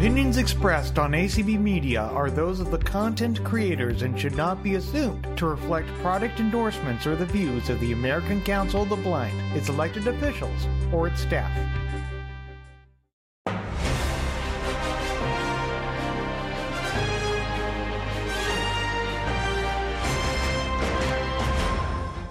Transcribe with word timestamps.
opinions 0.00 0.38
expressed 0.38 0.98
on 0.98 1.12
ACB 1.12 1.60
Media 1.60 2.00
are 2.00 2.30
those 2.30 2.58
of 2.58 2.70
the 2.70 2.78
content 2.78 3.44
creators 3.44 4.00
and 4.00 4.18
should 4.18 4.34
not 4.34 4.62
be 4.62 4.76
assumed 4.76 5.26
to 5.36 5.44
reflect 5.44 5.86
product 6.00 6.40
endorsements 6.40 7.06
or 7.06 7.14
the 7.16 7.26
views 7.26 7.68
of 7.68 7.78
the 7.80 7.92
American 7.92 8.40
Council 8.40 8.84
of 8.84 8.88
the 8.88 8.96
Blind, 8.96 9.38
its 9.54 9.68
elected 9.68 10.06
officials, 10.06 10.66
or 10.90 11.06
its 11.06 11.20
staff. 11.20 11.52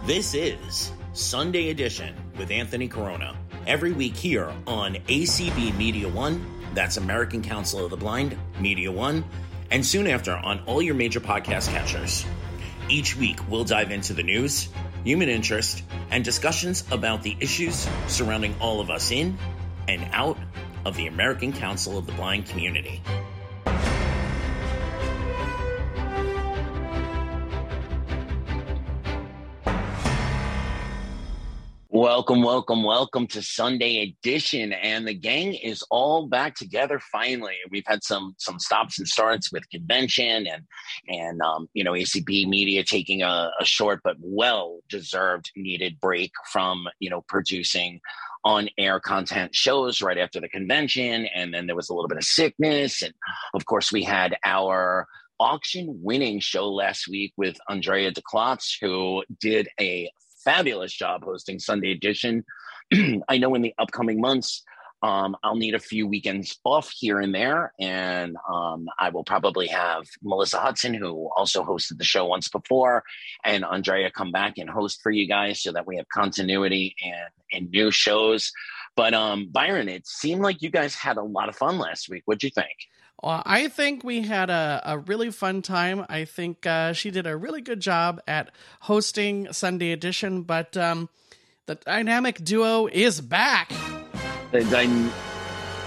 This 0.08 0.34
is 0.34 0.92
Sunday 1.14 1.70
Edition 1.70 2.16
with 2.36 2.50
Anthony 2.50 2.88
Corona. 2.88 3.36
Every 3.68 3.92
week 3.92 4.16
here 4.16 4.52
on 4.66 4.96
ACB 4.96 5.78
Media 5.78 6.10
One, 6.10 6.59
that's 6.74 6.98
American 6.98 7.42
Council 7.42 7.84
of 7.84 7.90
the 7.90 7.98
Blind, 7.98 8.38
Media 8.60 8.92
One, 8.92 9.24
and 9.72 9.86
soon 9.86 10.08
after 10.08 10.36
on 10.36 10.60
all 10.66 10.82
your 10.82 10.96
major 10.96 11.20
podcast 11.20 11.70
catchers. 11.70 12.26
Each 12.90 13.16
week, 13.16 13.40
we'll 13.50 13.66
dive 13.66 13.92
into 13.92 14.14
the 14.14 14.24
news, 14.24 14.70
human 15.04 15.30
interest, 15.30 15.84
and 16.10 16.24
discussions 16.24 16.84
about 16.92 17.22
the 17.22 17.38
issues 17.40 17.88
surrounding 18.08 18.56
all 18.60 18.82
of 18.82 18.90
us 18.90 19.12
in 19.12 19.38
and 19.88 20.08
out 20.12 20.38
of 20.86 20.96
the 20.96 21.08
American 21.08 21.54
Council 21.54 21.98
of 21.98 22.06
the 22.06 22.14
Blind 22.14 22.48
community. 22.48 23.02
Welcome, 32.00 32.44
welcome, 32.44 32.84
welcome 32.84 33.28
to 33.28 33.42
Sunday 33.42 34.02
edition. 34.04 34.72
And 34.72 35.06
the 35.06 35.14
gang 35.14 35.54
is 35.54 35.84
all 35.92 36.28
back 36.28 36.56
together 36.56 36.98
finally. 37.12 37.56
We've 37.72 37.84
had 37.86 38.06
some 38.06 38.36
some 38.38 38.58
stops 38.58 39.00
and 39.00 39.06
starts 39.06 39.52
with 39.52 39.70
convention 39.70 40.48
and 40.48 40.64
and 41.10 41.42
um, 41.42 41.68
you 41.74 41.84
know, 41.84 41.92
ACB 41.92 42.48
media 42.48 42.86
taking 42.86 43.22
a, 43.22 43.52
a 43.60 43.66
short 43.66 44.00
but 44.02 44.16
well 44.22 44.80
deserved 44.88 45.52
needed 45.58 46.00
break 46.00 46.32
from, 46.54 46.88
you 47.02 47.10
know, 47.10 47.20
producing 47.28 48.00
on 48.46 48.70
air 48.78 49.02
content 49.02 49.54
shows 49.54 50.02
right 50.02 50.18
after 50.18 50.40
the 50.40 50.48
convention. 50.48 51.26
And 51.36 51.54
then 51.54 51.68
there 51.68 51.76
was 51.76 51.90
a 51.90 51.94
little 51.94 52.08
bit 52.08 52.18
of 52.18 52.24
sickness. 52.24 53.02
And 53.02 53.14
of 53.54 53.66
course, 53.66 53.92
we 53.92 54.04
had 54.04 54.38
our 54.46 55.06
auction 55.38 56.00
winning 56.02 56.40
show 56.40 56.70
last 56.70 57.10
week 57.10 57.34
with 57.36 57.58
Andrea 57.68 58.14
DeClotz, 58.14 58.78
who 58.80 59.26
did 59.42 59.68
a 59.82 60.10
fabulous 60.50 60.92
job 60.92 61.24
hosting 61.24 61.60
Sunday 61.60 61.92
Edition. 61.92 62.44
I 63.30 63.38
know 63.38 63.54
in 63.54 63.62
the 63.62 63.76
upcoming 63.78 64.20
months, 64.20 64.64
um, 65.04 65.38
I'll 65.44 65.56
need 65.56 65.76
a 65.76 65.80
few 65.80 66.08
weekends 66.08 66.60
off 66.64 66.90
here 66.90 67.20
and 67.20 67.36
there, 67.36 67.72
and 67.80 68.36
um, 68.52 68.88
I 68.98 69.10
will 69.10 69.24
probably 69.24 69.68
have 69.68 70.06
Melissa 70.24 70.60
Hudson, 70.60 70.96
who 70.96 71.30
also 71.38 71.64
hosted 71.64 72.00
the 72.00 72.04
show 72.04 72.26
once 72.26 72.50
before, 72.50 73.04
and 73.46 73.64
Andrea 73.64 74.10
come 74.10 74.32
back 74.32 74.58
and 74.58 74.68
host 74.68 75.02
for 75.04 75.12
you 75.12 75.28
guys 75.28 75.62
so 75.62 75.72
that 75.72 75.86
we 75.86 75.98
have 75.98 76.10
continuity 76.10 76.96
and, 77.06 77.30
and 77.54 77.72
new 77.72 77.92
shows. 77.92 78.52
But 78.96 79.14
um, 79.14 79.50
Byron, 79.52 79.88
it 79.88 80.08
seemed 80.08 80.42
like 80.42 80.64
you 80.64 80.72
guys 80.72 80.96
had 80.96 81.18
a 81.18 81.24
lot 81.24 81.50
of 81.50 81.56
fun 81.56 81.78
last 81.78 82.10
week. 82.10 82.24
What'd 82.26 82.42
you 82.42 82.50
think? 82.50 82.76
Well, 83.22 83.44
I 83.46 83.68
think 83.68 84.04
we 84.04 84.22
had 84.22 84.50
a, 84.50 84.82
a 84.86 84.98
really 84.98 85.30
fun 85.30 85.62
time. 85.62 86.06
I 86.08 86.26
think 86.26 86.66
uh, 86.66 86.94
she 86.94 87.12
did 87.12 87.28
a 87.28 87.36
really 87.36 87.62
good 87.62 87.82
job 87.82 88.22
at 88.28 88.52
hosting 88.82 89.52
Sunday 89.52 89.92
Edition, 89.92 90.44
but 90.44 90.78
um, 90.78 91.10
the 91.66 91.76
dynamic 91.76 92.44
duo 92.44 92.88
is 92.88 93.20
back. 93.20 93.74
The 94.52 94.64
dy- 94.64 95.12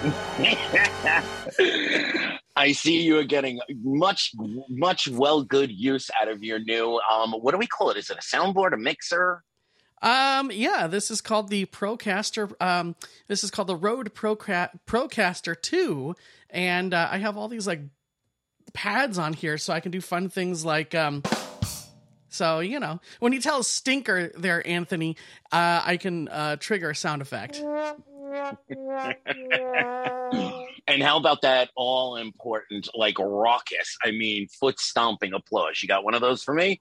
I 2.56 2.72
see 2.72 3.03
you 3.03 3.19
are 3.19 3.25
getting 3.25 3.60
much, 3.83 4.33
much 4.69 5.08
well 5.08 5.42
good 5.42 5.70
use 5.70 6.10
out 6.20 6.28
of 6.28 6.42
your 6.42 6.58
new. 6.58 7.00
Um, 7.10 7.33
what 7.33 7.53
do 7.53 7.58
we 7.58 7.66
call 7.66 7.91
it? 7.91 7.97
Is 7.97 8.10
it 8.10 8.19
a 8.19 8.20
soundboard, 8.20 8.75
a 8.75 8.76
mixer? 8.76 9.43
Um, 10.03 10.50
yeah, 10.53 10.88
this 10.88 11.12
is 11.12 11.20
called 11.20 11.49
the 11.49 11.66
Procaster. 11.66 12.53
Um, 12.60 12.97
this 13.28 13.44
is 13.44 13.53
called 13.53 13.69
the 13.69 13.76
Rode 13.76 14.12
Proca- 14.14 14.70
Procaster 14.87 15.60
Two, 15.60 16.16
and 16.52 16.94
uh, 16.94 17.08
I 17.10 17.18
have 17.18 17.36
all 17.36 17.48
these 17.48 17.66
like 17.66 17.80
pads 18.72 19.18
on 19.18 19.32
here, 19.32 19.58
so 19.58 19.72
I 19.72 19.80
can 19.80 19.90
do 19.90 20.00
fun 20.00 20.28
things 20.28 20.64
like 20.64 20.94
um. 20.94 21.22
So 22.28 22.60
you 22.60 22.80
know, 22.80 23.00
when 23.18 23.32
you 23.32 23.40
tell 23.40 23.62
stinker 23.62 24.30
there, 24.36 24.66
Anthony, 24.66 25.16
uh, 25.50 25.82
I 25.84 25.96
can 25.96 26.28
uh, 26.28 26.56
trigger 26.56 26.90
a 26.90 26.94
sound 26.94 27.22
effect. 27.22 27.58
and 30.86 31.02
how 31.02 31.18
about 31.18 31.42
that 31.42 31.68
all 31.76 32.16
important, 32.16 32.88
like 32.94 33.19
raucous? 33.19 33.98
I 34.02 34.12
mean, 34.12 34.48
foot 34.48 34.80
stomping 34.80 35.34
applause. 35.34 35.82
You 35.82 35.88
got 35.88 36.04
one 36.04 36.14
of 36.14 36.22
those 36.22 36.42
for 36.42 36.54
me? 36.54 36.80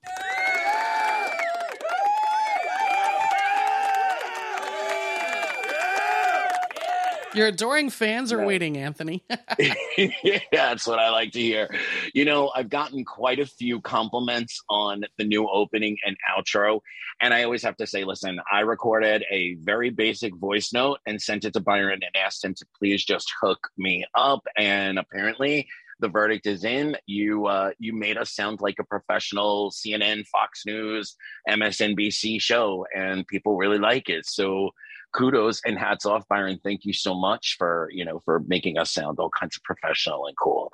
Your 7.34 7.48
adoring 7.48 7.90
fans 7.90 8.34
are 8.34 8.46
waiting, 8.46 8.78
Anthony. 8.78 9.24
yeah, 9.58 9.74
that's 10.52 10.86
what 10.86 11.00
I 11.00 11.10
like 11.10 11.32
to 11.34 11.40
hear. 11.40 11.70
You 12.14 12.26
know, 12.26 12.52
I've 12.54 12.70
gotten 12.70 13.06
quite 13.06 13.40
a 13.40 13.46
few 13.46 13.80
compliments 13.82 14.62
on 14.70 15.04
the 15.18 15.24
new 15.24 15.48
opening 15.48 15.98
and 16.06 16.18
outro. 16.38 16.82
And 17.22 17.34
I 17.34 17.44
always 17.44 17.64
have 17.64 17.78
to 17.78 17.88
say, 17.88 18.04
listen, 18.04 18.40
I 18.52 18.62
recorded 18.62 19.24
a 19.32 19.56
very 19.56 19.90
basic 19.90 20.36
voice 20.36 20.74
note 20.74 21.00
and 21.06 21.22
sent 21.22 21.46
it 21.46 21.54
to 21.54 21.60
Byron 21.60 22.02
and 22.04 22.16
asked 22.16 22.44
him 22.44 22.54
to 22.56 22.66
please 22.78 23.06
just 23.06 23.32
hook 23.42 23.70
me 23.78 24.06
up. 24.16 24.46
And 24.58 25.00
apparently, 25.00 25.68
the 26.02 26.10
verdict 26.10 26.48
is 26.48 26.66
in. 26.66 26.98
You 27.06 27.46
uh, 27.46 27.72
you 27.80 27.94
made 27.94 28.18
us 28.18 28.32
sound 28.32 28.60
like 28.60 28.80
a 28.80 28.84
professional 28.84 29.72
CNN, 29.72 30.26
Fox 30.28 30.64
News, 30.66 31.16
MSNBC 31.48 32.42
show, 32.42 32.86
and 32.94 33.26
people 33.28 33.56
really 33.56 33.78
like 33.78 34.10
it. 34.10 34.26
So 34.26 34.72
kudos 35.14 35.62
and 35.66 35.78
hats 35.78 36.06
off, 36.06 36.28
Byron. 36.28 36.60
Thank 36.64 36.86
you 36.86 36.94
so 36.94 37.14
much 37.14 37.56
for 37.58 37.90
you 37.92 38.06
know 38.06 38.20
for 38.26 38.42
making 38.48 38.78
us 38.78 38.92
sound 38.92 39.20
all 39.20 39.30
kinds 39.30 39.56
of 39.58 39.64
professional 39.64 40.28
and 40.28 40.36
cool. 40.38 40.72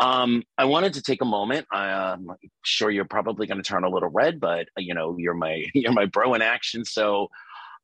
Um, 0.00 0.42
I 0.58 0.64
wanted 0.64 0.94
to 0.94 1.02
take 1.02 1.22
a 1.22 1.26
moment. 1.26 1.66
I'm 1.70 2.28
sure 2.64 2.90
you're 2.90 3.04
probably 3.04 3.46
going 3.46 3.62
to 3.62 3.68
turn 3.68 3.84
a 3.84 3.90
little 3.90 4.10
red, 4.10 4.40
but 4.40 4.68
you 4.76 4.94
know 4.94 5.16
you're 5.18 5.34
my 5.34 5.64
you're 5.74 5.92
my 5.92 6.06
bro 6.06 6.34
in 6.34 6.42
action. 6.42 6.84
So 6.84 7.28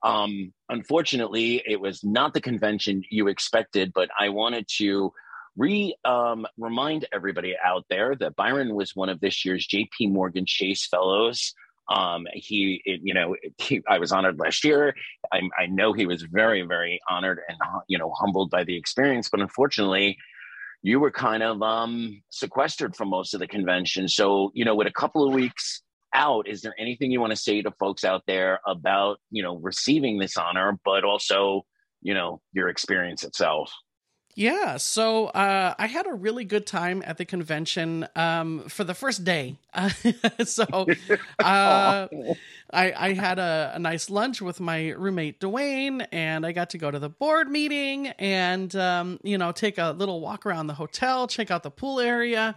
um, 0.02 0.52
unfortunately, 0.68 1.62
it 1.66 1.80
was 1.80 2.04
not 2.04 2.34
the 2.34 2.40
convention 2.40 3.02
you 3.10 3.28
expected, 3.28 3.92
but 3.94 4.08
I 4.18 4.28
wanted 4.28 4.66
to 4.78 5.12
re 5.56 5.94
um, 6.04 6.46
remind 6.56 7.06
everybody 7.12 7.56
out 7.62 7.84
there 7.90 8.14
that 8.16 8.36
Byron 8.36 8.74
was 8.74 8.94
one 8.94 9.08
of 9.08 9.20
this 9.20 9.44
year's 9.44 9.66
J.P. 9.66 10.08
Morgan 10.08 10.46
Chase 10.46 10.86
Fellows. 10.86 11.52
Um, 11.88 12.26
he, 12.34 12.82
it, 12.84 13.00
you 13.02 13.14
know, 13.14 13.36
he, 13.58 13.80
I 13.88 13.98
was 13.98 14.12
honored 14.12 14.38
last 14.38 14.64
year. 14.64 14.94
I, 15.32 15.40
I 15.58 15.66
know 15.66 15.92
he 15.92 16.06
was 16.06 16.22
very, 16.22 16.62
very 16.62 17.00
honored 17.08 17.40
and 17.48 17.58
you 17.88 17.98
know 17.98 18.12
humbled 18.18 18.50
by 18.50 18.64
the 18.64 18.76
experience. 18.76 19.28
But 19.28 19.40
unfortunately, 19.40 20.18
you 20.82 21.00
were 21.00 21.10
kind 21.10 21.42
of 21.42 21.62
um, 21.62 22.22
sequestered 22.30 22.94
from 22.94 23.08
most 23.08 23.34
of 23.34 23.40
the 23.40 23.48
convention. 23.48 24.08
So 24.08 24.50
you 24.54 24.64
know, 24.64 24.74
with 24.74 24.86
a 24.86 24.92
couple 24.92 25.26
of 25.26 25.34
weeks 25.34 25.82
out, 26.14 26.48
is 26.48 26.62
there 26.62 26.74
anything 26.78 27.10
you 27.10 27.20
want 27.20 27.32
to 27.32 27.36
say 27.36 27.62
to 27.62 27.70
folks 27.72 28.04
out 28.04 28.22
there 28.26 28.60
about 28.66 29.18
you 29.30 29.42
know 29.42 29.56
receiving 29.56 30.18
this 30.18 30.36
honor, 30.36 30.78
but 30.84 31.04
also 31.04 31.62
you 32.02 32.14
know 32.14 32.40
your 32.52 32.68
experience 32.68 33.24
itself? 33.24 33.72
Yeah, 34.38 34.76
so 34.76 35.26
uh, 35.26 35.74
I 35.76 35.88
had 35.88 36.06
a 36.06 36.14
really 36.14 36.44
good 36.44 36.64
time 36.64 37.02
at 37.04 37.18
the 37.18 37.24
convention 37.24 38.06
um, 38.14 38.68
for 38.68 38.84
the 38.84 38.94
first 38.94 39.24
day. 39.24 39.56
Uh, 39.74 40.44
so 40.44 40.86
uh, 41.40 42.06
I, 42.72 42.92
I, 42.96 43.12
had 43.14 43.40
a, 43.40 43.72
a, 43.74 43.78
nice 43.80 44.10
lunch 44.10 44.40
with 44.40 44.60
my 44.60 44.90
roommate 44.90 45.40
Dwayne, 45.40 46.06
and 46.12 46.46
I 46.46 46.52
got 46.52 46.70
to 46.70 46.78
go 46.78 46.88
to 46.88 47.00
the 47.00 47.08
board 47.08 47.50
meeting 47.50 48.08
and 48.18 48.74
um, 48.76 49.18
you 49.24 49.38
know 49.38 49.50
take 49.50 49.78
a 49.78 49.90
little 49.90 50.20
walk 50.20 50.46
around 50.46 50.68
the 50.68 50.74
hotel, 50.74 51.26
check 51.26 51.50
out 51.50 51.64
the 51.64 51.70
pool 51.70 51.98
area. 51.98 52.54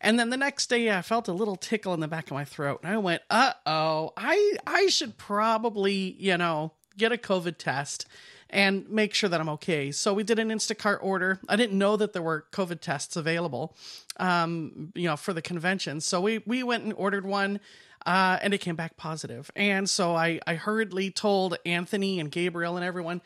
And 0.00 0.18
then 0.18 0.30
the 0.30 0.36
next 0.36 0.68
day, 0.68 0.90
I 0.90 1.02
felt 1.02 1.28
a 1.28 1.32
little 1.32 1.56
tickle 1.56 1.94
in 1.94 2.00
the 2.00 2.08
back 2.08 2.26
of 2.26 2.32
my 2.32 2.44
throat, 2.44 2.80
and 2.82 2.92
I 2.92 2.98
went, 2.98 3.22
"Uh 3.30 3.52
oh, 3.64 4.12
I 4.16 4.56
I 4.66 4.86
should 4.86 5.18
probably 5.18 6.16
you 6.18 6.36
know 6.36 6.72
get 6.96 7.12
a 7.12 7.16
COVID 7.16 7.58
test." 7.58 8.06
And 8.52 8.88
make 8.90 9.14
sure 9.14 9.30
that 9.30 9.40
I'm 9.40 9.48
okay. 9.48 9.90
So 9.90 10.12
we 10.12 10.22
did 10.22 10.38
an 10.38 10.50
Instacart 10.50 10.98
order. 11.00 11.40
I 11.48 11.56
didn't 11.56 11.78
know 11.78 11.96
that 11.96 12.12
there 12.12 12.22
were 12.22 12.44
COVID 12.52 12.80
tests 12.80 13.16
available, 13.16 13.74
um, 14.18 14.92
you 14.94 15.08
know, 15.08 15.16
for 15.16 15.32
the 15.32 15.42
convention. 15.42 16.00
So 16.00 16.20
we 16.20 16.42
we 16.46 16.62
went 16.62 16.84
and 16.84 16.92
ordered 16.92 17.24
one. 17.24 17.60
Uh, 18.04 18.36
and 18.42 18.52
it 18.52 18.58
came 18.58 18.74
back 18.74 18.96
positive. 18.96 19.48
And 19.54 19.88
so 19.88 20.16
I, 20.16 20.40
I 20.44 20.56
hurriedly 20.56 21.12
told 21.12 21.56
Anthony 21.64 22.18
and 22.18 22.32
Gabriel 22.32 22.76
and 22.76 22.84
everyone, 22.84 23.20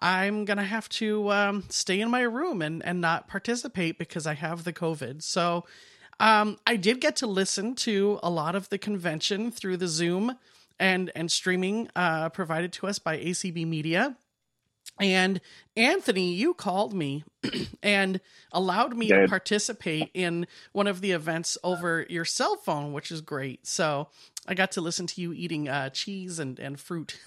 I'm 0.00 0.44
gonna 0.44 0.62
have 0.62 0.88
to 0.90 1.32
um, 1.32 1.64
stay 1.70 2.00
in 2.00 2.08
my 2.08 2.22
room 2.22 2.62
and 2.62 2.84
and 2.84 3.00
not 3.00 3.26
participate 3.26 3.98
because 3.98 4.24
I 4.26 4.34
have 4.34 4.62
the 4.62 4.72
COVID. 4.72 5.22
So 5.22 5.64
um, 6.20 6.58
I 6.66 6.76
did 6.76 7.00
get 7.00 7.16
to 7.16 7.26
listen 7.26 7.74
to 7.76 8.20
a 8.22 8.30
lot 8.30 8.54
of 8.54 8.68
the 8.68 8.78
convention 8.78 9.50
through 9.50 9.78
the 9.78 9.88
Zoom 9.88 10.38
and 10.78 11.10
and 11.16 11.30
streaming 11.30 11.88
uh, 11.96 12.28
provided 12.28 12.72
to 12.74 12.86
us 12.86 13.00
by 13.00 13.18
ACB 13.18 13.66
Media 13.66 14.16
And 15.00 15.40
Anthony, 15.76 16.32
you 16.32 16.54
called 16.54 16.92
me 16.92 17.24
and 17.82 18.20
allowed 18.52 18.96
me 18.96 19.08
to 19.08 19.26
participate 19.26 20.10
in 20.14 20.46
one 20.72 20.86
of 20.86 21.00
the 21.00 21.12
events 21.12 21.58
over 21.64 22.06
your 22.08 22.24
cell 22.24 22.56
phone, 22.56 22.92
which 22.92 23.10
is 23.10 23.20
great. 23.20 23.66
So 23.66 24.08
I 24.46 24.54
got 24.54 24.72
to 24.72 24.80
listen 24.80 25.06
to 25.08 25.20
you 25.20 25.32
eating 25.32 25.68
uh, 25.68 25.90
cheese 25.90 26.38
and, 26.38 26.58
and 26.58 26.78
fruit. 26.78 27.18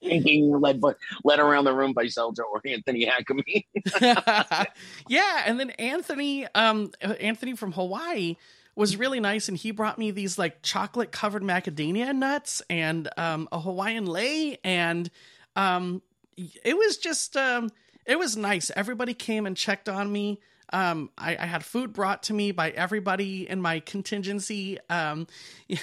being 0.00 0.60
led 0.60 0.80
by, 0.80 0.92
led 1.24 1.38
around 1.38 1.64
the 1.64 1.74
room 1.74 1.92
by 1.92 2.06
Zelda 2.06 2.42
or 2.42 2.60
Anthony 2.64 3.06
Hackamy. 3.06 3.66
yeah, 5.08 5.42
and 5.46 5.58
then 5.58 5.70
Anthony, 5.70 6.46
um, 6.54 6.92
Anthony 7.00 7.56
from 7.56 7.72
Hawaii 7.72 8.36
was 8.76 8.96
really 8.96 9.20
nice, 9.20 9.48
and 9.48 9.56
he 9.56 9.70
brought 9.70 9.98
me 9.98 10.10
these 10.10 10.38
like 10.38 10.62
chocolate 10.62 11.12
covered 11.12 11.42
macadamia 11.42 12.14
nuts 12.14 12.62
and 12.68 13.08
um, 13.16 13.48
a 13.52 13.60
Hawaiian 13.60 14.06
lei, 14.06 14.58
and 14.64 15.10
um, 15.56 16.02
it 16.36 16.76
was 16.76 16.96
just 16.98 17.36
um, 17.36 17.70
it 18.06 18.18
was 18.18 18.36
nice. 18.36 18.70
Everybody 18.74 19.14
came 19.14 19.46
and 19.46 19.56
checked 19.56 19.88
on 19.88 20.10
me. 20.10 20.40
Um, 20.72 21.10
I, 21.16 21.36
I, 21.36 21.46
had 21.46 21.64
food 21.64 21.92
brought 21.92 22.24
to 22.24 22.32
me 22.32 22.50
by 22.50 22.70
everybody 22.70 23.48
in 23.48 23.60
my 23.60 23.80
contingency. 23.80 24.78
Um, 24.88 25.26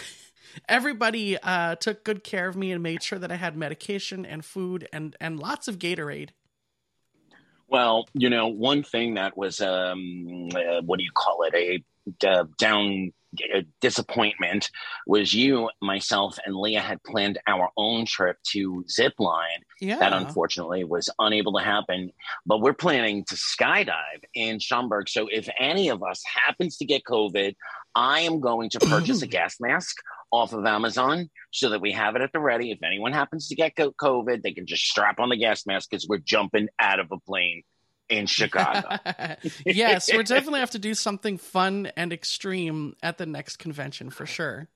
everybody 0.70 1.38
uh, 1.38 1.76
took 1.76 2.04
good 2.04 2.24
care 2.24 2.48
of 2.48 2.56
me 2.56 2.72
and 2.72 2.82
made 2.82 3.04
sure 3.04 3.20
that 3.20 3.32
I 3.32 3.36
had 3.36 3.56
medication 3.56 4.26
and 4.26 4.44
food 4.44 4.88
and 4.92 5.16
and 5.22 5.40
lots 5.40 5.68
of 5.68 5.80
Gatorade. 5.80 6.30
Well, 7.68 8.10
you 8.14 8.30
know, 8.30 8.48
one 8.48 8.84
thing 8.84 9.14
that 9.14 9.38
was 9.38 9.62
um, 9.62 10.50
uh, 10.54 10.82
what 10.82 10.98
do 10.98 11.06
you 11.06 11.12
call 11.14 11.44
it? 11.44 11.54
A 11.56 12.28
uh, 12.28 12.46
down 12.58 13.14
Uh, 13.56 13.62
disappointment 13.80 14.70
was 15.08 15.34
you, 15.34 15.70
myself, 15.82 16.38
and 16.46 16.56
Leah 16.56 16.82
had 16.82 17.02
planned 17.04 17.40
our 17.48 17.70
own 17.78 18.06
trip 18.06 18.38
to 18.52 18.84
Zipline. 18.90 19.62
Yeah. 19.80 20.00
That 20.00 20.14
unfortunately 20.14 20.84
was 20.84 21.10
unable 21.18 21.58
to 21.58 21.64
happen. 21.64 22.12
But 22.46 22.62
we're 22.62 22.74
planning 22.74 23.24
to 23.26 23.36
skydive 23.36 24.24
in 24.34 24.60
Schaumburg. 24.60 25.08
So 25.08 25.28
if 25.32 25.48
any 25.60 25.90
of 25.90 26.04
us 26.04 26.22
happens 26.26 26.78
to 26.78 26.86
get 26.86 27.04
COVID, 27.04 27.56
I 27.96 28.22
am 28.22 28.40
going 28.40 28.70
to 28.72 28.80
purchase 28.80 29.22
a 29.22 29.28
gas 29.38 29.58
mask 29.60 29.98
off 30.32 30.54
of 30.54 30.66
Amazon 30.66 31.30
so 31.52 31.70
that 31.70 31.82
we 31.82 31.92
have 31.92 32.16
it 32.16 32.22
at 32.22 32.32
the 32.34 32.40
ready. 32.40 32.72
If 32.72 32.84
anyone 32.84 33.14
happens 33.14 33.48
to 33.48 33.56
get 33.56 33.76
COVID, 33.76 34.42
they 34.42 34.54
can 34.54 34.66
just 34.66 34.84
strap 34.84 35.20
on 35.20 35.30
the 35.30 35.38
gas 35.38 35.66
mask 35.66 35.90
because 35.90 36.08
we're 36.08 36.20
jumping 36.20 36.68
out 36.80 37.00
of 37.00 37.08
a 37.12 37.20
plane 37.20 37.64
in 38.12 38.26
Chicago. 38.28 38.98
yes, 39.66 40.10
we're 40.14 40.24
definitely 40.24 40.60
have 40.60 40.72
to 40.72 40.80
do 40.80 40.94
something 40.94 41.38
fun 41.38 41.92
and 41.96 42.14
extreme 42.14 42.96
at 43.02 43.18
the 43.18 43.26
next 43.26 43.58
convention 43.58 44.10
for 44.10 44.26
sure. 44.26 44.68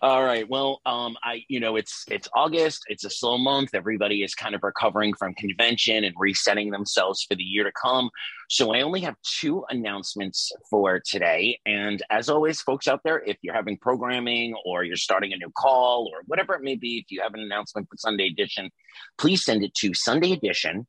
All 0.00 0.24
right. 0.24 0.48
Well, 0.48 0.80
um, 0.86 1.16
I 1.24 1.44
you 1.48 1.58
know 1.58 1.74
it's 1.74 2.04
it's 2.08 2.28
August. 2.34 2.84
It's 2.88 3.04
a 3.04 3.10
slow 3.10 3.36
month. 3.36 3.70
Everybody 3.74 4.22
is 4.22 4.34
kind 4.34 4.54
of 4.54 4.62
recovering 4.62 5.12
from 5.14 5.34
convention 5.34 6.04
and 6.04 6.14
resetting 6.16 6.70
themselves 6.70 7.24
for 7.24 7.34
the 7.34 7.42
year 7.42 7.64
to 7.64 7.72
come. 7.72 8.10
So 8.48 8.72
I 8.72 8.82
only 8.82 9.00
have 9.00 9.16
two 9.40 9.64
announcements 9.68 10.52
for 10.70 11.00
today. 11.04 11.58
And 11.66 12.00
as 12.10 12.28
always, 12.28 12.60
folks 12.60 12.86
out 12.86 13.00
there, 13.02 13.20
if 13.24 13.38
you're 13.42 13.54
having 13.54 13.76
programming 13.76 14.54
or 14.64 14.84
you're 14.84 14.96
starting 14.96 15.32
a 15.32 15.36
new 15.36 15.50
call 15.56 16.08
or 16.12 16.22
whatever 16.26 16.54
it 16.54 16.62
may 16.62 16.76
be, 16.76 16.98
if 16.98 17.10
you 17.10 17.20
have 17.22 17.34
an 17.34 17.40
announcement 17.40 17.88
for 17.88 17.96
Sunday 17.96 18.28
Edition, 18.28 18.70
please 19.18 19.44
send 19.44 19.64
it 19.64 19.74
to 19.74 19.94
Sunday 19.94 20.30
Edition 20.30 20.86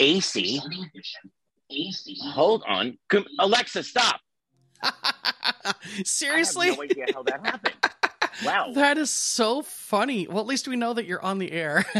AC. 0.00 0.60
AC. 1.70 2.16
Hold 2.32 2.64
on, 2.66 2.98
Alexa, 3.38 3.82
stop. 3.82 4.20
Seriously? 6.04 6.66
I 6.66 6.70
have 6.70 6.78
no 6.78 6.82
idea 6.84 7.06
how 7.14 7.22
that 7.24 7.46
happened. 7.46 7.74
Wow. 8.44 8.72
That 8.74 8.98
is 8.98 9.10
so 9.10 9.62
funny. 9.62 10.26
Well, 10.26 10.40
at 10.40 10.46
least 10.46 10.68
we 10.68 10.76
know 10.76 10.94
that 10.94 11.06
you're 11.06 11.22
on 11.22 11.38
the 11.38 11.52
air. 11.52 11.84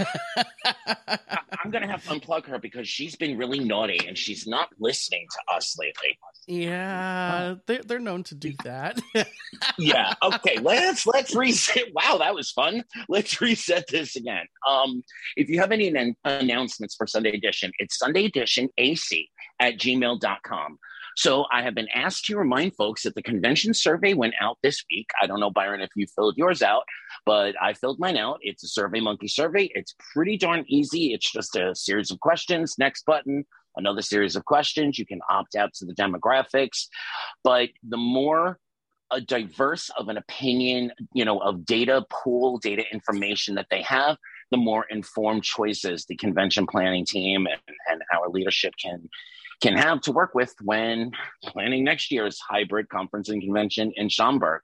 I'm 1.62 1.70
going 1.70 1.82
to 1.82 1.88
have 1.88 2.04
to 2.04 2.10
unplug 2.10 2.46
her 2.46 2.58
because 2.58 2.88
she's 2.88 3.16
been 3.16 3.36
really 3.36 3.58
naughty 3.58 4.00
and 4.06 4.16
she's 4.16 4.46
not 4.46 4.68
listening 4.78 5.26
to 5.30 5.54
us 5.54 5.76
lately. 5.78 6.18
Yeah, 6.46 7.56
they're, 7.66 7.82
they're 7.82 7.98
known 7.98 8.24
to 8.24 8.34
do 8.34 8.54
that. 8.64 9.00
yeah. 9.78 10.14
Okay. 10.22 10.58
Let's 10.58 11.06
let's 11.06 11.34
reset. 11.34 11.84
Wow, 11.92 12.18
that 12.18 12.34
was 12.34 12.50
fun. 12.50 12.82
Let's 13.08 13.40
reset 13.40 13.86
this 13.88 14.16
again. 14.16 14.46
Um, 14.68 15.04
if 15.36 15.48
you 15.48 15.60
have 15.60 15.72
any 15.72 15.88
an- 15.88 16.16
announcements 16.24 16.94
for 16.96 17.06
Sunday 17.06 17.32
Edition, 17.32 17.72
it's 17.78 17.98
Sunday 17.98 18.24
Edition 18.24 18.68
AC 18.78 19.30
at 19.60 19.78
gmail.com. 19.78 20.78
So 21.20 21.44
I 21.52 21.60
have 21.60 21.74
been 21.74 21.90
asked 21.94 22.24
to 22.26 22.38
remind 22.38 22.76
folks 22.76 23.02
that 23.02 23.14
the 23.14 23.22
convention 23.22 23.74
survey 23.74 24.14
went 24.14 24.32
out 24.40 24.56
this 24.62 24.82
week. 24.90 25.10
I 25.20 25.26
don't 25.26 25.38
know, 25.38 25.50
Byron, 25.50 25.82
if 25.82 25.90
you 25.94 26.06
filled 26.06 26.38
yours 26.38 26.62
out, 26.62 26.84
but 27.26 27.54
I 27.60 27.74
filled 27.74 28.00
mine 28.00 28.16
out. 28.16 28.38
It's 28.40 28.64
a 28.64 28.68
Survey 28.68 29.00
Monkey 29.00 29.28
survey. 29.28 29.70
It's 29.74 29.94
pretty 30.14 30.38
darn 30.38 30.64
easy. 30.66 31.12
It's 31.12 31.30
just 31.30 31.56
a 31.56 31.74
series 31.74 32.10
of 32.10 32.20
questions. 32.20 32.76
Next 32.78 33.04
button, 33.04 33.44
another 33.76 34.00
series 34.00 34.34
of 34.34 34.46
questions. 34.46 34.98
You 34.98 35.04
can 35.04 35.20
opt 35.28 35.56
out 35.56 35.74
to 35.74 35.84
the 35.84 35.92
demographics. 35.92 36.86
But 37.44 37.68
the 37.86 37.98
more 37.98 38.58
a 39.10 39.20
diverse 39.20 39.90
of 39.98 40.08
an 40.08 40.16
opinion, 40.16 40.90
you 41.12 41.26
know, 41.26 41.36
of 41.40 41.66
data 41.66 42.02
pool, 42.08 42.56
data 42.56 42.84
information 42.90 43.56
that 43.56 43.66
they 43.70 43.82
have, 43.82 44.16
the 44.50 44.56
more 44.56 44.86
informed 44.88 45.44
choices 45.44 46.06
the 46.06 46.16
convention 46.16 46.66
planning 46.66 47.04
team 47.04 47.46
and, 47.46 47.60
and 47.90 48.02
our 48.10 48.30
leadership 48.30 48.72
can 48.82 49.06
can 49.60 49.76
have 49.76 50.00
to 50.02 50.12
work 50.12 50.34
with 50.34 50.54
when 50.62 51.12
planning 51.44 51.84
next 51.84 52.10
year's 52.10 52.38
hybrid 52.38 52.88
conference 52.88 53.28
and 53.28 53.42
convention 53.42 53.92
in 53.96 54.08
Schaumburg. 54.08 54.62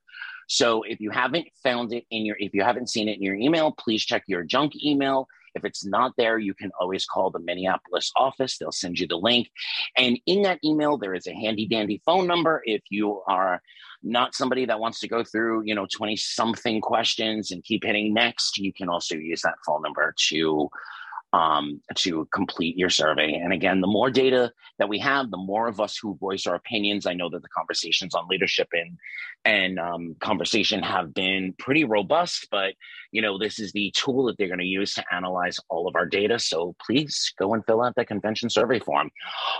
So 0.48 0.82
if 0.82 1.00
you 1.00 1.10
haven't 1.10 1.48
found 1.62 1.93
it 1.93 2.04
in 2.10 2.25
your, 2.25 2.37
if 2.38 2.54
you 2.54 2.62
haven't 2.62 2.88
seen 2.88 3.08
it 3.08 3.16
in 3.16 3.22
your 3.22 3.34
email, 3.34 3.72
please 3.72 4.04
check 4.04 4.25
your 4.26 4.44
junk 4.44 4.72
email. 4.82 5.26
If 5.54 5.64
it's 5.64 5.87
not 5.87 6.12
there, 6.19 6.38
you 6.38 6.54
can 6.54 6.70
always 6.78 7.06
call 7.06 7.31
the 7.31 7.40
Minneapolis 7.40 8.12
office. 8.16 8.58
They'll 8.58 8.72
send 8.72 8.98
you 8.98 9.06
the 9.06 9.16
link. 9.16 9.48
And 9.96 10.20
in 10.26 10.43
that 10.43 10.60
email, 10.62 10.98
there 10.98 11.14
is 11.14 11.26
a 11.26 11.32
handy 11.32 11.66
dandy 11.66 12.02
phone 12.04 12.26
number. 12.26 12.62
If 12.66 12.82
you 12.90 13.22
are 13.26 13.62
not 14.02 14.34
somebody 14.34 14.66
that 14.66 14.78
wants 14.78 15.00
to 15.00 15.08
go 15.08 15.25
through, 15.25 15.62
you 15.64 15.75
know, 15.75 15.87
20 15.90 16.14
something 16.16 16.81
questions 16.82 17.50
and 17.50 17.64
keep 17.64 17.84
hitting 17.84 18.12
next, 18.12 18.58
you 18.58 18.72
can 18.72 18.90
also 18.90 19.16
use 19.16 19.43
that 19.43 19.56
phone 19.64 19.82
number 19.82 20.14
to 20.28 20.69
um, 21.32 21.81
to 21.96 22.26
complete 22.32 22.76
your 22.76 22.90
survey. 22.90 23.34
And 23.34 23.52
again, 23.52 23.81
the 23.81 23.87
more 23.87 24.11
data 24.11 24.52
that 24.78 24.88
we 24.88 24.99
have, 25.00 25.31
the 25.31 25.37
more 25.37 25.69
of 25.69 25.81
us 25.81 25.99
who 26.00 26.17
voice 26.17 26.46
our 26.46 26.55
opinions. 26.55 27.06
I 27.06 27.14
know 27.14 27.28
that 27.31 27.43
the 27.43 27.49
conversations 27.49 28.14
on 28.14 28.28
leadership 28.28 28.69
and 28.73 28.96
and 29.44 29.78
um, 29.78 30.17
conversation 30.20 30.82
have 30.82 31.14
been 31.14 31.55
pretty 31.58 31.84
robust, 31.84 32.49
but 32.50 32.75
you 33.12 33.23
know 33.23 33.38
this 33.38 33.58
is 33.58 33.73
the 33.73 33.93
tool 33.94 34.26
that 34.26 34.37
they're 34.38 34.49
going 34.49 34.58
to 34.61 34.64
use 34.64 34.94
to 34.94 35.05
analyze 35.12 35.58
all 35.69 35.88
of 35.88 35.96
our 35.96 36.06
data. 36.06 36.38
So 36.38 36.75
please 36.84 37.32
go 37.38 37.55
and 37.55 37.64
fill 37.67 37.82
out 37.82 37.94
that 37.96 38.08
convention 38.08 38.50
survey 38.50 38.79
form. 38.79 39.11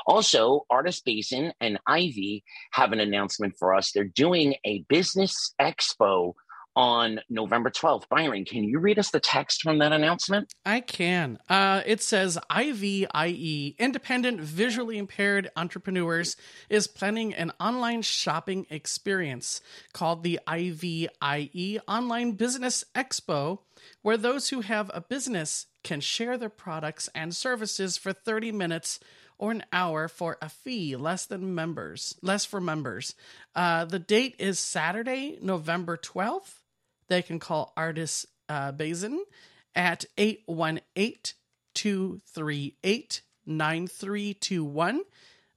Also, 0.07 0.67
Artist 0.71 1.05
Basin 1.05 1.53
and 1.61 1.79
IVIE 1.89 2.43
have 2.73 2.93
an 2.93 3.01
announcement 3.01 3.55
for 3.59 3.75
us. 3.75 3.93
They're 3.93 4.05
doing 4.05 4.55
a 4.65 4.85
business 4.89 5.55
expo 5.61 6.35
on 6.77 7.21
November 7.31 7.71
12th. 7.71 8.09
Byron, 8.11 8.45
can 8.45 8.63
you 8.63 8.79
read 8.79 8.99
us 8.99 9.11
the 9.11 9.19
text 9.19 9.63
from 9.63 9.79
that 9.79 9.93
announcement? 9.93 10.53
I 10.65 10.81
can. 10.81 11.39
Uh, 11.49 11.81
it 11.87 12.03
says 12.03 12.39
IVIE, 12.51 13.75
Independent 13.79 14.41
Visually 14.41 14.99
Impaired 14.99 15.51
Entrepreneurs, 15.57 16.37
is 16.69 16.87
planning 16.87 17.33
an 17.35 17.53
online 17.59 18.03
shopping 18.03 18.67
experience 18.69 19.63
called 19.95 20.23
the 20.23 20.39
IVIE 20.47 21.81
Online 21.89 22.33
Business 22.33 22.85
Expo, 22.95 23.61
where 24.03 24.19
those 24.19 24.51
who 24.51 24.61
have 24.61 24.91
a 24.93 25.01
business 25.01 25.67
can 25.83 26.01
share 26.01 26.37
their 26.37 26.51
products 26.51 27.09
and 27.15 27.35
services 27.35 27.97
for 27.97 28.13
30 28.13 28.53
minutes 28.53 29.01
or 29.39 29.51
an 29.51 29.63
hour 29.73 30.09
for 30.09 30.39
a 30.41 30.49
fee 30.49 30.97
less 30.97 31.27
than 31.27 31.55
members 31.55 32.17
less 32.23 32.45
for 32.45 32.61
members 32.61 33.15
uh, 33.55 33.85
the 33.85 33.99
date 33.99 34.35
is 34.39 34.59
saturday 34.59 35.39
november 35.43 35.97
12th 35.97 36.63
they 37.09 37.23
can 37.23 37.39
call 37.39 37.73
Artist 37.77 38.27
uh, 38.49 38.73
Basin 38.73 39.25
at 39.75 40.05
818 40.17 41.35
238 41.75 43.23
9321. 43.47 45.03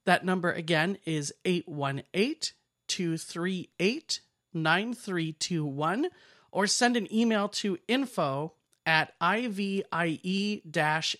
That 0.04 0.24
number 0.24 0.52
again 0.52 0.98
is 1.04 1.32
818 1.44 2.52
238 2.88 4.20
9321 4.52 6.08
or 6.52 6.66
send 6.66 6.96
an 6.96 7.12
email 7.14 7.48
to 7.48 7.78
info 7.86 8.54
at 8.86 9.18
ivie 9.20 9.82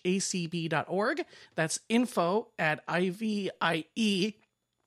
acb.org. 0.05 1.25
That's 1.55 1.81
info 1.89 2.49
at 2.59 2.87
ivie 2.87 4.35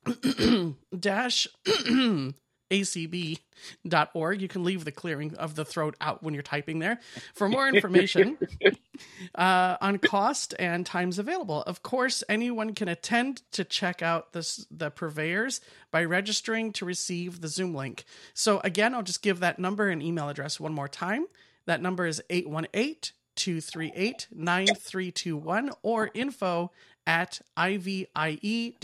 dash 0.99 1.47
acb.org. 2.73 4.41
You 4.41 4.47
can 4.47 4.63
leave 4.63 4.83
the 4.85 4.91
clearing 4.91 5.35
of 5.35 5.55
the 5.55 5.63
throat 5.63 5.95
out 6.01 6.23
when 6.23 6.33
you're 6.33 6.43
typing 6.43 6.79
there 6.79 6.99
for 7.35 7.47
more 7.47 7.67
information 7.67 8.37
uh, 9.35 9.77
on 9.79 9.99
cost 9.99 10.55
and 10.57 10.85
times 10.85 11.19
available. 11.19 11.61
Of 11.63 11.83
course, 11.83 12.23
anyone 12.27 12.73
can 12.73 12.87
attend 12.87 13.43
to 13.51 13.63
check 13.63 14.01
out 14.01 14.33
this, 14.33 14.65
the 14.71 14.89
purveyors 14.89 15.61
by 15.91 16.03
registering 16.03 16.73
to 16.73 16.85
receive 16.85 17.41
the 17.41 17.47
Zoom 17.47 17.75
link. 17.75 18.05
So, 18.33 18.59
again, 18.63 18.95
I'll 18.95 19.03
just 19.03 19.21
give 19.21 19.39
that 19.41 19.59
number 19.59 19.89
and 19.89 20.01
email 20.01 20.29
address 20.29 20.59
one 20.59 20.73
more 20.73 20.87
time. 20.87 21.27
That 21.65 21.81
number 21.81 22.05
is 22.05 22.21
818 22.29 23.13
238 23.35 24.27
9321 24.31 25.71
or 25.81 26.11
info 26.13 26.71
at 27.05 27.41
ivie 27.57 28.07
acb.org. 28.15 28.75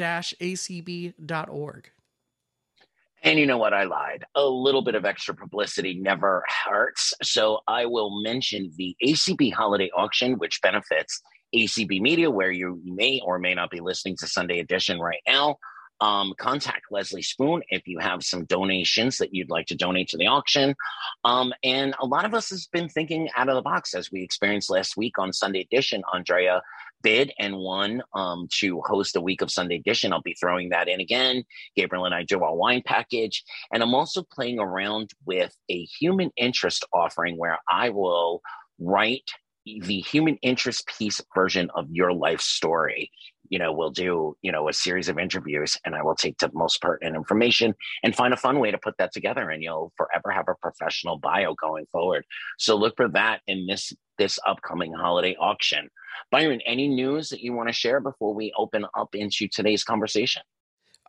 And 3.24 3.38
you 3.38 3.46
know 3.46 3.58
what? 3.58 3.74
I 3.74 3.84
lied. 3.84 4.26
A 4.36 4.46
little 4.46 4.82
bit 4.82 4.96
of 4.96 5.06
extra 5.06 5.36
publicity 5.36 6.00
never 6.00 6.44
hurts. 6.66 7.14
So 7.22 7.60
I 7.68 7.86
will 7.86 8.22
mention 8.22 8.72
the 8.78 8.96
ACB 9.04 9.52
holiday 9.52 9.90
auction, 9.96 10.38
which 10.38 10.62
benefits 10.62 11.22
ACB 11.54 12.00
Media, 12.02 12.30
where 12.30 12.52
you 12.52 12.82
may 12.86 13.22
or 13.24 13.40
may 13.40 13.54
not 13.54 13.72
be 13.72 13.82
listening 13.82 14.16
to 14.18 14.28
Sunday 14.28 14.60
Edition 14.60 15.00
right 15.00 15.22
now. 15.28 15.58
Um, 16.02 16.34
contact 16.38 16.84
Leslie 16.92 17.22
Spoone 17.22 17.62
if 17.68 17.86
you 17.86 18.00
have 18.00 18.24
some 18.24 18.46
donations 18.46 19.18
that 19.18 19.34
you'd 19.34 19.50
like 19.50 19.66
to 19.66 19.76
donate 19.76 20.08
to 20.10 20.18
the 20.18 20.28
auction. 20.28 20.74
Um, 21.26 21.54
and 21.62 21.94
a 22.00 22.06
lot 22.06 22.24
of 22.24 22.34
us 22.34 22.50
has 22.52 22.68
been 22.68 22.88
thinking 22.88 23.28
out 23.36 23.50
of 23.50 23.56
the 23.56 23.62
box 23.62 23.94
as 23.94 24.10
we 24.10 24.24
experienced 24.24 24.70
last 24.70 24.96
week 24.96 25.20
on 25.20 25.34
Sunday 25.34 25.60
Edition. 25.60 26.04
Andrea 26.14 26.62
bid 27.02 27.32
and 27.40 27.58
won 27.58 28.02
um, 28.14 28.48
to 28.60 28.82
host 28.86 29.16
a 29.16 29.22
week 29.22 29.42
of 29.42 29.52
Sunday 29.52 29.76
Edition. 29.76 30.14
I'll 30.14 30.22
be 30.22 30.38
throwing 30.40 30.70
that 30.70 30.88
in 30.88 31.00
again. 31.00 31.44
Gabriel 31.76 32.06
and 32.06 32.16
I 32.16 32.24
do 32.24 32.44
our 32.44 32.56
wine 32.56 32.84
package. 32.86 33.44
And 33.74 33.82
I'm 33.82 33.96
also 33.96 34.24
playing 34.24 34.60
around 34.60 35.12
with 35.26 35.56
a 35.70 35.84
human 35.84 36.32
interest 36.38 36.86
offering 36.94 37.38
where 37.38 37.60
I 37.70 37.90
will 37.90 38.42
write 38.80 39.30
the 39.66 40.00
human 40.00 40.38
interest 40.42 40.90
piece 40.98 41.22
version 41.36 41.70
of 41.76 41.88
your 41.92 42.14
life 42.14 42.42
story 42.42 43.12
you 43.50 43.60
know 43.60 43.72
we'll 43.72 43.90
do 43.90 44.36
you 44.42 44.52
know 44.52 44.70
a 44.70 44.74
series 44.74 45.10
of 45.10 45.20
interviews 45.20 45.78
and 45.86 45.96
i 45.96 46.02
will 46.02 46.16
take 46.16 46.38
the 46.38 46.50
most 46.54 46.82
pertinent 46.82 47.16
information 47.16 47.74
and 48.04 48.16
find 48.16 48.34
a 48.34 48.38
fun 48.38 48.60
way 48.60 48.72
to 48.72 48.78
put 48.78 48.96
that 48.98 49.12
together 49.12 49.50
and 49.50 49.64
you'll 49.64 49.92
forever 49.98 50.32
have 50.32 50.48
a 50.48 50.56
professional 50.62 51.18
bio 51.18 51.54
going 51.56 51.86
forward. 51.92 52.26
So 52.58 52.76
look 52.76 52.96
for 52.96 53.10
that 53.10 53.42
in 53.48 53.66
this 53.68 53.94
this 54.18 54.40
upcoming 54.46 54.94
holiday 54.94 55.36
auction. 55.40 55.90
Byron 56.32 56.62
any 56.66 56.88
news 56.88 57.30
that 57.30 57.40
you 57.40 57.54
want 57.54 57.70
to 57.70 57.74
share 57.74 58.02
before 58.02 58.34
we 58.34 58.54
open 58.58 58.86
up 58.98 59.16
into 59.16 59.48
today's 59.48 59.84
conversation 59.84 60.44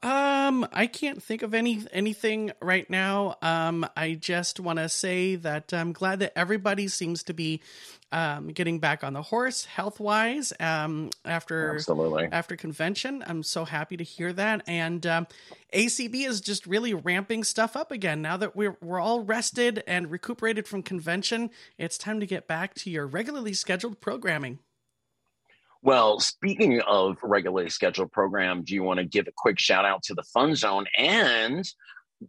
um, 0.02 0.66
I 0.72 0.86
can't 0.86 1.22
think 1.22 1.42
of 1.42 1.52
any 1.52 1.84
anything 1.92 2.52
right 2.62 2.88
now. 2.88 3.36
Um, 3.42 3.86
I 3.94 4.14
just 4.14 4.58
want 4.58 4.78
to 4.78 4.88
say 4.88 5.36
that 5.36 5.74
I'm 5.74 5.92
glad 5.92 6.20
that 6.20 6.32
everybody 6.36 6.88
seems 6.88 7.22
to 7.24 7.34
be 7.34 7.60
um, 8.10 8.48
getting 8.48 8.78
back 8.78 9.04
on 9.04 9.12
the 9.12 9.20
horse 9.20 9.66
health 9.66 10.00
wise 10.00 10.54
um, 10.58 11.10
after 11.26 11.74
Absolutely. 11.74 12.28
after 12.32 12.56
convention. 12.56 13.22
I'm 13.26 13.42
so 13.42 13.66
happy 13.66 13.98
to 13.98 14.04
hear 14.04 14.32
that, 14.32 14.62
and 14.66 15.06
um, 15.06 15.26
ACB 15.74 16.26
is 16.26 16.40
just 16.40 16.66
really 16.66 16.94
ramping 16.94 17.44
stuff 17.44 17.76
up 17.76 17.92
again. 17.92 18.22
Now 18.22 18.38
that 18.38 18.56
we're 18.56 18.78
we're 18.80 19.00
all 19.00 19.20
rested 19.20 19.84
and 19.86 20.10
recuperated 20.10 20.66
from 20.66 20.82
convention, 20.82 21.50
it's 21.76 21.98
time 21.98 22.20
to 22.20 22.26
get 22.26 22.46
back 22.46 22.72
to 22.76 22.90
your 22.90 23.06
regularly 23.06 23.52
scheduled 23.52 24.00
programming. 24.00 24.60
Well, 25.82 26.20
speaking 26.20 26.80
of 26.82 27.16
regularly 27.22 27.70
scheduled 27.70 28.12
program, 28.12 28.62
do 28.64 28.74
you 28.74 28.82
want 28.82 28.98
to 28.98 29.04
give 29.04 29.26
a 29.28 29.32
quick 29.34 29.58
shout 29.58 29.86
out 29.86 30.02
to 30.04 30.14
the 30.14 30.22
Fun 30.34 30.54
Zone? 30.54 30.86
And 30.96 31.64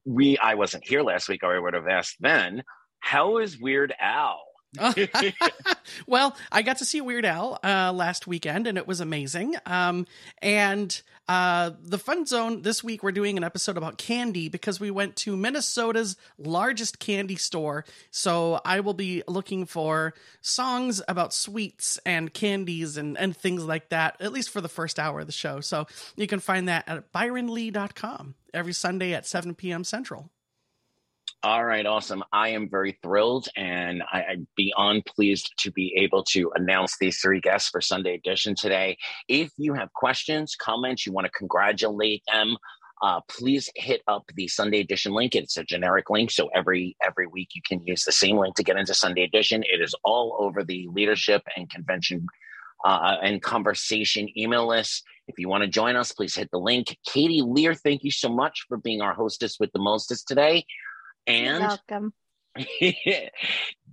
we, 0.05 0.37
I 0.37 0.55
wasn't 0.55 0.87
here 0.87 1.01
last 1.01 1.27
week, 1.27 1.43
or 1.43 1.55
I 1.55 1.59
would 1.59 1.73
have 1.73 1.87
asked 1.87 2.15
then. 2.21 2.63
How 3.01 3.39
is 3.39 3.59
Weird 3.59 3.93
Al? 3.99 4.39
well, 6.07 6.35
I 6.51 6.61
got 6.61 6.77
to 6.77 6.85
see 6.85 7.01
Weird 7.01 7.25
Al 7.25 7.59
uh, 7.63 7.91
last 7.93 8.27
weekend, 8.27 8.67
and 8.67 8.77
it 8.77 8.87
was 8.87 9.01
amazing. 9.01 9.55
Um, 9.65 10.07
and 10.41 11.01
uh, 11.27 11.71
the 11.81 11.97
Fun 11.97 12.25
Zone 12.25 12.61
this 12.61 12.83
week, 12.83 13.03
we're 13.03 13.11
doing 13.11 13.37
an 13.37 13.43
episode 13.43 13.77
about 13.77 13.97
candy 13.97 14.49
because 14.49 14.79
we 14.79 14.91
went 14.91 15.15
to 15.17 15.35
Minnesota's 15.35 16.15
largest 16.37 16.99
candy 16.99 17.35
store. 17.35 17.85
So 18.11 18.61
I 18.63 18.79
will 18.79 18.93
be 18.93 19.23
looking 19.27 19.65
for 19.65 20.13
songs 20.41 21.01
about 21.07 21.33
sweets 21.33 21.99
and 22.05 22.33
candies 22.33 22.97
and, 22.97 23.17
and 23.17 23.35
things 23.35 23.63
like 23.65 23.89
that, 23.89 24.17
at 24.21 24.31
least 24.31 24.49
for 24.49 24.61
the 24.61 24.69
first 24.69 24.99
hour 24.99 25.19
of 25.19 25.25
the 25.25 25.33
show. 25.33 25.59
So 25.59 25.87
you 26.15 26.27
can 26.27 26.39
find 26.39 26.67
that 26.67 26.87
at 26.87 27.11
byronlee.com 27.11 28.35
every 28.53 28.73
Sunday 28.73 29.13
at 29.13 29.25
7 29.25 29.53
p.m. 29.55 29.83
Central. 29.83 30.29
All 31.43 31.65
right, 31.65 31.87
awesome. 31.87 32.23
I 32.31 32.49
am 32.49 32.69
very 32.69 32.99
thrilled 33.01 33.47
and 33.57 34.03
I, 34.13 34.21
am 34.33 34.47
beyond 34.55 35.05
pleased 35.07 35.51
to 35.57 35.71
be 35.71 35.91
able 35.97 36.23
to 36.25 36.51
announce 36.53 36.97
these 36.99 37.19
three 37.19 37.41
guests 37.41 37.67
for 37.69 37.81
Sunday 37.81 38.13
Edition 38.13 38.53
today. 38.53 38.95
If 39.27 39.49
you 39.57 39.73
have 39.73 39.91
questions, 39.93 40.55
comments, 40.55 41.03
you 41.03 41.11
want 41.13 41.25
to 41.25 41.31
congratulate 41.31 42.21
them, 42.31 42.57
uh, 43.01 43.21
please 43.27 43.71
hit 43.75 44.01
up 44.07 44.25
the 44.35 44.47
Sunday 44.49 44.81
Edition 44.81 45.13
link. 45.13 45.33
It's 45.33 45.57
a 45.57 45.63
generic 45.63 46.11
link, 46.11 46.29
so 46.29 46.47
every 46.53 46.95
every 47.03 47.25
week 47.25 47.49
you 47.55 47.61
can 47.67 47.81
use 47.81 48.03
the 48.03 48.11
same 48.11 48.37
link 48.37 48.53
to 48.57 48.63
get 48.63 48.77
into 48.77 48.93
Sunday 48.93 49.23
Edition. 49.23 49.63
It 49.63 49.81
is 49.81 49.95
all 50.03 50.37
over 50.39 50.63
the 50.63 50.87
leadership 50.91 51.41
and 51.57 51.67
convention 51.71 52.27
uh, 52.85 53.15
and 53.23 53.41
conversation 53.41 54.29
email 54.37 54.67
list. 54.67 55.03
If 55.27 55.39
you 55.39 55.49
want 55.49 55.63
to 55.63 55.67
join 55.67 55.95
us, 55.95 56.11
please 56.11 56.35
hit 56.35 56.51
the 56.51 56.59
link. 56.59 56.95
Katie 57.07 57.41
Lear, 57.43 57.73
thank 57.73 58.03
you 58.03 58.11
so 58.11 58.29
much 58.29 58.65
for 58.67 58.77
being 58.77 59.01
our 59.01 59.15
hostess 59.15 59.57
with 59.59 59.71
the 59.71 59.79
mostest 59.79 60.27
today. 60.27 60.65
And 61.27 61.59
welcome. 61.59 62.13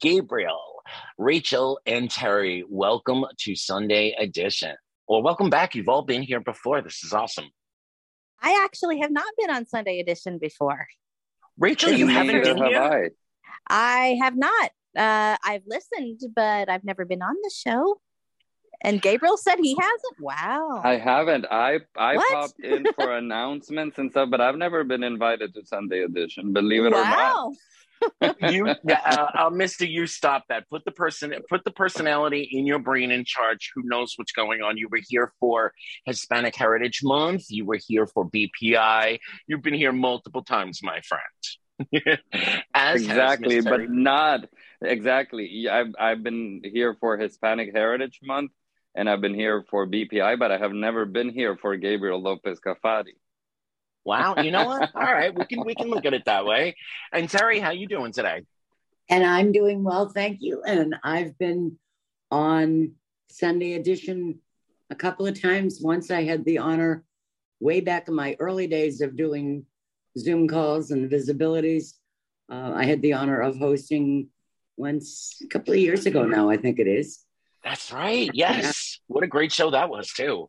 Gabriel, 0.00 0.82
Rachel, 1.18 1.80
and 1.87 2.11
Terry, 2.11 2.64
welcome 2.68 3.25
to 3.40 3.54
Sunday 3.54 4.14
Edition. 4.18 4.75
Well, 5.08 5.23
welcome 5.23 5.50
back. 5.50 5.75
You've 5.75 5.88
all 5.88 6.02
been 6.02 6.23
here 6.23 6.40
before. 6.40 6.82
This 6.82 7.04
is 7.04 7.12
awesome. 7.12 7.50
I 8.40 8.62
actually 8.64 9.00
have 9.00 9.11
not 9.11 9.26
been 9.37 9.50
on 9.50 9.66
Sunday 9.66 10.00
Edition 10.00 10.38
before. 10.38 10.87
Rachel, 11.58 11.92
you 11.92 12.06
haven't 12.06 12.42
been 12.42 12.56
here? 12.56 12.80
I. 12.80 13.08
I 13.68 14.18
have 14.23 14.37
not. 14.37 14.70
Uh, 14.97 15.37
I've 15.44 15.64
listened, 15.66 16.20
but 16.35 16.68
I've 16.68 16.85
never 16.85 17.04
been 17.04 17.23
on 17.23 17.35
the 17.42 17.50
show. 17.54 18.00
And 18.82 19.02
Gabriel 19.02 19.37
said 19.37 19.56
he 19.61 19.76
hasn't. 19.78 20.20
Wow. 20.20 20.80
I 20.85 20.97
haven't. 20.97 21.47
I 21.50 21.80
I 21.97 22.16
what? 22.16 22.32
popped 22.32 22.61
in 22.61 22.87
for 22.94 23.16
announcements 23.16 23.99
and 23.99 24.11
stuff, 24.11 24.30
but 24.30 24.40
I've 24.40 24.56
never 24.56 24.85
been 24.85 25.02
invited 25.02 25.54
to 25.54 25.64
Sunday 25.64 26.02
edition. 26.02 26.52
Believe 26.52 26.85
it 26.85 26.92
wow. 26.92 26.99
or 26.99 27.04
not. 27.04 27.18
Wow. 27.18 27.52
You, 28.50 28.68
uh, 28.90 29.26
uh, 29.35 29.50
Mister, 29.50 29.85
you 29.85 30.06
stop 30.06 30.44
that. 30.49 30.68
Put 30.70 30.85
the 30.85 30.92
person, 30.92 31.35
put 31.49 31.64
the 31.64 31.73
personality 31.73 32.49
in 32.52 32.64
your 32.64 32.78
brain 32.78 33.11
in 33.11 33.25
charge. 33.25 33.73
Who 33.75 33.82
knows 33.85 34.14
what's 34.16 34.30
going 34.30 34.62
on? 34.62 34.76
You 34.76 34.88
were 34.88 35.00
here 35.08 35.32
for 35.40 35.73
Hispanic 36.04 36.54
Heritage 36.54 37.00
Month. 37.02 37.47
You 37.49 37.64
were 37.66 37.80
here 37.85 38.06
for 38.06 38.30
BPI. 38.30 39.18
You've 39.49 39.62
been 39.62 39.75
here 39.75 39.92
multiple 39.92 40.44
times, 40.44 40.80
my 40.82 41.00
friend. 41.00 42.02
exactly, 42.75 43.61
but 43.61 43.90
not 43.90 44.49
exactly. 44.82 45.68
I've 45.68 45.94
I've 45.99 46.23
been 46.23 46.61
here 46.64 46.97
for 47.00 47.16
Hispanic 47.16 47.70
Heritage 47.73 48.20
Month, 48.23 48.52
and 48.95 49.09
I've 49.09 49.21
been 49.21 49.35
here 49.35 49.64
for 49.71 49.87
BPI, 49.87 50.38
but 50.38 50.50
I 50.50 50.59
have 50.59 50.73
never 50.73 51.04
been 51.04 51.30
here 51.30 51.57
for 51.57 51.76
Gabriel 51.76 52.21
Lopez 52.21 52.61
Cafati. 52.61 53.16
Wow, 54.04 54.37
you 54.38 54.50
know 54.50 54.66
what? 54.66 54.90
All 54.95 55.02
right, 55.02 55.37
we 55.37 55.45
can 55.45 55.64
we 55.64 55.75
can 55.75 55.88
look 55.88 56.07
at 56.07 56.14
it 56.14 56.25
that 56.26 56.45
way. 56.45 56.76
And 57.12 57.28
Terry, 57.28 57.61
how 57.61 57.71
you 57.71 57.87
doing 57.87 58.12
today? 58.12 58.45
And 59.11 59.25
I'm 59.25 59.52
doing 59.52 59.85
well, 59.85 60.09
thank 60.09 60.38
you. 60.40 60.62
And 60.62 60.97
I've 61.02 61.38
been 61.38 61.78
on 62.30 62.92
Sunday 63.28 63.75
edition 63.75 64.40
a 64.90 64.95
couple 64.95 65.26
of 65.26 65.40
times. 65.40 65.80
Once 65.80 66.11
I 66.11 66.25
had 66.25 66.45
the 66.45 66.59
honor 66.59 67.04
way 67.61 67.80
back 67.80 68.09
in 68.09 68.14
my 68.14 68.37
early 68.38 68.66
days 68.66 69.00
of 69.00 69.16
doing 69.16 69.64
Zoom 70.16 70.49
calls 70.49 70.90
and 70.90 71.11
visibilities. 71.11 71.95
Uh, 72.50 72.73
I 72.75 72.85
had 72.85 73.02
the 73.02 73.12
honor 73.12 73.40
of 73.40 73.59
hosting 73.59 74.28
once 74.76 75.40
a 75.42 75.49
couple 75.49 75.75
of 75.75 75.80
years 75.80 76.07
ago 76.07 76.25
now, 76.25 76.49
I 76.49 76.57
think 76.57 76.78
it 76.78 76.87
is. 76.87 77.25
That's 77.68 77.92
right. 77.92 78.30
Yes. 78.32 78.98
What 79.08 79.25
a 79.25 79.26
great 79.26 79.52
show 79.52 79.70
that 79.72 79.90
was, 79.90 80.08
too. 80.08 80.48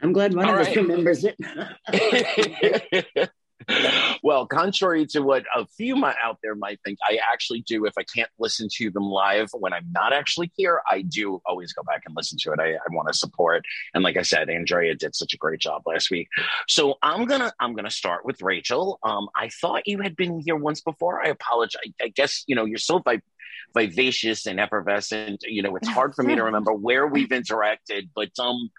I'm 0.00 0.12
glad 0.12 0.32
one 0.32 0.44
All 0.44 0.52
of 0.52 0.58
right. 0.58 0.68
us 0.68 0.76
remembers 0.76 1.24
it. 1.24 1.36
well, 4.22 4.46
contrary 4.46 5.06
to 5.06 5.20
what 5.20 5.44
a 5.54 5.66
few 5.66 6.02
out 6.04 6.38
there 6.42 6.54
might 6.54 6.80
think, 6.84 6.98
I 7.08 7.18
actually 7.32 7.60
do. 7.60 7.84
If 7.84 7.94
I 7.98 8.02
can't 8.02 8.30
listen 8.38 8.68
to 8.76 8.90
them 8.90 9.04
live 9.04 9.48
when 9.52 9.72
I'm 9.72 9.86
not 9.92 10.12
actually 10.12 10.50
here, 10.56 10.80
I 10.90 11.02
do 11.02 11.40
always 11.46 11.72
go 11.72 11.82
back 11.82 12.02
and 12.06 12.16
listen 12.16 12.38
to 12.42 12.52
it. 12.52 12.60
I, 12.60 12.74
I 12.74 12.80
want 12.90 13.08
to 13.08 13.14
support. 13.14 13.64
And 13.94 14.02
like 14.02 14.16
I 14.16 14.22
said, 14.22 14.50
Andrea 14.50 14.94
did 14.94 15.14
such 15.14 15.34
a 15.34 15.36
great 15.36 15.60
job 15.60 15.82
last 15.86 16.10
week. 16.10 16.28
So 16.68 16.96
I'm 17.02 17.26
gonna 17.26 17.52
I'm 17.60 17.74
gonna 17.74 17.90
start 17.90 18.24
with 18.24 18.42
Rachel. 18.42 18.98
Um, 19.02 19.28
I 19.36 19.48
thought 19.48 19.86
you 19.86 20.00
had 20.00 20.16
been 20.16 20.40
here 20.40 20.56
once 20.56 20.80
before. 20.80 21.24
I 21.24 21.28
apologize. 21.28 21.80
I, 22.00 22.04
I 22.06 22.08
guess 22.08 22.44
you 22.46 22.56
know 22.56 22.64
you're 22.64 22.78
so 22.78 22.98
vi- 22.98 23.22
vivacious 23.74 24.46
and 24.46 24.60
effervescent. 24.60 25.44
You 25.46 25.62
know, 25.62 25.76
it's 25.76 25.88
hard 25.88 26.14
for 26.14 26.22
me 26.22 26.34
to 26.36 26.44
remember 26.44 26.72
where 26.72 27.06
we've 27.06 27.28
interacted, 27.28 28.08
but 28.14 28.30
um 28.38 28.70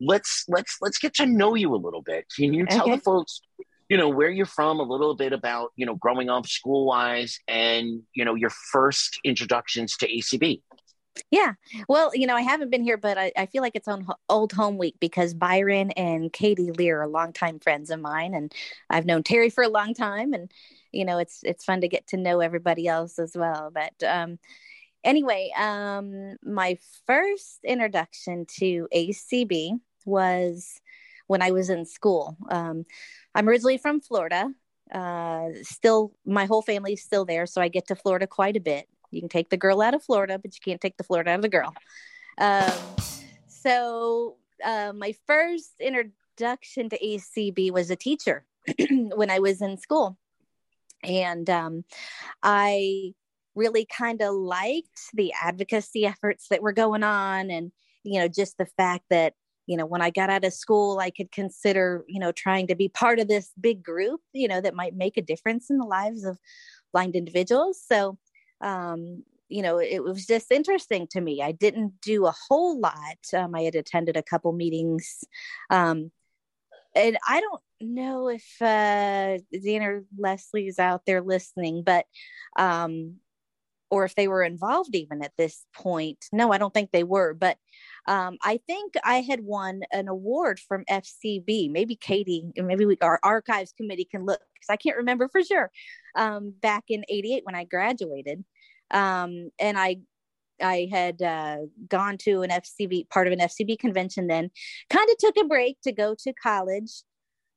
let's 0.00 0.44
let's 0.48 0.76
let's 0.80 0.98
get 0.98 1.14
to 1.14 1.26
know 1.26 1.54
you 1.54 1.74
a 1.74 1.76
little 1.76 2.02
bit. 2.02 2.26
Can 2.34 2.52
you 2.52 2.66
tell 2.66 2.82
okay. 2.82 2.96
the 2.96 3.00
folks 3.00 3.40
you 3.88 3.96
know 3.96 4.08
where 4.08 4.30
you're 4.30 4.46
from 4.46 4.80
a 4.80 4.82
little 4.82 5.14
bit 5.14 5.32
about 5.32 5.72
you 5.76 5.86
know 5.86 5.94
growing 5.94 6.28
up 6.28 6.46
school 6.46 6.86
wise 6.86 7.38
and 7.48 8.02
you 8.14 8.24
know 8.24 8.34
your 8.34 8.50
first 8.50 9.18
introductions 9.24 9.96
to 9.96 10.08
acb 10.08 10.60
yeah. 11.30 11.54
Well 11.88 12.10
you 12.14 12.26
know 12.26 12.36
i 12.36 12.42
haven't 12.42 12.70
been 12.70 12.82
here 12.82 12.98
but 12.98 13.16
i, 13.16 13.32
I 13.36 13.46
feel 13.46 13.62
like 13.62 13.74
it's 13.74 13.88
on 13.88 14.06
old 14.28 14.52
home 14.52 14.76
week 14.76 14.96
because 15.00 15.32
byron 15.32 15.90
and 15.92 16.30
katie 16.32 16.72
lear 16.72 17.00
are 17.00 17.08
longtime 17.08 17.58
friends 17.60 17.90
of 17.90 18.00
mine 18.00 18.34
and 18.34 18.52
i've 18.90 19.06
known 19.06 19.22
terry 19.22 19.48
for 19.48 19.64
a 19.64 19.68
long 19.68 19.94
time 19.94 20.34
and 20.34 20.52
you 20.92 21.06
know 21.06 21.16
it's 21.16 21.40
it's 21.42 21.64
fun 21.64 21.80
to 21.80 21.88
get 21.88 22.06
to 22.08 22.18
know 22.18 22.40
everybody 22.40 22.86
else 22.86 23.18
as 23.18 23.32
well. 23.34 23.70
But 23.72 23.94
um 24.06 24.38
anyway, 25.06 25.50
um, 25.56 26.36
my 26.42 26.76
first 27.06 27.60
introduction 27.64 28.44
to 28.58 28.88
ACB 28.94 29.78
was 30.04 30.80
when 31.26 31.42
I 31.42 31.50
was 31.50 31.70
in 31.70 31.84
school. 31.84 32.36
Um, 32.48 32.84
I'm 33.34 33.48
originally 33.48 33.78
from 33.78 34.00
Florida. 34.00 34.50
Uh, 34.92 35.48
still, 35.62 36.12
my 36.24 36.46
whole 36.46 36.62
family's 36.62 37.02
still 37.02 37.24
there, 37.24 37.46
so 37.46 37.60
I 37.60 37.68
get 37.68 37.88
to 37.88 37.96
Florida 37.96 38.26
quite 38.26 38.56
a 38.56 38.60
bit. 38.60 38.86
You 39.10 39.20
can 39.20 39.28
take 39.28 39.50
the 39.50 39.56
girl 39.56 39.82
out 39.82 39.94
of 39.94 40.02
Florida, 40.02 40.38
but 40.38 40.54
you 40.54 40.60
can't 40.64 40.80
take 40.80 40.96
the 40.96 41.04
Florida 41.04 41.30
out 41.30 41.36
of 41.36 41.42
the 41.42 41.48
girl. 41.48 41.74
Um, 42.38 42.72
so, 43.48 44.36
uh, 44.64 44.92
my 44.94 45.14
first 45.26 45.72
introduction 45.80 46.88
to 46.90 46.98
ACB 46.98 47.70
was 47.72 47.90
a 47.90 47.96
teacher 47.96 48.44
when 48.90 49.30
I 49.30 49.38
was 49.38 49.60
in 49.60 49.76
school. 49.76 50.18
And 51.02 51.48
um, 51.50 51.84
I 52.42 53.12
really 53.54 53.86
kind 53.86 54.22
of 54.22 54.34
liked 54.34 55.10
the 55.14 55.32
advocacy 55.40 56.06
efforts 56.06 56.48
that 56.48 56.62
were 56.62 56.72
going 56.72 57.02
on 57.02 57.50
and, 57.50 57.72
you 58.02 58.20
know, 58.20 58.28
just 58.28 58.58
the 58.58 58.66
fact 58.66 59.04
that 59.10 59.34
you 59.66 59.76
know 59.76 59.86
when 59.86 60.02
i 60.02 60.10
got 60.10 60.30
out 60.30 60.44
of 60.44 60.52
school 60.52 60.98
i 60.98 61.10
could 61.10 61.30
consider 61.32 62.04
you 62.08 62.20
know 62.20 62.32
trying 62.32 62.66
to 62.66 62.74
be 62.74 62.88
part 62.88 63.18
of 63.18 63.28
this 63.28 63.50
big 63.60 63.82
group 63.82 64.20
you 64.32 64.48
know 64.48 64.60
that 64.60 64.74
might 64.74 64.94
make 64.96 65.16
a 65.16 65.22
difference 65.22 65.70
in 65.70 65.78
the 65.78 65.84
lives 65.84 66.24
of 66.24 66.38
blind 66.96 67.14
individuals. 67.14 67.78
So 67.86 68.18
um 68.62 69.22
you 69.48 69.62
know 69.62 69.78
it 69.78 70.02
was 70.02 70.24
just 70.26 70.50
interesting 70.50 71.06
to 71.10 71.20
me. 71.20 71.42
I 71.42 71.52
didn't 71.52 72.00
do 72.00 72.24
a 72.26 72.34
whole 72.48 72.80
lot. 72.80 73.18
Um, 73.34 73.54
i 73.54 73.62
had 73.62 73.74
attended 73.74 74.16
a 74.16 74.22
couple 74.22 74.52
meetings. 74.52 75.24
Um 75.68 76.10
and 76.94 77.18
i 77.28 77.40
don't 77.40 77.62
know 77.80 78.28
if 78.28 78.46
uh 78.62 79.36
Xander 79.54 80.04
is 80.54 80.78
out 80.78 81.02
there 81.04 81.20
listening 81.20 81.82
but 81.84 82.06
um 82.58 83.16
or 83.90 84.04
if 84.04 84.14
they 84.14 84.26
were 84.26 84.42
involved 84.42 84.94
even 84.94 85.22
at 85.22 85.36
this 85.36 85.66
point. 85.74 86.24
No 86.32 86.50
i 86.52 86.58
don't 86.58 86.72
think 86.72 86.90
they 86.92 87.04
were 87.04 87.34
but 87.34 87.58
um, 88.06 88.38
I 88.42 88.60
think 88.66 88.94
I 89.04 89.20
had 89.20 89.40
won 89.40 89.82
an 89.92 90.08
award 90.08 90.60
from 90.60 90.84
FCB. 90.84 91.70
Maybe 91.70 91.96
Katie, 91.96 92.44
maybe 92.56 92.86
we, 92.86 92.96
our 93.00 93.18
archives 93.22 93.72
committee 93.76 94.04
can 94.04 94.24
look 94.24 94.40
because 94.54 94.70
I 94.70 94.76
can't 94.76 94.96
remember 94.96 95.28
for 95.28 95.42
sure. 95.42 95.70
Um, 96.14 96.54
back 96.60 96.84
in 96.88 97.04
'88 97.08 97.44
when 97.44 97.54
I 97.54 97.64
graduated, 97.64 98.44
um, 98.92 99.50
and 99.58 99.78
I 99.78 99.98
I 100.62 100.88
had 100.90 101.20
uh, 101.20 101.58
gone 101.88 102.16
to 102.18 102.42
an 102.42 102.50
FCB 102.50 103.08
part 103.10 103.26
of 103.26 103.32
an 103.32 103.40
FCB 103.40 103.78
convention. 103.78 104.28
Then, 104.28 104.50
kind 104.88 105.08
of 105.10 105.18
took 105.18 105.36
a 105.36 105.48
break 105.48 105.78
to 105.82 105.92
go 105.92 106.14
to 106.20 106.32
college. 106.32 107.02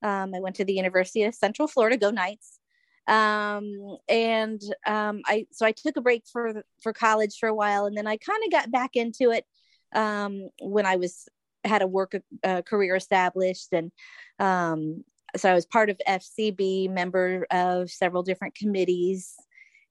Um, 0.02 0.34
I 0.34 0.40
went 0.40 0.56
to 0.56 0.66
the 0.66 0.74
University 0.74 1.24
of 1.24 1.36
Central 1.36 1.68
Florida, 1.68 1.98
go 1.98 2.10
Knights 2.10 2.60
um 3.08 3.98
and 4.08 4.62
um 4.86 5.22
i 5.26 5.44
so 5.52 5.66
i 5.66 5.72
took 5.72 5.98
a 5.98 6.02
break 6.02 6.24
for 6.32 6.64
for 6.84 6.94
college 6.94 7.38
for 7.40 7.50
a 7.50 7.56
while 7.56 7.88
and 7.88 7.98
then 7.98 8.06
i 8.06 8.16
kind 8.18 8.44
of 8.46 8.52
got 8.52 8.70
back 8.70 8.92
into 8.94 9.32
it 9.32 9.46
um, 9.94 10.50
when 10.62 10.86
I 10.86 10.96
was 10.98 11.28
had 11.64 11.82
a 11.82 11.88
work 11.88 12.16
uh, 12.44 12.62
career 12.62 12.96
established, 12.96 13.74
and 13.74 13.92
um, 14.40 15.04
so 15.36 15.52
I 15.52 15.54
was 15.54 15.66
part 15.66 15.90
of 15.90 16.00
FCB, 16.08 16.90
member 16.90 17.46
of 17.52 17.90
several 17.90 18.24
different 18.24 18.56
committees, 18.56 19.36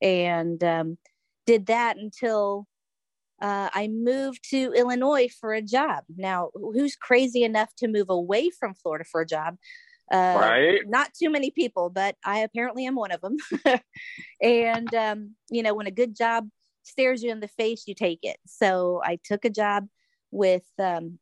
and 0.00 0.62
um, 0.64 0.99
did 1.47 1.67
that 1.67 1.97
until 1.97 2.67
uh, 3.40 3.69
I 3.73 3.88
moved 3.88 4.49
to 4.50 4.73
Illinois 4.73 5.28
for 5.40 5.52
a 5.52 5.62
job. 5.62 6.05
Now, 6.17 6.50
who's 6.55 6.97
crazy 6.97 7.45
enough 7.45 7.75
to 7.76 7.88
move 7.88 8.11
away 8.11 8.50
from 8.50 8.75
Florida 8.75 9.05
for 9.05 9.21
a 9.21 9.26
job? 9.26 9.57
Uh, 10.11 10.38
right. 10.40 10.81
Not 10.87 11.12
too 11.14 11.31
many 11.31 11.50
people, 11.50 11.90
but 11.90 12.17
I 12.25 12.38
apparently 12.38 12.87
am 12.87 12.97
one 12.97 13.12
of 13.12 13.21
them. 13.21 13.37
and, 14.43 14.93
um, 14.95 15.35
you 15.50 15.62
know, 15.62 15.75
when 15.75 15.87
a 15.87 15.93
good 15.93 16.17
job 16.17 16.49
stares 16.88 17.23
you 17.23 17.30
in 17.30 17.40
the 17.40 17.49
face, 17.49 17.85
you 17.87 17.95
take 17.95 18.21
it. 18.23 18.38
So 18.47 19.00
I 19.04 19.18
took 19.23 19.45
a 19.45 19.50
job 19.50 19.87
with 20.30 20.64
um, 20.78 21.18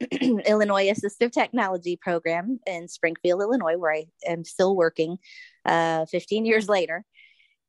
Illinois 0.10 0.90
Assistive 0.90 1.32
Technology 1.32 1.96
Program 2.00 2.60
in 2.66 2.88
Springfield, 2.88 3.42
Illinois, 3.42 3.76
where 3.76 3.92
I 3.92 4.04
am 4.26 4.44
still 4.44 4.76
working 4.76 5.18
uh, 5.64 6.06
15 6.06 6.46
years 6.46 6.68
later, 6.68 7.04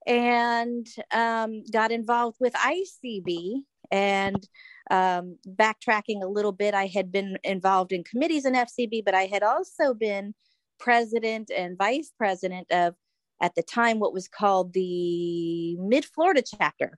and 0.05 0.87
um, 1.11 1.63
got 1.71 1.91
involved 1.91 2.37
with 2.39 2.53
ICB. 2.53 3.61
And 3.91 4.47
um, 4.89 5.37
backtracking 5.47 6.23
a 6.23 6.27
little 6.27 6.51
bit, 6.51 6.73
I 6.73 6.87
had 6.87 7.11
been 7.11 7.37
involved 7.43 7.91
in 7.91 8.03
committees 8.03 8.45
in 8.45 8.53
FCB, 8.53 9.05
but 9.05 9.13
I 9.13 9.25
had 9.25 9.43
also 9.43 9.93
been 9.93 10.33
president 10.79 11.51
and 11.55 11.77
vice 11.77 12.11
president 12.17 12.71
of, 12.71 12.95
at 13.41 13.53
the 13.55 13.63
time, 13.63 13.99
what 13.99 14.13
was 14.13 14.27
called 14.27 14.73
the 14.73 15.75
Mid 15.77 16.05
Florida 16.05 16.41
chapter 16.41 16.97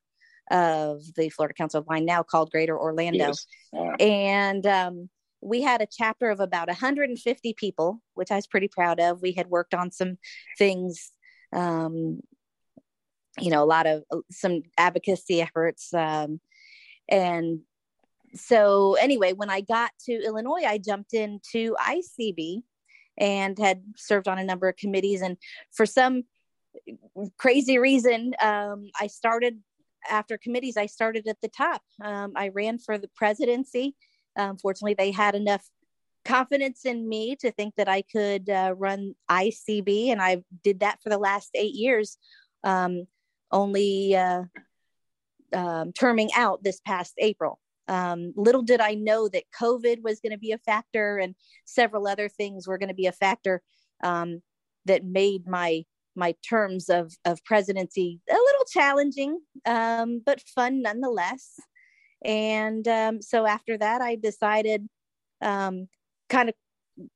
of 0.52 1.02
the 1.16 1.30
Florida 1.30 1.54
Council 1.54 1.80
of 1.80 1.86
Blind, 1.86 2.06
now 2.06 2.24
called 2.24 2.52
Greater 2.52 2.78
Orlando. 2.78 3.28
Yes. 3.28 3.48
And 4.00 4.66
um, 4.66 5.10
we 5.42 5.62
had 5.62 5.82
a 5.82 5.88
chapter 5.90 6.30
of 6.30 6.40
about 6.40 6.68
150 6.68 7.54
people, 7.54 8.02
which 8.14 8.32
I 8.32 8.36
was 8.36 8.48
pretty 8.48 8.68
proud 8.68 9.00
of. 9.00 9.22
We 9.22 9.34
had 9.34 9.48
worked 9.48 9.74
on 9.74 9.92
some 9.92 10.18
things, 10.58 11.12
um, 11.54 12.22
you 13.40 13.52
know, 13.52 13.64
a 13.64 13.66
lot 13.66 13.88
of 13.88 14.04
uh, 14.12 14.18
some 14.32 14.64
advocacy 14.78 15.42
efforts. 15.42 15.94
Um, 15.94 16.40
and 17.10 17.60
so, 18.36 18.96
anyway, 18.96 19.34
when 19.34 19.50
I 19.50 19.62
got 19.62 19.92
to 20.06 20.14
Illinois, 20.14 20.64
I 20.66 20.78
jumped 20.78 21.14
into 21.14 21.76
ICB 21.76 22.64
and 23.18 23.58
had 23.58 23.82
served 23.96 24.28
on 24.28 24.38
a 24.40 24.44
number 24.44 24.68
of 24.68 24.76
committees. 24.76 25.22
And 25.22 25.38
for 25.74 25.86
some 25.86 26.24
crazy 27.38 27.78
reason, 27.78 28.34
um, 28.42 28.90
I 29.00 29.08
started 29.08 29.60
after 30.10 30.38
committees, 30.38 30.78
I 30.78 30.86
started 30.86 31.28
at 31.28 31.42
the 31.42 31.50
top. 31.50 31.82
Um, 32.02 32.34
I 32.36 32.50
ran 32.50 32.80
for 32.80 32.98
the 32.98 33.10
presidency. 33.16 33.96
Unfortunately, 34.36 34.94
they 34.94 35.12
had 35.12 35.36
enough 35.36 35.64
confidence 36.26 36.86
in 36.86 37.08
me 37.08 37.36
to 37.38 37.52
think 37.52 37.76
that 37.76 37.88
I 37.88 38.02
could 38.02 38.50
uh, 38.50 38.76
run 38.78 39.16
ICB, 39.30 40.08
and 40.10 40.22
I 40.22 40.44
did 40.64 40.82
that 40.82 41.02
for 41.02 41.10
the 41.10 41.18
last 41.18 41.52
eight 41.56 41.74
years. 41.74 42.18
Um, 42.64 43.08
only 43.52 44.16
uh, 44.16 44.44
um, 45.54 45.94
terming 45.94 46.30
out 46.36 46.64
this 46.64 46.82
past 46.82 47.14
April. 47.18 47.60
Um, 47.88 48.34
little 48.36 48.62
did 48.62 48.82
I 48.82 48.96
know 48.96 49.30
that 49.30 49.44
COVID 49.58 50.04
was 50.04 50.20
going 50.20 50.34
to 50.34 50.38
be 50.38 50.52
a 50.52 50.58
factor, 50.58 51.18
and 51.18 51.34
several 51.66 52.08
other 52.08 52.28
things 52.28 52.68
were 52.68 52.78
going 52.78 52.90
to 52.90 52.96
be 52.96 53.08
a 53.08 53.14
factor 53.14 53.62
um, 54.04 54.42
that 54.86 55.06
made 55.06 55.48
my 55.48 55.86
my 56.16 56.36
terms 56.48 56.90
of 56.90 57.14
of 57.26 57.44
presidency 57.46 58.20
a 58.30 58.34
little 58.34 58.57
challenging, 58.68 59.40
um, 59.66 60.22
but 60.26 60.42
fun 60.56 60.82
nonetheless. 60.82 61.60
And 62.24 62.88
um, 62.88 63.22
so 63.22 63.46
after 63.46 63.78
that, 63.78 64.02
I 64.02 64.16
decided, 64.16 64.88
um, 65.42 65.88
kind 66.30 66.50
of 66.50 66.56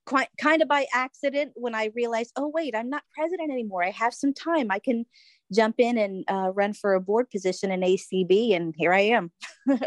quite 0.06 0.28
kind 0.40 0.62
of 0.62 0.68
by 0.68 0.86
accident, 0.94 1.54
when 1.56 1.74
I 1.74 1.90
realized, 1.96 2.32
oh 2.36 2.52
wait, 2.54 2.76
I'm 2.76 2.90
not 2.90 3.04
president 3.16 3.52
anymore. 3.52 3.84
I 3.84 3.90
have 3.92 4.14
some 4.14 4.34
time. 4.34 4.70
I 4.70 4.80
can 4.80 5.06
jump 5.52 5.76
in 5.80 5.98
and 5.98 6.24
uh, 6.28 6.52
run 6.54 6.74
for 6.74 6.94
a 6.94 7.02
board 7.02 7.30
position 7.30 7.72
in 7.72 7.82
ACB, 7.82 8.56
and 8.56 8.76
here 8.78 8.94
I 8.94 9.02
am. 9.02 9.32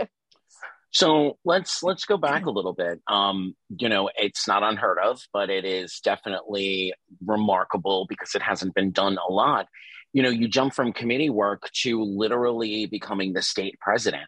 So 0.95 1.39
let's 1.45 1.83
let's 1.83 2.05
go 2.05 2.17
back 2.17 2.47
a 2.47 2.53
little 2.53 2.73
bit. 2.73 3.01
Um, 3.09 3.57
you 3.69 3.89
know, 3.89 4.11
it's 4.15 4.47
not 4.47 4.63
unheard 4.63 4.99
of, 5.01 5.21
but 5.33 5.51
it 5.51 5.65
is 5.65 5.99
definitely 5.99 6.95
remarkable 7.27 8.07
because 8.09 8.37
it 8.37 8.43
hasn't 8.43 8.77
been 8.77 8.93
done 8.93 9.19
a 9.19 9.33
lot. 9.33 9.67
You 10.15 10.23
know, 10.23 10.31
you 10.31 10.49
jump 10.49 10.73
from 10.73 10.95
committee 10.95 11.29
work 11.29 11.71
to 11.83 12.03
literally 12.03 12.87
becoming 12.87 13.35
the 13.35 13.43
state 13.43 13.79
president. 13.81 14.25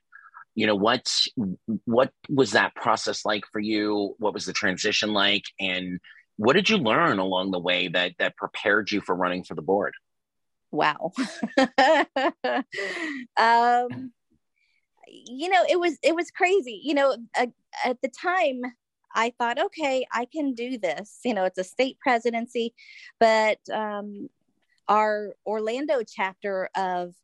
You 0.54 0.66
know, 0.66 0.74
what 0.74 1.10
what 1.84 2.12
was 2.28 2.50
that 2.52 2.74
process 2.74 3.24
like 3.24 3.44
for 3.50 3.60
you? 3.60 4.14
What 4.18 4.34
was 4.34 4.44
the 4.44 4.52
transition 4.52 5.14
like, 5.14 5.44
and 5.58 5.98
what 6.36 6.52
did 6.52 6.68
you 6.68 6.76
learn 6.76 7.18
along 7.18 7.52
the 7.52 7.58
way 7.58 7.88
that 7.88 8.12
that 8.18 8.36
prepared 8.36 8.90
you 8.90 9.00
for 9.00 9.14
running 9.14 9.44
for 9.44 9.54
the 9.54 9.62
board? 9.62 9.94
Wow. 10.70 11.12
um 13.38 14.12
you 15.08 15.48
know 15.48 15.64
it 15.68 15.78
was 15.78 15.98
it 16.02 16.14
was 16.14 16.30
crazy 16.30 16.80
you 16.82 16.94
know 16.94 17.16
uh, 17.38 17.46
at 17.84 18.00
the 18.02 18.08
time 18.08 18.60
i 19.14 19.32
thought 19.38 19.58
okay 19.58 20.06
i 20.12 20.24
can 20.24 20.54
do 20.54 20.78
this 20.78 21.20
you 21.24 21.32
know 21.32 21.44
it's 21.44 21.58
a 21.58 21.64
state 21.64 21.98
presidency 22.00 22.74
but 23.20 23.58
um 23.72 24.28
our 24.88 25.34
orlando 25.44 26.02
chapter 26.06 26.68
of 26.76 27.14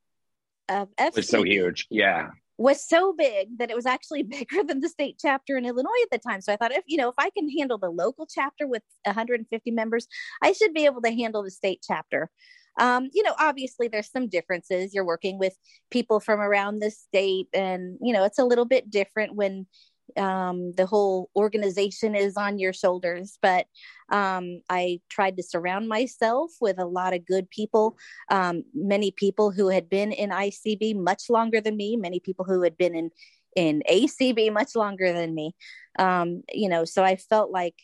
of 0.68 0.88
FCB 0.96 1.16
was 1.16 1.28
so 1.28 1.42
huge 1.42 1.86
yeah 1.90 2.30
was 2.58 2.86
so 2.86 3.12
big 3.12 3.58
that 3.58 3.70
it 3.70 3.76
was 3.76 3.86
actually 3.86 4.22
bigger 4.22 4.62
than 4.62 4.80
the 4.80 4.88
state 4.88 5.18
chapter 5.20 5.56
in 5.56 5.64
Illinois 5.64 5.90
at 6.04 6.10
the 6.10 6.18
time. 6.18 6.40
So 6.40 6.52
I 6.52 6.56
thought, 6.56 6.72
if 6.72 6.84
you 6.86 6.96
know, 6.96 7.08
if 7.08 7.14
I 7.18 7.30
can 7.30 7.48
handle 7.50 7.78
the 7.78 7.90
local 7.90 8.26
chapter 8.26 8.66
with 8.66 8.82
150 9.04 9.70
members, 9.70 10.06
I 10.42 10.52
should 10.52 10.72
be 10.72 10.84
able 10.84 11.02
to 11.02 11.10
handle 11.10 11.42
the 11.42 11.50
state 11.50 11.84
chapter. 11.86 12.30
Um, 12.78 13.10
you 13.12 13.22
know, 13.22 13.34
obviously 13.38 13.88
there's 13.88 14.10
some 14.10 14.28
differences. 14.28 14.94
You're 14.94 15.04
working 15.04 15.38
with 15.38 15.54
people 15.90 16.20
from 16.20 16.40
around 16.40 16.78
the 16.78 16.90
state, 16.90 17.48
and 17.52 17.98
you 18.00 18.12
know, 18.12 18.24
it's 18.24 18.38
a 18.38 18.44
little 18.44 18.64
bit 18.64 18.90
different 18.90 19.34
when 19.34 19.66
um, 20.16 20.72
the 20.76 20.86
whole 20.86 21.30
organization 21.36 22.14
is 22.14 22.36
on 22.36 22.58
your 22.58 22.72
shoulders 22.72 23.38
but 23.42 23.66
um, 24.10 24.60
i 24.68 25.00
tried 25.08 25.36
to 25.36 25.42
surround 25.42 25.88
myself 25.88 26.50
with 26.60 26.78
a 26.78 26.86
lot 26.86 27.14
of 27.14 27.26
good 27.26 27.48
people 27.50 27.96
um, 28.30 28.62
many 28.74 29.10
people 29.10 29.50
who 29.50 29.68
had 29.68 29.88
been 29.88 30.12
in 30.12 30.30
icb 30.30 30.96
much 30.96 31.24
longer 31.28 31.60
than 31.60 31.76
me 31.76 31.96
many 31.96 32.20
people 32.20 32.44
who 32.44 32.62
had 32.62 32.76
been 32.76 32.94
in 32.94 33.10
in 33.54 33.82
acb 33.90 34.52
much 34.52 34.74
longer 34.74 35.12
than 35.12 35.34
me. 35.34 35.54
Um, 35.98 36.42
you 36.52 36.68
know 36.68 36.84
so 36.84 37.04
i 37.04 37.16
felt 37.16 37.50
like 37.50 37.74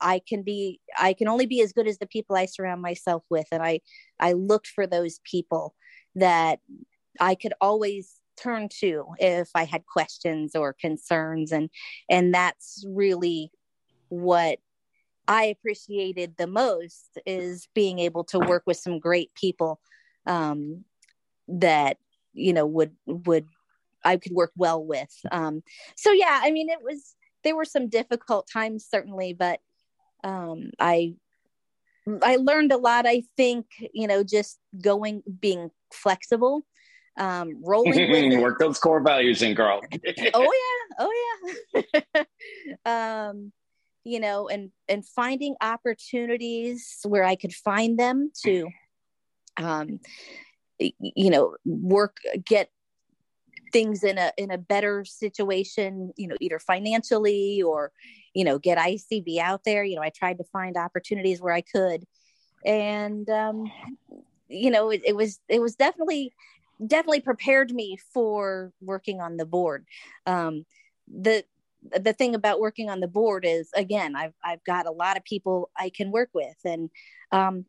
i 0.00 0.20
can 0.26 0.42
be 0.42 0.80
i 0.98 1.12
can 1.12 1.28
only 1.28 1.46
be 1.46 1.60
as 1.60 1.72
good 1.72 1.86
as 1.86 1.98
the 1.98 2.06
people 2.06 2.36
i 2.36 2.46
surround 2.46 2.80
myself 2.80 3.24
with 3.28 3.46
and 3.52 3.62
i 3.62 3.80
i 4.20 4.32
looked 4.32 4.68
for 4.68 4.86
those 4.86 5.20
people 5.24 5.74
that 6.14 6.60
i 7.20 7.34
could 7.34 7.52
always 7.60 8.14
turn 8.40 8.68
to 8.80 9.04
if 9.18 9.48
I 9.54 9.64
had 9.64 9.86
questions 9.86 10.54
or 10.54 10.72
concerns 10.72 11.52
and 11.52 11.70
and 12.08 12.34
that's 12.34 12.84
really 12.86 13.50
what 14.08 14.58
I 15.28 15.44
appreciated 15.44 16.36
the 16.38 16.46
most 16.46 17.18
is 17.26 17.68
being 17.74 17.98
able 17.98 18.24
to 18.24 18.38
work 18.38 18.62
with 18.66 18.78
some 18.78 18.98
great 18.98 19.34
people 19.34 19.78
um, 20.26 20.84
that 21.48 21.98
you 22.32 22.54
know 22.54 22.66
would 22.66 22.96
would 23.06 23.46
I 24.04 24.16
could 24.16 24.32
work 24.32 24.52
well 24.56 24.82
with. 24.82 25.14
Um, 25.30 25.62
so 25.96 26.12
yeah, 26.12 26.40
I 26.42 26.50
mean 26.50 26.70
it 26.70 26.78
was 26.82 27.14
there 27.44 27.54
were 27.54 27.66
some 27.66 27.88
difficult 27.88 28.48
times 28.50 28.86
certainly, 28.90 29.34
but 29.34 29.60
um, 30.24 30.70
I 30.78 31.14
I 32.22 32.36
learned 32.36 32.72
a 32.72 32.78
lot. 32.78 33.06
I 33.06 33.24
think 33.36 33.66
you 33.92 34.06
know 34.06 34.24
just 34.24 34.58
going 34.80 35.22
being 35.40 35.70
flexible 35.92 36.64
um, 37.18 37.62
rolling 37.62 38.10
with 38.10 38.40
Work 38.42 38.58
those 38.58 38.78
core 38.78 39.02
values 39.02 39.42
in, 39.42 39.54
girl. 39.54 39.80
oh 40.34 40.52
yeah, 40.52 40.96
oh 40.98 41.32
yeah. 41.74 42.22
um, 43.28 43.52
you 44.04 44.20
know, 44.20 44.48
and 44.48 44.70
and 44.88 45.04
finding 45.04 45.56
opportunities 45.60 47.00
where 47.04 47.24
I 47.24 47.34
could 47.34 47.52
find 47.52 47.98
them 47.98 48.30
to, 48.44 48.68
um, 49.56 50.00
you 50.78 51.30
know, 51.30 51.56
work 51.66 52.18
get 52.44 52.70
things 53.72 54.02
in 54.04 54.16
a 54.16 54.32
in 54.38 54.50
a 54.50 54.56
better 54.56 55.04
situation 55.04 56.10
you 56.16 56.26
know 56.26 56.36
either 56.40 56.58
financially 56.58 57.60
or 57.60 57.92
you 58.32 58.42
know 58.42 58.58
get 58.58 58.78
icb 58.78 59.38
out 59.38 59.60
there 59.64 59.84
you 59.84 59.94
know 59.94 60.00
i 60.00 60.08
tried 60.08 60.38
to 60.38 60.44
find 60.44 60.74
opportunities 60.78 61.38
where 61.38 61.52
i 61.52 61.60
could 61.60 62.04
and 62.64 63.28
um 63.28 63.70
you 64.48 64.70
know 64.70 64.88
it, 64.90 65.02
it 65.04 65.14
was 65.14 65.38
it 65.50 65.60
was 65.60 65.74
definitely 65.74 66.32
definitely 66.84 67.20
prepared 67.20 67.72
me 67.72 67.98
for 68.12 68.72
working 68.80 69.20
on 69.20 69.36
the 69.36 69.46
board. 69.46 69.86
Um, 70.26 70.64
the 71.06 71.44
the 71.82 72.12
thing 72.12 72.34
about 72.34 72.60
working 72.60 72.90
on 72.90 73.00
the 73.00 73.08
board 73.08 73.44
is 73.46 73.70
again 73.74 74.16
I've 74.16 74.34
I've 74.44 74.62
got 74.64 74.86
a 74.86 74.90
lot 74.90 75.16
of 75.16 75.24
people 75.24 75.70
I 75.76 75.90
can 75.90 76.10
work 76.10 76.30
with 76.34 76.56
and 76.64 76.90
um, 77.32 77.66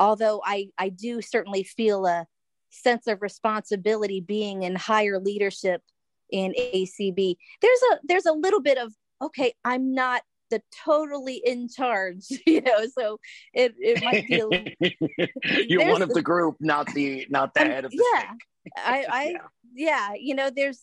although 0.00 0.42
I 0.44 0.68
I 0.76 0.88
do 0.88 1.22
certainly 1.22 1.62
feel 1.62 2.04
a 2.06 2.26
sense 2.70 3.06
of 3.06 3.22
responsibility 3.22 4.20
being 4.20 4.64
in 4.64 4.74
higher 4.74 5.20
leadership 5.20 5.82
in 6.30 6.52
ACB 6.58 7.36
there's 7.62 7.80
a 7.92 7.98
there's 8.02 8.26
a 8.26 8.32
little 8.32 8.60
bit 8.60 8.76
of 8.76 8.92
okay 9.22 9.54
I'm 9.64 9.94
not 9.94 10.22
the 10.54 10.62
totally 10.84 11.42
in 11.44 11.68
charge 11.68 12.26
you 12.46 12.60
know 12.60 12.86
so 12.96 13.18
it, 13.52 13.74
it 13.78 14.02
might 14.04 14.26
be 14.28 14.40
A, 14.40 15.64
you're 15.68 15.90
one 15.90 16.02
of 16.02 16.10
the 16.10 16.22
group 16.22 16.56
not 16.60 16.86
the 16.94 17.26
not 17.28 17.52
the 17.54 17.60
head 17.60 17.84
of 17.84 17.90
the 17.90 18.04
yeah 18.14 18.30
i 18.76 19.04
i 19.10 19.24
yeah. 19.24 19.38
yeah 19.74 20.08
you 20.18 20.34
know 20.34 20.50
there's 20.54 20.82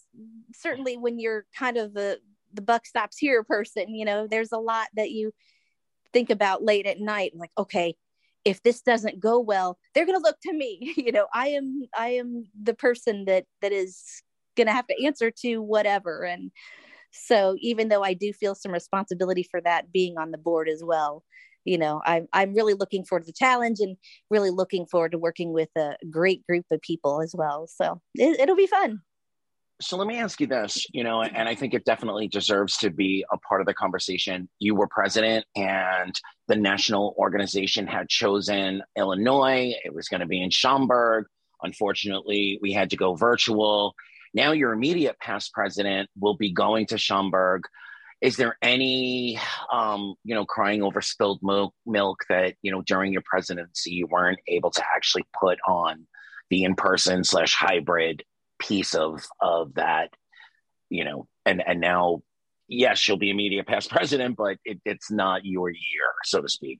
certainly 0.53 0.97
when 0.97 1.19
you're 1.19 1.45
kind 1.57 1.77
of 1.77 1.93
the 1.93 2.19
the 2.53 2.61
buck 2.61 2.85
stops 2.85 3.17
here 3.17 3.43
person 3.43 3.95
you 3.95 4.03
know 4.03 4.27
there's 4.27 4.51
a 4.51 4.57
lot 4.57 4.87
that 4.95 5.11
you 5.11 5.31
think 6.11 6.29
about 6.29 6.63
late 6.63 6.85
at 6.85 6.99
night 6.99 7.31
like 7.33 7.51
okay 7.57 7.95
if 8.43 8.61
this 8.63 8.81
doesn't 8.81 9.21
go 9.21 9.39
well 9.39 9.77
they're 9.93 10.05
going 10.05 10.19
to 10.19 10.23
look 10.23 10.37
to 10.43 10.51
me 10.51 10.93
you 10.97 11.13
know 11.13 11.27
i 11.33 11.47
am 11.47 11.87
i 11.97 12.09
am 12.09 12.45
the 12.61 12.73
person 12.73 13.23
that 13.23 13.45
that 13.61 13.71
is 13.71 14.21
going 14.57 14.67
to 14.67 14.73
have 14.73 14.87
to 14.87 15.05
answer 15.05 15.31
to 15.31 15.59
whatever 15.61 16.23
and 16.23 16.51
so 17.11 17.55
even 17.59 17.89
though 17.89 18.03
I 18.03 18.13
do 18.13 18.33
feel 18.33 18.55
some 18.55 18.71
responsibility 18.71 19.43
for 19.43 19.61
that 19.61 19.91
being 19.91 20.17
on 20.17 20.31
the 20.31 20.37
board 20.37 20.69
as 20.69 20.81
well, 20.83 21.23
you 21.65 21.77
know, 21.77 22.01
I'm 22.05 22.27
I'm 22.33 22.53
really 22.53 22.73
looking 22.73 23.03
forward 23.05 23.21
to 23.21 23.27
the 23.27 23.33
challenge 23.33 23.79
and 23.79 23.97
really 24.29 24.49
looking 24.49 24.85
forward 24.85 25.11
to 25.11 25.17
working 25.17 25.53
with 25.53 25.69
a 25.77 25.95
great 26.09 26.45
group 26.47 26.65
of 26.71 26.81
people 26.81 27.21
as 27.21 27.35
well. 27.37 27.67
So 27.67 28.01
it, 28.15 28.39
it'll 28.39 28.55
be 28.55 28.67
fun. 28.67 29.01
So 29.81 29.97
let 29.97 30.07
me 30.07 30.19
ask 30.19 30.39
you 30.39 30.45
this, 30.45 30.85
you 30.93 31.03
know, 31.03 31.23
and 31.23 31.49
I 31.49 31.55
think 31.55 31.73
it 31.73 31.85
definitely 31.85 32.27
deserves 32.27 32.77
to 32.77 32.91
be 32.91 33.25
a 33.31 33.37
part 33.39 33.61
of 33.61 33.67
the 33.67 33.73
conversation. 33.73 34.47
You 34.59 34.75
were 34.75 34.87
president, 34.87 35.45
and 35.55 36.13
the 36.47 36.55
national 36.55 37.15
organization 37.17 37.87
had 37.87 38.07
chosen 38.07 38.83
Illinois. 38.95 39.73
It 39.83 39.93
was 39.93 40.07
going 40.07 40.21
to 40.21 40.27
be 40.27 40.41
in 40.41 40.51
Schaumburg. 40.51 41.25
Unfortunately, 41.63 42.59
we 42.61 42.73
had 42.73 42.91
to 42.91 42.97
go 42.97 43.15
virtual. 43.15 43.95
Now 44.33 44.51
your 44.51 44.73
immediate 44.73 45.19
past 45.19 45.53
president 45.53 46.09
will 46.19 46.35
be 46.35 46.51
going 46.51 46.87
to 46.87 46.97
Schaumburg. 46.97 47.63
Is 48.21 48.37
there 48.37 48.57
any, 48.61 49.39
um, 49.71 50.13
you 50.23 50.35
know, 50.35 50.45
crying 50.45 50.83
over 50.83 51.01
spilled 51.01 51.39
milk, 51.41 51.73
milk 51.85 52.19
that 52.29 52.55
you 52.61 52.71
know 52.71 52.81
during 52.81 53.11
your 53.11 53.23
presidency 53.25 53.91
you 53.91 54.07
weren't 54.07 54.39
able 54.47 54.71
to 54.71 54.83
actually 54.95 55.25
put 55.39 55.59
on 55.67 56.07
the 56.49 56.63
in-person 56.63 57.23
slash 57.23 57.55
hybrid 57.55 58.23
piece 58.59 58.93
of 58.93 59.25
of 59.39 59.73
that, 59.73 60.09
you 60.89 61.03
know, 61.03 61.27
and 61.45 61.63
and 61.65 61.81
now, 61.81 62.21
yes, 62.67 63.07
you'll 63.07 63.17
be 63.17 63.31
immediate 63.31 63.67
past 63.67 63.89
president, 63.91 64.37
but 64.37 64.57
it, 64.63 64.79
it's 64.85 65.11
not 65.11 65.45
your 65.45 65.69
year, 65.69 66.11
so 66.23 66.41
to 66.41 66.49
speak. 66.49 66.79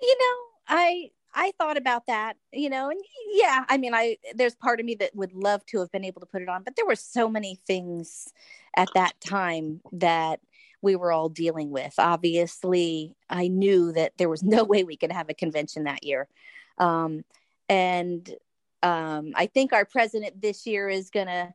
You 0.00 0.16
know, 0.18 0.76
I 0.76 1.10
I 1.36 1.52
thought 1.58 1.76
about 1.76 2.06
that, 2.06 2.36
you 2.50 2.70
know, 2.70 2.88
and 2.88 2.98
yeah, 3.30 3.64
I 3.68 3.76
mean, 3.76 3.94
I 3.94 4.16
there's 4.34 4.54
part 4.54 4.80
of 4.80 4.86
me 4.86 4.94
that 4.96 5.14
would 5.14 5.34
love 5.34 5.64
to 5.66 5.80
have 5.80 5.92
been 5.92 6.04
able 6.04 6.20
to 6.20 6.26
put 6.26 6.40
it 6.40 6.48
on, 6.48 6.62
but 6.62 6.76
there 6.76 6.86
were 6.86 6.96
so 6.96 7.28
many 7.28 7.60
things 7.66 8.32
at 8.74 8.88
that 8.94 9.20
time 9.20 9.82
that 9.92 10.40
we 10.80 10.96
were 10.96 11.12
all 11.12 11.28
dealing 11.28 11.70
with. 11.70 11.92
Obviously, 11.98 13.14
I 13.28 13.48
knew 13.48 13.92
that 13.92 14.12
there 14.16 14.30
was 14.30 14.42
no 14.56 14.64
way 14.64 14.82
we 14.82 14.96
could 14.96 15.12
have 15.12 15.28
a 15.28 15.34
convention 15.34 15.84
that 15.84 16.04
year. 16.04 16.26
Um, 16.78 17.22
and 17.68 18.28
um, 18.82 19.32
I 19.34 19.46
think 19.46 19.74
our 19.74 19.84
president 19.84 20.40
this 20.40 20.66
year 20.66 20.88
is 20.88 21.10
going 21.10 21.26
to 21.26 21.52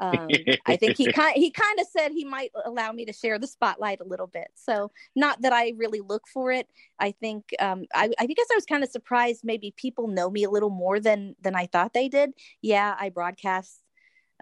um, 0.00 0.28
I 0.66 0.76
think 0.76 0.96
he 0.96 1.06
kind 1.12 1.36
he 1.36 1.50
kind 1.50 1.78
of 1.78 1.86
said 1.86 2.10
he 2.10 2.24
might 2.24 2.50
allow 2.64 2.90
me 2.90 3.04
to 3.04 3.12
share 3.12 3.38
the 3.38 3.46
spotlight 3.46 4.00
a 4.00 4.04
little 4.04 4.26
bit. 4.26 4.48
So 4.54 4.90
not 5.14 5.42
that 5.42 5.52
I 5.52 5.74
really 5.76 6.00
look 6.00 6.26
for 6.26 6.50
it. 6.50 6.66
I 6.98 7.12
think 7.12 7.50
um, 7.60 7.84
I, 7.94 8.10
I 8.18 8.26
guess 8.26 8.48
I 8.50 8.54
was 8.54 8.64
kind 8.64 8.82
of 8.82 8.90
surprised. 8.90 9.44
Maybe 9.44 9.72
people 9.76 10.08
know 10.08 10.30
me 10.30 10.42
a 10.44 10.50
little 10.50 10.70
more 10.70 10.98
than 10.98 11.36
than 11.40 11.54
I 11.54 11.66
thought 11.66 11.92
they 11.92 12.08
did. 12.08 12.32
Yeah, 12.62 12.96
I 12.98 13.10
broadcast, 13.10 13.82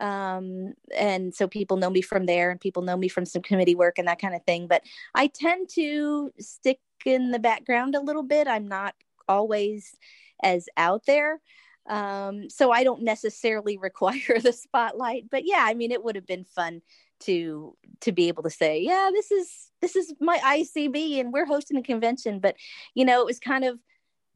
um, 0.01 0.75
and 0.97 1.35
so 1.35 1.49
people 1.49 1.77
know 1.77 1.91
me 1.91 2.03
from 2.03 2.27
there, 2.27 2.51
and 2.51 2.61
people 2.61 2.83
know 2.83 2.97
me 2.97 3.09
from 3.09 3.27
some 3.27 3.43
committee 3.43 3.75
work 3.75 3.99
and 3.99 4.07
that 4.07 4.21
kind 4.21 4.35
of 4.35 4.45
thing. 4.45 4.69
But 4.69 4.83
I 5.15 5.27
tend 5.27 5.69
to 5.71 6.33
stick 6.39 6.79
in 7.05 7.33
the 7.33 7.39
background 7.39 7.95
a 7.95 8.01
little 8.01 8.23
bit. 8.23 8.47
I'm 8.47 8.69
not 8.69 8.95
always 9.29 9.97
as 10.43 10.69
out 10.77 11.05
there. 11.07 11.41
Um, 11.89 12.51
so 12.51 12.71
I 12.71 12.85
don't 12.85 13.03
necessarily 13.03 13.79
require 13.83 14.39
the 14.43 14.53
spotlight, 14.53 15.25
but 15.31 15.43
yeah, 15.45 15.63
I 15.63 15.75
mean, 15.75 15.91
it 15.91 16.05
would 16.05 16.17
have 16.17 16.27
been 16.27 16.45
fun 16.45 16.83
to 17.21 17.77
to 18.01 18.13
be 18.13 18.29
able 18.29 18.45
to 18.45 18.51
say, 18.51 18.81
yeah, 18.81 19.11
this 19.13 19.31
is 19.31 19.71
this 19.81 19.97
is 19.97 20.15
my 20.21 20.39
ICB 20.39 21.21
and 21.21 21.33
we're 21.33 21.47
hosting 21.47 21.77
a 21.77 21.83
convention. 21.83 22.39
But 22.41 22.57
you 22.95 23.05
know, 23.05 23.21
it 23.21 23.27
was 23.27 23.41
kind 23.41 23.65
of 23.65 23.79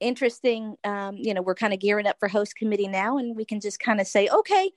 interesting. 0.01 0.77
Um, 0.85 1.17
you 1.17 1.35
know, 1.35 1.43
we're 1.43 1.55
kind 1.55 1.73
of 1.73 1.81
gearing 1.81 2.07
up 2.07 2.17
for 2.19 2.29
host 2.29 2.57
committee 2.57 2.89
now, 2.89 3.19
and 3.19 3.37
we 3.37 3.45
can 3.45 3.61
just 3.61 3.79
kind 3.79 4.01
of 4.01 4.07
say, 4.07 4.29
okay, 4.29 4.71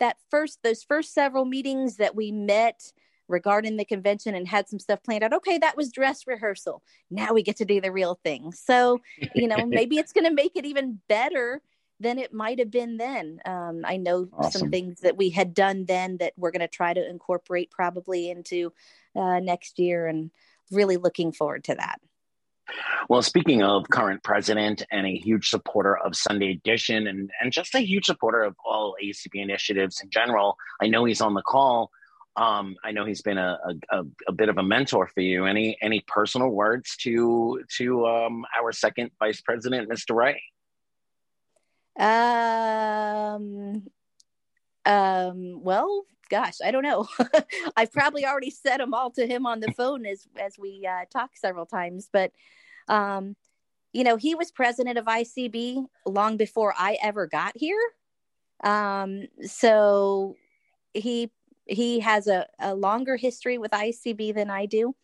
that 0.00 0.16
first 0.30 0.60
those 0.62 0.82
first 0.82 1.12
several 1.12 1.44
meetings 1.44 1.96
that 1.96 2.14
we 2.14 2.30
met 2.30 2.92
regarding 3.28 3.76
the 3.76 3.84
convention 3.84 4.34
and 4.34 4.48
had 4.48 4.68
some 4.68 4.78
stuff 4.78 5.02
planned 5.02 5.22
out. 5.22 5.34
Okay, 5.34 5.58
that 5.58 5.76
was 5.76 5.92
dress 5.92 6.26
rehearsal. 6.26 6.82
Now 7.10 7.34
we 7.34 7.42
get 7.42 7.56
to 7.56 7.64
do 7.64 7.80
the 7.80 7.92
real 7.92 8.18
thing. 8.24 8.52
So, 8.52 9.00
you 9.34 9.48
know, 9.48 9.66
maybe 9.66 9.98
it's 9.98 10.12
going 10.12 10.24
to 10.24 10.32
make 10.32 10.52
it 10.54 10.64
even 10.64 11.00
better 11.08 11.60
than 12.00 12.18
it 12.18 12.32
might 12.32 12.58
have 12.58 12.70
been 12.70 12.96
then. 12.96 13.40
Um, 13.44 13.82
I 13.84 13.96
know 13.96 14.28
awesome. 14.32 14.60
some 14.60 14.70
things 14.70 15.00
that 15.00 15.16
we 15.16 15.30
had 15.30 15.54
done 15.54 15.84
then 15.86 16.18
that 16.18 16.32
we're 16.36 16.50
going 16.50 16.60
to 16.60 16.68
try 16.68 16.94
to 16.94 17.08
incorporate 17.08 17.70
probably 17.70 18.30
into 18.30 18.72
uh, 19.16 19.40
next 19.40 19.78
year, 19.78 20.06
and 20.06 20.30
really 20.70 20.96
looking 20.96 21.32
forward 21.32 21.64
to 21.64 21.74
that. 21.74 22.00
Well, 23.08 23.22
speaking 23.22 23.62
of 23.62 23.88
current 23.88 24.22
president 24.22 24.82
and 24.90 25.06
a 25.06 25.16
huge 25.16 25.48
supporter 25.48 25.96
of 25.96 26.14
Sunday 26.14 26.52
Edition 26.52 27.06
and, 27.06 27.30
and 27.40 27.52
just 27.52 27.74
a 27.74 27.80
huge 27.80 28.04
supporter 28.04 28.42
of 28.42 28.56
all 28.64 28.94
ACB 29.02 29.34
initiatives 29.34 30.00
in 30.02 30.10
general, 30.10 30.56
I 30.80 30.88
know 30.88 31.04
he's 31.04 31.22
on 31.22 31.34
the 31.34 31.42
call. 31.42 31.90
Um, 32.36 32.76
I 32.84 32.92
know 32.92 33.04
he's 33.04 33.22
been 33.22 33.38
a, 33.38 33.58
a, 33.90 34.04
a, 34.28 34.32
bit 34.32 34.48
of 34.48 34.58
a 34.58 34.62
mentor 34.62 35.08
for 35.08 35.20
you. 35.20 35.46
Any 35.46 35.76
any 35.82 36.04
personal 36.06 36.50
words 36.50 36.96
to 36.98 37.64
to 37.78 38.06
um, 38.06 38.44
our 38.56 38.70
second 38.70 39.10
vice 39.18 39.40
president, 39.40 39.90
Mr. 39.90 40.14
Ray? 40.14 40.40
Um, 41.98 43.88
Um, 44.86 45.62
well, 45.62 46.04
gosh, 46.30 46.56
I 46.64 46.70
don't 46.70 46.82
know. 46.82 47.06
I've 47.76 47.92
probably 47.92 48.24
already 48.26 48.50
said 48.50 48.78
them 48.78 48.94
all 48.94 49.10
to 49.12 49.26
him 49.26 49.46
on 49.46 49.60
the 49.60 49.72
phone 49.72 50.06
as 50.06 50.26
as 50.40 50.58
we 50.58 50.86
uh, 50.86 51.04
talked 51.10 51.38
several 51.38 51.66
times, 51.66 52.08
but 52.12 52.32
um, 52.88 53.36
you 53.92 54.04
know, 54.04 54.16
he 54.16 54.34
was 54.34 54.50
president 54.52 54.98
of 54.98 55.06
ICB 55.06 55.86
long 56.06 56.36
before 56.36 56.74
I 56.78 56.98
ever 57.02 57.26
got 57.26 57.56
here. 57.56 57.80
Um, 58.64 59.26
so 59.42 60.36
he 60.94 61.30
he 61.66 62.00
has 62.00 62.26
a, 62.28 62.46
a 62.60 62.74
longer 62.74 63.16
history 63.16 63.58
with 63.58 63.72
ICB 63.72 64.34
than 64.34 64.50
I 64.50 64.66
do. 64.66 64.94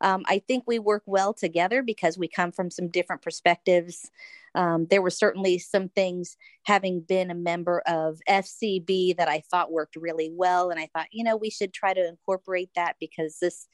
Um, 0.00 0.24
I 0.26 0.40
think 0.40 0.64
we 0.66 0.78
work 0.78 1.02
well 1.06 1.34
together 1.34 1.82
because 1.82 2.18
we 2.18 2.28
come 2.28 2.52
from 2.52 2.70
some 2.70 2.88
different 2.88 3.22
perspectives. 3.22 4.10
Um, 4.54 4.86
there 4.90 5.02
were 5.02 5.10
certainly 5.10 5.58
some 5.58 5.88
things, 5.88 6.36
having 6.64 7.00
been 7.00 7.30
a 7.30 7.34
member 7.34 7.80
of 7.86 8.18
FCB, 8.28 9.16
that 9.16 9.28
I 9.28 9.42
thought 9.50 9.72
worked 9.72 9.96
really 9.96 10.30
well, 10.32 10.70
and 10.70 10.80
I 10.80 10.88
thought, 10.94 11.08
you 11.12 11.24
know, 11.24 11.36
we 11.36 11.50
should 11.50 11.72
try 11.72 11.94
to 11.94 12.08
incorporate 12.08 12.70
that 12.74 12.96
because 13.00 13.38
this, 13.40 13.66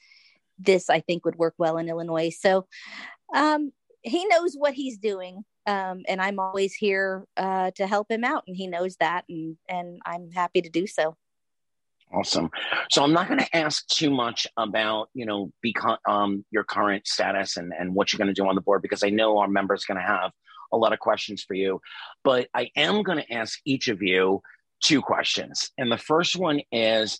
this 0.59 0.89
I 0.89 0.99
think 0.99 1.25
would 1.25 1.37
work 1.37 1.55
well 1.57 1.77
in 1.77 1.89
Illinois. 1.89 2.35
So, 2.37 2.67
um, 3.33 3.71
he 4.01 4.25
knows 4.25 4.55
what 4.55 4.73
he's 4.73 4.97
doing, 4.97 5.43
um, 5.65 6.03
and 6.07 6.21
I'm 6.21 6.39
always 6.39 6.73
here 6.73 7.25
uh, 7.37 7.71
to 7.75 7.87
help 7.87 8.11
him 8.11 8.23
out, 8.23 8.43
and 8.47 8.55
he 8.55 8.67
knows 8.67 8.97
that, 8.97 9.25
and 9.27 9.57
and 9.67 9.99
I'm 10.05 10.31
happy 10.31 10.61
to 10.61 10.69
do 10.69 10.85
so. 10.85 11.17
Awesome. 12.13 12.49
So 12.91 13.03
I'm 13.03 13.13
not 13.13 13.27
going 13.27 13.39
to 13.39 13.55
ask 13.55 13.85
too 13.87 14.09
much 14.09 14.47
about, 14.57 15.09
you 15.13 15.25
know, 15.25 15.51
become 15.61 15.97
um, 16.07 16.45
your 16.51 16.63
current 16.63 17.07
status 17.07 17.57
and, 17.57 17.73
and 17.77 17.93
what 17.93 18.13
you're 18.13 18.19
going 18.19 18.33
to 18.33 18.41
do 18.41 18.47
on 18.47 18.55
the 18.55 18.61
board 18.61 18.81
because 18.81 19.03
I 19.03 19.09
know 19.09 19.39
our 19.39 19.47
members 19.47 19.85
going 19.85 19.97
to 19.97 20.05
have 20.05 20.31
a 20.75 20.77
lot 20.77 20.93
of 20.93 20.99
questions 20.99 21.43
for 21.43 21.53
you. 21.53 21.81
But 22.23 22.47
I 22.53 22.69
am 22.75 23.01
going 23.03 23.17
to 23.17 23.33
ask 23.33 23.59
each 23.65 23.87
of 23.87 24.01
you 24.01 24.41
two 24.83 25.01
questions. 25.01 25.71
And 25.77 25.91
the 25.91 25.97
first 25.97 26.35
one 26.35 26.61
is, 26.71 27.19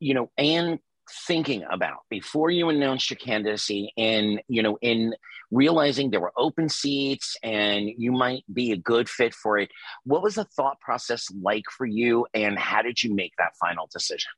you 0.00 0.14
know, 0.14 0.30
and 0.36 0.78
thinking 1.26 1.64
about 1.70 2.00
before 2.10 2.50
you 2.50 2.68
announced 2.68 3.10
your 3.10 3.16
candidacy 3.16 3.92
and 3.96 4.40
you 4.48 4.60
know 4.60 4.76
in 4.82 5.14
realizing 5.52 6.10
there 6.10 6.20
were 6.20 6.32
open 6.36 6.68
seats 6.68 7.36
and 7.44 7.88
you 7.96 8.10
might 8.10 8.42
be 8.52 8.72
a 8.72 8.76
good 8.76 9.08
fit 9.08 9.32
for 9.32 9.56
it 9.56 9.70
what 10.02 10.20
was 10.20 10.34
the 10.34 10.44
thought 10.44 10.80
process 10.80 11.28
like 11.40 11.62
for 11.70 11.86
you 11.86 12.26
and 12.34 12.58
how 12.58 12.82
did 12.82 13.00
you 13.00 13.14
make 13.14 13.32
that 13.38 13.54
final 13.60 13.88
decision 13.92 14.30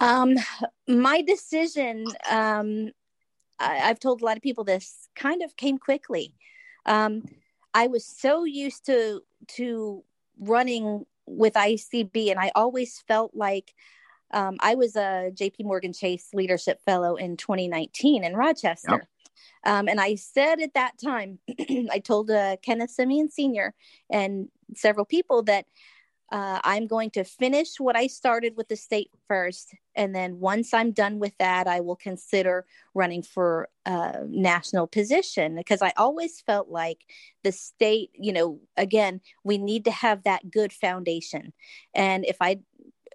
um 0.00 0.34
my 0.88 1.20
decision 1.20 2.06
um 2.30 2.90
I, 3.58 3.74
have 3.76 4.00
told 4.00 4.22
a 4.22 4.24
lot 4.24 4.38
of 4.38 4.42
people 4.42 4.64
this 4.64 5.08
kind 5.14 5.42
of 5.42 5.56
came 5.56 5.78
quickly 5.78 6.34
um 6.86 7.22
i 7.72 7.86
was 7.86 8.04
so 8.04 8.44
used 8.44 8.86
to 8.86 9.20
to 9.46 10.02
running 10.38 11.04
with 11.26 11.54
icb 11.54 12.30
and 12.30 12.38
i 12.38 12.50
always 12.54 13.02
felt 13.06 13.34
like 13.34 13.74
um, 14.32 14.56
I 14.58 14.74
was 14.74 14.96
a 14.96 15.30
JP 15.32 15.64
Morgan 15.64 15.92
Chase 15.92 16.30
Leadership 16.34 16.82
Fellow 16.84 17.14
in 17.14 17.36
2019 17.36 18.24
in 18.24 18.34
Rochester. 18.34 18.90
Yep. 18.90 19.08
Um, 19.64 19.88
and 19.88 20.00
I 20.00 20.16
said 20.16 20.60
at 20.60 20.74
that 20.74 20.98
time, 21.02 21.38
I 21.90 22.00
told 22.04 22.30
uh, 22.30 22.56
Kenneth 22.62 22.90
Simeon 22.90 23.30
Sr. 23.30 23.74
and 24.10 24.48
several 24.74 25.06
people 25.06 25.42
that 25.44 25.66
uh, 26.34 26.58
I'm 26.64 26.88
going 26.88 27.10
to 27.10 27.22
finish 27.22 27.78
what 27.78 27.94
I 27.94 28.08
started 28.08 28.56
with 28.56 28.66
the 28.66 28.74
state 28.74 29.08
first. 29.28 29.72
And 29.94 30.12
then 30.12 30.40
once 30.40 30.74
I'm 30.74 30.90
done 30.90 31.20
with 31.20 31.32
that, 31.38 31.68
I 31.68 31.78
will 31.78 31.94
consider 31.94 32.66
running 32.92 33.22
for 33.22 33.68
a 33.86 34.24
national 34.26 34.88
position 34.88 35.54
because 35.54 35.80
I 35.80 35.92
always 35.96 36.40
felt 36.40 36.68
like 36.68 37.02
the 37.44 37.52
state, 37.52 38.10
you 38.14 38.32
know, 38.32 38.58
again, 38.76 39.20
we 39.44 39.58
need 39.58 39.84
to 39.84 39.92
have 39.92 40.24
that 40.24 40.50
good 40.50 40.72
foundation. 40.72 41.52
And 41.94 42.24
if 42.24 42.38
I 42.40 42.58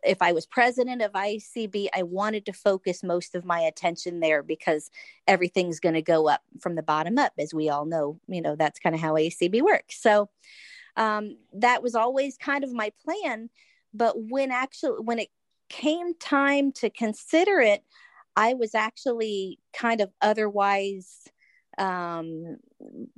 if 0.01 0.21
I 0.21 0.31
was 0.31 0.45
president 0.45 1.01
of 1.01 1.11
ICB, 1.11 1.89
I 1.93 2.03
wanted 2.03 2.45
to 2.45 2.53
focus 2.53 3.03
most 3.03 3.35
of 3.35 3.43
my 3.43 3.59
attention 3.59 4.21
there 4.21 4.41
because 4.41 4.89
everything's 5.27 5.81
going 5.81 5.95
to 5.95 6.01
go 6.01 6.29
up 6.29 6.39
from 6.61 6.75
the 6.75 6.83
bottom 6.83 7.17
up, 7.17 7.33
as 7.37 7.53
we 7.53 7.67
all 7.67 7.83
know. 7.83 8.17
You 8.29 8.41
know, 8.41 8.55
that's 8.55 8.79
kind 8.79 8.95
of 8.95 9.01
how 9.01 9.15
ICB 9.15 9.61
works. 9.61 10.01
So 10.01 10.29
um, 10.99 11.37
that 11.53 11.81
was 11.81 11.95
always 11.95 12.37
kind 12.37 12.63
of 12.63 12.71
my 12.71 12.91
plan. 13.03 13.49
But 13.93 14.13
when 14.17 14.51
actually, 14.51 14.99
when 15.01 15.17
it 15.17 15.29
came 15.69 16.13
time 16.15 16.71
to 16.73 16.89
consider 16.89 17.59
it, 17.59 17.83
I 18.35 18.53
was 18.53 18.75
actually 18.75 19.59
kind 19.73 20.01
of 20.01 20.11
otherwise 20.21 21.23
um, 21.77 22.57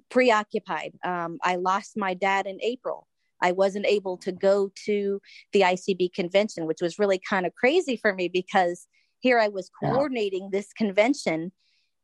preoccupied. 0.10 0.94
Um, 1.04 1.40
I 1.44 1.56
lost 1.56 1.98
my 1.98 2.14
dad 2.14 2.46
in 2.46 2.60
April. 2.62 3.08
I 3.42 3.52
wasn't 3.52 3.88
able 3.88 4.18
to 4.18 4.32
go 4.32 4.72
to 4.86 5.20
the 5.52 5.62
ICB 5.62 6.14
convention, 6.14 6.68
which 6.68 6.82
was 6.82 7.00
really 7.00 7.20
kind 7.20 7.48
of 7.48 7.56
crazy 7.56 7.98
for 7.98 8.14
me 8.14 8.28
because 8.28 8.88
here 9.20 9.40
I 9.40 9.48
was 9.48 9.72
coordinating 9.84 10.44
yeah. 10.44 10.60
this 10.60 10.72
convention 10.74 11.52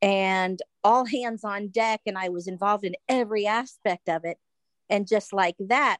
and 0.02 0.60
all 0.84 1.06
hands 1.06 1.44
on 1.44 1.70
deck, 1.70 2.02
and 2.06 2.18
I 2.18 2.30
was 2.30 2.48
involved 2.48 2.84
in 2.84 2.96
every 3.08 3.46
aspect 3.46 4.10
of 4.10 4.26
it. 4.26 4.38
And 4.90 5.08
just 5.08 5.34
like 5.34 5.56
that, 5.60 5.98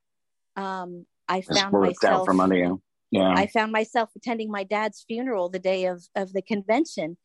um, 0.56 1.06
I 1.28 1.42
found 1.42 1.74
myself 1.74 2.26
from 2.26 2.40
under 2.40 2.56
you. 2.56 2.82
Yeah. 3.12 3.34
I 3.36 3.48
found 3.48 3.72
myself 3.72 4.10
attending 4.16 4.52
my 4.52 4.64
dad's 4.64 5.04
funeral 5.08 5.50
the 5.50 5.60
day 5.60 5.86
of 5.86 6.04
of 6.16 6.34
the 6.34 6.42
convention 6.42 7.18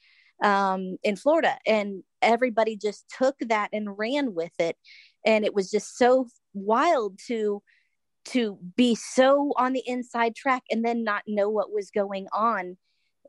um, 0.42 0.96
in 1.02 1.16
Florida, 1.16 1.56
and 1.66 2.02
everybody 2.20 2.76
just 2.76 3.04
took 3.16 3.36
that 3.40 3.70
and 3.72 3.98
ran 3.98 4.34
with 4.34 4.52
it, 4.58 4.76
and 5.24 5.44
it 5.44 5.54
was 5.54 5.70
just 5.70 5.96
so 5.96 6.28
wild 6.54 7.18
to 7.26 7.62
to 8.24 8.58
be 8.76 8.94
so 8.94 9.52
on 9.56 9.72
the 9.72 9.82
inside 9.86 10.34
track 10.36 10.62
and 10.70 10.84
then 10.84 11.02
not 11.02 11.24
know 11.26 11.48
what 11.48 11.72
was 11.72 11.90
going 11.90 12.28
on 12.32 12.76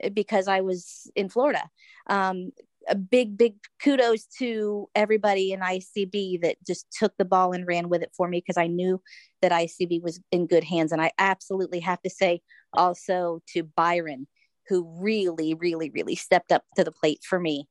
eh, 0.01 0.09
because 0.09 0.47
I 0.47 0.61
was 0.61 1.09
in 1.15 1.29
Florida. 1.29 1.63
Um, 2.07 2.51
a 2.87 2.95
big, 2.95 3.37
big 3.37 3.55
kudos 3.81 4.25
to 4.39 4.89
everybody 4.95 5.51
in 5.51 5.59
ICB 5.59 6.41
that 6.41 6.57
just 6.65 6.87
took 6.91 7.13
the 7.17 7.25
ball 7.25 7.53
and 7.53 7.67
ran 7.67 7.89
with 7.89 8.01
it 8.01 8.11
for 8.15 8.27
me 8.27 8.39
because 8.39 8.57
I 8.57 8.67
knew 8.67 9.01
that 9.41 9.51
ICB 9.51 10.01
was 10.01 10.19
in 10.31 10.47
good 10.47 10.63
hands. 10.63 10.91
And 10.91 11.01
I 11.01 11.11
absolutely 11.17 11.79
have 11.81 12.01
to 12.01 12.09
say 12.09 12.41
also 12.73 13.41
to 13.53 13.63
Byron, 13.63 14.27
who 14.67 14.87
really, 14.99 15.53
really, 15.53 15.89
really 15.89 16.15
stepped 16.15 16.51
up 16.51 16.63
to 16.75 16.83
the 16.83 16.91
plate 16.91 17.21
for 17.27 17.39
me 17.39 17.67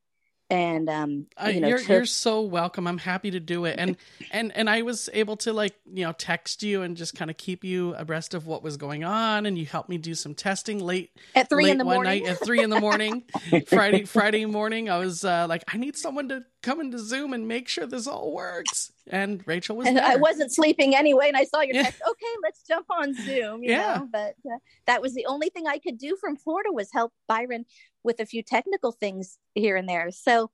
and 0.52 0.90
um 0.90 1.26
you 1.46 1.60
know, 1.60 1.68
you're, 1.68 1.78
took... 1.78 1.88
you're 1.88 2.04
so 2.04 2.42
welcome. 2.42 2.86
I'm 2.86 2.98
happy 2.98 3.30
to 3.30 3.40
do 3.40 3.64
it. 3.64 3.76
And 3.78 3.96
and 4.30 4.54
and 4.54 4.68
i 4.68 4.82
was 4.82 5.08
able 5.14 5.36
to 5.38 5.52
like 5.52 5.74
you 5.90 6.04
know 6.04 6.12
text 6.12 6.62
you 6.62 6.82
and 6.82 6.96
just 6.96 7.14
kind 7.14 7.30
of 7.30 7.38
keep 7.38 7.64
you 7.64 7.94
abreast 7.94 8.34
of 8.34 8.46
what 8.46 8.62
was 8.62 8.76
going 8.76 9.02
on. 9.02 9.46
And 9.46 9.56
you 9.56 9.64
helped 9.64 9.88
me 9.88 9.96
do 9.96 10.14
some 10.14 10.34
testing 10.34 10.78
late 10.78 11.10
at 11.34 11.48
three 11.48 11.64
late 11.64 11.72
in 11.72 11.78
the 11.78 11.84
one 11.84 11.96
morning. 11.96 12.24
night 12.24 12.32
at 12.32 12.44
three 12.44 12.62
in 12.62 12.70
the 12.70 12.80
morning. 12.80 13.24
Friday 13.66 14.04
friday 14.04 14.44
morning 14.44 14.90
i 14.90 14.98
was 14.98 15.24
uh, 15.24 15.46
like 15.48 15.64
i 15.72 15.76
need 15.76 15.96
someone 15.96 16.28
to 16.28 16.44
come 16.62 16.80
into 16.80 16.98
zoom 16.98 17.32
and 17.32 17.48
make 17.48 17.66
sure 17.68 17.86
this 17.86 18.06
all 18.06 18.32
works. 18.32 18.92
And 19.08 19.42
rachel 19.46 19.76
was 19.76 19.88
and 19.88 19.96
there. 19.96 20.04
i 20.04 20.16
wasn't 20.16 20.52
sleeping 20.54 20.94
anyway 20.94 21.28
and 21.28 21.36
i 21.36 21.44
saw 21.44 21.60
your 21.60 21.82
text 21.82 22.00
okay 22.08 22.34
let's 22.42 22.62
jump 22.66 22.86
on 22.90 23.14
zoom 23.14 23.64
yeah. 23.64 23.96
know? 23.96 24.08
but 24.12 24.34
uh, 24.46 24.58
that 24.86 25.02
was 25.02 25.14
the 25.14 25.26
only 25.26 25.48
thing 25.48 25.66
i 25.66 25.78
could 25.78 25.98
do 25.98 26.16
from 26.20 26.36
florida 26.36 26.70
was 26.72 26.88
help 26.92 27.12
byron 27.26 27.64
with 28.04 28.20
a 28.20 28.26
few 28.26 28.42
technical 28.42 28.92
things 28.92 29.38
here 29.54 29.76
and 29.76 29.88
there. 29.88 30.10
So 30.10 30.50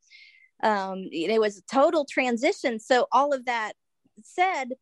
um, 0.63 1.09
it 1.13 1.41
was 1.41 1.59
a 1.59 1.63
total 1.63 2.05
transition. 2.05 2.79
So 2.79 3.07
all 3.13 3.33
of 3.33 3.47
that 3.47 3.75
said, 4.23 4.75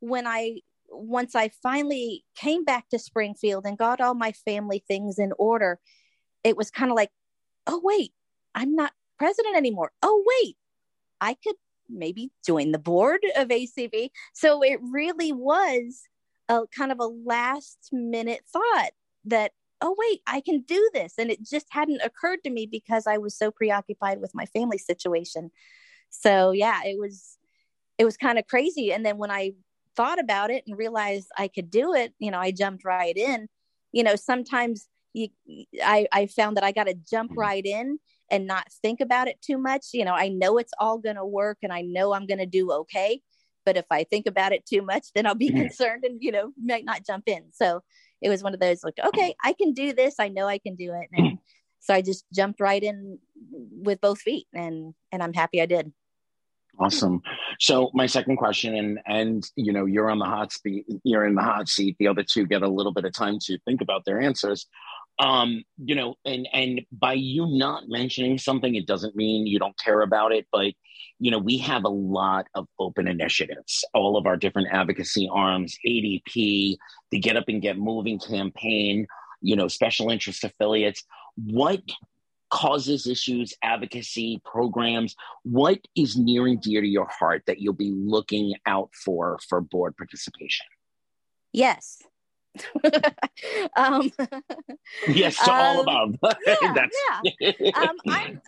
when 0.00 0.26
I 0.26 0.60
once 0.90 1.34
I 1.34 1.50
finally 1.62 2.24
came 2.34 2.64
back 2.64 2.88
to 2.88 2.98
Springfield 2.98 3.66
and 3.66 3.76
got 3.76 4.00
all 4.00 4.14
my 4.14 4.32
family 4.32 4.82
things 4.88 5.18
in 5.18 5.32
order, 5.38 5.78
it 6.44 6.56
was 6.56 6.70
kind 6.70 6.90
of 6.90 6.96
like, 6.96 7.10
oh 7.66 7.80
wait, 7.82 8.12
I'm 8.54 8.74
not 8.74 8.92
president 9.18 9.56
anymore. 9.56 9.92
Oh 10.02 10.24
wait, 10.42 10.56
I 11.20 11.34
could 11.34 11.56
maybe 11.88 12.30
join 12.46 12.72
the 12.72 12.78
board 12.78 13.20
of 13.36 13.48
ACB. 13.48 14.10
So 14.32 14.62
it 14.62 14.78
really 14.82 15.32
was 15.32 16.02
a 16.48 16.62
kind 16.76 16.92
of 16.92 17.00
a 17.00 17.06
last 17.06 17.90
minute 17.92 18.40
thought 18.50 18.90
that 19.26 19.52
oh 19.80 19.94
wait 19.98 20.20
i 20.26 20.40
can 20.40 20.60
do 20.62 20.90
this 20.92 21.14
and 21.18 21.30
it 21.30 21.42
just 21.42 21.66
hadn't 21.70 22.02
occurred 22.02 22.42
to 22.44 22.50
me 22.50 22.66
because 22.66 23.06
i 23.06 23.18
was 23.18 23.36
so 23.36 23.50
preoccupied 23.50 24.20
with 24.20 24.34
my 24.34 24.46
family 24.46 24.78
situation. 24.78 25.50
So 26.10 26.52
yeah 26.52 26.80
it 26.84 26.98
was 26.98 27.36
it 27.98 28.04
was 28.04 28.16
kind 28.16 28.38
of 28.38 28.46
crazy 28.46 28.92
and 28.92 29.04
then 29.04 29.18
when 29.18 29.30
i 29.30 29.52
thought 29.96 30.20
about 30.20 30.50
it 30.50 30.64
and 30.66 30.78
realized 30.78 31.28
i 31.36 31.48
could 31.48 31.70
do 31.70 31.92
it 31.92 32.14
you 32.18 32.30
know 32.30 32.38
i 32.38 32.50
jumped 32.50 32.84
right 32.84 33.16
in. 33.16 33.48
You 33.92 34.04
know 34.04 34.16
sometimes 34.16 34.88
you 35.12 35.28
i 35.82 36.06
i 36.12 36.26
found 36.26 36.56
that 36.56 36.64
i 36.64 36.72
got 36.72 36.86
to 36.86 36.94
jump 36.94 37.30
mm-hmm. 37.30 37.40
right 37.40 37.64
in 37.64 37.98
and 38.30 38.46
not 38.46 38.70
think 38.82 39.00
about 39.00 39.28
it 39.28 39.40
too 39.40 39.58
much. 39.58 39.86
You 39.92 40.04
know 40.04 40.14
i 40.14 40.28
know 40.28 40.58
it's 40.58 40.72
all 40.78 40.98
going 40.98 41.16
to 41.16 41.24
work 41.24 41.58
and 41.62 41.72
i 41.72 41.82
know 41.82 42.14
i'm 42.14 42.26
going 42.26 42.38
to 42.38 42.46
do 42.46 42.70
okay 42.72 43.20
but 43.66 43.76
if 43.76 43.86
i 43.90 44.04
think 44.04 44.26
about 44.26 44.52
it 44.52 44.64
too 44.64 44.82
much 44.82 45.08
then 45.14 45.26
i'll 45.26 45.34
be 45.34 45.50
concerned 45.50 46.04
and 46.04 46.18
you 46.22 46.32
know 46.32 46.52
might 46.62 46.84
not 46.84 47.06
jump 47.06 47.24
in. 47.26 47.44
So 47.52 47.82
it 48.20 48.28
was 48.28 48.42
one 48.42 48.54
of 48.54 48.60
those 48.60 48.82
like, 48.82 48.98
okay, 49.04 49.34
I 49.44 49.52
can 49.52 49.72
do 49.72 49.92
this. 49.92 50.16
I 50.18 50.28
know 50.28 50.46
I 50.46 50.58
can 50.58 50.74
do 50.74 50.92
it. 50.92 51.08
And 51.12 51.38
so 51.80 51.94
I 51.94 52.02
just 52.02 52.24
jumped 52.32 52.60
right 52.60 52.82
in 52.82 53.18
with 53.50 54.00
both 54.00 54.20
feet 54.20 54.46
and 54.52 54.94
and 55.12 55.22
I'm 55.22 55.32
happy 55.32 55.62
I 55.62 55.66
did. 55.66 55.92
Awesome. 56.80 57.22
So 57.58 57.90
my 57.92 58.06
second 58.06 58.36
question, 58.36 58.76
and 58.76 59.00
and 59.06 59.44
you 59.56 59.72
know, 59.72 59.84
you're 59.84 60.10
on 60.10 60.20
the 60.20 60.24
hot 60.24 60.52
seat. 60.52 60.86
You're 61.02 61.26
in 61.26 61.34
the 61.34 61.42
hot 61.42 61.68
seat. 61.68 61.96
The 61.98 62.06
other 62.06 62.22
two 62.22 62.46
get 62.46 62.62
a 62.62 62.68
little 62.68 62.92
bit 62.92 63.04
of 63.04 63.12
time 63.12 63.38
to 63.46 63.58
think 63.64 63.80
about 63.80 64.04
their 64.04 64.20
answers. 64.20 64.66
Um, 65.18 65.64
you 65.84 65.96
know, 65.96 66.14
and 66.24 66.48
and 66.52 66.82
by 66.92 67.14
you 67.14 67.46
not 67.48 67.88
mentioning 67.88 68.38
something, 68.38 68.76
it 68.76 68.86
doesn't 68.86 69.16
mean 69.16 69.46
you 69.46 69.58
don't 69.58 69.78
care 69.78 70.02
about 70.02 70.32
it. 70.32 70.46
But 70.52 70.72
you 71.20 71.30
know, 71.30 71.38
we 71.38 71.58
have 71.58 71.84
a 71.84 71.88
lot 71.88 72.46
of 72.54 72.68
open 72.78 73.08
initiatives. 73.08 73.84
All 73.92 74.16
of 74.16 74.26
our 74.26 74.36
different 74.36 74.68
advocacy 74.70 75.28
arms, 75.32 75.76
ADP, 75.86 76.76
the 77.10 77.18
Get 77.18 77.36
Up 77.36 77.48
and 77.48 77.62
Get 77.62 77.78
Moving 77.78 78.18
campaign. 78.18 79.06
You 79.40 79.56
know, 79.56 79.68
special 79.68 80.10
interest 80.10 80.44
affiliates. 80.44 81.04
What 81.36 81.82
causes 82.50 83.06
issues, 83.06 83.54
advocacy 83.62 84.40
programs? 84.44 85.14
What 85.42 85.78
is 85.96 86.16
near 86.16 86.46
and 86.46 86.60
dear 86.60 86.80
to 86.80 86.86
your 86.86 87.08
heart 87.08 87.42
that 87.46 87.60
you'll 87.60 87.74
be 87.74 87.92
looking 87.94 88.54
out 88.66 88.90
for 88.94 89.38
for 89.48 89.60
board 89.60 89.96
participation? 89.96 90.66
Yes. 91.52 92.02
um, 93.76 94.10
yes 95.06 95.36
to 95.44 95.52
all 95.52 95.88
um, 95.88 96.14
above. 96.14 96.36
yeah, 96.46 96.74
That's 96.74 96.96
yeah. 97.40 97.52
Um, 97.74 97.96
I'm 98.08 98.40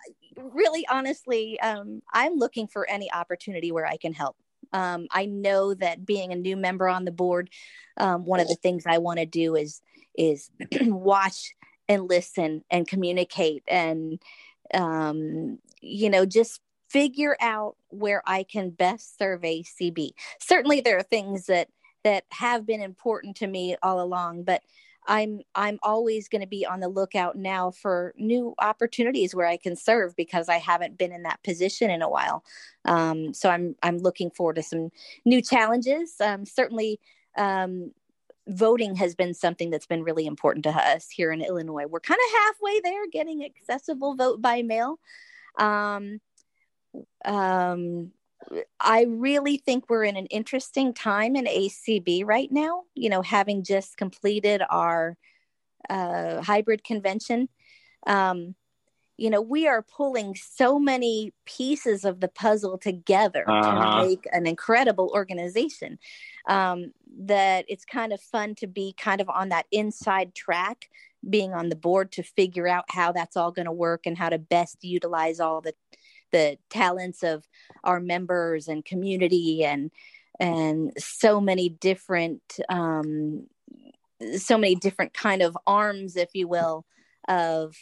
really 0.53 0.87
honestly, 0.89 1.59
um, 1.61 2.03
I'm 2.13 2.35
looking 2.35 2.67
for 2.67 2.89
any 2.89 3.13
opportunity 3.13 3.73
where 3.73 3.87
I 3.87 3.97
can 3.97 4.13
help. 4.13 4.37
Um, 4.73 5.07
I 5.11 5.27
know 5.27 5.75
that 5.75 6.07
being 6.07 6.33
a 6.33 6.37
new 6.37 6.57
member 6.57 6.89
on 6.89 7.05
the 7.05 7.13
board, 7.13 7.51
um, 7.97 8.25
one 8.25 8.41
of 8.41 8.49
the 8.49 8.57
things 8.57 8.85
I 8.87 8.99
want 8.99 9.19
to 9.19 9.27
do 9.27 9.57
is 9.57 9.83
is 10.17 10.51
watch 10.83 11.55
and 11.89 12.09
listen 12.09 12.63
and 12.71 12.87
communicate 12.87 13.63
and 13.67 14.21
um, 14.75 15.59
you 15.81 16.11
know 16.11 16.25
just 16.25 16.61
figure 16.89 17.37
out 17.41 17.77
where 17.89 18.23
I 18.27 18.43
can 18.43 18.71
best 18.71 19.19
serve 19.19 19.43
ACB. 19.43 20.11
Certainly, 20.41 20.83
there 20.83 20.99
are 20.99 21.03
things 21.03 21.47
that 21.47 21.69
that 22.05 22.25
have 22.31 22.67
been 22.67 22.81
important 22.81 23.37
to 23.37 23.47
me 23.47 23.77
all 23.83 24.01
along, 24.01 24.45
but 24.45 24.63
I'm 25.07 25.41
I'm 25.55 25.79
always 25.83 26.29
going 26.29 26.43
to 26.43 26.47
be 26.47 26.67
on 26.67 26.81
the 26.81 26.89
lookout 26.89 27.37
now 27.37 27.71
for 27.71 28.15
new 28.17 28.55
opportunities 28.59 29.35
where 29.35 29.47
I 29.47 29.57
can 29.57 29.77
serve 29.77 30.15
because 30.17 30.49
I 30.49 30.59
haven't 30.59 30.99
been 30.99 31.13
in 31.13 31.23
that 31.23 31.43
position 31.43 31.91
in 31.91 32.03
a 32.03 32.09
while. 32.09 32.45
Um, 32.85 33.35
so 33.35 33.49
I'm 33.51 33.77
I'm 33.83 33.99
looking 33.99 34.31
forward 34.31 34.57
to 34.57 34.63
some 34.63 34.91
new 35.25 35.43
challenges. 35.43 36.15
Um, 36.21 36.45
certainly, 36.45 37.01
um, 37.37 37.93
voting 38.47 38.97
has 38.97 39.15
been 39.15 39.35
something 39.35 39.71
that's 39.71 39.87
been 39.87 40.03
really 40.03 40.27
important 40.27 40.65
to 40.65 40.71
us 40.71 41.09
here 41.09 41.33
in 41.33 41.41
Illinois. 41.41 41.87
We're 41.87 42.01
kind 42.01 42.21
of 42.27 42.41
halfway 42.41 42.81
there, 42.81 43.07
getting 43.11 43.45
accessible 43.45 44.15
vote 44.15 44.43
by 44.43 44.63
mail. 44.63 44.99
Um, 45.59 46.21
um, 47.25 48.13
I 48.81 49.05
really 49.09 49.59
think 49.59 49.89
we're 49.89 50.05
in 50.05 50.17
an 50.17 50.27
interesting 50.27 50.95
time 50.95 51.37
in 51.37 51.45
ACB 51.45 52.25
right 52.25 52.51
now. 52.51 52.83
You 52.95 53.11
know, 53.11 53.23
having 53.23 53.63
just 53.63 53.97
completed 53.97 54.63
our 54.69 55.17
uh, 55.89 56.43
hybrid 56.43 56.85
convention. 56.85 57.49
Um, 58.07 58.55
you 59.17 59.29
know, 59.29 59.43
we 59.43 59.69
are 59.69 59.83
pulling 59.83 60.35
so 60.35 60.79
many 60.79 61.35
pieces 61.45 62.07
of 62.07 62.21
the 62.21 62.29
puzzle 62.29 62.79
together 62.79 63.45
Uh-huh. 63.47 64.01
to 64.01 64.07
make 64.09 64.27
an 64.33 64.47
incredible 64.47 65.11
organization 65.15 65.99
um, 66.49 66.93
that 67.19 67.67
it's 67.69 67.85
kind 67.85 68.15
of 68.15 68.21
fun 68.21 68.55
to 68.55 68.67
be 68.67 68.95
kind 68.97 69.21
of 69.21 69.29
on 69.29 69.51
that 69.51 69.67
inside 69.71 70.35
track, 70.35 70.89
being 71.29 71.53
on 71.53 71.69
the 71.69 71.77
board 71.77 72.13
to 72.13 72.23
figure 72.23 72.67
out 72.67 72.85
how 72.89 73.13
that's 73.13 73.37
all 73.37 73.53
going 73.53 73.67
to 73.67 73.73
work 73.73 74.07
and 74.07 74.17
how 74.17 74.31
to 74.31 74.39
best 74.39 74.83
utilize 74.83 75.39
all 75.39 75.61
the 75.61 75.75
the 76.33 76.59
talents 76.69 77.23
of 77.23 77.47
our 77.85 78.01
members 78.01 78.69
and 78.69 78.85
community 78.85 79.65
and 79.65 79.91
and 80.39 80.93
so 80.97 81.41
many 81.41 81.69
different 81.69 82.43
um, 82.69 83.47
so 84.37 84.59
many 84.59 84.75
different 84.75 85.15
kind 85.15 85.43
of 85.43 85.57
arms, 85.67 86.17
if 86.17 86.31
you 86.35 86.49
will, 86.49 86.85
of 87.29 87.75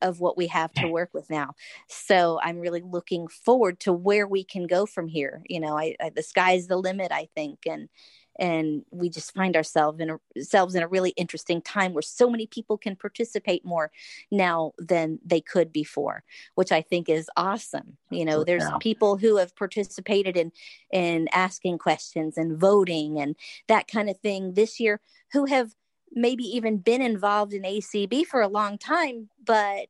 of 0.00 0.20
what 0.20 0.36
we 0.36 0.46
have 0.46 0.72
to 0.72 0.86
work 0.86 1.10
with 1.12 1.28
now. 1.28 1.52
So 1.88 2.38
I'm 2.42 2.60
really 2.60 2.82
looking 2.82 3.26
forward 3.26 3.80
to 3.80 3.92
where 3.92 4.28
we 4.28 4.44
can 4.44 4.66
go 4.66 4.86
from 4.86 5.08
here. 5.08 5.42
You 5.48 5.60
know, 5.60 5.76
I, 5.76 5.96
I 6.00 6.10
the 6.10 6.22
sky's 6.22 6.66
the 6.66 6.76
limit, 6.76 7.10
I 7.12 7.28
think, 7.34 7.60
and 7.66 7.88
and 8.38 8.84
we 8.90 9.08
just 9.08 9.34
find 9.34 9.56
ourselves 9.56 10.00
in 10.00 10.10
a, 10.10 10.18
ourselves 10.36 10.74
in 10.74 10.82
a 10.82 10.88
really 10.88 11.10
interesting 11.10 11.60
time 11.60 11.92
where 11.92 12.02
so 12.02 12.30
many 12.30 12.46
people 12.46 12.78
can 12.78 12.96
participate 12.96 13.64
more 13.64 13.90
now 14.30 14.72
than 14.78 15.18
they 15.24 15.40
could 15.40 15.72
before, 15.72 16.22
which 16.54 16.70
I 16.72 16.82
think 16.82 17.08
is 17.08 17.30
awesome. 17.36 17.96
You 18.10 18.24
know, 18.24 18.44
there's 18.44 18.62
Yeah. 18.64 18.78
people 18.78 19.16
who 19.16 19.36
have 19.36 19.54
participated 19.56 20.36
in 20.36 20.52
in 20.92 21.28
asking 21.32 21.78
questions 21.78 22.38
and 22.38 22.58
voting 22.58 23.18
and 23.18 23.36
that 23.66 23.88
kind 23.88 24.08
of 24.08 24.18
thing 24.18 24.54
this 24.54 24.80
year 24.80 25.00
who 25.32 25.44
have 25.46 25.74
maybe 26.12 26.44
even 26.44 26.78
been 26.78 27.02
involved 27.02 27.52
in 27.52 27.62
ACB 27.62 28.24
for 28.24 28.40
a 28.40 28.48
long 28.48 28.78
time, 28.78 29.28
but 29.44 29.88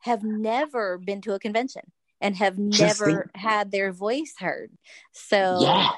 have 0.00 0.22
never 0.22 0.98
been 0.98 1.20
to 1.22 1.32
a 1.32 1.38
convention 1.38 1.92
and 2.20 2.36
have 2.36 2.56
Just 2.68 3.00
never 3.00 3.30
had 3.34 3.70
their 3.70 3.92
voice 3.92 4.34
heard. 4.38 4.72
So 5.12 5.58
Yeah. 5.60 5.90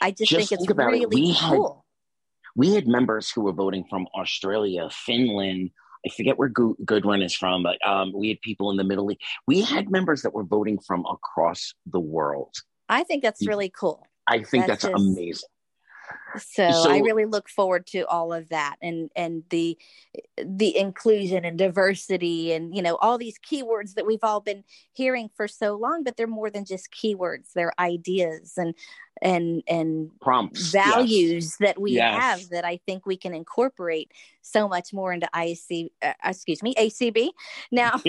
I 0.00 0.10
just, 0.10 0.30
Just 0.30 0.48
think 0.48 0.52
it's 0.52 0.60
think 0.62 0.70
about 0.70 0.88
it. 0.94 1.08
really 1.08 1.22
We 1.22 1.32
had- 1.32 1.50
cool. 1.56 1.84
we 2.56 2.74
had 2.74 2.86
members 2.86 3.30
who 3.30 3.42
were 3.42 3.52
voting 3.52 3.84
from 3.90 4.06
Australia, 4.14 4.88
Finland. 4.90 5.70
I 6.06 6.10
forget 6.16 6.38
where 6.38 6.48
Go- 6.48 6.76
Goodrun 6.84 7.24
is 7.24 7.34
from, 7.34 7.62
but 7.64 7.76
um, 7.86 8.12
we 8.14 8.28
had 8.28 8.40
people 8.40 8.70
in 8.70 8.76
the 8.76 8.84
Middle 8.84 9.10
East. 9.10 9.20
We 9.46 9.62
had 9.62 9.90
members 9.90 10.22
that 10.22 10.32
were 10.32 10.44
voting 10.44 10.78
from 10.78 11.04
across 11.06 11.74
the 11.86 11.98
world. 12.00 12.54
I 12.88 13.02
think 13.02 13.22
that's 13.22 13.46
really 13.46 13.68
cool. 13.68 14.06
I 14.26 14.42
think 14.44 14.66
That's 14.66 14.82
that's, 14.82 14.94
just- 14.94 14.94
amazing. 15.18 15.48
So, 16.36 16.70
So- 16.70 16.90
I 16.90 16.98
really 16.98 17.24
look 17.24 17.48
forward 17.48 17.86
to 17.88 18.06
all 18.06 18.32
of 18.32 18.48
that 18.50 18.76
and 18.82 19.10
and 19.16 19.44
the 19.50 19.78
the 20.44 20.76
inclusion 20.76 21.44
and 21.44 21.56
diversity 21.58 22.52
and 22.52 22.74
you 22.76 22.82
know 22.82 22.96
all 22.96 23.18
these 23.18 23.38
keywords 23.38 23.94
that 23.94 24.06
we've 24.06 24.22
all 24.22 24.40
been 24.40 24.64
hearing 24.92 25.30
for 25.36 25.48
so 25.48 25.76
long 25.76 26.04
but 26.04 26.16
they're 26.16 26.26
more 26.26 26.50
than 26.50 26.64
just 26.64 26.90
keywords 26.92 27.52
they're 27.54 27.72
ideas 27.78 28.54
and 28.56 28.74
and 29.22 29.62
and 29.66 30.10
Prompts. 30.20 30.70
values 30.70 31.56
that 31.60 31.80
we 31.80 31.92
Yes. 31.92 32.20
have 32.20 32.48
that 32.50 32.64
I 32.64 32.78
think 32.86 33.04
we 33.06 33.16
can 33.16 33.34
incorporate 33.34 34.12
so 34.42 34.68
much 34.68 34.92
more 34.92 35.12
into 35.12 35.28
IC 35.34 35.90
uh, 36.02 36.12
excuse 36.24 36.62
me 36.62 36.74
ACB. 36.74 37.30
Now 37.72 37.92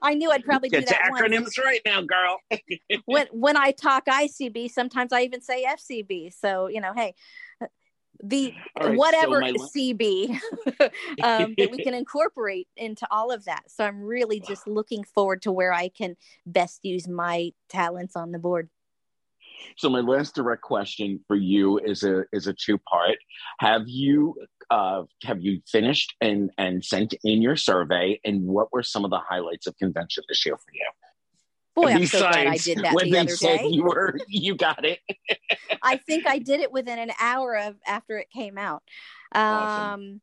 I 0.00 0.14
knew 0.14 0.30
I'd 0.30 0.44
probably 0.44 0.68
do 0.70 0.78
Get 0.80 0.88
to 0.88 0.94
that 0.94 1.10
once. 1.10 1.22
acronyms 1.22 1.62
right 1.64 1.80
now, 1.84 2.00
girl. 2.02 2.38
when 3.04 3.26
when 3.30 3.56
I 3.56 3.72
talk 3.72 4.06
ICB, 4.06 4.70
sometimes 4.70 5.12
I 5.12 5.22
even 5.22 5.42
say 5.42 5.62
FCB. 5.76 6.32
So 6.32 6.68
you 6.68 6.80
know, 6.80 6.92
hey, 6.94 7.14
the 8.22 8.54
right, 8.80 8.96
whatever 8.96 9.40
so 9.40 9.40
my- 9.40 9.52
CB 9.52 10.30
um, 11.22 11.54
that 11.58 11.70
we 11.70 11.78
can 11.82 11.94
incorporate 11.94 12.68
into 12.76 13.06
all 13.10 13.32
of 13.32 13.44
that. 13.46 13.62
So 13.68 13.84
I'm 13.84 14.00
really 14.00 14.40
just 14.40 14.66
looking 14.66 15.04
forward 15.04 15.42
to 15.42 15.52
where 15.52 15.72
I 15.72 15.88
can 15.88 16.16
best 16.46 16.84
use 16.84 17.08
my 17.08 17.52
talents 17.68 18.16
on 18.16 18.32
the 18.32 18.38
board. 18.38 18.68
So 19.76 19.88
my 19.88 20.00
last 20.00 20.34
direct 20.34 20.62
question 20.62 21.20
for 21.26 21.36
you 21.36 21.78
is 21.78 22.02
a 22.02 22.24
is 22.32 22.46
a 22.46 22.52
two 22.52 22.78
part. 22.78 23.16
Have 23.60 23.82
you 23.86 24.34
uh, 24.70 25.02
have 25.24 25.40
you 25.40 25.60
finished 25.70 26.14
and 26.20 26.50
and 26.58 26.84
sent 26.84 27.14
in 27.24 27.42
your 27.42 27.56
survey? 27.56 28.20
And 28.24 28.46
what 28.46 28.72
were 28.72 28.82
some 28.82 29.04
of 29.04 29.10
the 29.10 29.20
highlights 29.20 29.66
of 29.66 29.76
convention 29.78 30.24
this 30.28 30.44
year 30.44 30.56
for 30.56 30.72
you? 30.72 30.88
Boy, 31.74 31.92
I'm 31.92 32.06
so 32.06 32.20
glad 32.20 32.46
I 32.46 32.56
did 32.56 32.78
that 32.78 32.94
when 32.94 33.06
the 33.06 33.12
they 33.12 33.18
other 33.18 33.36
said 33.36 33.60
day. 33.62 33.68
you 33.68 33.84
were 33.84 34.18
you 34.28 34.54
got 34.54 34.84
it. 34.84 35.00
I 35.82 35.96
think 36.06 36.26
I 36.26 36.38
did 36.38 36.60
it 36.60 36.70
within 36.72 36.98
an 36.98 37.12
hour 37.18 37.56
of 37.56 37.76
after 37.86 38.18
it 38.18 38.28
came 38.30 38.58
out. 38.58 38.82
Um, 39.34 39.42
Awesome. 39.52 40.20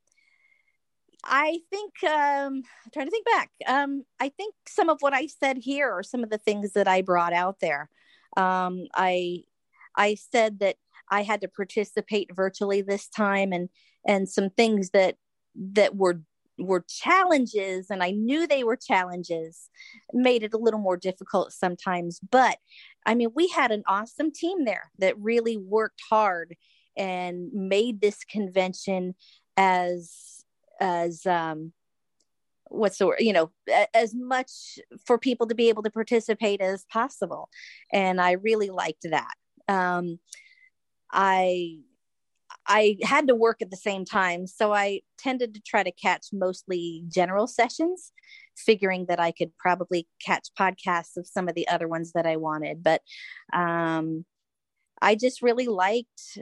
I 1.23 1.59
think 1.69 1.93
um, 2.03 2.63
I'm 2.85 2.91
trying 2.93 3.07
to 3.07 3.11
think 3.11 3.25
back. 3.25 3.51
Um, 3.67 4.03
I 4.19 4.29
think 4.29 4.55
some 4.67 4.89
of 4.89 4.97
what 5.01 5.13
I 5.13 5.27
said 5.27 5.57
here 5.57 5.91
are 5.91 6.03
some 6.03 6.23
of 6.23 6.29
the 6.29 6.37
things 6.37 6.73
that 6.73 6.87
I 6.87 7.01
brought 7.01 7.33
out 7.33 7.59
there. 7.59 7.89
Um, 8.37 8.85
I 8.93 9.43
I 9.97 10.15
said 10.15 10.59
that 10.59 10.77
I 11.11 11.23
had 11.23 11.41
to 11.41 11.47
participate 11.47 12.33
virtually 12.33 12.81
this 12.81 13.07
time, 13.09 13.51
and 13.51 13.69
and 14.07 14.29
some 14.29 14.49
things 14.49 14.91
that 14.91 15.17
that 15.55 15.95
were 15.95 16.21
were 16.59 16.85
challenges, 16.87 17.87
and 17.89 18.03
I 18.03 18.11
knew 18.11 18.45
they 18.45 18.63
were 18.63 18.75
challenges, 18.75 19.69
made 20.13 20.43
it 20.43 20.53
a 20.53 20.57
little 20.57 20.79
more 20.79 20.97
difficult 20.97 21.53
sometimes. 21.53 22.19
But 22.19 22.57
I 23.05 23.15
mean, 23.15 23.29
we 23.33 23.47
had 23.47 23.71
an 23.71 23.83
awesome 23.87 24.31
team 24.31 24.65
there 24.65 24.91
that 24.99 25.19
really 25.19 25.57
worked 25.57 26.01
hard 26.09 26.55
and 26.97 27.51
made 27.53 28.01
this 28.01 28.23
convention 28.25 29.15
as 29.57 30.43
as 30.79 31.25
um 31.25 31.73
what's 32.65 32.97
the 32.97 33.07
word 33.07 33.17
you 33.19 33.33
know 33.33 33.51
as 33.93 34.13
much 34.13 34.79
for 35.05 35.17
people 35.17 35.47
to 35.47 35.55
be 35.55 35.69
able 35.69 35.83
to 35.83 35.89
participate 35.89 36.61
as 36.61 36.85
possible 36.91 37.49
and 37.91 38.21
i 38.21 38.33
really 38.33 38.69
liked 38.69 39.05
that 39.09 39.33
um 39.67 40.19
i 41.11 41.79
I 42.69 42.97
had 43.01 43.27
to 43.27 43.35
work 43.35 43.63
at 43.63 43.71
the 43.71 43.77
same 43.77 44.05
time. 44.05 44.45
So 44.45 44.71
I 44.71 45.01
tended 45.17 45.55
to 45.55 45.61
try 45.61 45.81
to 45.81 45.91
catch 45.91 46.27
mostly 46.31 47.03
general 47.09 47.47
sessions, 47.47 48.11
figuring 48.55 49.07
that 49.07 49.19
I 49.19 49.31
could 49.31 49.57
probably 49.57 50.07
catch 50.23 50.49
podcasts 50.57 51.17
of 51.17 51.25
some 51.25 51.49
of 51.49 51.55
the 51.55 51.67
other 51.67 51.87
ones 51.87 52.11
that 52.13 52.27
I 52.27 52.37
wanted. 52.37 52.83
But 52.83 53.01
um, 53.51 54.23
I 55.01 55.15
just 55.15 55.41
really 55.41 55.67
liked, 55.67 56.37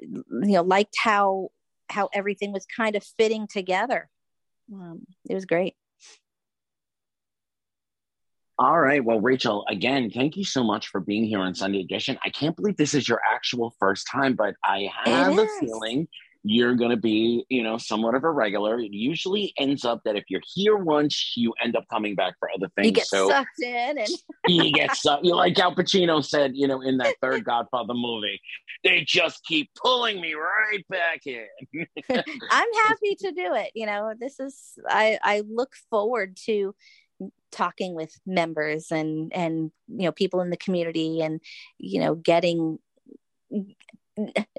you 0.00 0.24
know, 0.30 0.62
liked 0.62 0.96
how 0.98 1.50
how 1.88 2.08
everything 2.12 2.52
was 2.52 2.66
kind 2.66 2.96
of 2.96 3.04
fitting 3.04 3.46
together. 3.46 4.08
Um, 4.72 5.02
it 5.28 5.34
was 5.34 5.44
great. 5.44 5.75
All 8.58 8.80
right. 8.80 9.04
Well, 9.04 9.20
Rachel, 9.20 9.66
again, 9.68 10.10
thank 10.10 10.34
you 10.36 10.44
so 10.44 10.64
much 10.64 10.88
for 10.88 11.00
being 11.00 11.24
here 11.24 11.40
on 11.40 11.54
Sunday 11.54 11.80
Edition. 11.80 12.18
I 12.24 12.30
can't 12.30 12.56
believe 12.56 12.78
this 12.78 12.94
is 12.94 13.06
your 13.06 13.20
actual 13.30 13.74
first 13.78 14.08
time, 14.10 14.34
but 14.34 14.54
I 14.64 14.88
have 15.04 15.36
a 15.36 15.46
feeling 15.60 16.08
you're 16.42 16.74
going 16.74 16.90
to 16.90 16.96
be, 16.96 17.44
you 17.50 17.62
know, 17.62 17.76
somewhat 17.76 18.14
of 18.14 18.24
a 18.24 18.30
regular. 18.30 18.78
It 18.78 18.92
usually 18.92 19.52
ends 19.58 19.84
up 19.84 20.00
that 20.04 20.16
if 20.16 20.24
you're 20.28 20.40
here 20.54 20.76
once, 20.76 21.34
you 21.36 21.52
end 21.62 21.76
up 21.76 21.84
coming 21.90 22.14
back 22.14 22.34
for 22.38 22.48
other 22.54 22.68
things. 22.76 22.86
You 22.86 22.92
get 22.92 23.06
so 23.06 23.28
sucked 23.28 23.60
in, 23.60 23.98
and 23.98 24.08
you 24.46 24.72
get 24.72 24.96
sucked. 24.96 25.24
You 25.24 25.34
like 25.34 25.58
Al 25.58 25.74
Pacino 25.74 26.24
said, 26.24 26.52
you 26.54 26.66
know, 26.66 26.80
in 26.80 26.96
that 26.98 27.16
third 27.20 27.44
Godfather 27.44 27.94
movie, 27.94 28.40
they 28.84 29.02
just 29.06 29.44
keep 29.44 29.70
pulling 29.74 30.18
me 30.20 30.34
right 30.34 30.86
back 30.88 31.26
in. 31.26 31.46
I'm 32.10 32.68
happy 32.86 33.16
to 33.20 33.32
do 33.32 33.54
it. 33.54 33.72
You 33.74 33.86
know, 33.86 34.14
this 34.18 34.40
is 34.40 34.78
I 34.88 35.18
I 35.22 35.42
look 35.46 35.74
forward 35.90 36.38
to 36.46 36.74
talking 37.56 37.94
with 37.94 38.12
members 38.26 38.92
and 38.92 39.32
and 39.34 39.70
you 39.88 40.04
know 40.04 40.12
people 40.12 40.40
in 40.40 40.50
the 40.50 40.56
community 40.56 41.20
and 41.22 41.40
you 41.78 41.98
know 41.98 42.14
getting 42.14 42.78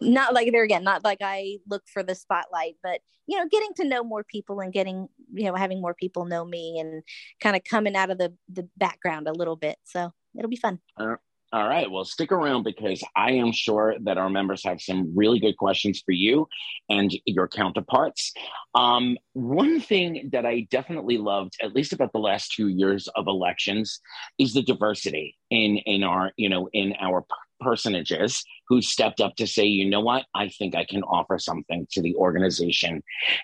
not 0.01 0.33
like 0.33 0.51
there 0.51 0.63
again 0.63 0.83
not 0.83 1.03
like 1.03 1.19
i 1.21 1.57
look 1.69 1.83
for 1.87 2.03
the 2.03 2.15
spotlight 2.15 2.75
but 2.81 3.01
you 3.27 3.37
know 3.37 3.47
getting 3.47 3.73
to 3.75 3.85
know 3.85 4.03
more 4.03 4.23
people 4.23 4.59
and 4.59 4.73
getting 4.73 5.07
you 5.33 5.45
know 5.45 5.55
having 5.55 5.81
more 5.81 5.93
people 5.93 6.25
know 6.25 6.43
me 6.43 6.79
and 6.79 7.03
kind 7.39 7.55
of 7.55 7.63
coming 7.63 7.95
out 7.95 8.09
of 8.09 8.17
the 8.17 8.33
the 8.51 8.67
background 8.77 9.27
a 9.27 9.33
little 9.33 9.55
bit. 9.55 9.77
So 9.83 10.11
it'll 10.35 10.49
be 10.49 10.55
fun. 10.55 10.79
Uh, 10.97 11.17
all 11.53 11.67
right. 11.67 11.89
Well, 11.89 12.03
stick 12.03 12.33
around 12.33 12.63
because 12.63 13.01
I 13.15 13.31
am 13.31 13.53
sure 13.53 13.95
that 14.03 14.17
our 14.17 14.29
members 14.29 14.63
have 14.65 14.81
some 14.81 15.13
really 15.15 15.39
good 15.39 15.55
questions 15.55 16.01
for 16.05 16.11
you 16.11 16.47
and 16.89 17.11
your 17.25 17.47
counterparts. 17.47 18.33
Um, 18.75 19.17
one 19.31 19.79
thing 19.79 20.29
that 20.33 20.45
I 20.45 20.67
definitely 20.69 21.17
loved, 21.17 21.53
at 21.63 21.73
least 21.73 21.93
about 21.93 22.11
the 22.11 22.19
last 22.19 22.51
two 22.51 22.67
years 22.67 23.07
of 23.15 23.27
elections, 23.27 24.01
is 24.37 24.53
the 24.53 24.61
diversity 24.61 25.37
in 25.49 25.77
in 25.85 26.03
our 26.03 26.33
you 26.35 26.49
know 26.49 26.67
in 26.73 26.93
our 26.99 27.25
personages 27.61 28.43
who 28.67 28.81
stepped 28.81 29.21
up 29.21 29.35
to 29.35 29.47
say, 29.47 29.63
you 29.63 29.89
know 29.89 30.01
what, 30.01 30.25
I 30.35 30.49
think 30.49 30.75
I 30.75 30.85
can 30.85 31.03
offer 31.03 31.39
something 31.39 31.87
to 31.91 32.01
the 32.01 32.15
organization. 32.15 33.01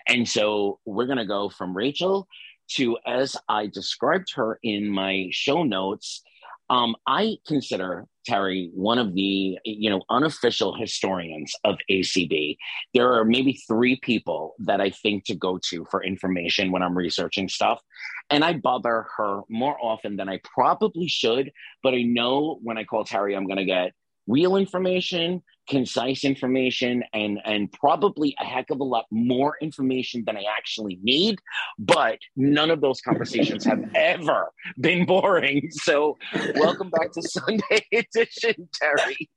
And 0.07 0.27
so 0.27 0.79
we're 0.85 1.05
going 1.05 1.17
to 1.17 1.25
go 1.25 1.49
from 1.49 1.75
Rachel 1.75 2.27
to, 2.71 2.97
as 3.05 3.35
I 3.49 3.67
described 3.67 4.33
her 4.35 4.59
in 4.61 4.89
my 4.89 5.29
show 5.31 5.63
notes, 5.63 6.21
um, 6.69 6.95
I 7.07 7.37
consider 7.45 8.07
Terry 8.25 8.71
one 8.73 8.99
of 8.99 9.13
the 9.13 9.59
you 9.65 9.89
know 9.89 10.01
unofficial 10.09 10.75
historians 10.75 11.53
of 11.63 11.77
ACB. 11.91 12.57
There 12.93 13.13
are 13.13 13.25
maybe 13.25 13.59
three 13.67 13.99
people 14.01 14.55
that 14.59 14.79
I 14.79 14.89
think 14.91 15.25
to 15.25 15.35
go 15.35 15.59
to 15.69 15.85
for 15.91 16.03
information 16.03 16.71
when 16.71 16.81
I'm 16.81 16.97
researching 16.97 17.49
stuff, 17.49 17.81
and 18.29 18.43
I 18.43 18.53
bother 18.53 19.07
her 19.17 19.41
more 19.49 19.77
often 19.81 20.15
than 20.15 20.29
I 20.29 20.39
probably 20.55 21.07
should. 21.07 21.51
But 21.81 21.93
I 21.93 22.03
know 22.03 22.59
when 22.63 22.77
I 22.77 22.85
call 22.85 23.03
Terry, 23.03 23.35
I'm 23.35 23.45
going 23.45 23.57
to 23.57 23.65
get 23.65 23.91
real 24.27 24.55
information, 24.55 25.43
concise 25.67 26.23
information, 26.23 27.03
and 27.13 27.39
and 27.45 27.71
probably 27.71 28.35
a 28.39 28.45
heck 28.45 28.69
of 28.69 28.79
a 28.79 28.83
lot 28.83 29.05
more 29.11 29.57
information 29.61 30.23
than 30.25 30.37
I 30.37 30.43
actually 30.57 30.99
need. 31.01 31.39
But 31.79 32.19
none 32.35 32.71
of 32.71 32.81
those 32.81 33.01
conversations 33.01 33.65
have 33.65 33.83
ever 33.95 34.51
been 34.79 35.05
boring. 35.05 35.69
So 35.71 36.17
welcome 36.55 36.89
back 36.89 37.11
to 37.13 37.21
Sunday 37.21 37.85
edition, 37.91 38.69
Terry. 38.73 39.29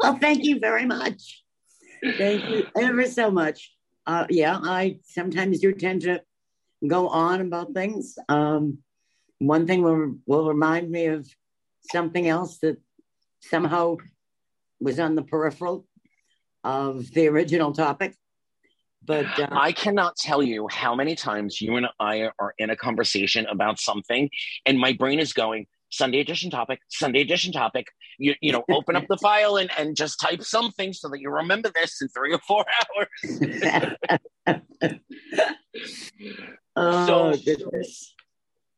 well, 0.00 0.18
thank 0.18 0.44
you 0.44 0.58
very 0.58 0.86
much. 0.86 1.42
Thank 2.18 2.48
you 2.48 2.66
ever 2.78 3.06
so 3.06 3.30
much. 3.30 3.72
Uh, 4.06 4.26
yeah, 4.30 4.58
I 4.62 5.00
sometimes 5.04 5.60
do 5.60 5.72
tend 5.72 6.02
to 6.02 6.22
go 6.86 7.08
on 7.08 7.40
about 7.40 7.74
things. 7.74 8.16
Um, 8.28 8.78
one 9.38 9.66
thing 9.66 9.82
will 9.82 10.16
will 10.26 10.46
remind 10.46 10.90
me 10.90 11.06
of 11.06 11.28
something 11.90 12.28
else 12.28 12.58
that 12.58 12.78
somehow 13.40 13.96
was 14.80 14.98
on 14.98 15.14
the 15.14 15.22
peripheral 15.22 15.86
of 16.64 17.10
the 17.12 17.28
original 17.28 17.72
topic. 17.72 18.14
But 19.04 19.26
uh, 19.38 19.48
I 19.52 19.72
cannot 19.72 20.16
tell 20.16 20.42
you 20.42 20.66
how 20.68 20.94
many 20.94 21.14
times 21.14 21.60
you 21.60 21.76
and 21.76 21.86
I 22.00 22.30
are 22.40 22.54
in 22.58 22.70
a 22.70 22.76
conversation 22.76 23.46
about 23.46 23.78
something, 23.78 24.28
and 24.66 24.78
my 24.78 24.92
brain 24.92 25.20
is 25.20 25.32
going, 25.32 25.66
Sunday 25.90 26.18
edition 26.18 26.50
topic, 26.50 26.80
Sunday 26.88 27.20
edition 27.20 27.52
topic. 27.52 27.86
You 28.18 28.34
you 28.40 28.52
know, 28.52 28.64
open 28.68 28.96
up 28.96 29.04
the 29.08 29.16
file 29.22 29.56
and, 29.56 29.70
and 29.78 29.96
just 29.96 30.20
type 30.20 30.42
something 30.42 30.92
so 30.92 31.08
that 31.08 31.20
you 31.20 31.30
remember 31.30 31.70
this 31.74 32.02
in 32.02 32.08
three 32.08 32.34
or 32.34 32.40
four 32.40 32.64
hours. 32.82 33.08
oh, 36.76 37.06
so, 37.06 37.36
goodness. 37.44 38.15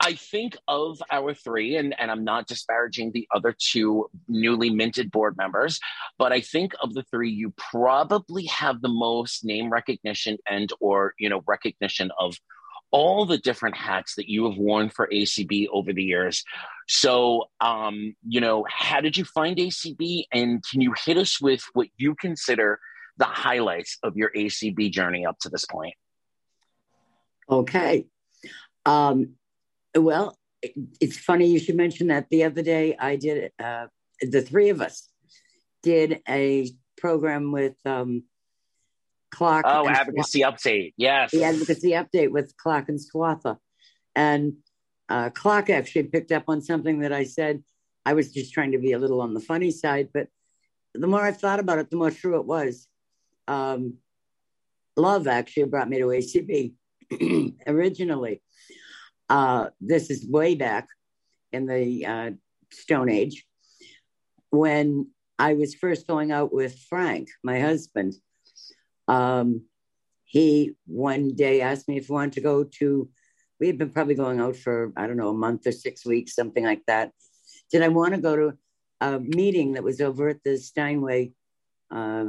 I 0.00 0.14
think 0.14 0.56
of 0.68 1.02
our 1.10 1.34
three, 1.34 1.76
and, 1.76 1.94
and 1.98 2.10
I'm 2.10 2.22
not 2.22 2.46
disparaging 2.46 3.12
the 3.12 3.26
other 3.34 3.54
two 3.58 4.08
newly 4.28 4.70
minted 4.70 5.10
board 5.10 5.36
members, 5.36 5.80
but 6.18 6.32
I 6.32 6.40
think 6.40 6.72
of 6.80 6.94
the 6.94 7.02
three, 7.10 7.30
you 7.30 7.52
probably 7.56 8.44
have 8.46 8.80
the 8.80 8.88
most 8.88 9.44
name 9.44 9.70
recognition 9.70 10.38
and 10.48 10.72
or 10.80 11.14
you 11.18 11.28
know 11.28 11.42
recognition 11.46 12.10
of 12.18 12.36
all 12.90 13.26
the 13.26 13.38
different 13.38 13.76
hats 13.76 14.14
that 14.14 14.30
you 14.30 14.48
have 14.48 14.56
worn 14.56 14.88
for 14.88 15.08
ACB 15.12 15.66
over 15.72 15.92
the 15.92 16.02
years. 16.02 16.42
So, 16.86 17.44
um, 17.60 18.14
you 18.26 18.40
know, 18.40 18.64
how 18.68 19.00
did 19.00 19.16
you 19.16 19.24
find 19.24 19.56
ACB, 19.56 20.24
and 20.32 20.62
can 20.70 20.80
you 20.80 20.94
hit 21.04 21.18
us 21.18 21.40
with 21.40 21.62
what 21.74 21.88
you 21.96 22.14
consider 22.14 22.78
the 23.18 23.24
highlights 23.24 23.98
of 24.02 24.16
your 24.16 24.30
ACB 24.34 24.90
journey 24.90 25.26
up 25.26 25.38
to 25.40 25.48
this 25.48 25.66
point? 25.66 25.94
Okay. 27.50 28.06
Um, 28.86 29.34
well, 29.96 30.38
it's 31.00 31.16
funny 31.16 31.46
you 31.46 31.58
should 31.58 31.76
mention 31.76 32.08
that. 32.08 32.28
The 32.30 32.44
other 32.44 32.62
day, 32.62 32.96
I 32.98 33.16
did, 33.16 33.52
uh, 33.58 33.86
the 34.20 34.42
three 34.42 34.70
of 34.70 34.80
us 34.80 35.08
did 35.82 36.20
a 36.28 36.70
program 36.96 37.52
with 37.52 37.76
um, 37.84 38.24
Clark. 39.30 39.64
Oh, 39.68 39.88
advocacy 39.88 40.40
update. 40.40 40.94
Yes. 40.96 41.30
The 41.30 41.44
advocacy 41.44 41.90
update 41.90 42.30
with 42.30 42.56
Clark 42.56 42.88
and 42.88 42.98
Swathi. 42.98 43.56
And 44.14 44.54
uh, 45.08 45.30
Clark 45.30 45.70
actually 45.70 46.04
picked 46.04 46.32
up 46.32 46.44
on 46.48 46.60
something 46.60 47.00
that 47.00 47.12
I 47.12 47.24
said. 47.24 47.62
I 48.04 48.14
was 48.14 48.32
just 48.32 48.52
trying 48.52 48.72
to 48.72 48.78
be 48.78 48.92
a 48.92 48.98
little 48.98 49.20
on 49.20 49.34
the 49.34 49.40
funny 49.40 49.70
side, 49.70 50.08
but 50.12 50.28
the 50.94 51.06
more 51.06 51.22
I 51.22 51.32
thought 51.32 51.60
about 51.60 51.78
it, 51.78 51.90
the 51.90 51.96
more 51.96 52.10
true 52.10 52.40
it 52.40 52.46
was. 52.46 52.88
Um, 53.46 53.98
love 54.96 55.26
actually 55.26 55.64
brought 55.64 55.88
me 55.88 55.98
to 55.98 56.06
ACB 56.06 56.74
originally. 57.66 58.42
Uh, 59.28 59.68
this 59.80 60.10
is 60.10 60.26
way 60.26 60.54
back 60.54 60.88
in 61.52 61.66
the 61.66 62.06
uh, 62.06 62.30
Stone 62.70 63.10
Age 63.10 63.44
when 64.50 65.08
I 65.38 65.54
was 65.54 65.74
first 65.74 66.06
going 66.06 66.32
out 66.32 66.52
with 66.52 66.78
Frank, 66.88 67.28
my 67.42 67.60
husband. 67.60 68.14
Um, 69.06 69.62
he 70.24 70.74
one 70.86 71.34
day 71.34 71.60
asked 71.60 71.88
me 71.88 71.96
if 71.96 72.10
I 72.10 72.14
wanted 72.14 72.32
to 72.34 72.40
go 72.40 72.64
to, 72.78 73.08
we 73.60 73.66
had 73.66 73.78
been 73.78 73.90
probably 73.90 74.14
going 74.14 74.40
out 74.40 74.56
for, 74.56 74.92
I 74.96 75.06
don't 75.06 75.16
know, 75.16 75.30
a 75.30 75.34
month 75.34 75.66
or 75.66 75.72
six 75.72 76.04
weeks, 76.04 76.34
something 76.34 76.64
like 76.64 76.84
that. 76.86 77.12
Did 77.70 77.82
I 77.82 77.88
want 77.88 78.14
to 78.14 78.20
go 78.20 78.36
to 78.36 78.58
a 79.00 79.20
meeting 79.20 79.72
that 79.72 79.84
was 79.84 80.00
over 80.00 80.28
at 80.28 80.42
the 80.44 80.56
Steinway 80.58 81.32
uh, 81.90 82.26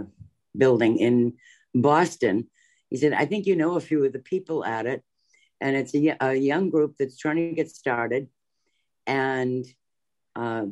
building 0.58 0.97
in 0.97 1.34
Boston? 1.74 2.47
He 2.89 2.97
said, 2.97 3.14
I 3.14 3.26
think 3.26 3.45
you 3.45 3.56
know 3.56 3.76
a 3.76 3.82
few 3.82 4.04
of 4.06 4.14
the 4.14 4.20
people 4.20 4.66
at 4.66 4.86
it 4.86 5.04
and 5.62 5.76
it's 5.76 5.93
a, 5.93 6.16
a 6.22 6.36
young 6.36 6.70
group 6.70 6.95
that's 6.97 7.18
trying 7.18 7.38
to 7.38 7.53
get 7.53 7.70
started, 7.70 8.28
and 9.05 9.66
uh, 10.36 10.66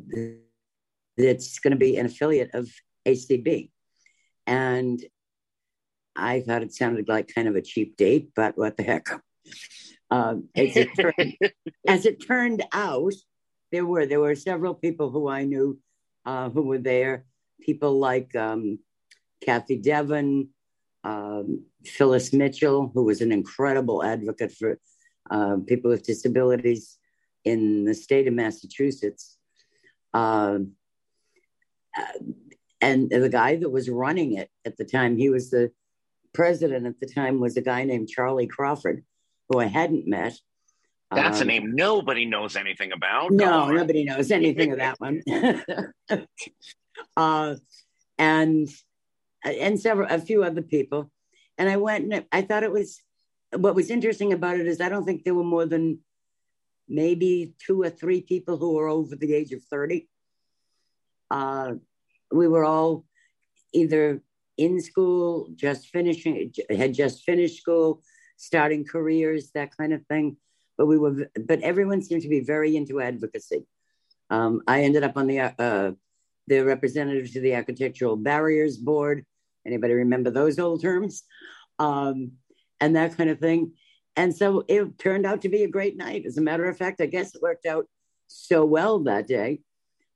it's 1.18 1.60
going 1.60 1.72
to 1.72 1.78
be 1.78 1.98
an 1.98 2.06
affiliate 2.06 2.54
of 2.54 2.70
ACB. 3.06 3.70
And 4.46 5.04
I 6.16 6.42
thought 6.42 6.64
it 6.64 6.74
sounded 6.74 7.08
like 7.08 7.34
kind 7.34 7.48
of 7.48 7.56
a 7.56 7.62
cheap 7.62 7.98
date, 7.98 8.30
but 8.36 8.58
what 8.58 8.78
the 8.78 8.84
heck? 8.84 9.08
Um, 10.10 10.50
as, 10.56 10.76
it 10.78 10.90
turned, 11.00 11.38
as, 11.88 12.06
it 12.06 12.26
turned, 12.26 12.64
out, 12.72 13.14
there 13.72 13.86
were 13.86 14.06
there 14.06 14.22
were 14.22 14.36
several 14.36 14.74
people 14.74 15.12
who 15.12 15.28
I 15.28 15.44
knew 15.44 15.80
uh, 16.26 16.50
who 16.50 16.64
were 16.64 16.78
there. 16.78 17.26
People 17.62 18.00
like 18.00 18.36
um, 18.36 18.80
Kathy 19.44 19.76
Devon, 19.76 20.50
um, 21.08 21.64
Phyllis 21.86 22.34
Mitchell, 22.34 22.92
who 22.94 23.06
was 23.06 23.22
an 23.22 23.32
incredible 23.32 24.04
advocate 24.04 24.52
for 24.52 24.78
uh, 25.32 25.56
people 25.66 25.90
with 25.90 26.04
disabilities 26.04 26.98
in 27.46 27.86
the 27.86 27.94
state 27.94 28.28
of 28.28 28.34
Massachusetts. 28.34 29.38
Uh, 30.14 30.60
and 32.82 33.10
the 33.10 33.30
guy 33.30 33.56
that 33.56 33.70
was 33.70 33.90
running 33.90 34.34
it 34.34 34.50
at 34.66 34.76
the 34.76 34.84
time, 34.84 35.18
he 35.18 35.30
was 35.30 35.50
the 35.50 35.72
president 36.34 36.86
at 36.86 37.00
the 37.00 37.08
time, 37.08 37.40
was 37.40 37.56
a 37.56 37.62
guy 37.62 37.86
named 37.86 38.10
Charlie 38.10 38.48
Crawford, 38.48 39.04
who 39.48 39.60
I 39.60 39.66
hadn't 39.66 40.08
met. 40.08 40.34
That's 41.10 41.38
um, 41.38 41.44
a 41.44 41.46
name 41.46 41.74
nobody 41.74 42.26
knows 42.26 42.58
anything 42.58 42.92
about. 42.92 43.32
No, 43.32 43.70
nobody 43.70 44.04
knows 44.04 44.30
anything 44.30 44.74
of 44.74 44.80
that 44.80 45.00
one. 45.00 45.24
uh, 47.16 47.56
and 48.18 48.68
and 49.44 49.80
several 49.80 50.08
a 50.10 50.20
few 50.20 50.44
other 50.44 50.62
people. 50.62 51.12
And 51.58 51.70
I 51.70 51.78
went 51.78 52.12
and 52.12 52.26
I 52.32 52.42
thought 52.42 52.64
it 52.64 52.72
was 52.72 53.02
what 53.56 53.76
was 53.76 53.90
interesting 53.90 54.34
about 54.34 54.60
it 54.60 54.68
is 54.68 54.82
I 54.82 54.90
don't 54.90 55.06
think 55.06 55.24
there 55.24 55.36
were 55.36 55.44
more 55.44 55.66
than 55.66 56.00
maybe 56.88 57.54
two 57.60 57.82
or 57.82 57.90
three 57.90 58.22
people 58.22 58.58
who 58.58 58.74
were 58.74 58.88
over 58.88 59.16
the 59.16 59.34
age 59.34 59.52
of 59.52 59.64
30. 59.64 60.08
Uh, 61.30 61.74
we 62.32 62.48
were 62.48 62.66
all 62.66 63.06
either 63.74 64.22
in 64.58 64.82
school, 64.82 65.50
just 65.56 65.88
finishing, 65.88 66.52
had 66.70 66.94
just 66.94 67.24
finished 67.24 67.58
school, 67.58 68.02
starting 68.38 68.86
careers, 68.86 69.52
that 69.52 69.76
kind 69.76 69.94
of 69.94 70.06
thing. 70.08 70.38
But 70.78 70.88
we 70.88 70.98
were, 70.98 71.30
but 71.46 71.62
everyone 71.62 72.02
seemed 72.02 72.22
to 72.24 72.30
be 72.30 72.42
very 72.42 72.76
into 72.76 73.02
advocacy. 73.02 73.66
Um, 74.30 74.62
I 74.68 74.84
ended 74.84 75.04
up 75.04 75.18
on 75.18 75.28
the 75.28 75.40
uh, 75.40 75.92
the 76.48 76.62
representative 76.62 77.32
to 77.34 77.42
the 77.42 77.56
Architectural 77.56 78.16
Barriers 78.16 78.78
Board. 78.78 79.26
Anybody 79.66 79.94
remember 79.94 80.32
those 80.32 80.60
old 80.60 80.82
terms? 80.82 81.24
Um, 81.80 82.34
and 82.80 82.96
that 82.96 83.18
kind 83.18 83.30
of 83.30 83.40
thing. 83.40 83.74
And 84.16 84.36
so 84.36 84.64
it 84.68 84.98
turned 84.98 85.26
out 85.26 85.42
to 85.44 85.50
be 85.50 85.64
a 85.64 85.70
great 85.70 85.98
night. 85.98 86.26
As 86.26 86.38
a 86.38 86.42
matter 86.42 86.66
of 86.66 86.78
fact, 86.78 87.02
I 87.02 87.06
guess 87.06 87.36
it 87.36 87.42
worked 87.42 87.66
out 87.66 87.86
so 88.28 88.66
well 88.66 89.00
that 89.04 89.28
day 89.28 89.62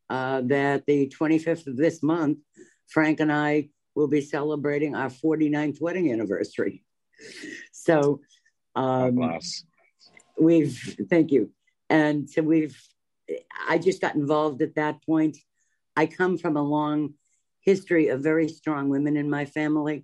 uh, 0.10 0.42
that 0.46 0.86
the 0.86 1.12
25th 1.20 1.68
of 1.68 1.78
this 1.78 2.02
month, 2.02 2.40
Frank 2.88 3.20
and 3.20 3.32
I 3.32 3.70
will 3.96 4.08
be 4.08 4.22
celebrating 4.22 4.96
our 4.96 5.10
49th 5.10 5.82
wedding 5.82 6.12
anniversary. 6.12 6.84
So 7.72 8.22
um, 8.76 9.40
we've, 10.40 10.98
thank 11.10 11.32
you. 11.32 11.52
And 11.90 12.30
so 12.30 12.42
we've, 12.42 12.80
I 13.68 13.78
just 13.78 14.02
got 14.02 14.16
involved 14.16 14.62
at 14.62 14.76
that 14.76 15.04
point. 15.04 15.38
I 16.02 16.08
come 16.08 16.36
from 16.39 16.58
a 16.58 16.64
long 16.64 17.14
history 17.60 18.08
of 18.08 18.24
very 18.24 18.47
strong 18.47 18.89
women 18.89 19.16
in 19.18 19.30
my 19.30 19.45
family, 19.45 20.04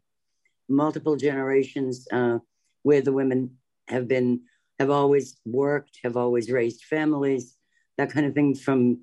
multiple 0.70 1.16
generations 1.16 2.08
uh, 2.12 2.38
where 2.84 3.02
the 3.02 3.12
women 3.12 3.58
have 3.88 4.08
been, 4.08 4.42
have 4.78 4.92
always 4.92 5.40
worked, 5.44 5.98
have 6.04 6.16
always 6.16 6.52
raised 6.52 6.84
families, 6.84 7.58
that 7.98 8.12
kind 8.12 8.28
of 8.28 8.36
thing 8.36 8.54
from 8.54 9.00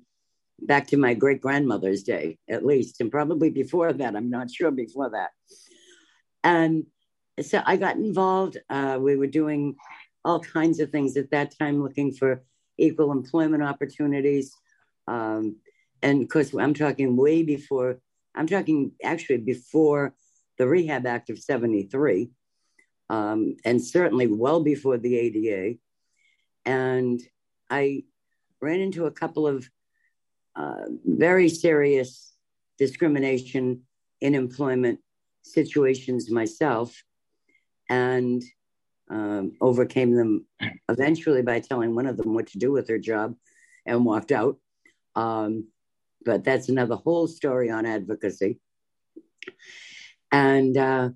back 0.61 0.87
to 0.87 0.95
my 0.95 1.13
great 1.13 1.41
grandmother's 1.41 2.03
day, 2.03 2.37
at 2.47 2.65
least, 2.65 3.01
and 3.01 3.11
probably 3.11 3.49
before 3.49 3.91
that. 3.91 4.15
I'm 4.15 4.29
not 4.29 4.49
sure 4.49 4.71
before 4.71 5.09
that. 5.09 5.31
And 6.45 6.85
so 7.41 7.61
I 7.65 7.75
got 7.75 7.97
involved. 7.97 8.55
Uh, 8.69 8.97
we 9.01 9.17
were 9.17 9.27
doing 9.27 9.75
all 10.23 10.39
kinds 10.39 10.79
of 10.79 10.91
things 10.91 11.17
at 11.17 11.31
that 11.31 11.57
time, 11.59 11.83
looking 11.83 12.13
for 12.13 12.41
equal 12.77 13.11
employment 13.11 13.63
opportunities. 13.63 14.55
Um, 15.09 15.57
and 16.01 16.21
of 16.23 16.29
course, 16.29 16.53
I'm 16.53 16.73
talking 16.73 17.15
way 17.15 17.43
before, 17.43 17.99
I'm 18.35 18.47
talking 18.47 18.91
actually 19.03 19.37
before 19.37 20.13
the 20.57 20.67
Rehab 20.67 21.05
Act 21.05 21.29
of 21.29 21.39
73, 21.39 22.29
um, 23.09 23.57
and 23.65 23.83
certainly 23.83 24.27
well 24.27 24.63
before 24.63 24.97
the 24.97 25.17
ADA. 25.17 25.77
And 26.65 27.21
I 27.69 28.03
ran 28.61 28.79
into 28.79 29.05
a 29.05 29.11
couple 29.11 29.47
of 29.47 29.69
uh, 30.55 30.85
very 31.05 31.49
serious 31.49 32.33
discrimination 32.77 33.81
in 34.21 34.35
employment 34.35 34.99
situations 35.43 36.31
myself 36.31 37.03
and 37.89 38.43
um, 39.09 39.51
overcame 39.61 40.15
them 40.15 40.45
eventually 40.89 41.41
by 41.41 41.59
telling 41.59 41.93
one 41.93 42.07
of 42.07 42.17
them 42.17 42.33
what 42.33 42.47
to 42.47 42.57
do 42.57 42.71
with 42.71 42.87
her 42.89 42.97
job 42.97 43.35
and 43.85 44.05
walked 44.05 44.31
out. 44.31 44.57
Um, 45.15 45.67
but 46.25 46.43
that's 46.43 46.69
another 46.69 46.95
whole 46.95 47.27
story 47.27 47.69
on 47.69 47.85
advocacy. 47.85 48.59
And 50.31 50.75
uh, 50.75 51.09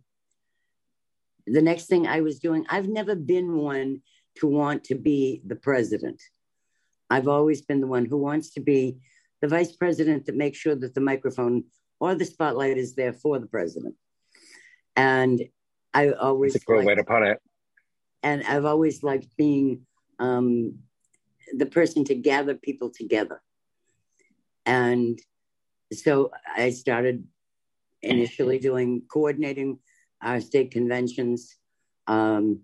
the 1.48 1.62
next 1.62 1.88
thing 1.88 2.08
I 2.08 2.22
was 2.22 2.40
doing, 2.40 2.66
I've 2.70 2.88
never 2.88 3.16
been 3.16 3.58
one 3.58 4.02
to 4.38 4.48
want 4.48 4.86
to 4.86 4.96
be 4.96 5.42
the 5.46 5.56
president. 5.56 6.22
I've 7.10 7.28
always 7.28 7.62
been 7.64 7.82
the 7.82 7.88
one 7.88 8.06
who 8.06 8.18
wants 8.18 8.52
to 8.52 8.62
be 8.62 9.00
the 9.42 9.48
vice 9.48 9.72
president 9.72 10.28
that 10.28 10.36
makes 10.36 10.60
sure 10.60 10.76
that 10.76 10.94
the 10.94 11.02
microphone 11.02 11.64
or 12.00 12.14
the 12.16 12.26
spotlight 12.26 12.78
is 12.78 12.94
there 12.96 13.14
for 13.14 13.40
the 13.40 13.48
president. 13.48 13.96
And 14.96 15.42
I 15.94 16.12
always 16.12 16.54
That's 16.54 16.64
a 16.64 16.66
great 16.66 16.86
way 16.86 16.96
to 16.96 17.04
put 17.04 17.24
it. 17.24 17.40
And 18.22 18.44
I've 18.44 18.66
always 18.66 19.02
liked 19.02 19.36
being 19.38 19.86
um, 20.20 20.80
the 21.58 21.66
person 21.66 22.04
to 22.06 22.16
gather 22.16 22.54
people 22.54 22.92
together. 22.92 23.42
And 24.66 25.20
so 25.92 26.32
I 26.56 26.70
started 26.72 27.26
initially 28.02 28.60
doing 28.60 29.04
coordinating 29.12 29.80
our 30.22 30.42
state 30.42 30.72
conventions. 30.72 31.56
Um, 32.08 32.62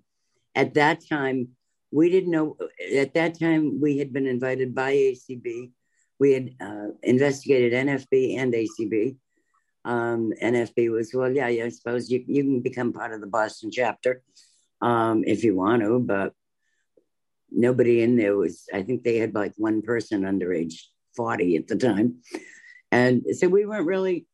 at 0.53 0.73
that 0.75 1.01
time, 1.07 1.49
we 1.91 2.09
didn't 2.09 2.31
know, 2.31 2.57
at 2.95 3.13
that 3.13 3.39
time, 3.39 3.79
we 3.81 3.97
had 3.97 4.11
been 4.13 4.27
invited 4.27 4.75
by 4.75 4.93
ACB 4.93 5.71
we 6.19 6.33
had 6.33 6.51
uh, 6.61 6.87
investigated 7.03 7.73
NFB 7.73 8.37
and 8.37 8.53
ACB. 8.53 9.17
Um, 9.83 10.33
NFB 10.41 10.91
was, 10.91 11.11
well, 11.13 11.31
yeah, 11.31 11.47
yeah, 11.47 11.65
I 11.65 11.69
suppose 11.69 12.09
you, 12.09 12.23
you 12.27 12.43
can 12.43 12.61
become 12.61 12.93
part 12.93 13.13
of 13.13 13.21
the 13.21 13.27
Boston 13.27 13.69
chapter 13.71 14.23
um, 14.81 15.23
if 15.25 15.43
you 15.43 15.55
want 15.55 15.83
to, 15.83 15.99
but 15.99 16.33
nobody 17.51 18.01
in 18.01 18.15
there 18.15 18.35
was, 18.35 18.67
I 18.73 18.81
think 18.81 19.03
they 19.03 19.17
had 19.17 19.35
like 19.35 19.53
one 19.57 19.81
person 19.81 20.25
under 20.25 20.53
age 20.53 20.89
40 21.15 21.57
at 21.57 21.67
the 21.67 21.75
time. 21.75 22.21
And 22.91 23.23
so 23.31 23.47
we 23.47 23.65
weren't 23.65 23.87
really, 23.87 24.25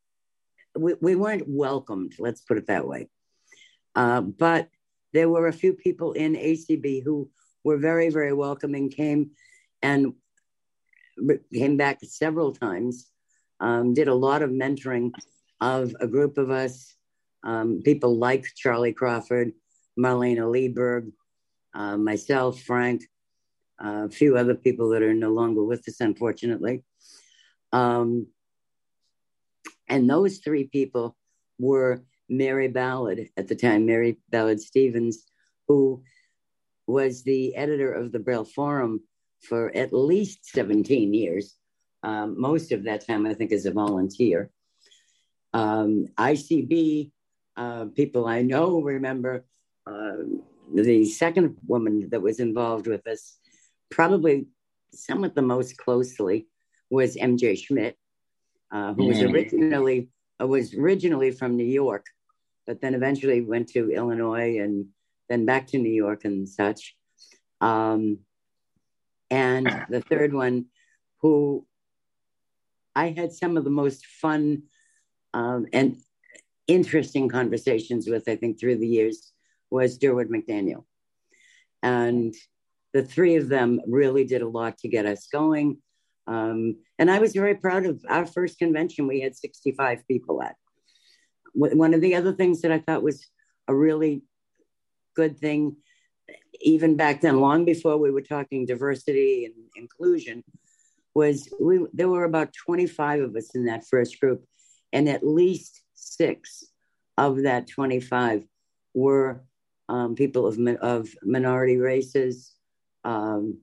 we, 0.77 0.95
we 1.01 1.15
weren't 1.15 1.47
welcomed, 1.47 2.13
let's 2.19 2.41
put 2.41 2.57
it 2.57 2.67
that 2.67 2.87
way. 2.87 3.09
Uh, 3.95 4.21
but 4.21 4.69
there 5.13 5.29
were 5.29 5.47
a 5.47 5.53
few 5.53 5.73
people 5.73 6.13
in 6.13 6.35
ACB 6.35 7.03
who 7.03 7.29
were 7.63 7.77
very, 7.77 8.09
very 8.09 8.33
welcoming, 8.33 8.89
came 8.89 9.31
and 9.81 10.13
came 11.53 11.77
back 11.77 11.99
several 12.03 12.53
times, 12.53 13.07
um, 13.59 13.93
did 13.93 14.07
a 14.07 14.13
lot 14.13 14.41
of 14.41 14.49
mentoring 14.49 15.11
of 15.59 15.95
a 15.99 16.07
group 16.07 16.37
of 16.37 16.49
us, 16.49 16.95
um, 17.43 17.81
people 17.83 18.17
like 18.17 18.45
Charlie 18.55 18.93
Crawford, 18.93 19.51
Marlaina 19.99 20.45
Lieberg, 20.45 21.11
uh, 21.73 21.97
myself, 21.97 22.61
Frank, 22.61 23.03
a 23.81 24.09
few 24.09 24.37
other 24.37 24.55
people 24.55 24.89
that 24.89 25.01
are 25.01 25.13
no 25.13 25.31
longer 25.31 25.63
with 25.63 25.87
us, 25.87 25.99
unfortunately. 25.99 26.83
Um, 27.71 28.27
and 29.87 30.09
those 30.09 30.37
three 30.37 30.65
people 30.65 31.17
were 31.59 32.03
Mary 32.29 32.67
Ballard 32.67 33.29
at 33.35 33.47
the 33.47 33.55
time, 33.55 33.85
Mary 33.85 34.19
Ballard 34.29 34.61
Stevens, 34.61 35.25
who 35.67 36.03
was 36.87 37.23
the 37.23 37.55
editor 37.55 37.91
of 37.91 38.11
the 38.11 38.19
Braille 38.19 38.45
Forum 38.45 39.01
for 39.41 39.75
at 39.75 39.93
least 39.93 40.45
17 40.45 41.13
years. 41.13 41.55
Um, 42.03 42.39
most 42.39 42.71
of 42.71 42.83
that 42.85 43.05
time, 43.05 43.25
I 43.25 43.33
think, 43.33 43.51
as 43.51 43.65
a 43.65 43.71
volunteer. 43.71 44.49
Um, 45.53 46.07
ICB, 46.17 47.11
uh, 47.57 47.85
people 47.95 48.27
I 48.27 48.41
know 48.41 48.81
remember 48.81 49.45
uh, 49.85 50.23
the 50.73 51.05
second 51.05 51.57
woman 51.67 52.09
that 52.11 52.21
was 52.21 52.39
involved 52.39 52.87
with 52.87 53.05
us, 53.07 53.37
probably 53.91 54.47
somewhat 54.93 55.35
the 55.35 55.41
most 55.41 55.77
closely, 55.77 56.47
was 56.89 57.15
MJ 57.15 57.57
Schmidt, 57.57 57.97
uh, 58.71 58.93
who 58.93 59.03
mm. 59.03 59.07
was 59.07 59.21
originally 59.21 60.09
uh, 60.41 60.47
was 60.47 60.73
originally 60.73 61.31
from 61.31 61.55
New 61.55 61.65
York, 61.65 62.05
but 62.65 62.81
then 62.81 62.93
eventually 62.95 63.41
went 63.41 63.69
to 63.69 63.91
Illinois 63.91 64.59
and 64.59 64.87
then 65.29 65.45
back 65.45 65.67
to 65.67 65.77
New 65.77 65.93
York 65.93 66.25
and 66.25 66.47
such. 66.47 66.95
Um, 67.61 68.19
and 69.29 69.85
the 69.89 70.01
third 70.01 70.33
one, 70.33 70.65
who 71.21 71.65
I 72.95 73.09
had 73.09 73.31
some 73.31 73.55
of 73.55 73.63
the 73.63 73.69
most 73.69 74.05
fun 74.05 74.63
um, 75.33 75.67
and 75.71 75.97
interesting 76.67 77.29
conversations 77.29 78.09
with, 78.09 78.27
I 78.27 78.35
think, 78.35 78.59
through 78.59 78.77
the 78.77 78.87
years, 78.87 79.31
was 79.69 79.97
Durward 79.97 80.29
McDaniel. 80.29 80.83
And 81.81 82.35
the 82.93 83.03
three 83.03 83.35
of 83.35 83.49
them 83.49 83.79
really 83.87 84.25
did 84.25 84.41
a 84.41 84.47
lot 84.47 84.77
to 84.79 84.87
get 84.87 85.05
us 85.05 85.27
going. 85.27 85.77
Um, 86.27 86.77
and 86.99 87.09
I 87.09 87.19
was 87.19 87.33
very 87.33 87.55
proud 87.55 87.85
of 87.85 88.03
our 88.07 88.25
first 88.25 88.59
convention. 88.59 89.07
We 89.07 89.21
had 89.21 89.35
65 89.35 90.07
people 90.07 90.41
at. 90.41 90.55
One 91.53 91.93
of 91.93 92.01
the 92.01 92.15
other 92.15 92.31
things 92.31 92.61
that 92.61 92.71
I 92.71 92.79
thought 92.79 93.03
was 93.03 93.27
a 93.67 93.75
really 93.75 94.23
good 95.15 95.37
thing 95.37 95.75
even 96.59 96.95
back 96.95 97.21
then, 97.21 97.39
long 97.39 97.65
before 97.65 97.97
we 97.97 98.11
were 98.11 98.21
talking 98.21 98.65
diversity 98.65 99.45
and 99.45 99.55
inclusion, 99.75 100.43
was 101.13 101.49
we 101.59 101.85
there 101.93 102.09
were 102.09 102.23
about 102.23 102.53
25 102.53 103.21
of 103.21 103.35
us 103.35 103.53
in 103.55 103.65
that 103.65 103.85
first 103.89 104.19
group. 104.19 104.43
and 104.93 105.07
at 105.07 105.25
least 105.25 105.83
six 105.93 106.65
of 107.17 107.43
that 107.43 107.67
25 107.67 108.43
were 108.93 109.43
um, 109.87 110.15
people 110.15 110.45
of, 110.45 110.57
of 110.81 111.09
minority 111.23 111.77
races, 111.77 112.53
um, 113.03 113.59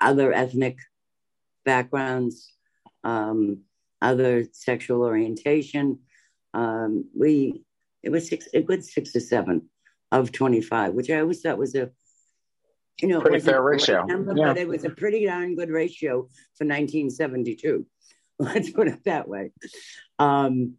other 0.00 0.32
ethnic 0.32 0.78
backgrounds, 1.64 2.52
um, 3.04 3.62
other 4.00 4.44
sexual 4.52 5.02
orientation. 5.02 6.00
Um, 6.54 7.06
we 7.16 7.62
it 8.02 8.10
was 8.10 8.28
six 8.28 8.48
a 8.54 8.62
good 8.62 8.84
six 8.84 9.14
or 9.14 9.20
seven 9.20 9.68
of 10.12 10.32
25, 10.32 10.94
which 10.94 11.10
I 11.10 11.20
always 11.20 11.40
thought 11.42 11.58
was 11.58 11.74
a 11.74 11.90
you 13.00 13.08
know 13.08 13.20
pretty 13.20 13.40
fair 13.40 13.62
ratio. 13.62 14.04
Number, 14.04 14.34
yeah. 14.36 14.48
But 14.48 14.58
it 14.58 14.68
was 14.68 14.84
a 14.84 14.90
pretty 14.90 15.26
darn 15.26 15.54
good 15.54 15.70
ratio 15.70 16.22
for 16.54 16.64
1972. 16.64 17.86
Let's 18.38 18.70
put 18.70 18.88
it 18.88 19.04
that 19.04 19.28
way. 19.28 19.52
Um, 20.18 20.74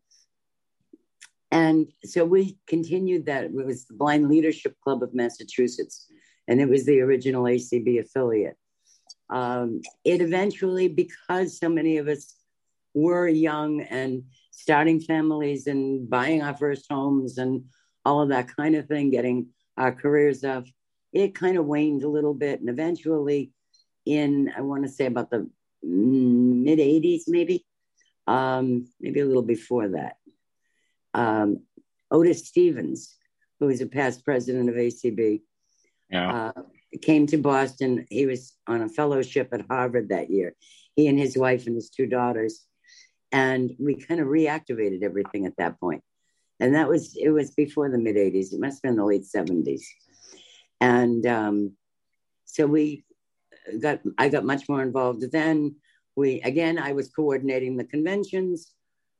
and 1.51 1.88
so 2.03 2.25
we 2.25 2.57
continued 2.67 3.27
that. 3.27 3.45
It 3.45 3.53
was 3.53 3.85
the 3.85 3.93
Blind 3.93 4.29
Leadership 4.29 4.75
Club 4.81 5.01
of 5.01 5.13
Massachusetts, 5.13 6.11
and 6.48 6.62
it 6.62 6.70
was 6.70 6.86
the 6.86 7.02
original 7.02 7.43
ACB 7.43 8.00
affiliate. 8.00 8.58
Um, 9.30 9.82
it 10.06 10.22
eventually, 10.22 10.88
because 10.88 11.60
so 11.60 11.70
many 11.70 11.98
of 11.98 12.08
us 12.08 12.36
were 12.93 13.28
young 13.28 13.82
and 13.82 14.24
starting 14.52 15.00
families 15.00 15.68
and 15.68 16.10
buying 16.10 16.41
our 16.41 16.56
first 16.56 16.86
homes 16.89 17.38
and 17.38 17.66
all 18.06 18.22
of 18.22 18.30
that 18.30 18.56
kind 18.56 18.76
of 18.76 18.88
thing, 18.88 19.12
getting 19.12 19.48
our 19.76 19.93
careers 19.93 20.43
up, 20.43 20.66
it 21.14 21.36
kind 21.36 21.58
of 21.58 21.66
waned 21.66 22.04
a 22.04 22.10
little 22.10 22.34
bit. 22.34 22.60
And 22.60 22.70
eventually, 22.70 23.52
in 24.06 24.52
I 24.56 24.62
want 24.62 24.84
to 24.84 24.89
say 24.89 25.06
about 25.06 25.30
the 25.30 25.50
mid 25.84 26.80
80s, 26.80 27.24
maybe, 27.28 27.66
um, 28.26 28.88
maybe 29.00 29.20
a 29.20 29.26
little 29.26 29.43
before 29.43 29.89
that, 29.89 30.16
um, 31.14 31.64
Otis 32.10 32.48
Stevens, 32.48 33.16
who 33.60 33.68
was 33.68 33.82
a 33.82 33.88
past 33.88 34.24
president 34.24 34.70
of 34.70 34.76
ACB, 34.76 35.41
yeah. 36.10 36.51
uh, 36.55 36.62
came 37.01 37.28
to 37.28 37.38
Boston. 37.38 38.05
He 38.10 38.26
was 38.26 38.53
on 38.68 38.82
a 38.82 38.89
fellowship 38.89 39.49
at 39.51 39.66
Harvard 39.70 40.10
that 40.10 40.30
year. 40.30 40.55
He 40.95 41.08
and 41.08 41.20
his 41.20 41.38
wife 41.38 41.68
and 41.68 41.76
his 41.76 41.89
two 41.89 42.08
daughters, 42.08 42.66
and 43.32 43.72
we 43.80 43.95
kind 43.95 44.20
of 44.20 44.28
reactivated 44.28 45.03
everything 45.03 45.45
at 45.45 45.58
that 45.58 45.80
point. 45.80 46.03
And 46.60 46.74
that 46.76 46.89
was 46.89 47.16
it 47.16 47.30
was 47.30 47.51
before 47.51 47.89
the 47.89 47.97
mid 47.97 48.16
'80s. 48.16 48.53
It 48.53 48.60
must 48.60 48.78
have 48.78 48.89
been 48.89 48.95
the 48.97 49.05
late 49.05 49.26
'70s. 49.26 49.84
And 50.82 51.26
um, 51.26 51.74
so 52.45 52.66
we 52.66 53.03
got 53.80 53.99
I 54.18 54.30
got 54.30 54.45
much 54.45 54.68
more 54.68 54.82
involved 54.82 55.24
then. 55.32 55.76
We 56.16 56.41
again 56.41 56.80
I 56.80 56.93
was 56.93 57.10
coordinating 57.10 57.78
the 57.78 57.84
conventions. 57.84 58.72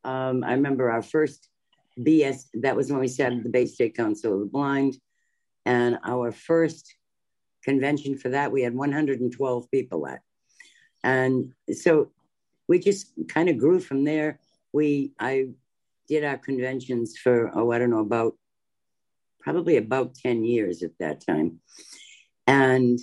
Um, 0.04 0.44
I 0.44 0.54
remember 0.54 0.90
our 0.90 1.04
first 1.04 1.50
BS 2.00 2.46
that 2.56 2.76
was 2.76 2.92
when 2.92 3.02
we 3.02 3.08
started 3.08 3.44
the 3.44 3.50
Bay 3.50 3.66
State 3.66 3.96
Council 3.96 4.34
of 4.34 4.40
the 4.40 4.46
Blind, 4.46 4.98
and 5.68 6.00
our 6.04 6.32
first 6.32 6.96
convention 7.64 8.18
for 8.18 8.30
that 8.30 8.52
we 8.52 8.62
had 8.62 8.74
112 8.74 9.72
people 9.72 10.08
at, 10.08 10.22
and 11.04 11.54
so 11.72 12.12
we 12.68 12.80
just 12.80 13.14
kind 13.28 13.50
of 13.50 13.58
grew 13.58 13.80
from 13.80 14.04
there. 14.04 14.40
We 14.74 15.12
I 15.20 15.50
did 16.08 16.24
our 16.24 16.38
conventions 16.38 17.18
for 17.18 17.52
oh 17.54 17.72
I 17.72 17.80
don't 17.80 17.92
know 17.92 18.00
about 18.00 18.34
probably 19.48 19.78
about 19.78 20.14
10 20.14 20.44
years 20.44 20.84
at 20.84 20.92
that 21.00 21.26
time. 21.26 21.62
And 22.48 23.00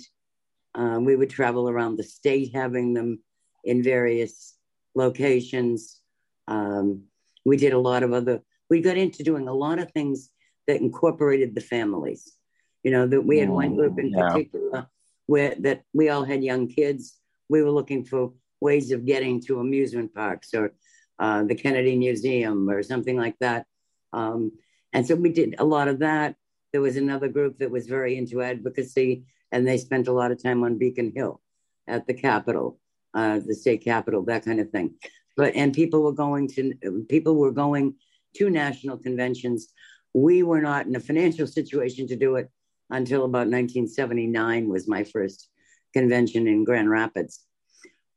uh, 0.75 0.99
we 1.01 1.15
would 1.15 1.31
travel 1.31 1.67
around 1.67 1.97
the 1.97 2.03
state 2.03 2.51
having 2.53 2.93
them 2.93 3.19
in 3.63 3.81
various 3.81 4.55
locations. 4.93 6.01
Um, 6.47 7.05
we 7.45 7.57
did 7.57 7.73
a 7.73 7.79
lot 7.79 8.03
of 8.03 8.13
other, 8.13 8.41
we 8.69 8.79
got 8.81 8.95
into 8.95 9.23
doing 9.23 9.47
a 9.47 9.53
lot 9.53 9.79
of 9.79 9.91
things 9.91 10.29
that 10.67 10.81
incorporated 10.81 11.55
the 11.55 11.61
families. 11.61 12.37
You 12.85 12.91
know, 12.91 13.07
that 13.07 13.25
we 13.29 13.39
had 13.39 13.49
one 13.49 13.75
group 13.75 13.97
in 13.97 14.11
yeah. 14.11 14.29
particular 14.29 14.87
where 15.25 15.55
that 15.59 15.83
we 15.91 16.09
all 16.09 16.23
had 16.23 16.43
young 16.43 16.67
kids. 16.67 17.17
We 17.49 17.63
were 17.63 17.71
looking 17.71 18.05
for 18.05 18.33
ways 18.61 18.91
of 18.91 19.05
getting 19.05 19.41
to 19.41 19.59
amusement 19.59 20.13
parks 20.13 20.53
or 20.53 20.73
uh, 21.17 21.43
the 21.43 21.55
Kennedy 21.55 21.95
Museum 21.95 22.69
or 22.69 22.83
something 22.83 23.17
like 23.17 23.37
that. 23.39 23.65
Um, 24.13 24.51
and 24.93 25.05
so 25.07 25.15
we 25.15 25.31
did 25.31 25.55
a 25.57 25.65
lot 25.65 25.87
of 25.87 25.99
that. 25.99 26.35
There 26.71 26.81
was 26.81 26.97
another 26.97 27.27
group 27.27 27.57
that 27.59 27.71
was 27.71 27.87
very 27.87 28.17
into 28.17 28.41
advocacy, 28.41 29.25
and 29.51 29.67
they 29.67 29.77
spent 29.77 30.07
a 30.07 30.13
lot 30.13 30.31
of 30.31 30.41
time 30.41 30.63
on 30.63 30.77
Beacon 30.77 31.11
Hill 31.15 31.41
at 31.87 32.05
the 32.05 32.13
Capitol, 32.13 32.79
uh, 33.13 33.39
the 33.39 33.55
state 33.55 33.83
capitol, 33.83 34.23
that 34.25 34.45
kind 34.45 34.59
of 34.59 34.69
thing. 34.69 34.95
But 35.37 35.55
and 35.55 35.73
people 35.73 36.03
were 36.03 36.13
going 36.13 36.47
to 36.49 37.05
people 37.09 37.35
were 37.35 37.51
going 37.51 37.95
to 38.35 38.49
national 38.49 38.97
conventions. 38.97 39.69
We 40.13 40.43
were 40.43 40.61
not 40.61 40.85
in 40.85 40.95
a 40.95 40.99
financial 40.99 41.47
situation 41.47 42.07
to 42.07 42.15
do 42.15 42.35
it 42.35 42.49
until 42.89 43.25
about 43.25 43.47
1979 43.47 44.67
was 44.69 44.87
my 44.87 45.03
first 45.03 45.49
convention 45.93 46.47
in 46.47 46.63
Grand 46.63 46.89
Rapids. 46.89 47.43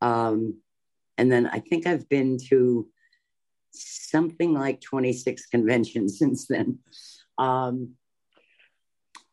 Um, 0.00 0.60
and 1.16 1.30
then 1.30 1.46
I 1.46 1.60
think 1.60 1.86
I've 1.86 2.08
been 2.08 2.38
to 2.48 2.88
something 3.72 4.54
like 4.54 4.80
26 4.80 5.46
conventions 5.46 6.18
since 6.18 6.46
then. 6.46 6.78
Um, 7.38 7.94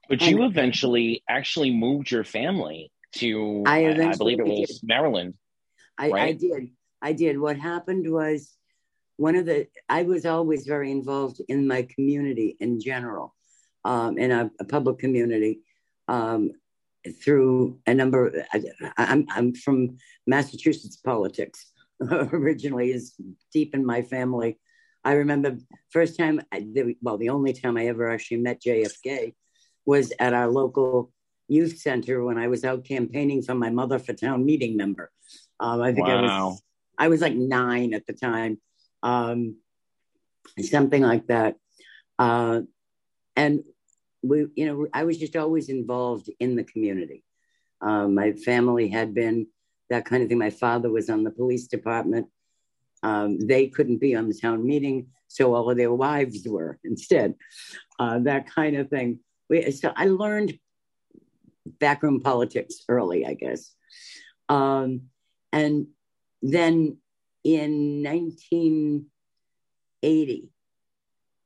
but 0.07 0.21
you 0.21 0.43
eventually 0.43 1.23
actually 1.27 1.71
moved 1.71 2.11
your 2.11 2.23
family 2.23 2.91
to, 3.13 3.63
I, 3.65 3.85
I, 3.85 4.09
I 4.09 4.15
believe 4.15 4.39
it 4.39 4.45
was 4.45 4.79
did. 4.79 4.87
Maryland. 4.87 5.33
I, 5.97 6.09
right? 6.09 6.29
I 6.29 6.31
did. 6.33 6.69
I 7.01 7.13
did. 7.13 7.39
What 7.39 7.57
happened 7.57 8.11
was 8.11 8.53
one 9.17 9.35
of 9.35 9.45
the, 9.45 9.67
I 9.89 10.03
was 10.03 10.25
always 10.25 10.65
very 10.67 10.91
involved 10.91 11.41
in 11.47 11.67
my 11.67 11.87
community 11.95 12.55
in 12.59 12.79
general, 12.79 13.34
um, 13.85 14.17
in 14.17 14.31
a, 14.31 14.51
a, 14.59 14.65
public 14.65 14.99
community. 14.99 15.61
Um, 16.09 16.51
through 17.23 17.79
a 17.85 17.93
number, 17.93 18.45
I, 18.51 18.63
I'm, 18.97 19.25
I'm 19.29 19.53
from 19.53 19.97
Massachusetts 20.27 20.97
politics. 20.97 21.71
originally 22.11 22.91
is 22.91 23.15
deep 23.53 23.73
in 23.73 23.85
my 23.85 24.01
family. 24.01 24.59
I 25.03 25.13
remember 25.13 25.57
first 25.91 26.17
time, 26.17 26.41
well, 27.01 27.17
the 27.17 27.29
only 27.29 27.53
time 27.53 27.77
I 27.77 27.85
ever 27.85 28.11
actually 28.11 28.37
met 28.37 28.61
JFK 28.61 29.33
was 29.85 30.11
at 30.19 30.33
our 30.33 30.47
local 30.47 31.11
youth 31.47 31.77
center 31.77 32.23
when 32.23 32.37
I 32.37 32.47
was 32.47 32.65
out 32.65 32.85
campaigning 32.85 33.43
for 33.43 33.53
my 33.53 33.69
mother 33.69 33.99
for 33.99 34.13
town 34.13 34.45
meeting 34.45 34.77
member. 34.77 35.11
Um, 35.59 35.81
I 35.81 35.93
think 35.93 36.07
wow. 36.07 36.17
I 36.17 36.21
was 36.21 36.61
I 36.97 37.07
was 37.07 37.21
like 37.21 37.35
nine 37.35 37.93
at 37.93 38.05
the 38.07 38.13
time, 38.13 38.59
um, 39.03 39.57
something 40.59 41.03
like 41.03 41.27
that. 41.27 41.55
Uh, 42.17 42.61
and 43.35 43.63
we, 44.27 44.47
you 44.55 44.65
know, 44.65 44.87
I 44.93 45.03
was 45.03 45.17
just 45.17 45.35
always 45.35 45.69
involved 45.69 46.29
in 46.39 46.55
the 46.55 46.63
community. 46.63 47.23
Um, 47.81 48.15
my 48.15 48.33
family 48.33 48.87
had 48.87 49.13
been 49.13 49.47
that 49.89 50.05
kind 50.05 50.23
of 50.23 50.29
thing. 50.29 50.37
My 50.37 50.49
father 50.49 50.89
was 50.89 51.09
on 51.09 51.23
the 51.23 51.31
police 51.31 51.67
department. 51.67 52.27
Um, 53.03 53.39
they 53.39 53.67
couldn't 53.67 53.99
be 53.99 54.15
on 54.15 54.27
the 54.27 54.33
town 54.33 54.65
meeting, 54.65 55.07
so 55.27 55.53
all 55.53 55.69
of 55.69 55.77
their 55.77 55.93
wives 55.93 56.47
were 56.47 56.79
instead. 56.83 57.35
Uh, 57.99 58.19
that 58.19 58.49
kind 58.49 58.77
of 58.77 58.89
thing. 58.89 59.19
We, 59.49 59.71
so 59.71 59.93
I 59.95 60.07
learned 60.07 60.57
backroom 61.65 62.21
politics 62.21 62.83
early, 62.89 63.25
I 63.25 63.33
guess. 63.33 63.73
Um, 64.49 65.03
and 65.51 65.87
then 66.41 66.97
in 67.43 68.03
1980, 68.03 70.49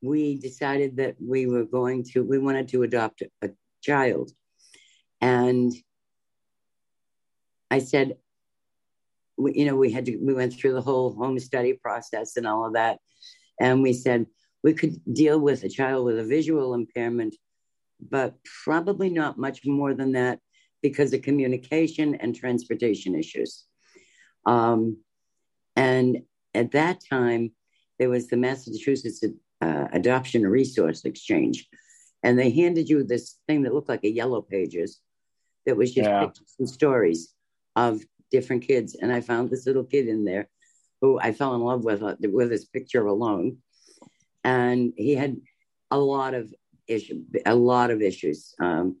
we 0.02 0.38
decided 0.38 0.96
that 0.96 1.16
we 1.20 1.46
were 1.46 1.64
going 1.64 2.04
to, 2.04 2.22
we 2.22 2.38
wanted 2.38 2.68
to 2.68 2.82
adopt 2.82 3.22
a 3.42 3.50
child. 3.82 4.30
And 5.20 5.72
I 7.70 7.80
said, 7.80 8.16
we, 9.36 9.54
you 9.54 9.64
know, 9.66 9.76
we 9.76 9.92
had 9.92 10.06
to, 10.06 10.16
we 10.16 10.34
went 10.34 10.54
through 10.54 10.72
the 10.72 10.82
whole 10.82 11.12
home 11.12 11.38
study 11.38 11.74
process 11.74 12.36
and 12.36 12.46
all 12.46 12.66
of 12.66 12.74
that. 12.74 12.98
And 13.60 13.82
we 13.82 13.92
said 13.92 14.26
we 14.62 14.74
could 14.74 15.00
deal 15.12 15.38
with 15.38 15.64
a 15.64 15.68
child 15.68 16.04
with 16.04 16.18
a 16.18 16.24
visual 16.24 16.74
impairment, 16.74 17.36
but 18.00 18.36
probably 18.64 19.10
not 19.10 19.38
much 19.38 19.64
more 19.66 19.94
than 19.94 20.12
that 20.12 20.40
because 20.82 21.12
of 21.12 21.22
communication 21.22 22.14
and 22.14 22.34
transportation 22.34 23.14
issues. 23.14 23.64
Um, 24.46 24.98
and 25.76 26.22
at 26.54 26.72
that 26.72 27.00
time, 27.08 27.52
there 27.98 28.08
was 28.08 28.28
the 28.28 28.36
Massachusetts 28.36 29.22
uh, 29.60 29.88
Adoption 29.92 30.46
Resource 30.46 31.04
Exchange, 31.04 31.68
and 32.22 32.38
they 32.38 32.50
handed 32.50 32.88
you 32.88 33.02
this 33.02 33.36
thing 33.46 33.62
that 33.62 33.74
looked 33.74 33.88
like 33.88 34.04
a 34.04 34.10
yellow 34.10 34.42
pages 34.42 35.00
that 35.66 35.76
was 35.76 35.92
just 35.92 36.08
yeah. 36.08 36.26
pictures 36.26 36.54
and 36.58 36.68
stories 36.68 37.34
of 37.76 38.02
different 38.30 38.66
kids, 38.66 38.96
and 39.00 39.12
I 39.12 39.20
found 39.20 39.50
this 39.50 39.66
little 39.66 39.84
kid 39.84 40.08
in 40.08 40.24
there 40.24 40.48
who 41.00 41.18
I 41.18 41.32
fell 41.32 41.54
in 41.54 41.62
love 41.62 41.84
with 41.84 42.02
uh, 42.02 42.16
with 42.22 42.50
his 42.50 42.64
picture 42.64 43.06
alone, 43.06 43.58
and 44.44 44.92
he 44.96 45.14
had 45.14 45.36
a 45.90 45.98
lot 45.98 46.34
of 46.34 46.52
issue, 46.86 47.22
a 47.46 47.54
lot 47.54 47.90
of 47.90 48.02
issues. 48.02 48.54
Um, 48.60 48.96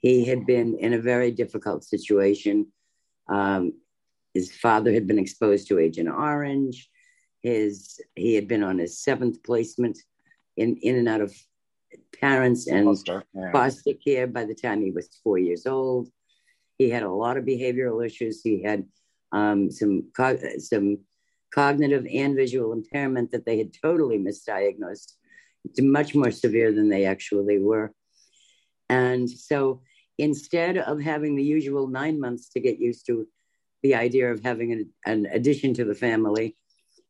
he 0.00 0.24
had 0.24 0.46
been 0.46 0.76
in 0.78 0.94
a 0.94 0.98
very 0.98 1.30
difficult 1.30 1.84
situation. 1.84 2.72
Um, 3.28 3.72
his 4.34 4.52
father 4.52 4.92
had 4.92 5.06
been 5.06 5.18
exposed 5.18 5.68
to 5.68 5.78
Agent 5.78 6.08
Orange. 6.08 6.90
His 7.42 8.00
he 8.14 8.34
had 8.34 8.48
been 8.48 8.62
on 8.62 8.78
his 8.78 8.98
seventh 8.98 9.42
placement 9.42 9.98
in 10.56 10.76
in 10.82 10.96
and 10.96 11.08
out 11.08 11.20
of 11.20 11.34
parents 12.20 12.66
and 12.66 12.84
foster, 12.84 13.24
yeah. 13.34 13.52
foster 13.52 13.92
care 13.92 14.26
by 14.26 14.44
the 14.44 14.54
time 14.54 14.82
he 14.82 14.90
was 14.90 15.08
four 15.22 15.38
years 15.38 15.66
old. 15.66 16.08
He 16.78 16.90
had 16.90 17.02
a 17.02 17.10
lot 17.10 17.36
of 17.36 17.44
behavioral 17.44 18.04
issues. 18.04 18.42
He 18.42 18.62
had 18.62 18.84
um, 19.32 19.70
some 19.70 20.10
co- 20.16 20.38
some 20.58 20.98
cognitive 21.54 22.06
and 22.12 22.36
visual 22.36 22.72
impairment 22.72 23.30
that 23.30 23.46
they 23.46 23.58
had 23.58 23.72
totally 23.82 24.18
misdiagnosed, 24.18 25.12
much 25.80 26.14
more 26.14 26.30
severe 26.30 26.72
than 26.72 26.88
they 26.88 27.06
actually 27.06 27.58
were. 27.58 27.92
And 28.88 29.28
so 29.28 29.82
instead 30.18 30.78
of 30.78 31.00
having 31.00 31.36
the 31.36 31.42
usual 31.42 31.86
nine 31.88 32.20
months 32.20 32.48
to 32.50 32.60
get 32.60 32.78
used 32.78 33.06
to 33.06 33.26
the 33.82 33.94
idea 33.94 34.30
of 34.30 34.42
having 34.42 34.72
an, 34.72 34.90
an 35.04 35.26
addition 35.32 35.74
to 35.74 35.84
the 35.84 35.94
family, 35.94 36.56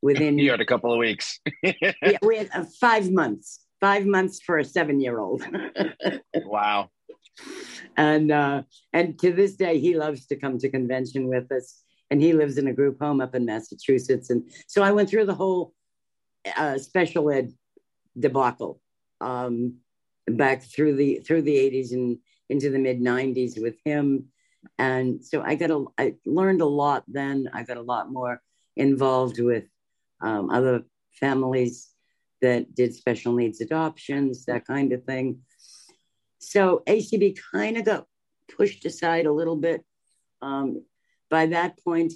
within 0.03 0.39
you 0.39 0.51
had 0.51 0.61
a 0.61 0.67
couple 0.67 0.93
of 0.93 0.99
weeks. 0.99 1.41
yeah, 1.63 2.19
we 2.23 2.39
had 2.39 2.51
uh, 2.55 2.65
five 2.81 3.11
months. 3.11 3.61
Five 3.81 4.07
months 4.07 4.41
for 4.41 4.59
a 4.59 4.65
seven-year-old. 4.65 5.47
wow. 6.35 6.89
And 7.97 8.33
uh, 8.33 8.63
and 8.93 9.19
to 9.19 9.33
this 9.33 9.57
day, 9.57 9.79
he 9.79 9.97
loves 9.97 10.27
to 10.27 10.37
come 10.37 10.59
to 10.59 10.71
convention 10.71 11.29
with 11.29 11.53
us 11.53 11.83
and 12.11 12.23
he 12.23 12.33
lives 12.33 12.59
in 12.59 12.69
a 12.69 12.73
group 12.73 12.99
home 13.01 13.21
up 13.21 13.35
in 13.35 13.45
Massachusetts. 13.45 14.31
And 14.31 14.51
so 14.67 14.83
I 14.83 14.93
went 14.93 15.11
through 15.11 15.27
the 15.27 15.35
whole 15.35 15.73
uh, 16.57 16.79
special 16.79 17.31
ed 17.31 17.53
debacle 18.19 18.81
um, 19.21 19.79
back 20.27 20.63
through 20.63 20.97
the 20.97 21.21
through 21.21 21.43
the 21.43 21.57
80s 21.57 21.93
and 21.93 22.19
into 22.49 22.71
the 22.71 22.79
mid 22.79 23.01
90s 23.01 23.61
with 23.61 23.77
him. 23.85 24.27
And 24.79 25.25
so 25.25 25.43
I 25.43 25.55
got 25.55 25.71
a 25.71 25.85
I 25.99 26.15
learned 26.25 26.61
a 26.61 26.67
lot 26.67 27.05
then. 27.09 27.51
I 27.53 27.63
got 27.63 27.77
a 27.77 27.83
lot 27.83 28.11
more 28.11 28.41
involved 28.77 29.41
with 29.41 29.65
um, 30.21 30.51
other 30.51 30.83
families 31.19 31.91
that 32.43 32.75
did 32.75 32.95
special 32.95 33.33
needs 33.35 33.61
adoptions, 33.61 34.45
that 34.45 34.67
kind 34.67 34.93
of 34.93 35.05
thing. 35.05 35.41
So 36.39 36.83
ACB 36.87 37.39
kind 37.53 37.77
of 37.77 37.85
got 37.85 38.07
pushed 38.57 38.85
aside 38.85 39.27
a 39.27 39.33
little 39.33 39.57
bit. 39.57 39.85
Um, 40.43 40.85
by 41.31 41.47
that 41.47 41.79
point, 41.83 42.13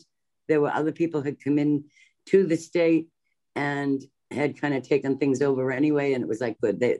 there 0.48 0.60
were 0.60 0.72
other 0.72 0.92
people 0.92 1.22
had 1.22 1.42
come 1.42 1.58
in 1.58 1.84
to 2.26 2.46
the 2.46 2.56
state 2.56 3.08
and 3.56 4.02
had 4.30 4.60
kind 4.60 4.74
of 4.74 4.82
taken 4.82 5.16
things 5.16 5.42
over 5.42 5.72
anyway. 5.72 6.12
And 6.12 6.22
it 6.22 6.28
was 6.28 6.40
like, 6.40 6.60
good, 6.60 6.78
they, 6.78 6.98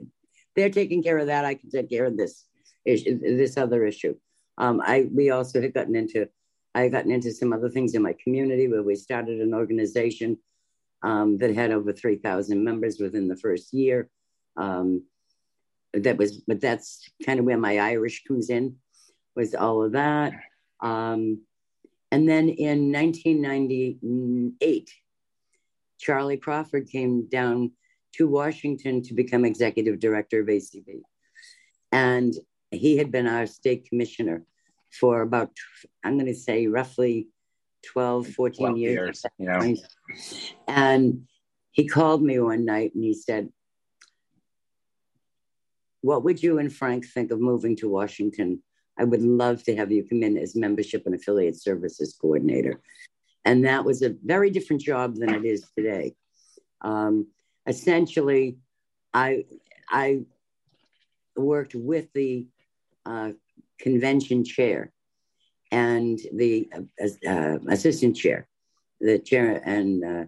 they're 0.55 0.69
taking 0.69 1.03
care 1.03 1.17
of 1.17 1.27
that. 1.27 1.45
I 1.45 1.55
can 1.55 1.69
take 1.69 1.89
care 1.89 2.05
of 2.05 2.17
this 2.17 2.45
issue, 2.85 3.19
this 3.19 3.57
other 3.57 3.85
issue. 3.85 4.15
Um, 4.57 4.81
I 4.83 5.07
we 5.11 5.31
also 5.31 5.61
had 5.61 5.73
gotten 5.73 5.95
into 5.95 6.27
I 6.75 6.81
had 6.83 6.91
gotten 6.91 7.11
into 7.11 7.31
some 7.31 7.53
other 7.53 7.69
things 7.69 7.95
in 7.95 8.01
my 8.01 8.15
community 8.23 8.67
where 8.67 8.83
we 8.83 8.95
started 8.95 9.39
an 9.39 9.53
organization 9.53 10.37
um, 11.03 11.37
that 11.39 11.55
had 11.55 11.71
over 11.71 11.93
three 11.93 12.17
thousand 12.17 12.63
members 12.63 12.99
within 12.99 13.27
the 13.27 13.35
first 13.35 13.73
year. 13.73 14.09
Um, 14.57 15.03
that 15.93 16.17
was, 16.17 16.37
but 16.47 16.61
that's 16.61 17.09
kind 17.25 17.39
of 17.39 17.45
where 17.45 17.57
my 17.57 17.79
Irish 17.79 18.23
comes 18.23 18.49
in, 18.49 18.77
was 19.35 19.55
all 19.55 19.83
of 19.83 19.93
that. 19.93 20.33
Um, 20.79 21.41
and 22.11 22.27
then 22.27 22.49
in 22.49 22.91
1998, 22.91 24.91
Charlie 25.99 26.37
Crawford 26.37 26.89
came 26.89 27.27
down 27.27 27.71
to 28.13 28.27
Washington 28.27 29.01
to 29.03 29.13
become 29.13 29.45
executive 29.45 29.99
director 29.99 30.41
of 30.41 30.47
ACB. 30.47 31.01
And 31.91 32.33
he 32.71 32.97
had 32.97 33.11
been 33.11 33.27
our 33.27 33.45
state 33.45 33.87
commissioner 33.87 34.43
for 34.91 35.21
about, 35.21 35.51
I'm 36.03 36.15
going 36.15 36.25
to 36.25 36.35
say, 36.35 36.67
roughly 36.67 37.27
12, 37.83 38.27
14 38.27 38.65
12 38.67 38.77
years. 38.77 38.93
years 38.93 39.25
yeah. 39.37 39.73
And 40.67 41.27
he 41.71 41.87
called 41.87 42.21
me 42.21 42.39
one 42.39 42.65
night 42.65 42.93
and 42.95 43.03
he 43.03 43.13
said, 43.13 43.49
What 46.01 46.23
would 46.23 46.41
you 46.41 46.59
and 46.59 46.71
Frank 46.71 47.05
think 47.05 47.31
of 47.31 47.39
moving 47.39 47.75
to 47.77 47.89
Washington 47.89 48.61
I 48.97 49.03
would 49.03 49.23
love 49.23 49.63
to 49.63 49.75
have 49.75 49.91
you 49.91 50.03
come 50.07 50.21
in 50.23 50.37
as 50.37 50.55
membership 50.55 51.03
and 51.05 51.15
affiliate 51.15 51.59
services 51.59 52.15
coordinator. 52.19 52.81
And 53.45 53.65
that 53.65 53.83
was 53.83 54.03
a 54.03 54.15
very 54.23 54.51
different 54.51 54.83
job 54.83 55.15
than 55.15 55.33
it 55.33 55.45
is 55.45 55.65
today. 55.75 56.13
Um, 56.81 57.27
essentially, 57.65 58.57
I, 59.13 59.45
I 59.89 60.21
worked 61.35 61.73
with 61.73 62.13
the 62.13 62.45
uh, 63.05 63.31
convention 63.79 64.43
chair 64.43 64.91
and 65.71 66.19
the 66.33 66.69
uh, 66.73 67.29
uh, 67.29 67.57
assistant 67.69 68.15
chair, 68.17 68.47
the 68.99 69.19
chair 69.19 69.61
and 69.65 70.03
uh, 70.03 70.25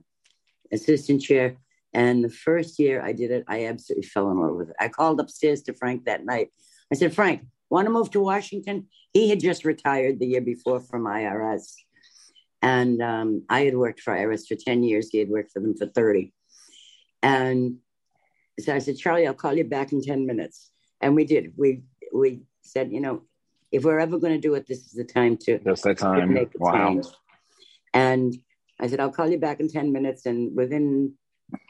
assistant 0.72 1.22
chair. 1.22 1.58
And 1.94 2.24
the 2.24 2.30
first 2.30 2.80
year 2.80 3.02
I 3.02 3.12
did 3.12 3.30
it, 3.30 3.44
I 3.48 3.66
absolutely 3.66 4.08
fell 4.08 4.32
in 4.32 4.40
love 4.40 4.56
with 4.56 4.70
it. 4.70 4.76
I 4.80 4.88
called 4.88 5.20
upstairs 5.20 5.62
to 5.64 5.74
Frank 5.74 6.06
that 6.06 6.26
night. 6.26 6.50
I 6.92 6.96
said, 6.96 7.14
Frank, 7.14 7.44
want 7.70 7.86
to 7.86 7.92
move 7.92 8.10
to 8.12 8.20
Washington? 8.20 8.88
He 9.12 9.30
had 9.30 9.40
just 9.40 9.66
retired 9.66 10.20
the 10.20 10.28
year 10.28 10.42
before 10.42 10.80
from 10.80 11.06
IRS. 11.06 11.74
And 12.62 13.02
um, 13.02 13.44
I 13.50 13.66
had 13.66 13.76
worked 13.76 14.00
for 14.00 14.16
IRS 14.16 14.48
for 14.48 14.56
10 14.56 14.84
years. 14.84 15.10
He 15.10 15.20
had 15.20 15.30
worked 15.30 15.52
for 15.52 15.60
them 15.60 15.76
for 15.76 15.86
30. 15.86 16.32
And 17.22 17.78
so 18.60 18.74
I 18.74 18.80
said, 18.80 18.98
Charlie, 18.98 19.28
I'll 19.28 19.34
call 19.34 19.54
you 19.54 19.66
back 19.66 19.92
in 19.92 20.02
10 20.02 20.26
minutes. 20.26 20.72
And 21.02 21.16
we 21.16 21.26
did. 21.26 21.54
We 21.58 21.84
we 22.14 22.44
said, 22.62 22.92
you 22.92 23.02
know, 23.02 23.24
if 23.74 23.84
we're 23.84 24.00
ever 24.00 24.18
going 24.20 24.34
to 24.34 24.40
do 24.40 24.54
it, 24.54 24.68
this 24.68 24.86
is 24.86 24.94
the 24.94 25.04
time 25.04 25.36
to 25.38 25.60
Just 25.60 25.84
the 25.84 25.96
time. 25.96 26.34
Make 26.34 26.52
wow. 26.56 26.90
Change. 26.90 27.08
And 27.94 28.34
I 28.80 28.88
said, 28.88 29.00
I'll 29.00 29.12
call 29.12 29.30
you 29.30 29.38
back 29.38 29.60
in 29.60 29.68
10 29.68 29.92
minutes. 29.92 30.26
And 30.26 30.56
within, 30.56 31.14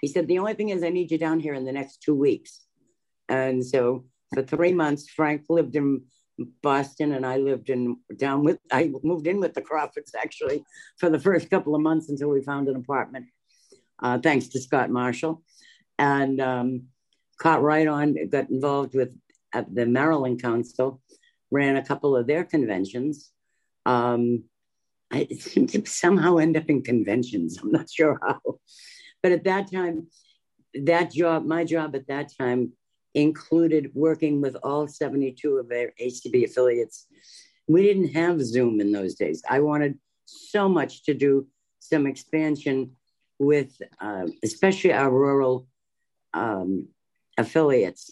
he 0.02 0.08
said, 0.08 0.28
the 0.28 0.40
only 0.40 0.54
thing 0.54 0.70
is 0.70 0.84
I 0.84 0.90
need 0.90 1.12
you 1.12 1.18
down 1.18 1.40
here 1.40 1.54
in 1.54 1.66
the 1.66 1.72
next 1.72 2.02
two 2.02 2.16
weeks. 2.16 2.62
And 3.30 3.66
so 3.66 4.06
for 4.34 4.44
three 4.44 4.74
months. 4.74 5.10
Frank 5.10 5.44
lived 5.50 5.76
in 5.76 6.04
Boston, 6.62 7.14
and 7.14 7.26
I 7.26 7.38
lived 7.38 7.70
in 7.70 7.98
down 8.18 8.44
with. 8.44 8.60
I 8.72 8.92
moved 9.04 9.28
in 9.28 9.40
with 9.40 9.54
the 9.54 9.62
Crawfords 9.62 10.14
actually 10.20 10.64
for 10.98 11.10
the 11.10 11.20
first 11.20 11.50
couple 11.50 11.76
of 11.76 11.82
months 11.82 12.10
until 12.10 12.30
we 12.30 12.42
found 12.42 12.68
an 12.68 12.76
apartment. 12.76 13.28
Uh, 14.02 14.18
thanks 14.18 14.48
to 14.50 14.62
Scott 14.62 14.90
Marshall, 14.90 15.44
and 16.00 16.42
um, 16.42 16.84
caught 17.40 17.62
right 17.62 17.88
on. 17.88 18.16
Got 18.30 18.50
involved 18.50 18.96
with 18.96 19.14
the 19.72 19.86
Maryland 19.86 20.42
Council, 20.42 21.02
ran 21.54 21.78
a 21.78 21.86
couple 21.86 22.16
of 22.16 22.28
their 22.28 22.44
conventions. 22.44 23.32
Um, 23.86 24.46
I 25.12 25.28
seemed 25.40 25.70
to 25.70 25.86
somehow 25.86 26.38
end 26.38 26.58
up 26.58 26.70
in 26.70 26.82
conventions. 26.82 27.60
I'm 27.62 27.72
not 27.72 27.90
sure 27.90 28.20
how, 28.22 28.40
but 29.22 29.32
at 29.32 29.44
that 29.44 29.72
time, 29.72 30.08
that 30.74 31.12
job, 31.12 31.46
my 31.46 31.64
job 31.64 31.96
at 31.96 32.08
that 32.08 32.32
time 32.36 32.74
included 33.14 33.92
working 33.94 34.42
with 34.42 34.56
all 34.64 34.88
72 34.88 35.58
of 35.58 35.70
their 35.70 35.94
ACB 36.02 36.46
affiliates. 36.46 37.06
We 37.68 37.84
didn't 37.84 38.14
have 38.14 38.42
Zoom 38.42 38.82
in 38.82 38.92
those 38.92 39.14
days. 39.14 39.44
I 39.48 39.60
wanted 39.60 40.00
so 40.26 40.68
much 40.68 41.04
to 41.04 41.14
do 41.14 41.48
some 41.80 42.08
expansion 42.08 42.94
with, 43.38 43.80
uh, 44.02 44.26
especially 44.44 44.94
our 44.94 45.12
rural 45.12 45.68
um, 46.34 46.88
affiliates, 47.38 48.12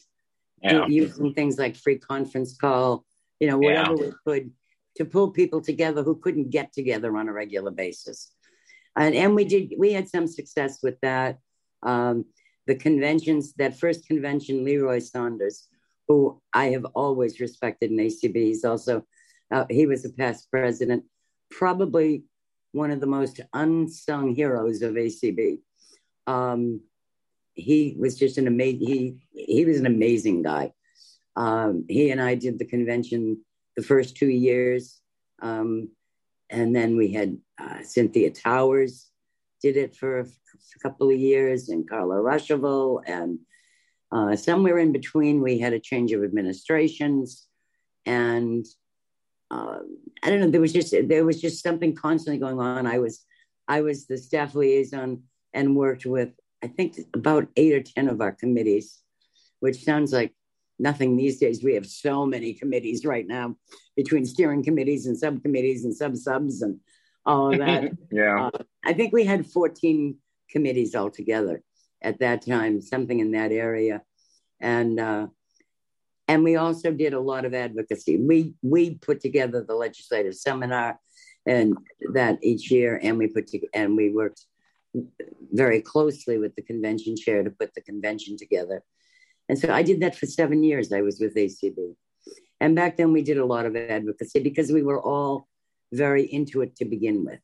yeah. 0.62 0.86
using 0.88 1.34
things 1.34 1.58
like 1.58 1.76
free 1.76 1.98
conference 1.98 2.56
call, 2.56 3.06
you 3.42 3.48
know, 3.48 3.58
whatever 3.58 3.96
yeah. 3.98 4.06
we 4.06 4.14
could 4.26 4.52
to 4.98 5.06
pull 5.06 5.32
people 5.32 5.62
together 5.62 6.04
who 6.04 6.16
couldn't 6.16 6.52
get 6.52 6.72
together 6.74 7.18
on 7.18 7.28
a 7.28 7.34
regular 7.34 7.72
basis. 7.72 8.32
And, 8.96 9.16
and 9.16 9.36
we 9.36 9.46
did, 9.46 9.74
we 9.78 9.94
had 9.94 10.08
some 10.08 10.28
success 10.28 10.80
with 10.84 11.00
that. 11.02 11.40
Um, 11.82 12.26
the 12.68 12.76
conventions, 12.76 13.54
that 13.54 13.80
first 13.80 14.06
convention, 14.06 14.64
Leroy 14.64 15.00
Saunders, 15.00 15.68
who 16.08 16.40
I 16.54 16.66
have 16.68 16.86
always 16.94 17.40
respected 17.40 17.90
in 17.90 17.98
ACB. 17.98 18.36
He's 18.36 18.64
also, 18.64 19.06
uh, 19.50 19.66
he 19.70 19.88
was 19.88 20.06
a 20.06 20.10
past 20.10 20.52
president, 20.52 21.06
probably 21.50 22.26
one 22.74 22.92
of 22.92 23.00
the 23.00 23.08
most 23.08 23.40
unsung 23.54 24.36
heroes 24.36 24.84
of 24.84 24.94
ACB. 24.94 25.62
Um, 26.28 26.82
he 27.54 27.96
was 27.98 28.20
just 28.20 28.38
an 28.38 28.48
amazing, 28.48 28.88
he, 28.88 29.16
he 29.34 29.66
was 29.66 29.80
an 29.80 29.88
amazing 29.88 30.44
guy. 30.44 30.74
Um, 31.36 31.86
he 31.88 32.12
and 32.12 32.22
I 32.22 32.36
did 32.36 32.60
the 32.60 32.66
convention 32.66 33.42
the 33.76 33.84
first 33.84 34.18
two 34.18 34.30
years. 34.30 35.00
Um, 35.42 35.90
and 36.50 36.76
then 36.76 36.98
we 36.98 37.14
had 37.14 37.38
uh, 37.60 37.82
Cynthia 37.84 38.32
Towers 38.32 39.10
did 39.62 39.78
it 39.78 39.96
for 39.96 40.20
a 40.20 40.26
couple 40.82 41.10
of 41.10 41.18
years, 41.18 41.70
and 41.70 41.88
Carla 41.88 42.16
Ruschival, 42.16 43.02
and 43.06 43.40
uh, 44.12 44.36
somewhere 44.36 44.78
in 44.80 44.92
between, 44.92 45.42
we 45.42 45.60
had 45.60 45.74
a 45.74 45.80
change 45.80 46.12
of 46.12 46.24
administrations, 46.24 47.48
and 48.06 48.66
uh, 49.50 49.80
I 50.24 50.30
don't 50.30 50.42
know. 50.42 50.50
There 50.50 50.62
was 50.62 50.74
just 50.74 50.94
there 51.08 51.26
was 51.26 51.40
just 51.40 51.64
something 51.64 51.96
constantly 51.96 52.40
going 52.40 52.60
on. 52.60 52.88
I 52.88 53.00
was 53.00 53.24
I 53.68 53.82
was 53.82 54.08
the 54.08 54.18
staff 54.18 54.56
liaison 54.56 55.24
and 55.54 55.76
worked 55.76 56.06
with 56.06 56.30
I 56.64 56.68
think 56.68 56.98
about 57.14 57.48
eight 57.56 57.74
or 57.74 57.84
ten 57.84 58.10
of 58.10 58.20
our 58.20 58.32
committees, 58.32 59.00
which 59.60 59.84
sounds 59.84 60.12
like 60.12 60.34
nothing 60.82 61.16
these 61.16 61.38
days. 61.38 61.64
We 61.64 61.76
have 61.76 61.86
so 61.86 62.26
many 62.26 62.54
committees 62.54 63.06
right 63.06 63.26
now 63.26 63.56
between 63.96 64.26
steering 64.26 64.64
committees 64.64 65.06
and 65.06 65.18
subcommittees 65.18 65.86
and 65.86 65.96
sub 65.96 66.18
subs 66.18 66.62
and 66.62 66.80
all 67.26 67.54
of 67.54 67.60
that. 67.60 67.92
yeah. 68.12 68.48
Uh, 68.48 68.64
I 68.84 68.94
think 68.94 69.14
we 69.14 69.24
had 69.24 69.46
14 69.46 70.18
committees 70.50 70.96
altogether 70.96 71.64
at 72.02 72.20
that 72.20 72.46
time, 72.46 72.82
something 72.82 73.20
in 73.20 73.32
that 73.32 73.52
area, 73.52 74.02
and 74.60 75.00
uh, 75.00 75.28
and 76.28 76.44
we 76.44 76.56
also 76.56 76.92
did 76.92 77.14
a 77.14 77.20
lot 77.20 77.46
of 77.46 77.54
advocacy. 77.54 78.18
We 78.18 78.56
we 78.64 78.96
put 78.96 79.22
together 79.22 79.64
the 79.64 79.76
legislative 79.76 80.36
seminar, 80.36 81.00
and 81.46 81.78
that 82.14 82.40
each 82.42 82.72
year, 82.72 83.00
and 83.02 83.18
we 83.18 83.28
put 83.28 83.48
to, 83.48 83.60
and 83.74 83.96
we 83.96 84.10
worked 84.10 84.46
very 85.52 85.82
closely 85.82 86.38
with 86.38 86.56
the 86.56 86.62
convention 86.62 87.16
chair 87.16 87.44
to 87.44 87.52
put 87.52 87.74
the 87.76 87.82
convention 87.82 88.36
together. 88.36 88.84
And 89.52 89.60
so 89.60 89.70
I 89.70 89.84
did 89.84 90.00
that 90.00 90.16
for 90.16 90.28
seven 90.28 90.64
years. 90.64 90.94
I 90.94 91.02
was 91.02 91.20
with 91.20 91.36
ACB. 91.36 91.94
And 92.62 92.74
back 92.74 92.96
then 92.96 93.12
we 93.12 93.22
did 93.22 93.38
a 93.38 93.46
lot 93.46 93.66
of 93.66 93.76
advocacy 93.76 94.40
because 94.40 94.72
we 94.72 94.82
were 94.82 95.02
all 95.02 95.50
very 95.92 96.24
into 96.24 96.62
it 96.62 96.78
to 96.78 96.86
begin 96.86 97.26
with. 97.26 97.42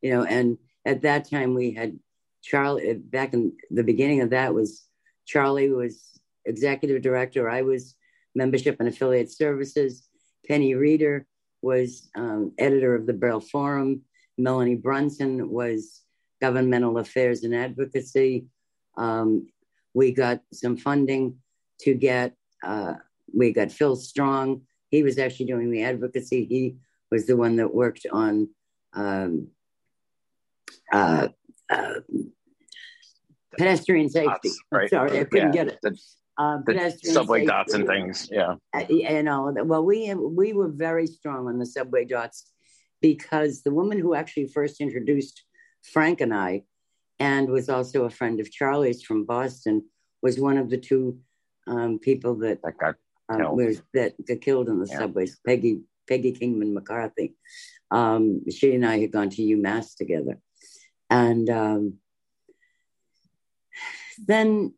You 0.00 0.14
know, 0.14 0.24
and 0.24 0.56
at 0.86 1.02
that 1.02 1.28
time 1.28 1.52
we 1.52 1.72
had 1.72 1.98
Charlie 2.42 2.94
back 2.94 3.34
in 3.34 3.52
the 3.70 3.84
beginning 3.84 4.22
of 4.22 4.30
that 4.30 4.54
was 4.54 4.86
Charlie 5.26 5.70
was 5.70 6.18
executive 6.46 7.02
director. 7.02 7.50
I 7.50 7.60
was 7.60 7.94
membership 8.34 8.76
and 8.80 8.88
affiliate 8.88 9.30
services. 9.30 10.08
Penny 10.48 10.74
Reeder 10.74 11.26
was 11.60 12.08
um, 12.16 12.52
editor 12.56 12.94
of 12.94 13.04
the 13.04 13.12
Braille 13.12 13.40
Forum. 13.40 14.00
Melanie 14.38 14.76
Brunson 14.76 15.50
was 15.50 16.00
governmental 16.40 16.96
affairs 16.96 17.44
and 17.44 17.54
advocacy. 17.54 18.46
Um, 18.96 19.48
we 19.94 20.12
got 20.12 20.40
some 20.52 20.76
funding 20.76 21.36
to 21.80 21.94
get, 21.94 22.34
uh, 22.62 22.94
we 23.32 23.52
got 23.52 23.72
Phil 23.72 23.96
Strong. 23.96 24.62
He 24.90 25.02
was 25.02 25.18
actually 25.18 25.46
doing 25.46 25.70
the 25.70 25.84
advocacy. 25.84 26.44
He 26.44 26.76
was 27.10 27.26
the 27.26 27.36
one 27.36 27.56
that 27.56 27.74
worked 27.74 28.06
on 28.12 28.48
um, 28.92 29.48
uh, 30.92 31.28
uh, 31.70 31.94
pedestrian 33.56 34.08
safety. 34.08 34.50
Right. 34.70 34.90
Sorry, 34.90 35.20
I 35.20 35.24
couldn't 35.24 35.54
yeah. 35.54 35.64
get 35.64 35.68
it. 35.68 35.78
The, 35.82 35.98
uh, 36.36 36.58
the 36.66 36.90
subway 37.02 37.40
safety. 37.40 37.46
dots 37.46 37.74
and 37.74 37.86
things. 37.86 38.28
Yeah. 38.30 38.56
Uh, 38.74 38.84
you 38.88 39.22
know, 39.22 39.54
well, 39.64 39.84
we 39.84 40.12
we 40.14 40.52
were 40.52 40.68
very 40.68 41.06
strong 41.06 41.46
on 41.46 41.58
the 41.58 41.66
subway 41.66 42.04
dots 42.04 42.50
because 43.00 43.62
the 43.62 43.72
woman 43.72 43.98
who 44.00 44.14
actually 44.14 44.48
first 44.48 44.80
introduced 44.80 45.44
Frank 45.82 46.20
and 46.20 46.34
I, 46.34 46.64
and 47.18 47.48
was 47.48 47.68
also 47.68 48.04
a 48.04 48.10
friend 48.10 48.40
of 48.40 48.50
Charlie's 48.50 49.02
from 49.02 49.24
Boston, 49.24 49.84
was 50.22 50.38
one 50.38 50.58
of 50.58 50.70
the 50.70 50.78
two 50.78 51.18
um, 51.66 51.98
people 51.98 52.34
that, 52.36 52.60
that 52.62 52.78
got 52.78 52.96
um, 53.28 53.56
was, 53.56 53.82
that 53.94 54.14
got 54.26 54.40
killed 54.40 54.68
in 54.68 54.80
the 54.80 54.88
yeah. 54.88 54.98
subways. 54.98 55.38
Peggy 55.46 55.80
Peggy 56.08 56.32
Kingman 56.32 56.74
McCarthy. 56.74 57.34
Um, 57.90 58.42
she 58.50 58.74
and 58.74 58.84
I 58.84 58.98
had 58.98 59.12
gone 59.12 59.30
to 59.30 59.42
UMass 59.42 59.96
together, 59.96 60.38
and 61.08 61.48
um, 61.48 61.94
then 64.26 64.74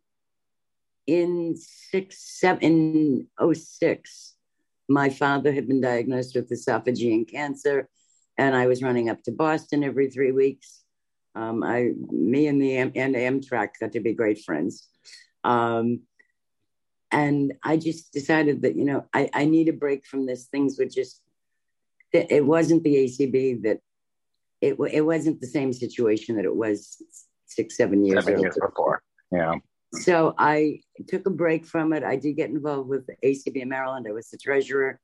in 1.06 1.56
six 1.56 2.18
seven 2.38 2.62
in 2.62 3.26
oh 3.38 3.52
six, 3.52 4.34
my 4.88 5.08
father 5.08 5.52
had 5.52 5.66
been 5.66 5.80
diagnosed 5.80 6.34
with 6.34 6.50
esophageal 6.50 7.28
cancer, 7.28 7.88
and 8.36 8.54
I 8.54 8.66
was 8.66 8.82
running 8.82 9.08
up 9.08 9.22
to 9.24 9.32
Boston 9.32 9.82
every 9.82 10.10
three 10.10 10.32
weeks 10.32 10.84
um, 11.36 11.62
I, 11.62 11.92
me 12.10 12.46
and 12.46 12.60
the 12.60 12.76
and 12.76 12.94
Amtrak 12.94 13.70
got 13.78 13.92
to 13.92 14.00
be 14.00 14.14
great 14.14 14.42
friends. 14.42 14.88
Um, 15.44 16.00
and 17.12 17.52
I 17.62 17.76
just 17.76 18.12
decided 18.12 18.62
that, 18.62 18.74
you 18.74 18.84
know, 18.84 19.04
I, 19.12 19.30
I 19.32 19.44
need 19.44 19.68
a 19.68 19.72
break 19.72 20.06
from 20.06 20.26
this. 20.26 20.46
Things 20.46 20.78
were 20.78 20.86
just, 20.86 21.20
it, 22.12 22.26
it 22.30 22.44
wasn't 22.44 22.82
the 22.82 22.96
ACB 22.96 23.62
that, 23.62 23.80
it, 24.60 24.76
it 24.90 25.02
wasn't 25.02 25.40
the 25.40 25.46
same 25.46 25.72
situation 25.72 26.36
that 26.36 26.46
it 26.46 26.56
was 26.56 27.02
six, 27.44 27.76
seven 27.76 28.04
years, 28.04 28.24
seven 28.24 28.40
years 28.40 28.58
before. 28.60 29.02
Yeah. 29.30 29.56
So 29.92 30.34
I 30.38 30.80
took 31.06 31.26
a 31.26 31.30
break 31.30 31.66
from 31.66 31.92
it. 31.92 32.02
I 32.02 32.16
did 32.16 32.34
get 32.34 32.50
involved 32.50 32.88
with 32.88 33.06
ACB 33.22 33.56
in 33.56 33.68
Maryland. 33.68 34.06
I 34.08 34.12
was 34.12 34.30
the 34.30 34.38
treasurer. 34.38 35.00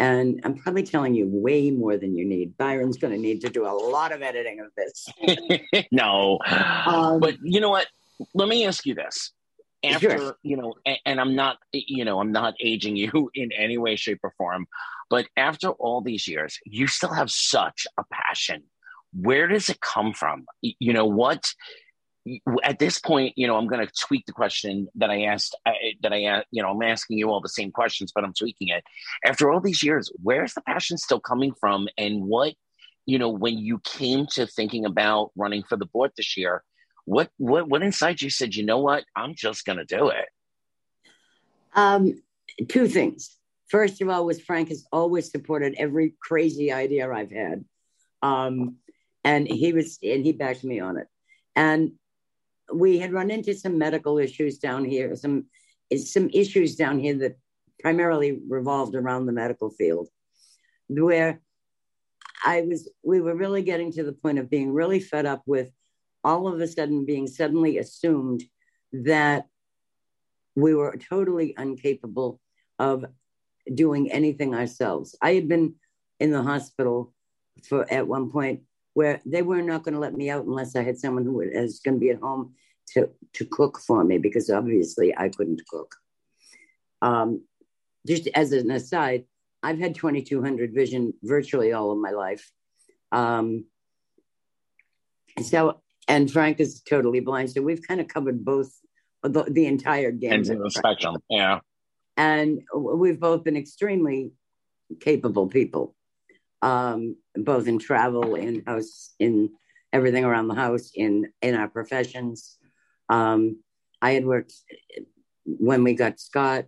And 0.00 0.40
I'm 0.44 0.56
probably 0.56 0.82
telling 0.82 1.14
you 1.14 1.26
way 1.28 1.70
more 1.70 1.98
than 1.98 2.16
you 2.16 2.24
need. 2.24 2.56
Byron's 2.56 2.96
going 2.96 3.12
to 3.12 3.20
need 3.20 3.42
to 3.42 3.50
do 3.50 3.66
a 3.66 3.68
lot 3.68 4.12
of 4.12 4.22
editing 4.22 4.58
of 4.60 4.68
this. 4.74 5.86
no. 5.92 6.38
Um, 6.86 7.20
but 7.20 7.36
you 7.42 7.60
know 7.60 7.68
what? 7.68 7.86
Let 8.32 8.48
me 8.48 8.64
ask 8.64 8.86
you 8.86 8.94
this. 8.94 9.32
After, 9.84 10.10
sure. 10.10 10.36
you 10.42 10.56
know, 10.56 10.72
and, 10.86 10.96
and 11.04 11.20
I'm 11.20 11.36
not, 11.36 11.58
you 11.72 12.06
know, 12.06 12.18
I'm 12.18 12.32
not 12.32 12.54
aging 12.60 12.96
you 12.96 13.30
in 13.34 13.52
any 13.52 13.76
way, 13.76 13.94
shape, 13.96 14.20
or 14.22 14.32
form, 14.38 14.66
but 15.10 15.26
after 15.36 15.68
all 15.68 16.00
these 16.00 16.26
years, 16.26 16.58
you 16.64 16.86
still 16.86 17.12
have 17.12 17.30
such 17.30 17.86
a 17.98 18.04
passion. 18.10 18.62
Where 19.12 19.48
does 19.48 19.68
it 19.68 19.82
come 19.82 20.14
from? 20.14 20.46
You 20.62 20.94
know, 20.94 21.04
what 21.04 21.52
at 22.62 22.78
this 22.78 22.98
point, 22.98 23.32
you 23.36 23.46
know, 23.46 23.56
I'm 23.56 23.66
going 23.66 23.86
to 23.86 23.92
tweak 24.06 24.26
the 24.26 24.32
question 24.32 24.88
that 24.96 25.10
I 25.10 25.22
asked. 25.22 25.56
that 26.02 26.12
I, 26.12 26.44
you 26.50 26.62
know, 26.62 26.70
I'm 26.70 26.82
asking 26.82 27.18
you 27.18 27.30
all 27.30 27.40
the 27.40 27.48
same 27.48 27.72
questions, 27.72 28.12
but 28.14 28.24
I'm 28.24 28.34
tweaking 28.34 28.68
it. 28.68 28.84
After 29.24 29.50
all 29.50 29.60
these 29.60 29.82
years, 29.82 30.12
where's 30.22 30.54
the 30.54 30.60
passion 30.62 30.98
still 30.98 31.20
coming 31.20 31.52
from, 31.58 31.88
and 31.96 32.22
what, 32.24 32.54
you 33.06 33.18
know, 33.18 33.30
when 33.30 33.58
you 33.58 33.80
came 33.84 34.26
to 34.32 34.46
thinking 34.46 34.84
about 34.84 35.30
running 35.34 35.62
for 35.62 35.76
the 35.76 35.86
board 35.86 36.12
this 36.16 36.36
year, 36.36 36.62
what, 37.06 37.30
what, 37.38 37.68
what 37.68 37.82
inside 37.82 38.20
you 38.20 38.30
said, 38.30 38.54
you 38.54 38.64
know 38.64 38.78
what, 38.78 39.04
I'm 39.16 39.34
just 39.34 39.64
going 39.64 39.78
to 39.78 39.84
do 39.84 40.08
it. 40.10 40.26
Um, 41.74 42.22
two 42.68 42.86
things. 42.86 43.36
First 43.68 44.02
of 44.02 44.08
all, 44.08 44.26
was 44.26 44.40
Frank 44.40 44.68
has 44.68 44.84
always 44.92 45.30
supported 45.30 45.74
every 45.78 46.14
crazy 46.20 46.72
idea 46.72 47.10
I've 47.10 47.30
had, 47.30 47.64
um, 48.20 48.76
and 49.24 49.46
he 49.46 49.72
was, 49.72 49.98
and 50.02 50.24
he 50.24 50.32
backed 50.32 50.64
me 50.64 50.80
on 50.80 50.98
it. 50.98 51.06
And 51.56 51.92
we 52.72 52.98
had 52.98 53.12
run 53.12 53.30
into 53.30 53.54
some 53.54 53.78
medical 53.78 54.18
issues 54.18 54.58
down 54.58 54.84
here, 54.84 55.14
some 55.16 55.46
some 55.96 56.30
issues 56.32 56.76
down 56.76 56.98
here 56.98 57.14
that 57.18 57.36
primarily 57.80 58.40
revolved 58.48 58.94
around 58.94 59.26
the 59.26 59.32
medical 59.32 59.70
field, 59.70 60.08
where 60.88 61.40
I 62.44 62.62
was 62.62 62.90
we 63.02 63.20
were 63.20 63.34
really 63.34 63.62
getting 63.62 63.92
to 63.92 64.04
the 64.04 64.12
point 64.12 64.38
of 64.38 64.50
being 64.50 64.72
really 64.72 65.00
fed 65.00 65.26
up 65.26 65.42
with 65.46 65.70
all 66.22 66.48
of 66.48 66.60
a 66.60 66.66
sudden 66.68 67.06
being 67.06 67.26
suddenly 67.26 67.78
assumed 67.78 68.44
that 68.92 69.46
we 70.54 70.74
were 70.74 70.96
totally 70.96 71.54
incapable 71.58 72.40
of 72.78 73.04
doing 73.72 74.10
anything 74.10 74.54
ourselves. 74.54 75.16
I 75.22 75.34
had 75.34 75.48
been 75.48 75.74
in 76.18 76.30
the 76.30 76.42
hospital 76.42 77.14
for 77.68 77.90
at 77.92 78.06
one 78.06 78.30
point 78.30 78.62
where 78.94 79.20
they 79.24 79.42
were 79.42 79.62
not 79.62 79.82
going 79.82 79.94
to 79.94 80.00
let 80.00 80.14
me 80.14 80.30
out 80.30 80.44
unless 80.44 80.74
I 80.76 80.82
had 80.82 80.98
someone 80.98 81.24
who 81.24 81.34
was 81.34 81.80
going 81.80 81.94
to 81.94 82.00
be 82.00 82.10
at 82.10 82.20
home 82.20 82.54
to, 82.94 83.10
to 83.34 83.44
cook 83.44 83.78
for 83.78 84.02
me 84.04 84.18
because 84.18 84.50
obviously 84.50 85.16
I 85.16 85.28
couldn't 85.28 85.62
cook. 85.68 85.94
Um, 87.02 87.42
just 88.06 88.28
as 88.34 88.52
an 88.52 88.70
aside, 88.70 89.24
I've 89.62 89.78
had 89.78 89.94
2200 89.94 90.74
vision 90.74 91.14
virtually 91.22 91.72
all 91.72 91.92
of 91.92 91.98
my 91.98 92.10
life. 92.10 92.50
Um, 93.12 93.66
so, 95.42 95.80
and 96.08 96.30
Frank 96.30 96.60
is 96.60 96.82
totally 96.82 97.20
blind. 97.20 97.50
So 97.50 97.62
we've 97.62 97.86
kind 97.86 98.00
of 98.00 98.08
covered 98.08 98.44
both 98.44 98.72
the, 99.22 99.44
the 99.44 99.66
entire 99.66 100.10
game. 100.10 100.42
the 100.42 100.70
spectrum, 100.70 101.18
yeah. 101.28 101.60
And 102.16 102.62
we've 102.74 103.20
both 103.20 103.44
been 103.44 103.56
extremely 103.56 104.32
capable 105.00 105.46
people 105.46 105.94
um, 106.62 107.16
both 107.34 107.66
in 107.66 107.78
travel, 107.78 108.34
in 108.34 108.62
house, 108.66 109.14
in 109.18 109.50
everything 109.92 110.24
around 110.24 110.48
the 110.48 110.54
house, 110.54 110.90
in 110.94 111.32
in 111.42 111.54
our 111.54 111.68
professions. 111.68 112.58
Um, 113.08 113.60
I 114.02 114.12
had 114.12 114.24
worked 114.24 114.52
when 115.44 115.84
we 115.84 115.94
got 115.94 116.20
Scott. 116.20 116.66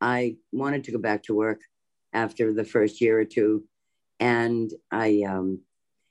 I 0.00 0.36
wanted 0.52 0.84
to 0.84 0.92
go 0.92 0.98
back 0.98 1.24
to 1.24 1.34
work 1.34 1.60
after 2.12 2.52
the 2.52 2.64
first 2.64 3.00
year 3.00 3.18
or 3.18 3.24
two, 3.24 3.64
and 4.20 4.70
I 4.90 5.22
um, 5.26 5.60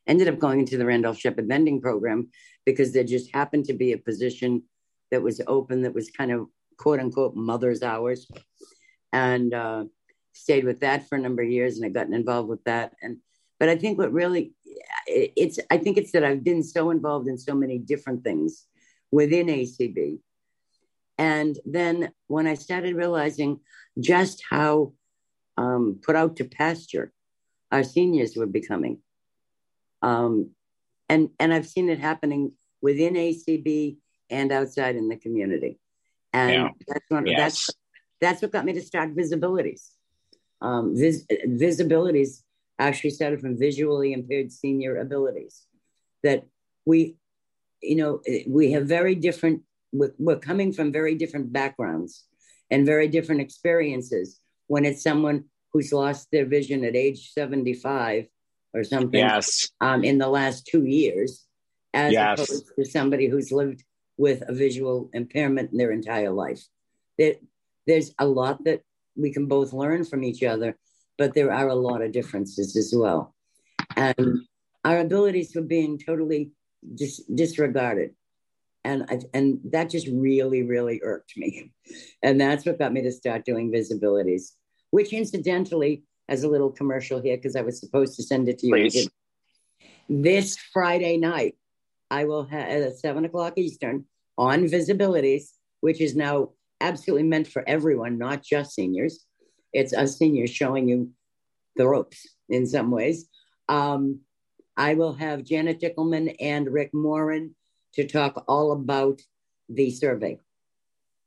ended 0.07 0.27
up 0.27 0.39
going 0.39 0.59
into 0.59 0.77
the 0.77 0.85
Randolph 0.85 1.17
Sheppard 1.17 1.47
vending 1.47 1.81
program 1.81 2.29
because 2.65 2.93
there 2.93 3.03
just 3.03 3.33
happened 3.33 3.65
to 3.65 3.73
be 3.73 3.91
a 3.91 3.97
position 3.97 4.63
that 5.11 5.21
was 5.21 5.41
open 5.47 5.81
that 5.81 5.93
was 5.93 6.09
kind 6.09 6.31
of 6.31 6.47
quote 6.77 6.99
unquote 6.99 7.35
mother's 7.35 7.83
hours, 7.83 8.27
and 9.13 9.53
uh, 9.53 9.85
stayed 10.33 10.63
with 10.63 10.81
that 10.81 11.07
for 11.07 11.15
a 11.15 11.21
number 11.21 11.41
of 11.41 11.49
years 11.49 11.77
and 11.77 11.85
I've 11.85 11.93
gotten 11.93 12.13
involved 12.13 12.49
with 12.49 12.63
that. 12.65 12.93
And 13.01 13.17
but 13.59 13.69
I 13.69 13.75
think 13.75 13.97
what 13.97 14.11
really 14.11 14.53
it's 15.05 15.59
I 15.69 15.77
think 15.77 15.97
it's 15.97 16.11
that 16.11 16.23
I've 16.23 16.43
been 16.43 16.63
so 16.63 16.89
involved 16.89 17.27
in 17.27 17.37
so 17.37 17.53
many 17.53 17.77
different 17.77 18.23
things 18.23 18.65
within 19.11 19.47
ACB. 19.47 20.19
And 21.17 21.57
then 21.65 22.11
when 22.27 22.47
I 22.47 22.55
started 22.55 22.95
realizing 22.95 23.59
just 23.99 24.43
how 24.49 24.93
um, 25.57 25.99
put 26.01 26.15
out 26.15 26.37
to 26.37 26.45
pasture 26.45 27.11
our 27.71 27.83
seniors 27.83 28.35
were 28.35 28.47
becoming, 28.47 28.99
um, 30.01 30.51
and 31.07 31.29
and 31.39 31.53
I've 31.53 31.67
seen 31.67 31.89
it 31.89 31.99
happening 31.99 32.53
within 32.81 33.13
ACB 33.13 33.97
and 34.29 34.51
outside 34.51 34.95
in 34.95 35.07
the 35.07 35.17
community, 35.17 35.79
and 36.33 36.51
yeah. 36.51 36.69
that's 36.87 37.05
yes. 37.25 37.37
that's 37.37 37.69
that's 38.19 38.41
what 38.41 38.51
got 38.51 38.65
me 38.65 38.73
to 38.73 38.81
start 38.81 39.15
visibilities 39.15 39.91
um, 40.61 40.95
vis- 40.95 41.25
visibilities 41.47 42.43
actually 42.79 43.09
started 43.09 43.41
from 43.41 43.57
visually 43.57 44.13
impaired 44.13 44.51
senior 44.51 44.97
abilities 44.97 45.65
that 46.23 46.45
we 46.85 47.15
you 47.81 47.95
know, 47.95 48.21
we 48.47 48.71
have 48.71 48.85
very 48.85 49.15
different, 49.15 49.63
we're 49.91 50.39
coming 50.39 50.71
from 50.71 50.91
very 50.91 51.15
different 51.15 51.51
backgrounds 51.51 52.25
and 52.69 52.85
very 52.85 53.07
different 53.07 53.41
experiences 53.41 54.39
when 54.67 54.85
it's 54.85 55.03
someone 55.03 55.45
who's 55.73 55.91
lost 55.91 56.27
their 56.31 56.45
vision 56.45 56.85
at 56.85 56.95
age 56.95 57.31
75 57.31 58.27
or 58.73 58.83
something 58.83 59.19
yes. 59.19 59.69
um, 59.81 60.03
in 60.03 60.17
the 60.17 60.27
last 60.27 60.65
two 60.65 60.85
years, 60.85 61.45
as 61.93 62.13
yes. 62.13 62.39
opposed 62.39 62.71
to 62.77 62.85
somebody 62.85 63.27
who's 63.27 63.51
lived 63.51 63.83
with 64.17 64.43
a 64.47 64.53
visual 64.53 65.09
impairment 65.13 65.71
in 65.71 65.77
their 65.77 65.91
entire 65.91 66.31
life. 66.31 66.63
There, 67.17 67.35
there's 67.85 68.13
a 68.17 68.25
lot 68.25 68.63
that 68.63 68.81
we 69.15 69.31
can 69.31 69.47
both 69.47 69.73
learn 69.73 70.05
from 70.05 70.23
each 70.23 70.43
other, 70.43 70.77
but 71.17 71.33
there 71.33 71.51
are 71.51 71.67
a 71.67 71.75
lot 71.75 72.01
of 72.01 72.11
differences 72.11 72.75
as 72.75 72.93
well. 72.95 73.35
And 73.95 74.41
our 74.83 74.99
abilities 74.99 75.53
were 75.55 75.61
being 75.61 75.99
totally 75.99 76.51
dis- 76.95 77.23
disregarded. 77.33 78.15
And, 78.83 79.05
I, 79.09 79.19
and 79.33 79.59
that 79.65 79.89
just 79.89 80.07
really, 80.07 80.63
really 80.63 81.01
irked 81.03 81.37
me. 81.37 81.71
And 82.23 82.41
that's 82.41 82.65
what 82.65 82.79
got 82.79 82.93
me 82.93 83.03
to 83.03 83.11
start 83.11 83.45
doing 83.45 83.71
visibilities, 83.71 84.53
which 84.89 85.13
incidentally, 85.13 86.03
as 86.27 86.43
a 86.43 86.49
little 86.49 86.71
commercial 86.71 87.21
here, 87.21 87.37
because 87.37 87.55
I 87.55 87.61
was 87.61 87.79
supposed 87.79 88.15
to 88.15 88.23
send 88.23 88.49
it 88.49 88.57
to 88.59 88.67
you. 88.67 88.73
Please. 88.73 89.09
This 90.09 90.57
Friday 90.73 91.17
night, 91.17 91.55
I 92.09 92.25
will 92.25 92.43
have 92.45 92.69
at 92.69 92.97
seven 92.97 93.25
o'clock 93.25 93.53
Eastern 93.57 94.05
on 94.37 94.65
visibilities, 94.65 95.51
which 95.81 96.01
is 96.01 96.15
now 96.15 96.49
absolutely 96.81 97.27
meant 97.27 97.47
for 97.47 97.63
everyone, 97.67 98.17
not 98.17 98.43
just 98.43 98.73
seniors. 98.73 99.25
It's 99.73 99.93
us 99.93 100.17
seniors 100.17 100.49
showing 100.49 100.89
you 100.89 101.11
the 101.75 101.87
ropes 101.87 102.27
in 102.49 102.65
some 102.65 102.91
ways. 102.91 103.29
Um, 103.69 104.21
I 104.75 104.95
will 104.95 105.13
have 105.13 105.43
Janet 105.43 105.79
Dickelman 105.79 106.35
and 106.39 106.67
Rick 106.67 106.93
Morin 106.93 107.55
to 107.93 108.07
talk 108.07 108.43
all 108.47 108.71
about 108.71 109.21
the 109.69 109.91
survey. 109.91 110.39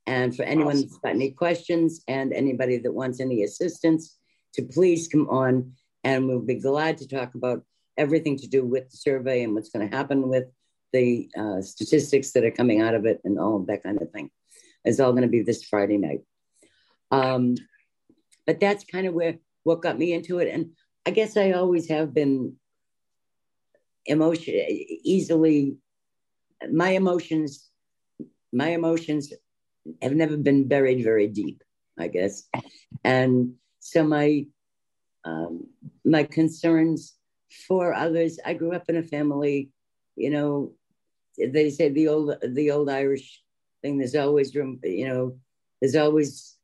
And 0.07 0.37
for 0.37 0.43
anyone 0.43 0.77
awesome. 0.77 0.89
that's 0.89 0.99
got 0.99 1.15
any 1.15 1.31
questions 1.31 2.03
and 2.09 2.33
anybody 2.33 2.79
that 2.79 2.93
wants 2.93 3.21
any 3.21 3.43
assistance, 3.43 4.19
to 4.55 4.63
please 4.63 5.09
come 5.09 5.29
on 5.29 5.73
and 6.05 6.29
we'll 6.29 6.41
be 6.41 6.55
glad 6.55 6.99
to 6.99 7.09
talk 7.09 7.35
about 7.35 7.65
everything 7.97 8.37
to 8.39 8.47
do 8.47 8.65
with 8.65 8.91
the 8.91 8.97
survey 8.97 9.43
and 9.43 9.55
what's 9.55 9.71
going 9.71 9.89
to 9.89 9.97
happen 9.97 10.29
with 10.29 10.45
the 10.93 11.29
uh, 11.37 11.61
statistics 11.61 12.33
that 12.33 12.45
are 12.45 12.51
coming 12.51 12.81
out 12.81 12.95
of 12.95 13.05
it 13.05 13.21
and 13.25 13.39
all 13.39 13.57
of 13.57 13.67
that 13.67 13.83
kind 13.83 14.01
of 14.01 14.11
thing. 14.13 14.31
It's 14.85 15.01
all 15.01 15.13
going 15.13 15.23
to 15.23 15.29
be 15.29 15.43
this 15.43 15.65
Friday 15.65 15.99
night. 15.99 16.21
Um, 17.11 17.57
but 18.47 18.61
that's 18.61 18.85
kind 18.85 19.07
of 19.07 19.15
where 19.15 19.39
what 19.63 19.83
got 19.83 19.99
me 19.99 20.13
into 20.13 20.39
it. 20.39 20.53
And 20.53 20.73
I 21.07 21.11
guess 21.11 21.37
I 21.37 21.53
always 21.53 21.89
have 21.89 22.13
been 22.13 22.57
emotion 24.07 24.55
easily 25.05 25.77
my 26.71 26.91
emotions 26.91 27.71
my 28.53 28.69
emotions 28.69 29.33
have 30.03 30.15
never 30.15 30.37
been 30.37 30.69
buried 30.69 31.03
very 31.03 31.27
deep 31.27 31.63
i 31.99 32.07
guess 32.07 32.45
and 33.03 33.55
so 33.81 34.05
my 34.05 34.45
um, 35.25 35.67
my 36.05 36.23
concerns 36.23 37.15
for 37.67 37.95
others 37.95 38.39
i 38.45 38.53
grew 38.53 38.73
up 38.73 38.85
in 38.89 38.97
a 38.97 39.03
family 39.03 39.71
you 40.17 40.31
know 40.31 40.73
they 41.39 41.71
say 41.71 41.89
the 41.89 42.09
old 42.09 42.35
the 42.47 42.71
old 42.71 42.91
irish 42.91 43.43
thing 43.85 43.99
there's 43.99 44.15
always 44.15 44.55
room 44.55 44.81
you 44.83 45.07
know 45.07 45.37
there's 45.81 45.95
always 45.95 46.55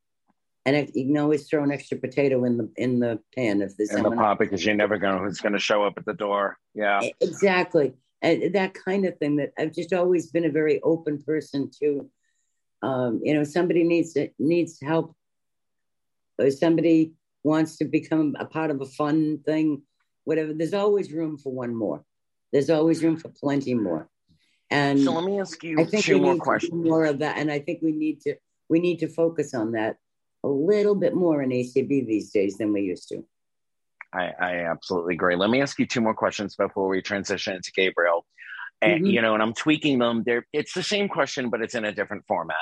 and 0.66 0.91
you 0.95 1.07
can 1.07 1.18
always 1.18 1.49
throw 1.49 1.62
an 1.62 1.73
extra 1.73 1.99
potato 1.99 2.45
in 2.45 2.59
the 2.59 2.71
in 2.77 3.01
the 3.01 3.18
pan 3.35 3.62
if 3.62 3.77
there's 3.77 3.95
in 3.95 4.03
the 4.03 4.11
pot 4.11 4.39
because 4.39 4.64
you're 4.64 4.75
never 4.75 4.99
know 4.99 5.18
who's 5.18 5.41
going 5.41 5.53
to 5.53 5.59
show 5.59 5.85
up 5.85 5.95
at 5.97 6.05
the 6.05 6.14
door. 6.14 6.59
Yeah, 6.75 7.01
exactly, 7.21 7.95
and 8.21 8.55
that 8.55 8.75
kind 8.75 9.07
of 9.07 9.16
thing. 9.18 9.37
That 9.37 9.53
I've 9.59 9.75
just 9.75 9.93
always 9.93 10.31
been 10.31 10.45
a 10.45 10.51
very 10.51 10.81
open 10.83 11.23
person 11.23 11.71
to. 11.81 12.11
Um, 12.83 13.21
you 13.23 13.35
know, 13.35 13.45
somebody 13.45 13.85
needs 13.85 14.14
to, 14.14 14.31
needs 14.39 14.81
help, 14.81 15.14
or 16.39 16.51
somebody 16.51 17.12
wants 17.43 17.77
to 17.79 17.85
become 17.85 18.37
a 18.39 18.47
part 18.47 18.71
of 18.71 18.81
a 18.81 18.87
fun 18.87 19.41
thing, 19.45 19.83
whatever. 20.25 20.55
There's 20.55 20.75
always 20.75 21.12
room 21.12 21.37
for 21.37 21.53
one 21.53 21.75
more. 21.75 22.05
There's 22.53 22.71
always 22.71 23.03
room 23.03 23.16
for 23.16 23.29
plenty 23.29 23.75
more. 23.75 24.09
And 24.71 25.01
so 25.01 25.12
let 25.12 25.25
me 25.25 25.41
ask 25.41 25.62
you 25.64 25.81
I 25.81 25.85
think 25.85 26.05
two 26.05 26.21
more 26.21 26.37
questions. 26.37 26.73
More 26.73 27.05
of 27.05 27.18
that, 27.18 27.39
and 27.39 27.51
I 27.51 27.59
think 27.59 27.81
we 27.83 27.93
need 27.93 28.21
to 28.23 28.37
we 28.68 28.79
need 28.79 29.01
to 29.01 29.09
focus 29.09 29.53
on 29.53 29.73
that 29.73 29.97
a 30.45 30.49
little 30.49 30.95
bit 30.95 31.14
more 31.14 31.43
in 31.43 31.51
ACB 31.51 32.07
these 32.07 32.31
days 32.31 32.57
than 32.57 32.73
we 32.73 32.83
used 32.83 33.09
to. 33.09 33.25
I, 34.12 34.33
I 34.41 34.55
absolutely 34.71 35.14
agree. 35.14 35.37
Let 35.37 35.51
me 35.51 35.61
ask 35.61 35.79
you 35.79 35.87
two 35.87 36.01
more 36.01 36.14
questions 36.14 36.57
before 36.57 36.89
we 36.89 37.03
transition 37.03 37.55
into 37.55 37.73
Gabriel. 37.73 38.27
And, 38.83 39.05
mm-hmm. 39.05 39.07
you 39.07 39.23
know, 39.23 39.35
and 39.35 39.43
I'm 39.43 39.53
tweaking 39.53 39.99
them. 39.99 40.23
There, 40.25 40.47
it's 40.53 40.73
the 40.73 40.83
same 40.83 41.09
question, 41.09 41.51
but 41.51 41.61
it's 41.61 41.75
in 41.75 41.85
a 41.85 41.93
different 41.93 42.25
format. 42.27 42.57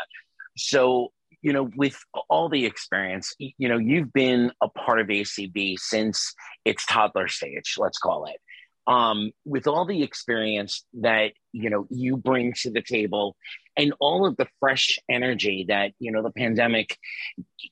So, 0.57 1.13
you 1.41 1.53
know, 1.53 1.71
with 1.77 1.97
all 2.29 2.49
the 2.49 2.67
experience, 2.67 3.35
you 3.39 3.69
know, 3.69 3.79
you've 3.79 4.13
been 4.13 4.53
a 4.61 4.69
part 4.69 5.01
of 5.01 5.07
ACB 5.07 5.79
since 5.79 6.35
its 6.65 6.85
toddler 6.87 7.29
stage, 7.29 7.77
let's 7.79 7.99
call 7.99 8.27
it. 8.27 8.41
Um, 8.89 9.33
with 9.45 9.67
all 9.67 9.85
the 9.85 10.03
experience 10.03 10.83
that 10.95 11.33
you 11.53 11.69
know 11.69 11.87
you 11.91 12.17
bring 12.17 12.55
to 12.63 12.71
the 12.71 12.81
table 12.81 13.37
and 13.77 13.93
all 14.01 14.27
of 14.27 14.37
the 14.39 14.49
fresh 14.61 14.99
energy 15.11 15.67
that 15.69 15.93
you 15.99 16.11
know 16.11 16.23
the 16.23 16.33
pandemic 16.33 16.97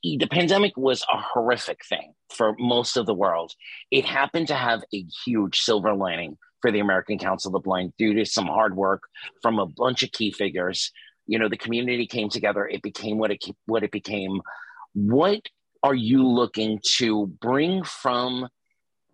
the 0.03 0.29
pandemic 0.31 0.77
was 0.77 1.03
a 1.13 1.19
horrific 1.19 1.85
thing 1.89 2.13
for 2.31 2.55
most 2.59 2.99
of 2.99 3.07
the 3.07 3.15
world. 3.15 3.53
It 3.91 4.05
happened 4.05 4.49
to 4.49 4.55
have 4.55 4.83
a 4.95 5.07
huge 5.25 5.61
silver 5.61 5.95
lining 5.95 6.37
for 6.61 6.71
the 6.71 6.81
american 6.81 7.19
council 7.19 7.49
of 7.49 7.53
the 7.55 7.67
blind 7.67 7.93
due 7.99 8.15
to 8.15 8.25
some 8.27 8.47
hard 8.47 8.77
work 8.77 9.05
from 9.41 9.59
a 9.59 9.67
bunch 9.67 10.03
of 10.03 10.13
key 10.13 10.31
figures. 10.31 10.93
You 11.27 11.39
know 11.39 11.49
the 11.49 11.57
community 11.57 12.07
came 12.07 12.29
together. 12.29 12.69
It 12.69 12.83
became 12.83 13.17
what 13.17 13.31
it 13.31 13.43
what 13.65 13.85
it 13.85 13.91
became. 13.91 14.43
What 14.93 15.41
are 15.83 15.95
you 15.95 16.27
looking 16.27 16.81
to 16.99 17.27
bring 17.27 17.85
from 17.85 18.49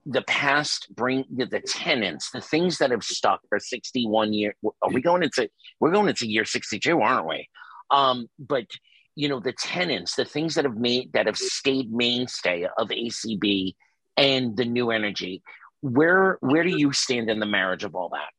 the 0.04 0.22
past 0.22 0.88
bring 0.94 1.24
the 1.30 1.60
tenants, 1.60 2.30
the 2.30 2.40
things 2.40 2.78
that 2.78 2.90
have 2.90 3.04
stuck 3.04 3.40
for 3.48 3.58
61 3.58 4.32
years. 4.32 4.54
Are 4.82 4.90
we 4.90 5.00
going 5.00 5.22
into, 5.22 5.48
we're 5.78 5.92
going 5.92 6.08
into 6.08 6.26
year 6.26 6.44
62, 6.44 7.00
aren't 7.00 7.28
we? 7.28 7.48
Um, 7.90 8.28
but 8.38 8.66
you 9.14 9.28
know, 9.28 9.40
the 9.40 9.52
tenants, 9.52 10.16
the 10.16 10.24
things 10.24 10.54
that 10.54 10.64
have 10.64 10.76
made, 10.76 11.12
that 11.12 11.26
have 11.26 11.36
stayed 11.36 11.92
mainstay 11.92 12.66
of 12.78 12.88
ACB 12.88 13.74
and 14.16 14.56
the 14.56 14.64
new 14.64 14.90
energy, 14.90 15.42
where, 15.80 16.38
where 16.40 16.64
do 16.64 16.70
you 16.70 16.92
stand 16.92 17.28
in 17.28 17.38
the 17.38 17.46
marriage 17.46 17.84
of 17.84 17.94
all 17.94 18.10
that? 18.10 18.30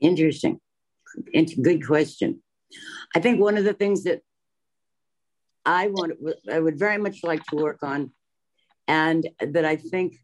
Interesting. 0.00 0.60
Good 1.32 1.86
question. 1.86 2.42
I 3.14 3.20
think 3.20 3.40
one 3.40 3.56
of 3.56 3.64
the 3.64 3.74
things 3.74 4.04
that 4.04 4.20
I 5.64 5.88
want, 5.88 6.14
I 6.50 6.58
would 6.58 6.78
very 6.78 6.98
much 6.98 7.20
like 7.22 7.42
to 7.46 7.56
work 7.56 7.82
on 7.82 8.12
and 8.92 9.26
that 9.40 9.64
I 9.64 9.76
think 9.76 10.18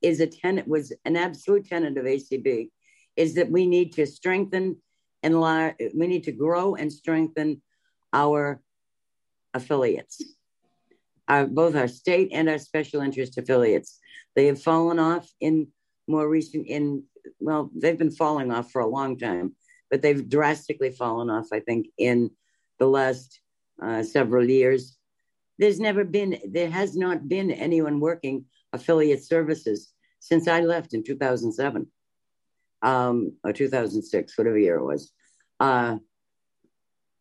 is 0.00 0.20
a 0.20 0.28
tenet 0.28 0.68
was 0.68 0.92
an 1.04 1.16
absolute 1.16 1.68
tenet 1.68 1.98
of 1.98 2.04
ACB 2.04 2.70
is 3.16 3.34
that 3.34 3.50
we 3.50 3.66
need 3.66 3.92
to 3.94 4.06
strengthen 4.06 4.76
and 5.24 5.40
we 5.94 6.06
need 6.06 6.24
to 6.24 6.32
grow 6.32 6.76
and 6.76 6.92
strengthen 6.92 7.62
our 8.12 8.60
affiliates, 9.54 10.22
our, 11.26 11.46
both 11.46 11.74
our 11.74 11.88
state 11.88 12.28
and 12.32 12.48
our 12.48 12.58
special 12.58 13.00
interest 13.00 13.38
affiliates. 13.38 13.98
They 14.36 14.46
have 14.46 14.62
fallen 14.62 15.00
off 15.00 15.28
in 15.40 15.68
more 16.06 16.28
recent 16.28 16.68
in 16.68 17.04
well, 17.40 17.70
they've 17.74 17.98
been 17.98 18.10
falling 18.24 18.52
off 18.52 18.70
for 18.70 18.82
a 18.82 18.94
long 18.98 19.18
time, 19.18 19.56
but 19.90 20.00
they've 20.00 20.28
drastically 20.28 20.90
fallen 20.90 21.28
off. 21.28 21.48
I 21.52 21.60
think 21.60 21.88
in 21.98 22.30
the 22.78 22.86
last 22.86 23.40
uh, 23.80 24.04
several 24.04 24.48
years 24.48 24.96
there's 25.58 25.80
never 25.80 26.04
been, 26.04 26.38
there 26.48 26.70
has 26.70 26.96
not 26.96 27.28
been 27.28 27.50
anyone 27.50 28.00
working 28.00 28.46
affiliate 28.72 29.24
services 29.24 29.92
since 30.18 30.48
I 30.48 30.60
left 30.60 30.94
in 30.94 31.02
2007 31.02 31.86
um, 32.82 33.32
or 33.44 33.52
2006, 33.52 34.38
whatever 34.38 34.58
year 34.58 34.76
it 34.76 34.84
was. 34.84 35.12
Uh, 35.60 35.96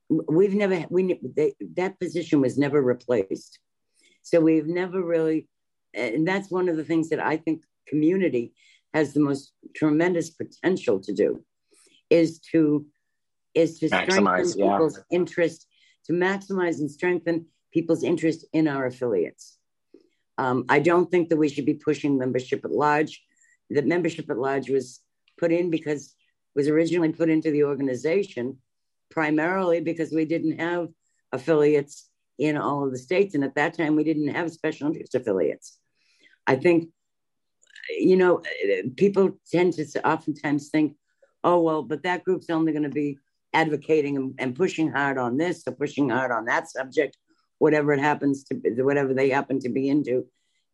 we've 0.10 0.56
never, 0.56 0.86
we, 0.90 1.20
they, 1.24 1.54
that 1.76 2.00
position 2.00 2.42
was 2.42 2.58
never 2.58 2.82
replaced. 2.82 3.60
So 4.24 4.40
we've 4.40 4.68
never 4.68 5.02
really, 5.02 5.48
and 5.94 6.28
that's 6.28 6.50
one 6.50 6.70
of 6.70 6.78
the 6.78 6.84
things 6.84 7.10
that 7.10 7.20
I 7.20 7.38
think 7.38 7.64
community 7.88 8.54
has 8.94 9.14
the 9.14 9.20
most 9.20 9.54
tremendous 9.76 10.30
potential 10.30 11.00
to 11.02 11.14
do 11.14 11.44
is 12.10 12.40
to 12.52 12.86
is 13.54 13.80
to 13.80 13.90
maximize, 13.90 14.52
strengthen 14.52 14.60
yeah. 14.60 14.72
people's 14.72 15.00
interest 15.12 15.68
to 16.06 16.14
maximize 16.14 16.80
and 16.80 16.90
strengthen 16.90 17.46
people's 17.74 18.04
interest 18.04 18.46
in 18.54 18.68
our 18.68 18.86
affiliates. 18.86 19.58
Um, 20.38 20.66
I 20.70 20.80
don't 20.80 21.10
think 21.10 21.30
that 21.30 21.38
we 21.38 21.50
should 21.50 21.66
be 21.66 21.76
pushing 21.76 22.18
membership 22.18 22.66
at 22.66 22.72
large. 22.72 23.24
The 23.70 23.82
membership 23.82 24.30
at 24.30 24.38
large 24.38 24.70
was 24.70 25.00
put 25.40 25.52
in 25.52 25.70
because 25.70 26.16
was 26.56 26.68
originally 26.68 27.14
put 27.14 27.30
into 27.30 27.52
the 27.52 27.64
organization 27.64 28.58
primarily 29.10 29.82
because 29.82 30.12
we 30.12 30.26
didn't 30.26 30.60
have 30.60 30.88
affiliates 31.32 32.10
in 32.38 32.58
all 32.58 32.86
of 32.86 32.92
the 32.92 32.98
states, 32.98 33.36
and 33.36 33.44
at 33.44 33.56
that 33.56 33.76
time 33.76 33.96
we 33.96 34.04
didn't 34.04 34.30
have 34.30 34.52
special 34.52 34.88
interest 34.88 35.14
affiliates. 35.14 35.78
I 36.48 36.56
think, 36.56 36.90
you 37.90 38.18
know, 38.18 38.42
people 38.96 39.40
tend 39.52 39.74
to 39.74 40.08
oftentimes 40.08 40.70
think, 40.70 40.96
oh, 41.44 41.62
well, 41.62 41.84
but 41.84 42.04
that 42.04 42.24
group's 42.24 42.50
only 42.50 42.72
going 42.72 42.84
to 42.84 42.90
be 42.90 43.20
advocating 43.54 44.18
and, 44.18 44.34
and, 44.40 44.56
pushing 44.56 44.90
hard 44.90 45.18
on 45.18 45.38
this 45.38 45.64
or 45.68 45.74
pushing 45.74 46.10
hard 46.10 46.32
on 46.32 46.46
that 46.46 46.70
subject, 46.70 47.18
whatever 47.62 47.94
it 47.94 48.00
happens 48.00 48.44
to 48.44 48.56
be, 48.56 48.72
whatever 48.82 49.14
they 49.14 49.30
happen 49.30 49.60
to 49.60 49.70
be 49.70 49.88
into. 49.88 50.26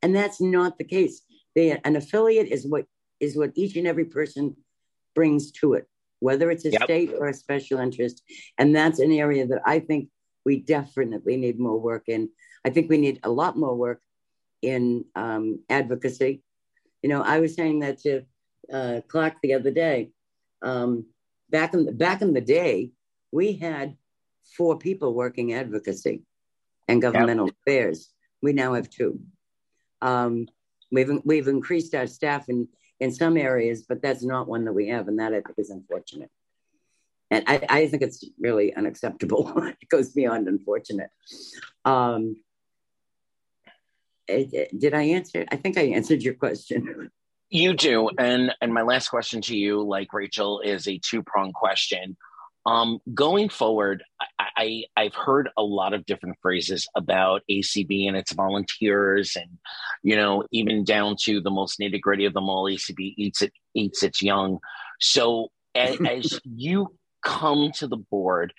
And 0.02 0.16
that's 0.16 0.40
not 0.40 0.78
the 0.78 0.86
case. 0.86 1.22
They, 1.54 1.78
an 1.84 1.98
affiliate 1.98 2.48
is 2.48 2.66
what 2.66 2.86
is 3.20 3.36
what 3.36 3.52
each 3.56 3.76
and 3.76 3.86
every 3.86 4.06
person 4.06 4.56
brings 5.14 5.52
to 5.60 5.74
it, 5.74 5.86
whether 6.20 6.50
it's 6.50 6.64
a 6.64 6.72
yep. 6.72 6.84
state 6.84 7.12
or 7.20 7.28
a 7.28 7.34
special 7.34 7.80
interest. 7.80 8.24
And 8.58 8.74
that's 8.74 9.00
an 9.00 9.12
area 9.12 9.46
that 9.48 9.64
I 9.66 9.80
think 9.80 10.08
we 10.46 10.62
definitely 10.62 11.36
need 11.36 11.60
more 11.60 11.78
work 11.78 12.04
in. 12.08 12.30
I 12.64 12.70
think 12.70 12.90
we 12.90 12.98
need 12.98 13.20
a 13.24 13.30
lot 13.30 13.58
more 13.58 13.76
work 13.76 14.02
in 14.62 15.04
um, 15.14 15.60
advocacy. 15.70 16.42
You 17.04 17.10
know, 17.10 17.22
I 17.22 17.42
was 17.42 17.54
saying 17.54 17.80
that 17.80 18.00
to 18.04 18.22
uh, 18.72 19.02
Clark 19.10 19.34
the 19.44 19.56
other 19.56 19.72
day. 19.72 20.12
Um, 20.62 21.08
back 21.50 21.74
in 21.74 21.86
the, 21.86 21.92
back 21.92 22.22
in 22.22 22.34
the 22.34 22.48
day, 22.62 22.92
we 23.34 23.54
had 23.58 23.98
four 24.56 24.78
people 24.78 25.14
working 25.14 25.54
advocacy 25.54 26.24
and 26.88 27.02
governmental 27.02 27.48
yep. 27.48 27.56
affairs. 27.66 28.12
We 28.42 28.54
now 28.54 28.74
have 28.74 28.90
two. 28.90 29.20
Um, 30.02 30.48
we've 30.92 31.10
we've 31.24 31.48
increased 31.48 31.96
our 31.96 32.08
staff 32.08 32.50
in 32.50 32.68
in 33.00 33.12
some 33.12 33.38
areas, 33.38 33.86
but 33.88 34.02
that's 34.02 34.24
not 34.24 34.48
one 34.48 34.66
that 34.66 34.74
we 34.74 34.90
have, 34.90 35.08
and 35.08 35.20
that 35.20 35.34
I 35.34 35.42
think 35.42 35.56
is 35.58 35.70
unfortunate. 35.70 36.30
And 37.30 37.44
I, 37.48 37.62
I 37.70 37.88
think 37.88 38.04
it's 38.04 38.24
really 38.40 38.74
unacceptable. 38.74 39.52
it 39.82 39.90
goes 39.90 40.12
beyond 40.12 40.48
unfortunate. 40.48 41.10
Um, 41.84 42.38
it, 44.28 44.54
it, 44.54 44.80
did 44.80 44.94
I 44.94 45.04
answer? 45.04 45.46
I 45.52 45.58
think 45.58 45.78
I 45.78 45.84
answered 45.84 46.24
your 46.24 46.36
question. 46.36 47.12
You 47.50 47.74
do, 47.74 48.10
and 48.18 48.54
and 48.60 48.74
my 48.74 48.82
last 48.82 49.08
question 49.08 49.40
to 49.44 49.56
you, 49.56 49.82
like 49.82 50.12
Rachel, 50.12 50.60
is 50.60 50.86
a 50.86 50.98
two 50.98 51.24
prong 51.24 51.54
question. 51.54 52.18
Um, 52.68 52.99
going 53.13 53.47
forward, 53.47 54.03
I, 54.38 54.84
I 54.97 55.03
have 55.03 55.15
heard 55.15 55.49
a 55.57 55.63
lot 55.63 55.93
of 55.93 56.05
different 56.05 56.36
phrases 56.41 56.86
about 56.95 57.43
ACB 57.49 58.09
and 58.09 58.18
its 58.18 58.34
volunteers, 58.34 59.38
and 59.38 59.57
you 60.03 60.18
know, 60.18 60.43
even 60.51 60.84
down 60.84 61.15
to 61.24 61.39
the 61.39 61.49
most 61.49 61.80
nitty 61.80 62.01
gritty 62.01 62.26
of 62.26 62.34
them 62.34 62.49
all. 62.49 62.65
ACB 62.65 63.13
eats 63.18 63.41
it 63.41 63.53
eats 63.74 64.03
its 64.03 64.22
young. 64.22 64.59
So 64.99 65.47
as, 65.74 65.97
as 66.09 66.41
you 66.43 66.93
come 67.24 67.72
to 67.76 67.88
the 67.88 67.95
board, 67.95 68.53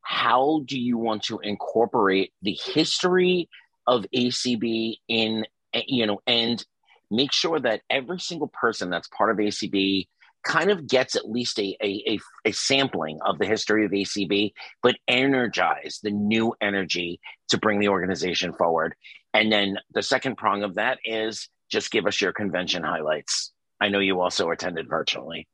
how 0.00 0.62
do 0.66 0.78
you 0.78 0.98
want 0.98 1.22
to 1.24 1.38
incorporate 1.38 2.32
the 2.42 2.58
history 2.74 3.48
of 3.86 4.04
ACB 4.12 4.96
in 5.06 5.46
you 5.86 6.06
know 6.06 6.20
and 6.26 6.64
make 7.12 7.32
sure 7.32 7.60
that 7.60 7.82
every 7.88 8.18
single 8.18 8.48
person 8.48 8.90
that's 8.90 9.08
part 9.08 9.30
of 9.30 9.36
ACB 9.36 10.08
kind 10.42 10.70
of 10.70 10.86
gets 10.86 11.16
at 11.16 11.28
least 11.28 11.58
a, 11.58 11.76
a, 11.82 12.14
a, 12.14 12.18
a, 12.48 12.52
sampling 12.52 13.18
of 13.24 13.38
the 13.38 13.46
history 13.46 13.84
of 13.84 13.92
ACB, 13.92 14.52
but 14.82 14.96
energize 15.06 16.00
the 16.02 16.10
new 16.10 16.54
energy 16.60 17.20
to 17.48 17.58
bring 17.58 17.78
the 17.78 17.88
organization 17.88 18.52
forward. 18.52 18.94
And 19.34 19.52
then 19.52 19.78
the 19.92 20.02
second 20.02 20.36
prong 20.36 20.62
of 20.62 20.74
that 20.74 20.98
is 21.04 21.48
just 21.70 21.90
give 21.90 22.06
us 22.06 22.20
your 22.20 22.32
convention 22.32 22.82
highlights. 22.82 23.52
I 23.80 23.88
know 23.88 24.00
you 24.00 24.20
also 24.20 24.50
attended 24.50 24.88
virtually. 24.88 25.48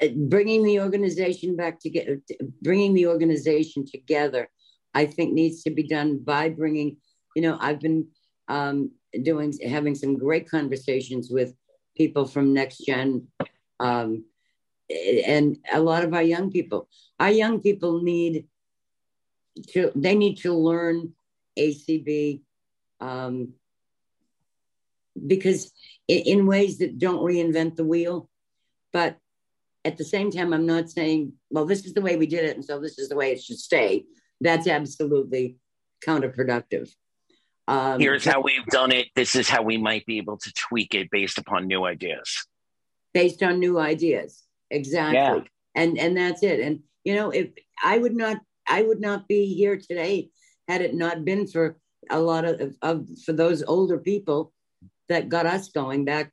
Uh, 0.00 0.08
bringing 0.14 0.62
the 0.62 0.80
organization 0.80 1.56
back 1.56 1.80
together, 1.80 2.20
bringing 2.62 2.94
the 2.94 3.06
organization 3.06 3.84
together, 3.84 4.48
I 4.94 5.06
think 5.06 5.32
needs 5.32 5.62
to 5.64 5.70
be 5.70 5.82
done 5.82 6.18
by 6.18 6.50
bringing, 6.50 6.98
you 7.34 7.42
know, 7.42 7.56
I've 7.60 7.80
been 7.80 8.06
um, 8.48 8.92
doing 9.22 9.52
having 9.66 9.94
some 9.94 10.16
great 10.16 10.48
conversations 10.48 11.30
with 11.30 11.54
people 11.98 12.24
from 12.26 12.54
next 12.54 12.78
gen 12.78 13.26
um, 13.80 14.24
and 14.90 15.58
a 15.70 15.80
lot 15.80 16.04
of 16.04 16.14
our 16.14 16.22
young 16.22 16.50
people. 16.50 16.88
Our 17.20 17.30
young 17.30 17.60
people 17.60 18.02
need 18.02 18.46
to 19.68 19.90
they 19.94 20.14
need 20.14 20.36
to 20.38 20.54
learn 20.54 21.12
acb 21.58 22.40
um, 23.00 23.52
because 25.26 25.72
in, 26.06 26.18
in 26.18 26.46
ways 26.46 26.78
that 26.78 26.98
don't 26.98 27.24
reinvent 27.24 27.74
the 27.74 27.84
wheel 27.84 28.30
but 28.92 29.16
at 29.84 29.96
the 29.96 30.04
same 30.04 30.30
time 30.30 30.52
i'm 30.52 30.66
not 30.66 30.88
saying 30.88 31.32
well 31.50 31.64
this 31.64 31.84
is 31.84 31.92
the 31.92 32.00
way 32.00 32.16
we 32.16 32.26
did 32.26 32.44
it 32.44 32.54
and 32.54 32.64
so 32.64 32.78
this 32.80 32.98
is 32.98 33.08
the 33.08 33.16
way 33.16 33.32
it 33.32 33.42
should 33.42 33.58
stay. 33.58 34.04
That's 34.40 34.68
absolutely 34.68 35.56
counterproductive 36.06 36.88
um, 37.68 38.00
Here's 38.00 38.24
how 38.24 38.40
we've 38.40 38.64
done 38.66 38.92
it. 38.92 39.08
This 39.14 39.36
is 39.36 39.46
how 39.46 39.62
we 39.62 39.76
might 39.76 40.06
be 40.06 40.16
able 40.16 40.38
to 40.38 40.52
tweak 40.54 40.94
it 40.94 41.10
based 41.10 41.36
upon 41.36 41.66
new 41.66 41.84
ideas. 41.84 42.46
Based 43.12 43.42
on 43.42 43.58
new 43.58 43.78
ideas, 43.78 44.42
exactly. 44.70 45.18
Yeah. 45.18 45.40
And 45.74 45.98
and 45.98 46.16
that's 46.16 46.42
it. 46.42 46.60
And 46.60 46.80
you 47.04 47.14
know, 47.14 47.30
if 47.30 47.50
I 47.84 47.98
would 47.98 48.16
not, 48.16 48.38
I 48.66 48.82
would 48.82 49.00
not 49.00 49.28
be 49.28 49.54
here 49.54 49.76
today 49.76 50.30
had 50.66 50.80
it 50.80 50.94
not 50.94 51.26
been 51.26 51.46
for 51.46 51.76
a 52.10 52.18
lot 52.18 52.46
of, 52.46 52.74
of 52.80 53.06
for 53.26 53.34
those 53.34 53.62
older 53.62 53.98
people 53.98 54.52
that 55.10 55.28
got 55.28 55.44
us 55.44 55.68
going 55.68 56.06
back 56.06 56.32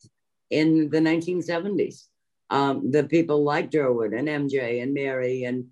in 0.49 0.89
the 0.89 0.99
1970s. 0.99 2.03
Um, 2.49 2.91
the 2.91 3.03
people 3.03 3.43
like 3.43 3.71
Durward 3.71 4.17
and 4.17 4.27
MJ 4.27 4.81
and 4.81 4.93
Mary 4.93 5.43
and 5.43 5.65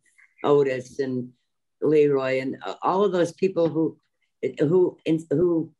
Otis 0.43 0.99
and 0.99 1.29
Leroy 1.81 2.41
and 2.41 2.57
all 2.81 3.05
of 3.05 3.13
those 3.13 3.31
people 3.31 3.69
who 3.69 3.97
who 4.59 4.97
who 5.29 5.71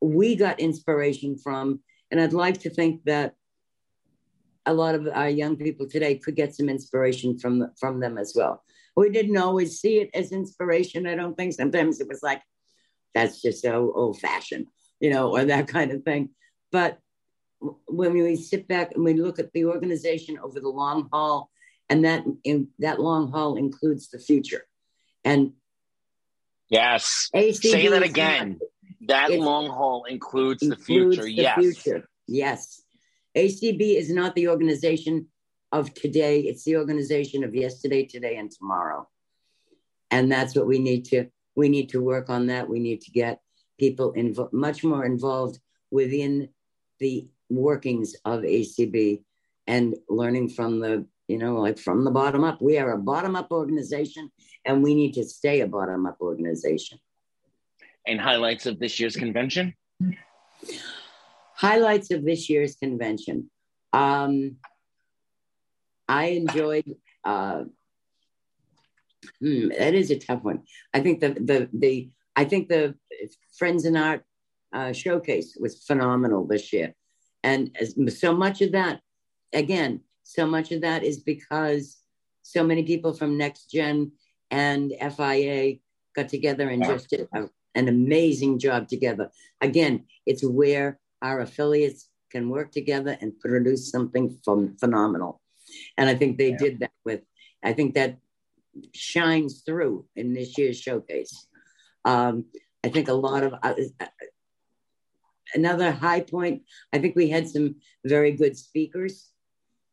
we 0.00 0.36
got 0.36 0.60
inspiration 0.60 1.38
from, 1.38 1.80
and 2.10 2.20
I'd 2.20 2.32
like 2.32 2.60
to 2.60 2.70
think 2.70 3.04
that 3.04 3.34
a 4.66 4.74
lot 4.74 4.94
of 4.94 5.08
our 5.12 5.28
young 5.28 5.56
people 5.56 5.88
today 5.88 6.16
could 6.16 6.36
get 6.36 6.54
some 6.54 6.68
inspiration 6.68 7.38
from 7.38 7.70
from 7.78 8.00
them 8.00 8.18
as 8.18 8.32
well. 8.36 8.62
We 8.96 9.10
didn't 9.10 9.38
always 9.38 9.80
see 9.80 10.00
it 10.00 10.10
as 10.14 10.32
inspiration. 10.32 11.06
I 11.06 11.14
don't 11.14 11.36
think 11.36 11.54
sometimes 11.54 12.00
it 12.00 12.08
was 12.08 12.22
like 12.22 12.42
that's 13.14 13.40
just 13.40 13.62
so 13.62 13.92
old 13.94 14.20
fashioned, 14.20 14.66
you 15.00 15.10
know, 15.10 15.30
or 15.30 15.44
that 15.44 15.68
kind 15.68 15.90
of 15.90 16.02
thing. 16.02 16.30
But 16.70 16.98
when 17.86 18.12
we 18.12 18.36
sit 18.36 18.66
back 18.68 18.92
and 18.94 19.04
we 19.04 19.14
look 19.14 19.38
at 19.38 19.52
the 19.52 19.66
organization 19.66 20.38
over 20.38 20.60
the 20.60 20.68
long 20.68 21.08
haul, 21.12 21.50
and 21.88 22.04
that 22.04 22.24
in, 22.44 22.68
that 22.78 23.00
long 23.00 23.30
haul 23.30 23.56
includes 23.56 24.08
the 24.08 24.18
future, 24.18 24.64
and 25.24 25.52
Yes. 26.72 27.28
ACB 27.36 27.60
Say 27.60 27.88
that 27.88 28.02
again. 28.02 28.58
Not, 29.00 29.28
that 29.30 29.38
long 29.38 29.66
haul 29.66 30.04
includes, 30.04 30.62
includes 30.62 30.80
the 30.80 30.84
future. 30.84 31.22
The 31.24 31.32
yes. 31.32 31.58
Future. 31.58 32.08
Yes. 32.26 32.82
ACB 33.36 33.96
is 33.96 34.10
not 34.10 34.34
the 34.34 34.48
organization 34.48 35.26
of 35.70 35.92
today, 35.94 36.40
it's 36.40 36.64
the 36.64 36.76
organization 36.76 37.44
of 37.44 37.54
yesterday, 37.54 38.04
today, 38.04 38.36
and 38.36 38.50
tomorrow. 38.50 39.08
And 40.10 40.30
that's 40.30 40.54
what 40.54 40.66
we 40.66 40.78
need 40.78 41.04
to 41.06 41.26
we 41.54 41.68
need 41.68 41.90
to 41.90 42.00
work 42.00 42.30
on 42.30 42.46
that. 42.46 42.68
We 42.68 42.78
need 42.78 43.02
to 43.02 43.10
get 43.10 43.40
people 43.78 44.14
invo- 44.14 44.52
much 44.52 44.82
more 44.82 45.04
involved 45.04 45.58
within 45.90 46.48
the 46.98 47.28
workings 47.50 48.14
of 48.24 48.40
ACB 48.40 49.22
and 49.66 49.94
learning 50.08 50.48
from 50.48 50.80
the 50.80 51.06
you 51.32 51.38
know, 51.38 51.54
like 51.54 51.78
from 51.78 52.04
the 52.04 52.10
bottom 52.10 52.44
up. 52.44 52.60
We 52.60 52.76
are 52.76 52.92
a 52.92 52.98
bottom 52.98 53.34
up 53.36 53.50
organization 53.50 54.30
and 54.66 54.82
we 54.82 54.94
need 54.94 55.14
to 55.14 55.24
stay 55.24 55.60
a 55.60 55.66
bottom 55.66 56.04
up 56.04 56.18
organization. 56.20 56.98
And 58.06 58.20
highlights 58.20 58.66
of 58.66 58.78
this 58.78 59.00
year's 59.00 59.16
convention? 59.16 59.74
Highlights 61.54 62.10
of 62.10 62.22
this 62.22 62.50
year's 62.50 62.76
convention. 62.76 63.50
Um, 63.94 64.56
I 66.06 66.24
enjoyed, 66.42 66.96
uh, 67.24 67.62
hmm, 69.40 69.68
that 69.68 69.94
is 69.94 70.10
a 70.10 70.18
tough 70.18 70.42
one. 70.42 70.64
I 70.92 71.00
think 71.00 71.20
the, 71.20 71.30
the, 71.30 71.70
the, 71.72 72.10
I 72.36 72.44
think 72.44 72.68
the 72.68 72.94
Friends 73.56 73.86
in 73.86 73.96
Art 73.96 74.22
uh, 74.74 74.92
showcase 74.92 75.56
was 75.58 75.82
phenomenal 75.82 76.46
this 76.46 76.74
year. 76.74 76.94
And 77.42 77.74
so 78.08 78.36
much 78.36 78.60
of 78.60 78.72
that, 78.72 79.00
again, 79.54 80.02
so 80.22 80.46
much 80.46 80.72
of 80.72 80.82
that 80.82 81.02
is 81.02 81.20
because 81.20 81.98
so 82.42 82.64
many 82.64 82.82
people 82.82 83.12
from 83.12 83.38
Next 83.38 83.70
Gen 83.70 84.12
and 84.50 84.92
FIA 85.16 85.76
got 86.14 86.28
together 86.28 86.68
and 86.68 86.84
just 86.84 87.08
did 87.08 87.28
a, 87.34 87.48
an 87.74 87.88
amazing 87.88 88.58
job 88.58 88.88
together. 88.88 89.30
Again, 89.60 90.04
it's 90.26 90.44
where 90.44 90.98
our 91.22 91.40
affiliates 91.40 92.08
can 92.30 92.48
work 92.50 92.72
together 92.72 93.16
and 93.20 93.38
produce 93.38 93.90
something 93.90 94.38
from 94.44 94.76
phenomenal. 94.78 95.40
And 95.96 96.08
I 96.08 96.14
think 96.14 96.38
they 96.38 96.50
yeah. 96.50 96.58
did 96.58 96.80
that 96.80 96.92
with, 97.04 97.20
I 97.62 97.72
think 97.72 97.94
that 97.94 98.18
shines 98.94 99.62
through 99.64 100.06
in 100.16 100.34
this 100.34 100.58
year's 100.58 100.80
showcase. 100.80 101.46
Um, 102.04 102.46
I 102.84 102.88
think 102.88 103.08
a 103.08 103.14
lot 103.14 103.44
of, 103.44 103.54
uh, 103.62 103.74
another 105.54 105.92
high 105.92 106.20
point, 106.20 106.62
I 106.92 106.98
think 106.98 107.14
we 107.14 107.28
had 107.28 107.48
some 107.48 107.76
very 108.04 108.32
good 108.32 108.56
speakers 108.56 109.31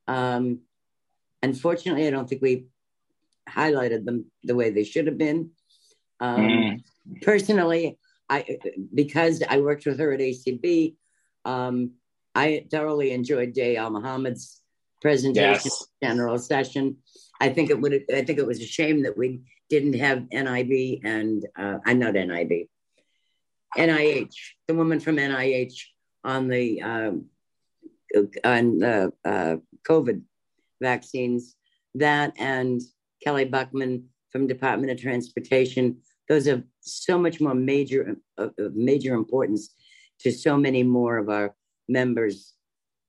um, 0.10 0.62
unfortunately, 1.44 2.08
I 2.08 2.10
don't 2.10 2.28
think 2.28 2.42
we 2.42 2.66
highlighted 3.48 4.06
them 4.06 4.26
the 4.44 4.56
way 4.56 4.72
they 4.72 4.84
should 4.84 5.06
have 5.06 5.18
been. 5.18 5.52
Um, 6.20 6.42
mm. 6.42 6.84
Personally, 7.22 8.00
I 8.28 8.58
because 8.94 9.44
I 9.48 9.60
worked 9.60 9.86
with 9.86 10.00
her 10.00 10.12
at 10.12 10.20
ACB, 10.20 10.96
um, 11.46 11.92
I 12.34 12.66
thoroughly 12.72 13.12
enjoyed 13.12 13.54
Day 13.54 13.78
Al-Mohamed's 13.78 14.62
presentation 15.02 15.62
yes. 15.64 15.86
general 16.04 16.40
session. 16.40 16.98
I 17.40 17.50
think 17.50 17.70
it 17.70 17.80
would. 17.80 17.94
I 18.14 18.24
think 18.24 18.40
it 18.40 18.48
was 18.48 18.60
a 18.60 18.66
shame 18.66 19.04
that 19.04 19.18
we 19.18 19.42
didn't 19.70 19.94
have 19.94 20.28
NIB 20.32 21.02
and 21.04 21.46
uh, 21.56 21.78
I'm 21.86 22.00
not 22.00 22.16
NIB, 22.16 22.68
NIH, 23.78 24.34
the 24.68 24.74
woman 24.74 25.00
from 25.00 25.18
NIH 25.18 25.76
on 26.24 26.48
the 26.48 26.82
um, 26.82 27.26
on 28.44 28.84
uh, 28.84 29.58
COVID 29.88 30.22
vaccines. 30.82 31.56
That 31.96 32.34
and 32.38 32.82
Kelly 33.24 33.46
Buckman 33.46 34.06
from 34.32 34.48
Department 34.48 34.92
of 34.92 35.02
Transportation. 35.02 35.98
Those 36.28 36.48
are 36.48 36.64
so 36.82 37.18
much 37.18 37.42
more 37.42 37.56
major 37.56 38.16
of 38.38 38.54
major 38.76 39.16
importance 39.16 39.74
to 40.20 40.32
so 40.32 40.58
many 40.58 40.84
more 40.84 41.18
of 41.18 41.30
our 41.30 41.56
members 41.88 42.54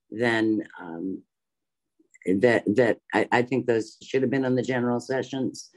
than 0.09 0.63
um, 0.79 1.21
that. 2.25 2.63
That 2.75 2.99
I, 3.13 3.27
I 3.31 3.41
think 3.43 3.65
those 3.65 3.97
should 4.01 4.23
have 4.23 4.31
been 4.31 4.45
on 4.45 4.55
the 4.55 4.63
general 4.63 4.99
sessions. 4.99 5.69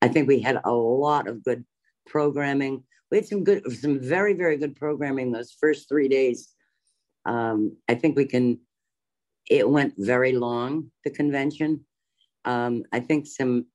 I 0.00 0.08
think 0.08 0.28
we 0.28 0.40
had 0.40 0.60
a 0.64 0.72
lot 0.72 1.28
of 1.28 1.44
good 1.44 1.64
programming. 2.06 2.84
We 3.10 3.18
had 3.18 3.26
some 3.26 3.44
good, 3.44 3.70
some 3.72 4.00
very, 4.00 4.34
very 4.34 4.56
good 4.56 4.76
programming 4.76 5.32
those 5.32 5.56
first 5.58 5.88
three 5.88 6.08
days. 6.08 6.50
Um, 7.28 7.76
I 7.88 7.94
think 7.94 8.16
we 8.16 8.24
can. 8.24 8.58
It 9.48 9.68
went 9.68 9.94
very 9.98 10.32
long. 10.32 10.90
The 11.04 11.10
convention. 11.10 11.84
Um, 12.44 12.84
I 12.92 13.00
think 13.00 13.26
some 13.26 13.66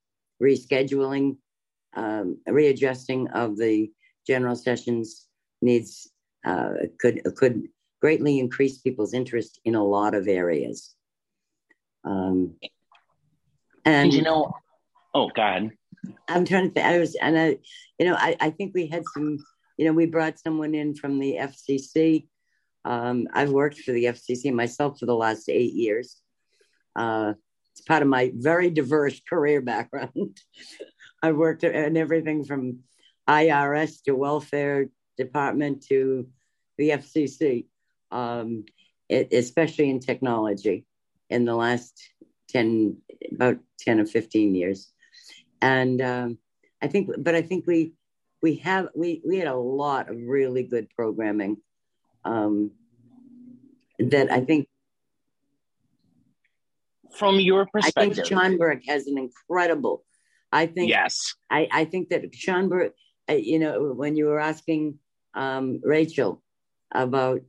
rescheduling, 0.42 1.38
um, 1.96 2.40
readjusting 2.48 3.30
of 3.30 3.58
the 3.58 3.92
general 4.26 4.56
sessions 4.56 5.28
needs 5.62 6.10
uh, 6.46 6.74
could 7.00 7.22
could 7.36 7.64
greatly 8.02 8.40
increase 8.40 8.80
people's 8.80 9.14
interest 9.14 9.60
in 9.64 9.76
a 9.76 9.84
lot 9.84 10.16
of 10.16 10.28
areas. 10.28 10.96
Um, 12.04 12.56
and, 13.86 14.14
you 14.14 14.22
know, 14.22 14.52
oh 15.14 15.30
God, 15.34 15.72
I'm 16.28 16.46
trying 16.46 16.68
to 16.68 16.74
think. 16.74 16.86
I 16.86 17.00
was, 17.00 17.16
and 17.16 17.40
I, 17.40 17.58
you 18.00 18.06
know, 18.06 18.16
I, 18.16 18.36
I 18.40 18.50
think 18.50 18.74
we 18.74 18.88
had 18.88 19.04
some, 19.14 19.38
you 19.78 19.86
know, 19.86 19.94
we 19.94 20.06
brought 20.06 20.40
someone 20.40 20.74
in 20.76 20.96
from 20.96 21.20
the 21.20 21.38
FCC. 21.40 22.28
Um, 22.86 23.28
I've 23.34 23.52
worked 23.52 23.80
for 23.80 23.92
the 23.92 24.06
FCC 24.06 24.54
myself 24.54 25.00
for 25.00 25.06
the 25.06 25.16
last 25.16 25.50
eight 25.50 25.74
years. 25.74 26.22
Uh, 26.96 27.34
it's 27.72 27.82
part 27.82 28.02
of 28.02 28.08
my 28.08 28.32
very 28.36 28.70
diverse 28.70 29.20
career 29.30 29.62
background. 29.62 30.38
I've 31.24 31.38
worked 31.38 31.64
in 31.64 31.96
everything 31.96 32.44
from 32.44 32.80
IRS 33.28 34.04
to 34.04 34.16
welfare 34.16 34.90
department 35.18 35.86
to 35.88 36.28
the 36.78 36.90
FCC, 36.90 37.66
um, 38.12 38.66
it, 39.08 39.32
especially 39.32 39.90
in 39.90 40.00
technology 40.00 40.86
in 41.30 41.46
the 41.46 41.56
last 41.56 41.98
10, 42.50 42.98
about 43.32 43.60
10 43.80 44.02
or 44.02 44.06
15 44.06 44.56
years 44.56 44.94
and 45.64 46.02
um, 46.02 46.38
I 46.82 46.88
think, 46.88 47.10
but 47.18 47.36
I 47.36 47.42
think 47.42 47.66
we 47.66 47.94
we 48.42 48.56
have 48.56 48.90
we 48.94 49.22
we 49.26 49.38
had 49.38 49.48
a 49.48 49.56
lot 49.56 50.10
of 50.10 50.18
really 50.22 50.64
good 50.64 50.90
programming 50.90 51.58
um, 52.26 52.72
that 54.00 54.32
I 54.32 54.42
think. 54.42 54.68
From 57.18 57.40
your 57.40 57.68
perspective, 57.68 58.12
I 58.12 58.14
think 58.16 58.28
Schaumburg 58.28 58.82
has 58.88 59.06
an 59.06 59.18
incredible. 59.18 60.04
I 60.52 60.66
think 60.66 60.90
yes. 60.90 61.36
I, 61.50 61.68
I 61.72 61.86
think 61.86 62.10
that 62.10 62.34
Schaumburg, 62.34 62.92
uh, 63.30 63.34
you 63.34 63.60
know, 63.60 63.94
when 63.94 64.16
you 64.16 64.26
were 64.26 64.40
asking 64.40 65.00
um, 65.36 65.80
Rachel 65.84 66.42
about, 66.92 67.42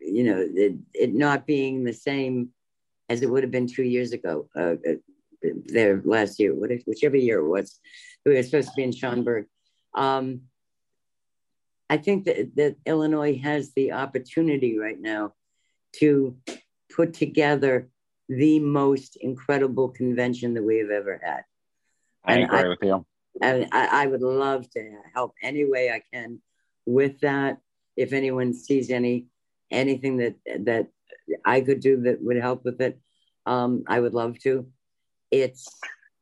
you 0.00 0.24
know, 0.24 0.46
it, 0.54 0.76
it, 0.92 1.14
not 1.14 1.46
being 1.46 1.84
the 1.84 1.92
same 1.92 2.50
as 3.08 3.22
it 3.22 3.30
would 3.30 3.42
have 3.42 3.52
been 3.52 3.66
two 3.66 3.84
years 3.84 4.12
ago. 4.12 4.48
Uh, 4.56 4.74
uh 4.88 4.94
there 5.66 6.00
last 6.04 6.38
year, 6.38 6.54
whichever 6.54 7.16
year 7.16 7.40
it 7.40 7.48
was. 7.48 7.80
We 8.24 8.34
were 8.34 8.42
supposed 8.42 8.68
to 8.68 8.74
be 8.76 8.84
in 8.84 8.92
Schaumburg. 8.92 9.46
Um, 9.94 10.42
I 11.92 11.98
think 11.98 12.24
that, 12.24 12.56
that 12.56 12.76
Illinois 12.86 13.38
has 13.42 13.72
the 13.72 13.92
opportunity 13.92 14.78
right 14.78 14.98
now 14.98 15.34
to 15.96 16.36
put 16.96 17.12
together 17.12 17.90
the 18.30 18.60
most 18.60 19.16
incredible 19.16 19.90
convention 19.90 20.54
that 20.54 20.62
we 20.62 20.78
have 20.78 20.88
ever 20.90 21.20
had. 21.22 21.42
I 22.24 22.34
and 22.34 22.44
agree 22.44 22.58
I, 22.58 22.68
with 22.68 22.78
you. 22.82 23.06
And 23.42 23.68
I, 23.72 24.04
I 24.04 24.06
would 24.06 24.22
love 24.22 24.70
to 24.70 24.80
help 25.14 25.34
any 25.42 25.66
way 25.66 25.90
I 25.90 26.02
can 26.12 26.40
with 26.86 27.20
that. 27.20 27.58
If 27.96 28.14
anyone 28.14 28.54
sees 28.54 28.88
any 28.90 29.26
anything 29.70 30.16
that 30.16 30.36
that 30.60 30.86
I 31.44 31.60
could 31.60 31.80
do 31.80 32.00
that 32.04 32.22
would 32.22 32.38
help 32.38 32.64
with 32.64 32.80
it, 32.80 32.98
um, 33.44 33.84
I 33.86 34.00
would 34.00 34.14
love 34.14 34.38
to 34.44 34.66
it's 35.32 35.66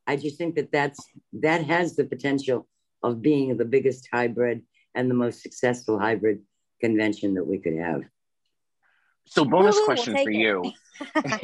i 0.06 0.16
just 0.16 0.38
think 0.38 0.54
that 0.54 0.72
that's 0.72 1.04
that 1.32 1.64
has 1.64 1.96
the 1.96 2.04
potential 2.04 2.66
of 3.02 3.20
being 3.20 3.56
the 3.56 3.64
biggest 3.64 4.08
hybrid 4.12 4.62
and 4.94 5.10
the 5.10 5.14
most 5.14 5.42
successful 5.42 5.98
hybrid 5.98 6.40
convention 6.80 7.34
that 7.34 7.44
we 7.44 7.58
could 7.58 7.76
have. 7.76 8.02
So 9.26 9.44
bonus 9.44 9.76
Ooh, 9.76 9.84
question 9.84 10.14
we'll 10.14 10.24
for 10.24 10.30
you. 10.30 10.72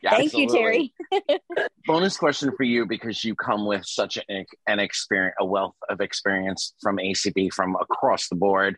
Thank 0.00 0.32
you 0.34 0.48
terry. 0.48 0.94
Bonus 1.86 2.16
question 2.16 2.52
for 2.56 2.62
you 2.62 2.86
because 2.86 3.24
you 3.24 3.34
come 3.34 3.66
with 3.66 3.84
such 3.84 4.18
an, 4.28 4.46
an 4.66 4.78
experience 4.78 5.34
a 5.38 5.44
wealth 5.44 5.74
of 5.90 6.00
experience 6.00 6.72
from 6.80 6.96
acb 6.96 7.52
from 7.52 7.76
across 7.76 8.28
the 8.28 8.36
board. 8.36 8.76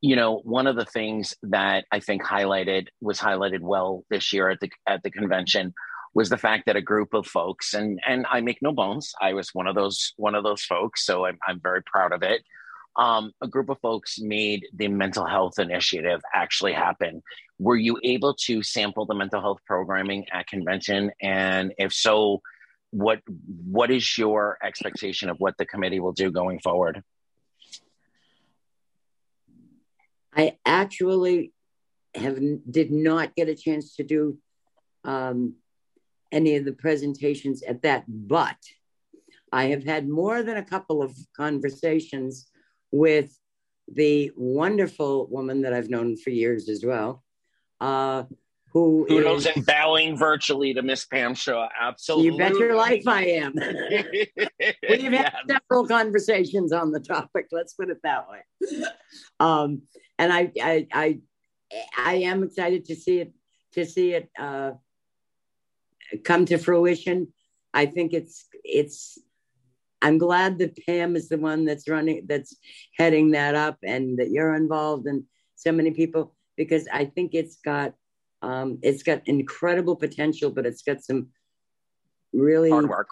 You 0.00 0.16
know 0.16 0.40
one 0.44 0.66
of 0.66 0.76
the 0.76 0.84
things 0.84 1.34
that 1.44 1.84
i 1.92 2.00
think 2.00 2.22
highlighted 2.22 2.88
was 3.00 3.20
highlighted 3.20 3.60
well 3.60 4.04
this 4.10 4.32
year 4.32 4.48
at 4.48 4.60
the 4.60 4.70
at 4.88 5.02
the 5.02 5.10
convention 5.10 5.72
was 6.14 6.30
the 6.30 6.36
fact 6.36 6.66
that 6.66 6.76
a 6.76 6.82
group 6.82 7.14
of 7.14 7.26
folks 7.26 7.74
and 7.74 8.00
and 8.06 8.26
I 8.30 8.40
make 8.40 8.58
no 8.62 8.72
bones 8.72 9.12
I 9.20 9.34
was 9.34 9.50
one 9.52 9.66
of 9.66 9.74
those 9.74 10.14
one 10.16 10.34
of 10.34 10.42
those 10.42 10.62
folks 10.62 11.04
so 11.04 11.26
I'm, 11.26 11.38
I'm 11.46 11.60
very 11.60 11.82
proud 11.82 12.12
of 12.12 12.22
it 12.22 12.42
um, 12.98 13.32
a 13.40 13.46
group 13.46 13.68
of 13.68 13.78
folks 13.80 14.18
made 14.20 14.66
the 14.74 14.88
mental 14.88 15.24
health 15.24 15.60
initiative 15.60 16.20
actually 16.34 16.72
happen. 16.72 17.22
Were 17.58 17.76
you 17.76 17.98
able 18.02 18.34
to 18.46 18.62
sample 18.62 19.06
the 19.06 19.14
mental 19.14 19.40
health 19.40 19.60
programming 19.64 20.26
at 20.32 20.48
convention? 20.48 21.12
And 21.22 21.72
if 21.78 21.92
so 21.92 22.42
what 22.90 23.20
what 23.26 23.90
is 23.90 24.18
your 24.18 24.58
expectation 24.62 25.28
of 25.28 25.38
what 25.38 25.56
the 25.58 25.66
committee 25.66 26.00
will 26.00 26.12
do 26.12 26.30
going 26.32 26.58
forward? 26.58 27.02
I 30.34 30.58
actually 30.66 31.52
have 32.14 32.38
did 32.68 32.90
not 32.90 33.36
get 33.36 33.48
a 33.48 33.54
chance 33.54 33.96
to 33.96 34.02
do 34.02 34.38
um, 35.04 35.54
any 36.32 36.56
of 36.56 36.64
the 36.64 36.72
presentations 36.72 37.62
at 37.62 37.82
that, 37.82 38.04
but 38.08 38.56
I 39.52 39.66
have 39.66 39.84
had 39.84 40.08
more 40.08 40.42
than 40.42 40.56
a 40.56 40.64
couple 40.64 41.02
of 41.02 41.16
conversations 41.36 42.50
with 42.90 43.36
the 43.92 44.32
wonderful 44.36 45.26
woman 45.28 45.62
that 45.62 45.72
I've 45.72 45.90
known 45.90 46.16
for 46.16 46.30
years 46.30 46.68
as 46.68 46.84
well, 46.84 47.24
uh, 47.80 48.24
who 48.72 49.06
kudos 49.08 49.46
is, 49.46 49.56
and 49.56 49.64
bowing 49.64 50.16
virtually 50.16 50.74
to 50.74 50.82
Miss 50.82 51.06
Pam 51.06 51.34
Shaw. 51.34 51.68
Absolutely, 51.78 52.26
you 52.26 52.38
bet 52.38 52.52
your 52.58 52.74
life 52.74 53.06
I 53.06 53.22
am. 53.24 53.54
We've 53.56 55.12
had 55.12 55.12
yeah. 55.12 55.30
several 55.48 55.86
conversations 55.86 56.72
on 56.72 56.92
the 56.92 57.00
topic. 57.00 57.46
Let's 57.50 57.72
put 57.74 57.88
it 57.88 57.98
that 58.02 58.26
way. 58.28 58.84
Um, 59.40 59.82
and 60.18 60.32
I, 60.32 60.52
I, 60.60 60.86
I, 60.92 61.20
I 61.96 62.14
am 62.16 62.42
excited 62.42 62.84
to 62.86 62.96
see 62.96 63.20
it 63.20 63.32
to 63.72 63.84
see 63.86 64.12
it 64.12 64.30
uh, 64.38 64.72
come 66.24 66.44
to 66.46 66.58
fruition. 66.58 67.28
I 67.72 67.86
think 67.86 68.12
it's 68.12 68.46
it's 68.64 69.18
I'm 70.00 70.18
glad 70.18 70.58
that 70.58 70.78
Pam 70.86 71.16
is 71.16 71.28
the 71.28 71.38
one 71.38 71.64
that's 71.64 71.88
running 71.88 72.26
that's 72.26 72.56
heading 72.96 73.32
that 73.32 73.54
up 73.54 73.78
and 73.82 74.18
that 74.18 74.30
you're 74.30 74.54
involved 74.54 75.06
and 75.06 75.24
so 75.56 75.72
many 75.72 75.90
people 75.90 76.34
because 76.56 76.86
I 76.92 77.04
think 77.04 77.34
it's 77.34 77.56
got 77.64 77.94
um, 78.42 78.78
it's 78.82 79.02
got 79.02 79.26
incredible 79.26 79.96
potential, 79.96 80.50
but 80.50 80.66
it's 80.66 80.82
got 80.82 81.02
some 81.02 81.28
really 82.32 82.70
hard 82.70 82.88
work. 82.88 83.08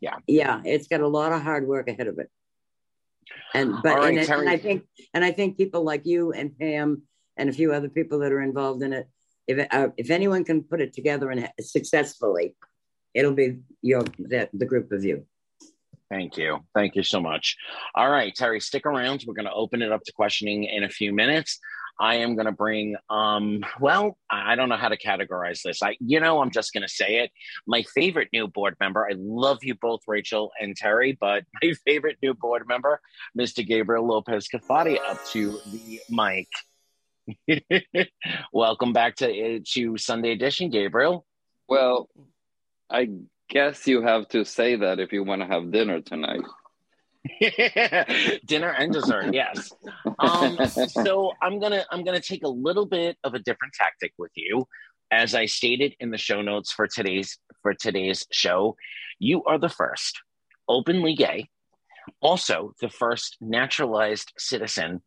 Yeah, 0.00 0.16
yeah, 0.26 0.62
it's 0.64 0.88
got 0.88 1.00
a 1.00 1.08
lot 1.08 1.32
of 1.32 1.42
hard 1.42 1.66
work 1.68 1.88
ahead 1.88 2.06
of 2.06 2.18
it. 2.18 2.30
And 3.54 3.74
but 3.82 3.98
right, 3.98 4.16
and, 4.16 4.28
and 4.28 4.48
I 4.48 4.56
think 4.56 4.84
and 5.12 5.24
I 5.24 5.32
think 5.32 5.58
people 5.58 5.84
like 5.84 6.06
you 6.06 6.32
and 6.32 6.58
Pam 6.58 7.02
and 7.36 7.50
a 7.50 7.52
few 7.52 7.72
other 7.72 7.88
people 7.88 8.20
that 8.20 8.32
are 8.32 8.42
involved 8.42 8.82
in 8.82 8.92
it 8.92 9.08
if 9.46 9.66
uh, 9.72 9.88
if 9.96 10.10
anyone 10.10 10.44
can 10.44 10.62
put 10.62 10.80
it 10.80 10.92
together 10.92 11.30
and 11.30 11.48
successfully, 11.60 12.54
it'll 13.14 13.34
be 13.34 13.60
your 13.80 14.02
the, 14.18 14.48
the 14.52 14.66
group 14.66 14.92
of 14.92 15.04
you. 15.04 15.26
Thank 16.12 16.36
you. 16.36 16.58
Thank 16.74 16.94
you 16.94 17.02
so 17.02 17.22
much. 17.22 17.56
All 17.94 18.10
right, 18.10 18.34
Terry, 18.34 18.60
stick 18.60 18.84
around. 18.84 19.24
We're 19.26 19.32
going 19.32 19.46
to 19.46 19.52
open 19.54 19.80
it 19.80 19.90
up 19.90 20.04
to 20.04 20.12
questioning 20.12 20.64
in 20.64 20.84
a 20.84 20.88
few 20.90 21.10
minutes. 21.10 21.58
I 21.98 22.16
am 22.16 22.34
going 22.34 22.44
to 22.44 22.52
bring, 22.52 22.96
um, 23.08 23.64
well, 23.80 24.18
I 24.30 24.54
don't 24.54 24.68
know 24.68 24.76
how 24.76 24.90
to 24.90 24.98
categorize 24.98 25.62
this. 25.62 25.82
I, 25.82 25.96
you 26.00 26.20
know, 26.20 26.42
I'm 26.42 26.50
just 26.50 26.74
going 26.74 26.82
to 26.82 26.88
say 26.88 27.20
it. 27.20 27.30
My 27.66 27.82
favorite 27.94 28.28
new 28.30 28.46
board 28.46 28.76
member, 28.78 29.08
I 29.10 29.14
love 29.16 29.60
you 29.62 29.74
both, 29.74 30.00
Rachel 30.06 30.50
and 30.60 30.76
Terry, 30.76 31.16
but 31.18 31.44
my 31.62 31.72
favorite 31.86 32.18
new 32.22 32.34
board 32.34 32.68
member, 32.68 33.00
Mr. 33.38 33.66
Gabriel 33.66 34.06
Lopez 34.06 34.48
Kafati, 34.54 34.98
up 35.08 35.24
to 35.28 35.60
the 35.66 36.00
mic. 36.10 36.48
Welcome 38.52 38.92
back 38.92 39.16
to 39.16 39.60
to 39.60 39.96
Sunday 39.96 40.32
Edition, 40.32 40.68
Gabriel. 40.68 41.24
Well, 41.68 42.10
I 42.90 43.08
guess 43.52 43.86
you 43.86 44.02
have 44.02 44.28
to 44.28 44.44
say 44.44 44.76
that 44.76 44.98
if 44.98 45.12
you 45.12 45.22
want 45.22 45.42
to 45.42 45.46
have 45.46 45.70
dinner 45.70 46.00
tonight. 46.00 46.40
dinner 48.46 48.70
and 48.70 48.92
dessert, 48.92 49.32
yes. 49.32 49.72
Um, 50.18 50.58
so 50.88 51.32
I'm 51.40 51.60
gonna 51.60 51.84
I'm 51.90 52.02
gonna 52.02 52.20
take 52.20 52.42
a 52.42 52.48
little 52.48 52.86
bit 52.86 53.16
of 53.22 53.34
a 53.34 53.38
different 53.38 53.74
tactic 53.74 54.12
with 54.18 54.32
you. 54.34 54.66
As 55.10 55.34
I 55.34 55.46
stated 55.46 55.94
in 56.00 56.10
the 56.10 56.18
show 56.18 56.40
notes 56.40 56.72
for 56.72 56.88
today's 56.88 57.38
for 57.62 57.74
today's 57.74 58.26
show, 58.32 58.76
you 59.18 59.44
are 59.44 59.58
the 59.58 59.68
first 59.68 60.20
openly 60.68 61.14
gay, 61.14 61.48
also 62.20 62.72
the 62.80 62.88
first 62.88 63.36
naturalized 63.40 64.32
citizen 64.38 65.02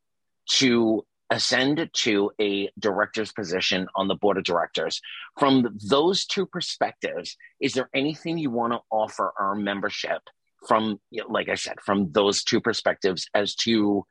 to 0.51 1.03
ascend 1.29 1.89
to 1.93 2.31
a 2.39 2.69
director's 2.79 3.31
position 3.31 3.87
on 3.95 4.07
the 4.07 4.15
board 4.15 4.37
of 4.37 4.43
directors. 4.43 5.01
From 5.39 5.77
those 5.89 6.25
two 6.25 6.45
perspectives, 6.45 7.35
is 7.59 7.73
there 7.73 7.89
anything 7.93 8.37
you 8.37 8.51
want 8.51 8.73
to 8.73 8.79
offer 8.91 9.33
our 9.39 9.55
membership 9.55 10.21
from, 10.67 10.99
like 11.27 11.49
I 11.49 11.55
said, 11.55 11.79
from 11.83 12.11
those 12.11 12.43
two 12.43 12.61
perspectives 12.61 13.27
as 13.33 13.55
to 13.55 14.05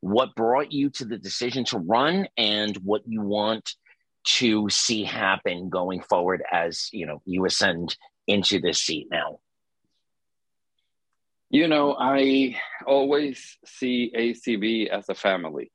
what 0.00 0.34
brought 0.34 0.70
you 0.70 0.90
to 0.90 1.04
the 1.04 1.16
decision 1.16 1.64
to 1.64 1.78
run 1.78 2.28
and 2.36 2.76
what 2.78 3.02
you 3.06 3.22
want 3.22 3.72
to 4.24 4.68
see 4.70 5.04
happen 5.04 5.68
going 5.68 6.00
forward 6.02 6.42
as 6.50 6.88
you 6.92 7.04
know 7.06 7.20
you 7.26 7.44
ascend 7.44 7.96
into 8.26 8.60
this 8.60 8.80
seat 8.80 9.08
now? 9.10 9.38
You 11.50 11.68
know, 11.68 11.94
I 11.98 12.56
always 12.86 13.58
see 13.64 14.12
ACB 14.16 14.88
as 14.88 15.08
a 15.08 15.14
family. 15.14 15.70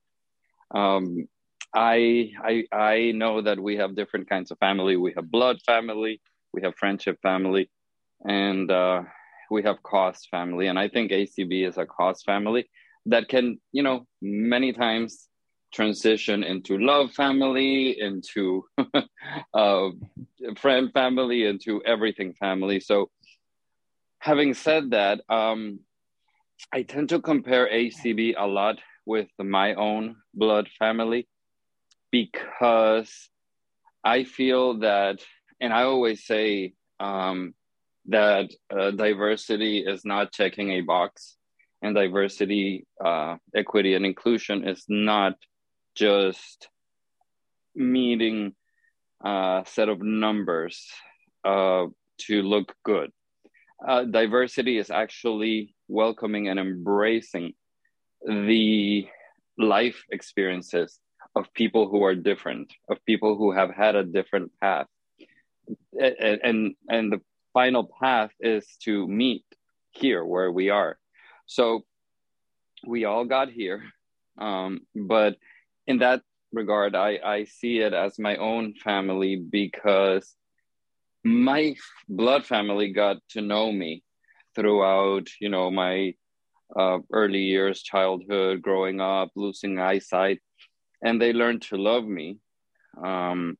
Um, 0.73 1.27
I, 1.73 2.31
I, 2.43 2.63
I 2.75 3.11
know 3.11 3.41
that 3.41 3.59
we 3.59 3.77
have 3.77 3.95
different 3.95 4.29
kinds 4.29 4.51
of 4.51 4.57
family. 4.59 4.97
We 4.97 5.13
have 5.15 5.29
blood 5.29 5.61
family, 5.65 6.21
we 6.53 6.61
have 6.63 6.75
friendship 6.75 7.19
family, 7.21 7.69
and 8.25 8.69
uh, 8.71 9.03
we 9.51 9.63
have 9.63 9.83
cause 9.83 10.25
family. 10.29 10.67
And 10.67 10.79
I 10.79 10.89
think 10.89 11.11
ACB 11.11 11.67
is 11.67 11.77
a 11.77 11.85
cause 11.85 12.23
family 12.23 12.69
that 13.05 13.29
can, 13.29 13.59
you 13.71 13.83
know, 13.83 14.07
many 14.21 14.73
times 14.73 15.27
transition 15.71 16.43
into 16.43 16.77
love 16.79 17.11
family, 17.11 17.99
into 17.99 18.63
uh, 19.53 19.89
friend 20.57 20.91
family, 20.91 21.45
into 21.45 21.83
everything 21.85 22.33
family. 22.33 22.79
So, 22.79 23.09
having 24.19 24.53
said 24.53 24.91
that, 24.91 25.21
um, 25.29 25.79
I 26.73 26.81
tend 26.81 27.09
to 27.09 27.21
compare 27.21 27.69
ACB 27.71 28.33
a 28.37 28.47
lot 28.47 28.79
with 29.09 29.29
my 29.39 29.73
own 29.73 30.17
blood 30.35 30.69
family 30.77 31.27
because 32.11 33.11
I 34.03 34.23
feel 34.23 34.79
that, 34.79 35.17
and 35.59 35.73
I 35.73 35.83
always 35.83 36.27
say 36.27 36.73
um, 36.99 37.55
that 38.05 38.51
uh, 38.69 38.91
diversity 38.91 39.79
is 39.79 40.05
not 40.05 40.31
checking 40.31 40.69
a 40.73 40.81
box, 40.81 41.37
and 41.81 41.95
diversity, 41.95 42.85
uh, 43.03 43.37
equity, 43.55 43.95
and 43.95 44.05
inclusion 44.05 44.67
is 44.67 44.83
not 44.87 45.33
just 45.95 46.69
meeting 47.75 48.53
a 49.25 49.63
set 49.65 49.89
of 49.89 50.03
numbers 50.03 50.85
uh, 51.43 51.85
to 52.25 52.41
look 52.43 52.75
good. 52.83 53.09
Uh, 53.87 54.03
diversity 54.03 54.77
is 54.77 54.91
actually 54.91 55.73
welcoming 55.87 56.47
and 56.47 56.59
embracing 56.59 57.53
the 58.25 59.07
life 59.57 60.03
experiences 60.11 60.99
of 61.35 61.53
people 61.53 61.87
who 61.89 62.03
are 62.03 62.15
different, 62.15 62.73
of 62.89 63.03
people 63.05 63.37
who 63.37 63.51
have 63.51 63.71
had 63.71 63.95
a 63.95 64.03
different 64.03 64.51
path. 64.59 64.87
And, 65.99 66.39
and, 66.43 66.75
and 66.89 67.11
the 67.11 67.21
final 67.53 67.89
path 68.01 68.31
is 68.39 68.65
to 68.83 69.07
meet 69.07 69.43
here 69.91 70.23
where 70.23 70.51
we 70.51 70.69
are. 70.69 70.97
So 71.45 71.85
we 72.85 73.05
all 73.05 73.25
got 73.25 73.49
here. 73.49 73.83
Um, 74.37 74.81
but 74.95 75.37
in 75.87 75.99
that 75.99 76.21
regard, 76.51 76.95
I, 76.95 77.19
I 77.23 77.43
see 77.45 77.79
it 77.79 77.93
as 77.93 78.17
my 78.17 78.37
own 78.37 78.73
family 78.73 79.35
because 79.35 80.35
my 81.23 81.75
blood 82.07 82.45
family 82.45 82.93
got 82.93 83.17
to 83.31 83.41
know 83.41 83.71
me 83.71 84.03
throughout, 84.55 85.27
you 85.39 85.49
know, 85.49 85.69
my 85.69 86.13
uh, 86.75 86.99
early 87.11 87.41
years, 87.41 87.81
childhood, 87.81 88.61
growing 88.61 89.01
up, 89.01 89.29
losing 89.35 89.79
eyesight, 89.79 90.39
and 91.01 91.21
they 91.21 91.33
learned 91.33 91.61
to 91.63 91.77
love 91.77 92.05
me, 92.05 92.37
um, 93.03 93.57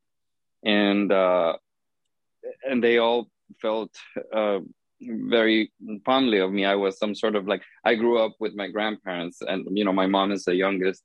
and 0.64 1.11
uh, 1.11 1.56
and 2.68 2.84
they 2.84 2.98
all 2.98 3.30
felt 3.61 3.91
uh, 4.34 4.60
very 5.02 5.72
fondly 6.06 6.40
of 6.40 6.52
me. 6.52 6.65
I 6.65 6.76
was 6.76 6.98
some 6.98 7.15
sort 7.15 7.36
of 7.36 7.48
like 7.48 7.64
I 7.84 7.95
grew 7.95 8.19
up 8.19 8.36
with 8.40 8.56
my 8.56 8.68
grandparents, 8.68 9.41
and 9.41 9.65
you 9.77 9.86
know 9.86 9.94
my 9.94 10.07
mom 10.07 10.31
is 10.31 10.45
the 10.45 10.56
youngest 10.56 11.03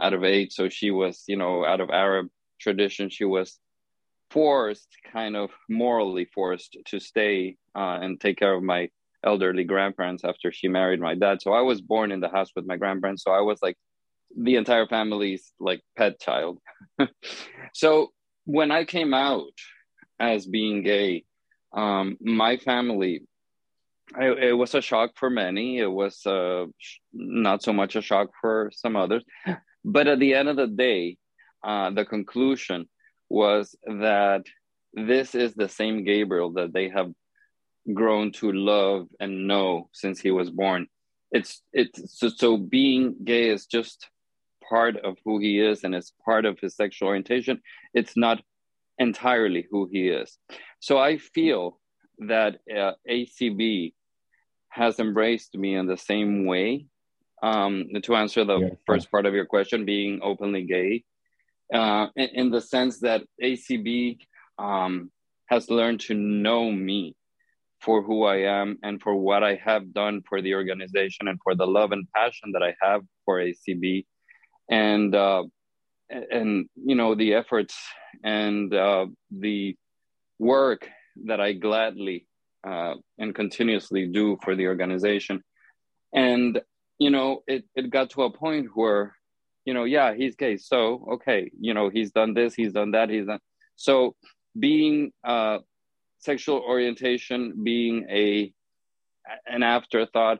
out 0.00 0.12
of 0.12 0.24
eight, 0.24 0.52
so 0.52 0.68
she 0.68 0.90
was 0.90 1.24
you 1.26 1.36
know 1.36 1.64
out 1.64 1.80
of 1.80 1.90
Arab 1.90 2.28
tradition, 2.58 3.10
she 3.10 3.24
was 3.24 3.58
forced, 4.30 4.88
kind 5.12 5.36
of 5.36 5.50
morally 5.68 6.24
forced, 6.24 6.76
to 6.86 6.98
stay 6.98 7.56
uh, 7.74 7.98
and 8.00 8.20
take 8.20 8.38
care 8.38 8.54
of 8.54 8.62
my 8.62 8.88
elderly 9.26 9.64
grandparents 9.64 10.24
after 10.24 10.52
she 10.52 10.68
married 10.68 11.00
my 11.00 11.14
dad. 11.14 11.42
So 11.42 11.52
I 11.52 11.62
was 11.62 11.80
born 11.80 12.12
in 12.12 12.20
the 12.20 12.28
house 12.28 12.50
with 12.54 12.66
my 12.66 12.76
grandparents. 12.76 13.24
So 13.24 13.32
I 13.32 13.40
was 13.40 13.58
like 13.60 13.76
the 14.36 14.56
entire 14.56 14.86
family's 14.86 15.52
like 15.58 15.82
pet 15.96 16.20
child. 16.20 16.58
so 17.74 18.12
when 18.44 18.70
I 18.70 18.84
came 18.84 19.12
out 19.12 19.52
as 20.20 20.46
being 20.46 20.82
gay, 20.82 21.24
um, 21.72 22.16
my 22.20 22.56
family, 22.56 23.24
I, 24.14 24.26
it 24.30 24.56
was 24.56 24.74
a 24.74 24.80
shock 24.80 25.10
for 25.16 25.28
many. 25.28 25.78
It 25.78 25.90
was 25.90 26.24
uh, 26.24 26.66
not 27.12 27.62
so 27.62 27.72
much 27.72 27.96
a 27.96 28.02
shock 28.02 28.28
for 28.40 28.70
some 28.72 28.96
others. 28.96 29.24
But 29.84 30.06
at 30.06 30.20
the 30.20 30.34
end 30.34 30.48
of 30.48 30.56
the 30.56 30.68
day, 30.68 31.16
uh, 31.64 31.90
the 31.90 32.04
conclusion 32.04 32.88
was 33.28 33.76
that 33.86 34.42
this 34.92 35.34
is 35.34 35.54
the 35.54 35.68
same 35.68 36.04
Gabriel 36.04 36.52
that 36.52 36.72
they 36.72 36.88
have 36.88 37.12
grown 37.92 38.32
to 38.32 38.52
love 38.52 39.08
and 39.20 39.46
know 39.46 39.88
since 39.92 40.20
he 40.20 40.30
was 40.30 40.50
born. 40.50 40.86
It's 41.32 41.62
it's 41.72 42.18
so, 42.18 42.28
so 42.28 42.56
being 42.56 43.16
gay 43.24 43.50
is 43.50 43.66
just 43.66 44.08
part 44.68 44.96
of 44.96 45.16
who 45.24 45.38
he 45.38 45.60
is 45.60 45.84
and 45.84 45.94
it's 45.94 46.12
part 46.24 46.44
of 46.44 46.58
his 46.58 46.74
sexual 46.76 47.08
orientation. 47.08 47.60
It's 47.94 48.16
not 48.16 48.42
entirely 48.98 49.66
who 49.70 49.88
he 49.90 50.08
is. 50.08 50.38
So 50.80 50.98
I 50.98 51.18
feel 51.18 51.78
that 52.18 52.60
uh, 52.70 52.92
ACB 53.08 53.92
has 54.68 54.98
embraced 54.98 55.54
me 55.54 55.74
in 55.74 55.86
the 55.86 55.96
same 55.96 56.46
way. 56.46 56.86
Um, 57.42 57.88
to 58.02 58.16
answer 58.16 58.44
the 58.44 58.58
yeah. 58.58 58.68
first 58.86 59.10
part 59.10 59.26
of 59.26 59.34
your 59.34 59.44
question, 59.44 59.84
being 59.84 60.20
openly 60.22 60.64
gay, 60.64 61.04
uh, 61.72 62.06
in, 62.16 62.28
in, 62.32 62.50
the 62.50 62.62
sense 62.62 63.00
that 63.00 63.22
ACB 63.42 64.18
um, 64.58 65.10
has 65.46 65.68
learned 65.68 66.00
to 66.00 66.14
know 66.14 66.72
me 66.72 67.14
for 67.80 68.02
who 68.02 68.24
I 68.24 68.38
am 68.60 68.78
and 68.82 69.00
for 69.00 69.14
what 69.14 69.42
I 69.44 69.56
have 69.56 69.92
done 69.92 70.22
for 70.28 70.40
the 70.40 70.54
organization 70.54 71.28
and 71.28 71.38
for 71.42 71.54
the 71.54 71.66
love 71.66 71.92
and 71.92 72.06
passion 72.14 72.52
that 72.52 72.62
I 72.62 72.74
have 72.80 73.02
for 73.24 73.38
ACB, 73.38 74.06
and 74.70 75.14
uh, 75.14 75.44
and 76.10 76.68
you 76.76 76.94
know 76.94 77.14
the 77.14 77.34
efforts 77.34 77.76
and 78.24 78.72
uh, 78.72 79.06
the 79.30 79.76
work 80.38 80.88
that 81.24 81.40
I 81.40 81.52
gladly 81.52 82.26
uh, 82.66 82.94
and 83.18 83.34
continuously 83.34 84.06
do 84.06 84.38
for 84.42 84.56
the 84.56 84.66
organization, 84.66 85.42
and 86.14 86.60
you 86.98 87.10
know 87.10 87.42
it 87.46 87.64
it 87.74 87.90
got 87.90 88.10
to 88.10 88.22
a 88.22 88.30
point 88.30 88.68
where 88.74 89.14
you 89.64 89.74
know 89.74 89.84
yeah 89.84 90.14
he's 90.14 90.36
gay. 90.36 90.56
So 90.56 91.06
okay 91.14 91.50
you 91.60 91.74
know 91.74 91.88
he's 91.88 92.12
done 92.12 92.34
this 92.34 92.54
he's 92.54 92.72
done 92.72 92.92
that 92.92 93.10
he's 93.10 93.26
done 93.26 93.40
so 93.76 94.14
being 94.58 95.12
uh 95.22 95.58
sexual 96.26 96.58
orientation 96.58 97.40
being 97.62 98.06
a 98.10 98.52
an 99.46 99.62
afterthought 99.62 100.38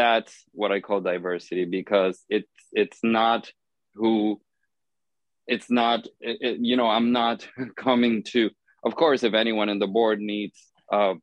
that's 0.00 0.34
what 0.52 0.70
i 0.72 0.78
call 0.80 1.00
diversity 1.00 1.64
because 1.64 2.16
it's 2.28 2.56
it's 2.72 3.00
not 3.02 3.50
who 3.94 4.40
it's 5.46 5.70
not 5.70 6.06
it, 6.20 6.36
it, 6.40 6.56
you 6.60 6.76
know 6.76 6.88
i'm 6.96 7.12
not 7.12 7.48
coming 7.76 8.22
to 8.22 8.50
of 8.84 8.94
course 8.94 9.22
if 9.22 9.34
anyone 9.34 9.68
in 9.68 9.78
the 9.78 9.92
board 9.98 10.20
needs 10.20 10.58
uh, 10.92 11.14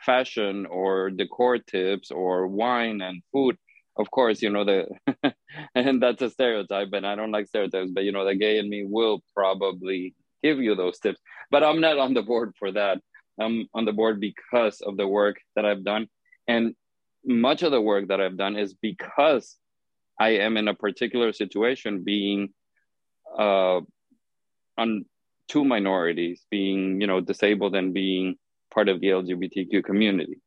fashion 0.00 0.66
or 0.66 1.10
decor 1.10 1.58
tips 1.58 2.10
or 2.10 2.46
wine 2.46 3.00
and 3.00 3.22
food 3.32 3.56
of 3.96 4.10
course 4.10 4.42
you 4.42 4.50
know 4.50 4.64
the 4.64 4.78
and 5.74 6.02
that's 6.02 6.22
a 6.22 6.30
stereotype 6.30 6.92
and 6.92 7.06
i 7.06 7.14
don't 7.14 7.32
like 7.36 7.46
stereotypes 7.46 7.90
but 7.94 8.04
you 8.04 8.12
know 8.12 8.24
the 8.24 8.34
gay 8.34 8.58
in 8.58 8.68
me 8.68 8.84
will 8.96 9.22
probably 9.34 10.14
give 10.42 10.58
you 10.58 10.74
those 10.74 10.98
tips 10.98 11.20
but 11.50 11.62
i'm 11.62 11.80
not 11.80 11.98
on 11.98 12.14
the 12.14 12.22
board 12.22 12.52
for 12.58 12.70
that 12.72 12.98
I'm 13.40 13.68
on 13.74 13.84
the 13.84 13.92
board 13.92 14.20
because 14.20 14.80
of 14.80 14.96
the 14.96 15.08
work 15.08 15.36
that 15.56 15.64
I've 15.64 15.84
done. 15.84 16.08
And 16.46 16.74
much 17.24 17.62
of 17.62 17.70
the 17.70 17.80
work 17.80 18.08
that 18.08 18.20
I've 18.20 18.36
done 18.36 18.56
is 18.56 18.74
because 18.74 19.56
I 20.20 20.30
am 20.46 20.56
in 20.56 20.68
a 20.68 20.74
particular 20.74 21.32
situation 21.32 22.04
being 22.04 22.50
uh, 23.36 23.80
on 24.76 25.04
two 25.48 25.64
minorities, 25.64 26.44
being 26.50 27.00
you 27.00 27.06
know 27.06 27.20
disabled 27.20 27.74
and 27.74 27.92
being 27.92 28.36
part 28.72 28.88
of 28.88 29.00
the 29.00 29.08
LGBTQ 29.08 29.84
community. 29.84 30.40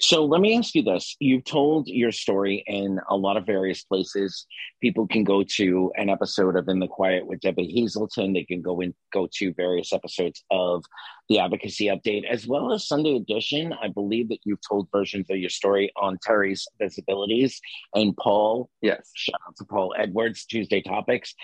So 0.00 0.24
let 0.24 0.40
me 0.40 0.56
ask 0.56 0.74
you 0.74 0.82
this. 0.82 1.16
You've 1.18 1.44
told 1.44 1.88
your 1.88 2.12
story 2.12 2.62
in 2.66 3.00
a 3.08 3.16
lot 3.16 3.36
of 3.36 3.46
various 3.46 3.82
places. 3.82 4.46
People 4.80 5.08
can 5.08 5.24
go 5.24 5.42
to 5.56 5.92
an 5.96 6.08
episode 6.08 6.56
of 6.56 6.68
In 6.68 6.78
the 6.78 6.86
Quiet 6.86 7.26
with 7.26 7.40
Debbie 7.40 7.72
Hazelton. 7.74 8.32
They 8.32 8.44
can 8.44 8.62
go 8.62 8.80
and 8.80 8.94
go 9.12 9.28
to 9.38 9.52
various 9.54 9.92
episodes 9.92 10.44
of 10.50 10.84
the 11.28 11.40
Advocacy 11.40 11.86
Update, 11.86 12.22
as 12.30 12.46
well 12.46 12.72
as 12.72 12.86
Sunday 12.86 13.16
Edition. 13.16 13.72
I 13.82 13.88
believe 13.88 14.28
that 14.28 14.38
you've 14.44 14.60
told 14.66 14.88
versions 14.92 15.26
of 15.30 15.36
your 15.36 15.50
story 15.50 15.90
on 15.96 16.18
Terry's 16.22 16.66
Visibilities 16.80 17.56
and 17.94 18.16
Paul. 18.16 18.70
Yes. 18.80 19.10
Shout 19.14 19.40
out 19.48 19.56
to 19.56 19.64
Paul 19.64 19.94
Edwards, 19.98 20.44
Tuesday 20.44 20.80
Topics. 20.80 21.34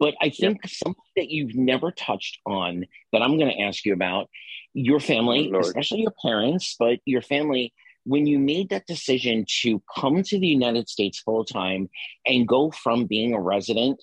But 0.00 0.14
I 0.20 0.30
think 0.30 0.58
yep. 0.64 0.70
something 0.70 1.02
that 1.16 1.30
you've 1.30 1.54
never 1.54 1.92
touched 1.92 2.38
on 2.44 2.86
that 3.12 3.22
I'm 3.22 3.38
going 3.38 3.50
to 3.50 3.62
ask 3.62 3.84
you 3.84 3.92
about 3.92 4.28
your 4.72 4.98
family, 4.98 5.52
oh, 5.54 5.60
especially 5.60 6.00
your 6.00 6.14
parents, 6.22 6.74
but 6.76 6.98
your 7.04 7.22
family– 7.22 7.72
when 8.04 8.26
you 8.26 8.38
made 8.38 8.70
that 8.70 8.86
decision 8.86 9.44
to 9.62 9.82
come 9.96 10.22
to 10.22 10.38
the 10.38 10.46
United 10.46 10.88
States 10.88 11.20
full 11.20 11.44
time 11.44 11.88
and 12.26 12.48
go 12.48 12.70
from 12.70 13.06
being 13.06 13.34
a 13.34 13.40
resident 13.40 14.02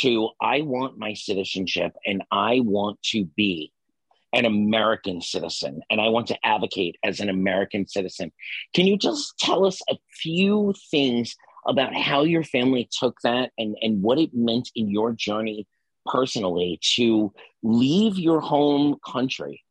to 0.00 0.30
I 0.40 0.62
want 0.62 0.98
my 0.98 1.14
citizenship 1.14 1.92
and 2.04 2.22
I 2.30 2.60
want 2.60 3.02
to 3.12 3.24
be 3.24 3.72
an 4.32 4.44
American 4.44 5.22
citizen 5.22 5.80
and 5.90 6.00
I 6.00 6.08
want 6.08 6.26
to 6.28 6.38
advocate 6.44 6.96
as 7.04 7.20
an 7.20 7.30
American 7.30 7.86
citizen. 7.86 8.32
Can 8.74 8.86
you 8.86 8.98
just 8.98 9.38
tell 9.38 9.64
us 9.64 9.80
a 9.88 9.96
few 10.12 10.74
things 10.90 11.34
about 11.66 11.94
how 11.94 12.24
your 12.24 12.44
family 12.44 12.88
took 12.90 13.16
that 13.22 13.50
and, 13.58 13.76
and 13.80 14.02
what 14.02 14.18
it 14.18 14.30
meant 14.34 14.70
in 14.74 14.88
your 14.88 15.12
journey 15.12 15.66
personally 16.04 16.78
to 16.96 17.32
leave 17.62 18.18
your 18.18 18.40
home 18.40 18.96
country, 19.04 19.62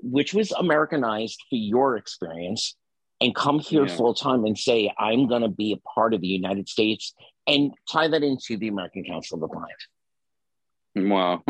which 0.00 0.34
was 0.34 0.52
Americanized 0.52 1.42
for 1.48 1.56
your 1.56 1.96
experience, 1.96 2.76
and 3.20 3.34
come 3.34 3.58
here 3.58 3.86
yeah. 3.86 3.96
full 3.96 4.14
time 4.14 4.44
and 4.44 4.56
say, 4.56 4.92
I'm 4.98 5.26
going 5.26 5.42
to 5.42 5.48
be 5.48 5.72
a 5.72 5.76
part 5.76 6.14
of 6.14 6.20
the 6.20 6.28
United 6.28 6.68
States 6.68 7.14
and 7.46 7.72
tie 7.90 8.08
that 8.08 8.22
into 8.22 8.56
the 8.56 8.68
American 8.68 9.04
Council 9.04 9.36
of 9.36 9.40
the 9.40 9.48
Blind? 9.48 11.10
Wow. 11.10 11.42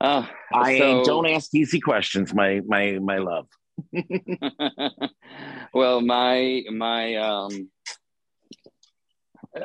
uh, 0.00 0.26
I 0.52 0.78
so... 0.78 1.04
don't 1.04 1.26
ask 1.26 1.54
easy 1.54 1.80
questions, 1.80 2.34
my 2.34 2.60
my 2.66 2.98
my 2.98 3.18
love. 3.18 3.46
well, 5.74 6.00
my 6.00 6.62
my 6.70 7.14
um 7.16 7.70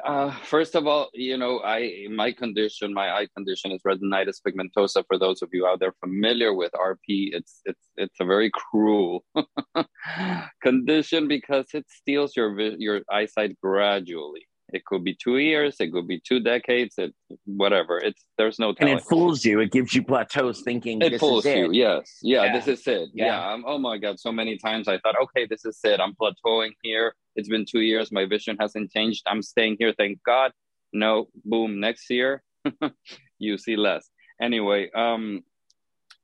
uh, 0.05 0.31
first 0.43 0.76
of 0.76 0.88
all, 0.88 1.10
you 1.14 1.38
know, 1.38 1.61
I 1.64 2.07
my 2.10 2.31
condition, 2.31 2.93
my 2.93 3.11
eye 3.11 3.27
condition 3.35 3.72
is 3.72 3.81
retinitis 3.81 4.39
pigmentosa. 4.45 5.03
For 5.07 5.18
those 5.18 5.41
of 5.41 5.49
you 5.51 5.68
out 5.68 5.80
there 5.80 5.93
familiar 5.99 6.53
with 6.53 6.72
RP, 6.73 7.30
it's 7.34 7.61
it's 7.65 7.89
it's 7.97 8.15
a 8.19 8.26
very 8.26 8.49
cruel 8.51 9.23
condition 10.64 11.27
because 11.27 11.68
it 11.73 11.85
steals 11.89 12.35
your 12.35 12.60
your 12.60 13.01
eyesight 13.11 13.60
gradually. 13.61 14.47
It 14.73 14.85
could 14.85 15.03
be 15.03 15.15
two 15.15 15.38
years, 15.38 15.76
it 15.80 15.91
could 15.91 16.07
be 16.07 16.19
two 16.19 16.39
decades, 16.39 16.95
it 16.97 17.14
whatever. 17.45 17.97
It's 17.97 18.26
there's 18.38 18.57
no 18.57 18.73
telling. 18.73 18.93
And 18.93 19.01
it 19.01 19.05
fools 19.05 19.45
you. 19.45 19.60
It 19.60 19.72
gives 19.72 19.93
you 19.93 20.03
plateaus, 20.03 20.61
thinking 20.61 21.01
it 21.01 21.19
fools 21.19 21.45
you. 21.45 21.69
It. 21.72 21.76
Yes, 21.76 22.19
yeah, 22.23 22.45
yeah, 22.45 22.53
this 22.53 22.68
is 22.68 22.88
it. 22.88 23.10
Yeah. 23.14 23.26
yeah. 23.26 23.61
oh 23.68 23.77
my 23.77 23.97
god, 23.97 24.19
so 24.19 24.31
many 24.31 24.57
times 24.57 24.88
I 24.88 24.97
thought, 24.99 25.15
okay, 25.23 25.45
this 25.45 25.65
is 25.65 25.77
it. 25.84 25.99
I'm 25.99 26.15
plateauing 26.15 26.72
here. 26.81 27.14
It's 27.35 27.49
been 27.49 27.65
two 27.65 27.81
years. 27.81 28.11
My 28.11 28.26
vision 28.26 28.57
hasn't 28.60 28.91
changed. 28.91 29.23
I'm 29.27 29.41
staying 29.41 29.77
here. 29.80 29.93
Thank 29.97 30.22
God. 30.23 30.51
No, 30.91 31.27
boom. 31.43 31.80
Next 31.80 32.10
year, 32.10 32.43
you 33.39 33.57
see 33.57 33.76
less. 33.76 34.10
Anyway, 34.41 34.91
um, 34.91 35.43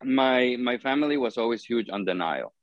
my 0.04 0.56
my 0.60 0.78
family 0.78 1.18
was 1.18 1.38
always 1.38 1.64
huge 1.64 1.90
on 1.90 2.06
denial, 2.06 2.54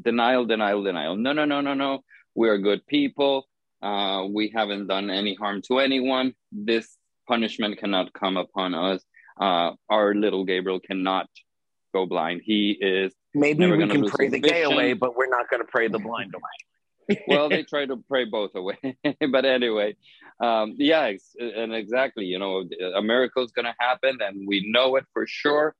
denial, 0.00 0.44
denial, 0.46 0.82
denial. 0.82 1.16
No, 1.16 1.32
no, 1.32 1.44
no, 1.44 1.60
no, 1.60 1.74
no. 1.74 2.04
We're 2.34 2.58
good 2.58 2.86
people 2.86 3.46
uh, 3.82 4.26
we 4.28 4.52
haven't 4.54 4.86
done 4.86 5.10
any 5.10 5.34
harm 5.34 5.62
to 5.62 5.78
anyone. 5.78 6.34
This 6.50 6.96
punishment 7.28 7.78
cannot 7.78 8.12
come 8.12 8.36
upon 8.36 8.74
us. 8.74 9.04
Uh, 9.40 9.72
our 9.88 10.14
little 10.14 10.44
Gabriel 10.44 10.80
cannot 10.80 11.28
go 11.94 12.06
blind. 12.06 12.42
He 12.44 12.76
is 12.80 13.14
maybe 13.34 13.70
we 13.70 13.86
can 13.88 14.08
pray 14.08 14.28
the 14.28 14.38
gay 14.38 14.62
away, 14.62 14.94
but 14.94 15.16
we're 15.16 15.28
not 15.28 15.50
going 15.50 15.60
to 15.60 15.68
pray 15.70 15.88
the 15.88 15.98
blind 15.98 16.34
away. 16.34 16.56
Well, 17.26 17.48
they 17.48 17.62
try 17.68 17.86
to 17.86 17.96
pray 18.08 18.24
both 18.24 18.54
away, 18.54 18.96
but 19.30 19.44
anyway, 19.44 19.96
um, 20.40 20.74
yeah, 20.78 21.12
and 21.38 21.74
exactly, 21.74 22.24
you 22.24 22.38
know, 22.38 22.64
a 22.94 23.02
miracle 23.02 23.44
is 23.44 23.52
going 23.52 23.66
to 23.66 23.74
happen, 23.78 24.18
and 24.20 24.46
we 24.46 24.70
know 24.70 24.96
it 24.96 25.04
for 25.12 25.26
sure. 25.26 25.74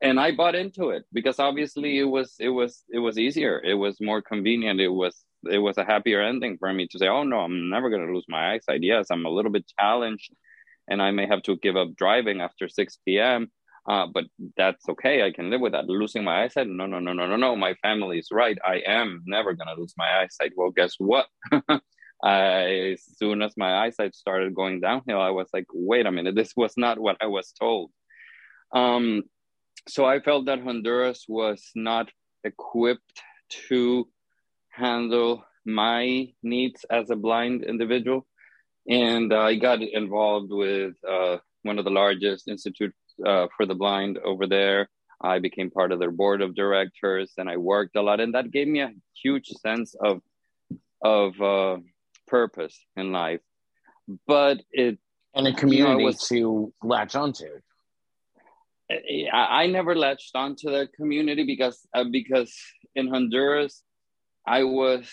And 0.00 0.20
I 0.20 0.32
bought 0.32 0.54
into 0.54 0.90
it 0.90 1.04
because 1.12 1.38
obviously 1.38 1.98
it 1.98 2.04
was 2.04 2.34
it 2.38 2.50
was 2.50 2.84
it 2.90 2.98
was 2.98 3.18
easier, 3.18 3.60
it 3.64 3.74
was 3.74 4.00
more 4.00 4.20
convenient, 4.20 4.80
it 4.80 4.88
was 4.88 5.24
it 5.50 5.58
was 5.58 5.78
a 5.78 5.84
happier 5.84 6.20
ending 6.20 6.58
for 6.58 6.72
me 6.72 6.88
to 6.88 6.98
say, 6.98 7.08
oh 7.08 7.22
no, 7.22 7.40
I'm 7.40 7.70
never 7.70 7.88
going 7.88 8.06
to 8.06 8.12
lose 8.12 8.26
my 8.28 8.52
eyesight. 8.52 8.82
Yes, 8.82 9.06
I'm 9.10 9.24
a 9.24 9.30
little 9.30 9.52
bit 9.52 9.70
challenged 9.78 10.34
and 10.88 11.00
I 11.00 11.10
may 11.10 11.26
have 11.26 11.42
to 11.44 11.56
give 11.56 11.76
up 11.76 11.94
driving 11.96 12.40
after 12.40 12.68
6 12.68 12.98
p.m. 13.06 13.50
Uh, 13.86 14.06
but 14.12 14.24
that's 14.56 14.88
okay. 14.88 15.22
I 15.22 15.30
can 15.30 15.50
live 15.50 15.60
with 15.60 15.72
that. 15.72 15.86
Losing 15.86 16.24
my 16.24 16.44
eyesight? 16.44 16.68
No, 16.68 16.86
no, 16.86 17.00
no, 17.00 17.12
no, 17.12 17.26
no, 17.26 17.36
no. 17.36 17.56
My 17.56 17.74
family 17.82 18.18
is 18.18 18.28
right. 18.32 18.56
I 18.64 18.82
am 18.86 19.22
never 19.26 19.52
going 19.52 19.68
to 19.68 19.80
lose 19.80 19.94
my 19.96 20.20
eyesight. 20.20 20.52
Well, 20.56 20.70
guess 20.70 20.94
what? 20.98 21.26
As 22.24 23.04
soon 23.18 23.42
as 23.42 23.52
my 23.58 23.84
eyesight 23.84 24.14
started 24.14 24.54
going 24.54 24.80
downhill, 24.80 25.20
I 25.20 25.30
was 25.30 25.48
like, 25.52 25.66
wait 25.74 26.06
a 26.06 26.12
minute, 26.12 26.34
this 26.34 26.54
was 26.56 26.72
not 26.78 26.98
what 26.98 27.18
I 27.20 27.26
was 27.26 27.52
told. 27.52 27.90
Um, 28.72 29.24
so 29.86 30.06
I 30.06 30.20
felt 30.20 30.46
that 30.46 30.62
Honduras 30.62 31.26
was 31.28 31.62
not 31.74 32.10
equipped 32.42 33.20
to 33.68 34.08
handle 34.70 35.44
my 35.66 36.32
needs 36.42 36.84
as 36.90 37.10
a 37.10 37.16
blind 37.16 37.64
individual. 37.64 38.26
And 38.88 39.32
I 39.32 39.56
got 39.56 39.82
involved 39.82 40.50
with 40.50 40.94
uh, 41.08 41.38
one 41.62 41.78
of 41.78 41.84
the 41.84 41.90
largest 41.90 42.48
institutes 42.48 42.96
uh, 43.24 43.46
for 43.56 43.66
the 43.66 43.74
blind 43.74 44.18
over 44.18 44.46
there. 44.46 44.88
I 45.20 45.38
became 45.38 45.70
part 45.70 45.92
of 45.92 45.98
their 45.98 46.10
board 46.10 46.42
of 46.42 46.54
directors, 46.54 47.32
and 47.38 47.48
I 47.48 47.56
worked 47.56 47.96
a 47.96 48.02
lot, 48.02 48.20
and 48.20 48.34
that 48.34 48.50
gave 48.50 48.68
me 48.68 48.80
a 48.80 48.92
huge 49.22 49.48
sense 49.48 49.94
of 49.94 50.20
of 51.02 51.40
uh, 51.40 51.78
purpose 52.26 52.78
in 52.96 53.12
life. 53.12 53.40
But 54.26 54.62
it 54.70 54.98
and 55.34 55.46
a 55.46 55.52
community 55.52 55.90
you 55.92 55.98
know, 55.98 56.04
was, 56.04 56.28
to 56.28 56.72
latch 56.82 57.14
onto. 57.14 57.46
I, 58.90 59.62
I 59.62 59.66
never 59.66 59.94
latched 59.94 60.32
onto 60.34 60.70
that 60.70 60.92
community 60.92 61.44
because 61.44 61.86
uh, 61.94 62.04
because 62.10 62.54
in 62.94 63.08
Honduras 63.08 63.82
I 64.46 64.64
was 64.64 65.10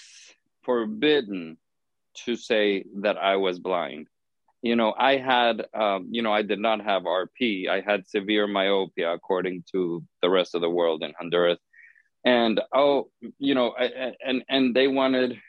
forbidden 0.63 1.57
to 2.25 2.35
say 2.35 2.83
that 3.01 3.17
I 3.17 3.37
was 3.37 3.59
blind. 3.59 4.07
You 4.61 4.75
know, 4.75 4.93
I 4.97 5.17
had, 5.17 5.65
um, 5.73 6.07
you 6.11 6.21
know, 6.21 6.31
I 6.31 6.43
did 6.43 6.59
not 6.59 6.83
have 6.83 7.03
RP. 7.03 7.67
I 7.67 7.81
had 7.81 8.07
severe 8.07 8.47
myopia, 8.47 9.11
according 9.11 9.63
to 9.71 10.03
the 10.21 10.29
rest 10.29 10.53
of 10.53 10.61
the 10.61 10.69
world 10.69 11.03
in 11.03 11.13
Honduras. 11.19 11.59
And 12.23 12.61
oh, 12.73 13.09
you 13.39 13.55
know, 13.55 13.73
I, 13.77 14.13
and 14.23 14.43
and 14.47 14.75
they 14.75 14.87
wanted, 14.87 15.39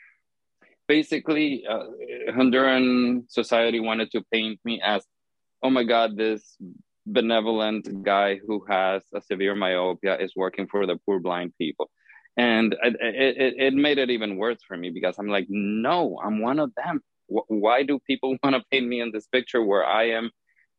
basically, 0.87 1.65
uh, 1.69 1.85
Honduran 2.29 3.29
society 3.29 3.79
wanted 3.79 4.09
to 4.11 4.23
paint 4.31 4.59
me 4.65 4.81
as, 4.83 5.05
oh 5.61 5.69
my 5.69 5.83
God, 5.83 6.17
this 6.17 6.57
benevolent 7.05 8.03
guy 8.03 8.39
who 8.47 8.65
has 8.67 9.03
a 9.13 9.21
severe 9.21 9.55
myopia 9.55 10.17
is 10.17 10.33
working 10.35 10.67
for 10.67 10.87
the 10.87 10.97
poor 11.05 11.19
blind 11.19 11.53
people 11.59 11.89
and 12.37 12.73
it, 12.83 12.95
it, 12.99 13.53
it 13.57 13.73
made 13.73 13.97
it 13.97 14.09
even 14.09 14.37
worse 14.37 14.59
for 14.67 14.77
me 14.77 14.89
because 14.89 15.15
i'm 15.19 15.27
like 15.27 15.45
no 15.49 16.17
i'm 16.23 16.41
one 16.41 16.59
of 16.59 16.71
them 16.75 17.01
why 17.27 17.83
do 17.83 17.99
people 18.07 18.35
want 18.43 18.55
to 18.55 18.63
paint 18.71 18.87
me 18.87 19.01
in 19.01 19.11
this 19.11 19.27
picture 19.27 19.63
where 19.63 19.85
i 19.85 20.09
am 20.09 20.31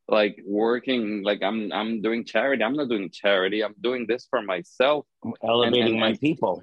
like 0.07 0.37
working 0.45 1.23
like 1.23 1.41
i'm 1.41 1.71
i'm 1.73 2.01
doing 2.01 2.23
charity? 2.25 2.63
I'm 2.63 2.75
not 2.75 2.89
doing 2.89 3.09
charity. 3.11 3.63
I'm 3.63 3.75
doing 3.81 4.05
this 4.07 4.27
for 4.29 4.41
myself. 4.41 5.05
Elevating 5.43 5.81
and, 5.81 5.91
and, 5.91 5.99
my 5.99 6.13
people. 6.13 6.61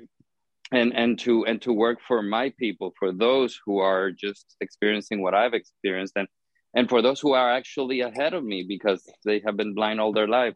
And 0.70 0.94
and 0.94 1.18
to 1.20 1.44
and 1.46 1.60
to 1.62 1.72
work 1.72 1.98
for 2.06 2.22
my 2.22 2.52
people 2.58 2.92
for 2.98 3.12
those 3.12 3.60
who 3.66 3.78
are 3.78 4.10
just 4.10 4.56
experiencing 4.60 5.20
what 5.20 5.34
i've 5.34 5.52
experienced 5.52 6.14
and 6.16 6.28
and 6.74 6.88
for 6.88 7.02
those 7.02 7.20
who 7.20 7.32
are 7.32 7.52
actually 7.52 8.00
ahead 8.00 8.34
of 8.34 8.44
me 8.44 8.64
because 8.66 9.02
they 9.24 9.42
have 9.44 9.56
been 9.56 9.74
blind 9.74 10.00
all 10.00 10.12
their 10.12 10.28
life. 10.28 10.54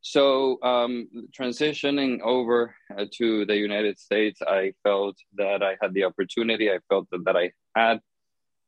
So, 0.00 0.62
um, 0.62 1.08
transitioning 1.38 2.20
over 2.22 2.74
uh, 2.96 3.06
to 3.18 3.44
the 3.44 3.56
United 3.56 3.98
States, 3.98 4.40
I 4.40 4.72
felt 4.84 5.16
that 5.34 5.62
I 5.62 5.76
had 5.82 5.92
the 5.92 6.04
opportunity. 6.04 6.70
I 6.70 6.78
felt 6.88 7.08
that, 7.10 7.24
that 7.24 7.36
I 7.36 7.50
had 7.74 8.00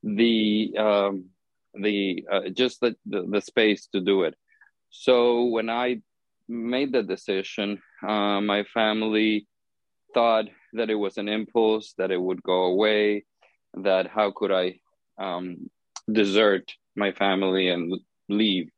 the 0.02 0.74
um, 0.78 1.27
the 1.74 2.24
uh, 2.31 2.48
just 2.51 2.81
the, 2.81 2.97
the, 3.06 3.27
the 3.31 3.40
space 3.40 3.86
to 3.93 4.01
do 4.01 4.22
it. 4.24 4.35
So 4.90 5.44
when 5.44 5.70
I 5.70 6.01
made 6.48 6.93
the 6.93 7.02
decision, 7.02 7.81
uh, 8.06 8.40
my 8.40 8.64
family 8.64 9.47
thought 10.14 10.47
that 10.72 10.90
it 10.90 10.97
was 10.97 11.16
an 11.16 11.28
impulse, 11.28 11.94
that 11.98 12.10
it 12.10 12.20
would 12.20 12.43
go 12.43 12.64
away, 12.64 13.24
that 13.74 14.09
how 14.09 14.32
could 14.32 14.51
I 14.51 14.81
um, 15.18 15.70
desert 16.10 16.72
my 16.97 17.12
family 17.12 17.68
and 17.68 17.94
leave 18.28 18.70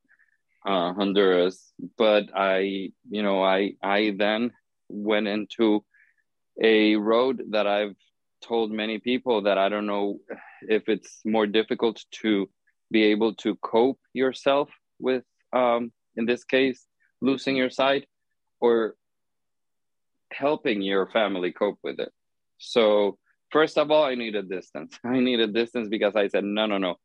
uh, 0.67 0.93
Honduras. 0.93 1.73
But 1.97 2.27
I, 2.35 2.93
you 3.09 3.23
know, 3.23 3.43
I 3.43 3.75
I 3.83 4.15
then 4.17 4.53
went 4.89 5.29
into 5.29 5.85
a 6.63 6.97
road 6.97 7.43
that 7.51 7.67
I've 7.67 7.97
told 8.43 8.71
many 8.71 8.99
people 8.99 9.43
that 9.43 9.59
I 9.59 9.69
don't 9.69 9.87
know 9.87 10.19
if 10.63 10.89
it's 10.89 11.21
more 11.25 11.47
difficult 11.47 12.05
to 12.23 12.49
be 12.91 13.05
able 13.05 13.35
to 13.37 13.57
cope 13.57 14.01
yourself 14.13 14.69
with, 14.99 15.25
um, 15.53 15.93
in 16.17 16.27
this 16.27 16.45
case, 16.45 16.87
losing 17.21 17.57
your 17.57 17.71
sight, 17.71 18.07
or 18.61 18.95
helping 20.33 20.83
your 20.83 21.07
family 21.07 21.53
cope 21.53 21.79
with 21.83 21.99
it. 22.01 22.13
So 22.59 23.19
first 23.51 23.79
of 23.79 23.91
all, 23.91 24.05
I 24.05 24.15
need 24.15 24.35
a 24.35 24.43
distance. 24.43 24.99
I 25.05 25.21
need 25.21 25.41
a 25.41 25.47
distance 25.47 25.89
because 25.89 26.17
I 26.17 26.29
said, 26.29 26.45
no, 26.45 26.67
no, 26.67 26.79
no, 26.79 26.97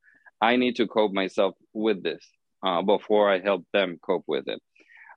I 0.42 0.56
need 0.56 0.76
to 0.78 0.88
cope 0.88 1.14
myself 1.14 1.56
with 1.74 2.04
this 2.04 2.24
uh, 2.66 2.82
before 2.82 3.32
I 3.32 3.40
help 3.40 3.66
them 3.74 4.00
cope 4.02 4.26
with 4.28 4.48
it. 4.48 4.62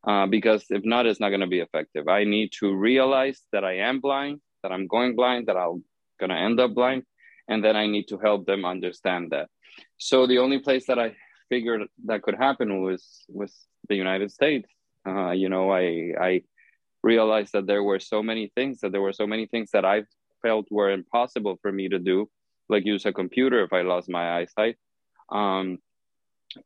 Uh, 0.06 0.26
because 0.26 0.64
if 0.70 0.82
not, 0.84 1.06
it's 1.06 1.20
not 1.20 1.28
going 1.28 1.42
to 1.42 1.46
be 1.46 1.60
effective. 1.60 2.08
I 2.08 2.24
need 2.24 2.52
to 2.60 2.74
realize 2.74 3.40
that 3.52 3.64
I 3.64 3.78
am 3.78 4.00
blind, 4.00 4.40
that 4.62 4.72
I'm 4.72 4.86
going 4.86 5.14
blind, 5.14 5.48
that 5.48 5.56
I'm 5.56 5.84
going 6.20 6.30
to 6.30 6.44
end 6.48 6.60
up 6.60 6.74
blind, 6.74 7.02
and 7.48 7.64
then 7.64 7.76
I 7.76 7.86
need 7.94 8.06
to 8.08 8.18
help 8.18 8.46
them 8.46 8.64
understand 8.64 9.30
that. 9.32 9.48
So 9.98 10.26
the 10.26 10.38
only 10.38 10.60
place 10.66 10.86
that 10.86 10.98
I 10.98 11.16
figured 11.48 11.82
that 12.06 12.22
could 12.22 12.36
happen 12.36 12.82
was 12.82 13.02
was 13.28 13.52
the 13.88 13.96
United 13.96 14.30
States. 14.30 14.68
Uh, 15.10 15.32
you 15.42 15.48
know, 15.48 15.72
I 15.72 15.84
I 16.30 16.32
realized 17.02 17.52
that 17.54 17.66
there 17.66 17.82
were 17.82 18.00
so 18.00 18.22
many 18.22 18.52
things 18.54 18.80
that 18.80 18.92
there 18.92 19.00
were 19.00 19.18
so 19.22 19.26
many 19.26 19.46
things 19.46 19.70
that 19.72 19.84
I 19.84 20.04
felt 20.42 20.66
were 20.70 20.90
impossible 20.90 21.58
for 21.62 21.72
me 21.72 21.88
to 21.88 21.98
do, 21.98 22.28
like 22.68 22.86
use 22.86 23.04
a 23.06 23.12
computer 23.12 23.64
if 23.64 23.72
I 23.72 23.82
lost 23.82 24.08
my 24.08 24.38
eyesight, 24.38 24.76
um, 25.30 25.78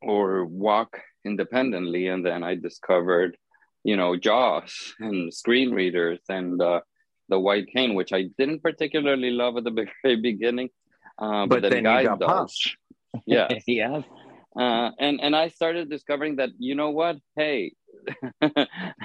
or 0.03 0.45
walk 0.45 0.91
independently. 1.25 2.09
And 2.09 2.25
then 2.27 2.43
I 2.43 2.55
discovered, 2.57 3.37
you 3.85 3.97
know, 3.97 4.17
JAWS 4.17 4.95
and 5.01 5.33
screen 5.33 5.71
readers 5.73 6.21
and 6.29 6.61
uh, 6.61 6.81
the 7.29 7.39
white 7.39 7.67
cane, 7.69 7.95
which 7.95 8.13
I 8.13 8.25
didn't 8.39 8.63
particularly 8.63 9.31
love 9.31 9.57
at 9.57 9.65
the 9.65 9.71
very 10.03 10.17
beginning. 10.17 10.71
Uh, 11.19 11.47
but, 11.47 11.63
but, 11.63 11.71
then, 11.71 11.85
then 11.85 11.99
you 11.99 12.09
got 12.09 12.21
does. 12.21 12.77
Yeah. 13.27 13.49
yeah. 13.69 14.03
Uh, 14.59 14.91
and 14.99 15.21
and 15.21 15.37
I 15.37 15.49
started 15.49 15.89
discovering 15.89 16.37
that 16.37 16.51
you 16.59 16.75
know 16.75 16.91
what, 16.91 17.17
hey, 17.37 17.75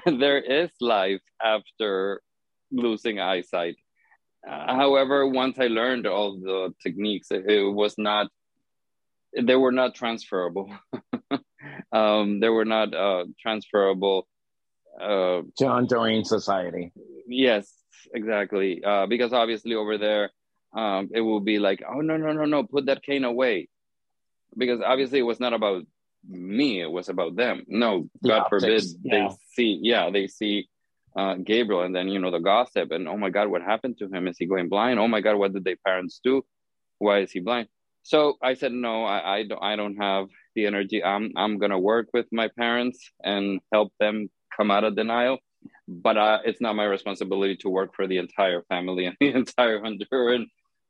there 0.05 0.39
is 0.39 0.69
life 0.81 1.21
after 1.41 2.21
losing 2.71 3.19
eyesight. 3.19 3.75
Uh, 4.47 4.75
however, 4.75 5.27
once 5.27 5.59
I 5.59 5.67
learned 5.67 6.07
all 6.07 6.39
the 6.39 6.73
techniques, 6.81 7.29
it, 7.31 7.49
it 7.49 7.63
was 7.63 7.97
not, 7.97 8.27
they 9.39 9.55
were 9.55 9.71
not 9.71 9.95
transferable. 9.95 10.71
um, 11.91 12.39
they 12.39 12.49
were 12.49 12.65
not 12.65 12.93
uh, 12.93 13.25
transferable 13.39 14.27
uh, 14.99 15.41
to 15.57 15.65
Honduran 15.65 16.25
society. 16.25 16.91
Yes, 17.27 17.71
exactly. 18.13 18.83
Uh, 18.83 19.05
because 19.07 19.33
obviously 19.33 19.75
over 19.75 19.97
there, 19.97 20.31
um, 20.73 21.09
it 21.13 21.21
will 21.21 21.39
be 21.39 21.59
like, 21.59 21.83
oh 21.87 22.01
no 22.01 22.17
no 22.17 22.31
no 22.31 22.45
no, 22.45 22.63
put 22.63 22.85
that 22.85 23.03
cane 23.03 23.23
away, 23.23 23.69
because 24.57 24.81
obviously 24.85 25.19
it 25.19 25.23
was 25.23 25.39
not 25.39 25.53
about 25.53 25.83
me 26.27 26.81
it 26.81 26.91
was 26.91 27.09
about 27.09 27.35
them. 27.35 27.63
No 27.67 28.09
the 28.21 28.29
god 28.29 28.39
optics, 28.41 28.63
forbid 28.63 28.83
yeah. 29.03 29.27
they 29.27 29.35
see 29.53 29.79
yeah 29.81 30.09
they 30.09 30.27
see 30.27 30.67
uh, 31.15 31.35
gabriel 31.35 31.81
and 31.81 31.95
then 31.95 32.07
you 32.07 32.19
know 32.19 32.31
the 32.31 32.39
gossip 32.39 32.91
and 32.91 33.07
oh 33.07 33.17
my 33.17 33.29
god 33.29 33.47
what 33.47 33.61
happened 33.61 33.97
to 33.99 34.07
him? 34.07 34.27
Is 34.27 34.37
he 34.37 34.45
going 34.45 34.69
blind? 34.69 34.99
Oh 34.99 35.07
my 35.07 35.21
god 35.21 35.37
what 35.37 35.53
did 35.53 35.63
their 35.63 35.77
parents 35.77 36.19
do? 36.23 36.43
Why 36.97 37.19
is 37.19 37.31
he 37.31 37.39
blind? 37.39 37.67
So 38.03 38.35
i 38.41 38.53
said 38.53 38.71
no 38.71 39.05
i, 39.05 39.37
I 39.37 39.43
don't 39.43 39.63
i 39.63 39.75
don't 39.75 39.97
have 39.97 40.27
the 40.55 40.65
energy. 40.65 41.03
I'm 41.03 41.31
i'm 41.35 41.57
gonna 41.57 41.79
work 41.79 42.07
with 42.13 42.27
my 42.31 42.49
parents 42.49 43.11
and 43.23 43.59
help 43.71 43.93
them 43.99 44.29
come 44.55 44.71
out 44.71 44.83
of 44.83 44.95
denial 44.95 45.39
but 45.87 46.17
uh, 46.17 46.39
it's 46.45 46.61
not 46.61 46.75
my 46.75 46.85
responsibility 46.85 47.55
to 47.55 47.69
work 47.69 47.95
for 47.95 48.07
the 48.07 48.17
entire 48.17 48.61
family 48.63 49.05
and 49.05 49.15
the 49.21 49.33
entire 49.33 49.79
honduran 49.79 50.45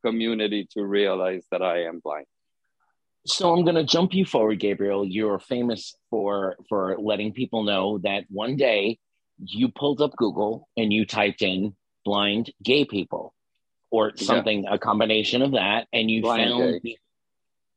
community 0.06 0.68
to 0.72 0.84
realize 0.84 1.46
that 1.52 1.62
i 1.62 1.84
am 1.84 2.00
blind 2.00 2.26
so 3.26 3.54
I'm 3.54 3.64
going 3.64 3.76
to 3.76 3.84
jump 3.84 4.14
you 4.14 4.26
forward, 4.26 4.60
Gabriel. 4.60 5.06
You're 5.06 5.40
famous 5.40 5.96
for 6.10 6.56
for 6.68 6.98
letting 6.98 7.34
people 7.34 7.64
know 7.64 8.00
that 8.00 8.26
one 8.30 8.56
day 8.56 9.00
you 9.38 9.70
pulled 9.70 10.02
up 10.02 10.16
Google 10.18 10.68
and 10.78 10.92
you 10.92 11.06
typed 11.06 11.42
in 11.42 11.76
blind 12.06 12.52
gay 12.64 12.86
people 12.86 13.34
or 13.92 14.16
something, 14.16 14.64
yeah. 14.64 14.74
a 14.74 14.78
combination 14.78 15.42
of 15.42 15.52
that, 15.54 15.88
and 15.92 16.10
you 16.10 16.22
blind 16.22 16.50
found 16.50 16.82
gay. 16.84 16.98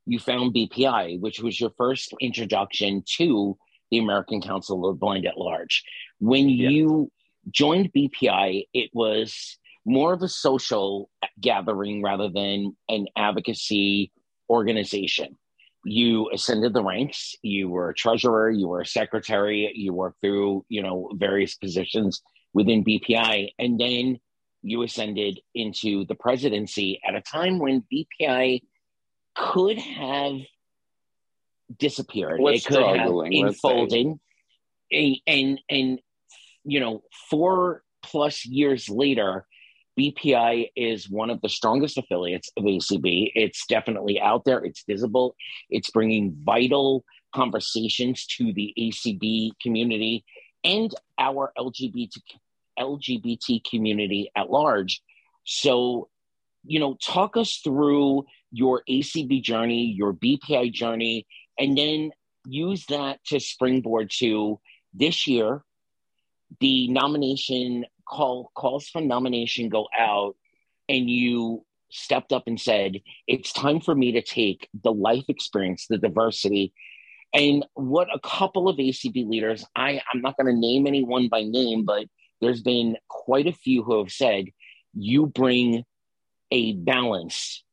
you 0.06 0.18
found 0.18 0.54
BPI, 0.54 1.20
which 1.20 1.40
was 1.40 1.58
your 1.58 1.70
first 1.76 2.14
introduction 2.20 3.02
to 3.16 3.56
the 3.92 3.98
American 3.98 4.40
Council 4.40 4.88
of 4.88 4.96
the 4.96 4.98
Blind 4.98 5.26
at 5.26 5.36
Large. 5.36 5.84
When 6.18 6.48
yeah. 6.48 6.70
you 6.70 7.12
joined 7.50 7.92
BPI, 7.92 8.66
it 8.72 8.90
was 8.94 9.58
more 9.84 10.14
of 10.14 10.22
a 10.22 10.28
social 10.28 11.10
gathering 11.40 12.02
rather 12.02 12.30
than 12.30 12.74
an 12.88 13.06
advocacy 13.16 14.10
organization. 14.48 15.36
You 15.84 16.30
ascended 16.32 16.72
the 16.72 16.82
ranks. 16.82 17.34
You 17.42 17.68
were 17.68 17.90
a 17.90 17.94
treasurer. 17.94 18.48
You 18.50 18.68
were 18.68 18.80
a 18.80 18.86
secretary. 18.86 19.70
You 19.74 19.92
worked 19.92 20.20
through, 20.22 20.64
you 20.68 20.82
know, 20.82 21.10
various 21.14 21.56
positions 21.56 22.22
within 22.54 22.84
BPI, 22.84 23.50
and 23.58 23.78
then 23.78 24.18
you 24.62 24.82
ascended 24.82 25.40
into 25.54 26.06
the 26.06 26.14
presidency 26.14 27.00
at 27.06 27.14
a 27.14 27.20
time 27.20 27.58
when 27.58 27.84
BPI 27.92 28.62
could 29.34 29.78
have 29.78 30.36
disappeared. 31.78 32.40
it 32.40 32.64
could 32.64 32.82
have 32.82 33.08
unfolded, 33.08 34.18
and 34.90 35.60
and 35.68 36.00
you 36.64 36.80
know, 36.80 37.02
four 37.30 37.82
plus 38.02 38.44
years 38.44 38.88
later, 38.88 39.46
BPI 39.98 40.70
is 40.76 41.08
one 41.08 41.30
of 41.30 41.40
the 41.40 41.48
strongest 41.48 41.98
affiliates 41.98 42.50
of 42.56 42.64
ACB. 42.64 43.32
It's 43.34 43.66
definitely 43.66 44.20
out 44.20 44.44
there, 44.44 44.64
it's 44.64 44.84
visible, 44.86 45.36
it's 45.68 45.90
bringing 45.90 46.36
vital 46.44 47.04
conversations 47.34 48.26
to 48.26 48.52
the 48.52 48.74
ACB 48.78 49.50
community 49.60 50.24
and 50.64 50.94
our 51.18 51.52
LGBT, 51.58 52.10
LGBT 52.78 53.60
community 53.68 54.30
at 54.36 54.50
large. 54.50 55.02
So, 55.44 56.08
you 56.64 56.78
know, 56.78 56.96
talk 57.02 57.36
us 57.36 57.60
through 57.62 58.26
your 58.50 58.82
ACB 58.88 59.42
journey, 59.42 59.86
your 59.96 60.12
BPI 60.12 60.72
journey, 60.72 61.26
and 61.58 61.76
then 61.76 62.10
use 62.46 62.84
that 62.86 63.22
to 63.24 63.38
springboard 63.38 64.10
to 64.10 64.60
this 64.94 65.26
year 65.26 65.62
the 66.60 66.88
nomination 66.88 67.84
call 68.08 68.50
calls 68.54 68.88
for 68.88 69.00
nomination 69.00 69.68
go 69.68 69.86
out 69.98 70.36
and 70.88 71.08
you 71.08 71.64
stepped 71.90 72.32
up 72.32 72.44
and 72.46 72.60
said 72.60 73.00
it's 73.26 73.52
time 73.52 73.80
for 73.80 73.94
me 73.94 74.12
to 74.12 74.22
take 74.22 74.68
the 74.82 74.92
life 74.92 75.24
experience 75.28 75.86
the 75.88 75.98
diversity. 75.98 76.72
And 77.34 77.64
what 77.74 78.08
a 78.14 78.18
couple 78.20 78.68
of 78.68 78.76
acb 78.76 79.28
leaders 79.28 79.64
i 79.74 80.02
i'm 80.12 80.20
not 80.20 80.36
going 80.36 80.52
to 80.54 80.60
name 80.60 80.86
anyone 80.86 81.28
by 81.28 81.42
name 81.42 81.84
but 81.84 82.04
there's 82.40 82.62
been 82.62 82.96
quite 83.08 83.46
a 83.46 83.52
few 83.52 83.82
who 83.82 83.98
have 83.98 84.12
said 84.12 84.46
you 84.92 85.26
bring 85.26 85.84
a 86.50 86.74
balance 86.74 87.64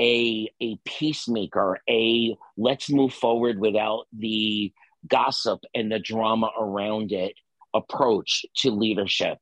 a 0.00 0.50
a 0.60 0.76
peacemaker 0.84 1.80
a 1.88 2.36
let's 2.56 2.90
move 2.90 3.12
forward 3.12 3.58
without 3.58 4.06
the 4.12 4.72
gossip 5.06 5.60
and 5.74 5.90
the 5.90 5.98
drama 5.98 6.50
around 6.58 7.12
it 7.12 7.34
approach 7.74 8.44
to 8.54 8.70
leadership 8.70 9.38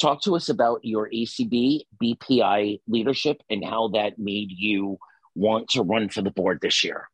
Talk 0.00 0.22
to 0.22 0.34
us 0.34 0.48
about 0.48 0.80
your 0.82 1.10
ACB 1.10 1.82
BPI 2.02 2.80
leadership 2.88 3.42
and 3.50 3.62
how 3.62 3.88
that 3.88 4.18
made 4.18 4.50
you 4.50 4.96
want 5.34 5.68
to 5.70 5.82
run 5.82 6.08
for 6.08 6.22
the 6.22 6.30
board 6.30 6.60
this 6.62 6.82
year. 6.82 7.08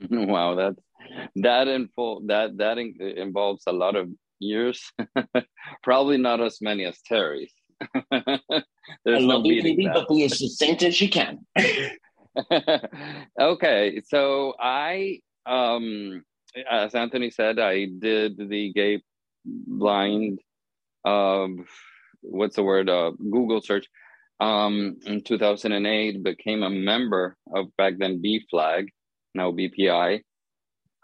Wow, 0.10 0.54
that 0.56 0.76
that 1.36 1.66
info 1.66 2.20
that 2.26 2.56
that 2.58 2.78
in, 2.78 2.94
involves 3.00 3.64
a 3.66 3.72
lot 3.72 3.96
of 3.96 4.08
years. 4.38 4.92
Probably 5.82 6.18
not 6.18 6.40
as 6.40 6.60
many 6.60 6.84
as 6.84 7.00
Terry's. 7.02 7.52
There's 9.04 9.24
no 9.24 9.42
beating 9.42 9.90
but 9.92 10.08
be 10.08 10.24
as 10.24 10.38
succinct 10.38 10.82
as 10.82 11.00
you 11.00 11.08
can. 11.08 11.46
okay, 13.40 14.02
so 14.06 14.54
I, 14.60 15.20
um, 15.46 16.24
as 16.70 16.94
Anthony 16.94 17.30
said, 17.30 17.58
I 17.58 17.86
did 17.86 18.36
the 18.36 18.72
gay 18.72 19.02
blind 19.44 20.40
um, 21.04 21.64
what's 22.20 22.56
the 22.56 22.62
word? 22.62 22.88
Uh, 22.88 23.12
Google 23.18 23.60
search. 23.60 23.86
Um, 24.40 24.98
in 25.04 25.22
2008, 25.22 26.22
became 26.22 26.62
a 26.62 26.70
member 26.70 27.36
of 27.54 27.74
back 27.76 27.94
then 27.98 28.22
B 28.22 28.46
Flag, 28.50 28.88
now 29.34 29.50
BPI. 29.50 30.22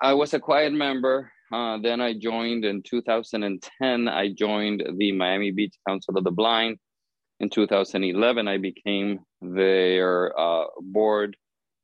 I 0.01 0.15
was 0.15 0.35
a 0.35 0.41
quiet 0.41 0.73
member. 0.73 1.33
Uh, 1.55 1.79
then 1.79 2.01
I 2.01 2.15
joined 2.15 2.65
in 2.65 2.83
2010. 2.83 4.09
I 4.09 4.33
joined 4.33 4.83
the 4.97 5.13
Miami 5.13 5.53
Beach 5.53 5.77
Council 5.87 6.19
of 6.19 6.25
the 6.25 6.33
Blind. 6.33 6.79
In 7.39 7.49
2011, 7.49 8.49
I 8.49 8.59
became 8.59 9.21
their 9.41 10.37
uh, 10.37 10.65
board 10.81 11.37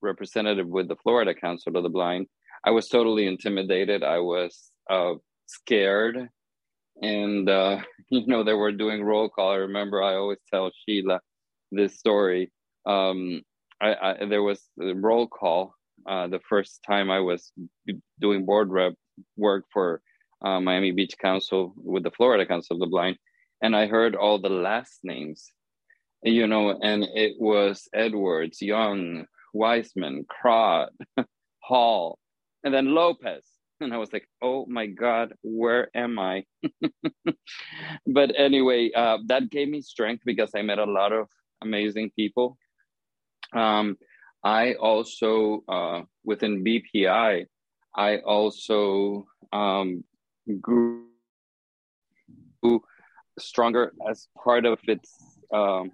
representative 0.02 0.66
with 0.66 0.88
the 0.88 0.97
Florida 0.97 1.34
Council 1.34 1.76
of 1.76 1.84
the 1.84 1.88
Blind. 1.88 2.26
I 2.64 2.72
was 2.72 2.88
totally 2.88 3.28
intimidated. 3.28 4.02
I 4.02 4.18
was 4.18 4.72
uh, 4.90 5.14
scared, 5.47 6.28
and 7.01 7.48
uh, 7.48 7.78
you 8.10 8.26
know 8.26 8.42
they 8.42 8.55
were 8.55 8.72
doing 8.72 9.05
roll 9.05 9.28
call. 9.28 9.52
I 9.52 9.66
remember 9.70 10.02
I 10.02 10.16
always 10.16 10.40
tell 10.52 10.72
Sheila 10.82 11.20
this 11.70 11.97
story. 11.97 12.51
Um, 12.86 13.42
I, 13.80 13.94
I, 13.94 14.24
there 14.24 14.42
was 14.42 14.60
a 14.82 14.94
roll 14.94 15.28
call 15.28 15.74
uh, 16.09 16.26
the 16.26 16.40
first 16.48 16.80
time 16.84 17.09
I 17.09 17.20
was 17.20 17.52
doing 18.20 18.44
board 18.44 18.70
rep 18.70 18.94
work 19.36 19.64
for 19.72 20.01
uh, 20.44 20.60
Miami 20.60 20.92
Beach 20.92 21.14
Council 21.20 21.74
with 21.76 22.02
the 22.02 22.10
Florida 22.10 22.47
Council 22.47 22.74
of 22.74 22.80
the 22.80 22.86
Blind, 22.86 23.16
and 23.62 23.76
I 23.76 23.86
heard 23.86 24.14
all 24.16 24.38
the 24.38 24.48
last 24.48 25.01
names, 25.02 25.52
you 26.22 26.47
know, 26.47 26.78
and 26.82 27.05
it 27.14 27.36
was 27.38 27.88
Edwards, 27.94 28.62
Young, 28.62 29.26
Wiseman, 29.52 30.24
Crod, 30.28 30.90
Hall, 31.60 32.18
and 32.64 32.72
then 32.72 32.94
Lopez. 32.94 33.44
And 33.82 33.94
I 33.94 33.97
was 33.97 34.12
like, 34.12 34.28
oh 34.42 34.66
my 34.66 34.86
God, 34.86 35.32
where 35.42 35.88
am 35.94 36.18
I? 36.18 36.44
but 38.06 38.32
anyway, 38.36 38.90
uh, 38.94 39.18
that 39.26 39.51
gave 39.51 39.68
me 39.68 39.80
strength 39.80 40.22
because 40.26 40.51
I 40.55 40.60
met 40.60 40.78
a 40.78 40.84
lot 40.84 41.12
of 41.12 41.28
amazing 41.62 42.10
people. 42.14 42.59
Um, 43.55 43.97
I 44.44 44.74
also, 44.74 45.64
uh, 45.68 46.02
within 46.24 46.64
BPI, 46.64 47.47
I 47.94 48.18
also 48.18 49.26
um, 49.52 50.04
grew 50.60 51.06
stronger 53.38 53.92
as 54.08 54.28
part 54.42 54.64
of 54.66 54.78
its 54.86 55.16
um, 55.52 55.92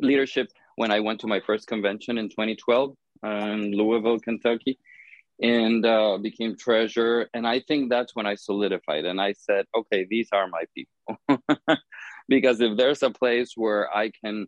leadership 0.00 0.50
when 0.76 0.90
I 0.90 1.00
went 1.00 1.20
to 1.20 1.26
my 1.26 1.40
first 1.40 1.66
convention 1.66 2.18
in 2.18 2.28
2012 2.28 2.94
in 3.22 3.72
Louisville, 3.72 4.18
Kentucky, 4.18 4.78
and 5.42 5.84
uh, 5.84 6.18
became 6.18 6.56
treasurer. 6.56 7.28
And 7.34 7.46
I 7.46 7.60
think 7.60 7.90
that's 7.90 8.14
when 8.14 8.26
I 8.26 8.34
solidified 8.34 9.04
and 9.04 9.20
I 9.20 9.32
said, 9.32 9.66
okay, 9.76 10.06
these 10.08 10.28
are 10.32 10.48
my 10.48 10.64
people. 10.74 11.38
because 12.28 12.60
if 12.60 12.76
there's 12.76 13.02
a 13.02 13.10
place 13.10 13.52
where 13.56 13.94
I 13.94 14.10
can 14.24 14.46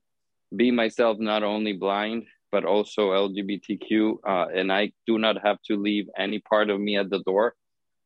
be 0.54 0.70
myself, 0.70 1.18
not 1.18 1.42
only 1.42 1.72
blind, 1.72 2.26
but 2.52 2.66
also 2.66 3.10
LGBTQ, 3.10 4.18
uh, 4.28 4.46
and 4.54 4.70
I 4.70 4.92
do 5.06 5.18
not 5.18 5.38
have 5.42 5.56
to 5.62 5.76
leave 5.76 6.08
any 6.16 6.38
part 6.38 6.68
of 6.68 6.78
me 6.78 6.98
at 6.98 7.08
the 7.08 7.20
door. 7.20 7.54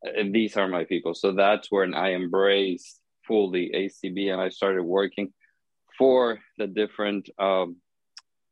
And 0.03 0.33
these 0.33 0.57
are 0.57 0.69
my 0.69 0.85
people. 0.85 1.15
So 1.15 1.33
that's 1.33 1.71
when 1.71 1.93
I 1.95 2.15
embraced 2.15 3.01
fully 3.27 3.73
ACB 3.75 4.33
and 4.33 4.41
I 4.41 4.51
started 4.51 4.85
working 4.85 5.33
for 5.99 6.39
the 6.59 6.69
different 6.69 7.29
um, 7.41 7.77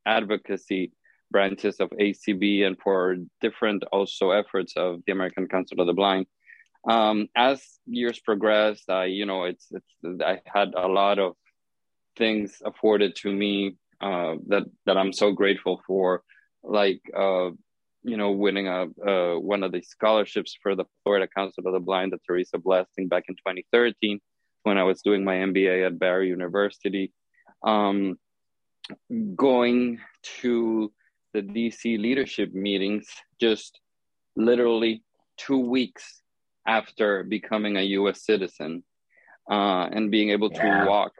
advocacy 0.05 0.93
branches 1.31 1.77
of 1.79 1.91
ACB 1.91 2.67
and 2.67 2.77
for 2.83 3.17
different 3.41 3.85
also 3.93 4.33
efforts 4.33 4.75
of 4.77 5.01
the 5.07 5.13
American 5.13 5.47
Council 5.47 5.81
of 5.81 5.87
the 5.87 5.93
Blind. 5.93 6.27
Um, 6.89 7.29
as 7.37 7.63
years 7.87 8.19
progressed, 8.19 8.91
I, 8.91 9.07
you 9.07 9.27
know, 9.27 9.45
it's, 9.45 9.69
it's 9.71 10.23
I 10.23 10.41
had 10.45 10.75
a 10.77 10.89
lot 10.89 11.19
of 11.19 11.35
things 12.17 12.61
afforded 12.65 13.17
to 13.17 13.33
me 13.33 13.77
uh, 14.05 14.35
that 14.49 14.65
that 14.85 14.99
I'm 14.99 15.15
so 15.15 15.33
grateful 15.33 15.81
for, 15.87 16.23
like 16.63 17.01
uh, 17.17 17.51
you 18.03 18.17
know, 18.19 18.33
winning 18.33 18.69
a 18.69 18.83
uh, 19.11 19.39
one 19.39 19.63
of 19.63 19.73
the 19.73 19.81
scholarships 19.81 20.57
for 20.63 20.77
the 20.77 20.85
Florida 21.03 21.27
Council 21.27 21.67
of 21.67 21.73
the 21.73 21.81
Blind, 21.81 22.13
the 22.13 22.19
Teresa 22.27 22.59
Blasting 22.59 23.09
back 23.09 23.25
in 23.29 23.35
2013 23.37 24.21
when 24.65 24.77
I 24.77 24.83
was 24.83 25.01
doing 25.01 25.25
my 25.25 25.37
MBA 25.37 25.87
at 25.87 25.99
Barry 25.99 26.29
University. 26.29 27.13
Um, 27.63 28.19
going 29.35 30.01
to 30.43 30.93
the 31.33 31.41
DC 31.41 31.99
leadership 31.99 32.53
meetings 32.53 33.07
just 33.41 33.81
literally 34.37 35.03
two 35.39 35.59
weeks 35.59 36.21
after 36.67 37.25
becoming 37.25 37.79
a 37.79 37.83
US 37.99 38.23
citizen 38.25 38.85
uh, 39.51 39.89
and 39.91 40.11
being 40.11 40.29
able 40.31 40.51
yeah. 40.53 40.83
to 40.83 40.91
walk 40.91 41.13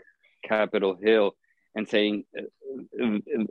Capitol 0.47 0.99
Hill 1.03 1.33
and 1.75 1.89
saying 1.89 2.25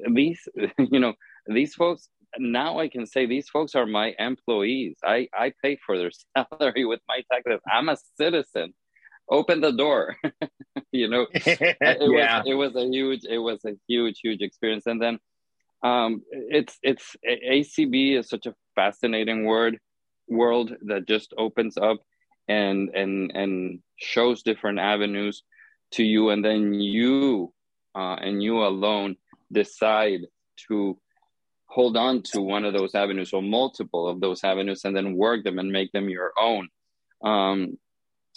these 0.10 0.48
you 0.78 1.00
know 1.00 1.14
these 1.48 1.76
folks 1.76 2.10
now 2.38 2.80
i 2.80 2.88
can 2.88 3.06
say 3.06 3.26
these 3.26 3.50
folks 3.50 3.76
are 3.76 3.86
my 3.86 4.14
employees. 4.20 4.98
I 5.04 5.28
i 5.34 5.54
pay 5.62 5.78
for 5.86 5.98
their 5.98 6.12
salary 6.38 6.86
with 6.86 7.02
my 7.08 7.22
taxes. 7.32 7.60
I'm 7.72 7.90
a 7.90 7.98
citizen. 8.18 8.74
Open 9.30 9.62
the 9.62 9.72
door. 9.72 10.16
You 10.92 11.08
know 11.08 11.26
it 11.34 11.72
yeah. 11.84 12.38
was 12.38 12.44
it 12.46 12.54
was 12.54 12.76
a 12.76 12.86
huge 12.86 13.26
it 13.28 13.40
was 13.40 13.66
a 13.66 13.74
huge 13.88 14.20
huge 14.22 14.42
experience. 14.42 14.86
And 14.86 15.02
then 15.02 15.18
um 15.84 16.22
it's 16.30 16.78
it's 16.84 17.16
acb 17.28 18.20
is 18.20 18.30
such 18.30 18.46
a 18.46 18.54
fascinating 18.76 19.46
word 19.46 19.80
world 20.28 20.76
that 20.86 21.08
just 21.08 21.34
opens 21.36 21.78
up 21.78 21.98
and 22.48 22.90
and 22.94 23.32
and 23.34 23.80
shows 23.98 24.44
different 24.44 24.78
avenues 24.78 25.42
to 25.94 26.04
you. 26.04 26.30
And 26.30 26.46
then 26.46 26.76
you 26.76 27.54
uh, 27.96 28.16
and 28.16 28.42
you 28.42 28.64
alone 28.64 29.16
decide 29.52 30.22
to 30.68 30.98
hold 31.66 31.98
on 31.98 32.22
to 32.22 32.42
one 32.42 32.66
of 32.66 32.74
those 32.74 32.94
avenues 32.94 33.34
or 33.34 33.42
multiple 33.42 34.08
of 34.08 34.22
those 34.22 34.44
avenues 34.44 34.86
and 34.86 34.96
then 34.96 35.16
work 35.16 35.44
them 35.44 35.60
and 35.60 35.72
make 35.72 35.92
them 35.92 36.10
your 36.10 36.32
own. 36.40 36.70
Um, 37.24 37.78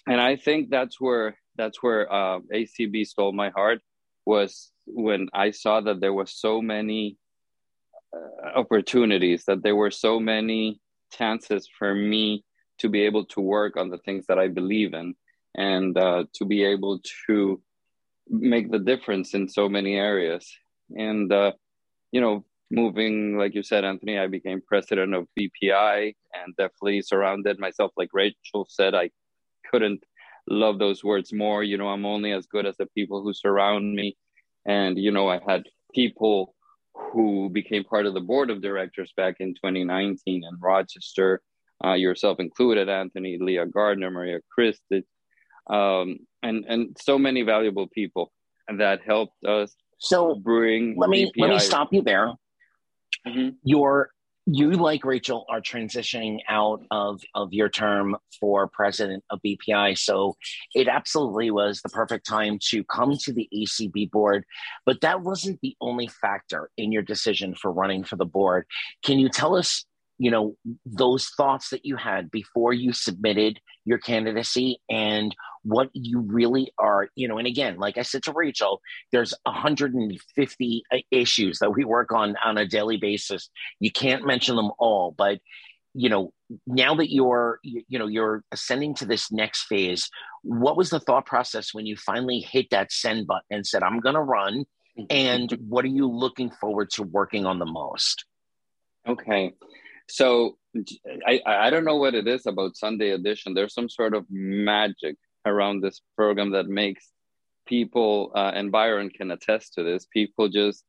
and 0.07 0.21
i 0.21 0.37
think 0.37 0.71
that's 0.71 1.01
where 1.01 1.37
that's 1.57 1.83
where 1.83 2.13
uh, 2.13 2.41
acb 2.53 3.07
stole 3.07 3.33
my 3.33 3.51
heart 3.51 3.81
was 4.25 4.71
when 4.87 5.29
i 5.33 5.51
saw 5.51 5.81
that 5.81 6.01
there 6.01 6.13
were 6.13 6.27
so 6.27 6.63
many 6.63 7.17
uh, 8.15 8.59
opportunities 8.59 9.45
that 9.47 9.63
there 9.63 9.77
were 9.77 9.91
so 9.91 10.21
many 10.21 10.81
chances 11.13 11.69
for 11.79 11.95
me 11.95 12.45
to 12.79 12.89
be 12.89 13.03
able 13.03 13.25
to 13.25 13.41
work 13.41 13.77
on 13.77 13.91
the 13.91 13.99
things 13.99 14.27
that 14.27 14.39
i 14.39 14.49
believe 14.49 14.95
in 14.95 15.15
and 15.55 15.97
uh, 15.97 16.25
to 16.35 16.45
be 16.45 16.65
able 16.65 17.01
to 17.27 17.61
make 18.29 18.71
the 18.71 18.79
difference 18.79 19.35
in 19.35 19.49
so 19.49 19.69
many 19.69 19.97
areas. 19.97 20.51
And, 20.91 21.33
uh, 21.33 21.53
you 22.13 22.21
know, 22.21 22.45
moving, 22.71 23.39
like 23.39 23.55
you 23.55 23.63
said, 23.63 23.85
Anthony, 23.85 24.19
I 24.19 24.27
became 24.27 24.61
president 24.61 25.15
of 25.15 25.29
BPI 25.39 26.15
and 26.35 26.57
definitely 26.57 27.03
surrounded 27.03 27.59
myself, 27.59 27.93
like 27.97 28.11
Rachel 28.13 28.67
said, 28.69 28.95
I 28.95 29.11
couldn't 29.71 30.03
love 30.49 30.79
those 30.79 31.05
words 31.05 31.33
more. 31.33 31.63
You 31.63 31.79
know, 31.79 31.89
I'm 31.89 32.07
only 32.07 32.33
as 32.33 32.47
good 32.47 32.67
as 32.67 32.77
the 32.77 32.87
people 32.87 33.23
who 33.23 33.33
surround 33.33 33.95
me. 33.95 34.17
And, 34.65 34.99
you 34.99 35.13
know, 35.13 35.29
I 35.29 35.41
had 35.47 35.65
people 35.95 36.55
who 36.95 37.49
became 37.51 37.85
part 37.85 38.07
of 38.07 38.15
the 38.15 38.21
board 38.21 38.51
of 38.51 38.63
directors 38.63 39.13
back 39.17 39.37
in 39.41 39.55
2019 39.55 40.19
in 40.27 40.61
Rochester, 40.61 41.41
uh, 41.85 41.93
yourself 41.93 42.41
included, 42.41 42.89
Anthony, 42.89 43.39
Leah 43.39 43.67
Gardner, 43.67 44.11
Maria 44.11 44.41
Christie, 44.51 45.05
um, 45.69 46.19
and 46.43 46.65
and 46.69 46.97
so 47.01 47.19
many 47.19 47.43
valuable 47.43 47.87
people 47.89 48.33
that 48.69 49.01
helped 49.05 49.45
us. 49.45 49.75
So 49.99 50.35
bring. 50.35 50.97
Let 50.97 51.11
me 51.11 51.27
BPI. 51.27 51.33
let 51.39 51.51
me 51.51 51.59
stop 51.59 51.89
you 51.93 52.03
there. 52.03 52.33
Mm-hmm. 53.27 53.51
Your 53.63 54.11
you 54.49 54.71
like 54.73 55.05
Rachel 55.05 55.45
are 55.49 55.61
transitioning 55.61 56.39
out 56.49 56.81
of 56.91 57.21
of 57.35 57.53
your 57.53 57.69
term 57.69 58.17
for 58.39 58.69
president 58.69 59.25
of 59.31 59.41
BPI, 59.45 59.99
so 59.99 60.37
it 60.75 60.87
absolutely 60.87 61.51
was 61.51 61.81
the 61.83 61.89
perfect 61.89 62.27
time 62.27 62.59
to 62.69 62.85
come 62.85 63.17
to 63.25 63.33
the 63.33 63.49
ACB 63.53 64.11
board. 64.11 64.45
But 64.85 65.01
that 65.01 65.23
wasn't 65.23 65.61
the 65.63 65.75
only 65.81 66.07
factor 66.07 66.71
in 66.77 66.93
your 66.93 67.03
decision 67.03 67.55
for 67.55 67.73
running 67.73 68.05
for 68.05 68.17
the 68.17 68.25
board. 68.25 68.67
Can 69.05 69.19
you 69.19 69.29
tell 69.29 69.57
us 69.57 69.85
you 70.19 70.31
know 70.31 70.57
those 70.85 71.29
thoughts 71.29 71.71
that 71.71 71.85
you 71.85 71.97
had 71.97 72.31
before 72.31 72.73
you 72.73 72.93
submitted 72.93 73.61
your 73.85 73.99
candidacy 73.99 74.81
and 74.89 75.35
what 75.63 75.91
you 75.93 76.21
really 76.21 76.73
are 76.79 77.09
you 77.15 77.29
know 77.29 77.39
and 77.39 77.47
again 77.47 77.77
like 77.77 77.99
i 77.99 78.03
said 78.03 78.23
to 78.23 78.33
rachel 78.33 78.81
there's 79.13 79.35
150 79.45 80.83
uh, 80.93 80.97
issues 81.11 81.59
that 81.59 81.75
we 81.75 81.85
work 81.85 82.13
on 82.13 82.37
on 82.45 82.59
a 82.59 82.67
daily 82.67 82.97
basis. 82.97 83.51
You 83.81 83.91
can't 83.91 84.27
mention 84.27 84.57
them 84.57 84.71
all 84.79 85.13
but 85.17 85.41
you 85.95 86.09
know 86.09 86.33
now 86.67 86.95
that 86.95 87.13
you're 87.13 87.59
you 87.63 87.99
know 87.99 88.07
you're 88.07 88.43
ascending 88.53 88.95
to 88.95 89.07
this 89.07 89.33
next 89.33 89.65
phase 89.65 90.09
what 90.43 90.77
was 90.77 90.91
the 90.91 91.01
thought 91.01 91.27
process 91.27 91.73
when 91.73 91.87
you 91.87 91.97
finally 91.97 92.41
hit 92.41 92.67
that 92.71 92.93
send 92.93 93.27
button 93.27 93.45
and 93.51 93.67
said 93.67 93.83
i'm 93.83 94.01
going 94.01 94.15
to 94.15 94.21
run 94.21 94.65
mm-hmm. 94.99 95.05
and 95.11 95.51
what 95.69 95.85
are 95.85 95.89
you 95.89 96.07
looking 96.07 96.51
forward 96.51 96.91
to 96.91 97.03
working 97.03 97.47
on 97.47 97.59
the 97.59 97.67
most? 97.67 98.25
Okay 99.09 99.55
so 100.09 100.57
I, 101.27 101.41
I 101.47 101.71
don't 101.71 101.85
know 101.85 101.97
what 101.97 102.15
it 102.15 102.29
is 102.29 102.47
about 102.47 102.77
Sunday 102.77 103.11
edition. 103.11 103.55
There's 103.55 103.75
some 103.75 103.89
sort 103.89 104.15
of 104.15 104.27
magic 104.31 105.17
around 105.45 105.81
this 105.81 106.01
program 106.17 106.53
that 106.53 106.69
makes 106.69 107.11
people, 107.67 108.33
uh, 108.35 108.53
and 108.55 108.71
Byron 108.71 109.11
can 109.11 109.31
attest 109.31 109.75
to 109.75 109.83
this, 109.83 110.07
people 110.07 110.49
just 110.49 110.85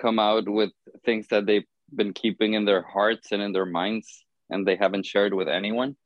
come 0.00 0.18
out 0.18 0.48
with 0.48 0.70
things 1.04 1.26
that 1.28 1.46
they've 1.46 1.66
been 1.94 2.12
keeping 2.12 2.54
in 2.54 2.64
their 2.64 2.82
hearts 2.82 3.32
and 3.32 3.42
in 3.42 3.52
their 3.52 3.66
minds 3.66 4.24
and 4.50 4.66
they 4.66 4.76
haven't 4.76 5.06
shared 5.06 5.34
with 5.34 5.48
anyone. 5.48 5.96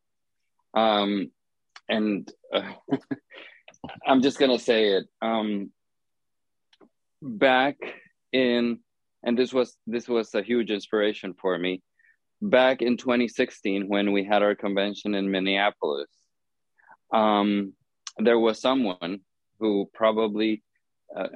Um, 0.75 1.31
and 1.89 2.31
uh, 2.53 2.73
I'm 4.07 4.23
just 4.23 4.39
going 4.39 4.57
to 4.57 4.63
say 4.63 4.95
it. 4.95 5.05
Um, 5.21 5.71
back 7.21 7.77
in, 8.33 8.79
and 9.23 9.39
this 9.39 9.53
was 9.53 9.77
this 9.87 10.09
was 10.09 10.35
a 10.35 10.43
huge 10.43 10.71
inspiration 10.71 11.35
for 11.41 11.57
me 11.57 11.83
back 12.43 12.83
in 12.83 12.97
2016 12.97 13.89
when 13.89 14.13
we 14.13 14.25
had 14.25 14.43
our 14.43 14.55
convention 14.55 15.15
in 15.15 15.31
Minneapolis. 15.31 16.11
um, 17.13 17.73
there 18.19 18.39
was 18.39 18.61
someone 18.61 19.21
who 19.59 19.89
probably, 19.95 20.63
uh, 21.17 21.29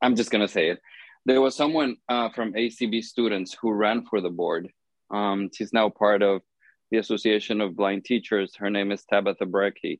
I'm 0.00 0.14
just 0.14 0.30
going 0.30 0.46
to 0.46 0.52
say 0.52 0.68
it. 0.68 0.80
There 1.24 1.40
was 1.40 1.56
someone 1.56 1.96
uh, 2.08 2.28
from 2.28 2.52
ACB 2.52 3.02
students 3.02 3.56
who 3.60 3.72
ran 3.72 4.04
for 4.04 4.20
the 4.20 4.30
board. 4.30 4.68
Um, 5.10 5.50
she's 5.52 5.72
now 5.72 5.88
part 5.88 6.22
of 6.22 6.42
the 6.90 6.98
Association 6.98 7.60
of 7.60 7.74
Blind 7.74 8.04
Teachers. 8.04 8.54
Her 8.56 8.70
name 8.70 8.92
is 8.92 9.04
Tabitha 9.04 9.46
Brecky. 9.46 9.98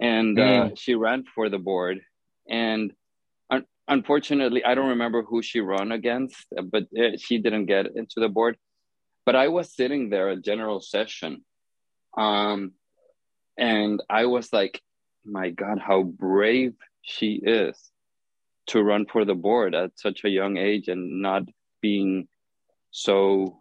And 0.00 0.38
uh, 0.38 0.42
mm. 0.42 0.78
she 0.78 0.94
ran 0.94 1.24
for 1.34 1.48
the 1.48 1.58
board. 1.58 2.00
And 2.48 2.92
un- 3.50 3.66
unfortunately, 3.88 4.64
I 4.64 4.74
don't 4.74 4.90
remember 4.90 5.22
who 5.22 5.42
she 5.42 5.60
ran 5.60 5.92
against, 5.92 6.46
but 6.70 6.84
uh, 6.96 7.16
she 7.18 7.38
didn't 7.38 7.66
get 7.66 7.86
into 7.96 8.20
the 8.20 8.28
board. 8.28 8.56
But 9.28 9.36
I 9.36 9.48
was 9.48 9.70
sitting 9.76 10.08
there 10.08 10.30
at 10.30 10.42
general 10.42 10.80
session. 10.80 11.44
Um, 12.16 12.72
and 13.58 14.02
I 14.08 14.24
was 14.24 14.54
like, 14.54 14.80
my 15.22 15.50
God, 15.50 15.78
how 15.78 16.02
brave 16.02 16.72
she 17.02 17.34
is 17.34 17.76
to 18.68 18.82
run 18.82 19.04
for 19.04 19.26
the 19.26 19.34
board 19.34 19.74
at 19.74 19.90
such 19.98 20.24
a 20.24 20.30
young 20.30 20.56
age 20.56 20.88
and 20.88 21.20
not 21.20 21.42
being 21.82 22.26
so, 22.90 23.60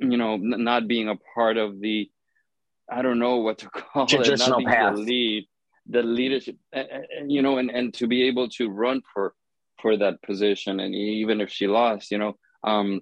you 0.00 0.18
know, 0.18 0.34
n- 0.34 0.62
not 0.64 0.86
being 0.86 1.08
a 1.08 1.16
part 1.34 1.56
of 1.56 1.80
the, 1.80 2.10
I 2.92 3.00
don't 3.00 3.18
know 3.18 3.36
what 3.36 3.60
to 3.60 3.70
call 3.70 4.06
Traditional 4.06 4.60
it, 4.60 4.64
not 4.64 4.70
path. 4.74 4.96
the 4.96 5.00
lead, 5.00 5.48
the 5.88 6.02
leadership, 6.02 6.56
you 7.26 7.40
know, 7.40 7.56
and, 7.56 7.70
and 7.70 7.94
to 7.94 8.06
be 8.06 8.24
able 8.24 8.50
to 8.50 8.68
run 8.68 9.00
for 9.14 9.32
for 9.80 9.96
that 9.96 10.20
position, 10.20 10.78
and 10.78 10.94
even 10.94 11.40
if 11.40 11.48
she 11.50 11.66
lost, 11.68 12.10
you 12.10 12.18
know, 12.18 12.36
um, 12.64 13.00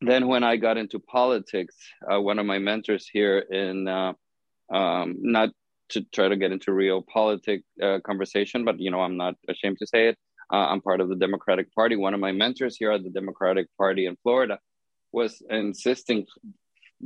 then 0.00 0.28
when 0.28 0.44
I 0.44 0.56
got 0.56 0.76
into 0.76 0.98
politics, 0.98 1.74
uh, 2.10 2.20
one 2.20 2.38
of 2.38 2.46
my 2.46 2.58
mentors 2.58 3.08
here 3.12 3.38
in 3.38 3.88
uh, 3.88 4.12
um, 4.72 5.16
not 5.20 5.50
to 5.90 6.02
try 6.12 6.28
to 6.28 6.36
get 6.36 6.52
into 6.52 6.72
real 6.72 7.02
politic 7.02 7.62
uh, 7.82 7.98
conversation, 8.04 8.64
but 8.64 8.78
you 8.78 8.90
know, 8.90 9.00
I'm 9.00 9.16
not 9.16 9.34
ashamed 9.48 9.78
to 9.78 9.86
say 9.86 10.08
it. 10.08 10.18
Uh, 10.52 10.66
I'm 10.68 10.80
part 10.80 11.00
of 11.00 11.08
the 11.08 11.16
Democratic 11.16 11.74
Party. 11.74 11.96
One 11.96 12.14
of 12.14 12.20
my 12.20 12.32
mentors 12.32 12.76
here 12.76 12.92
at 12.92 13.02
the 13.02 13.10
Democratic 13.10 13.66
Party 13.76 14.06
in 14.06 14.16
Florida 14.22 14.58
was 15.12 15.42
insisting 15.50 16.26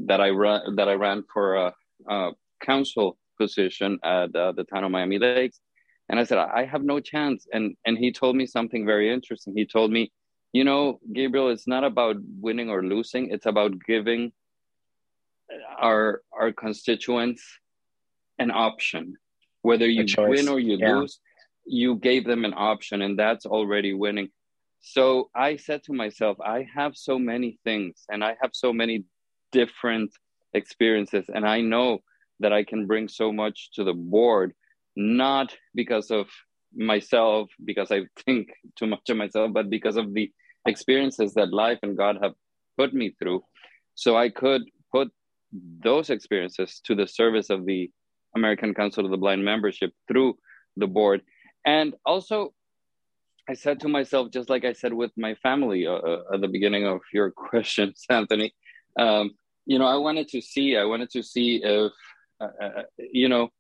that 0.06 0.20
I 0.20 0.31
run 0.31 0.77
that 0.77 0.89
I 0.89 0.94
ran 0.94 1.24
for 1.32 1.56
a, 1.56 1.74
a 2.09 2.31
council 2.62 3.19
position 3.39 3.98
at 4.05 4.35
uh, 4.35 4.52
the 4.52 4.64
town 4.64 4.85
of 4.85 4.90
Miami 4.90 5.19
Lakes, 5.19 5.60
and 6.09 6.20
I 6.20 6.24
said 6.24 6.39
I 6.39 6.64
have 6.64 6.82
no 6.82 7.01
chance. 7.01 7.47
And 7.52 7.77
and 7.85 7.97
he 7.98 8.12
told 8.12 8.36
me 8.36 8.47
something 8.47 8.86
very 8.86 9.12
interesting. 9.12 9.55
He 9.56 9.66
told 9.66 9.90
me, 9.90 10.12
you 10.53 10.65
know, 10.65 11.01
Gabriel, 11.12 11.51
it's 11.51 11.66
not 11.66 11.85
about 11.85 12.16
winning 12.41 12.69
or 12.69 12.83
losing. 12.85 13.31
It's 13.31 13.47
about 13.47 13.73
giving 13.87 14.33
our 15.79 16.23
our 16.33 16.53
constituents 16.53 17.43
an 18.39 18.51
option 18.51 19.16
whether 19.62 19.87
you 19.87 20.07
win 20.19 20.49
or 20.49 20.59
you 20.59 20.77
yeah. 20.77 20.95
lose 20.95 21.20
you 21.65 21.97
gave 21.97 22.24
them 22.24 22.45
an 22.45 22.55
option 22.57 23.03
and 23.03 23.19
that's 23.19 23.47
already 23.47 23.93
winning 23.93 24.29
so 24.81 25.31
i 25.35 25.57
said 25.57 25.83
to 25.83 25.93
myself 25.93 26.41
i 26.41 26.66
have 26.74 26.97
so 26.97 27.19
many 27.19 27.59
things 27.65 28.05
and 28.11 28.24
i 28.24 28.37
have 28.41 28.51
so 28.53 28.73
many 28.73 29.05
different 29.53 30.11
experiences 30.55 31.27
and 31.33 31.47
i 31.47 31.61
know 31.61 32.01
that 32.41 32.53
i 32.53 32.65
can 32.65 32.87
bring 32.87 33.09
so 33.09 33.33
much 33.33 33.70
to 33.73 33.85
the 33.85 33.93
board 33.93 34.53
not 34.97 35.55
because 35.74 36.11
of 36.11 36.27
myself 36.74 37.49
because 37.65 37.93
i 37.93 38.01
think 38.24 38.49
too 38.77 38.87
much 38.87 39.09
of 39.09 39.16
myself 39.16 39.53
but 39.53 39.70
because 39.70 39.97
of 39.97 40.12
the 40.15 40.33
experiences 40.67 41.35
that 41.35 41.53
life 41.53 41.79
and 41.83 41.97
god 41.97 42.19
have 42.23 42.35
put 42.79 42.95
me 42.95 43.15
through 43.19 43.43
so 43.95 44.17
i 44.17 44.29
could 44.29 44.63
put 44.93 45.11
those 45.53 46.11
experiences 46.11 46.81
to 46.85 46.95
the 46.95 47.07
service 47.07 47.51
of 47.51 47.67
the 47.67 47.91
American 48.35 48.75
Council 48.75 49.05
of 49.05 49.11
the 49.11 49.17
Blind 49.17 49.45
membership 49.45 49.93
through 50.09 50.39
the 50.77 50.87
board. 50.87 51.23
And 51.65 51.95
also, 52.07 52.55
I 53.49 53.55
said 53.55 53.81
to 53.81 53.89
myself, 53.89 54.31
just 54.31 54.49
like 54.49 54.65
I 54.65 54.73
said 54.73 54.93
with 54.95 55.11
my 55.17 55.35
family 55.37 55.87
uh, 55.87 55.95
uh 55.95 56.23
at 56.35 56.41
the 56.41 56.49
beginning 56.49 56.87
of 56.87 57.01
your 57.13 57.31
questions, 57.49 58.05
Anthony, 58.09 58.55
um, 58.99 59.33
you 59.67 59.79
know, 59.79 59.87
I 59.87 59.97
wanted 59.97 60.29
to 60.29 60.41
see, 60.41 60.77
I 60.77 60.85
wanted 60.85 61.11
to 61.11 61.23
see 61.23 61.61
if, 61.63 61.93
uh, 62.41 62.65
uh 62.65 62.83
you 62.99 63.29
know, 63.29 63.51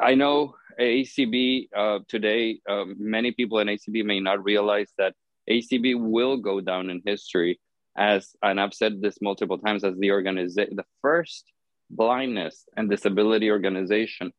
I 0.00 0.14
know 0.14 0.54
ACB 0.80 1.68
uh, 1.76 1.98
today, 2.06 2.60
many 2.96 3.32
people 3.32 3.58
in 3.58 3.66
ACB 3.66 4.04
may 4.04 4.20
not 4.20 4.44
realize 4.44 4.92
that 4.96 5.14
ACB 5.50 5.98
will 5.98 6.36
go 6.36 6.60
down 6.60 6.90
in 6.90 7.02
history 7.04 7.60
as, 7.96 8.36
and 8.42 8.60
I've 8.60 8.74
said 8.74 9.02
this 9.02 9.18
multiple 9.20 9.58
times, 9.58 9.82
as 9.82 9.98
the 9.98 10.12
organization, 10.12 10.76
the 10.76 10.84
first 11.02 11.44
blindness 11.90 12.64
and 12.76 12.88
disability 12.88 13.50
organization 13.50 14.32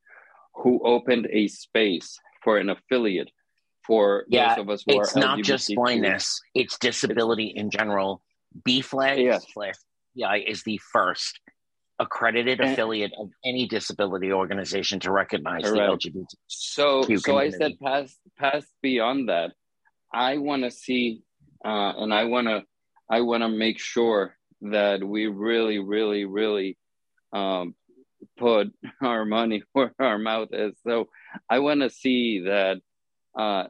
who 0.55 0.81
opened 0.83 1.27
a 1.31 1.47
space 1.47 2.17
for 2.43 2.57
an 2.57 2.69
affiliate 2.69 3.29
for 3.85 4.25
yeah, 4.29 4.55
those 4.55 4.61
of 4.61 4.69
us 4.69 4.83
who 4.87 4.99
it's 4.99 5.15
are 5.15 5.19
not 5.19 5.41
just 5.41 5.73
blindness 5.73 6.39
it's 6.53 6.77
disability 6.77 7.47
it's, 7.47 7.59
in 7.59 7.71
general 7.71 8.21
B-Flag 8.63 9.19
yes. 9.19 9.45
yeah 10.13 10.35
is 10.35 10.63
the 10.63 10.79
first 10.93 11.39
accredited 11.99 12.59
and, 12.59 12.71
affiliate 12.71 13.11
of 13.19 13.29
any 13.43 13.67
disability 13.67 14.31
organization 14.31 14.99
to 15.01 15.11
recognize 15.11 15.63
right. 15.63 15.73
the 15.73 16.09
LGBT. 16.09 16.25
So, 16.47 17.01
so 17.01 17.37
I 17.37 17.49
said, 17.49 17.73
past 17.83 18.17
past 18.37 18.67
beyond 18.81 19.29
that, 19.29 19.51
I 20.13 20.37
want 20.37 20.63
to 20.63 20.71
see, 20.71 21.21
uh, 21.63 21.93
and 21.97 22.13
I 22.13 22.25
want 22.25 22.47
to, 22.47 22.63
I 23.09 23.21
want 23.21 23.43
to 23.43 23.49
make 23.49 23.79
sure 23.79 24.35
that 24.61 25.03
we 25.03 25.27
really, 25.27 25.79
really, 25.79 26.25
really 26.25 26.77
um, 27.33 27.75
put 28.37 28.73
our 29.01 29.25
money 29.25 29.63
where 29.73 29.93
our 29.99 30.17
mouth 30.17 30.49
is. 30.51 30.73
So 30.85 31.09
I 31.49 31.59
want 31.59 31.81
to 31.81 31.89
see 31.89 32.41
that. 32.45 32.77
Uh, 33.37 33.65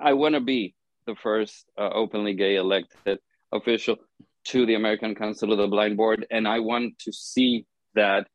I 0.00 0.14
want 0.14 0.34
to 0.34 0.40
be 0.40 0.74
the 1.06 1.14
first 1.14 1.66
uh, 1.78 1.90
openly 1.90 2.34
gay 2.34 2.56
elected 2.56 3.18
official 3.52 3.96
to 4.44 4.64
the 4.64 4.74
American 4.74 5.14
Council 5.14 5.52
of 5.52 5.58
the 5.58 5.66
Blind 5.66 5.96
Board, 5.96 6.26
and 6.30 6.48
I 6.48 6.60
want 6.60 6.98
to 7.00 7.12
see 7.12 7.66
that 7.94 8.26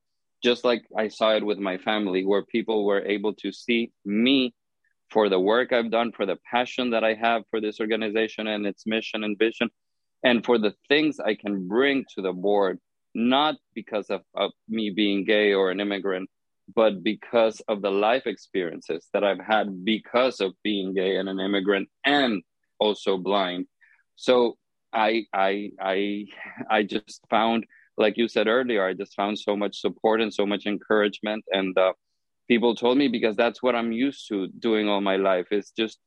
just 0.44 0.64
like 0.64 0.86
I 0.96 1.08
saw 1.08 1.36
it 1.36 1.44
with 1.44 1.58
my 1.58 1.78
family, 1.78 2.24
where 2.24 2.44
people 2.44 2.86
were 2.86 3.02
able 3.02 3.34
to 3.36 3.52
see 3.52 3.92
me 4.06 4.54
for 5.12 5.30
the 5.30 5.40
work 5.40 5.72
I've 5.72 5.92
done, 5.92 6.12
for 6.12 6.26
the 6.26 6.38
passion 6.50 6.92
that 6.92 7.04
I 7.04 7.14
have 7.14 7.44
for 7.50 7.62
this 7.62 7.80
organization 7.80 8.48
and 8.48 8.66
its 8.66 8.86
mission 8.86 9.24
and 9.24 9.38
vision, 9.38 9.70
and 10.24 10.46
for 10.46 10.58
the 10.58 10.74
things 10.90 11.20
I 11.20 11.36
can 11.36 11.68
bring 11.68 12.06
to 12.16 12.22
the 12.22 12.34
board 12.34 12.80
not 13.16 13.56
because 13.74 14.10
of, 14.10 14.22
of 14.36 14.52
me 14.68 14.90
being 14.90 15.24
gay 15.24 15.54
or 15.54 15.72
an 15.72 15.80
immigrant, 15.80 16.30
but 16.76 17.02
because 17.02 17.62
of 17.68 17.82
the 17.82 17.90
life 17.90 18.28
experiences 18.28 19.08
that 19.14 19.24
I've 19.24 19.40
had 19.40 19.86
because 19.86 20.42
of 20.42 20.54
being 20.64 20.94
gay 20.94 21.16
and 21.16 21.30
an 21.30 21.40
immigrant 21.40 21.88
and 22.06 22.44
also 22.80 23.18
blind. 23.18 23.68
So 24.18 24.58
I 24.94 25.26
I 25.34 25.72
I 25.80 26.26
I 26.70 26.84
just 26.84 27.22
found, 27.30 27.66
like 27.98 28.18
you 28.18 28.28
said 28.28 28.48
earlier, 28.48 28.86
I 28.86 28.94
just 28.94 29.16
found 29.16 29.40
so 29.40 29.56
much 29.56 29.80
support 29.80 30.22
and 30.22 30.34
so 30.34 30.46
much 30.46 30.66
encouragement. 30.66 31.46
And 31.52 31.78
uh, 31.78 31.94
people 32.48 32.76
told 32.76 32.98
me 32.98 33.08
because 33.08 33.36
that's 33.36 33.62
what 33.62 33.76
I'm 33.76 33.92
used 33.92 34.28
to 34.30 34.48
doing 34.48 34.88
all 34.88 35.02
my 35.02 35.18
life. 35.18 35.48
It's 35.52 35.72
just 35.72 36.00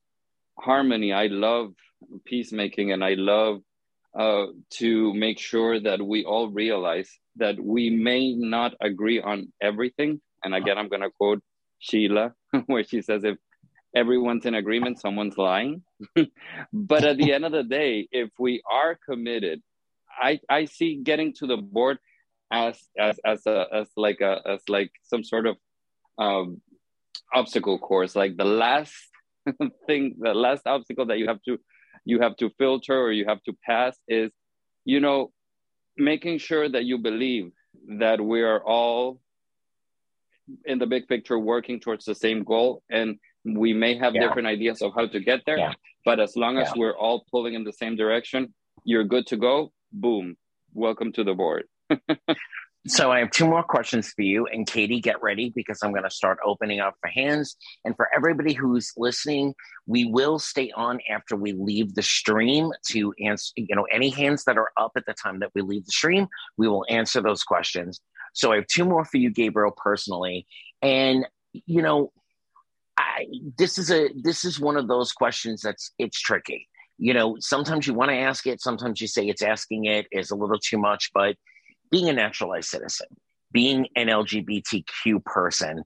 harmony. 0.59 1.13
I 1.13 1.27
love 1.27 1.73
peacemaking 2.25 2.93
and 2.93 3.05
I 3.05 3.15
love 3.15 3.61
uh, 4.19 4.47
to 4.71 5.15
make 5.15 5.39
sure 5.39 5.81
that 5.81 6.03
we 6.03 6.25
all 6.25 6.49
realize 6.49 7.11
that 7.37 7.59
we 7.61 7.91
may 7.91 8.35
not 8.35 8.75
agree 8.81 9.21
on 9.21 9.53
everything. 9.61 10.21
And 10.43 10.55
again, 10.55 10.79
I'm 10.79 10.89
going 10.89 11.03
to 11.03 11.11
quote 11.11 11.43
Sheila, 11.79 12.35
where 12.67 12.85
she 12.85 13.03
says, 13.03 13.25
if 13.25 13.37
everyone's 13.95 14.47
in 14.47 14.55
agreement, 14.55 15.01
someone's 15.01 15.39
lying. 15.39 15.83
but 16.73 17.05
at 17.05 17.17
the 17.17 17.33
end 17.33 17.45
of 17.45 17.53
the 17.53 17.63
day, 17.63 18.09
if 18.11 18.31
we 18.39 18.63
are 18.71 18.99
committed, 19.09 19.61
I, 20.11 20.41
I 20.49 20.65
see 20.65 20.97
getting 21.03 21.33
to 21.35 21.47
the 21.47 21.57
board 21.57 21.99
as 22.51 22.79
as 22.99 23.21
as 23.25 23.47
a 23.47 23.67
as 23.73 23.89
like 23.97 24.21
a 24.21 24.41
as 24.47 24.63
like 24.69 24.91
some 25.03 25.23
sort 25.23 25.47
of 25.47 25.57
um, 26.19 26.61
obstacle 27.33 27.79
course, 27.79 28.17
like 28.17 28.37
the 28.37 28.45
last 28.45 28.95
thing, 29.87 30.17
the 30.19 30.35
last 30.35 30.67
obstacle 30.67 31.07
that 31.07 31.19
you 31.19 31.29
have 31.29 31.43
to 31.43 31.59
you 32.05 32.21
have 32.21 32.37
to 32.37 32.51
filter 32.59 32.99
or 32.99 33.13
you 33.13 33.27
have 33.27 33.43
to 33.43 33.53
pass 33.65 33.97
is 34.09 34.31
you 34.85 35.01
know 35.01 35.31
making 35.97 36.39
sure 36.39 36.69
that 36.69 36.85
you 36.85 36.99
believe 36.99 37.51
that 37.99 38.21
we 38.21 38.43
are 38.43 38.61
all 38.65 39.21
in 40.65 40.79
the 40.79 40.87
big 40.87 41.07
picture 41.07 41.39
working 41.39 41.81
towards 41.81 42.05
the 42.05 42.15
same 42.15 42.45
goal 42.45 42.83
and 42.91 43.19
we 43.45 43.73
may 43.73 43.97
have 43.97 44.15
yeah. 44.15 44.23
different 44.23 44.49
ideas 44.49 44.81
of 44.81 44.93
how 44.95 45.07
to 45.07 45.21
get 45.21 45.41
there 45.45 45.59
yeah. 45.59 45.73
but 46.05 46.19
as 46.21 46.37
long 46.37 46.57
as 46.59 46.69
yeah. 46.69 46.81
we're 46.81 46.97
all 46.97 47.25
pulling 47.31 47.55
in 47.55 47.65
the 47.65 47.73
same 47.73 47.97
direction 47.97 48.53
you're 48.85 49.05
good 49.05 49.27
to 49.27 49.37
go 49.37 49.73
boom 49.93 50.37
welcome 50.73 51.13
to 51.13 51.25
the 51.25 51.35
board 51.35 51.65
So 52.87 53.11
I 53.11 53.19
have 53.19 53.31
two 53.31 53.47
more 53.47 53.63
questions 53.63 54.13
for 54.13 54.23
you. 54.23 54.47
And 54.47 54.67
Katie, 54.67 55.01
get 55.01 55.21
ready 55.23 55.53
because 55.55 55.81
I'm 55.83 55.91
going 55.91 56.05
to 56.05 56.11
start 56.11 56.39
opening 56.45 56.81
up 56.81 56.95
for 57.01 57.09
hands. 57.09 57.57
And 57.85 57.95
for 57.97 58.09
everybody 58.15 58.55
who's 58.55 58.93
listening, 58.97 59.55
we 59.87 60.05
will 60.07 60.39
stay 60.39 60.71
on 60.75 61.01
after 61.11 61.37
we 61.37 61.53
leave 61.53 61.95
the 61.95 62.03
stream 62.03 62.71
to 62.91 63.13
answer, 63.23 63.53
you 63.57 63.75
know, 63.75 63.87
any 63.91 64.11
hands 64.11 64.45
that 64.45 64.57
are 64.57 64.71
up 64.77 64.93
at 64.97 65.05
the 65.07 65.15
time 65.15 65.41
that 65.41 65.51
we 65.55 65.63
leave 65.63 65.85
the 65.85 65.93
stream, 65.93 66.29
we 66.57 66.69
will 66.69 66.87
answer 66.89 67.21
those 67.21 67.43
questions. 67.43 68.01
So 68.33 68.53
I 68.53 68.57
have 68.57 68.67
two 68.69 68.85
more 68.85 69.05
for 69.05 69.17
you, 69.17 69.31
Gabriel, 69.31 69.73
personally. 69.77 70.47
And 70.81 71.27
you 71.53 71.83
know, 71.83 72.13
I 72.97 73.27
this 73.57 73.79
is 73.79 73.91
a 73.91 74.11
this 74.15 74.45
is 74.45 74.61
one 74.61 74.77
of 74.77 74.89
those 74.89 75.13
questions 75.13 75.63
that's 75.63 75.93
it's 75.99 76.21
tricky. 76.21 76.69
You 76.99 77.15
know, 77.15 77.37
sometimes 77.41 77.87
you 77.87 77.95
want 77.95 78.11
to 78.11 78.17
ask 78.17 78.47
it, 78.47 78.61
sometimes 78.61 79.01
you 79.01 79.07
say 79.07 79.27
it's 79.27 79.43
asking 79.43 79.85
it 79.85 80.07
is 80.11 80.31
a 80.31 80.37
little 80.37 80.59
too 80.59 80.79
much, 80.79 81.11
but 81.15 81.37
being 81.91 82.09
a 82.09 82.13
naturalized 82.13 82.69
citizen, 82.69 83.07
being 83.53 83.89
an 83.97 84.09
LGBTQ 84.09 85.25
person, 85.25 85.85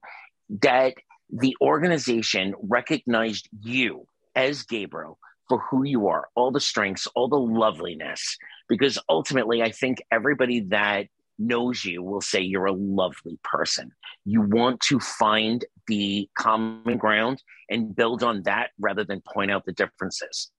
that 0.62 0.95
the 1.31 1.57
organization 1.61 2.55
recognized 2.61 3.49
you 3.61 4.07
as 4.35 4.62
Gabriel 4.65 5.19
for 5.49 5.59
who 5.59 5.85
you 5.85 6.09
are, 6.09 6.29
all 6.35 6.51
the 6.51 6.61
strengths, 6.61 7.07
all 7.15 7.29
the 7.29 7.37
loveliness, 7.37 8.37
because 8.69 8.99
ultimately, 9.09 9.62
I 9.62 9.70
think 9.70 10.03
everybody 10.11 10.61
that 10.69 11.07
knows 11.39 11.85
you 11.85 12.03
will 12.03 12.20
say 12.20 12.41
you're 12.41 12.66
a 12.66 12.73
lovely 12.73 13.39
person. 13.43 13.93
You 14.24 14.43
want 14.43 14.81
to 14.83 15.01
find 15.01 15.65
the 15.89 16.29
common 16.39 16.97
ground 16.99 17.43
and 17.69 17.95
build 17.95 18.23
on 18.23 18.43
that 18.45 18.70
rather 18.79 19.05
than 19.05 19.20
point 19.20 19.51
out 19.51 19.65
the 19.65 19.73
differences. 19.73 20.51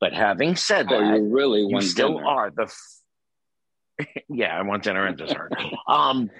But 0.00 0.12
having 0.12 0.56
said 0.56 0.86
oh, 0.90 0.98
that, 0.98 1.16
you 1.16 1.28
really 1.28 1.66
you 1.68 1.80
still 1.82 2.14
dinner. 2.14 2.26
are 2.26 2.50
the. 2.50 2.72
Yeah, 4.28 4.56
I 4.56 4.62
want 4.62 4.84
dinner 4.84 5.06
and 5.06 5.16
dessert. 5.16 5.52
um, 5.88 6.30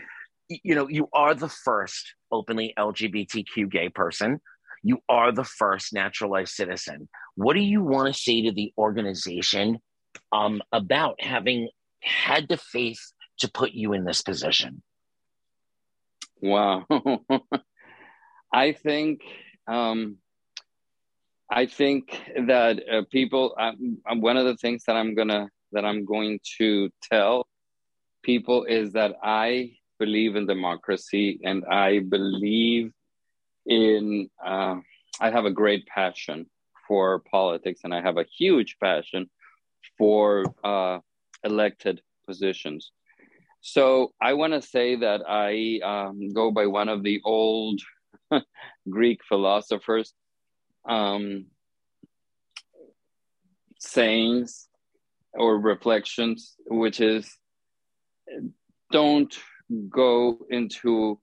you 0.49 0.75
know, 0.75 0.89
you 0.89 1.09
are 1.13 1.35
the 1.35 1.49
first 1.49 2.15
openly 2.31 2.75
LGBTQ 2.79 3.71
gay 3.71 3.89
person. 3.89 4.41
You 4.83 4.99
are 5.09 5.33
the 5.33 5.45
first 5.45 5.93
naturalized 5.93 6.53
citizen. 6.53 7.09
What 7.35 7.55
do 7.55 7.61
you 7.61 7.83
want 7.83 8.15
to 8.15 8.21
say 8.21 8.43
to 8.43 8.53
the 8.53 8.73
organization 8.79 9.79
um, 10.33 10.63
about 10.73 11.17
having 11.21 11.69
had 12.03 12.49
the 12.49 12.57
faith 12.57 13.01
to 13.39 13.51
put 13.51 13.73
you 13.73 13.93
in 13.93 14.05
this 14.05 14.23
position? 14.23 14.83
Wow. 16.41 16.87
I 18.53 18.73
think 18.73 19.21
um, 19.69 20.17
I 21.51 21.67
think 21.67 22.21
that 22.47 22.81
uh, 22.89 23.03
people. 23.11 23.55
Um, 23.59 23.99
one 24.21 24.37
of 24.37 24.45
the 24.45 24.57
things 24.57 24.85
that 24.87 24.97
I'm 24.97 25.15
gonna 25.15 25.49
that 25.73 25.85
I'm 25.85 26.05
going 26.05 26.41
to 26.59 26.91
tell 27.11 27.47
people 28.23 28.65
is 28.65 28.93
that 28.93 29.17
I 29.23 29.73
believe 29.99 30.37
in 30.37 30.47
democracy 30.47 31.41
and 31.45 31.65
I 31.65 32.01
believe 32.01 32.93
in. 33.67 34.31
Uh, 34.45 34.77
I 35.21 35.31
have 35.31 35.45
a 35.45 35.51
great 35.51 35.87
passion 35.87 36.47
for 36.89 37.21
politics 37.31 37.83
and 37.85 37.95
I 37.95 38.01
have 38.01 38.17
a 38.17 38.25
huge 38.39 38.77
passion 38.83 39.29
for 39.99 40.45
uh, 40.65 41.01
elected 41.45 42.01
positions. 42.27 42.91
So 43.61 44.13
I 44.21 44.33
want 44.35 44.55
to 44.55 44.63
say 44.63 44.97
that 44.97 45.21
I 45.29 45.81
um, 45.85 46.33
go 46.33 46.51
by 46.51 46.67
one 46.67 46.89
of 46.89 47.03
the 47.03 47.21
old 47.25 47.81
Greek 48.91 49.21
philosophers' 49.29 50.15
um, 50.89 51.47
sayings 53.79 54.69
or 55.35 55.59
reflections, 55.59 56.55
which 56.67 57.01
is 57.01 57.31
don't 58.91 59.37
go 59.89 60.39
into 60.51 61.21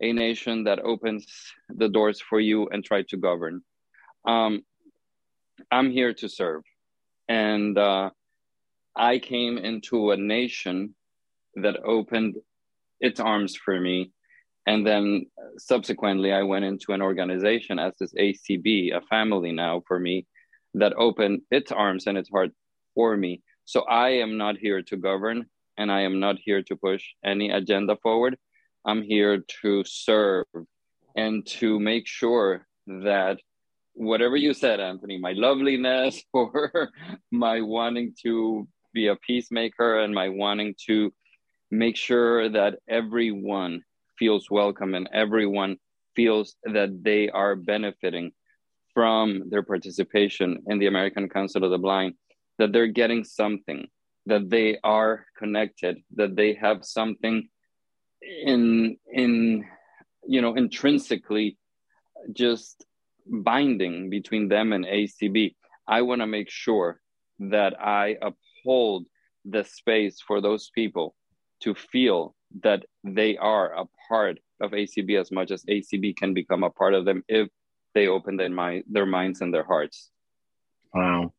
a 0.00 0.12
nation 0.12 0.64
that 0.64 0.78
opens 0.78 1.26
the 1.68 1.88
doors 1.88 2.20
for 2.20 2.38
you 2.38 2.68
and 2.68 2.84
try 2.84 3.02
to 3.02 3.16
govern. 3.16 3.62
Um, 4.24 4.62
I'm 5.70 5.90
here 5.90 6.14
to 6.14 6.28
serve. 6.28 6.62
And 7.28 7.76
uh, 7.76 8.10
I 8.96 9.18
came 9.18 9.58
into 9.58 10.12
a 10.12 10.16
nation 10.16 10.94
that 11.56 11.84
opened 11.84 12.36
its 13.00 13.20
arms 13.20 13.56
for 13.56 13.78
me. 13.78 14.12
And 14.66 14.86
then 14.86 15.26
subsequently, 15.58 16.32
I 16.32 16.42
went 16.42 16.64
into 16.64 16.92
an 16.92 17.02
organization 17.02 17.78
as 17.78 17.94
this 17.98 18.12
ACB, 18.14 18.94
a 18.94 19.00
family 19.02 19.52
now 19.52 19.82
for 19.86 19.98
me, 19.98 20.26
that 20.74 20.94
opened 20.96 21.42
its 21.50 21.72
arms 21.72 22.06
and 22.06 22.16
its 22.16 22.28
heart 22.28 22.50
for 22.94 23.16
me. 23.16 23.42
So 23.64 23.82
I 23.82 24.20
am 24.20 24.38
not 24.38 24.56
here 24.56 24.82
to 24.82 24.96
govern 24.96 25.46
and 25.78 25.90
I 25.90 26.02
am 26.02 26.20
not 26.20 26.36
here 26.38 26.62
to 26.64 26.76
push 26.76 27.04
any 27.24 27.50
agenda 27.50 27.96
forward. 28.02 28.36
I'm 28.84 29.02
here 29.02 29.44
to 29.62 29.84
serve 29.86 30.46
and 31.16 31.46
to 31.58 31.78
make 31.78 32.06
sure 32.06 32.66
that 32.86 33.38
whatever 33.94 34.36
you 34.36 34.52
said, 34.52 34.80
Anthony, 34.80 35.18
my 35.18 35.32
loveliness 35.32 36.22
or 36.32 36.90
my 37.30 37.60
wanting 37.60 38.14
to 38.24 38.68
be 38.92 39.06
a 39.06 39.16
peacemaker 39.16 40.00
and 40.00 40.14
my 40.14 40.28
wanting 40.28 40.74
to 40.86 41.12
make 41.70 41.96
sure 41.96 42.48
that 42.48 42.76
everyone 42.88 43.82
feels 44.18 44.50
welcome 44.50 44.94
and 44.94 45.08
everyone 45.12 45.76
feels 46.16 46.56
that 46.64 47.04
they 47.04 47.28
are 47.28 47.54
benefiting 47.54 48.32
from 48.94 49.48
their 49.48 49.62
participation 49.62 50.58
in 50.66 50.78
the 50.78 50.86
American 50.86 51.28
Council 51.28 51.62
of 51.62 51.70
the 51.70 51.78
Blind, 51.78 52.14
that 52.58 52.72
they're 52.72 52.88
getting 52.88 53.22
something, 53.22 53.86
that 54.28 54.50
they 54.50 54.78
are 54.84 55.24
connected, 55.36 55.98
that 56.14 56.36
they 56.36 56.54
have 56.54 56.84
something 56.84 57.48
in 58.22 58.96
in 59.12 59.64
you 60.26 60.40
know 60.42 60.54
intrinsically 60.54 61.56
just 62.32 62.84
binding 63.26 64.10
between 64.10 64.48
them 64.48 64.72
and 64.72 64.84
ACB. 64.84 65.54
I 65.86 66.02
want 66.02 66.20
to 66.20 66.26
make 66.26 66.50
sure 66.50 67.00
that 67.38 67.80
I 67.80 68.16
uphold 68.20 69.06
the 69.44 69.64
space 69.64 70.20
for 70.26 70.40
those 70.40 70.70
people 70.74 71.14
to 71.60 71.74
feel 71.74 72.34
that 72.62 72.84
they 73.04 73.36
are 73.36 73.72
a 73.72 73.84
part 74.08 74.38
of 74.60 74.72
ACB 74.72 75.18
as 75.18 75.30
much 75.30 75.50
as 75.50 75.64
ACB 75.64 76.16
can 76.16 76.34
become 76.34 76.62
a 76.64 76.70
part 76.70 76.94
of 76.94 77.04
them 77.04 77.22
if 77.28 77.48
they 77.94 78.08
open 78.08 78.36
their 78.36 78.50
mind, 78.50 78.84
their 78.88 79.06
minds 79.06 79.40
and 79.40 79.52
their 79.52 79.64
hearts. 79.64 80.10
Wow. 80.92 81.32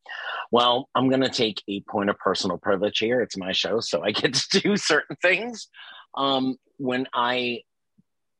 Well, 0.50 0.88
I'm 0.94 1.08
going 1.08 1.20
to 1.20 1.28
take 1.28 1.62
a 1.68 1.80
point 1.82 2.10
of 2.10 2.18
personal 2.18 2.58
privilege 2.58 2.98
here. 2.98 3.20
It's 3.20 3.36
my 3.36 3.52
show, 3.52 3.80
so 3.80 4.02
I 4.02 4.10
get 4.10 4.34
to 4.34 4.60
do 4.60 4.76
certain 4.76 5.16
things. 5.22 5.68
Um, 6.16 6.56
when 6.78 7.06
I 7.14 7.60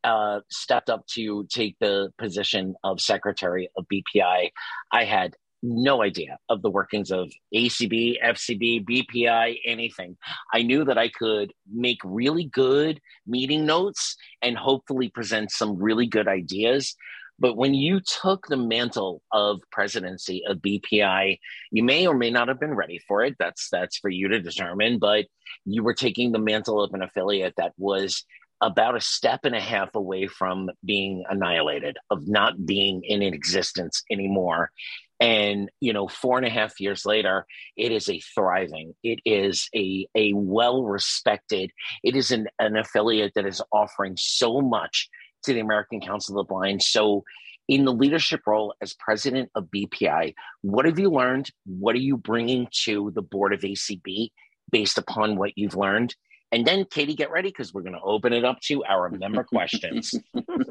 uh, 0.03 0.41
stepped 0.51 0.91
up 0.91 1.07
to 1.15 1.47
take 1.51 1.77
the 1.79 2.13
position 2.19 2.75
of 2.83 3.01
secretary 3.01 3.71
of 3.77 3.87
BPI, 3.93 4.51
I 4.91 5.05
had 5.05 5.35
no 5.63 6.03
idea 6.03 6.39
of 6.49 6.63
the 6.63 6.71
workings 6.71 7.11
of 7.11 7.31
ACB, 7.55 8.17
FCB, 8.23 8.87
BPI, 8.87 9.59
anything. 9.67 10.17
I 10.53 10.63
knew 10.63 10.85
that 10.85 10.99
I 10.99 11.09
could 11.09 11.53
make 11.71 11.99
really 12.03 12.45
good 12.45 13.01
meeting 13.27 13.67
notes 13.67 14.17
and 14.41 14.57
hopefully 14.57 15.11
present 15.11 15.51
some 15.51 15.77
really 15.77 16.07
good 16.07 16.29
ideas. 16.29 16.97
But 17.41 17.57
when 17.57 17.73
you 17.73 18.01
took 18.01 18.47
the 18.47 18.57
mantle 18.57 19.23
of 19.33 19.63
presidency 19.73 20.43
of 20.47 20.59
BPI, 20.59 21.39
you 21.71 21.83
may 21.83 22.07
or 22.07 22.15
may 22.15 22.31
not 22.31 22.49
have 22.49 22.61
been 22.61 22.75
ready 22.75 23.01
for 23.09 23.25
it. 23.25 23.37
That's 23.39 23.69
that's 23.71 23.97
for 23.99 24.11
you 24.11 24.29
to 24.29 24.41
determine. 24.41 24.99
But 24.99 25.27
you 25.65 25.83
were 25.83 25.95
taking 25.95 26.33
the 26.33 26.39
mantle 26.39 26.85
of 26.85 26.93
an 26.93 27.03
affiliate 27.03 27.55
that 27.57 27.73
was 27.79 28.25
about 28.61 28.95
a 28.95 29.01
step 29.01 29.41
and 29.45 29.55
a 29.55 29.61
half 29.61 29.95
away 29.95 30.27
from 30.27 30.69
being 30.85 31.25
annihilated, 31.29 31.97
of 32.11 32.29
not 32.29 32.67
being 32.67 33.03
in 33.05 33.23
existence 33.23 34.03
anymore. 34.11 34.71
And 35.19 35.71
you 35.81 35.93
know, 35.93 36.09
four 36.09 36.37
and 36.37 36.47
a 36.47 36.51
half 36.51 36.79
years 36.81 37.07
later, 37.07 37.47
it 37.77 37.91
is 37.91 38.09
a 38.09 38.21
thriving, 38.35 38.95
it 39.03 39.21
is 39.25 39.69
a 39.75 40.07
a 40.15 40.33
well 40.35 40.85
respected, 40.85 41.71
it 42.03 42.17
is 42.17 42.31
an, 42.31 42.49
an 42.59 42.77
affiliate 42.77 43.33
that 43.35 43.47
is 43.47 43.63
offering 43.73 44.17
so 44.19 44.61
much 44.61 45.09
to 45.45 45.53
the 45.53 45.61
American 45.61 46.01
Council 46.01 46.39
of 46.39 46.47
the 46.47 46.53
Blind. 46.53 46.83
So, 46.83 47.25
in 47.69 47.85
the 47.85 47.93
leadership 47.93 48.41
role 48.47 48.75
as 48.81 48.95
president 48.95 49.51
of 49.55 49.69
BPI, 49.75 50.35
what 50.63 50.87
have 50.87 50.99
you 50.99 51.11
learned? 51.11 51.51
What 51.67 51.95
are 51.95 52.01
you 52.01 52.17
bringing 52.17 52.67
to 52.85 53.13
the 53.15 53.23
board 53.23 53.53
of 53.53 53.61
ACB 53.61 54.31
based 54.73 54.99
upon 54.99 55.37
what 55.37 55.57
you've 55.57 55.77
learned? 55.77 56.15
And 56.53 56.67
then, 56.67 56.85
Katie, 56.85 57.15
get 57.15 57.31
ready 57.31 57.49
because 57.49 57.73
we're 57.73 57.83
going 57.83 57.95
to 57.95 58.01
open 58.01 58.33
it 58.33 58.45
up 58.45 58.59
to 58.63 58.83
our 58.85 59.09
member 59.09 59.45
questions. 59.45 60.13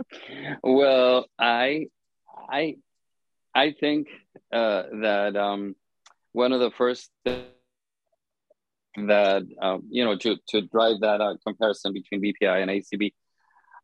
well, 0.64 1.28
I, 1.40 1.88
I, 2.50 2.76
I 3.56 3.74
think 3.80 4.10
uh, 4.52 4.84
that 5.02 5.38
um, 5.38 5.76
one 6.34 6.52
of 6.52 6.60
the 6.60 6.72
first 6.72 7.10
that 9.08 9.44
um, 9.62 9.84
you 9.90 10.04
know 10.04 10.18
to 10.18 10.38
to 10.48 10.62
drive 10.62 11.00
that 11.02 11.22
uh, 11.22 11.36
comparison 11.46 11.94
between 11.94 12.22
BPI 12.22 12.62
and 12.62 12.72
ACB 12.72 13.14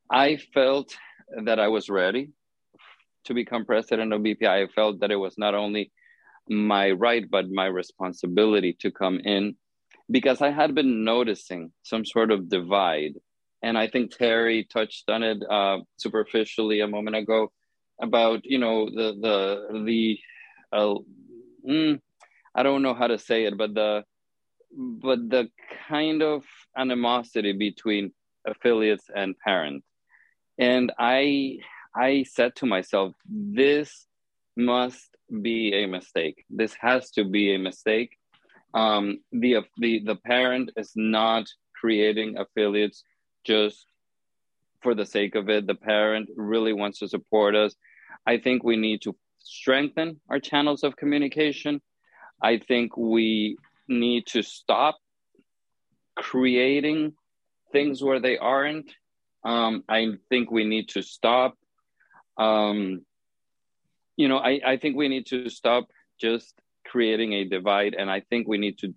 I 0.09 0.37
felt 0.37 0.95
that 1.45 1.59
I 1.59 1.67
was 1.67 1.89
ready 1.89 2.29
to 3.25 3.33
become 3.33 3.65
president 3.65 4.13
of 4.13 4.21
BPI. 4.21 4.65
I 4.65 4.67
felt 4.67 4.99
that 4.99 5.11
it 5.11 5.15
was 5.15 5.37
not 5.37 5.55
only 5.55 5.91
my 6.47 6.91
right, 6.91 7.25
but 7.29 7.49
my 7.49 7.65
responsibility 7.65 8.77
to 8.81 8.91
come 8.91 9.19
in 9.19 9.55
because 10.11 10.41
I 10.41 10.51
had 10.51 10.75
been 10.75 11.03
noticing 11.03 11.71
some 11.81 12.05
sort 12.05 12.31
of 12.31 12.49
divide. 12.49 13.13
And 13.63 13.77
I 13.77 13.87
think 13.87 14.15
Terry 14.15 14.67
touched 14.71 15.09
on 15.09 15.23
it 15.23 15.41
uh, 15.49 15.79
superficially 15.97 16.81
a 16.81 16.87
moment 16.87 17.15
ago 17.15 17.51
about, 17.99 18.45
you 18.45 18.59
know, 18.59 18.85
the, 18.85 19.15
the, 19.19 19.83
the, 19.85 20.19
uh, 20.71 20.95
mm, 21.67 21.99
I 22.53 22.61
don't 22.61 22.83
know 22.83 22.93
how 22.93 23.07
to 23.07 23.17
say 23.17 23.45
it, 23.45 23.57
but 23.57 23.73
the, 23.73 24.03
but 24.71 25.29
the 25.29 25.49
kind 25.87 26.21
of 26.21 26.43
animosity 26.77 27.53
between 27.53 28.11
affiliates 28.45 29.05
and 29.15 29.35
parents 29.39 29.87
and 30.57 30.91
I 30.97 31.59
I 31.95 32.23
said 32.23 32.55
to 32.57 32.65
myself, 32.65 33.13
this 33.27 34.05
must 34.55 35.15
be 35.41 35.73
a 35.73 35.85
mistake. 35.87 36.45
This 36.49 36.73
has 36.79 37.11
to 37.11 37.23
be 37.23 37.55
a 37.55 37.59
mistake. 37.59 38.17
Um, 38.73 39.19
the 39.31 39.57
the 39.77 40.01
the 40.03 40.15
parent 40.15 40.71
is 40.75 40.91
not 40.95 41.47
creating 41.79 42.37
affiliates 42.37 43.03
just 43.45 43.85
for 44.81 44.95
the 44.95 45.05
sake 45.05 45.35
of 45.35 45.49
it. 45.49 45.67
The 45.67 45.75
parent 45.75 46.29
really 46.35 46.73
wants 46.73 46.99
to 46.99 47.07
support 47.07 47.55
us. 47.55 47.75
I 48.25 48.37
think 48.37 48.63
we 48.63 48.77
need 48.77 49.01
to 49.03 49.15
strengthen 49.39 50.19
our 50.29 50.39
channels 50.39 50.83
of 50.83 50.95
communication. 50.95 51.81
I 52.41 52.57
think 52.57 52.97
we 52.97 53.57
need 53.87 54.27
to 54.27 54.41
stop 54.41 54.97
creating 56.15 57.13
things 57.71 58.03
where 58.03 58.19
they 58.19 58.37
aren't. 58.37 58.91
Um, 59.45 59.83
I 59.87 60.13
think 60.29 60.51
we 60.51 60.65
need 60.65 60.89
to 60.89 61.01
stop. 61.01 61.55
Um, 62.37 63.05
you 64.17 64.27
know, 64.27 64.37
I, 64.37 64.59
I 64.65 64.77
think 64.77 64.97
we 64.97 65.07
need 65.07 65.27
to 65.27 65.49
stop 65.49 65.87
just 66.19 66.53
creating 66.85 67.33
a 67.33 67.45
divide. 67.45 67.93
And 67.93 68.09
I 68.09 68.21
think 68.21 68.47
we 68.47 68.57
need 68.57 68.79
to 68.79 68.93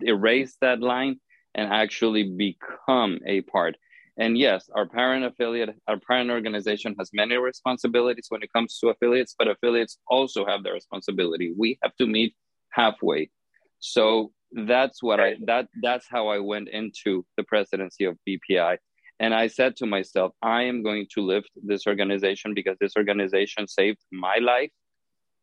erase 0.00 0.56
that 0.60 0.80
line 0.80 1.20
and 1.54 1.72
actually 1.72 2.24
become 2.36 3.20
a 3.26 3.42
part. 3.42 3.76
And 4.18 4.38
yes, 4.38 4.70
our 4.74 4.86
parent 4.86 5.24
affiliate, 5.24 5.70
our 5.86 5.98
parent 5.98 6.30
organization 6.30 6.94
has 6.98 7.10
many 7.12 7.36
responsibilities 7.36 8.26
when 8.30 8.42
it 8.42 8.52
comes 8.52 8.78
to 8.78 8.88
affiliates, 8.88 9.34
but 9.38 9.48
affiliates 9.48 9.98
also 10.08 10.46
have 10.46 10.62
the 10.62 10.72
responsibility. 10.72 11.52
We 11.56 11.78
have 11.82 11.94
to 11.96 12.06
meet 12.06 12.34
halfway. 12.70 13.30
So 13.78 14.32
that's 14.52 15.02
what 15.02 15.20
I 15.20 15.36
that 15.44 15.68
that's 15.82 16.06
how 16.08 16.28
I 16.28 16.38
went 16.38 16.68
into 16.68 17.26
the 17.36 17.42
presidency 17.44 18.04
of 18.04 18.16
BPI. 18.26 18.78
And 19.18 19.34
I 19.34 19.46
said 19.46 19.76
to 19.76 19.86
myself, 19.86 20.32
I 20.42 20.62
am 20.64 20.82
going 20.82 21.06
to 21.14 21.22
lift 21.22 21.50
this 21.62 21.86
organization 21.86 22.54
because 22.54 22.76
this 22.80 22.96
organization 22.96 23.66
saved 23.66 24.00
my 24.12 24.36
life. 24.36 24.70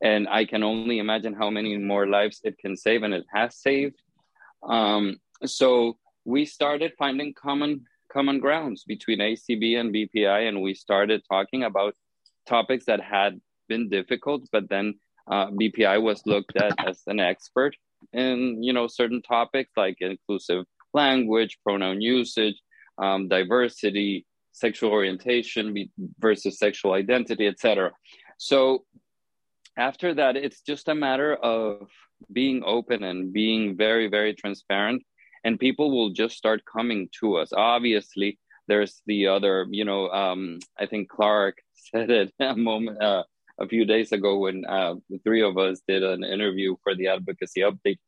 And 0.01 0.27
I 0.27 0.45
can 0.45 0.63
only 0.63 0.99
imagine 0.99 1.33
how 1.33 1.49
many 1.49 1.77
more 1.77 2.07
lives 2.07 2.41
it 2.43 2.57
can 2.57 2.75
save, 2.75 3.03
and 3.03 3.13
it 3.13 3.25
has 3.33 3.55
saved. 3.55 4.01
Um, 4.61 5.17
so 5.45 5.97
we 6.25 6.45
started 6.45 6.93
finding 6.97 7.33
common 7.33 7.85
common 8.11 8.39
grounds 8.39 8.83
between 8.83 9.19
ACB 9.19 9.79
and 9.79 9.93
BPI, 9.93 10.47
and 10.47 10.61
we 10.61 10.73
started 10.75 11.23
talking 11.29 11.63
about 11.63 11.95
topics 12.45 12.85
that 12.85 13.01
had 13.01 13.41
been 13.67 13.89
difficult, 13.89 14.43
but 14.51 14.69
then 14.69 14.99
uh, 15.31 15.47
BPI 15.47 16.01
was 16.01 16.21
looked 16.25 16.55
at 16.57 16.73
as 16.85 17.01
an 17.07 17.19
expert 17.19 17.75
in 18.11 18.61
you 18.61 18.73
know 18.73 18.87
certain 18.87 19.21
topics 19.21 19.71
like 19.77 19.97
inclusive 20.01 20.65
language, 20.93 21.57
pronoun 21.63 22.01
usage, 22.01 22.59
um, 23.03 23.27
diversity, 23.27 24.25
sexual 24.51 24.91
orientation 24.91 25.63
versus 26.19 26.57
sexual 26.57 26.93
identity, 26.93 27.45
etc. 27.47 27.91
So 28.37 28.85
after 29.77 30.13
that, 30.19 30.35
it's 30.35 30.61
just 30.61 30.87
a 30.87 30.95
matter 30.95 31.35
of 31.35 31.87
being 32.31 32.63
open 32.65 33.03
and 33.03 33.33
being 33.33 33.75
very, 33.75 34.07
very 34.07 34.33
transparent 34.33 35.01
and 35.43 35.59
people 35.59 35.91
will 35.91 36.09
just 36.09 36.37
start 36.37 36.61
coming 36.65 37.09
to 37.19 37.35
us 37.35 37.51
obviously 37.53 38.39
there's 38.67 39.01
the 39.07 39.27
other 39.27 39.67
you 39.69 39.85
know 39.85 40.09
um, 40.09 40.59
i 40.79 40.85
think 40.85 41.09
clark 41.09 41.57
said 41.73 42.09
it 42.09 42.33
a 42.39 42.55
moment 42.55 43.01
uh, 43.01 43.23
a 43.59 43.67
few 43.67 43.85
days 43.85 44.11
ago 44.11 44.39
when 44.39 44.65
uh, 44.65 44.95
the 45.09 45.19
three 45.19 45.43
of 45.43 45.57
us 45.57 45.81
did 45.87 46.03
an 46.03 46.23
interview 46.23 46.75
for 46.83 46.95
the 46.95 47.07
advocacy 47.07 47.61
update 47.61 47.99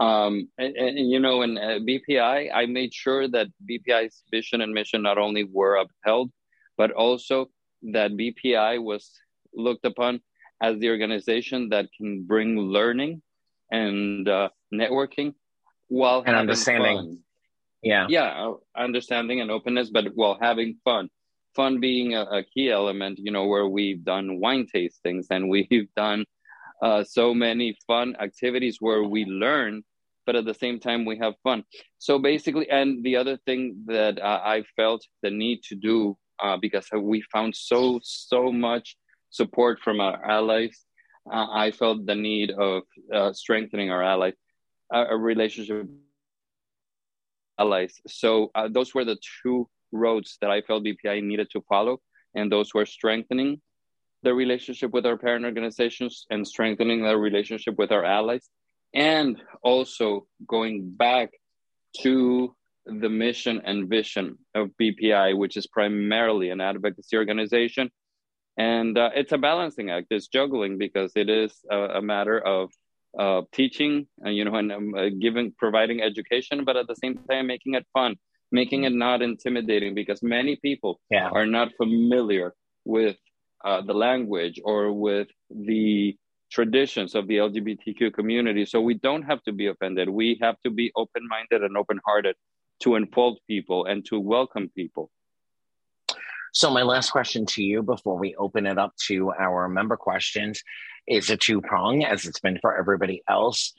um, 0.00 0.48
and, 0.58 0.74
and, 0.76 1.10
you 1.10 1.20
know 1.20 1.42
in 1.42 1.58
uh, 1.58 1.78
bpi 1.88 2.50
i 2.54 2.66
made 2.66 2.92
sure 2.92 3.28
that 3.28 3.48
bpi's 3.68 4.22
vision 4.30 4.60
and 4.60 4.72
mission 4.72 5.02
not 5.02 5.18
only 5.18 5.44
were 5.44 5.76
upheld 5.76 6.30
but 6.76 6.90
also 6.92 7.50
that 7.82 8.10
bpi 8.12 8.82
was 8.82 9.10
looked 9.54 9.84
upon 9.84 10.20
as 10.62 10.78
the 10.78 10.88
organization 10.88 11.68
that 11.70 11.86
can 11.96 12.22
bring 12.22 12.58
learning 12.58 13.22
and 13.70 14.28
uh, 14.28 14.48
networking 14.72 15.34
while 15.88 16.22
and 16.26 16.36
understanding. 16.36 16.96
Fun. 16.96 17.18
Yeah. 17.82 18.06
Yeah, 18.08 18.52
understanding 18.76 19.40
and 19.40 19.50
openness, 19.50 19.90
but 19.90 20.06
while 20.14 20.38
having 20.40 20.76
fun. 20.84 21.08
Fun 21.56 21.80
being 21.80 22.14
a, 22.14 22.22
a, 22.22 22.44
key 22.44 22.70
element, 22.70 23.18
you 23.18 23.32
know, 23.32 23.46
where 23.46 23.66
we've 23.66 24.04
done 24.04 24.38
wine 24.38 24.66
tastings 24.72 25.26
and 25.30 25.48
we've 25.48 25.88
done 25.96 26.24
uh, 26.80 27.02
so 27.02 27.34
many 27.34 27.76
fun 27.86 28.16
activities 28.20 28.76
where 28.80 29.02
we 29.02 29.24
learn, 29.24 29.82
but 30.30 30.36
at 30.36 30.44
the 30.44 30.54
same 30.54 30.78
time 30.78 31.04
we 31.04 31.18
have 31.18 31.34
fun. 31.42 31.64
So 31.98 32.16
basically, 32.20 32.70
and 32.70 33.02
the 33.02 33.16
other 33.16 33.36
thing 33.46 33.82
that 33.86 34.22
uh, 34.22 34.40
I 34.44 34.62
felt 34.76 35.04
the 35.24 35.30
need 35.30 35.64
to 35.64 35.74
do 35.74 36.16
uh, 36.40 36.56
because 36.56 36.86
we 36.94 37.20
found 37.32 37.56
so 37.56 37.98
so 38.04 38.52
much 38.52 38.96
support 39.30 39.80
from 39.80 40.00
our 40.00 40.24
allies, 40.24 40.86
uh, 41.28 41.48
I 41.50 41.72
felt 41.72 42.06
the 42.06 42.14
need 42.14 42.52
of 42.52 42.84
uh, 43.12 43.32
strengthening 43.32 43.90
our 43.90 44.04
allies 44.04 44.34
a, 44.92 45.16
relationship 45.16 45.88
allies. 47.58 48.00
So 48.06 48.52
uh, 48.54 48.68
those 48.70 48.94
were 48.94 49.04
the 49.04 49.18
two 49.42 49.68
roads 49.90 50.38
that 50.42 50.50
I 50.52 50.60
felt 50.62 50.84
BPI 50.84 51.24
needed 51.24 51.50
to 51.54 51.60
follow, 51.68 51.98
and 52.36 52.52
those 52.52 52.72
were 52.72 52.86
strengthening 52.86 53.60
the 54.22 54.32
relationship 54.32 54.92
with 54.92 55.06
our 55.06 55.16
parent 55.16 55.44
organizations 55.44 56.26
and 56.30 56.46
strengthening 56.46 57.02
the 57.02 57.16
relationship 57.16 57.76
with 57.78 57.90
our 57.90 58.04
allies, 58.04 58.48
and 58.94 59.40
also 59.62 60.26
going 60.46 60.90
back 60.90 61.30
to 62.02 62.54
the 62.86 63.08
mission 63.08 63.60
and 63.64 63.88
vision 63.88 64.38
of 64.54 64.70
BPI, 64.80 65.36
which 65.36 65.56
is 65.56 65.66
primarily 65.66 66.50
an 66.50 66.60
advocacy 66.60 67.16
organization. 67.16 67.90
And 68.56 68.98
uh, 68.98 69.10
it's 69.14 69.32
a 69.32 69.38
balancing 69.38 69.90
act. 69.90 70.08
It's 70.10 70.28
juggling 70.28 70.78
because 70.78 71.12
it 71.14 71.28
is 71.30 71.52
a, 71.70 71.76
a 71.76 72.02
matter 72.02 72.38
of 72.38 72.70
uh, 73.18 73.42
teaching, 73.52 74.06
uh, 74.24 74.30
you 74.30 74.44
know, 74.44 74.54
and 74.54 74.72
um, 74.72 74.94
uh, 74.94 75.08
giving, 75.20 75.52
providing 75.58 76.02
education, 76.02 76.64
but 76.64 76.76
at 76.76 76.86
the 76.86 76.96
same 76.96 77.18
time 77.28 77.46
making 77.46 77.74
it 77.74 77.86
fun, 77.92 78.16
making 78.52 78.84
it 78.84 78.92
not 78.92 79.22
intimidating, 79.22 79.94
because 79.94 80.22
many 80.22 80.56
people 80.56 81.00
yeah. 81.10 81.28
are 81.28 81.46
not 81.46 81.68
familiar 81.76 82.54
with 82.84 83.16
uh, 83.64 83.82
the 83.82 83.94
language 83.94 84.60
or 84.64 84.92
with 84.92 85.28
the 85.50 86.16
traditions 86.50 87.14
of 87.14 87.28
the 87.28 87.36
LGBTQ 87.36 88.12
community. 88.12 88.66
So 88.66 88.80
we 88.80 88.94
don't 88.94 89.22
have 89.22 89.42
to 89.44 89.52
be 89.52 89.66
offended. 89.66 90.08
We 90.08 90.38
have 90.42 90.56
to 90.64 90.70
be 90.70 90.92
open-minded 90.96 91.62
and 91.62 91.76
open-hearted 91.76 92.36
to 92.80 92.96
involve 92.96 93.36
people 93.46 93.86
and 93.86 94.04
to 94.06 94.18
welcome 94.18 94.70
people. 94.74 95.10
So 96.52 96.70
my 96.70 96.82
last 96.82 97.10
question 97.10 97.46
to 97.46 97.62
you 97.62 97.82
before 97.82 98.18
we 98.18 98.34
open 98.34 98.66
it 98.66 98.78
up 98.78 98.94
to 99.06 99.32
our 99.38 99.68
member 99.68 99.96
questions 99.96 100.62
is 101.06 101.30
a 101.30 101.36
two 101.36 101.60
prong, 101.60 102.04
as 102.04 102.26
it's 102.26 102.40
been 102.40 102.58
for 102.60 102.76
everybody 102.76 103.22
else. 103.28 103.72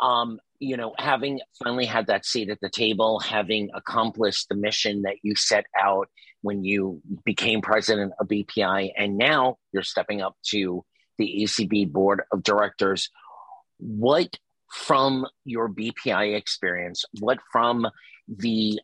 Um, 0.00 0.38
you 0.58 0.76
know, 0.76 0.94
having 0.98 1.40
finally 1.62 1.86
had 1.86 2.08
that 2.08 2.26
seat 2.26 2.50
at 2.50 2.60
the 2.60 2.68
table, 2.68 3.18
having 3.18 3.70
accomplished 3.74 4.48
the 4.48 4.56
mission 4.56 5.02
that 5.02 5.16
you 5.22 5.34
set 5.34 5.64
out 5.78 6.08
when 6.42 6.64
you 6.64 7.00
became 7.24 7.62
president 7.62 8.12
of 8.20 8.28
BPI, 8.28 8.92
and 8.96 9.16
now 9.16 9.56
you're 9.72 9.82
stepping 9.82 10.20
up 10.20 10.36
to 10.48 10.84
the 11.18 11.42
ACB 11.42 11.90
board 11.92 12.22
of 12.32 12.42
directors. 12.42 13.10
What 13.78 14.36
from 14.70 15.26
your 15.44 15.68
BPI 15.68 16.36
experience, 16.36 17.04
what 17.20 17.38
from 17.50 17.86
the 18.28 18.80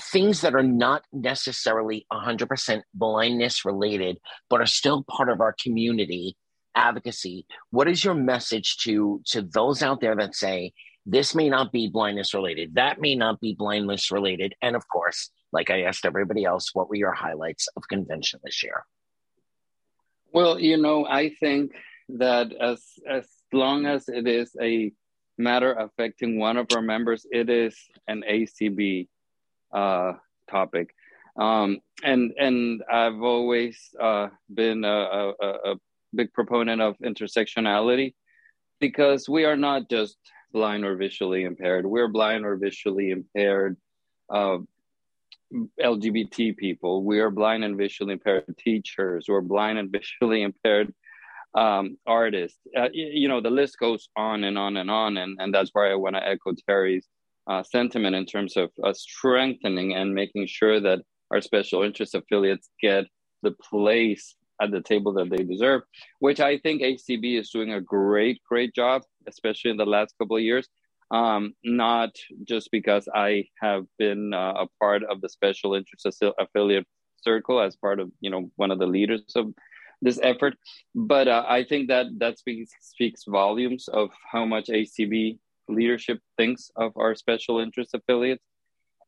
things 0.00 0.42
that 0.42 0.54
are 0.54 0.62
not 0.62 1.04
necessarily 1.12 2.06
100% 2.12 2.82
blindness 2.94 3.64
related, 3.64 4.18
but 4.50 4.60
are 4.60 4.66
still 4.66 5.04
part 5.08 5.30
of 5.30 5.40
our 5.40 5.54
community 5.62 6.36
advocacy 6.78 7.44
what 7.70 7.88
is 7.88 8.04
your 8.04 8.14
message 8.14 8.76
to 8.78 9.20
to 9.26 9.42
those 9.42 9.82
out 9.82 10.00
there 10.00 10.14
that 10.14 10.34
say 10.34 10.72
this 11.04 11.34
may 11.34 11.48
not 11.48 11.72
be 11.72 11.88
blindness 11.88 12.32
related 12.32 12.74
that 12.74 13.00
may 13.00 13.16
not 13.16 13.40
be 13.40 13.52
blindness 13.52 14.12
related 14.12 14.54
and 14.62 14.76
of 14.76 14.86
course 14.88 15.30
like 15.52 15.70
i 15.70 15.82
asked 15.82 16.06
everybody 16.06 16.44
else 16.44 16.70
what 16.74 16.88
were 16.88 16.94
your 16.94 17.12
highlights 17.12 17.68
of 17.76 17.82
convention 17.88 18.38
this 18.44 18.62
year 18.62 18.84
well 20.32 20.58
you 20.58 20.76
know 20.76 21.06
i 21.06 21.30
think 21.40 21.72
that 22.08 22.52
as 22.60 22.82
as 23.08 23.26
long 23.52 23.86
as 23.86 24.08
it 24.08 24.26
is 24.26 24.54
a 24.60 24.92
matter 25.36 25.72
affecting 25.74 26.38
one 26.38 26.56
of 26.56 26.66
our 26.74 26.82
members 26.82 27.26
it 27.30 27.48
is 27.48 27.76
an 28.08 28.22
acb 28.28 29.08
uh, 29.72 30.12
topic 30.50 30.94
um, 31.38 31.78
and 32.02 32.32
and 32.36 32.82
I've 32.90 33.22
always 33.22 33.94
uh, 34.00 34.28
been 34.52 34.84
a, 34.84 35.32
a, 35.40 35.72
a, 35.72 35.74
big 36.14 36.32
proponent 36.32 36.80
of 36.80 36.96
intersectionality 36.98 38.14
because 38.80 39.28
we 39.28 39.44
are 39.44 39.58
not 39.58 39.90
just 39.90 40.16
blind 40.52 40.84
or 40.84 40.96
visually 40.96 41.44
impaired. 41.44 41.84
We're 41.86 42.08
blind 42.08 42.46
or 42.46 42.56
visually 42.56 43.10
impaired 43.10 43.76
uh, 44.32 44.58
LGBT 45.80 46.56
people. 46.56 47.04
We 47.04 47.20
are 47.20 47.30
blind 47.30 47.64
and 47.64 47.76
visually 47.76 48.14
impaired 48.14 48.44
teachers. 48.58 49.26
We're 49.28 49.40
blind 49.40 49.78
and 49.78 49.90
visually 49.92 50.42
impaired 50.42 50.92
um, 51.54 51.96
artists. 52.06 52.58
Uh, 52.76 52.88
you 52.92 53.28
know, 53.28 53.40
the 53.40 53.50
list 53.50 53.78
goes 53.78 54.08
on 54.16 54.44
and 54.44 54.58
on 54.58 54.76
and 54.76 54.90
on. 54.90 55.16
And, 55.16 55.38
and 55.40 55.52
that's 55.52 55.70
why 55.72 55.90
I 55.90 55.94
want 55.94 56.16
to 56.16 56.26
echo 56.26 56.52
Terry's 56.66 57.06
uh, 57.46 57.62
sentiment 57.62 58.14
in 58.14 58.26
terms 58.26 58.56
of 58.56 58.70
uh, 58.84 58.92
strengthening 58.92 59.94
and 59.94 60.14
making 60.14 60.46
sure 60.46 60.80
that 60.80 61.00
our 61.30 61.40
special 61.40 61.82
interest 61.82 62.14
affiliates 62.14 62.68
get 62.80 63.04
the 63.42 63.52
place 63.52 64.34
at 64.60 64.70
the 64.70 64.82
table 64.82 65.12
that 65.12 65.30
they 65.30 65.44
deserve, 65.44 65.82
which 66.18 66.40
I 66.40 66.58
think 66.58 66.82
ACB 66.82 67.38
is 67.38 67.50
doing 67.50 67.72
a 67.72 67.80
great, 67.80 68.40
great 68.48 68.74
job, 68.74 69.02
especially 69.26 69.70
in 69.70 69.76
the 69.76 69.86
last 69.86 70.14
couple 70.18 70.36
of 70.36 70.42
years. 70.42 70.68
Um, 71.10 71.54
not 71.64 72.10
just 72.44 72.70
because 72.70 73.08
I 73.14 73.46
have 73.62 73.86
been 73.98 74.34
uh, 74.34 74.64
a 74.64 74.66
part 74.78 75.02
of 75.04 75.22
the 75.22 75.28
special 75.28 75.74
interest 75.74 76.22
affiliate 76.38 76.86
circle 77.22 77.60
as 77.60 77.76
part 77.76 77.98
of, 77.98 78.10
you 78.20 78.30
know, 78.30 78.50
one 78.56 78.70
of 78.70 78.78
the 78.78 78.86
leaders 78.86 79.22
of 79.34 79.54
this 80.02 80.20
effort, 80.22 80.54
but 80.94 81.26
uh, 81.26 81.44
I 81.48 81.64
think 81.64 81.88
that 81.88 82.06
that 82.18 82.38
speaks 82.38 82.70
speaks 82.80 83.24
volumes 83.26 83.88
of 83.88 84.10
how 84.30 84.44
much 84.44 84.66
ACB 84.66 85.38
leadership 85.68 86.20
thinks 86.36 86.70
of 86.76 86.92
our 86.96 87.14
special 87.14 87.58
interest 87.58 87.94
affiliates, 87.94 88.44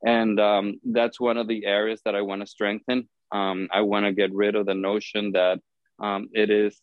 and 0.05 0.41
um, 0.41 0.81
that's 0.85 1.21
one 1.21 1.37
of 1.37 1.49
the 1.49 1.67
areas 1.67 2.01
that 2.05 2.15
I 2.15 2.23
want 2.23 2.41
to 2.41 2.47
strengthen. 2.47 3.09
Um, 3.31 3.69
I 3.73 3.83
want 3.83 4.07
to 4.07 4.13
get 4.13 4.35
rid 4.35 4.57
of 4.57 4.67
the 4.67 4.75
notion 4.75 5.33
that 5.33 5.61
um, 6.01 6.29
it 6.33 6.51
is 6.51 6.81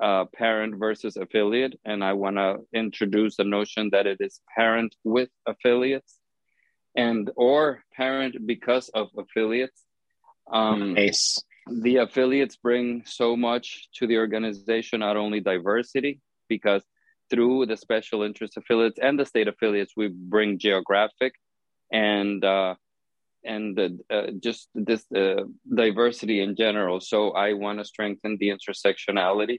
uh, 0.00 0.24
parent 0.34 0.76
versus 0.78 1.16
affiliate, 1.16 1.78
and 1.84 2.02
I 2.02 2.12
want 2.14 2.36
to 2.36 2.60
introduce 2.72 3.36
the 3.36 3.44
notion 3.44 3.90
that 3.90 4.06
it 4.06 4.18
is 4.20 4.40
parent 4.56 4.94
with 5.04 5.30
affiliates, 5.46 6.18
and 6.96 7.30
or 7.36 7.82
parent 7.94 8.46
because 8.46 8.88
of 8.90 9.08
affiliates. 9.16 9.84
Um, 10.50 10.94
nice. 10.94 11.38
The 11.68 11.96
affiliates 11.98 12.56
bring 12.56 13.04
so 13.06 13.36
much 13.36 13.88
to 13.96 14.06
the 14.06 14.18
organization, 14.18 15.00
not 15.00 15.16
only 15.16 15.40
diversity, 15.40 16.20
because 16.48 16.82
through 17.30 17.66
the 17.66 17.76
special 17.76 18.22
interest 18.22 18.56
affiliates 18.56 18.98
and 18.98 19.18
the 19.18 19.24
state 19.24 19.48
affiliates, 19.48 19.92
we 19.96 20.08
bring 20.08 20.58
geographic 20.58 21.34
and 21.92 22.44
uh, 22.44 22.74
and 23.44 23.78
uh, 24.10 24.26
just 24.40 24.68
this 24.74 25.04
uh, 25.12 25.44
diversity 25.74 26.40
in 26.40 26.56
general. 26.56 27.00
So 27.00 27.30
I 27.30 27.54
want 27.54 27.78
to 27.78 27.84
strengthen 27.84 28.36
the 28.38 28.50
intersectionality. 28.50 29.58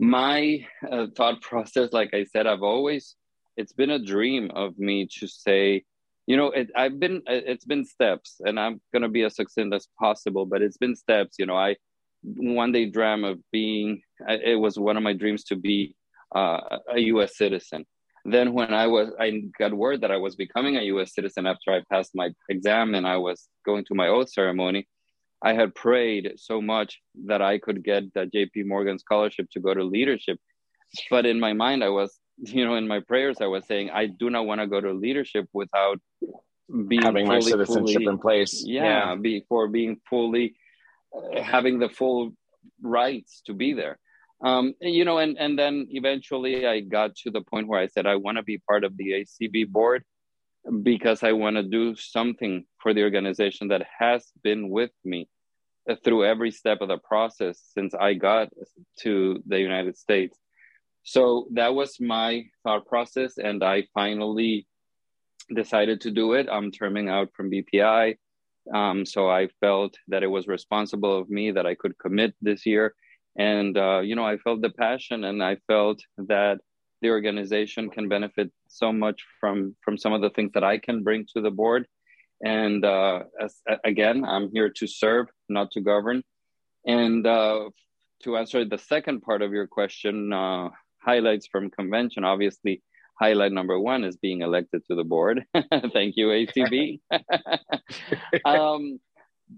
My 0.00 0.66
uh, 0.90 1.06
thought 1.14 1.42
process, 1.50 1.92
like 1.92 2.14
I 2.14 2.24
said, 2.24 2.46
I've 2.46 2.62
always 2.62 3.16
it's 3.56 3.72
been 3.72 3.90
a 3.90 3.98
dream 3.98 4.50
of 4.54 4.78
me 4.78 5.06
to 5.18 5.26
say, 5.26 5.84
you 6.26 6.36
know, 6.36 6.46
it, 6.46 6.70
I've 6.74 6.98
been 6.98 7.22
it's 7.26 7.66
been 7.66 7.84
steps, 7.84 8.40
and 8.40 8.58
I'm 8.58 8.80
gonna 8.92 9.08
be 9.08 9.22
as 9.24 9.36
succinct 9.36 9.74
as 9.74 9.88
possible, 9.98 10.46
but 10.46 10.62
it's 10.62 10.78
been 10.78 10.96
steps. 10.96 11.36
You 11.38 11.46
know, 11.46 11.56
I 11.56 11.76
one 12.22 12.72
day 12.72 12.86
dream 12.86 13.24
of 13.24 13.38
being. 13.52 14.00
It 14.26 14.58
was 14.58 14.78
one 14.78 14.96
of 14.96 15.02
my 15.02 15.12
dreams 15.12 15.44
to 15.44 15.56
be 15.56 15.94
uh, 16.34 16.78
a 16.94 16.98
U.S. 17.00 17.36
citizen 17.36 17.84
then 18.24 18.52
when 18.52 18.74
I 18.74 18.86
was 18.86 19.10
I 19.18 19.42
got 19.58 19.72
word 19.72 20.02
that 20.02 20.10
I 20.10 20.16
was 20.16 20.36
becoming 20.36 20.76
a 20.76 20.82
US 20.82 21.14
citizen 21.14 21.46
after 21.46 21.72
I 21.72 21.82
passed 21.90 22.12
my 22.14 22.30
exam 22.48 22.94
and 22.94 23.06
I 23.06 23.16
was 23.16 23.48
going 23.64 23.84
to 23.86 23.94
my 23.94 24.08
oath 24.08 24.30
ceremony, 24.30 24.86
I 25.42 25.54
had 25.54 25.74
prayed 25.74 26.32
so 26.36 26.60
much 26.60 27.00
that 27.26 27.40
I 27.40 27.58
could 27.58 27.82
get 27.82 28.12
the 28.14 28.26
JP 28.26 28.66
Morgan 28.66 28.98
scholarship 28.98 29.48
to 29.52 29.60
go 29.60 29.72
to 29.72 29.82
leadership. 29.82 30.38
But 31.10 31.26
in 31.26 31.40
my 31.40 31.52
mind 31.52 31.82
I 31.82 31.88
was, 31.88 32.18
you 32.38 32.64
know, 32.64 32.74
in 32.74 32.86
my 32.86 33.00
prayers 33.00 33.38
I 33.40 33.46
was 33.46 33.66
saying 33.66 33.90
I 33.90 34.06
do 34.06 34.30
not 34.30 34.46
want 34.46 34.60
to 34.60 34.66
go 34.66 34.80
to 34.80 34.92
leadership 34.92 35.48
without 35.52 36.00
being 36.88 37.02
having 37.02 37.26
fully, 37.26 37.38
my 37.38 37.50
citizenship 37.50 38.02
fully, 38.02 38.06
in 38.06 38.18
place. 38.18 38.62
Yeah, 38.64 38.84
yeah, 38.84 39.14
before 39.16 39.68
being 39.68 40.00
fully 40.08 40.54
uh, 41.14 41.42
having 41.42 41.78
the 41.78 41.88
full 41.88 42.32
rights 42.82 43.42
to 43.46 43.54
be 43.54 43.72
there 43.72 43.98
um, 44.42 44.74
you 44.80 45.04
know, 45.04 45.18
and 45.18 45.36
and 45.38 45.58
then 45.58 45.86
eventually 45.90 46.66
I 46.66 46.80
got 46.80 47.14
to 47.16 47.30
the 47.30 47.42
point 47.42 47.68
where 47.68 47.80
I 47.80 47.88
said 47.88 48.06
I 48.06 48.16
want 48.16 48.38
to 48.38 48.42
be 48.42 48.58
part 48.58 48.84
of 48.84 48.96
the 48.96 49.10
ACB 49.42 49.68
board 49.68 50.04
because 50.82 51.22
I 51.22 51.32
want 51.32 51.56
to 51.56 51.62
do 51.62 51.94
something 51.96 52.64
for 52.78 52.94
the 52.94 53.02
organization 53.02 53.68
that 53.68 53.86
has 53.98 54.26
been 54.42 54.68
with 54.68 54.90
me 55.04 55.28
through 56.04 56.24
every 56.24 56.50
step 56.50 56.80
of 56.80 56.88
the 56.88 56.98
process 56.98 57.60
since 57.74 57.94
I 57.94 58.14
got 58.14 58.48
to 59.00 59.42
the 59.46 59.58
United 59.58 59.96
States. 59.96 60.38
So 61.02 61.46
that 61.52 61.74
was 61.74 61.98
my 61.98 62.44
thought 62.62 62.86
process, 62.86 63.38
and 63.38 63.64
I 63.64 63.84
finally 63.94 64.66
decided 65.54 66.02
to 66.02 66.10
do 66.10 66.34
it. 66.34 66.48
I'm 66.50 66.70
terming 66.70 67.08
out 67.08 67.30
from 67.34 67.50
BPI. 67.50 68.16
Um, 68.72 69.06
so 69.06 69.28
I 69.28 69.48
felt 69.60 69.96
that 70.08 70.22
it 70.22 70.28
was 70.28 70.46
responsible 70.46 71.18
of 71.18 71.30
me 71.30 71.50
that 71.52 71.66
I 71.66 71.74
could 71.74 71.98
commit 71.98 72.34
this 72.42 72.66
year 72.66 72.94
and 73.36 73.76
uh, 73.76 74.00
you 74.00 74.14
know 74.16 74.26
i 74.26 74.36
felt 74.36 74.60
the 74.60 74.70
passion 74.70 75.24
and 75.24 75.42
i 75.42 75.56
felt 75.66 76.00
that 76.18 76.58
the 77.02 77.10
organization 77.10 77.88
can 77.88 78.08
benefit 78.08 78.50
so 78.70 78.92
much 78.92 79.24
from 79.40 79.76
from 79.84 79.98
some 79.98 80.12
of 80.12 80.20
the 80.20 80.30
things 80.30 80.52
that 80.54 80.64
i 80.64 80.78
can 80.78 81.02
bring 81.02 81.26
to 81.34 81.40
the 81.40 81.50
board. 81.50 81.86
And 82.42 82.84
uh, 82.84 83.24
as, 83.40 83.54
again 83.84 84.24
i'm 84.24 84.50
here 84.52 84.70
to 84.76 84.86
serve 84.86 85.26
not 85.48 85.70
to 85.72 85.80
govern. 85.80 86.22
And 86.86 87.26
uh, 87.26 87.70
to 88.22 88.36
answer 88.36 88.64
the 88.64 88.78
second 88.78 89.20
part 89.22 89.42
of 89.42 89.52
your 89.52 89.66
question 89.66 90.32
uh, 90.32 90.70
highlights 91.02 91.46
from 91.46 91.70
convention 91.70 92.24
obviously 92.24 92.82
highlight 93.18 93.52
number 93.52 93.78
one 93.78 94.04
is 94.04 94.16
being 94.16 94.40
elected 94.40 94.82
to 94.86 94.94
the 94.94 95.04
board. 95.04 95.44
Thank 95.92 96.16
you 96.16 96.28
acb 96.28 97.00
um, 98.44 98.98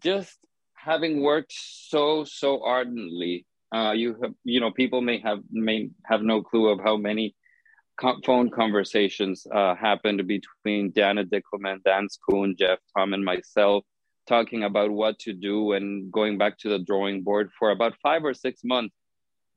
just 0.02 0.36
having 0.74 1.22
worked 1.22 1.54
so 1.54 2.24
so 2.24 2.64
ardently 2.64 3.46
uh, 3.72 3.92
you 3.92 4.16
have, 4.22 4.34
you 4.44 4.60
know, 4.60 4.70
people 4.70 5.00
may 5.00 5.18
have 5.20 5.40
may 5.50 5.88
have 6.04 6.22
no 6.22 6.42
clue 6.42 6.68
of 6.68 6.78
how 6.80 6.96
many 6.96 7.34
phone 8.24 8.50
conversations 8.50 9.46
uh, 9.54 9.74
happened 9.74 10.26
between 10.26 10.90
Dana 10.90 11.24
Dickelman, 11.24 11.82
Dan 11.84 12.08
Spoone, 12.08 12.56
Jeff 12.58 12.78
Thom, 12.96 13.14
and 13.14 13.24
myself, 13.24 13.84
talking 14.26 14.64
about 14.64 14.90
what 14.90 15.18
to 15.20 15.32
do 15.32 15.72
and 15.72 16.10
going 16.12 16.38
back 16.38 16.58
to 16.58 16.68
the 16.68 16.78
drawing 16.78 17.22
board 17.22 17.50
for 17.58 17.70
about 17.70 17.94
five 18.02 18.24
or 18.24 18.34
six 18.34 18.62
months, 18.64 18.94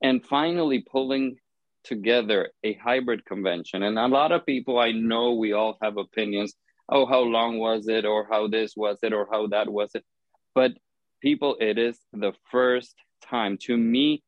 and 0.02 0.24
finally 0.24 0.84
pulling 0.90 1.36
together 1.84 2.50
a 2.64 2.74
hybrid 2.74 3.24
convention. 3.24 3.82
And 3.82 3.98
a 3.98 4.08
lot 4.08 4.32
of 4.32 4.46
people 4.46 4.78
I 4.78 4.92
know, 4.92 5.34
we 5.34 5.52
all 5.52 5.78
have 5.82 5.96
opinions. 5.96 6.54
Oh, 6.88 7.06
how 7.06 7.20
long 7.20 7.58
was 7.58 7.88
it, 7.88 8.04
or 8.04 8.26
how 8.30 8.48
this 8.48 8.74
was 8.76 8.98
it, 9.02 9.12
or 9.12 9.28
how 9.30 9.48
that 9.48 9.68
was 9.68 9.90
it? 9.94 10.04
But 10.54 10.72
people, 11.20 11.56
it 11.60 11.78
is 11.78 11.98
the 12.12 12.32
first 12.50 12.94
time 13.24 13.58
to 13.62 13.76
me 13.76 14.22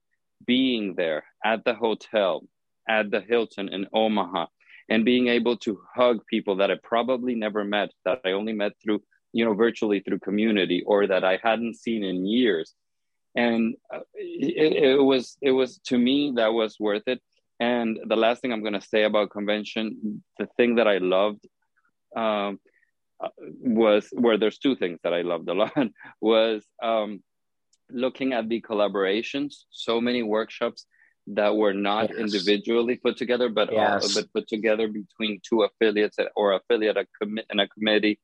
being 0.47 0.95
there 0.95 1.25
at 1.45 1.65
the 1.65 1.75
hotel 1.75 2.45
at 2.89 3.11
the 3.11 3.21
Hilton 3.21 3.69
in 3.69 3.87
Omaha 3.93 4.47
and 4.89 5.05
being 5.05 5.29
able 5.29 5.57
to 5.59 5.81
hug 5.95 6.21
people 6.27 6.57
that 6.57 6.71
I 6.71 6.77
probably 6.83 7.35
never 7.35 7.65
met 7.65 7.91
that 8.05 8.21
I 8.25 8.33
only 8.33 8.53
met 8.53 8.73
through 8.83 9.03
you 9.33 9.45
know 9.45 9.55
virtually 9.55 10.01
through 10.01 10.21
community 10.21 10.83
or 10.87 11.07
that 11.07 11.25
I 11.25 11.39
hadn't 11.43 11.77
seen 11.77 12.03
in 12.05 12.27
years. 12.27 12.75
And 13.35 13.77
uh, 13.93 14.01
it, 14.15 14.97
it 14.97 15.03
was 15.03 15.37
it 15.43 15.53
was 15.53 15.79
to 15.87 15.99
me 15.99 16.33
that 16.37 16.53
was 16.53 16.77
worth 16.81 17.07
it. 17.07 17.21
And 17.61 17.99
the 18.07 18.17
last 18.17 18.41
thing 18.41 18.53
I'm 18.53 18.63
going 18.63 18.81
to 18.81 18.81
say 18.81 19.03
about 19.05 19.31
convention 19.31 20.23
the 20.39 20.47
thing 20.57 20.77
that 20.77 20.89
I 20.89 20.99
loved 20.99 21.47
um, 22.17 22.59
uh, 23.21 23.29
was 23.61 24.09
where 24.13 24.39
there's 24.39 24.59
two 24.59 24.77
things 24.77 25.01
that 25.03 25.13
I 25.13 25.23
loved 25.23 25.49
a 25.49 25.55
lot 25.55 25.73
was 26.21 26.65
um, 26.83 27.23
looking 27.91 28.33
at 28.33 28.49
the 28.49 28.61
collaborations, 28.61 29.65
so 29.71 30.01
many 30.01 30.23
workshops 30.23 30.87
that 31.35 31.57
were 31.57 31.75
not 31.75 32.11
yes. 32.11 32.19
individually 32.19 32.97
put 32.97 33.17
together, 33.17 33.49
but 33.49 33.73
yes. 33.73 34.15
but 34.15 34.33
put 34.33 34.49
together 34.49 34.89
between 34.89 35.41
two 35.47 35.63
affiliates 35.63 36.17
or 36.35 36.55
affiliate 36.55 36.97
a 36.97 37.07
commit 37.21 37.47
and 37.51 37.61
a 37.61 37.69
committee, 37.69 38.19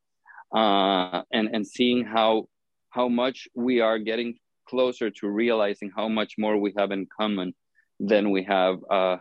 uh, 0.54 1.22
and 1.32 1.48
and 1.54 1.66
seeing 1.66 2.04
how 2.04 2.48
how 2.90 3.08
much 3.08 3.48
we 3.54 3.80
are 3.80 3.98
getting 3.98 4.34
closer 4.68 5.10
to 5.10 5.28
realizing 5.28 5.90
how 5.94 6.08
much 6.08 6.34
more 6.38 6.56
we 6.56 6.72
have 6.76 6.90
in 6.90 7.06
common 7.06 7.54
than 8.00 8.30
we 8.30 8.44
have 8.44 8.78
uh, 8.90 9.16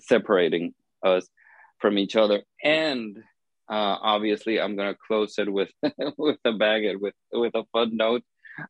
separating 0.00 0.74
us 1.04 1.28
from 1.78 1.98
each 1.98 2.16
other. 2.16 2.42
And 2.62 3.16
uh, 3.68 3.96
obviously, 4.02 4.60
I'm 4.60 4.76
gonna 4.76 4.96
close 5.06 5.38
it 5.38 5.52
with 5.52 5.70
with 6.18 6.38
a 6.44 6.52
bag 6.52 7.00
with 7.00 7.14
with 7.32 7.54
a 7.54 7.64
fun 7.72 7.96
note 7.96 8.24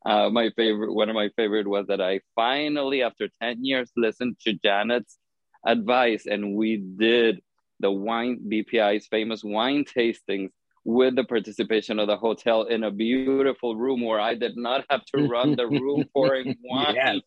uh, 0.04 0.30
my 0.30 0.50
favorite, 0.56 0.92
one 0.92 1.08
of 1.08 1.14
my 1.14 1.30
favorite 1.36 1.66
was 1.66 1.86
that 1.88 2.00
I 2.00 2.20
finally, 2.34 3.02
after 3.02 3.28
10 3.42 3.64
years, 3.64 3.90
listened 3.96 4.36
to 4.40 4.54
Janet's 4.54 5.18
advice 5.64 6.26
and 6.26 6.54
we 6.54 6.76
did 6.76 7.40
the 7.80 7.90
wine, 7.90 8.40
BPI's 8.48 9.06
famous 9.06 9.42
wine 9.44 9.84
tastings 9.84 10.50
with 10.84 11.16
the 11.16 11.24
participation 11.24 11.98
of 11.98 12.06
the 12.06 12.16
hotel 12.16 12.62
in 12.62 12.84
a 12.84 12.90
beautiful 12.90 13.74
room 13.76 14.02
where 14.02 14.20
I 14.20 14.34
did 14.34 14.56
not 14.56 14.84
have 14.88 15.04
to 15.06 15.26
run 15.26 15.56
the 15.56 15.66
room 15.66 16.04
pouring 16.12 16.54
wine. 16.64 17.20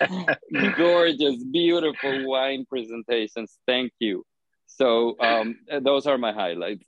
Gorgeous, 0.76 1.42
beautiful 1.44 2.28
wine 2.28 2.64
presentations. 2.68 3.58
Thank 3.66 3.92
you. 3.98 4.24
So 4.76 5.16
um, 5.20 5.56
those 5.82 6.06
are 6.06 6.18
my 6.18 6.32
highlights. 6.32 6.84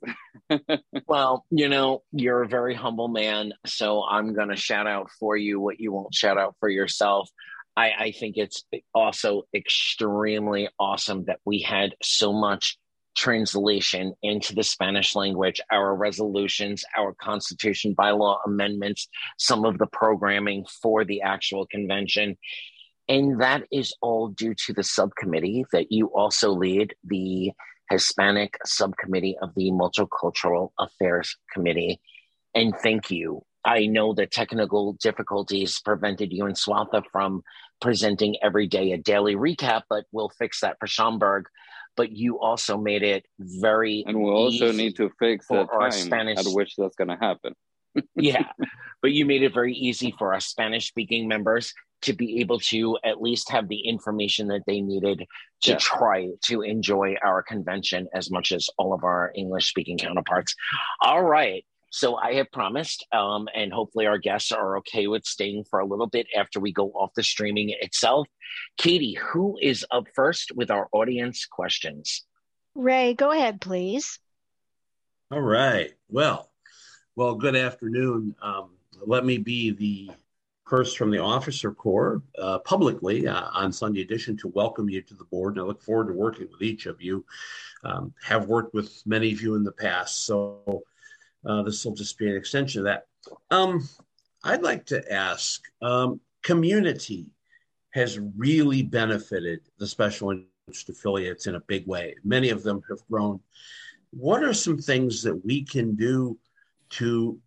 well, 1.07 1.45
you 1.49 1.69
know, 1.69 2.03
you're 2.11 2.43
a 2.43 2.47
very 2.47 2.75
humble 2.75 3.07
man. 3.07 3.53
So 3.65 4.03
I'm 4.03 4.35
going 4.35 4.49
to 4.49 4.55
shout 4.55 4.85
out 4.85 5.09
for 5.19 5.35
you 5.35 5.59
what 5.59 5.79
you 5.79 5.91
won't 5.91 6.13
shout 6.13 6.37
out 6.37 6.55
for 6.59 6.69
yourself. 6.69 7.29
I, 7.75 7.91
I 7.97 8.11
think 8.11 8.37
it's 8.37 8.63
also 8.93 9.43
extremely 9.55 10.69
awesome 10.79 11.25
that 11.25 11.39
we 11.45 11.61
had 11.61 11.95
so 12.03 12.31
much 12.31 12.77
translation 13.17 14.13
into 14.21 14.53
the 14.53 14.63
Spanish 14.63 15.15
language, 15.15 15.59
our 15.71 15.95
resolutions, 15.95 16.85
our 16.95 17.15
constitution 17.15 17.95
bylaw 17.95 18.37
amendments, 18.45 19.07
some 19.39 19.65
of 19.65 19.79
the 19.79 19.87
programming 19.87 20.63
for 20.81 21.05
the 21.05 21.23
actual 21.23 21.65
convention. 21.65 22.37
And 23.07 23.41
that 23.41 23.63
is 23.71 23.95
all 23.99 24.27
due 24.27 24.53
to 24.67 24.73
the 24.73 24.83
subcommittee 24.83 25.65
that 25.71 25.91
you 25.91 26.07
also 26.13 26.51
lead, 26.51 26.93
the 27.03 27.51
Hispanic 27.89 28.57
subcommittee 28.65 29.37
of 29.41 29.53
the 29.55 29.71
Multicultural 29.71 30.71
Affairs 30.77 31.35
Committee. 31.53 31.99
And 32.53 32.75
thank 32.75 33.11
you. 33.11 33.43
I 33.65 33.87
know 33.87 34.13
the 34.13 34.25
technical 34.25 34.93
difficulties 34.93 35.79
prevented 35.79 36.31
you 36.31 36.45
and 36.45 36.55
Swathi 36.55 37.03
from 37.11 37.43
presenting 37.81 38.37
every 38.41 38.67
day 38.67 38.91
a 38.91 38.97
daily 38.97 39.35
recap, 39.35 39.83
but 39.89 40.05
we'll 40.11 40.29
fix 40.29 40.61
that 40.61 40.77
for 40.79 40.87
Schaumburg. 40.87 41.47
But 41.97 42.11
you 42.11 42.39
also 42.39 42.77
made 42.77 43.03
it 43.03 43.25
very 43.39 44.05
and 44.07 44.21
we'll 44.21 44.33
also 44.33 44.71
need 44.71 44.95
to 44.97 45.11
fix 45.19 45.47
the 45.47 45.65
time 45.65 45.91
Spanish... 45.91 46.39
at 46.39 46.45
which 46.47 46.75
that's 46.77 46.95
going 46.95 47.09
to 47.09 47.17
happen. 47.17 47.53
yeah, 48.15 48.43
but 49.01 49.11
you 49.11 49.25
made 49.25 49.43
it 49.43 49.53
very 49.53 49.73
easy 49.73 50.13
for 50.17 50.33
our 50.33 50.39
Spanish 50.39 50.87
speaking 50.87 51.27
members 51.27 51.73
to 52.01 52.13
be 52.13 52.39
able 52.39 52.59
to 52.59 52.97
at 53.03 53.21
least 53.21 53.49
have 53.51 53.67
the 53.67 53.79
information 53.79 54.47
that 54.47 54.63
they 54.65 54.81
needed 54.81 55.25
to 55.63 55.71
yeah. 55.71 55.77
try 55.79 56.29
to 56.43 56.61
enjoy 56.61 57.15
our 57.23 57.43
convention 57.43 58.07
as 58.13 58.31
much 58.31 58.51
as 58.51 58.69
all 58.77 58.93
of 58.93 59.03
our 59.03 59.31
English 59.35 59.69
speaking 59.69 59.97
counterparts. 59.97 60.55
All 61.01 61.23
right. 61.23 61.65
So 61.91 62.15
I 62.15 62.33
have 62.35 62.51
promised, 62.51 63.05
um, 63.11 63.47
and 63.55 63.73
hopefully 63.73 64.05
our 64.05 64.19
guests 64.19 64.51
are 64.51 64.77
okay 64.77 65.07
with 65.07 65.25
staying 65.25 65.63
for 65.63 65.79
a 65.79 65.85
little 65.85 66.07
bit 66.07 66.27
after 66.37 66.59
we 66.59 66.71
go 66.71 66.89
off 66.89 67.13
the 67.15 67.23
streaming 67.23 67.73
itself. 67.81 68.27
Katie, 68.77 69.15
who 69.15 69.57
is 69.59 69.85
up 69.89 70.05
first 70.13 70.51
with 70.55 70.69
our 70.69 70.87
audience 70.91 71.45
questions? 71.45 72.25
Ray, 72.75 73.15
go 73.15 73.31
ahead, 73.31 73.59
please. 73.59 74.19
All 75.31 75.41
right. 75.41 75.91
Well, 76.09 76.51
well, 77.15 77.35
good 77.35 77.55
afternoon. 77.55 78.35
Um, 78.41 78.71
let 79.05 79.25
me 79.25 79.37
be 79.37 79.71
the 79.71 80.11
first 80.69 80.97
from 80.97 81.09
the 81.09 81.17
officer 81.17 81.73
corps 81.73 82.21
uh, 82.37 82.59
publicly 82.59 83.27
uh, 83.27 83.45
on 83.53 83.73
Sunday 83.73 84.01
edition 84.01 84.37
to 84.37 84.47
welcome 84.49 84.87
you 84.87 85.01
to 85.01 85.15
the 85.15 85.23
board. 85.25 85.55
And 85.55 85.63
I 85.63 85.65
look 85.65 85.81
forward 85.81 86.07
to 86.07 86.13
working 86.13 86.47
with 86.51 86.61
each 86.61 86.85
of 86.85 87.01
you. 87.01 87.25
Um, 87.83 88.13
have 88.23 88.45
worked 88.45 88.73
with 88.73 89.01
many 89.05 89.31
of 89.31 89.41
you 89.41 89.55
in 89.55 89.63
the 89.63 89.71
past, 89.71 90.25
so 90.25 90.83
uh, 91.45 91.63
this 91.63 91.83
will 91.83 91.95
just 91.95 92.17
be 92.17 92.29
an 92.29 92.35
extension 92.35 92.81
of 92.81 92.85
that. 92.85 93.07
Um, 93.49 93.87
I'd 94.43 94.61
like 94.61 94.85
to 94.87 95.11
ask 95.11 95.61
um, 95.81 96.19
community 96.43 97.27
has 97.91 98.19
really 98.19 98.83
benefited 98.83 99.61
the 99.77 99.87
special 99.87 100.31
interest 100.31 100.89
affiliates 100.89 101.47
in 101.47 101.55
a 101.55 101.61
big 101.61 101.87
way. 101.87 102.15
Many 102.23 102.49
of 102.49 102.63
them 102.63 102.81
have 102.89 102.99
grown. 103.09 103.39
What 104.11 104.43
are 104.43 104.53
some 104.53 104.77
things 104.77 105.23
that 105.23 105.45
we 105.45 105.63
can 105.63 105.95
do 105.95 106.37
to 106.91 107.39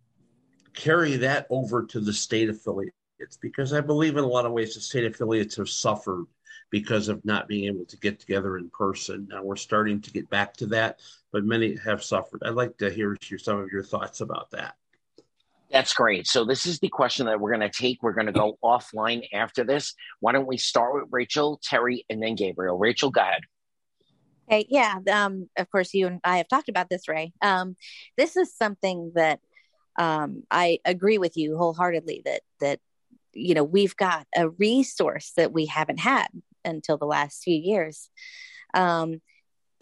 carry 0.73 1.15
that 1.17 1.45
over 1.49 1.85
to 1.85 1.99
the 1.99 2.11
state 2.11 2.49
affiliate 2.49 2.93
affiliates 3.23 3.37
because 3.37 3.73
I 3.73 3.81
believe 3.81 4.17
in 4.17 4.23
a 4.23 4.27
lot 4.27 4.45
of 4.45 4.51
ways 4.51 4.75
the 4.75 4.81
state 4.81 5.05
affiliates 5.05 5.55
have 5.57 5.69
suffered 5.69 6.25
because 6.69 7.07
of 7.07 7.23
not 7.23 7.47
being 7.47 7.65
able 7.65 7.85
to 7.85 7.97
get 7.97 8.19
together 8.19 8.57
in 8.57 8.69
person. 8.69 9.27
Now 9.29 9.43
we're 9.43 9.55
starting 9.55 10.01
to 10.01 10.11
get 10.11 10.29
back 10.29 10.55
to 10.57 10.65
that, 10.67 10.99
but 11.31 11.43
many 11.43 11.77
have 11.77 12.03
suffered. 12.03 12.41
I'd 12.43 12.55
like 12.55 12.77
to 12.77 12.89
hear 12.89 13.15
some 13.37 13.59
of 13.59 13.71
your 13.71 13.83
thoughts 13.83 14.21
about 14.21 14.51
that. 14.51 14.75
That's 15.71 15.93
great. 15.93 16.27
So 16.27 16.45
this 16.45 16.65
is 16.65 16.79
the 16.79 16.89
question 16.89 17.25
that 17.25 17.39
we're 17.39 17.55
going 17.55 17.67
to 17.67 17.69
take. 17.69 18.03
We're 18.03 18.13
going 18.13 18.27
to 18.27 18.31
go 18.31 18.57
offline 18.63 19.23
after 19.33 19.63
this. 19.63 19.95
Why 20.19 20.31
don't 20.31 20.47
we 20.47 20.57
start 20.57 20.93
with 20.93 21.05
Rachel, 21.11 21.59
Terry, 21.63 22.05
and 22.09 22.21
then 22.21 22.35
Gabriel? 22.35 22.77
Rachel, 22.77 23.09
go 23.09 23.21
ahead. 23.21 23.41
Okay, 24.47 24.67
yeah. 24.69 24.99
Um, 25.11 25.49
of 25.57 25.71
course, 25.71 25.93
you 25.93 26.05
and 26.05 26.19
I 26.23 26.37
have 26.37 26.47
talked 26.47 26.69
about 26.69 26.89
this, 26.89 27.07
Ray. 27.07 27.33
Um, 27.41 27.75
this 28.17 28.35
is 28.35 28.55
something 28.55 29.13
that 29.15 29.39
um, 29.97 30.43
I 30.51 30.79
agree 30.85 31.17
with 31.17 31.37
you 31.37 31.57
wholeheartedly 31.57 32.23
that 32.25 32.41
that 32.59 32.79
you 33.33 33.53
know 33.53 33.63
we've 33.63 33.95
got 33.95 34.27
a 34.35 34.49
resource 34.49 35.31
that 35.37 35.51
we 35.51 35.65
haven't 35.65 35.99
had 35.99 36.27
until 36.65 36.97
the 36.97 37.05
last 37.05 37.43
few 37.43 37.55
years. 37.55 38.09
Um, 38.73 39.21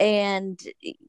and 0.00 0.58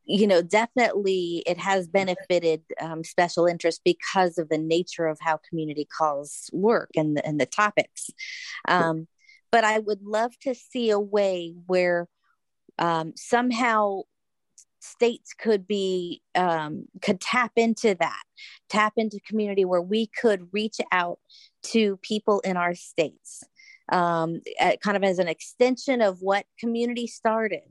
you 0.05 0.27
know 0.27 0.43
definitely 0.43 1.41
it 1.47 1.57
has 1.57 1.87
benefited 1.87 2.61
um, 2.79 3.03
special 3.03 3.47
interest 3.47 3.81
because 3.83 4.37
of 4.37 4.49
the 4.49 4.57
nature 4.57 5.07
of 5.07 5.17
how 5.19 5.39
community 5.49 5.87
calls 5.97 6.49
work 6.53 6.89
and 6.95 7.17
the, 7.17 7.25
and 7.25 7.39
the 7.39 7.45
topics. 7.45 8.09
Um, 8.67 9.07
but 9.53 9.63
i 9.63 9.79
would 9.79 10.01
love 10.01 10.37
to 10.39 10.53
see 10.53 10.89
a 10.89 10.99
way 10.99 11.53
where 11.67 12.09
um, 12.79 13.13
somehow 13.15 14.01
states 14.81 15.33
could 15.33 15.65
be 15.65 16.21
um, 16.35 16.85
could 17.01 17.21
tap 17.21 17.53
into 17.55 17.95
that 17.99 18.23
tap 18.67 18.93
into 18.97 19.19
community 19.25 19.63
where 19.63 19.81
we 19.81 20.07
could 20.07 20.49
reach 20.51 20.77
out 20.91 21.19
to 21.63 21.97
people 21.97 22.39
in 22.41 22.57
our 22.57 22.75
states 22.75 23.43
um, 23.91 24.41
kind 24.81 24.97
of 24.97 25.03
as 25.03 25.19
an 25.19 25.27
extension 25.27 26.01
of 26.01 26.21
what 26.21 26.45
community 26.59 27.07
started 27.07 27.63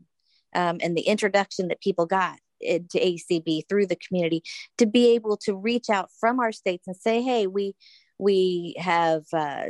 um, 0.54 0.78
and 0.82 0.96
the 0.96 1.02
introduction 1.02 1.68
that 1.68 1.80
people 1.80 2.06
got 2.06 2.38
to 2.60 3.00
acb 3.00 3.62
through 3.68 3.86
the 3.86 3.98
community 4.06 4.42
to 4.78 4.86
be 4.86 5.14
able 5.14 5.36
to 5.36 5.54
reach 5.54 5.90
out 5.90 6.10
from 6.20 6.38
our 6.38 6.52
states 6.52 6.86
and 6.86 6.96
say 6.96 7.20
hey 7.20 7.46
we 7.46 7.74
we 8.18 8.74
have 8.78 9.24
uh, 9.32 9.64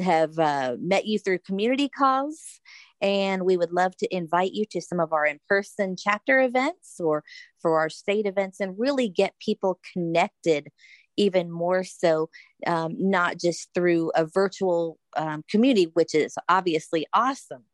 have 0.00 0.38
uh, 0.38 0.76
met 0.80 1.06
you 1.06 1.18
through 1.18 1.38
community 1.38 1.88
calls 1.88 2.60
and 3.00 3.44
we 3.44 3.56
would 3.56 3.72
love 3.72 3.96
to 3.96 4.14
invite 4.14 4.52
you 4.52 4.64
to 4.70 4.80
some 4.80 4.98
of 4.98 5.12
our 5.12 5.24
in 5.26 5.38
person 5.48 5.96
chapter 5.96 6.40
events 6.40 7.00
or 7.00 7.22
for 7.60 7.78
our 7.78 7.88
state 7.88 8.26
events 8.26 8.60
and 8.60 8.78
really 8.78 9.08
get 9.08 9.38
people 9.38 9.78
connected 9.92 10.68
even 11.18 11.50
more 11.50 11.84
so, 11.84 12.30
um, 12.66 12.96
not 12.98 13.38
just 13.38 13.68
through 13.74 14.10
a 14.14 14.24
virtual 14.24 14.98
um, 15.16 15.44
community, 15.50 15.90
which 15.92 16.14
is 16.14 16.36
obviously 16.48 17.06
awesome. 17.12 17.64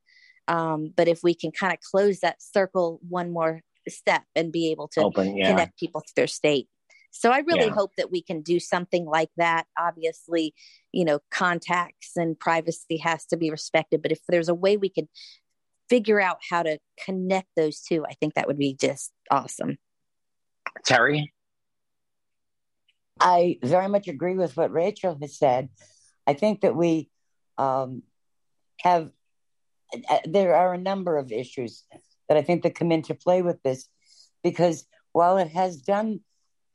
Um, 0.48 0.92
but 0.94 1.06
if 1.06 1.20
we 1.22 1.34
can 1.34 1.52
kind 1.52 1.72
of 1.72 1.78
close 1.80 2.20
that 2.20 2.42
circle 2.42 2.98
one 3.08 3.30
more 3.30 3.60
step 3.88 4.22
and 4.34 4.50
be 4.50 4.70
able 4.70 4.88
to 4.88 5.02
Open, 5.02 5.36
yeah. 5.36 5.50
connect 5.50 5.78
people 5.78 6.00
to 6.00 6.12
their 6.16 6.26
state. 6.26 6.68
So 7.10 7.30
I 7.30 7.38
really 7.38 7.66
yeah. 7.66 7.74
hope 7.74 7.92
that 7.96 8.10
we 8.10 8.22
can 8.22 8.42
do 8.42 8.58
something 8.58 9.04
like 9.04 9.30
that. 9.36 9.66
Obviously, 9.78 10.52
you 10.90 11.04
know, 11.04 11.20
contacts 11.30 12.16
and 12.16 12.38
privacy 12.38 12.96
has 12.98 13.24
to 13.26 13.36
be 13.36 13.50
respected, 13.50 14.02
but 14.02 14.10
if 14.10 14.18
there's 14.28 14.48
a 14.48 14.54
way 14.54 14.76
we 14.76 14.88
could 14.88 15.06
figure 15.88 16.20
out 16.20 16.38
how 16.50 16.62
to 16.62 16.78
connect 17.04 17.48
those 17.56 17.80
two, 17.80 18.04
I 18.04 18.14
think 18.14 18.34
that 18.34 18.48
would 18.48 18.58
be 18.58 18.74
just 18.74 19.12
awesome. 19.30 19.76
Terry? 20.84 21.33
I 23.20 23.58
very 23.62 23.88
much 23.88 24.08
agree 24.08 24.34
with 24.34 24.56
what 24.56 24.72
Rachel 24.72 25.16
has 25.20 25.38
said. 25.38 25.68
I 26.26 26.34
think 26.34 26.62
that 26.62 26.76
we 26.76 27.10
um, 27.58 28.02
have, 28.80 29.10
uh, 30.08 30.18
there 30.24 30.54
are 30.54 30.74
a 30.74 30.78
number 30.78 31.16
of 31.16 31.32
issues 31.32 31.84
that 32.28 32.36
I 32.36 32.42
think 32.42 32.62
that 32.62 32.74
come 32.74 32.92
into 32.92 33.14
play 33.14 33.42
with 33.42 33.62
this 33.62 33.88
because 34.42 34.86
while 35.12 35.38
it 35.38 35.48
has 35.48 35.76
done 35.76 36.20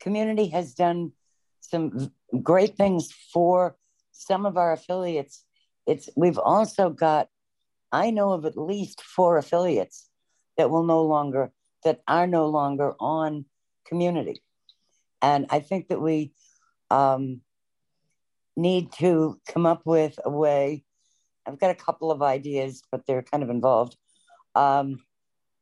community 0.00 0.48
has 0.48 0.74
done 0.74 1.12
some 1.60 2.10
great 2.42 2.76
things 2.76 3.12
for 3.32 3.76
some 4.12 4.46
of 4.46 4.56
our 4.56 4.72
affiliates. 4.72 5.44
It's 5.86 6.08
we've 6.16 6.38
also 6.38 6.90
got, 6.90 7.28
I 7.92 8.10
know 8.10 8.32
of 8.32 8.44
at 8.44 8.56
least 8.56 9.02
four 9.02 9.36
affiliates 9.36 10.08
that 10.56 10.70
will 10.70 10.84
no 10.84 11.02
longer 11.02 11.52
that 11.84 12.02
are 12.06 12.26
no 12.26 12.46
longer 12.46 12.94
on 13.00 13.46
community, 13.86 14.42
and 15.22 15.46
I 15.50 15.60
think 15.60 15.88
that 15.88 16.00
we 16.00 16.32
um, 16.90 17.40
need 18.56 18.92
to 18.94 19.40
come 19.46 19.66
up 19.66 19.82
with 19.84 20.18
a 20.24 20.30
way. 20.30 20.84
I've 21.46 21.58
got 21.58 21.70
a 21.70 21.74
couple 21.74 22.10
of 22.10 22.22
ideas, 22.22 22.82
but 22.90 23.06
they're 23.06 23.22
kind 23.22 23.42
of 23.42 23.50
involved. 23.50 23.96
Um, 24.54 25.00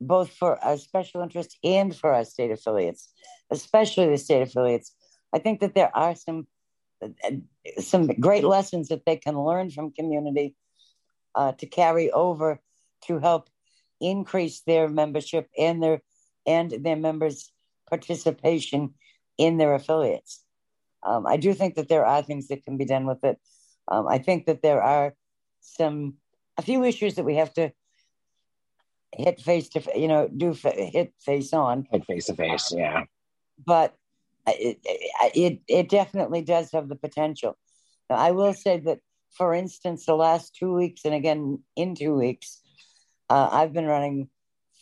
both 0.00 0.30
for 0.30 0.62
our 0.64 0.76
special 0.76 1.22
interest 1.22 1.58
and 1.64 1.94
for 1.94 2.12
our 2.12 2.24
state 2.24 2.50
affiliates, 2.50 3.12
especially 3.50 4.08
the 4.08 4.18
state 4.18 4.42
affiliates. 4.42 4.94
I 5.32 5.38
think 5.38 5.60
that 5.60 5.74
there 5.74 5.94
are 5.96 6.14
some 6.14 6.46
some 7.78 8.06
great 8.06 8.44
lessons 8.44 8.88
that 8.88 9.04
they 9.06 9.16
can 9.16 9.38
learn 9.38 9.70
from 9.70 9.92
community 9.92 10.56
uh, 11.34 11.52
to 11.52 11.66
carry 11.66 12.10
over 12.10 12.60
to 13.06 13.18
help 13.18 13.48
increase 14.00 14.62
their 14.62 14.88
membership 14.88 15.48
and 15.56 15.82
their 15.82 16.02
and 16.46 16.70
their 16.70 16.96
members' 16.96 17.52
participation 17.88 18.94
in 19.38 19.56
their 19.56 19.74
affiliates. 19.74 20.44
Um, 21.02 21.26
I 21.26 21.36
do 21.36 21.54
think 21.54 21.76
that 21.76 21.88
there 21.88 22.04
are 22.04 22.22
things 22.22 22.48
that 22.48 22.64
can 22.64 22.76
be 22.76 22.84
done 22.84 23.06
with 23.06 23.22
it. 23.22 23.38
Um, 23.86 24.06
I 24.08 24.18
think 24.18 24.46
that 24.46 24.62
there 24.62 24.82
are 24.82 25.14
some 25.60 26.14
a 26.56 26.62
few 26.62 26.84
issues 26.84 27.14
that 27.14 27.24
we 27.24 27.36
have 27.36 27.54
to 27.54 27.72
hit 29.16 29.40
face 29.40 29.68
to 29.70 29.82
you 29.96 30.08
know 30.08 30.28
do 30.28 30.52
hit 30.52 31.12
face 31.18 31.52
on 31.52 31.86
hit 31.90 32.04
face 32.04 32.26
to 32.26 32.34
face 32.34 32.72
yeah 32.76 33.04
but 33.64 33.94
it, 34.46 34.78
it 35.34 35.60
it 35.66 35.88
definitely 35.88 36.42
does 36.42 36.70
have 36.72 36.88
the 36.88 36.96
potential 36.96 37.56
now, 38.10 38.16
i 38.16 38.30
will 38.30 38.52
say 38.52 38.78
that 38.78 38.98
for 39.30 39.54
instance 39.54 40.04
the 40.04 40.14
last 40.14 40.54
two 40.54 40.74
weeks 40.74 41.04
and 41.04 41.14
again 41.14 41.58
in 41.74 41.94
two 41.94 42.14
weeks 42.14 42.60
uh, 43.30 43.48
i've 43.50 43.72
been 43.72 43.86
running 43.86 44.28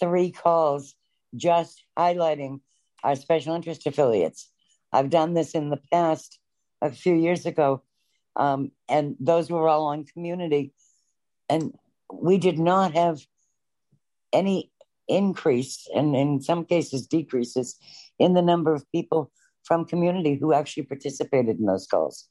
three 0.01 0.31
calls 0.31 0.95
just 1.37 1.85
highlighting 1.97 2.61
our 3.07 3.15
special 3.15 3.55
interest 3.55 3.87
affiliates. 3.87 4.51
I've 4.93 5.11
done 5.11 5.35
this 5.35 5.55
in 5.55 5.71
the 5.71 5.81
past 5.93 6.41
a 6.83 6.91
few 6.91 7.15
years 7.15 7.47
ago, 7.47 7.83
um, 8.35 8.73
and 8.89 9.15
those 9.21 9.49
were 9.49 9.69
all 9.69 9.87
on 9.87 10.05
community. 10.05 10.75
And 11.49 11.73
we 12.13 12.37
did 12.37 12.59
not 12.59 12.95
have 12.95 13.21
any 14.33 14.73
increase, 15.07 15.87
and 15.95 16.17
in 16.17 16.43
some 16.43 16.65
cases, 16.65 17.07
decreases 17.07 17.79
in 18.19 18.35
the 18.35 18.43
number 18.43 18.75
of 18.75 18.85
people 18.91 19.31
from 19.63 19.85
community 19.85 20.37
who 20.41 20.53
actually 20.53 20.83
participated 20.83 21.61
in 21.61 21.67
those 21.67 21.87
calls. 21.87 22.29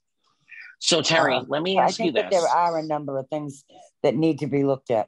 So, 0.79 1.01
Terry, 1.01 1.35
um, 1.35 1.45
let 1.47 1.61
me 1.61 1.77
ask 1.77 1.99
you 1.99 2.11
this. 2.11 2.25
There 2.29 2.47
are 2.47 2.77
a 2.77 2.83
number 2.83 3.17
of 3.17 3.29
things 3.29 3.63
that 4.03 4.15
need 4.15 4.39
to 4.39 4.47
be 4.47 4.65
looked 4.65 4.91
at. 4.91 5.07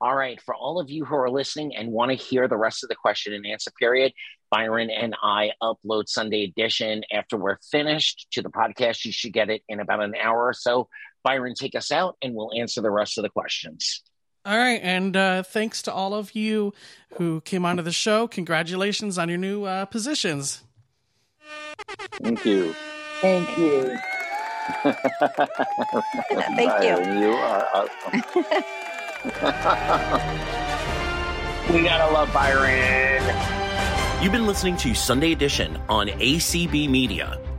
All 0.00 0.14
right. 0.14 0.40
For 0.40 0.54
all 0.54 0.78
of 0.78 0.88
you 0.90 1.04
who 1.04 1.16
are 1.16 1.28
listening 1.28 1.74
and 1.74 1.90
want 1.90 2.12
to 2.12 2.16
hear 2.16 2.46
the 2.46 2.56
rest 2.56 2.84
of 2.84 2.88
the 2.88 2.94
question 2.94 3.34
and 3.34 3.44
answer 3.44 3.72
period, 3.78 4.12
Byron 4.50 4.90
and 4.90 5.14
I 5.22 5.52
upload 5.62 6.08
Sunday 6.08 6.44
edition 6.44 7.02
after 7.12 7.36
we're 7.36 7.58
finished 7.70 8.28
to 8.32 8.42
the 8.42 8.48
podcast. 8.48 9.04
You 9.04 9.12
should 9.12 9.32
get 9.32 9.50
it 9.50 9.62
in 9.68 9.80
about 9.80 10.02
an 10.02 10.14
hour 10.14 10.46
or 10.46 10.52
so. 10.52 10.88
Byron, 11.22 11.54
take 11.54 11.74
us 11.74 11.90
out 11.90 12.16
and 12.22 12.34
we'll 12.34 12.52
answer 12.56 12.80
the 12.80 12.90
rest 12.90 13.18
of 13.18 13.22
the 13.22 13.30
questions. 13.30 14.02
All 14.44 14.56
right. 14.56 14.80
And 14.82 15.16
uh, 15.16 15.42
thanks 15.42 15.82
to 15.82 15.92
all 15.92 16.14
of 16.14 16.34
you 16.34 16.72
who 17.14 17.40
came 17.42 17.64
onto 17.64 17.82
the 17.82 17.92
show. 17.92 18.26
Congratulations 18.28 19.18
on 19.18 19.28
your 19.28 19.38
new 19.38 19.64
uh, 19.64 19.84
positions. 19.84 20.62
Thank 22.22 22.44
you. 22.44 22.74
Thank 23.20 23.58
you. 23.58 23.98
Thank 24.82 26.70
Byron, 26.70 27.18
you. 27.18 27.28
You 27.28 27.32
are 27.32 27.66
awesome. 27.74 28.22
we 31.74 31.82
gotta 31.82 32.12
love 32.12 32.32
Byron. 32.32 33.22
You've 34.22 34.32
been 34.32 34.46
listening 34.46 34.76
to 34.78 34.94
Sunday 34.94 35.32
Edition 35.32 35.80
on 35.88 36.08
ACB 36.08 36.88
Media. 36.88 37.40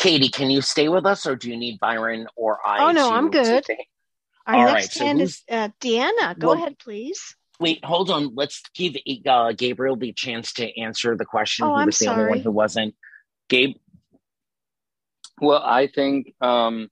Katie, 0.00 0.30
can 0.30 0.50
you 0.50 0.62
stay 0.62 0.88
with 0.88 1.04
us, 1.04 1.26
or 1.26 1.36
do 1.36 1.50
you 1.50 1.58
need 1.58 1.78
Byron 1.78 2.26
or 2.34 2.58
I? 2.66 2.88
Oh 2.88 2.90
no, 2.90 3.10
I'm 3.12 3.30
good. 3.30 3.66
Our 4.46 4.54
All 4.54 4.64
next 4.72 4.74
right, 4.74 4.92
so 4.92 5.04
hand 5.04 5.20
is 5.20 5.42
uh, 5.50 5.68
Deanna. 5.78 6.38
Go 6.38 6.48
Well- 6.48 6.56
ahead, 6.56 6.78
please. 6.78 7.36
Wait, 7.60 7.84
hold 7.84 8.10
on. 8.10 8.34
Let's 8.34 8.62
give 8.74 8.96
uh, 9.26 9.52
Gabriel 9.52 9.94
the 9.94 10.14
chance 10.14 10.54
to 10.54 10.80
answer 10.80 11.14
the 11.14 11.26
question. 11.26 11.66
Oh, 11.66 11.74
he 11.76 11.82
I'm 11.82 11.86
was 11.86 11.98
the 11.98 12.06
only 12.06 12.30
one 12.30 12.38
who 12.40 12.50
wasn't. 12.50 12.94
Gabe, 13.50 13.76
Well, 15.38 15.62
I 15.62 15.86
think 15.86 16.32
um, 16.40 16.88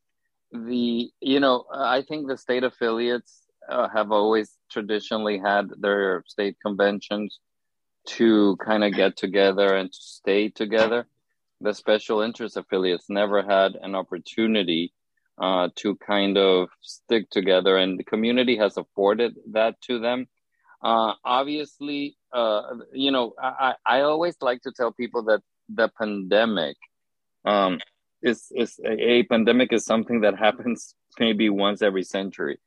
the 0.52 1.10
you 1.20 1.40
know 1.40 1.64
I 1.72 2.02
think 2.02 2.28
the 2.28 2.36
state 2.36 2.64
affiliates 2.64 3.40
uh, 3.66 3.89
have 3.89 4.12
always 4.12 4.52
traditionally 4.70 5.39
had 5.39 5.70
their 5.80 6.22
state 6.26 6.56
conventions 6.60 7.39
to 8.09 8.56
kind 8.56 8.85
of 8.85 8.93
get 8.93 9.16
together 9.16 9.74
and 9.74 9.90
to 9.90 9.98
stay 9.98 10.51
together. 10.51 11.06
The 11.60 11.74
special 11.74 12.20
interest 12.20 12.56
affiliates 12.56 13.06
never 13.09 13.43
had 13.43 13.74
an 13.80 13.94
opportunity 13.94 14.93
uh, 15.40 15.68
to 15.76 15.97
kind 15.97 16.36
of 16.36 16.68
stick 16.80 17.30
together, 17.30 17.76
and 17.76 17.98
the 17.98 18.05
community 18.05 18.56
has 18.56 18.76
afforded 18.76 19.36
that 19.52 19.80
to 19.82 19.98
them. 19.98 20.26
Uh, 20.82 21.14
obviously, 21.24 22.16
uh, 22.32 22.62
you 22.93 23.10
know, 23.10 23.35
I, 23.40 23.74
I 23.85 24.01
always 24.02 24.36
like 24.40 24.62
to 24.62 24.72
tell 24.72 24.93
people 24.93 25.24
that 25.24 25.40
the 25.68 25.90
pandemic 25.98 26.76
um, 27.44 27.80
is 28.22 28.51
is 28.55 28.78
a, 28.85 29.10
a 29.10 29.22
pandemic 29.24 29.72
is 29.72 29.85
something 29.85 30.20
that 30.20 30.39
happens 30.39 30.94
maybe 31.18 31.51
once 31.51 31.82
every 31.82 32.05
century, 32.05 32.59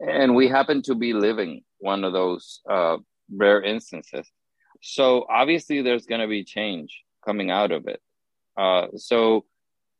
and 0.00 0.34
we 0.34 0.48
happen 0.48 0.82
to 0.82 0.94
be 0.94 1.12
living 1.12 1.62
one 1.78 2.04
of 2.04 2.12
those 2.12 2.60
uh, 2.68 2.96
rare 3.30 3.62
instances. 3.62 4.30
So 4.82 5.26
obviously, 5.28 5.82
there's 5.82 6.06
going 6.06 6.20
to 6.20 6.28
be 6.28 6.44
change 6.44 7.02
coming 7.24 7.50
out 7.50 7.72
of 7.72 7.86
it. 7.86 8.00
Uh, 8.56 8.88
so 8.96 9.44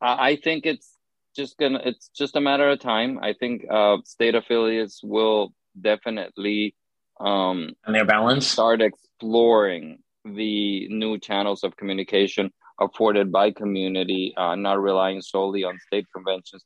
I, 0.01 0.29
I 0.29 0.35
think 0.37 0.65
it's 0.65 0.89
just 1.35 1.57
gonna 1.57 1.81
it's 1.83 2.09
just 2.09 2.35
a 2.35 2.41
matter 2.41 2.69
of 2.69 2.79
time. 2.79 3.19
I 3.21 3.33
think 3.33 3.65
uh, 3.69 3.97
state 4.05 4.35
affiliates 4.35 5.01
will 5.03 5.53
definitely 5.79 6.75
um, 7.19 7.71
and 7.85 7.95
their 7.95 8.05
balance. 8.05 8.47
start 8.47 8.81
exploring 8.81 9.99
the 10.23 10.87
new 10.89 11.19
channels 11.19 11.63
of 11.63 11.77
communication 11.77 12.51
afforded 12.79 13.31
by 13.31 13.51
community, 13.51 14.33
uh, 14.35 14.55
not 14.55 14.81
relying 14.81 15.21
solely 15.21 15.63
on 15.63 15.79
state 15.87 16.07
conventions. 16.13 16.63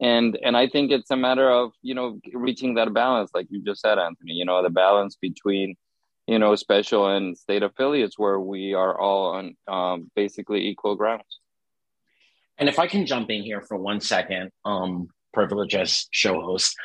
And 0.00 0.36
and 0.42 0.56
I 0.56 0.68
think 0.68 0.90
it's 0.90 1.10
a 1.10 1.16
matter 1.16 1.50
of 1.50 1.72
you 1.82 1.94
know 1.94 2.18
reaching 2.32 2.74
that 2.74 2.92
balance, 2.92 3.30
like 3.34 3.46
you 3.50 3.62
just 3.62 3.80
said, 3.80 3.98
Anthony. 3.98 4.32
You 4.32 4.44
know 4.44 4.62
the 4.62 4.70
balance 4.70 5.16
between 5.20 5.76
you 6.26 6.38
know 6.38 6.54
special 6.54 7.08
and 7.08 7.36
state 7.36 7.62
affiliates, 7.62 8.18
where 8.18 8.38
we 8.38 8.74
are 8.74 8.98
all 8.98 9.34
on 9.34 9.56
um, 9.68 10.10
basically 10.14 10.68
equal 10.68 10.96
grounds. 10.96 11.40
And 12.58 12.68
if 12.68 12.78
I 12.78 12.86
can 12.86 13.06
jump 13.06 13.30
in 13.30 13.42
here 13.42 13.62
for 13.62 13.76
one 13.76 14.00
second, 14.00 14.50
um, 14.64 15.08
privilege 15.32 15.74
as 15.74 16.06
show 16.12 16.40
host, 16.40 16.76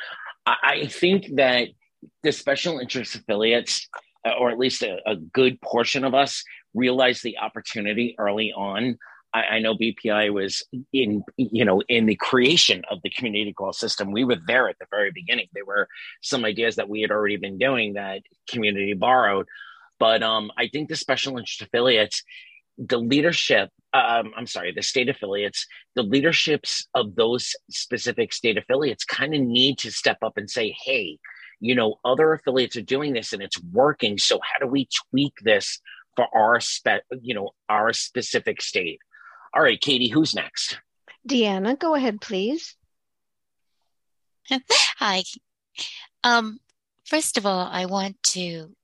I, 0.46 0.56
I 0.62 0.86
think 0.86 1.36
that 1.36 1.68
the 2.22 2.32
special 2.32 2.78
interest 2.78 3.14
affiliates, 3.14 3.88
or 4.38 4.50
at 4.50 4.58
least 4.58 4.82
a, 4.82 4.98
a 5.06 5.16
good 5.16 5.60
portion 5.60 6.04
of 6.04 6.14
us, 6.14 6.42
realized 6.74 7.22
the 7.22 7.38
opportunity 7.38 8.14
early 8.18 8.52
on 8.52 8.98
I, 9.32 9.42
I, 9.42 9.58
know 9.60 9.74
BPI 9.74 10.32
was 10.32 10.64
in, 10.92 11.22
you 11.36 11.64
know, 11.64 11.82
in 11.88 12.06
the 12.06 12.16
creation 12.16 12.82
of 12.90 12.98
the 13.02 13.10
community 13.10 13.52
call 13.52 13.72
system. 13.72 14.12
We 14.12 14.24
were 14.24 14.38
there 14.46 14.68
at 14.68 14.78
the 14.78 14.86
very 14.90 15.12
beginning. 15.12 15.46
There 15.52 15.64
were 15.64 15.88
some 16.20 16.44
ideas 16.44 16.76
that 16.76 16.88
we 16.88 17.00
had 17.00 17.10
already 17.10 17.36
been 17.36 17.58
doing 17.58 17.94
that 17.94 18.22
community 18.48 18.94
borrowed. 18.94 19.46
But 19.98 20.22
um, 20.22 20.50
I 20.56 20.68
think 20.68 20.88
the 20.88 20.96
special 20.96 21.38
interest 21.38 21.62
affiliates, 21.62 22.24
the 22.78 22.98
leadership, 22.98 23.70
um, 23.92 24.32
I'm 24.36 24.46
sorry, 24.46 24.72
the 24.72 24.82
state 24.82 25.08
affiliates, 25.08 25.66
the 25.94 26.02
leaderships 26.02 26.88
of 26.94 27.14
those 27.14 27.54
specific 27.70 28.32
state 28.32 28.56
affiliates 28.56 29.04
kind 29.04 29.34
of 29.34 29.40
need 29.40 29.78
to 29.78 29.92
step 29.92 30.18
up 30.22 30.36
and 30.36 30.50
say, 30.50 30.74
hey, 30.84 31.18
you 31.60 31.74
know, 31.74 31.96
other 32.04 32.32
affiliates 32.32 32.76
are 32.76 32.82
doing 32.82 33.12
this 33.12 33.32
and 33.32 33.42
it's 33.42 33.62
working. 33.72 34.16
So 34.16 34.40
how 34.42 34.64
do 34.64 34.70
we 34.70 34.88
tweak 35.10 35.34
this 35.42 35.80
for 36.16 36.26
our 36.34 36.58
you 37.20 37.34
know, 37.34 37.50
our 37.68 37.92
specific 37.92 38.62
state? 38.62 39.00
All 39.54 39.62
right, 39.62 39.80
Katie, 39.80 40.08
who's 40.08 40.34
next? 40.34 40.78
Deanna, 41.28 41.78
go 41.78 41.94
ahead, 41.94 42.20
please. 42.20 42.76
Hi. 44.98 45.22
Um, 46.24 46.60
first 47.04 47.36
of 47.36 47.46
all, 47.46 47.68
I 47.70 47.86
want 47.86 48.22
to 48.34 48.74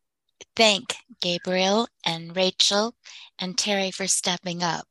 thank 0.55 0.97
Gabriel 1.21 1.89
and 2.05 2.35
Rachel 2.35 2.95
and 3.39 3.57
Terry 3.57 3.91
for 3.91 4.07
stepping 4.07 4.63
up 4.63 4.87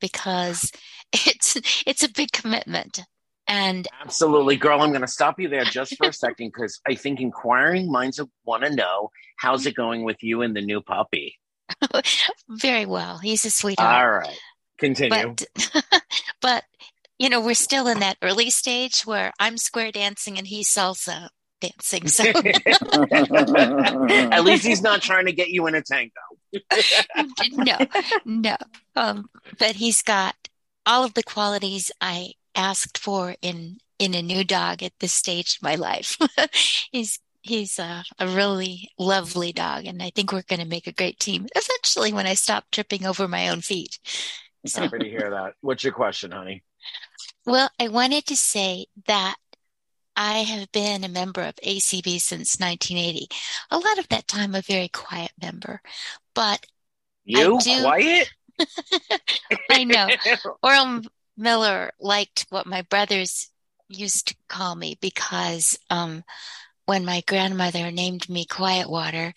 because 0.00 0.72
it's 1.12 1.56
it's 1.86 2.02
a 2.02 2.12
big 2.12 2.32
commitment. 2.32 3.00
And 3.46 3.88
absolutely, 4.02 4.56
girl, 4.56 4.82
I'm 4.82 4.90
going 4.90 5.00
to 5.00 5.06
stop 5.06 5.40
you 5.40 5.48
there 5.48 5.64
just 5.64 5.96
for 5.96 6.08
a 6.08 6.12
second 6.12 6.48
because 6.48 6.80
I 6.86 6.94
think 6.94 7.20
inquiring 7.20 7.90
minds 7.90 8.20
want 8.44 8.64
to 8.64 8.74
know 8.74 9.10
how's 9.36 9.64
it 9.64 9.74
going 9.74 10.04
with 10.04 10.22
you 10.22 10.42
and 10.42 10.54
the 10.54 10.60
new 10.60 10.82
puppy. 10.82 11.38
Very 12.48 12.84
well. 12.84 13.18
He's 13.18 13.46
a 13.46 13.50
sweetheart. 13.50 14.02
All 14.02 14.10
right, 14.10 14.38
continue. 14.78 15.34
But, 15.34 16.02
but 16.40 16.64
you 17.18 17.28
know, 17.28 17.40
we're 17.40 17.54
still 17.54 17.88
in 17.88 18.00
that 18.00 18.16
early 18.22 18.50
stage 18.50 19.02
where 19.02 19.32
I'm 19.38 19.58
square 19.58 19.90
dancing 19.90 20.38
and 20.38 20.46
he's 20.46 20.68
salsa 20.68 21.28
dancing. 21.60 22.06
So 22.08 22.24
at 23.12 24.44
least 24.44 24.64
he's 24.64 24.82
not 24.82 25.02
trying 25.02 25.26
to 25.26 25.32
get 25.32 25.48
you 25.48 25.66
in 25.66 25.74
a 25.74 25.82
tango. 25.82 26.12
no, 27.52 27.76
no. 28.24 28.56
Um, 28.96 29.28
but 29.58 29.76
he's 29.76 30.02
got 30.02 30.34
all 30.86 31.04
of 31.04 31.14
the 31.14 31.22
qualities 31.22 31.90
I 32.00 32.32
asked 32.54 32.98
for 32.98 33.34
in 33.42 33.78
in 33.98 34.14
a 34.14 34.22
new 34.22 34.44
dog 34.44 34.82
at 34.82 34.92
this 35.00 35.12
stage 35.12 35.56
of 35.56 35.62
my 35.62 35.74
life. 35.74 36.16
he's 36.92 37.18
he's 37.42 37.78
a, 37.78 38.04
a, 38.18 38.28
really 38.28 38.90
lovely 38.98 39.52
dog, 39.52 39.86
and 39.86 40.02
I 40.02 40.10
think 40.10 40.32
we're 40.32 40.42
going 40.42 40.60
to 40.60 40.66
make 40.66 40.86
a 40.86 40.92
great 40.92 41.18
team. 41.18 41.46
Eventually, 41.54 42.12
when 42.12 42.26
I 42.26 42.34
stop 42.34 42.64
tripping 42.70 43.06
over 43.06 43.26
my 43.26 43.48
own 43.48 43.60
feet. 43.60 43.98
Happy 44.74 44.98
to 44.98 45.08
hear 45.08 45.30
that. 45.30 45.54
What's 45.60 45.84
your 45.84 45.92
question, 45.92 46.30
honey? 46.30 46.62
Well, 47.46 47.70
I 47.80 47.88
wanted 47.88 48.26
to 48.26 48.36
say 48.36 48.86
that 49.06 49.36
I 50.16 50.38
have 50.38 50.70
been 50.72 51.04
a 51.04 51.08
member 51.08 51.42
of 51.42 51.54
ACB 51.56 52.20
since 52.20 52.58
1980. 52.58 53.28
A 53.70 53.78
lot 53.78 53.98
of 53.98 54.08
that 54.08 54.26
time, 54.26 54.54
a 54.54 54.62
very 54.62 54.88
quiet 54.88 55.30
member, 55.40 55.80
but 56.34 56.66
you 57.24 57.58
do... 57.60 57.80
quiet. 57.82 58.28
I 59.70 59.84
know. 59.84 60.08
Oral 60.62 61.02
Miller 61.36 61.92
liked 62.00 62.46
what 62.50 62.66
my 62.66 62.82
brothers 62.82 63.50
used 63.88 64.28
to 64.28 64.36
call 64.48 64.74
me 64.74 64.98
because 65.00 65.78
um, 65.88 66.24
when 66.86 67.04
my 67.04 67.22
grandmother 67.26 67.90
named 67.90 68.28
me 68.28 68.44
Quiet 68.44 68.90
Water, 68.90 69.32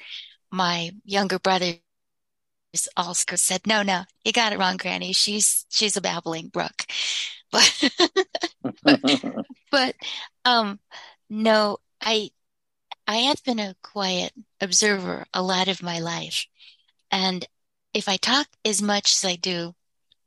my 0.51 0.91
younger 1.05 1.37
brothers 1.37 1.75
also 2.97 3.35
said, 3.35 3.67
"No, 3.67 3.81
no, 3.83 4.03
you 4.23 4.31
got 4.31 4.53
it 4.53 4.59
wrong, 4.59 4.77
Granny. 4.77 5.13
She's 5.13 5.65
she's 5.69 5.97
a 5.97 6.01
babbling 6.01 6.47
brook." 6.49 6.85
But 8.83 9.11
but 9.71 9.95
um, 10.45 10.79
no, 11.29 11.77
I 11.99 12.29
I 13.07 13.17
have 13.17 13.43
been 13.43 13.59
a 13.59 13.75
quiet 13.83 14.31
observer 14.59 15.25
a 15.33 15.41
lot 15.41 15.67
of 15.67 15.83
my 15.83 15.99
life, 15.99 16.45
and 17.11 17.45
if 17.93 18.07
I 18.07 18.17
talk 18.17 18.47
as 18.63 18.81
much 18.81 19.11
as 19.13 19.25
I 19.25 19.35
do 19.35 19.75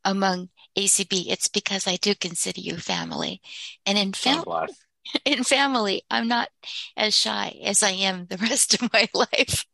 among 0.04 0.50
ACB, 0.76 1.30
it's 1.30 1.48
because 1.48 1.86
I 1.86 1.96
do 1.96 2.14
consider 2.14 2.60
you 2.60 2.76
family, 2.76 3.40
and 3.86 3.96
in 3.98 4.12
family. 4.12 4.68
In 5.26 5.44
family, 5.44 6.02
I'm 6.10 6.28
not 6.28 6.48
as 6.96 7.14
shy 7.14 7.60
as 7.62 7.82
I 7.82 7.90
am 7.90 8.24
the 8.24 8.38
rest 8.38 8.72
of 8.72 8.90
my 8.90 9.06
life. 9.14 9.66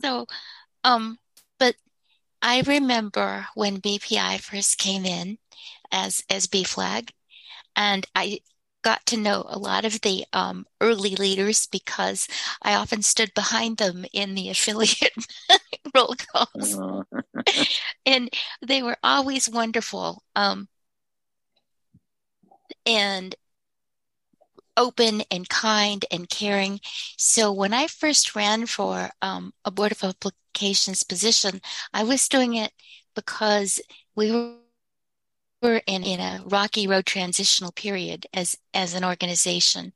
So, 0.00 0.26
um, 0.82 1.18
I 2.46 2.60
remember 2.60 3.48
when 3.56 3.80
BPI 3.80 4.38
first 4.38 4.78
came 4.78 5.04
in 5.04 5.38
as 5.90 6.22
as 6.30 6.46
B 6.46 6.62
flag, 6.62 7.12
and 7.74 8.06
I 8.14 8.38
got 8.82 9.04
to 9.06 9.16
know 9.16 9.44
a 9.48 9.58
lot 9.58 9.84
of 9.84 10.00
the 10.02 10.24
um, 10.32 10.64
early 10.80 11.16
leaders 11.16 11.66
because 11.66 12.28
I 12.62 12.76
often 12.76 13.02
stood 13.02 13.34
behind 13.34 13.78
them 13.78 14.06
in 14.12 14.36
the 14.36 14.48
affiliate 14.54 15.26
roll 15.94 16.14
calls. 16.14 16.78
Oh. 16.78 17.04
and 18.06 18.30
they 18.64 18.80
were 18.80 18.96
always 19.02 19.50
wonderful 19.50 20.22
um, 20.36 20.68
and 22.86 23.34
open 24.76 25.22
and 25.30 25.48
kind 25.48 26.04
and 26.10 26.28
caring. 26.28 26.80
So 27.16 27.52
when 27.52 27.72
I 27.72 27.86
first 27.86 28.34
ran 28.36 28.66
for 28.66 29.10
um, 29.22 29.52
a 29.64 29.70
Board 29.70 29.92
of 29.92 30.00
Publications 30.00 31.02
position, 31.02 31.60
I 31.92 32.04
was 32.04 32.28
doing 32.28 32.54
it 32.54 32.72
because 33.14 33.80
we 34.14 34.30
were 34.30 34.54
we're 35.62 35.80
in, 35.86 36.04
in 36.04 36.20
a 36.20 36.42
rocky 36.44 36.86
road 36.86 37.06
transitional 37.06 37.72
period 37.72 38.26
as 38.32 38.56
as 38.74 38.94
an 38.94 39.04
organization, 39.04 39.92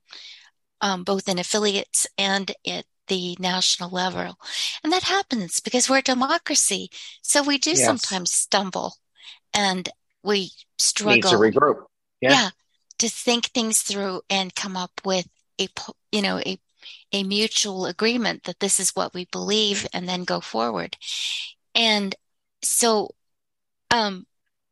um, 0.81 1.03
both 1.03 1.29
in 1.29 1.39
affiliates 1.39 2.07
and 2.17 2.51
at 2.67 2.85
the 3.07 3.37
national 3.39 3.89
level, 3.89 4.37
and 4.83 4.91
that 4.91 5.03
happens 5.03 5.59
because 5.59 5.89
we're 5.89 5.99
a 5.99 6.03
democracy. 6.03 6.89
So 7.21 7.43
we 7.43 7.57
do 7.57 7.71
yes. 7.71 7.85
sometimes 7.85 8.31
stumble, 8.31 8.95
and 9.53 9.87
we 10.23 10.51
struggle. 10.77 11.15
Need 11.15 11.53
to 11.53 11.59
regroup. 11.59 11.83
Yeah. 12.21 12.31
yeah, 12.31 12.49
to 13.01 13.09
think 13.09 13.47
things 13.47 13.81
through 13.81 14.21
and 14.29 14.55
come 14.55 14.77
up 14.77 15.01
with 15.03 15.27
a 15.59 15.67
you 16.11 16.21
know 16.21 16.39
a 16.39 16.59
a 17.11 17.23
mutual 17.23 17.85
agreement 17.85 18.43
that 18.43 18.59
this 18.59 18.79
is 18.79 18.91
what 18.95 19.13
we 19.13 19.25
believe, 19.25 19.87
and 19.93 20.07
then 20.07 20.23
go 20.23 20.39
forward. 20.39 20.97
And 21.75 22.15
so, 22.63 23.11
um, 23.91 24.25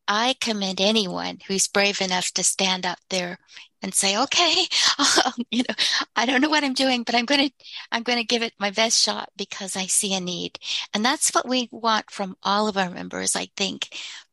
I 0.07 0.35
commend 0.41 0.81
anyone 0.81 1.39
who's 1.47 1.68
brave 1.68 2.01
enough 2.01 2.31
to 2.34 2.43
stand 2.43 2.85
up 2.85 2.99
there 3.10 3.38
and 3.81 3.93
say, 3.93 4.18
okay, 4.18 4.65
um, 5.26 5.34
you 5.51 5.64
know, 5.69 5.76
I 6.15 6.26
don't 6.26 6.41
know 6.41 6.49
what 6.49 6.64
I'm 6.64 6.73
doing, 6.73 7.03
but 7.03 7.15
I'm 7.15 7.26
going 7.26 7.49
to, 7.49 7.56
I'm 7.91 8.03
going 8.03 8.19
to 8.19 8.26
give 8.26 8.41
it 8.41 8.53
my 8.60 8.72
best 8.72 8.99
shot 9.01 9.30
because 9.38 9.76
I 9.76 9.85
see 9.85 10.14
a 10.15 10.19
need. 10.19 10.60
And 10.93 11.06
that's 11.06 11.30
what 11.34 11.47
we 11.47 11.69
want 11.72 12.11
from 12.11 12.38
all 12.43 12.68
of 12.68 12.77
our 12.77 12.89
members, 12.89 13.35
I 13.35 13.49
think, 13.56 13.89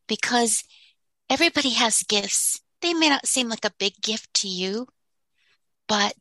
because 0.09 0.65
everybody 1.31 1.71
has 1.71 2.03
gifts. 2.03 2.61
They 2.83 2.95
may 2.95 3.09
not 3.09 3.27
seem 3.27 3.49
like 3.49 3.65
a 3.65 3.73
big 3.79 3.95
gift 4.03 4.33
to 4.35 4.49
you, 4.49 4.87
but 5.89 6.15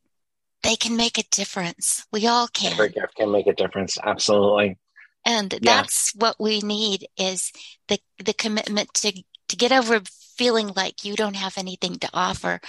they 0.64 0.76
can 0.76 0.98
make 0.98 1.18
a 1.18 1.24
difference. 1.32 2.06
We 2.12 2.28
all 2.28 2.48
can. 2.48 2.74
Every 2.74 2.90
gift 2.90 3.16
can 3.16 3.32
make 3.32 3.48
a 3.48 3.54
difference. 3.54 3.98
Absolutely. 4.04 4.78
And 5.26 5.54
yeah. 5.54 5.60
that's 5.62 6.14
what 6.16 6.40
we 6.40 6.62
need 6.62 7.08
is 7.18 7.52
the, 7.88 8.00
the 8.24 8.34
commitment 8.34 8.94
to 8.96 9.24
to 9.48 9.56
get 9.56 9.72
over 9.72 10.02
feeling 10.38 10.72
like 10.76 11.06
you 11.06 11.16
don't 11.16 11.36
have 11.36 11.58
anything 11.58 11.96
to 12.00 12.10
offer. 12.14 12.60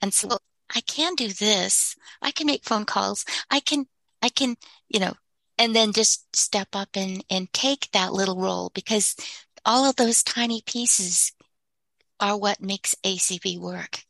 And 0.00 0.14
so 0.14 0.38
I 0.74 0.80
can 0.80 1.14
do 1.14 1.28
this. 1.28 1.96
I 2.22 2.30
can 2.30 2.46
make 2.46 2.64
phone 2.64 2.84
calls. 2.84 3.24
I 3.50 3.60
can, 3.60 3.86
I 4.22 4.28
can, 4.28 4.56
you 4.88 5.00
know, 5.00 5.14
and 5.58 5.74
then 5.74 5.92
just 5.92 6.34
step 6.34 6.68
up 6.72 6.90
and, 6.94 7.24
and 7.28 7.52
take 7.52 7.90
that 7.92 8.12
little 8.12 8.38
role 8.40 8.70
because 8.74 9.16
all 9.64 9.84
of 9.84 9.96
those 9.96 10.22
tiny 10.22 10.62
pieces 10.64 11.32
are 12.20 12.36
what 12.36 12.60
makes 12.60 12.94
ACB 13.04 13.58
work. 13.58 14.04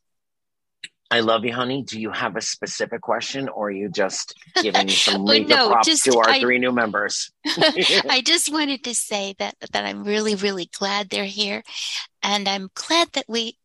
I 1.10 1.20
love 1.20 1.44
you, 1.44 1.54
honey. 1.54 1.82
Do 1.82 1.98
you 1.98 2.10
have 2.10 2.36
a 2.36 2.42
specific 2.42 3.00
question 3.00 3.48
or 3.48 3.68
are 3.68 3.70
you 3.70 3.88
just 3.88 4.34
giving 4.62 4.90
some 4.90 5.24
well, 5.24 5.40
no, 5.40 5.70
props 5.70 5.86
just, 5.86 6.04
to 6.04 6.18
our 6.18 6.28
I, 6.28 6.40
three 6.40 6.58
new 6.58 6.70
members? 6.70 7.30
I 7.46 8.22
just 8.24 8.52
wanted 8.52 8.84
to 8.84 8.94
say 8.94 9.34
that 9.38 9.54
that 9.72 9.86
I'm 9.86 10.04
really, 10.04 10.34
really 10.34 10.68
glad 10.78 11.08
they're 11.08 11.24
here. 11.24 11.62
And 12.22 12.46
I'm 12.46 12.68
glad 12.74 13.08
that 13.12 13.24
we 13.26 13.56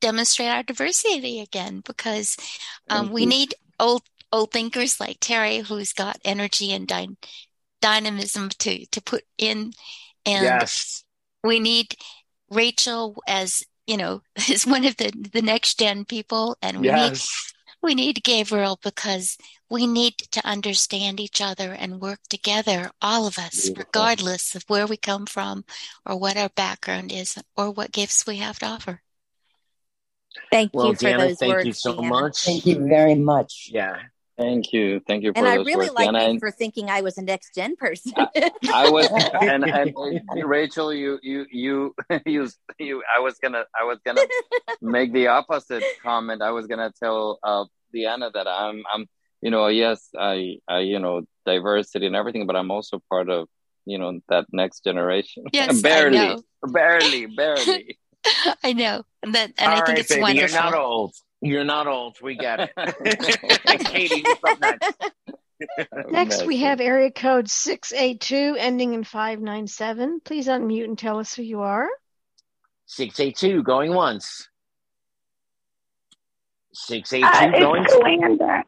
demonstrate 0.00 0.50
our 0.50 0.62
diversity 0.62 1.40
again 1.40 1.82
because 1.84 2.36
um, 2.88 3.10
we 3.10 3.26
need 3.26 3.54
old 3.80 4.02
old 4.32 4.52
thinkers 4.52 5.00
like 5.00 5.18
Terry 5.20 5.58
who's 5.58 5.92
got 5.92 6.18
energy 6.24 6.72
and 6.72 6.86
dy- 6.86 7.16
dynamism 7.80 8.48
to 8.50 8.86
to 8.86 9.02
put 9.02 9.24
in 9.36 9.72
and 10.24 10.44
yes. 10.44 11.04
we 11.44 11.60
need 11.60 11.94
Rachel 12.52 13.16
as 13.26 13.64
you 13.86 13.96
know, 13.96 14.22
is 14.48 14.66
one 14.66 14.84
of 14.84 14.96
the 14.96 15.10
the 15.32 15.42
next 15.42 15.78
gen 15.78 16.04
people, 16.04 16.56
and 16.62 16.80
we 16.80 16.86
yes. 16.86 17.52
We 17.82 17.96
need 17.96 18.22
Gabriel 18.22 18.78
because 18.80 19.36
we 19.68 19.88
need 19.88 20.16
to 20.30 20.46
understand 20.46 21.18
each 21.18 21.40
other 21.40 21.72
and 21.72 22.00
work 22.00 22.20
together, 22.30 22.92
all 23.02 23.26
of 23.26 23.38
us, 23.38 23.64
Beautiful. 23.64 23.84
regardless 23.84 24.54
of 24.54 24.62
where 24.68 24.86
we 24.86 24.96
come 24.96 25.26
from 25.26 25.64
or 26.06 26.16
what 26.16 26.36
our 26.36 26.50
background 26.50 27.10
is 27.10 27.42
or 27.56 27.72
what 27.72 27.90
gifts 27.90 28.24
we 28.24 28.36
have 28.36 28.60
to 28.60 28.66
offer. 28.66 29.02
Thank 30.52 30.72
well, 30.72 30.88
you 30.88 30.94
for 30.94 31.06
Deanna, 31.06 31.18
those 31.28 31.38
thank 31.38 31.52
words. 31.54 31.66
you 31.66 31.72
so 31.72 31.94
Deanna. 31.94 32.08
much. 32.08 32.44
Thank 32.44 32.66
you 32.66 32.86
very 32.86 33.16
much. 33.16 33.70
Yeah. 33.72 33.98
Thank 34.38 34.72
you, 34.72 35.00
thank 35.06 35.24
you. 35.24 35.32
and 35.36 35.46
I 35.46 35.56
really 35.56 35.76
words, 35.76 35.92
like 35.92 36.08
Deanna. 36.08 36.34
you 36.34 36.40
for 36.40 36.50
thinking 36.50 36.88
I 36.88 37.02
was 37.02 37.18
a 37.18 37.22
next 37.22 37.54
gen 37.54 37.76
person. 37.76 38.12
I 38.16 38.88
was, 38.88 39.06
and, 39.42 39.64
and 39.64 39.94
Rachel, 40.48 40.92
you, 40.92 41.18
you, 41.22 41.46
you, 41.50 41.94
you, 42.26 42.48
you. 42.78 43.02
I 43.14 43.20
was 43.20 43.38
gonna, 43.38 43.64
I 43.78 43.84
was 43.84 43.98
gonna 44.04 44.22
make 44.80 45.12
the 45.12 45.26
opposite 45.26 45.84
comment. 46.02 46.40
I 46.40 46.50
was 46.50 46.66
gonna 46.66 46.92
tell 46.98 47.38
uh, 47.42 47.66
Deanna 47.94 48.32
that 48.32 48.48
I'm, 48.48 48.82
I'm, 48.92 49.06
you 49.42 49.50
know, 49.50 49.66
yes, 49.66 50.08
I, 50.18 50.56
I, 50.66 50.78
you 50.78 50.98
know, 50.98 51.22
diversity 51.44 52.06
and 52.06 52.16
everything, 52.16 52.46
but 52.46 52.56
I'm 52.56 52.70
also 52.70 53.02
part 53.10 53.28
of, 53.28 53.48
you 53.84 53.98
know, 53.98 54.20
that 54.30 54.46
next 54.50 54.84
generation. 54.84 55.44
Yes, 55.52 55.82
barely, 55.82 56.36
barely, 56.62 57.26
barely. 57.26 57.98
I 58.64 58.72
know, 58.72 59.02
and 59.22 59.34
that, 59.34 59.52
and 59.58 59.72
All 59.72 59.72
I 59.72 59.84
think 59.84 59.88
right, 59.88 59.98
it's 59.98 60.08
baby, 60.08 60.22
wonderful. 60.22 60.54
You're 60.54 60.70
not 60.70 60.74
old. 60.74 61.14
You're 61.42 61.64
not 61.64 61.88
old. 61.88 62.18
We 62.22 62.36
get 62.36 62.70
it. 62.76 63.84
Katie, 63.86 64.24
next? 64.60 64.94
Next, 66.10 66.46
we 66.46 66.58
have 66.58 66.80
area 66.80 67.10
code 67.10 67.48
682 67.50 68.56
ending 68.58 68.94
in 68.94 69.04
597. 69.04 70.20
Please 70.24 70.46
unmute 70.48 70.84
and 70.84 70.98
tell 70.98 71.18
us 71.18 71.34
who 71.34 71.42
you 71.42 71.60
are. 71.60 71.88
682 72.86 73.62
going 73.62 73.92
once. 73.94 74.48
682 76.74 77.26
Uh, 77.56 77.60
going 77.60 77.84
it's 77.84 77.94
Calandra. 77.94 78.62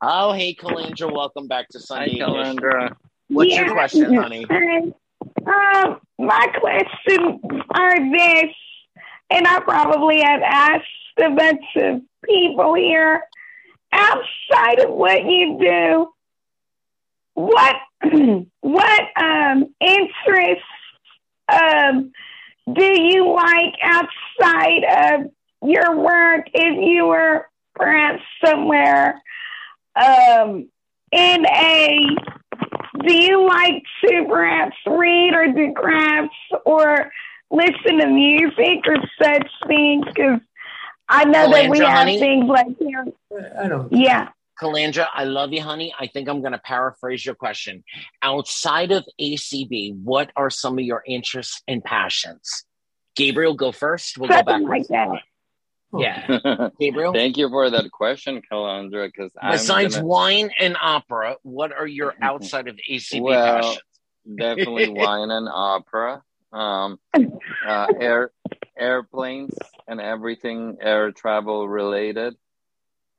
Oh, 0.00 0.32
hey, 0.32 0.54
Calandra. 0.54 1.12
Welcome 1.12 1.48
back 1.48 1.68
to 1.70 1.80
Sunday. 1.80 2.18
Hi, 2.20 2.26
Edition. 2.30 2.56
Calandra. 2.58 2.96
What's 3.28 3.50
Yeah. 3.50 3.64
your 3.64 3.72
question, 3.74 4.14
honey? 4.14 4.44
Um, 5.46 6.00
my 6.18 6.46
question 6.60 7.40
are 7.74 8.12
this, 8.12 8.54
and 9.30 9.46
I 9.46 9.60
probably 9.60 10.20
have 10.20 10.40
asked 10.42 10.84
bunch 11.30 11.64
of 11.76 12.02
people 12.24 12.74
here 12.74 13.22
outside 13.92 14.80
of 14.80 14.90
what 14.90 15.24
you 15.24 15.58
do. 15.60 16.08
What 17.34 17.76
what 18.60 19.02
um 19.16 19.74
interests 19.80 20.64
um 21.52 22.12
do 22.72 23.02
you 23.02 23.32
like 23.32 23.74
outside 23.82 24.84
of 24.84 25.30
your 25.62 25.96
work 25.96 26.46
if 26.52 26.88
you 26.88 27.06
were 27.06 27.48
perhaps 27.74 28.22
somewhere 28.44 29.20
um 29.96 30.68
in 31.12 31.46
a 31.46 31.98
do 33.06 33.14
you 33.14 33.46
like 33.46 33.82
to 34.04 34.26
perhaps 34.28 34.76
read 34.86 35.34
or 35.34 35.52
do 35.52 35.72
crafts 35.74 36.34
or 36.66 37.10
listen 37.50 37.98
to 37.98 38.06
music 38.06 38.84
or 38.86 38.96
such 39.22 39.48
things? 39.66 40.04
Because 40.06 40.40
I 41.08 41.24
know 41.24 41.50
that 41.50 41.70
we 41.70 41.78
Calandra, 41.78 41.86
have 41.86 41.98
honey? 41.98 42.18
things 42.18 42.44
like 42.46 42.66
here. 42.78 43.06
I 43.60 43.68
don't. 43.68 43.92
Yeah. 43.92 44.28
Calandra, 44.60 45.06
I 45.14 45.24
love 45.24 45.52
you, 45.52 45.62
honey. 45.62 45.94
I 45.98 46.08
think 46.08 46.28
I'm 46.28 46.40
going 46.40 46.52
to 46.52 46.58
paraphrase 46.58 47.24
your 47.24 47.36
question. 47.36 47.84
Outside 48.22 48.90
of 48.90 49.04
ACB, 49.20 49.94
what 50.02 50.32
are 50.36 50.50
some 50.50 50.78
of 50.78 50.84
your 50.84 51.02
interests 51.06 51.62
and 51.68 51.82
passions? 51.82 52.64
Gabriel, 53.14 53.54
go 53.54 53.70
first. 53.72 54.18
We'll 54.18 54.28
go 54.28 54.34
Something 54.36 54.64
backwards. 54.64 54.90
like 54.90 55.08
that. 55.10 55.22
Yeah. 55.96 56.68
Gabriel? 56.80 57.12
Thank 57.12 57.36
you 57.36 57.48
for 57.48 57.70
that 57.70 57.90
question, 57.92 58.42
Calandra. 58.52 59.06
Because 59.08 59.30
Besides 59.50 59.94
gonna, 59.94 60.06
wine 60.06 60.50
and 60.58 60.76
opera, 60.80 61.36
what 61.42 61.72
are 61.72 61.86
your 61.86 62.14
outside 62.22 62.66
of 62.68 62.76
ACB 62.90 63.20
Well, 63.22 63.60
passions? 63.62 63.82
definitely 64.36 64.88
wine 64.90 65.30
and 65.30 65.48
opera, 65.48 66.22
um, 66.52 66.98
uh, 67.14 67.86
air 67.98 68.32
airplanes 68.78 69.54
and 69.86 70.00
everything 70.00 70.78
air 70.80 71.12
travel 71.12 71.68
related, 71.68 72.34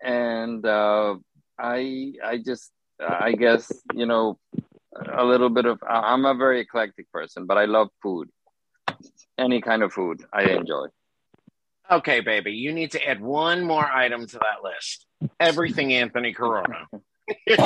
and 0.01 0.65
uh, 0.65 1.15
I 1.57 2.13
I 2.23 2.37
just 2.37 2.71
I 2.99 3.33
guess 3.33 3.71
you 3.93 4.05
know 4.05 4.39
a 5.11 5.23
little 5.23 5.49
bit 5.49 5.65
of 5.65 5.81
I'm 5.87 6.25
a 6.25 6.35
very 6.35 6.61
eclectic 6.61 7.11
person, 7.11 7.45
but 7.45 7.57
I 7.57 7.65
love 7.65 7.89
food. 8.01 8.29
Any 9.37 9.61
kind 9.61 9.83
of 9.83 9.93
food 9.93 10.23
I 10.33 10.43
enjoy. 10.43 10.87
Okay, 11.91 12.19
baby, 12.19 12.51
you 12.51 12.71
need 12.71 12.91
to 12.91 13.07
add 13.07 13.19
one 13.19 13.63
more 13.63 13.85
item 13.85 14.27
to 14.27 14.37
that 14.37 14.63
list. 14.63 15.07
Everything 15.39 15.93
Anthony 15.93 16.33
Corona. 16.33 16.87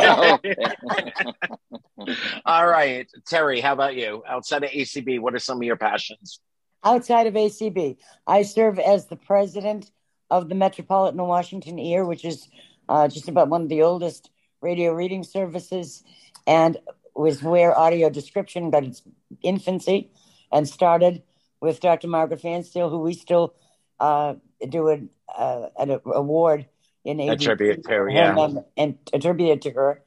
All 2.46 2.68
right, 2.68 3.08
Terry, 3.28 3.60
how 3.60 3.74
about 3.74 3.96
you? 3.96 4.24
Outside 4.28 4.64
of 4.64 4.72
ACB, 4.72 5.20
what 5.20 5.34
are 5.34 5.40
some 5.40 5.58
of 5.58 5.64
your 5.64 5.76
passions? 5.76 6.40
Outside 6.84 7.28
of 7.28 7.34
ACB, 7.34 7.98
I 8.28 8.44
serve 8.44 8.78
as 8.80 9.08
the 9.08 9.16
president 9.16 9.92
of 10.30 10.50
the 10.50 10.56
Metropolitan 10.56 11.22
Washington 11.22 11.80
Ear, 11.80 12.06
which 12.06 12.26
is 12.26 12.48
uh, 12.90 13.08
just 13.08 13.28
about 13.28 13.50
one 13.50 13.64
of 13.64 13.70
the 13.70 13.84
oldest 13.84 14.30
radio 14.62 14.94
reading 14.94 15.24
services, 15.24 16.04
and 16.46 16.78
was 17.16 17.42
where 17.44 17.78
audio 17.78 18.10
description 18.10 18.72
got 18.72 18.84
its 18.84 19.02
infancy 19.42 20.12
and 20.52 20.68
started 20.68 21.24
with 21.62 21.80
Dr. 21.80 22.08
Margaret 22.08 22.42
Pfanstiehl, 22.42 22.90
who 22.90 23.00
we 23.00 23.14
still 23.14 23.54
uh, 24.00 24.36
do 24.68 24.90
an, 24.90 25.10
uh, 25.34 25.68
an 25.78 26.00
award 26.06 26.66
in 27.06 27.20
A 27.20 27.30
AD 27.30 27.42
tribute 27.42 27.84
to 27.84 27.90
her, 27.90 28.10
yeah. 28.10 28.38
and, 28.38 28.64
and 28.76 28.98
attributed 29.14 29.62
to 29.64 29.72
her. 29.72 30.04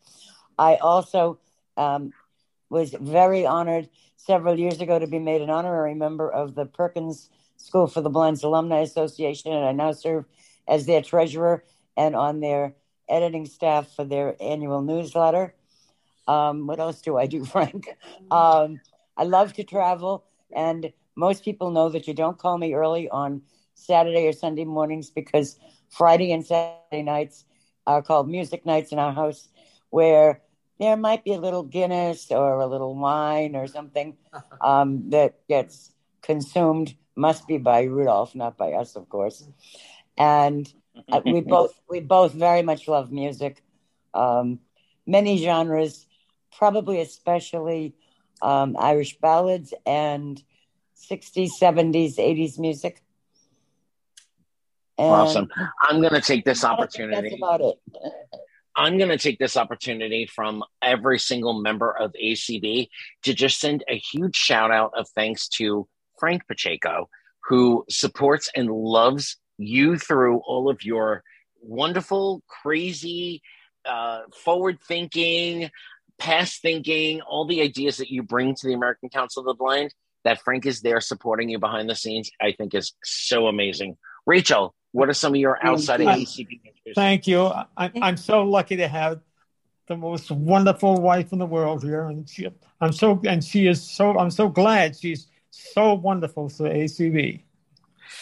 I 0.58 0.76
also 0.76 1.38
um, 1.76 2.12
was 2.68 2.94
very 2.98 3.46
honored 3.46 3.88
several 4.26 4.58
years 4.58 4.80
ago 4.80 4.98
to 4.98 5.06
be 5.06 5.20
made 5.20 5.40
an 5.40 5.50
honorary 5.50 5.94
member 5.94 6.28
of 6.28 6.56
the 6.56 6.66
Perkins 6.66 7.30
School 7.56 7.86
for 7.86 8.00
the 8.00 8.10
Blind's 8.10 8.42
Alumni 8.42 8.80
Association, 8.80 9.52
and 9.52 9.64
I 9.64 9.70
now 9.70 9.92
serve 9.92 10.24
as 10.66 10.86
their 10.86 11.00
treasurer 11.00 11.64
and 11.96 12.16
on 12.16 12.40
their 12.40 12.74
editing 13.08 13.46
staff 13.46 13.88
for 13.94 14.04
their 14.04 14.36
annual 14.40 14.82
newsletter. 14.82 15.54
Um, 16.26 16.66
what 16.66 16.80
else 16.80 17.00
do 17.00 17.16
I 17.16 17.26
do, 17.26 17.44
Frank? 17.52 17.96
Um, 18.30 18.80
I 19.16 19.22
love 19.24 19.52
to 19.54 19.64
travel, 19.64 20.24
and 20.54 20.92
most 21.14 21.44
people 21.44 21.70
know 21.70 21.88
that 21.88 22.08
you 22.08 22.12
don't 22.12 22.36
call 22.36 22.58
me 22.58 22.74
early 22.74 23.08
on 23.08 23.42
Saturday 23.74 24.26
or 24.26 24.32
Sunday 24.32 24.64
mornings 24.64 25.08
because 25.08 25.56
Friday 25.88 26.32
and 26.32 26.44
Saturday 26.44 27.02
nights 27.02 27.44
are 27.86 28.02
called 28.02 28.28
music 28.28 28.66
nights 28.66 28.90
in 28.90 28.98
our 28.98 29.12
house, 29.12 29.48
where 29.90 30.42
there 30.78 30.96
might 30.96 31.24
be 31.24 31.32
a 31.32 31.40
little 31.40 31.62
Guinness 31.62 32.30
or 32.30 32.60
a 32.60 32.66
little 32.66 32.94
wine 32.94 33.56
or 33.56 33.66
something 33.66 34.16
um, 34.60 35.10
that 35.10 35.46
gets 35.48 35.92
consumed. 36.22 36.94
Must 37.14 37.48
be 37.48 37.56
by 37.56 37.84
Rudolph, 37.84 38.34
not 38.34 38.58
by 38.58 38.72
us, 38.72 38.94
of 38.94 39.08
course. 39.08 39.48
And 40.18 40.70
uh, 41.10 41.22
we 41.24 41.40
both 41.54 41.72
we 41.88 42.00
both 42.00 42.32
very 42.32 42.62
much 42.62 42.88
love 42.88 43.10
music, 43.10 43.62
um, 44.12 44.60
many 45.06 45.38
genres, 45.38 46.06
probably 46.56 47.00
especially 47.00 47.94
um, 48.42 48.76
Irish 48.78 49.18
ballads 49.18 49.72
and 49.86 50.42
60s, 51.10 51.50
70s, 51.60 52.16
80s 52.16 52.58
music. 52.58 53.02
And 54.98 55.14
Awesome. 55.14 55.48
I'm 55.82 56.00
going 56.00 56.14
to 56.14 56.20
take 56.20 56.44
this 56.44 56.60
think 56.60 56.78
That's 56.78 56.94
opportunity. 56.94 57.36
about 57.36 57.60
it. 57.60 57.80
I'm 58.76 58.98
going 58.98 59.08
to 59.08 59.18
take 59.18 59.38
this 59.38 59.56
opportunity 59.56 60.26
from 60.26 60.62
every 60.82 61.18
single 61.18 61.54
member 61.54 61.90
of 61.90 62.12
ACB 62.12 62.88
to 63.22 63.34
just 63.34 63.58
send 63.58 63.82
a 63.88 63.96
huge 63.96 64.36
shout 64.36 64.70
out 64.70 64.92
of 64.94 65.08
thanks 65.14 65.48
to 65.48 65.88
Frank 66.18 66.46
Pacheco, 66.46 67.08
who 67.48 67.84
supports 67.88 68.50
and 68.54 68.70
loves 68.70 69.38
you 69.56 69.96
through 69.96 70.38
all 70.46 70.68
of 70.68 70.84
your 70.84 71.22
wonderful, 71.62 72.42
crazy, 72.46 73.42
uh, 73.86 74.22
forward 74.44 74.78
thinking, 74.86 75.70
past 76.18 76.60
thinking, 76.60 77.22
all 77.22 77.46
the 77.46 77.62
ideas 77.62 77.96
that 77.96 78.10
you 78.10 78.22
bring 78.22 78.54
to 78.54 78.66
the 78.66 78.74
American 78.74 79.08
Council 79.08 79.40
of 79.40 79.46
the 79.46 79.54
Blind. 79.54 79.94
That 80.24 80.42
Frank 80.42 80.66
is 80.66 80.80
there 80.80 81.00
supporting 81.00 81.48
you 81.48 81.58
behind 81.58 81.88
the 81.88 81.94
scenes, 81.94 82.30
I 82.42 82.52
think 82.52 82.74
is 82.74 82.92
so 83.04 83.46
amazing. 83.46 83.96
Rachel, 84.26 84.74
what 84.92 85.08
are 85.08 85.14
some 85.14 85.34
of 85.34 85.40
your 85.40 85.58
outside 85.64 86.00
of 86.00 86.18
you. 86.18 86.26
ACB 86.26 86.60
interests? 86.64 86.94
Thank 86.94 87.26
you. 87.26 87.42
I, 87.76 87.90
I'm 88.00 88.16
so 88.16 88.42
lucky 88.42 88.76
to 88.76 88.88
have 88.88 89.20
the 89.88 89.96
most 89.96 90.30
wonderful 90.30 91.00
wife 91.00 91.32
in 91.32 91.38
the 91.38 91.46
world 91.46 91.82
here, 91.82 92.06
and 92.06 92.28
she, 92.28 92.48
I'm 92.80 92.92
so 92.92 93.20
and 93.26 93.44
she 93.44 93.66
is 93.66 93.82
so. 93.82 94.18
I'm 94.18 94.30
so 94.30 94.48
glad 94.48 94.96
she's 94.96 95.28
so 95.50 95.94
wonderful 95.94 96.48
to 96.50 96.64
ACB. 96.64 97.42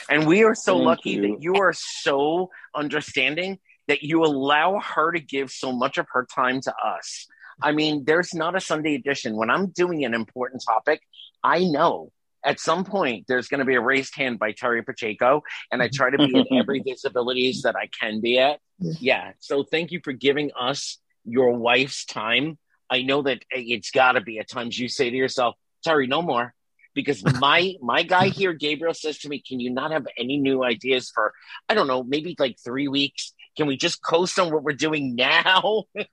And 0.08 0.26
we 0.26 0.44
are 0.44 0.54
so 0.54 0.74
Thank 0.74 0.86
lucky 0.86 1.10
you. 1.10 1.22
that 1.22 1.42
you 1.42 1.54
are 1.56 1.72
so 1.72 2.50
understanding 2.74 3.58
that 3.88 4.02
you 4.02 4.24
allow 4.24 4.80
her 4.80 5.12
to 5.12 5.20
give 5.20 5.50
so 5.50 5.72
much 5.72 5.98
of 5.98 6.06
her 6.12 6.26
time 6.34 6.60
to 6.62 6.74
us. 6.84 7.26
I 7.62 7.72
mean, 7.72 8.04
there's 8.04 8.34
not 8.34 8.56
a 8.56 8.60
Sunday 8.60 8.94
edition. 8.94 9.36
When 9.36 9.50
I'm 9.50 9.68
doing 9.68 10.04
an 10.04 10.14
important 10.14 10.62
topic, 10.66 11.00
I 11.42 11.64
know 11.64 12.10
at 12.44 12.60
some 12.60 12.84
point 12.84 13.24
there's 13.26 13.48
going 13.48 13.60
to 13.60 13.64
be 13.64 13.74
a 13.74 13.80
raised 13.80 14.14
hand 14.14 14.38
by 14.38 14.52
Terry 14.52 14.82
Pacheco, 14.82 15.42
and 15.72 15.82
I 15.82 15.88
try 15.92 16.10
to 16.10 16.18
be 16.18 16.36
in 16.36 16.58
every 16.58 16.80
disabilities 16.86 17.62
that 17.62 17.76
I 17.76 17.88
can 17.98 18.20
be 18.20 18.38
at. 18.38 18.60
Yeah. 18.78 19.32
So 19.40 19.62
thank 19.62 19.92
you 19.92 20.00
for 20.02 20.12
giving 20.12 20.50
us 20.58 20.98
your 21.24 21.52
wife's 21.52 22.04
time. 22.04 22.58
I 22.90 23.02
know 23.02 23.22
that 23.22 23.38
eh, 23.52 23.64
it's 23.66 23.90
got 23.90 24.12
to 24.12 24.20
be 24.20 24.38
at 24.38 24.48
times 24.48 24.78
you 24.78 24.88
say 24.88 25.10
to 25.10 25.16
yourself, 25.16 25.56
Terry, 25.82 26.06
no 26.06 26.22
more. 26.22 26.54
Because 26.94 27.24
my 27.40 27.74
my 27.80 28.02
guy 28.02 28.28
here, 28.28 28.52
Gabriel, 28.52 28.94
says 28.94 29.18
to 29.20 29.28
me, 29.28 29.42
"Can 29.46 29.58
you 29.60 29.70
not 29.70 29.90
have 29.90 30.06
any 30.18 30.38
new 30.38 30.62
ideas 30.62 31.10
for 31.12 31.32
I 31.68 31.74
don't 31.74 31.86
know, 31.86 32.02
maybe 32.02 32.36
like 32.38 32.56
three 32.62 32.88
weeks? 32.88 33.32
Can 33.56 33.66
we 33.66 33.76
just 33.76 34.02
coast 34.02 34.38
on 34.38 34.52
what 34.52 34.62
we're 34.62 34.72
doing 34.72 35.14
now?" 35.14 35.84
yeah, 35.94 36.04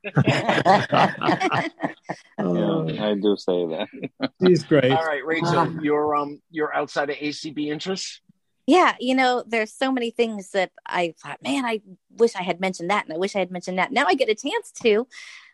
I 2.37 3.15
do 3.15 3.35
say 3.37 3.65
that. 3.67 3.87
He's 4.39 4.63
great. 4.63 4.91
All 4.91 5.05
right, 5.05 5.25
Rachel, 5.25 5.81
you're 5.81 6.15
um 6.15 6.41
you're 6.49 6.73
outside 6.73 7.09
of 7.09 7.17
ACB 7.17 7.67
interests. 7.67 8.21
Yeah, 8.67 8.95
you 8.99 9.15
know, 9.15 9.43
there's 9.45 9.73
so 9.73 9.91
many 9.91 10.11
things 10.11 10.51
that 10.51 10.71
I 10.85 11.15
thought, 11.21 11.41
man, 11.43 11.65
I 11.65 11.81
wish 12.11 12.35
I 12.35 12.43
had 12.43 12.61
mentioned 12.61 12.89
that, 12.91 13.05
and 13.05 13.13
I 13.13 13.17
wish 13.17 13.35
I 13.35 13.39
had 13.39 13.51
mentioned 13.51 13.79
that. 13.79 13.91
Now 13.91 14.05
I 14.07 14.13
get 14.13 14.29
a 14.29 14.35
chance 14.35 14.71
to 14.83 15.07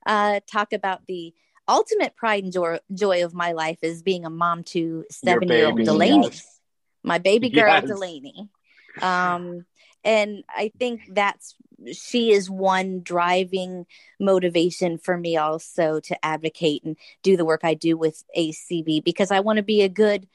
uh, 0.06 0.42
talk 0.52 0.74
about 0.74 1.08
the 1.08 1.34
ultimate 1.68 2.16
pride 2.16 2.44
and 2.44 2.54
joy, 2.54 2.80
joy 2.94 3.24
of 3.24 3.34
my 3.34 3.52
life 3.52 3.80
is 3.82 4.02
being 4.02 4.26
a 4.26 4.30
mom 4.30 4.64
to 4.64 5.06
seven 5.10 5.48
year 5.48 5.68
old 5.68 5.84
Delaney, 5.84 6.28
yes. 6.28 6.60
my 7.04 7.18
baby 7.18 7.50
girl 7.50 7.74
yes. 7.74 7.86
Delaney. 7.86 8.50
Um, 9.02 9.66
and 10.08 10.46
I 10.50 10.72
think 10.80 11.02
that's 11.14 11.56
she 11.92 12.32
is 12.32 12.50
one 12.50 13.02
driving 13.04 13.86
motivation 14.22 14.98
for 14.98 15.18
me 15.18 15.36
also 15.36 16.00
to 16.00 16.26
advocate 16.26 16.84
and 16.86 16.96
do 17.24 17.36
the 17.36 17.46
work 17.46 17.62
I 17.64 17.74
do 17.74 17.98
with 17.98 18.24
ACB 18.36 19.04
because 19.04 19.32
I 19.32 19.42
want 19.42 19.58
to 19.58 19.64
be 19.64 19.82
a 19.82 19.90
good 19.90 20.28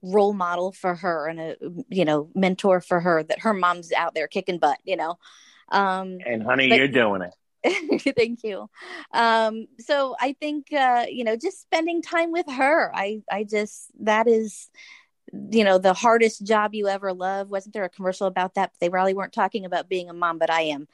role 0.00 0.32
model 0.32 0.70
for 0.70 0.94
her 0.94 1.26
and 1.26 1.40
a 1.40 1.56
you 1.88 2.04
know 2.04 2.30
mentor 2.34 2.80
for 2.80 3.00
her 3.00 3.24
that 3.24 3.40
her 3.40 3.52
mom's 3.52 3.92
out 3.92 4.14
there 4.14 4.28
kicking 4.28 4.58
butt 4.58 4.78
you 4.84 4.96
know? 4.96 5.18
Um 5.72 6.18
and 6.24 6.44
honey 6.44 6.68
but, 6.68 6.76
you're 6.76 6.88
doing 6.88 7.22
it. 7.22 8.14
Thank 8.16 8.44
you. 8.44 8.70
Um 9.12 9.66
so 9.80 10.14
i 10.20 10.34
think 10.38 10.72
uh 10.72 11.06
you 11.10 11.24
know 11.24 11.36
just 11.36 11.60
spending 11.60 12.00
time 12.00 12.30
with 12.30 12.46
her. 12.48 12.94
I 12.94 13.22
i 13.30 13.42
just 13.42 13.90
that 14.04 14.28
is 14.28 14.70
you 15.50 15.64
know 15.64 15.78
the 15.78 15.92
hardest 15.92 16.44
job 16.46 16.74
you 16.74 16.86
ever 16.88 17.12
love 17.12 17.50
wasn't 17.50 17.72
there 17.74 17.84
a 17.84 17.88
commercial 17.88 18.26
about 18.26 18.54
that 18.54 18.72
they 18.80 18.88
really 18.88 19.14
weren't 19.14 19.32
talking 19.32 19.64
about 19.64 19.88
being 19.88 20.08
a 20.08 20.14
mom 20.14 20.38
but 20.38 20.50
i 20.50 20.62
am 20.62 20.86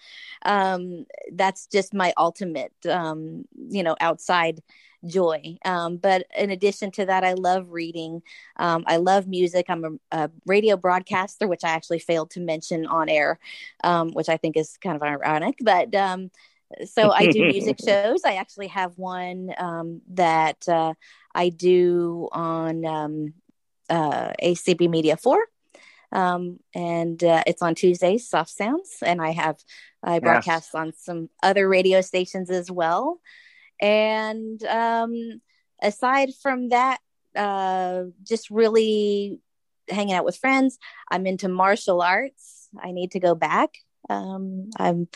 um 0.45 1.05
that's 1.33 1.67
just 1.67 1.93
my 1.93 2.13
ultimate 2.17 2.73
um 2.89 3.45
you 3.69 3.83
know 3.83 3.97
outside 4.01 4.63
joy. 5.07 5.59
Um, 5.65 5.97
but 5.97 6.27
in 6.37 6.51
addition 6.51 6.91
to 6.93 7.07
that, 7.07 7.25
I 7.25 7.35
love 7.35 7.71
reading. 7.71 8.23
Um, 8.57 8.85
I 8.87 8.97
love 8.97 9.27
music. 9.27 9.67
I'm 9.69 9.85
a, 9.85 10.17
a, 10.17 10.31
radio 10.47 10.77
broadcaster, 10.77 11.49
which 11.49 11.65
I 11.65 11.71
actually 11.71 11.99
failed 11.99 12.31
to 12.33 12.41
mention 12.41 12.87
on 12.87 13.09
air, 13.09 13.39
um, 13.85 14.11
which 14.13 14.29
I 14.29 14.37
think 14.37 14.57
is 14.57 14.77
kind 14.79 14.97
of 14.97 15.03
ironic. 15.03 15.59
But 15.61 15.95
um, 15.95 16.31
so 16.85 17.11
I 17.11 17.31
do 17.31 17.45
music 17.45 17.79
shows. 17.85 18.23
I 18.25 18.35
actually 18.35 18.69
have 18.69 18.97
one 18.99 19.53
um, 19.59 20.03
that 20.13 20.69
uh, 20.69 20.95
I 21.35 21.49
do 21.49 22.29
on 22.33 22.85
um, 22.85 23.35
uh, 23.91 24.33
ACB 24.43 24.89
Media 24.89 25.17
4. 25.17 25.39
Um, 26.13 26.59
and 26.75 27.23
uh, 27.25 27.43
it's 27.47 27.63
on 27.63 27.75
Tuesdays, 27.75 28.29
Soft 28.29 28.51
Sounds, 28.51 28.99
and 29.03 29.21
I 29.23 29.31
have 29.31 29.57
I 30.03 30.19
broadcast 30.19 30.71
yes. 30.75 30.81
on 30.81 30.93
some 30.93 31.31
other 31.43 31.69
radio 31.69 32.03
stations 32.03 32.51
as 32.51 32.71
well. 32.71 33.21
And 33.81 34.63
um, 34.65 35.41
aside 35.83 36.31
from 36.43 36.69
that, 36.69 36.99
uh, 37.35 38.05
just 38.23 38.51
really 38.51 39.41
hanging 39.89 40.15
out 40.15 40.25
with 40.25 40.37
friends. 40.37 40.79
I'm 41.11 41.27
into 41.27 41.49
martial 41.49 42.03
arts. 42.03 42.69
I 42.79 42.93
need 42.93 43.13
to 43.13 43.21
go 43.21 43.35
back. 43.35 43.71
Um, 44.11 44.71
I'm 44.79 45.09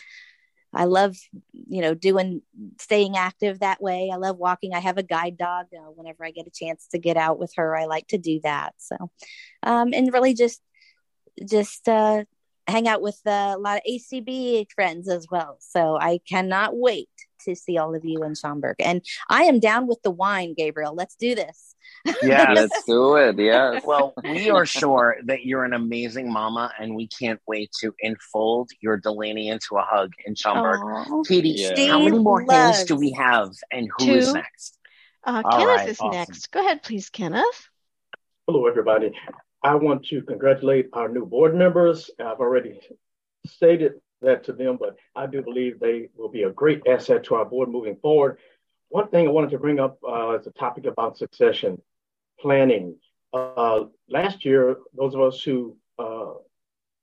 I 0.77 0.85
love, 0.85 1.17
you 1.53 1.81
know, 1.81 1.95
doing 1.95 2.43
staying 2.79 3.17
active 3.17 3.61
that 3.61 3.81
way. 3.81 4.11
I 4.13 4.17
love 4.17 4.37
walking. 4.37 4.75
I 4.75 4.81
have 4.81 4.99
a 4.99 5.03
guide 5.03 5.37
dog. 5.37 5.67
Uh, 5.75 5.91
whenever 5.91 6.25
I 6.25 6.31
get 6.31 6.47
a 6.47 6.51
chance 6.51 6.87
to 6.93 6.99
get 6.99 7.17
out 7.17 7.39
with 7.39 7.53
her, 7.57 7.77
I 7.77 7.87
like 7.87 8.07
to 8.09 8.19
do 8.19 8.41
that. 8.43 8.75
So, 8.79 8.97
um, 9.63 9.93
and 9.93 10.13
really 10.13 10.35
just 10.35 10.61
just 11.49 11.89
uh, 11.89 12.25
hang 12.67 12.89
out 12.89 13.03
with 13.03 13.21
a 13.27 13.57
lot 13.59 13.79
of 13.79 13.83
ACB 13.91 14.67
friends 14.75 15.09
as 15.09 15.27
well. 15.31 15.57
So 15.61 15.97
I 15.99 16.21
cannot 16.29 16.77
wait 16.77 17.09
to 17.47 17.57
see 17.57 17.79
all 17.79 17.95
of 17.95 18.05
you 18.05 18.23
in 18.23 18.35
Schaumburg. 18.35 18.77
And 18.79 19.03
I 19.29 19.45
am 19.45 19.61
down 19.61 19.87
with 19.87 20.03
the 20.03 20.11
wine, 20.11 20.55
Gabriel. 20.57 20.95
Let's 20.95 21.17
do 21.17 21.35
this. 21.35 21.75
Yeah, 22.23 22.53
let's 22.55 22.85
do 22.85 23.17
it. 23.17 23.39
Yeah. 23.39 23.81
Well, 23.85 24.15
we 24.23 24.51
are 24.51 24.67
sure 24.67 25.17
that 25.25 25.45
you're 25.45 25.65
an 25.65 25.73
amazing 25.73 26.33
mama, 26.33 26.73
and 26.79 26.95
we 26.95 27.09
can't 27.09 27.41
wait 27.47 27.71
to 27.81 27.95
enfold 28.01 28.71
your 28.81 28.97
Delaney 28.97 29.49
into 29.49 29.77
a 29.77 29.83
hug 29.83 30.13
in 30.25 30.35
Schaumburg. 30.35 30.81
Aww. 30.81 31.27
Katie, 31.27 31.51
yeah. 31.51 31.89
how 31.89 31.99
many 31.99 32.19
more 32.19 32.45
hands 32.49 32.85
do 32.85 32.97
we 32.97 33.13
have, 33.13 33.51
and 33.71 33.89
who 33.99 34.07
Two. 34.07 34.13
is 34.13 34.33
next? 34.33 34.79
Uh, 35.25 35.43
Kenneth 35.43 35.67
right, 35.67 35.89
is 35.89 36.01
awesome. 36.01 36.11
next. 36.13 36.51
Go 36.53 36.61
ahead, 36.61 36.83
please, 36.83 37.11
Kenneth. 37.11 37.69
Hello, 38.47 38.67
everybody. 38.67 39.13
I 39.63 39.75
want 39.75 40.07
to 40.07 40.23
congratulate 40.23 40.87
our 40.93 41.09
new 41.09 41.27
board 41.27 41.57
members. 41.57 42.11
I've 42.21 42.39
already 42.39 42.79
stated 43.47 43.95
that 44.23 44.45
to 44.45 44.53
them, 44.53 44.77
but 44.79 44.97
I 45.15 45.27
do 45.27 45.43
believe 45.43 45.79
they 45.79 46.09
will 46.17 46.29
be 46.29 46.45
a 46.45 46.51
great 46.51 46.83
asset 46.87 47.25
to 47.25 47.35
our 47.35 47.45
board 47.45 47.69
moving 47.69 47.97
forward. 47.97 48.39
One 48.89 49.09
thing 49.09 49.27
I 49.27 49.31
wanted 49.31 49.51
to 49.51 49.59
bring 49.59 49.81
up 49.81 49.99
uh, 50.07 50.39
is 50.39 50.47
a 50.47 50.53
topic 50.53 50.87
about 50.87 51.19
succession 51.19 51.81
planning. 52.41 52.97
Uh, 53.33 53.85
last 54.09 54.45
year, 54.45 54.77
those 54.97 55.15
of 55.15 55.21
us 55.21 55.43
who 55.43 55.77
uh, 55.99 56.35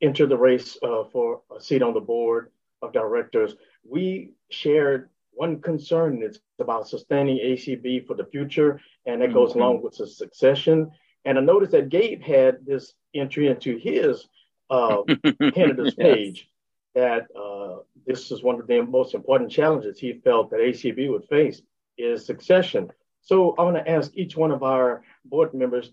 entered 0.02 0.30
the 0.30 0.38
race 0.38 0.78
uh, 0.84 1.04
for 1.12 1.42
a 1.56 1.62
seat 1.62 1.82
on 1.82 1.94
the 1.94 2.00
board 2.00 2.52
of 2.82 2.94
directors, 2.94 3.56
we 3.88 4.32
shared 4.50 5.10
one 5.32 5.62
concern. 5.62 6.22
It's 6.24 6.40
about 6.60 6.88
sustaining 6.88 7.38
ACB 7.38 8.08
for 8.08 8.16
the 8.16 8.26
future, 8.26 8.80
and 9.06 9.22
that 9.22 9.30
mm-hmm. 9.30 9.38
goes 9.38 9.56
along 9.56 9.82
with 9.82 9.98
the 9.98 10.08
succession. 10.08 10.92
And 11.26 11.38
I 11.38 11.42
noticed 11.42 11.72
that 11.74 11.90
Gabe 11.90 12.22
had 12.22 12.66
this 12.66 12.94
entry 13.14 13.48
into 13.48 13.78
his 13.78 14.28
uh, 14.70 15.04
candidates 15.54 15.96
yes. 15.98 16.16
page 16.16 16.50
that 16.96 17.28
uh, 17.36 17.78
this 18.06 18.32
is 18.32 18.44
one 18.44 18.60
of 18.60 18.68
the 18.68 18.82
most 18.82 19.14
important 19.14 19.52
challenges 19.52 20.00
he 20.00 20.14
felt 20.24 20.50
that 20.52 20.60
ACB 20.60 21.10
would 21.10 21.26
face 21.26 21.62
is 21.98 22.26
succession. 22.26 22.92
So 23.22 23.56
I 23.58 23.64
want 23.64 23.78
to 23.78 23.90
ask 23.90 24.12
each 24.16 24.36
one 24.36 24.52
of 24.52 24.64
our 24.64 25.04
board 25.26 25.54
members 25.54 25.92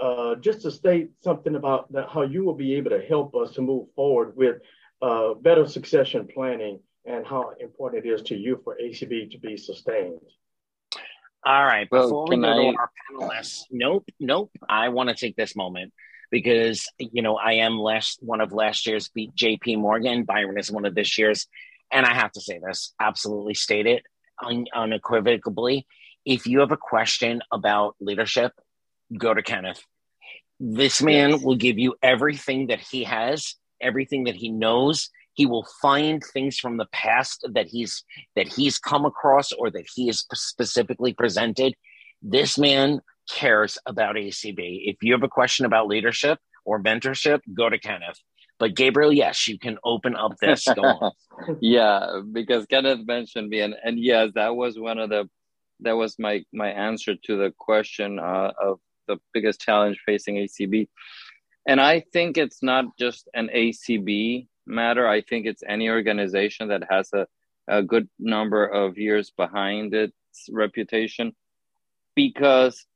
uh, 0.00 0.34
just 0.36 0.62
to 0.62 0.70
state 0.70 1.10
something 1.22 1.54
about 1.54 1.90
that, 1.92 2.08
how 2.08 2.22
you 2.22 2.44
will 2.44 2.54
be 2.54 2.74
able 2.74 2.90
to 2.90 3.00
help 3.00 3.34
us 3.34 3.52
to 3.52 3.62
move 3.62 3.86
forward 3.94 4.36
with 4.36 4.56
uh, 5.00 5.34
better 5.34 5.66
succession 5.66 6.26
planning 6.32 6.80
and 7.06 7.26
how 7.26 7.52
important 7.60 8.04
it 8.04 8.08
is 8.08 8.22
to 8.22 8.34
you 8.34 8.60
for 8.64 8.76
ACB 8.82 9.30
to 9.30 9.38
be 9.38 9.56
sustained. 9.56 10.20
All 11.46 11.64
right. 11.64 11.88
Before 11.88 12.24
well, 12.24 12.26
we 12.28 12.36
go 12.36 12.50
I... 12.50 12.72
to 12.72 12.78
our 12.78 12.90
panelists, 13.12 13.64
nope, 13.70 14.08
nope. 14.18 14.50
I 14.68 14.88
want 14.88 15.10
to 15.10 15.14
take 15.14 15.36
this 15.36 15.54
moment 15.54 15.92
because 16.34 16.88
you 16.98 17.22
know 17.22 17.36
I 17.36 17.52
am 17.52 17.78
last 17.78 18.18
one 18.20 18.40
of 18.40 18.52
last 18.52 18.88
year's 18.88 19.08
beat 19.08 19.36
JP 19.36 19.78
Morgan. 19.78 20.24
Byron 20.24 20.58
is 20.58 20.68
one 20.68 20.84
of 20.84 20.96
this 20.96 21.16
year's, 21.16 21.46
and 21.92 22.04
I 22.04 22.12
have 22.12 22.32
to 22.32 22.40
say 22.40 22.58
this 22.58 22.92
absolutely 23.00 23.54
state 23.54 23.86
it 23.86 24.02
un- 24.42 24.66
unequivocally. 24.74 25.86
If 26.24 26.48
you 26.48 26.58
have 26.58 26.72
a 26.72 26.76
question 26.76 27.40
about 27.52 27.94
leadership, 28.00 28.50
go 29.16 29.32
to 29.32 29.44
Kenneth. 29.44 29.80
This 30.58 31.00
man 31.00 31.30
yes. 31.30 31.42
will 31.44 31.54
give 31.54 31.78
you 31.78 31.94
everything 32.02 32.66
that 32.66 32.80
he 32.80 33.04
has, 33.04 33.54
everything 33.80 34.24
that 34.24 34.34
he 34.34 34.48
knows. 34.50 35.10
He 35.34 35.46
will 35.46 35.68
find 35.80 36.20
things 36.20 36.58
from 36.58 36.78
the 36.78 36.86
past 36.86 37.46
that 37.52 37.68
he's 37.68 38.02
that 38.34 38.48
he's 38.48 38.80
come 38.80 39.04
across 39.04 39.52
or 39.52 39.70
that 39.70 39.86
he 39.94 40.08
is 40.08 40.26
specifically 40.32 41.14
presented. 41.14 41.76
This 42.22 42.58
man 42.58 43.02
cares 43.30 43.78
about 43.86 44.16
ACB. 44.16 44.82
If 44.84 44.96
you 45.02 45.12
have 45.12 45.22
a 45.22 45.28
question 45.28 45.66
about 45.66 45.86
leadership 45.86 46.38
or 46.64 46.82
mentorship, 46.82 47.40
go 47.52 47.68
to 47.68 47.78
Kenneth. 47.78 48.18
But 48.58 48.76
Gabriel, 48.76 49.12
yes, 49.12 49.48
you 49.48 49.58
can 49.58 49.78
open 49.84 50.14
up 50.14 50.32
this. 50.40 50.66
yeah, 51.60 52.20
because 52.32 52.66
Kenneth 52.66 53.06
mentioned 53.06 53.48
me, 53.48 53.60
and 53.60 53.74
and 53.82 53.98
yes, 53.98 54.30
that 54.34 54.54
was 54.54 54.78
one 54.78 54.98
of 54.98 55.10
the 55.10 55.28
that 55.80 55.96
was 55.96 56.18
my 56.18 56.44
my 56.52 56.70
answer 56.70 57.14
to 57.24 57.36
the 57.36 57.52
question 57.58 58.18
uh, 58.18 58.52
of 58.62 58.78
the 59.08 59.18
biggest 59.32 59.60
challenge 59.60 60.00
facing 60.06 60.36
ACB. 60.36 60.88
And 61.66 61.80
I 61.80 62.04
think 62.12 62.36
it's 62.36 62.62
not 62.62 62.86
just 62.98 63.28
an 63.34 63.48
ACB 63.54 64.46
matter. 64.66 65.08
I 65.08 65.22
think 65.22 65.46
it's 65.46 65.62
any 65.66 65.88
organization 65.88 66.68
that 66.68 66.84
has 66.90 67.10
a, 67.12 67.26
a 67.68 67.82
good 67.82 68.08
number 68.18 68.66
of 68.66 68.98
years 68.98 69.32
behind 69.36 69.94
its 69.94 70.14
reputation 70.50 71.34
because 72.14 72.86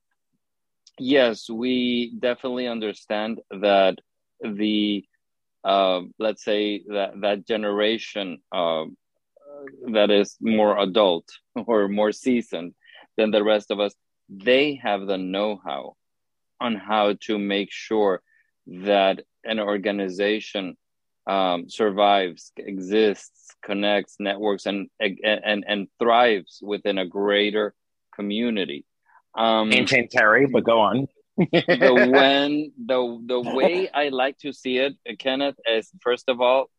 yes, 0.98 1.48
we 1.48 2.14
definitely 2.18 2.66
understand 2.66 3.40
that 3.50 3.98
the 4.40 5.04
uh, 5.64 6.00
let's 6.18 6.44
say 6.44 6.82
that 6.88 7.20
that 7.20 7.46
generation 7.46 8.38
uh, 8.52 8.84
that 9.92 10.10
is 10.10 10.36
more 10.40 10.78
adult 10.78 11.28
or 11.66 11.88
more 11.88 12.12
seasoned 12.12 12.74
than 13.16 13.30
the 13.30 13.42
rest 13.42 13.70
of 13.70 13.80
us, 13.80 13.94
they 14.28 14.74
have 14.82 15.06
the 15.06 15.18
know-how 15.18 15.96
on 16.60 16.76
how 16.76 17.14
to 17.20 17.38
make 17.38 17.70
sure 17.70 18.22
that 18.66 19.22
an 19.44 19.58
organization 19.58 20.76
um, 21.26 21.68
survives, 21.68 22.52
exists, 22.56 23.54
connects, 23.62 24.16
networks, 24.18 24.66
and 24.66 24.88
and 24.98 25.64
and 25.66 25.88
thrives 25.98 26.60
within 26.62 26.98
a 26.98 27.06
greater 27.06 27.74
community. 28.14 28.84
Um, 29.34 29.68
Maintain 29.68 30.08
Terry, 30.08 30.46
but 30.46 30.64
go 30.64 30.80
on. 30.80 31.06
the 31.36 32.10
when 32.12 32.72
the 32.84 33.22
the 33.26 33.40
way 33.40 33.88
I 33.88 34.08
like 34.08 34.38
to 34.38 34.52
see 34.52 34.78
it, 34.78 34.94
Kenneth, 35.18 35.56
is 35.66 35.90
first 36.00 36.28
of 36.28 36.40
all, 36.40 36.70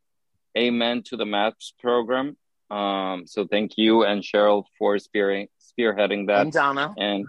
amen 0.57 1.03
to 1.05 1.17
the 1.17 1.25
maps 1.25 1.73
program. 1.79 2.35
Um, 2.69 3.25
so 3.25 3.47
thank 3.47 3.77
you 3.77 4.03
and 4.03 4.21
Cheryl 4.21 4.65
for 4.77 4.97
spearheading 4.97 5.47
spearheading 5.79 6.27
that. 6.27 6.41
And 6.41 6.51
Donna. 6.51 6.93
And 6.97 7.25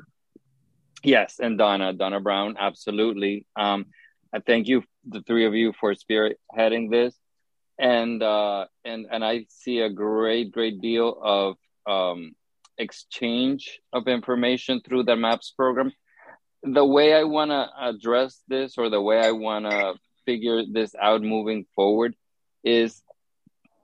yes, 1.03 1.39
and 1.41 1.57
Donna, 1.57 1.93
Donna 1.93 2.21
Brown, 2.21 2.57
absolutely. 2.59 3.47
Um, 3.57 3.87
I 4.33 4.41
thank 4.41 4.69
you, 4.69 4.85
the 5.07 5.23
three 5.23 5.47
of 5.47 5.55
you, 5.55 5.73
for 5.79 5.95
spearheading 5.95 6.91
this. 6.91 7.15
And 7.79 8.23
uh, 8.23 8.67
and 8.85 9.07
and 9.11 9.25
I 9.25 9.47
see 9.49 9.81
a 9.81 9.89
great, 9.89 10.53
great 10.53 10.81
deal 10.81 11.19
of 11.23 11.57
um, 11.87 12.33
exchange 12.81 13.81
of 13.93 14.09
information 14.09 14.81
through 14.81 15.05
the 15.05 15.17
MAPS 15.17 15.53
program. 15.57 15.93
The 16.63 16.85
way 16.85 17.15
I 17.15 17.25
want 17.25 17.51
to 17.51 17.69
address 17.79 18.43
this, 18.49 18.77
or 18.79 18.91
the 18.91 19.01
way 19.01 19.19
I 19.19 19.33
want 19.33 19.67
to 19.67 19.95
figure 20.27 20.63
this 20.71 20.95
out 21.01 21.23
moving 21.23 21.67
forward, 21.75 22.17
is 22.65 23.03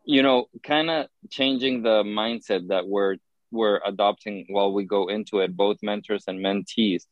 you 0.05 0.23
know 0.23 0.47
kind 0.63 0.89
of 0.89 1.07
changing 1.31 1.83
the 1.83 2.03
mindset 2.03 2.69
that 2.69 2.87
we're 2.87 3.17
we're 3.51 3.81
adopting 3.85 4.47
while 4.49 4.73
we 4.73 4.85
go 4.85 5.09
into 5.09 5.41
it 5.41 5.57
both 5.57 5.79
mentors 5.83 6.25
and 6.29 6.39
mentees 6.39 7.05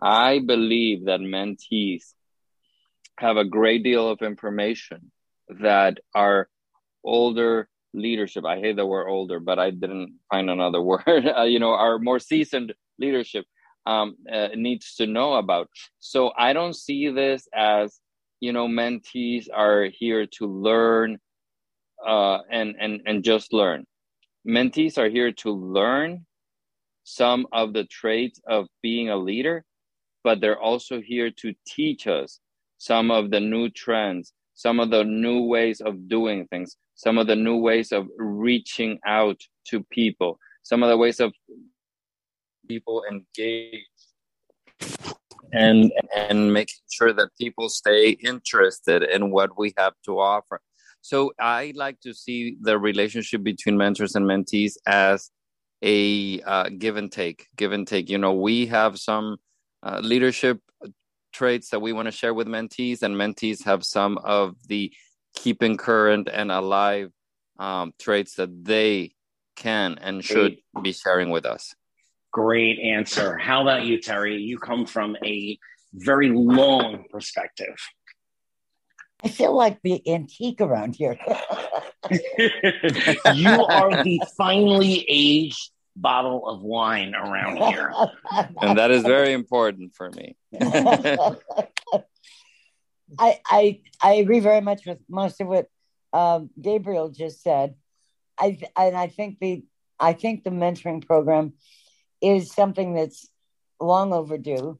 i 0.00 0.38
believe 0.38 1.06
that 1.06 1.20
mentees 1.20 2.14
have 3.18 3.36
a 3.36 3.44
great 3.44 3.82
deal 3.82 4.08
of 4.08 4.22
information 4.22 5.10
that 5.48 5.98
our 6.14 6.48
older 7.02 7.68
leadership. 7.96 8.44
I 8.44 8.58
hate 8.58 8.76
the 8.76 8.86
word 8.86 9.08
older 9.08 9.40
but 9.40 9.58
i 9.58 9.70
didn't 9.70 10.18
find 10.30 10.50
another 10.50 10.82
word. 10.90 11.26
Uh, 11.36 11.42
you 11.42 11.58
know 11.58 11.72
our 11.72 11.98
more 11.98 12.18
seasoned 12.18 12.74
leadership 12.98 13.44
um, 13.86 14.16
uh, 14.32 14.48
needs 14.54 14.94
to 14.96 15.06
know 15.06 15.34
about. 15.34 15.68
So 15.98 16.32
i 16.36 16.52
don't 16.52 16.76
see 16.76 17.08
this 17.10 17.48
as 17.54 18.00
you 18.40 18.52
know 18.52 18.68
mentees 18.68 19.46
are 19.52 19.84
here 19.84 20.26
to 20.38 20.46
learn 20.46 21.18
uh, 22.06 22.38
and 22.50 22.76
and 22.78 23.00
and 23.06 23.24
just 23.24 23.52
learn. 23.52 23.84
Mentees 24.46 24.98
are 24.98 25.08
here 25.08 25.32
to 25.32 25.50
learn 25.50 26.24
some 27.02 27.46
of 27.52 27.72
the 27.72 27.84
traits 27.84 28.40
of 28.46 28.66
being 28.82 29.10
a 29.10 29.16
leader 29.16 29.64
but 30.26 30.40
they're 30.40 30.58
also 30.60 31.00
here 31.00 31.30
to 31.30 31.54
teach 31.68 32.08
us 32.08 32.40
some 32.78 33.12
of 33.12 33.30
the 33.30 33.38
new 33.38 33.70
trends, 33.70 34.32
some 34.54 34.80
of 34.80 34.90
the 34.90 35.04
new 35.04 35.42
ways 35.42 35.80
of 35.80 36.08
doing 36.08 36.48
things, 36.48 36.76
some 36.96 37.18
of 37.18 37.26
the 37.26 37.36
new 37.36 37.56
ways 37.56 37.92
of 37.92 38.08
reaching 38.16 38.98
out 39.06 39.40
to 39.68 39.84
people, 39.84 40.38
some 40.62 40.82
of 40.82 40.88
the 40.88 40.96
ways 40.96 41.20
of 41.20 41.32
people 42.68 43.04
engage 43.08 43.84
and 45.52 45.92
and 46.16 46.52
making 46.52 46.82
sure 46.90 47.12
that 47.12 47.28
people 47.38 47.68
stay 47.68 48.10
interested 48.10 49.02
in 49.02 49.30
what 49.30 49.56
we 49.56 49.72
have 49.78 49.94
to 50.04 50.18
offer. 50.18 50.60
So 51.02 51.32
I 51.38 51.72
like 51.76 52.00
to 52.00 52.12
see 52.12 52.56
the 52.60 52.78
relationship 52.78 53.44
between 53.44 53.76
mentors 53.76 54.16
and 54.16 54.26
mentees 54.26 54.72
as 54.86 55.30
a 55.82 56.40
uh, 56.40 56.70
give 56.76 56.96
and 56.96 57.12
take, 57.12 57.46
give 57.56 57.70
and 57.70 57.86
take. 57.86 58.10
You 58.10 58.18
know, 58.18 58.32
we 58.32 58.66
have 58.66 58.98
some 58.98 59.36
uh, 59.84 60.00
leadership 60.02 60.58
traits 61.32 61.68
that 61.70 61.80
we 61.80 61.92
want 61.92 62.06
to 62.06 62.12
share 62.12 62.34
with 62.34 62.48
mentees, 62.48 63.02
and 63.02 63.14
mentees 63.14 63.64
have 63.64 63.84
some 63.84 64.18
of 64.18 64.56
the 64.66 64.92
keeping 65.36 65.76
current 65.76 66.28
and 66.32 66.50
alive 66.50 67.12
um, 67.58 67.94
traits 67.98 68.34
that 68.34 68.64
they 68.64 69.12
can 69.54 69.98
and 70.00 70.24
should 70.24 70.58
Great. 70.74 70.82
be 70.82 70.92
sharing 70.92 71.30
with 71.30 71.46
us. 71.46 71.74
Great 72.32 72.80
answer. 72.80 73.38
How 73.38 73.62
about 73.62 73.84
you, 73.84 74.00
Terry? 74.00 74.36
You 74.36 74.58
come 74.58 74.84
from 74.86 75.16
a 75.24 75.58
very 75.94 76.30
long 76.30 77.04
perspective. 77.10 77.76
I 79.24 79.28
feel 79.28 79.56
like 79.56 79.80
the 79.82 80.02
antique 80.12 80.60
around 80.60 80.96
here. 80.96 81.16
you 83.34 83.48
are 83.48 84.04
the 84.04 84.20
finely 84.36 85.06
aged 85.08 85.70
bottle 85.96 86.46
of 86.46 86.60
wine 86.60 87.14
around 87.14 87.56
here. 87.56 87.90
and 88.60 88.76
that 88.78 88.90
is 88.90 89.02
very 89.02 89.32
important 89.32 89.94
for 89.94 90.10
me. 90.10 90.36
I, 93.18 93.40
I 93.46 93.80
I 94.02 94.14
agree 94.14 94.40
very 94.40 94.60
much 94.60 94.86
with 94.86 94.98
most 95.08 95.40
of 95.40 95.48
what 95.48 95.68
um, 96.12 96.50
Gabriel 96.60 97.10
just 97.10 97.42
said. 97.42 97.74
I 98.38 98.58
and 98.76 98.96
I 98.96 99.08
think 99.08 99.38
the 99.38 99.64
I 99.98 100.12
think 100.12 100.44
the 100.44 100.50
mentoring 100.50 101.06
program 101.06 101.54
is 102.20 102.52
something 102.52 102.94
that's 102.94 103.28
long 103.80 104.12
overdue. 104.12 104.78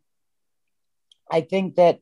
I 1.31 1.41
think 1.41 1.77
that 1.77 2.01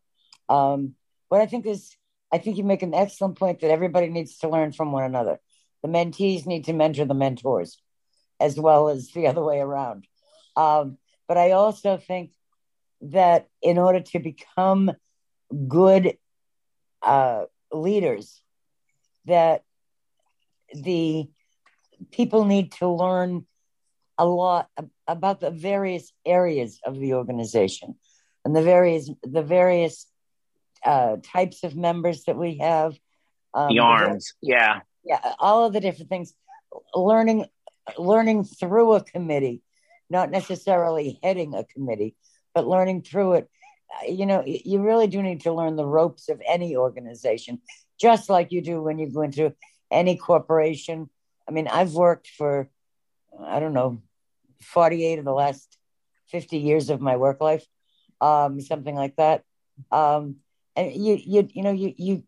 um, 0.48 0.94
what 1.28 1.40
I 1.40 1.46
think 1.46 1.66
is 1.66 1.96
I 2.32 2.38
think 2.38 2.56
you 2.56 2.64
make 2.64 2.82
an 2.82 2.94
excellent 2.94 3.38
point 3.38 3.60
that 3.60 3.70
everybody 3.70 4.08
needs 4.08 4.38
to 4.38 4.48
learn 4.48 4.72
from 4.72 4.92
one 4.92 5.04
another. 5.04 5.40
The 5.82 5.88
mentees 5.88 6.46
need 6.46 6.64
to 6.64 6.72
mentor 6.72 7.04
the 7.04 7.14
mentors 7.14 7.76
as 8.40 8.58
well 8.58 8.88
as 8.88 9.10
the 9.10 9.26
other 9.26 9.42
way 9.42 9.60
around. 9.60 10.06
Um, 10.56 10.98
but 11.28 11.36
I 11.36 11.52
also 11.52 11.96
think 11.96 12.32
that 13.02 13.48
in 13.62 13.78
order 13.78 14.00
to 14.00 14.18
become 14.18 14.92
good 15.68 16.16
uh, 17.02 17.44
leaders, 17.72 18.42
that 19.26 19.62
the 20.72 21.28
people 22.10 22.44
need 22.44 22.72
to 22.72 22.88
learn 22.88 23.46
a 24.18 24.24
lot 24.24 24.68
about 25.06 25.40
the 25.40 25.50
various 25.50 26.12
areas 26.24 26.80
of 26.84 26.98
the 26.98 27.14
organization 27.14 27.96
and 28.44 28.54
the 28.54 28.62
various 28.62 29.10
the 29.22 29.42
various 29.42 30.06
uh, 30.84 31.16
types 31.22 31.64
of 31.64 31.74
members 31.76 32.24
that 32.24 32.36
we 32.36 32.58
have. 32.58 32.96
Um, 33.54 33.68
the 33.68 33.80
arms, 33.80 34.34
yeah, 34.42 34.80
yeah, 35.04 35.34
all 35.38 35.66
of 35.66 35.72
the 35.72 35.80
different 35.80 36.10
things. 36.10 36.34
Learning 36.94 37.46
learning 37.98 38.44
through 38.44 38.94
a 38.94 39.04
committee, 39.04 39.62
not 40.10 40.30
necessarily 40.30 41.18
heading 41.22 41.54
a 41.54 41.64
committee, 41.64 42.16
but 42.54 42.66
learning 42.66 43.02
through 43.02 43.34
it. 43.34 43.50
You 44.06 44.26
know, 44.26 44.42
you 44.46 44.80
really 44.80 45.06
do 45.06 45.22
need 45.22 45.42
to 45.42 45.52
learn 45.52 45.76
the 45.76 45.86
ropes 45.86 46.28
of 46.28 46.42
any 46.46 46.76
organization, 46.76 47.60
just 48.00 48.28
like 48.28 48.52
you 48.52 48.62
do 48.62 48.82
when 48.82 48.98
you 48.98 49.10
go 49.10 49.22
into 49.22 49.54
any 49.90 50.16
corporation. 50.16 51.08
I 51.48 51.52
mean, 51.52 51.68
I've 51.68 51.92
worked 51.92 52.28
for, 52.28 52.68
I 53.40 53.60
don't 53.60 53.74
know, 53.74 54.02
48 54.62 55.18
of 55.18 55.24
the 55.24 55.32
last 55.32 55.78
50 56.28 56.58
years 56.58 56.90
of 56.90 57.00
my 57.00 57.16
work 57.16 57.40
life, 57.40 57.66
um, 58.20 58.60
something 58.60 58.94
like 58.94 59.16
that. 59.16 59.44
Um, 59.90 60.36
and 60.76 60.92
you, 60.92 61.18
you, 61.22 61.48
you 61.52 61.62
know, 61.62 61.72
you, 61.72 61.94
you, 61.96 62.24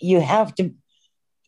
you 0.00 0.20
have 0.20 0.54
to, 0.56 0.74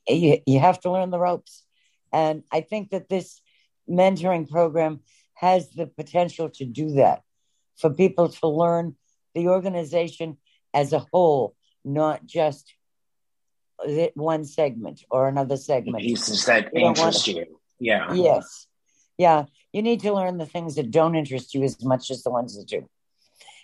you, 0.06 0.38
you 0.46 0.60
have 0.60 0.80
to 0.80 0.90
learn 0.90 1.10
the 1.10 1.18
ropes. 1.18 1.64
And 2.12 2.44
I 2.50 2.60
think 2.60 2.90
that 2.90 3.08
this 3.08 3.40
mentoring 3.88 4.48
program 4.48 5.00
has 5.34 5.70
the 5.70 5.86
potential 5.86 6.50
to 6.50 6.64
do 6.64 6.92
that 6.92 7.22
for 7.76 7.90
people 7.90 8.28
to 8.28 8.48
learn 8.48 8.94
the 9.34 9.48
organization 9.48 10.38
as 10.74 10.92
a 10.92 11.04
whole, 11.12 11.54
not 11.84 12.26
just 12.26 12.74
one 14.14 14.44
segment 14.44 15.02
or 15.10 15.28
another 15.28 15.56
segment. 15.56 16.02
Pieces 16.02 16.44
that 16.46 16.70
you 16.74 16.86
interest 16.86 17.24
to, 17.26 17.32
you. 17.32 17.60
Yeah. 17.78 18.12
Yes. 18.12 18.66
Yeah. 19.16 19.44
You 19.72 19.82
need 19.82 20.00
to 20.00 20.12
learn 20.12 20.38
the 20.38 20.46
things 20.46 20.76
that 20.76 20.90
don't 20.90 21.14
interest 21.14 21.54
you 21.54 21.62
as 21.62 21.82
much 21.84 22.10
as 22.10 22.22
the 22.22 22.30
ones 22.30 22.56
that 22.56 22.66
do. 22.66 22.88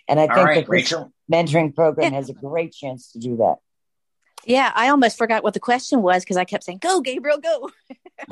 And 0.07 0.19
I 0.19 0.27
think 0.27 0.37
right, 0.37 0.55
that 0.55 0.61
this 0.61 0.69
Rachel. 0.69 1.11
mentoring 1.31 1.75
program 1.75 2.13
has 2.13 2.29
a 2.29 2.33
great 2.33 2.73
chance 2.73 3.11
to 3.11 3.19
do 3.19 3.37
that. 3.37 3.57
Yeah, 4.45 4.71
I 4.73 4.89
almost 4.89 5.17
forgot 5.17 5.43
what 5.43 5.53
the 5.53 5.59
question 5.59 6.01
was 6.01 6.23
because 6.23 6.37
I 6.37 6.45
kept 6.45 6.63
saying, 6.63 6.77
"Go, 6.77 7.01
Gabriel, 7.01 7.39
go." 7.39 7.69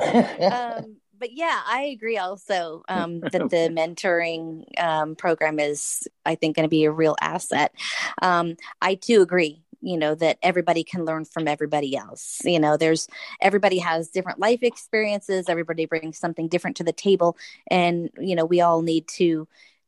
um, 0.00 0.96
but 1.18 1.32
yeah, 1.32 1.60
I 1.66 1.82
agree 1.82 2.18
also 2.18 2.82
um, 2.88 3.20
that 3.32 3.32
the 3.32 3.70
mentoring 3.70 4.64
um, 4.80 5.16
program 5.16 5.58
is, 5.58 6.06
I 6.24 6.34
think, 6.34 6.56
going 6.56 6.64
to 6.64 6.70
be 6.70 6.84
a 6.84 6.90
real 6.90 7.16
asset. 7.20 7.74
Um, 8.22 8.56
I 8.80 8.94
too 8.94 9.22
agree. 9.22 9.62
You 9.82 9.98
know 9.98 10.14
that 10.16 10.38
everybody 10.42 10.82
can 10.82 11.04
learn 11.04 11.26
from 11.26 11.46
everybody 11.46 11.96
else. 11.96 12.40
You 12.44 12.58
know, 12.58 12.76
there's 12.76 13.08
everybody 13.40 13.78
has 13.78 14.08
different 14.08 14.40
life 14.40 14.62
experiences. 14.62 15.48
Everybody 15.48 15.86
brings 15.86 16.18
something 16.18 16.48
different 16.48 16.78
to 16.78 16.84
the 16.84 16.92
table, 16.92 17.36
and 17.68 18.10
you 18.18 18.34
know, 18.34 18.44
we 18.44 18.60
all 18.60 18.82
need 18.82 19.06
to 19.08 19.46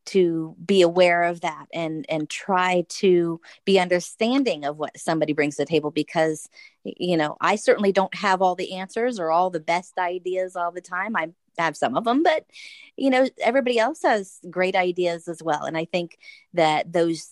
to 0.09 0.57
be 0.65 0.81
aware 0.81 1.25
of 1.25 1.43
that 1.43 1.67
and 1.73 2.07
and 2.09 2.31
try 2.31 2.83
to 2.89 3.39
be 3.67 3.79
understanding 3.79 4.65
of 4.65 4.79
what 4.79 4.99
somebody 4.99 5.35
brings 5.35 5.57
to 5.57 5.63
the 5.63 5.67
table 5.67 5.91
because 5.91 6.49
you 6.85 7.15
know 7.17 7.37
i 7.43 7.57
certainly 7.57 7.93
don't 7.93 8.15
have 8.15 8.41
all 8.41 8.55
the 8.55 8.73
answers 8.73 9.19
or 9.19 9.31
all 9.31 9.51
the 9.51 9.61
best 9.61 9.99
ideas 9.99 10.57
all 10.57 10.73
the 10.73 10.81
time. 10.81 11.15
I 11.15 11.29
have 11.59 11.77
some 11.77 11.97
of 11.97 12.05
them 12.05 12.23
but 12.23 12.47
you 12.97 13.11
know 13.11 13.29
everybody 13.41 13.79
else 13.79 14.03
has 14.03 14.39
great 14.49 14.77
ideas 14.77 15.29
as 15.29 15.43
well. 15.43 15.65
And 15.65 15.77
i 15.77 15.85
think 15.85 16.19
that 16.55 16.91
those 16.91 17.31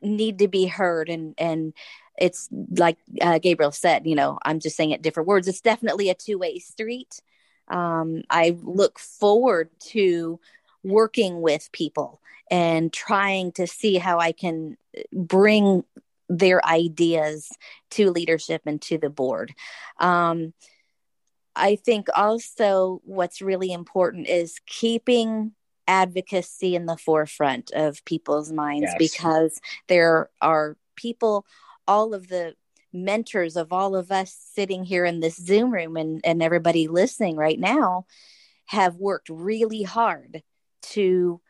need 0.00 0.38
to 0.38 0.48
be 0.48 0.66
heard 0.66 1.08
and 1.08 1.34
and 1.36 1.72
it's 2.16 2.48
like 2.76 2.98
uh, 3.20 3.38
gabriel 3.40 3.72
said 3.72 4.06
you 4.06 4.14
know 4.14 4.38
i'm 4.44 4.60
just 4.60 4.76
saying 4.76 4.92
it 4.92 5.02
different 5.02 5.26
words. 5.26 5.48
It's 5.48 5.60
definitely 5.62 6.10
a 6.10 6.14
two-way 6.14 6.60
street. 6.60 7.20
Um, 7.66 8.22
i 8.30 8.56
look 8.62 9.00
forward 9.00 9.70
to 9.94 10.38
working 10.84 11.40
with 11.40 11.70
people 11.72 12.20
and 12.50 12.92
trying 12.92 13.52
to 13.52 13.66
see 13.66 13.96
how 13.96 14.18
i 14.18 14.32
can 14.32 14.76
bring 15.12 15.82
their 16.28 16.64
ideas 16.64 17.50
to 17.90 18.10
leadership 18.10 18.62
and 18.66 18.80
to 18.80 18.98
the 18.98 19.10
board 19.10 19.54
um, 19.98 20.52
i 21.56 21.76
think 21.76 22.08
also 22.14 23.00
what's 23.04 23.42
really 23.42 23.72
important 23.72 24.28
is 24.28 24.60
keeping 24.66 25.52
advocacy 25.86 26.74
in 26.74 26.86
the 26.86 26.96
forefront 26.96 27.70
of 27.72 28.04
people's 28.04 28.52
minds 28.52 28.90
yes. 28.98 29.12
because 29.12 29.60
there 29.88 30.30
are 30.40 30.76
people 30.96 31.44
all 31.86 32.14
of 32.14 32.28
the 32.28 32.54
mentors 32.92 33.56
of 33.56 33.72
all 33.72 33.96
of 33.96 34.10
us 34.12 34.34
sitting 34.54 34.84
here 34.84 35.04
in 35.04 35.20
this 35.20 35.36
zoom 35.36 35.72
room 35.72 35.96
and, 35.96 36.20
and 36.24 36.42
everybody 36.42 36.86
listening 36.86 37.36
right 37.36 37.58
now 37.58 38.06
have 38.66 38.96
worked 38.96 39.28
really 39.28 39.82
hard 39.82 40.42
to 40.92 41.40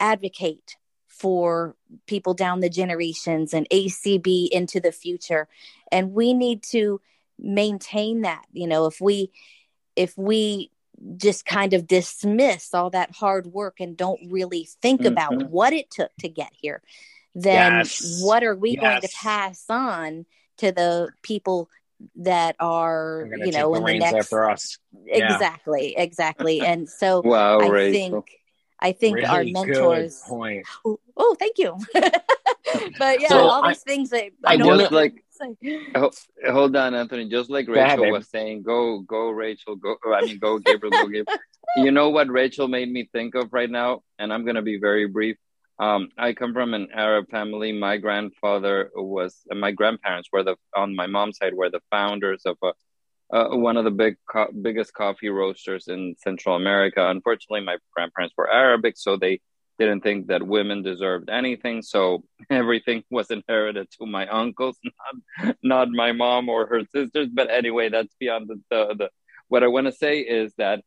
advocate 0.00 0.76
for 1.06 1.74
people 2.06 2.34
down 2.34 2.60
the 2.60 2.70
generations 2.70 3.52
and 3.52 3.68
acb 3.70 4.48
into 4.50 4.80
the 4.80 4.92
future 4.92 5.48
and 5.90 6.12
we 6.12 6.32
need 6.32 6.62
to 6.62 7.00
maintain 7.38 8.22
that 8.22 8.44
you 8.52 8.66
know 8.66 8.86
if 8.86 9.00
we 9.00 9.30
if 9.96 10.16
we 10.16 10.70
just 11.16 11.44
kind 11.44 11.74
of 11.74 11.86
dismiss 11.86 12.74
all 12.74 12.90
that 12.90 13.14
hard 13.14 13.46
work 13.46 13.80
and 13.80 13.96
don't 13.96 14.20
really 14.30 14.68
think 14.82 15.00
mm-hmm. 15.00 15.12
about 15.12 15.50
what 15.50 15.72
it 15.72 15.90
took 15.90 16.10
to 16.20 16.28
get 16.28 16.50
here, 16.52 16.82
then 17.34 17.78
yes. 17.78 18.20
what 18.22 18.42
are 18.42 18.56
we 18.56 18.70
yes. 18.70 18.80
going 18.80 19.00
to 19.00 19.08
pass 19.20 19.64
on 19.68 20.26
to 20.58 20.72
the 20.72 21.08
people 21.22 21.68
that 22.14 22.54
are 22.60 23.28
you 23.38 23.50
know 23.50 23.74
in 23.74 23.82
the 23.82 23.98
next 23.98 24.14
after 24.14 24.48
us 24.48 24.78
exactly 25.06 25.94
yeah. 25.96 26.02
exactly 26.02 26.60
and 26.60 26.88
so 26.88 27.20
wow, 27.24 27.58
i 27.58 27.66
Rachel. 27.66 27.92
think 27.92 28.37
i 28.80 28.92
think 28.92 29.16
really 29.16 29.26
our 29.26 29.44
mentors 29.44 30.22
point. 30.26 30.66
Oh, 30.84 30.98
oh, 31.16 31.36
thank 31.38 31.58
you 31.58 31.76
but 32.98 33.20
yeah 33.20 33.28
so 33.28 33.38
all 33.38 33.64
I, 33.64 33.68
these 33.68 33.82
things 33.82 34.10
that 34.10 34.30
i, 34.44 34.54
I 34.54 34.56
just 34.56 34.92
like 34.92 35.24
hold 36.50 36.76
on, 36.76 36.94
Anthony. 36.94 37.28
Just 37.28 37.50
like 37.50 37.68
Rachel 37.68 38.02
ahead, 38.02 38.12
was 38.12 38.28
saying, 38.28 38.62
go, 38.62 39.00
go, 39.00 39.30
Rachel, 39.30 39.76
go. 39.76 39.96
I 40.12 40.22
mean, 40.22 40.38
go, 40.38 40.58
Gabriel, 40.58 40.90
go, 40.90 41.06
Gabriel. 41.06 41.24
you 41.76 41.90
know 41.90 42.10
what 42.10 42.28
Rachel 42.28 42.68
made 42.68 42.90
me 42.90 43.08
think 43.12 43.34
of 43.34 43.52
right 43.52 43.70
now, 43.70 44.02
and 44.18 44.32
I'm 44.32 44.44
gonna 44.44 44.62
be 44.62 44.78
very 44.78 45.06
brief. 45.06 45.36
Um, 45.78 46.08
I 46.18 46.32
come 46.32 46.54
from 46.54 46.74
an 46.74 46.88
Arab 46.92 47.30
family. 47.30 47.72
My 47.72 47.98
grandfather 47.98 48.90
was, 48.94 49.36
my 49.54 49.70
grandparents 49.70 50.28
were 50.32 50.42
the 50.42 50.56
on 50.74 50.96
my 50.96 51.06
mom's 51.06 51.38
side 51.38 51.54
were 51.54 51.70
the 51.70 51.80
founders 51.90 52.42
of 52.44 52.56
a, 52.62 52.72
uh, 53.32 53.48
one 53.50 53.76
of 53.76 53.84
the 53.84 53.90
big 53.90 54.16
co- 54.30 54.52
biggest 54.62 54.94
coffee 54.94 55.28
roasters 55.28 55.88
in 55.88 56.14
Central 56.18 56.56
America. 56.56 57.08
Unfortunately, 57.08 57.60
my 57.60 57.76
grandparents 57.94 58.34
were 58.36 58.50
Arabic, 58.50 58.96
so 58.96 59.16
they 59.16 59.40
didn't 59.78 60.02
think 60.02 60.26
that 60.26 60.42
women 60.42 60.82
deserved 60.82 61.30
anything 61.30 61.82
so 61.82 62.24
everything 62.50 63.04
was 63.10 63.30
inherited 63.30 63.88
to 63.90 64.06
my 64.06 64.26
uncles 64.26 64.76
not, 65.40 65.56
not 65.62 65.90
my 65.90 66.12
mom 66.12 66.48
or 66.48 66.66
her 66.66 66.82
sisters 66.94 67.28
but 67.32 67.50
anyway 67.50 67.88
that's 67.88 68.14
beyond 68.18 68.48
the, 68.48 68.60
the, 68.70 68.94
the 68.98 69.10
what 69.48 69.62
i 69.62 69.68
want 69.68 69.86
to 69.86 69.92
say 69.92 70.18
is 70.18 70.52
that 70.58 70.82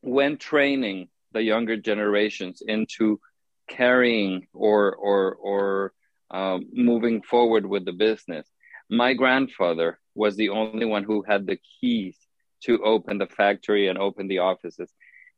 when 0.00 0.36
training 0.36 1.08
the 1.32 1.42
younger 1.42 1.76
generations 1.76 2.62
into 2.66 3.20
carrying 3.68 4.46
or 4.52 4.94
or 4.96 5.34
or 5.36 5.92
um, 6.30 6.66
moving 6.72 7.22
forward 7.22 7.64
with 7.64 7.84
the 7.84 7.92
business 7.92 8.46
my 8.90 9.14
grandfather 9.14 9.98
was 10.14 10.36
the 10.36 10.50
only 10.50 10.86
one 10.86 11.04
who 11.04 11.22
had 11.22 11.46
the 11.46 11.58
keys 11.80 12.16
to 12.62 12.82
open 12.82 13.18
the 13.18 13.26
factory 13.26 13.88
and 13.88 13.98
open 13.98 14.28
the 14.28 14.38
offices 14.38 14.90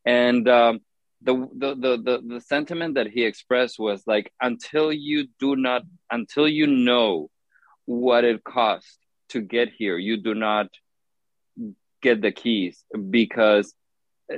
and 0.05 0.47
um, 0.47 0.79
the, 1.21 1.33
the 1.55 1.75
the 1.75 1.97
the 1.97 2.35
the 2.35 2.41
sentiment 2.41 2.95
that 2.95 3.07
he 3.07 3.23
expressed 3.23 3.79
was 3.79 4.03
like 4.05 4.31
until 4.41 4.91
you 4.91 5.27
do 5.39 5.55
not 5.55 5.83
until 6.11 6.47
you 6.47 6.67
know 6.67 7.29
what 7.85 8.23
it 8.23 8.43
costs 8.43 8.97
to 9.29 9.41
get 9.41 9.69
here 9.69 9.97
you 9.97 10.17
do 10.17 10.35
not 10.35 10.67
get 12.01 12.21
the 12.21 12.31
keys 12.31 12.83
because 13.09 13.73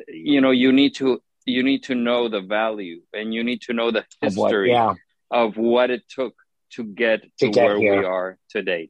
you 0.07 0.39
know 0.39 0.51
you 0.51 0.71
need 0.71 0.95
to 0.95 1.21
you 1.45 1.63
need 1.63 1.83
to 1.83 1.95
know 1.95 2.29
the 2.29 2.41
value 2.41 3.01
and 3.13 3.33
you 3.33 3.43
need 3.43 3.61
to 3.61 3.73
know 3.73 3.91
the 3.91 4.05
history 4.21 4.73
of 4.73 4.85
what, 4.85 4.97
yeah. 4.97 5.43
of 5.43 5.57
what 5.57 5.89
it 5.89 6.03
took 6.09 6.35
to 6.69 6.83
get 6.83 7.23
to, 7.39 7.47
to 7.47 7.49
get 7.49 7.65
where 7.65 7.77
here. 7.77 7.99
we 7.99 8.05
are 8.05 8.37
today 8.49 8.89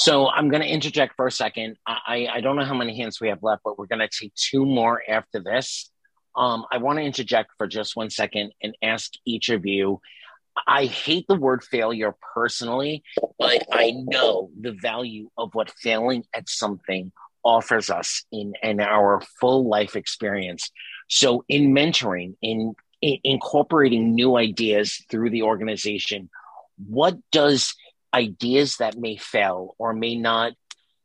so 0.00 0.30
I'm 0.30 0.48
going 0.48 0.62
to 0.62 0.66
interject 0.68 1.14
for 1.14 1.26
a 1.26 1.30
second. 1.30 1.76
I, 1.86 2.26
I 2.32 2.40
don't 2.40 2.56
know 2.56 2.64
how 2.64 2.72
many 2.72 2.96
hands 2.96 3.20
we 3.20 3.28
have 3.28 3.42
left, 3.42 3.60
but 3.66 3.78
we're 3.78 3.84
going 3.84 3.98
to 3.98 4.08
take 4.08 4.34
two 4.34 4.64
more 4.64 5.02
after 5.06 5.40
this. 5.40 5.90
Um, 6.34 6.64
I 6.72 6.78
want 6.78 6.98
to 6.98 7.02
interject 7.02 7.50
for 7.58 7.66
just 7.66 7.94
one 7.96 8.08
second 8.08 8.52
and 8.62 8.74
ask 8.80 9.12
each 9.26 9.50
of 9.50 9.66
you. 9.66 10.00
I 10.66 10.86
hate 10.86 11.26
the 11.28 11.34
word 11.34 11.62
failure 11.62 12.14
personally, 12.34 13.02
but 13.38 13.66
I 13.70 13.90
know 13.90 14.48
the 14.58 14.72
value 14.72 15.28
of 15.36 15.50
what 15.52 15.70
failing 15.70 16.24
at 16.34 16.48
something 16.48 17.12
offers 17.44 17.90
us 17.90 18.24
in, 18.32 18.54
in 18.62 18.80
our 18.80 19.20
full 19.38 19.68
life 19.68 19.96
experience. 19.96 20.70
So, 21.10 21.44
in 21.46 21.74
mentoring, 21.74 22.36
in, 22.40 22.74
in 23.02 23.18
incorporating 23.22 24.14
new 24.14 24.38
ideas 24.38 25.04
through 25.10 25.28
the 25.28 25.42
organization, 25.42 26.30
what 26.88 27.18
does 27.30 27.74
ideas 28.12 28.76
that 28.78 28.96
may 28.96 29.16
fail 29.16 29.74
or 29.78 29.92
may 29.92 30.16
not 30.16 30.52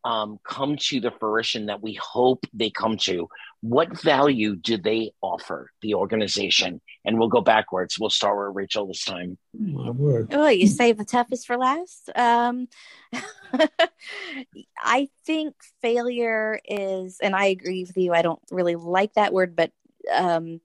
um, 0.06 0.40
come 0.48 0.78
to 0.78 1.00
the 1.00 1.12
fruition 1.12 1.66
that 1.66 1.82
we 1.82 1.94
hope 2.00 2.46
they 2.54 2.70
come 2.70 2.98
to, 2.98 3.28
what 3.62 4.00
value 4.00 4.56
do 4.56 4.78
they 4.78 5.12
offer 5.22 5.72
the 5.82 5.96
organization? 5.96 6.80
And 7.04 7.18
we'll 7.18 7.28
go 7.28 7.42
backwards. 7.42 8.00
We'll 8.00 8.12
start 8.12 8.38
with 8.38 8.56
Rachel 8.56 8.86
this 8.86 9.04
time. 9.04 9.40
My 9.60 9.90
word. 9.90 10.30
Oh, 10.32 10.48
you 10.48 10.68
save 10.68 10.98
the 10.98 11.06
toughest 11.06 11.48
for 11.48 11.58
last. 11.58 12.12
Um, 12.16 12.68
I 14.80 15.10
think 15.26 15.56
failure 15.82 16.60
is, 16.66 17.18
and 17.20 17.36
I 17.36 17.46
agree 17.46 17.84
with 17.84 17.98
you. 17.98 18.14
I 18.14 18.22
don't 18.22 18.42
really 18.52 18.76
like 18.76 19.16
that 19.16 19.34
word, 19.34 19.56
but 19.56 19.72
um, 20.14 20.62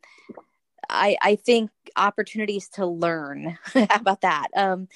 I, 0.91 1.17
I 1.23 1.37
think 1.37 1.71
opportunities 1.97 2.69
to 2.71 2.85
learn. 2.85 3.59
How 3.73 3.87
about 3.91 4.21
that? 4.21 4.49
Um, 4.55 4.89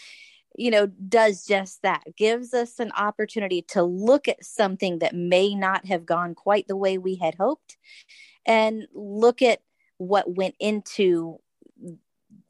you 0.56 0.70
know, 0.70 0.86
does 0.86 1.44
just 1.46 1.82
that, 1.82 2.02
gives 2.16 2.54
us 2.54 2.78
an 2.78 2.92
opportunity 2.92 3.62
to 3.62 3.82
look 3.82 4.28
at 4.28 4.44
something 4.44 4.98
that 5.00 5.14
may 5.14 5.54
not 5.54 5.86
have 5.86 6.06
gone 6.06 6.34
quite 6.34 6.68
the 6.68 6.76
way 6.76 6.98
we 6.98 7.16
had 7.16 7.34
hoped 7.34 7.76
and 8.46 8.86
look 8.94 9.42
at 9.42 9.60
what 9.98 10.34
went 10.34 10.54
into 10.60 11.38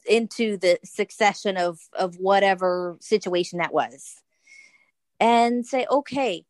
into 0.06 0.58
the 0.58 0.78
succession 0.84 1.56
of 1.56 1.78
of 1.94 2.16
whatever 2.16 2.96
situation 3.00 3.58
that 3.58 3.72
was 3.72 4.22
and 5.18 5.64
say 5.66 5.86
okay 5.90 6.44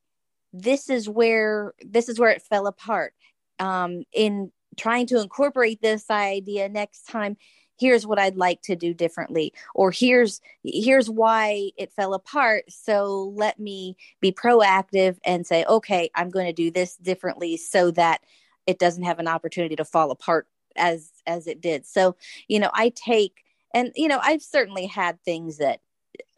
this 0.54 0.88
is 0.88 1.08
where 1.08 1.74
this 1.80 2.08
is 2.08 2.18
where 2.18 2.30
it 2.30 2.42
fell 2.42 2.66
apart. 2.66 3.12
Um 3.58 4.04
in 4.12 4.52
trying 4.76 5.06
to 5.06 5.20
incorporate 5.20 5.82
this 5.82 6.10
idea 6.10 6.68
next 6.68 7.08
time 7.08 7.36
here's 7.78 8.06
what 8.06 8.18
i'd 8.18 8.36
like 8.36 8.60
to 8.62 8.76
do 8.76 8.94
differently 8.94 9.52
or 9.74 9.90
here's 9.90 10.40
here's 10.62 11.10
why 11.10 11.70
it 11.76 11.92
fell 11.92 12.14
apart. 12.14 12.64
So 12.68 13.32
let 13.34 13.58
me 13.58 13.96
be 14.20 14.32
proactive 14.32 15.18
and 15.24 15.46
say 15.46 15.64
okay 15.64 16.10
i'm 16.14 16.30
going 16.30 16.46
to 16.46 16.52
do 16.52 16.70
this 16.70 16.96
differently 16.96 17.56
so 17.56 17.90
that 17.92 18.20
it 18.66 18.78
doesn't 18.78 19.04
have 19.04 19.18
an 19.18 19.28
opportunity 19.28 19.76
to 19.76 19.84
fall 19.84 20.10
apart 20.10 20.46
as 20.76 21.10
as 21.26 21.46
it 21.46 21.60
did. 21.60 21.86
So 21.86 22.16
you 22.48 22.58
know 22.58 22.70
i 22.72 22.90
take 22.94 23.44
and 23.72 23.92
you 23.94 24.08
know 24.08 24.20
i've 24.22 24.42
certainly 24.42 24.86
had 24.86 25.22
things 25.22 25.58
that 25.58 25.80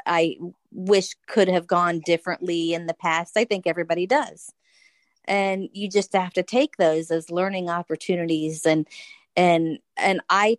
i 0.07 0.37
wish 0.73 1.15
could 1.27 1.49
have 1.49 1.67
gone 1.67 2.01
differently 2.05 2.75
in 2.75 2.87
the 2.87 2.95
past. 2.95 3.37
I 3.37 3.45
think 3.45 3.67
everybody 3.67 4.07
does. 4.07 4.53
And 5.25 5.69
you 5.73 5.89
just 5.89 6.13
have 6.13 6.33
to 6.35 6.43
take 6.43 6.77
those 6.77 7.11
as 7.11 7.31
learning 7.31 7.69
opportunities 7.69 8.65
and 8.65 8.87
and 9.37 9.79
and 9.97 10.21
i 10.31 10.59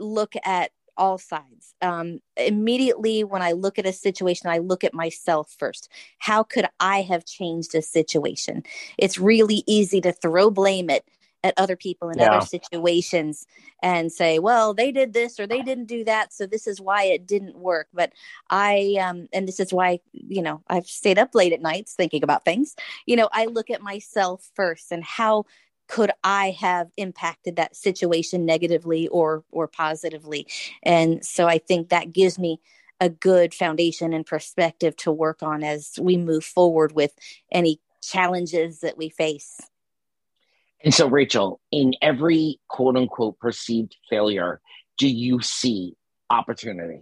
look 0.00 0.34
at 0.44 0.72
all 0.96 1.18
sides. 1.18 1.74
Um, 1.80 2.20
immediately, 2.36 3.24
when 3.24 3.42
I 3.42 3.52
look 3.52 3.78
at 3.78 3.86
a 3.86 3.92
situation, 3.92 4.50
I 4.50 4.58
look 4.58 4.84
at 4.84 4.94
myself 4.94 5.54
first. 5.58 5.88
How 6.18 6.42
could 6.42 6.66
I 6.78 7.02
have 7.02 7.24
changed 7.24 7.74
a 7.74 7.82
situation? 7.82 8.64
It's 8.98 9.18
really 9.18 9.64
easy 9.66 10.00
to 10.02 10.12
throw 10.12 10.50
blame 10.50 10.90
at 10.90 11.04
at 11.42 11.54
other 11.56 11.76
people 11.76 12.10
in 12.10 12.18
yeah. 12.18 12.30
other 12.32 12.44
situations 12.44 13.46
and 13.82 14.12
say, 14.12 14.38
well, 14.38 14.74
they 14.74 14.92
did 14.92 15.12
this 15.14 15.40
or 15.40 15.46
they 15.46 15.62
didn't 15.62 15.86
do 15.86 16.04
that, 16.04 16.32
so 16.32 16.46
this 16.46 16.66
is 16.66 16.80
why 16.80 17.04
it 17.04 17.26
didn't 17.26 17.56
work. 17.56 17.88
But 17.94 18.12
I, 18.50 18.98
um, 19.00 19.26
and 19.32 19.48
this 19.48 19.58
is 19.58 19.72
why, 19.72 20.00
you 20.12 20.42
know, 20.42 20.62
I've 20.68 20.86
stayed 20.86 21.18
up 21.18 21.34
late 21.34 21.54
at 21.54 21.62
nights 21.62 21.94
thinking 21.94 22.22
about 22.22 22.44
things. 22.44 22.76
You 23.06 23.16
know, 23.16 23.28
I 23.32 23.46
look 23.46 23.70
at 23.70 23.80
myself 23.80 24.50
first 24.54 24.92
and 24.92 25.02
how 25.02 25.44
could 25.90 26.12
I 26.22 26.56
have 26.60 26.88
impacted 26.96 27.56
that 27.56 27.74
situation 27.74 28.46
negatively 28.46 29.08
or 29.08 29.44
or 29.50 29.66
positively? 29.66 30.46
And 30.84 31.24
so 31.26 31.48
I 31.48 31.58
think 31.58 31.88
that 31.88 32.12
gives 32.12 32.38
me 32.38 32.60
a 33.00 33.10
good 33.10 33.52
foundation 33.52 34.12
and 34.12 34.24
perspective 34.24 34.94
to 34.98 35.10
work 35.10 35.42
on 35.42 35.64
as 35.64 35.98
we 36.00 36.16
move 36.16 36.44
forward 36.44 36.92
with 36.92 37.12
any 37.50 37.80
challenges 38.02 38.80
that 38.80 38.96
we 38.96 39.08
face. 39.08 39.60
And 40.84 40.94
so, 40.94 41.08
Rachel, 41.08 41.60
in 41.72 41.94
every 42.00 42.60
quote 42.68 42.96
unquote 42.96 43.38
perceived 43.40 43.96
failure, 44.08 44.60
do 44.96 45.08
you 45.08 45.40
see 45.42 45.96
opportunity? 46.30 47.00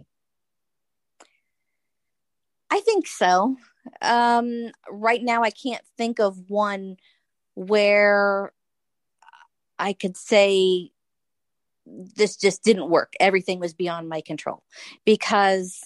I 2.71 2.79
think 2.81 3.07
so. 3.07 3.55
Um, 4.01 4.71
right 4.89 5.21
now, 5.21 5.43
I 5.43 5.51
can't 5.51 5.83
think 5.95 6.19
of 6.19 6.49
one 6.49 6.97
where 7.55 8.51
I 9.79 9.93
could 9.93 10.17
say 10.17 10.91
this 11.85 12.35
just 12.35 12.63
didn't 12.63 12.89
work. 12.89 13.13
Everything 13.19 13.59
was 13.59 13.73
beyond 13.73 14.09
my 14.09 14.21
control 14.21 14.63
because 15.05 15.81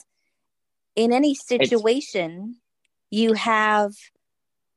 in 0.95 1.13
any 1.13 1.33
situation, 1.33 2.55
it's, 3.11 3.21
you 3.21 3.33
have 3.33 3.93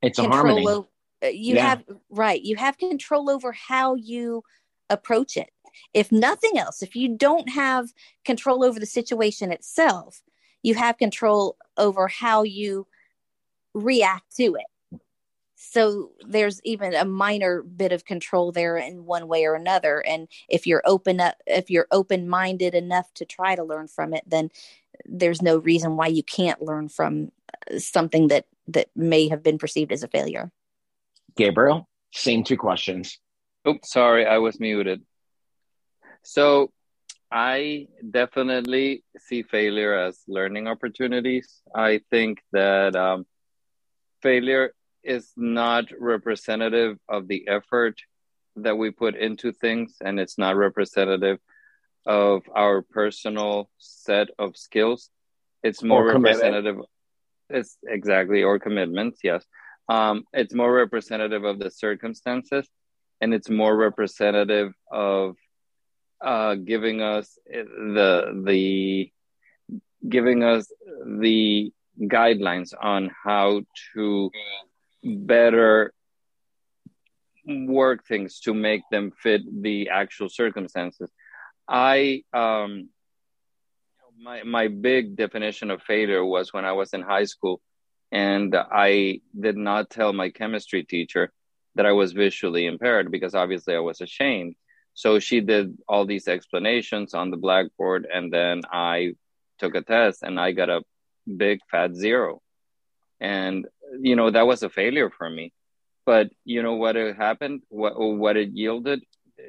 it's 0.02 0.18
control 0.18 0.68
over, 0.68 0.88
uh, 1.24 1.28
you 1.28 1.54
yeah. 1.56 1.68
have 1.68 1.84
right 2.10 2.42
you 2.42 2.56
have 2.56 2.76
control 2.78 3.30
over 3.30 3.52
how 3.52 3.94
you 3.94 4.42
approach 4.90 5.36
it 5.36 5.50
if 5.94 6.12
nothing 6.12 6.58
else 6.58 6.82
if 6.82 6.94
you 6.94 7.16
don't 7.16 7.48
have 7.48 7.92
control 8.24 8.62
over 8.62 8.78
the 8.78 8.86
situation 8.86 9.50
itself 9.50 10.22
you 10.62 10.74
have 10.74 10.98
control 10.98 11.56
over 11.76 12.08
how 12.08 12.42
you 12.42 12.86
react 13.74 14.36
to 14.36 14.54
it 14.54 14.66
so 15.56 16.12
there's 16.20 16.60
even 16.64 16.94
a 16.94 17.06
minor 17.06 17.62
bit 17.62 17.90
of 17.90 18.04
control 18.04 18.52
there 18.52 18.76
in 18.76 19.06
one 19.06 19.26
way 19.26 19.46
or 19.46 19.54
another. 19.54 20.00
And 20.06 20.28
if 20.48 20.66
you're 20.66 20.82
open 20.84 21.18
up 21.18 21.36
if 21.46 21.70
you're 21.70 21.88
open 21.90 22.28
minded 22.28 22.74
enough 22.74 23.12
to 23.14 23.24
try 23.24 23.56
to 23.56 23.64
learn 23.64 23.88
from 23.88 24.12
it 24.12 24.22
then 24.26 24.50
there's 25.04 25.42
no 25.42 25.56
reason 25.56 25.96
why 25.96 26.06
you 26.06 26.22
can't 26.22 26.62
learn 26.62 26.88
from 26.88 27.32
uh, 27.70 27.78
something 27.78 28.28
that 28.28 28.46
that 28.68 28.88
may 28.94 29.28
have 29.28 29.42
been 29.42 29.58
perceived 29.58 29.92
as 29.92 30.02
a 30.02 30.08
failure. 30.08 30.52
Gabriel 31.36 31.88
same 32.12 32.44
two 32.44 32.56
questions. 32.58 33.18
Oops 33.66 33.90
sorry 33.90 34.26
i 34.26 34.38
was 34.38 34.60
muted. 34.60 35.02
So 36.22 36.70
i 37.32 37.88
definitely 38.08 39.04
see 39.18 39.42
failure 39.42 39.94
as 39.94 40.20
learning 40.28 40.68
opportunities. 40.68 41.62
I 41.74 42.00
think 42.10 42.42
that 42.52 42.94
um, 42.94 43.26
failure 44.22 44.72
is 45.06 45.32
not 45.36 45.84
representative 45.98 46.98
of 47.08 47.28
the 47.28 47.46
effort 47.48 48.00
that 48.56 48.76
we 48.76 48.90
put 48.90 49.14
into 49.14 49.52
things 49.52 49.96
and 50.00 50.18
it's 50.18 50.38
not 50.38 50.56
representative 50.56 51.38
of 52.06 52.42
our 52.54 52.82
personal 52.82 53.70
set 53.78 54.28
of 54.38 54.56
skills. 54.56 55.10
It's 55.62 55.82
more 55.82 56.06
representative 56.06 56.78
it's 57.48 57.78
exactly 57.86 58.42
or 58.42 58.58
commitments 58.58 59.20
yes. 59.22 59.44
Um, 59.88 60.24
it's 60.32 60.52
more 60.52 60.72
representative 60.72 61.44
of 61.44 61.60
the 61.60 61.70
circumstances 61.70 62.68
and 63.20 63.32
it's 63.32 63.48
more 63.48 63.76
representative 63.76 64.72
of 64.90 65.36
uh, 66.20 66.54
giving 66.56 67.02
us 67.02 67.38
the 67.46 68.42
the 68.44 69.12
giving 70.08 70.42
us 70.42 70.72
the 71.04 71.72
guidelines 72.00 72.72
on 72.80 73.10
how 73.24 73.62
to 73.94 74.30
better 75.06 75.92
work 77.46 78.04
things 78.06 78.40
to 78.40 78.52
make 78.52 78.82
them 78.90 79.12
fit 79.12 79.42
the 79.62 79.90
actual 79.90 80.28
circumstances. 80.28 81.10
I 81.68 82.22
um 82.32 82.88
my 84.18 84.42
my 84.42 84.68
big 84.68 85.16
definition 85.16 85.70
of 85.70 85.82
failure 85.82 86.24
was 86.24 86.52
when 86.52 86.64
I 86.64 86.72
was 86.72 86.92
in 86.92 87.02
high 87.02 87.24
school 87.24 87.60
and 88.12 88.54
I 88.54 89.20
did 89.38 89.56
not 89.56 89.90
tell 89.90 90.12
my 90.12 90.30
chemistry 90.30 90.84
teacher 90.84 91.32
that 91.74 91.86
I 91.86 91.92
was 91.92 92.12
visually 92.12 92.66
impaired 92.66 93.10
because 93.10 93.34
obviously 93.34 93.74
I 93.74 93.80
was 93.80 94.00
ashamed. 94.00 94.54
So 94.94 95.18
she 95.18 95.40
did 95.40 95.76
all 95.88 96.06
these 96.06 96.26
explanations 96.26 97.12
on 97.12 97.30
the 97.30 97.36
blackboard 97.36 98.06
and 98.12 98.32
then 98.32 98.62
I 98.72 99.12
took 99.58 99.74
a 99.74 99.82
test 99.82 100.22
and 100.22 100.40
I 100.40 100.52
got 100.52 100.70
a 100.70 100.82
big 101.36 101.60
fat 101.70 101.94
zero. 101.94 102.40
And 103.20 103.66
you 104.00 104.16
know 104.16 104.30
that 104.30 104.46
was 104.46 104.62
a 104.62 104.70
failure 104.70 105.10
for 105.10 105.28
me. 105.28 105.52
But 106.04 106.30
you 106.44 106.62
know 106.62 106.74
what 106.74 106.96
happened? 106.96 107.62
What 107.68 107.98
what 107.98 108.36
it 108.36 108.50
yielded? 108.50 109.02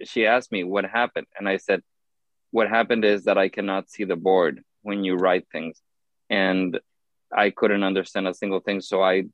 She 0.04 0.26
asked 0.26 0.52
me 0.52 0.64
what 0.64 0.86
happened? 0.86 1.28
And 1.38 1.48
i 1.48 1.58
said 1.58 1.82
what 2.52 2.70
happened 2.70 3.06
is 3.06 3.26
that 3.26 3.38
i 3.38 3.50
cannot 3.50 3.90
see 3.90 4.06
the 4.06 4.16
board 4.16 4.64
when 4.82 5.04
you 5.04 5.16
write 5.16 5.48
things. 5.52 5.82
And 6.30 6.80
i 7.36 7.50
couldn't 7.50 7.84
understand 7.84 8.28
a 8.28 8.34
single 8.34 8.60
thing. 8.60 8.82
So 8.82 9.04
i 9.04 9.26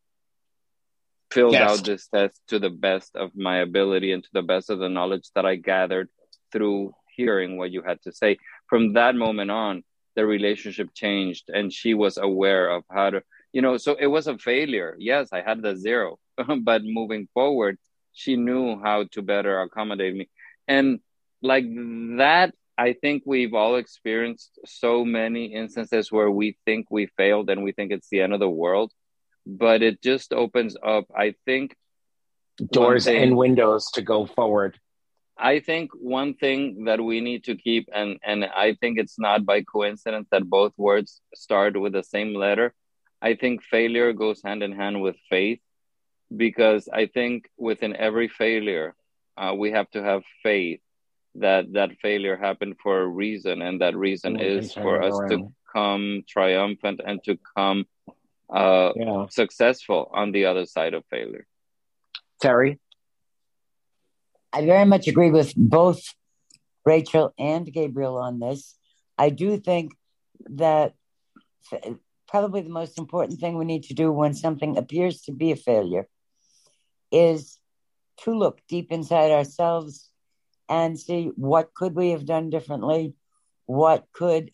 filled 1.31 1.53
yes. 1.53 1.79
out 1.79 1.85
this 1.85 2.07
test 2.07 2.39
to 2.47 2.59
the 2.59 2.69
best 2.69 3.15
of 3.15 3.35
my 3.35 3.57
ability 3.57 4.11
and 4.11 4.23
to 4.23 4.29
the 4.33 4.43
best 4.43 4.69
of 4.69 4.77
the 4.77 4.89
knowledge 4.89 5.29
that 5.33 5.47
i 5.47 5.55
gathered 5.55 6.09
through 6.51 6.93
hearing 7.15 7.57
what 7.57 7.71
you 7.71 7.81
had 7.81 8.01
to 8.03 8.11
say. 8.11 8.37
From 8.67 8.93
that 8.93 9.15
moment 9.15 9.51
on 9.51 9.83
the 10.15 10.25
relationship 10.25 10.93
changed 10.93 11.49
and 11.49 11.73
she 11.73 11.93
was 11.93 12.17
aware 12.17 12.69
of 12.69 12.83
how 12.91 13.09
to 13.09 13.23
you 13.53 13.61
know 13.61 13.77
so 13.77 13.95
it 13.99 14.07
was 14.07 14.27
a 14.27 14.37
failure. 14.37 14.95
Yes 14.99 15.29
i 15.31 15.41
had 15.41 15.61
the 15.61 15.75
zero 15.75 16.19
but 16.61 16.81
moving 16.83 17.27
forward 17.33 17.77
she 18.11 18.35
knew 18.35 18.79
how 18.81 19.05
to 19.11 19.21
better 19.23 19.59
accommodate 19.61 20.15
me. 20.15 20.29
And 20.67 20.99
like 21.41 21.65
that 22.17 22.53
i 22.77 22.93
think 22.93 23.23
we've 23.25 23.53
all 23.53 23.75
experienced 23.75 24.59
so 24.65 25.05
many 25.05 25.53
instances 25.53 26.11
where 26.11 26.31
we 26.31 26.57
think 26.65 26.87
we 26.89 27.05
failed 27.17 27.49
and 27.49 27.63
we 27.63 27.71
think 27.71 27.91
it's 27.91 28.09
the 28.09 28.21
end 28.21 28.33
of 28.33 28.39
the 28.39 28.49
world 28.49 28.91
but 29.45 29.81
it 29.81 30.01
just 30.01 30.33
opens 30.33 30.75
up 30.83 31.05
i 31.15 31.35
think 31.45 31.75
doors 32.71 33.05
thing, 33.05 33.21
and 33.21 33.37
windows 33.37 33.89
to 33.91 34.01
go 34.01 34.25
forward. 34.25 34.79
I 35.37 35.59
think 35.59 35.91
one 35.93 36.35
thing 36.35 36.85
that 36.85 37.01
we 37.01 37.19
need 37.19 37.45
to 37.45 37.55
keep 37.55 37.89
and 37.93 38.19
and 38.23 38.45
i 38.45 38.75
think 38.79 38.99
it's 38.99 39.17
not 39.17 39.45
by 39.45 39.63
coincidence 39.63 40.27
that 40.31 40.49
both 40.49 40.73
words 40.77 41.21
start 41.33 41.79
with 41.79 41.93
the 41.93 42.03
same 42.03 42.33
letter 42.35 42.73
I 43.23 43.35
think 43.35 43.63
failure 43.63 44.11
goes 44.11 44.41
hand 44.43 44.61
in 44.63 44.73
hand 44.73 45.01
with 45.01 45.15
faith 45.29 45.61
because 46.35 46.89
I 46.91 47.05
think 47.05 47.49
within 47.57 47.95
every 47.95 48.27
failure, 48.27 48.95
uh, 49.37 49.53
we 49.57 49.71
have 49.71 49.89
to 49.91 50.03
have 50.03 50.23
faith 50.43 50.81
that 51.35 51.71
that 51.73 51.91
failure 52.01 52.35
happened 52.35 52.75
for 52.83 53.01
a 53.01 53.07
reason, 53.07 53.61
and 53.61 53.81
that 53.81 53.95
reason 53.95 54.39
is 54.39 54.73
for 54.73 55.01
us 55.01 55.17
around. 55.17 55.29
to 55.29 55.53
come 55.71 56.23
triumphant 56.27 56.99
and 57.03 57.23
to 57.23 57.39
come 57.55 57.85
uh, 58.53 58.91
yeah. 58.95 59.25
successful 59.29 60.11
on 60.13 60.33
the 60.33 60.45
other 60.45 60.65
side 60.65 60.93
of 60.93 61.03
failure. 61.09 61.47
Terry? 62.41 62.79
I 64.51 64.65
very 64.65 64.85
much 64.85 65.07
agree 65.07 65.31
with 65.31 65.53
both 65.55 66.01
Rachel 66.85 67.33
and 67.39 67.71
Gabriel 67.71 68.17
on 68.17 68.39
this. 68.39 68.77
I 69.17 69.29
do 69.29 69.57
think 69.57 69.93
that 70.45 70.93
probably 72.33 72.61
the 72.61 72.69
most 72.81 72.97
important 72.97 73.39
thing 73.39 73.55
we 73.55 73.63
need 73.63 73.83
to 73.83 73.93
do 73.93 74.11
when 74.11 74.33
something 74.33 74.75
appears 74.75 75.21
to 75.21 75.31
be 75.31 75.51
a 75.51 75.55
failure 75.55 76.07
is 77.11 77.59
to 78.23 78.31
look 78.33 78.59
deep 78.67 78.91
inside 78.91 79.29
ourselves 79.29 80.09
and 80.67 80.99
see 80.99 81.31
what 81.35 81.75
could 81.75 81.93
we 81.95 82.09
have 82.09 82.25
done 82.25 82.49
differently? 82.49 83.13
What 83.67 84.07
could 84.13 84.49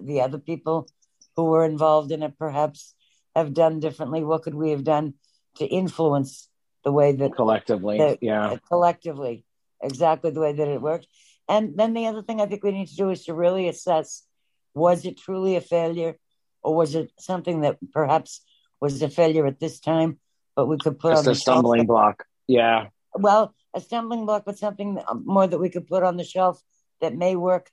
the 0.00 0.20
other 0.20 0.38
people 0.38 0.86
who 1.34 1.46
were 1.46 1.64
involved 1.64 2.12
in 2.12 2.22
it 2.22 2.38
perhaps 2.38 2.94
have 3.34 3.52
done 3.52 3.80
differently? 3.80 4.22
What 4.22 4.42
could 4.42 4.54
we 4.54 4.70
have 4.70 4.84
done 4.84 5.14
to 5.56 5.66
influence 5.66 6.48
the 6.84 6.92
way 6.92 7.16
that 7.16 7.34
collectively 7.34 7.98
that, 7.98 8.18
yeah. 8.22 8.50
uh, 8.50 8.58
collectively 8.68 9.44
exactly 9.82 10.30
the 10.30 10.40
way 10.40 10.52
that 10.52 10.68
it 10.68 10.80
worked 10.80 11.08
and 11.48 11.76
then 11.76 11.94
the 11.94 12.06
other 12.06 12.20
thing 12.20 12.42
i 12.42 12.46
think 12.46 12.62
we 12.62 12.72
need 12.72 12.88
to 12.88 12.96
do 12.96 13.08
is 13.08 13.24
to 13.24 13.32
really 13.32 13.68
assess 13.68 14.26
was 14.74 15.06
it 15.06 15.16
truly 15.16 15.56
a 15.56 15.62
failure 15.62 16.18
or 16.64 16.74
was 16.74 16.94
it 16.94 17.12
something 17.18 17.60
that 17.60 17.78
perhaps 17.92 18.40
was 18.80 19.00
a 19.02 19.08
failure 19.08 19.46
at 19.46 19.60
this 19.60 19.80
time, 19.80 20.18
but 20.56 20.66
we 20.66 20.78
could 20.78 20.98
put 20.98 21.12
just 21.12 21.26
on 21.26 21.32
a 21.32 21.34
stumbling 21.34 21.80
shelf? 21.80 21.88
block? 21.88 22.26
Yeah. 22.46 22.86
Well, 23.14 23.54
a 23.74 23.80
stumbling 23.80 24.26
block, 24.26 24.44
but 24.44 24.58
something 24.58 24.98
more 25.24 25.46
that 25.46 25.58
we 25.58 25.70
could 25.70 25.86
put 25.86 26.02
on 26.02 26.16
the 26.16 26.24
shelf 26.24 26.60
that 27.00 27.14
may 27.14 27.36
work 27.36 27.70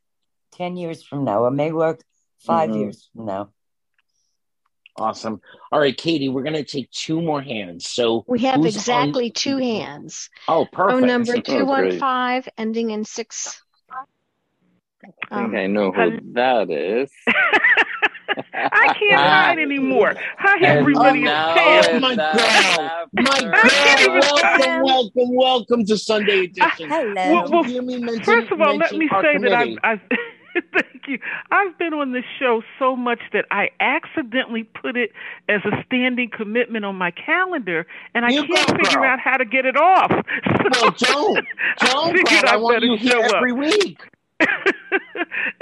ten 0.51 0.77
years 0.77 1.03
from 1.03 1.23
now, 1.23 1.43
or 1.43 1.51
may 1.51 1.71
work 1.71 2.03
5 2.41 2.69
mm-hmm. 2.69 2.79
years 2.79 3.09
from 3.13 3.25
now. 3.25 3.49
Awesome. 4.97 5.41
All 5.71 5.79
right, 5.79 5.95
Katie, 5.95 6.27
we're 6.27 6.43
going 6.43 6.53
to 6.53 6.65
take 6.65 6.91
two 6.91 7.21
more 7.21 7.41
hands. 7.41 7.89
So 7.89 8.25
we 8.27 8.39
have 8.39 8.65
exactly 8.65 9.27
on... 9.27 9.31
two 9.33 9.57
hands. 9.57 10.29
Oh, 10.47 10.65
perfect. 10.71 10.99
Phone 10.99 11.07
number 11.07 11.39
215 11.39 12.51
ending 12.57 12.91
in 12.91 13.05
six. 13.05 13.61
I 13.89 15.07
think 15.07 15.15
um, 15.31 15.55
I 15.55 15.67
know 15.67 15.91
who 15.91 16.19
that 16.33 16.69
is. 16.69 17.09
I 18.53 18.93
can't 19.00 19.19
hide 19.22 19.60
anymore. 19.60 20.14
Hi, 20.38 20.66
everybody. 20.66 21.24
It's 21.24 21.88
Pam. 21.88 22.01
Oh, 22.01 22.01
my 22.01 22.16
girl, 22.16 22.32
my 23.14 23.40
girl, 24.06 24.19
welcome, 24.22 24.84
welcome, 24.84 25.35
welcome 25.35 25.85
to 25.85 25.98
Sunday 25.98 26.40
uh, 26.40 26.43
edition. 26.43 26.90
Hello. 26.90 27.14
Well, 27.34 27.51
well, 27.51 27.64
Hear 27.64 27.82
me 27.82 27.98
mention- 28.00 28.24
first 28.24 28.51
of 28.51 28.61
all, 28.61 28.77
let 28.77 28.93
me 28.93 29.10
our 29.11 29.22
say 29.24 29.38
that 29.40 29.53
I've, 29.84 30.00
thank 30.74 31.08
you. 31.08 31.19
I've 31.51 31.77
been 31.77 31.93
on 31.93 32.11
this 32.14 32.24
show 32.40 32.61
so 32.80 32.95
much 32.95 33.19
that 33.34 33.45
I 33.51 33.69
accidentally 33.80 34.64
put 34.64 34.95
it 34.98 35.11
as 35.50 35.61
a 35.66 35.84
standing 35.85 36.30
commitment 36.35 36.85
on 36.85 36.95
my 36.95 37.11
calendar, 37.11 37.85
and 38.14 38.26
I 38.26 38.30
You 38.30 38.45
can't 38.45 38.68
go, 38.68 38.76
figure 38.76 39.00
girl. 39.01 39.10
out 39.10 39.19
how 39.19 39.38
to 39.38 39.45
get 39.45 39.66
it 39.66 39.76
off. 39.77 40.11
Well, 40.82 40.92
don't, 40.98 41.45
don't, 41.80 42.18
figured. 42.18 42.45
I 42.45 42.53
I 42.53 42.58
want 42.58 42.82
you 42.84 42.95
here 42.98 43.11
show 43.11 43.22
up. 43.24 43.34
every 43.35 43.51
week. 43.51 44.00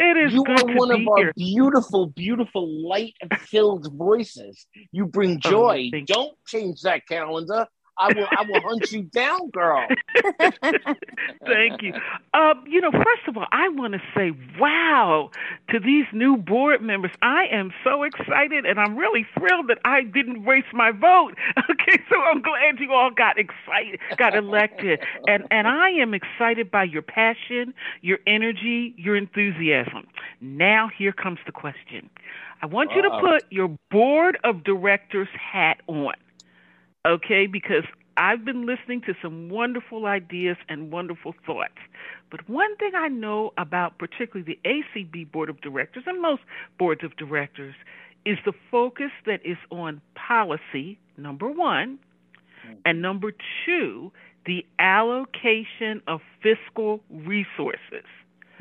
It 0.01 0.17
is 0.17 0.33
You 0.33 0.43
are 0.45 0.65
one 0.75 0.91
of 0.91 1.07
our 1.07 1.17
here. 1.17 1.33
beautiful, 1.35 2.07
beautiful, 2.07 2.67
light-filled 2.87 3.93
voices. 3.93 4.65
You 4.91 5.05
bring 5.05 5.39
Oh, 5.45 5.49
joy. 5.49 5.89
thank 5.91 6.07
Don't 6.07 6.33
change 6.47 6.81
that 6.81 7.05
calendar. 7.07 7.67
I 7.99 8.13
will, 8.13 8.27
I 8.31 8.43
will 8.47 8.61
hunt 8.61 8.91
you 8.91 9.03
down, 9.03 9.49
girl. 9.49 9.85
Thank 11.45 11.81
you. 11.81 11.93
Uh, 12.33 12.53
you 12.65 12.79
know, 12.79 12.91
first 12.91 13.27
of 13.27 13.35
all, 13.35 13.45
I 13.51 13.67
want 13.69 13.93
to 13.93 13.99
say 14.15 14.31
wow 14.57 15.31
to 15.69 15.79
these 15.79 16.05
new 16.13 16.37
board 16.37 16.81
members. 16.81 17.11
I 17.21 17.45
am 17.51 17.71
so 17.83 18.03
excited, 18.03 18.65
and 18.65 18.79
I'm 18.79 18.97
really 18.97 19.25
thrilled 19.37 19.67
that 19.67 19.79
I 19.83 20.03
didn't 20.03 20.45
waste 20.45 20.73
my 20.73 20.91
vote. 20.91 21.35
Okay, 21.69 22.01
so 22.09 22.15
I'm 22.19 22.41
glad 22.41 22.79
you 22.79 22.93
all 22.93 23.11
got 23.11 23.37
excited, 23.37 23.99
got 24.17 24.35
elected, 24.35 24.99
and 25.27 25.43
and 25.51 25.67
I 25.67 25.89
am 25.91 26.13
excited 26.13 26.71
by 26.71 26.83
your 26.83 27.01
passion, 27.01 27.73
your 28.01 28.17
energy, 28.27 28.93
your 28.97 29.15
enthusiasm. 29.15 30.07
Now, 30.41 30.89
here 30.97 31.13
comes 31.13 31.39
the 31.45 31.51
question. 31.51 32.09
I 32.61 32.65
want 32.65 32.91
you 32.95 33.01
to 33.03 33.09
put 33.21 33.45
your 33.51 33.77
board 33.91 34.37
of 34.43 34.63
directors 34.63 35.29
hat 35.33 35.81
on 35.87 36.13
okay? 37.05 37.47
Because 37.47 37.83
I've 38.17 38.43
been 38.43 38.65
listening 38.65 39.01
to 39.01 39.13
some 39.21 39.49
wonderful 39.49 40.05
ideas 40.05 40.57
and 40.67 40.91
wonderful 40.91 41.33
thoughts. 41.45 41.77
But 42.29 42.47
one 42.49 42.75
thing 42.77 42.91
I 42.95 43.07
know 43.07 43.53
about 43.57 43.97
particularly 43.97 44.59
the 44.63 44.69
ACB 44.69 45.31
Board 45.31 45.49
of 45.49 45.61
Directors 45.61 46.03
and 46.05 46.21
most 46.21 46.41
boards 46.77 47.03
of 47.03 47.15
directors 47.15 47.75
is 48.25 48.37
the 48.45 48.53
focus 48.69 49.11
that 49.25 49.39
is 49.45 49.57
on 49.71 50.01
policy, 50.15 50.99
number 51.17 51.49
one, 51.49 51.97
and 52.85 52.97
mm-hmm. 52.97 53.01
number 53.01 53.31
two, 53.65 54.11
the 54.45 54.65
allocation 54.79 56.01
of 56.07 56.21
fiscal 56.43 57.01
resources. 57.09 58.05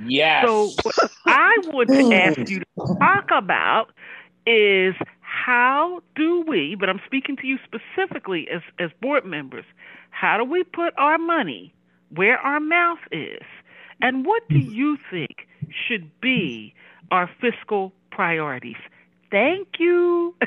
Yes. 0.07 0.45
So 0.47 0.71
what 0.83 1.11
I 1.27 1.57
want 1.65 1.89
to 1.89 2.15
ask 2.15 2.39
you 2.51 2.61
to 2.61 2.67
talk 3.01 3.31
about 3.33 3.91
is 4.47 4.95
how 5.49 6.03
do 6.15 6.45
we, 6.47 6.77
but 6.79 6.91
I'm 6.91 7.01
speaking 7.07 7.35
to 7.37 7.47
you 7.47 7.57
specifically 7.65 8.49
as, 8.55 8.61
as 8.79 8.91
board 9.01 9.25
members, 9.25 9.65
how 10.11 10.37
do 10.37 10.45
we 10.45 10.63
put 10.63 10.93
our 10.99 11.17
money 11.17 11.73
where 12.11 12.37
our 12.37 12.61
mouth 12.61 12.99
is? 13.11 13.41
And 14.03 14.27
what 14.27 14.47
do 14.51 14.57
mm-hmm. 14.57 14.71
you 14.71 14.99
think 15.11 15.49
should 15.87 16.11
be 16.21 16.75
our 17.11 17.31
fiscal 17.41 17.95
priorities? 18.11 18.77
Thank 19.31 19.69
you. 19.79 20.35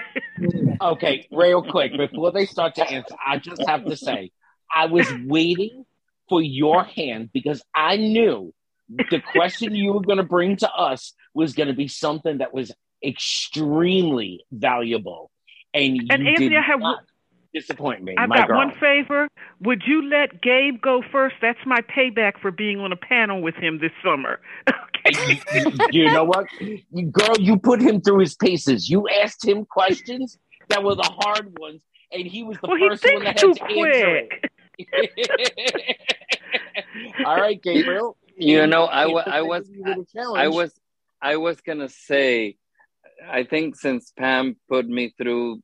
Okay, 0.82 1.28
real 1.32 1.62
quick, 1.62 1.96
before 1.96 2.32
they 2.32 2.48
start 2.48 2.74
to 2.76 2.90
answer, 2.90 3.14
I 3.24 3.38
just 3.38 3.62
have 3.68 3.86
to 3.86 3.96
say, 3.96 4.32
I 4.76 4.88
was 4.88 5.08
waiting 5.26 5.86
for 6.28 6.42
your 6.42 6.84
hand 6.84 7.30
because 7.32 7.62
I 7.76 7.98
knew 7.98 8.52
the 8.90 9.22
question 9.32 9.76
you 9.76 9.94
were 9.94 10.02
going 10.02 10.18
to 10.18 10.24
bring 10.24 10.56
to 10.58 10.72
us 10.72 11.14
was 11.36 11.54
going 11.54 11.68
to 11.68 11.76
be 11.76 11.88
something 11.88 12.40
that 12.40 12.52
was 12.52 12.72
extremely 13.04 14.46
valuable. 14.52 15.32
And 15.74 15.96
you 15.98 16.08
And 16.10 16.28
Anthony, 16.28 16.50
did 16.50 16.58
I 16.58 16.62
have 16.62 16.80
not 16.80 17.00
disappoint 17.54 18.04
me, 18.04 18.16
I've 18.18 18.30
my 18.30 18.38
got 18.40 18.48
girl. 18.48 18.58
one 18.58 18.72
favor. 18.80 19.28
Would 19.62 19.84
you 19.86 20.08
let 20.10 20.42
Gabe 20.42 20.82
go 20.82 21.04
first? 21.12 21.36
That's 21.42 21.60
my 21.66 21.82
payback 21.82 22.40
for 22.42 22.52
being 22.52 22.80
on 22.80 22.92
a 22.92 22.96
panel 22.96 23.42
with 23.42 23.56
him 23.56 23.80
this 23.80 23.92
summer. 24.04 24.40
you 25.92 26.12
know 26.12 26.24
what? 26.24 26.48
You, 26.92 27.06
girl, 27.08 27.38
you 27.40 27.58
put 27.58 27.82
him 27.82 28.02
through 28.02 28.20
his 28.20 28.36
paces. 28.36 28.90
You 28.90 29.08
asked 29.10 29.46
him 29.46 29.66
questions 29.66 30.38
that 30.70 30.84
were 30.84 30.96
the 30.96 31.04
hard 31.04 31.58
ones, 31.60 31.82
and 32.12 32.26
he 32.26 32.44
was 32.44 32.58
the 32.62 32.68
Well, 32.68 32.78
first 32.80 33.04
one 33.14 33.24
that 33.24 33.38
had 33.38 33.42
too 33.42 33.54
to 33.54 33.64
answer 33.64 34.16
it. 34.16 34.30
All 37.26 37.40
right, 37.40 37.62
Gabriel. 37.62 38.18
you 38.38 38.66
know 38.68 38.86
i, 38.86 39.06
wa- 39.06 39.24
Can't 39.24 39.36
I 39.36 39.42
was 39.42 39.68
present 39.68 39.78
you 39.78 39.84
with 39.84 39.98
a 39.98 40.18
I 40.18 40.24
challenge. 40.24 40.56
was 40.56 40.74
i 41.22 41.36
was 41.38 41.62
gonna 41.62 41.90
say 41.90 42.58
i 43.30 43.44
think 43.44 43.76
since 43.76 44.12
pam 44.18 44.56
put 44.70 44.88
me 44.88 45.14
through 45.18 45.62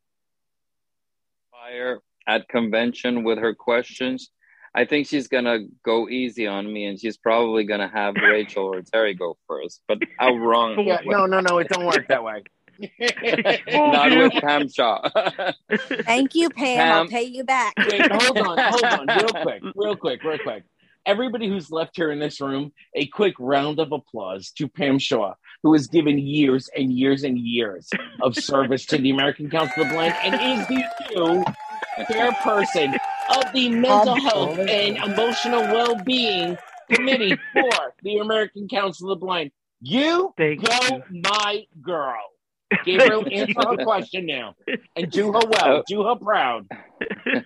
fire 1.51 1.99
at 2.27 2.47
convention 2.47 3.23
with 3.23 3.37
her 3.37 3.53
questions 3.53 4.29
i 4.75 4.85
think 4.85 5.07
she's 5.07 5.27
gonna 5.27 5.59
go 5.83 6.07
easy 6.09 6.47
on 6.47 6.71
me 6.71 6.85
and 6.85 6.99
she's 6.99 7.17
probably 7.17 7.63
gonna 7.63 7.89
have 7.89 8.15
rachel 8.31 8.65
or 8.65 8.81
terry 8.81 9.13
go 9.13 9.37
first 9.47 9.81
but 9.87 9.97
how 10.19 10.35
wrong 10.35 10.77
Yeah, 10.85 10.99
no, 11.05 11.25
no, 11.25 11.39
no. 11.39 11.57
It 11.57 11.69
don't 11.69 11.85
work 11.85 12.07
that 12.07 12.23
way. 12.23 12.43
not 13.71 14.11
with 14.15 14.33
pam 14.33 14.69
shaw 14.69 15.09
Thank 16.03 16.35
you, 16.35 16.49
Pam. 16.51 16.93
I'll 16.93 17.07
pay 17.07 17.23
you 17.23 17.43
back. 17.43 17.73
Wait, 17.77 18.11
hold 18.11 18.37
on, 18.37 18.57
hold 18.59 18.83
on, 18.83 19.07
real 19.07 19.43
quick, 19.43 19.63
real 19.75 19.95
quick, 19.95 20.23
real 20.23 20.37
quick. 20.37 20.63
Everybody 21.05 21.47
who's 21.47 21.71
left 21.71 21.95
here 21.95 22.11
in 22.11 22.19
this 22.19 22.39
room, 22.39 22.71
a 22.93 23.07
quick 23.07 23.33
round 23.39 23.79
of 23.79 23.91
applause 23.91 24.51
to 24.57 24.67
Pam 24.67 24.99
Shaw, 24.99 25.33
who 25.63 25.73
has 25.73 25.87
given 25.87 26.17
years 26.17 26.69
and 26.75 26.91
years 26.91 27.23
and 27.23 27.37
years 27.37 27.89
of 28.21 28.35
service 28.35 28.85
to 28.87 28.97
the 28.97 29.09
American 29.09 29.49
Council 29.49 29.83
of 29.83 29.89
the 29.89 29.93
Blind 29.93 30.13
and 30.23 30.61
is 30.61 30.67
the 30.67 30.83
new 31.15 31.43
chairperson 32.05 32.97
of 33.35 33.53
the 33.53 33.69
Mental 33.69 34.15
Health 34.15 34.59
and 34.59 34.97
Emotional 34.97 35.61
Well-Being 35.61 36.57
Committee 36.91 37.37
for 37.53 37.93
the 38.03 38.17
American 38.17 38.67
Council 38.67 39.11
of 39.11 39.19
the 39.19 39.25
Blind. 39.25 39.51
You 39.81 40.33
go, 40.37 41.03
my 41.09 41.65
girl. 41.81 42.21
Gabriel, 42.85 43.25
answer 43.31 43.53
her 43.61 43.77
question 43.83 44.25
now 44.25 44.55
and 44.97 45.09
do 45.09 45.31
her 45.31 45.39
well, 45.47 45.83
do 45.87 46.03
her 46.03 46.15
proud. 46.15 46.67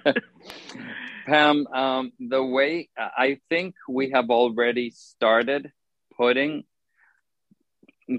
Pam, 1.28 1.68
um, 1.68 2.12
the 2.20 2.44
way 2.44 2.90
I 2.98 3.40
think 3.48 3.76
we 3.88 4.10
have 4.12 4.32
already 4.32 4.90
started 4.90 5.72
putting 6.18 6.64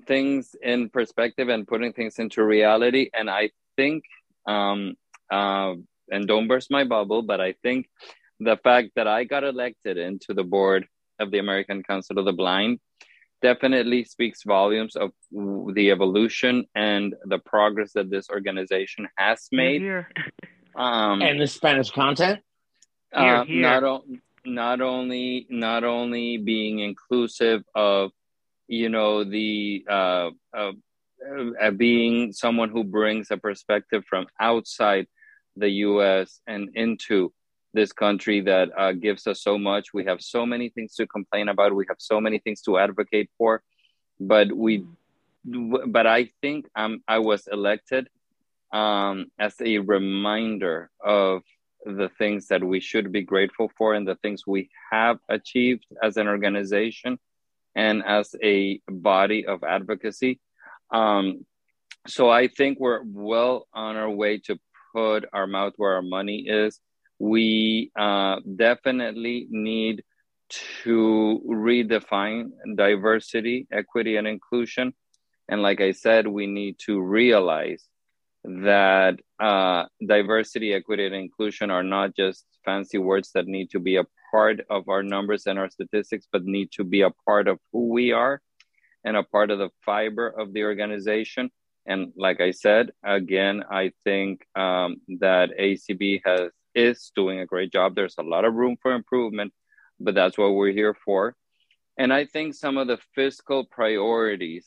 things 0.01 0.57
in 0.63 0.89
perspective 0.89 1.49
and 1.49 1.67
putting 1.67 1.93
things 1.93 2.19
into 2.19 2.43
reality, 2.45 3.11
and 3.15 3.29
I 3.31 3.51
think, 3.77 4.05
um, 4.47 4.95
uh, 5.31 5.75
and 6.11 6.27
don't 6.27 6.49
burst 6.49 6.71
my 6.71 6.85
bubble, 6.85 7.23
but 7.23 7.41
I 7.41 7.55
think 7.63 7.89
the 8.41 8.57
fact 8.57 8.91
that 8.97 9.07
I 9.07 9.25
got 9.25 9.45
elected 9.45 9.97
into 9.99 10.35
the 10.35 10.45
board 10.45 10.87
of 11.19 11.31
the 11.31 11.39
American 11.39 11.83
Council 11.83 12.19
of 12.19 12.25
the 12.25 12.33
Blind 12.33 12.81
definitely 13.41 14.05
speaks 14.05 14.43
volumes 14.45 14.95
of 14.97 15.11
the 15.31 15.91
evolution 15.91 16.65
and 16.75 17.15
the 17.25 17.39
progress 17.39 17.93
that 17.93 18.11
this 18.11 18.31
organization 18.31 19.09
has 19.17 19.49
made. 19.53 19.81
Here. 19.81 20.09
Um, 20.77 21.21
and 21.23 21.41
the 21.41 21.47
Spanish 21.47 21.91
content. 21.91 22.41
uh, 23.13 23.23
Here, 23.23 23.45
here. 23.45 23.61
not 23.63 23.85
o- 23.85 24.05
not 24.45 24.81
only 24.81 25.47
not 25.51 25.85
only 25.85 26.39
being 26.39 26.81
inclusive 26.81 27.63
of 27.75 28.11
you 28.73 28.89
know 28.89 29.23
the 29.23 29.85
uh, 29.89 30.31
uh, 30.57 30.73
uh, 31.61 31.71
being 31.73 32.33
someone 32.33 32.71
who 32.71 32.83
brings 32.83 33.31
a 33.31 33.37
perspective 33.37 34.03
from 34.09 34.27
outside 34.41 35.07
the 35.57 35.69
U.S. 35.87 36.41
and 36.47 36.71
into 36.75 37.33
this 37.75 37.93
country 37.93 38.41
that 38.41 38.71
uh, 38.77 38.93
gives 38.93 39.27
us 39.27 39.43
so 39.43 39.59
much. 39.59 39.93
We 39.93 40.07
have 40.07 40.23
so 40.23 40.47
many 40.47 40.71
things 40.71 40.95
to 40.95 41.07
complain 41.07 41.51
about. 41.51 41.75
We 41.75 41.85
have 41.89 41.99
so 41.99 42.19
many 42.19 42.39
things 42.39 42.63
to 42.63 42.79
advocate 42.79 43.29
for, 43.37 43.63
but 44.19 44.51
we. 44.51 44.85
But 45.45 46.07
I 46.07 46.31
think 46.41 46.67
um, 46.75 47.03
I 47.07 47.19
was 47.19 47.49
elected 47.53 48.09
um, 48.73 49.27
as 49.39 49.55
a 49.61 49.79
reminder 49.79 50.89
of 51.05 51.43
the 51.85 52.09
things 52.17 52.47
that 52.47 52.65
we 52.65 52.81
should 52.81 53.13
be 53.13 53.23
grateful 53.23 53.71
for 53.77 53.93
and 53.93 54.09
the 54.09 54.15
things 54.23 54.47
we 54.47 54.71
have 54.93 55.19
achieved 55.29 55.85
as 56.01 56.17
an 56.17 56.29
organization 56.29 57.19
and 57.75 58.03
as 58.05 58.35
a 58.43 58.81
body 58.89 59.47
of 59.47 59.65
advocacy. 59.65 60.41
Um, 60.91 61.47
so 62.07 62.29
I 62.29 62.49
think 62.49 62.79
we're 62.81 63.03
well 63.05 63.67
on 63.73 63.97
our 63.97 64.11
way 64.11 64.39
to 64.47 64.59
put 64.95 65.25
our 65.33 65.47
mouth 65.47 65.75
where 65.77 65.95
our 65.95 66.03
money 66.03 66.47
is. 66.49 66.81
We 67.19 67.91
uh, 67.99 68.41
definitely 68.57 69.47
need 69.51 70.03
to 70.75 71.41
redefine 71.47 72.51
diversity, 72.75 73.67
equity, 73.73 74.17
and 74.17 74.27
inclusion. 74.27 74.93
And 75.49 75.63
like 75.63 75.81
I 75.81 75.93
said, 75.93 76.27
we 76.27 76.47
need 76.47 76.77
to 76.87 77.01
realize 77.01 77.85
that 78.45 79.21
uh, 79.41 79.85
diversity, 80.05 80.75
equity, 80.75 81.07
and 81.07 81.15
inclusion 81.15 81.71
are 81.71 81.83
not 81.83 82.17
just 82.17 82.45
fancy 82.65 82.99
words 82.99 83.31
that 83.35 83.47
need 83.47 83.71
to 83.71 83.79
be 83.79 83.97
a 83.97 84.05
part 84.33 84.61
of 84.69 84.89
our 84.89 85.03
numbers 85.05 85.47
and 85.47 85.59
our 85.59 85.71
statistics, 85.71 86.27
but 86.33 86.45
need 86.45 86.73
to 86.73 86.83
be 86.83 87.03
a 87.03 87.11
part 87.27 87.47
of 87.47 87.61
who 87.73 87.91
we 87.91 88.11
are 88.13 88.41
and 89.05 89.17
a 89.17 89.23
part 89.23 89.51
of 89.51 89.59
the 89.59 89.71
fiber 89.85 90.29
of 90.29 90.53
the 90.53 90.65
organization. 90.65 91.51
And 91.87 92.13
like 92.17 92.41
I 92.41 92.53
said, 92.53 92.91
again, 93.05 93.65
I 93.71 93.93
think 94.05 94.47
um, 94.57 94.97
that 95.21 95.51
ACB 95.59 96.23
has 96.25 96.51
is 96.75 97.13
doing 97.15 97.41
a 97.41 97.47
great 97.47 97.73
job. 97.73 97.95
There's 97.95 98.17
a 98.19 98.23
lot 98.23 98.45
of 98.45 98.55
room 98.55 98.77
for 98.81 98.93
improvement, 98.93 99.53
but 100.01 100.15
that's 100.15 100.39
what 100.39 100.55
we're 100.55 100.73
here 100.73 100.97
for. 101.05 101.37
And 101.99 102.13
I 102.13 102.25
think 102.25 102.55
some 102.55 102.79
of 102.79 102.87
the 102.87 102.99
fiscal 103.15 103.65
priorities 103.65 104.67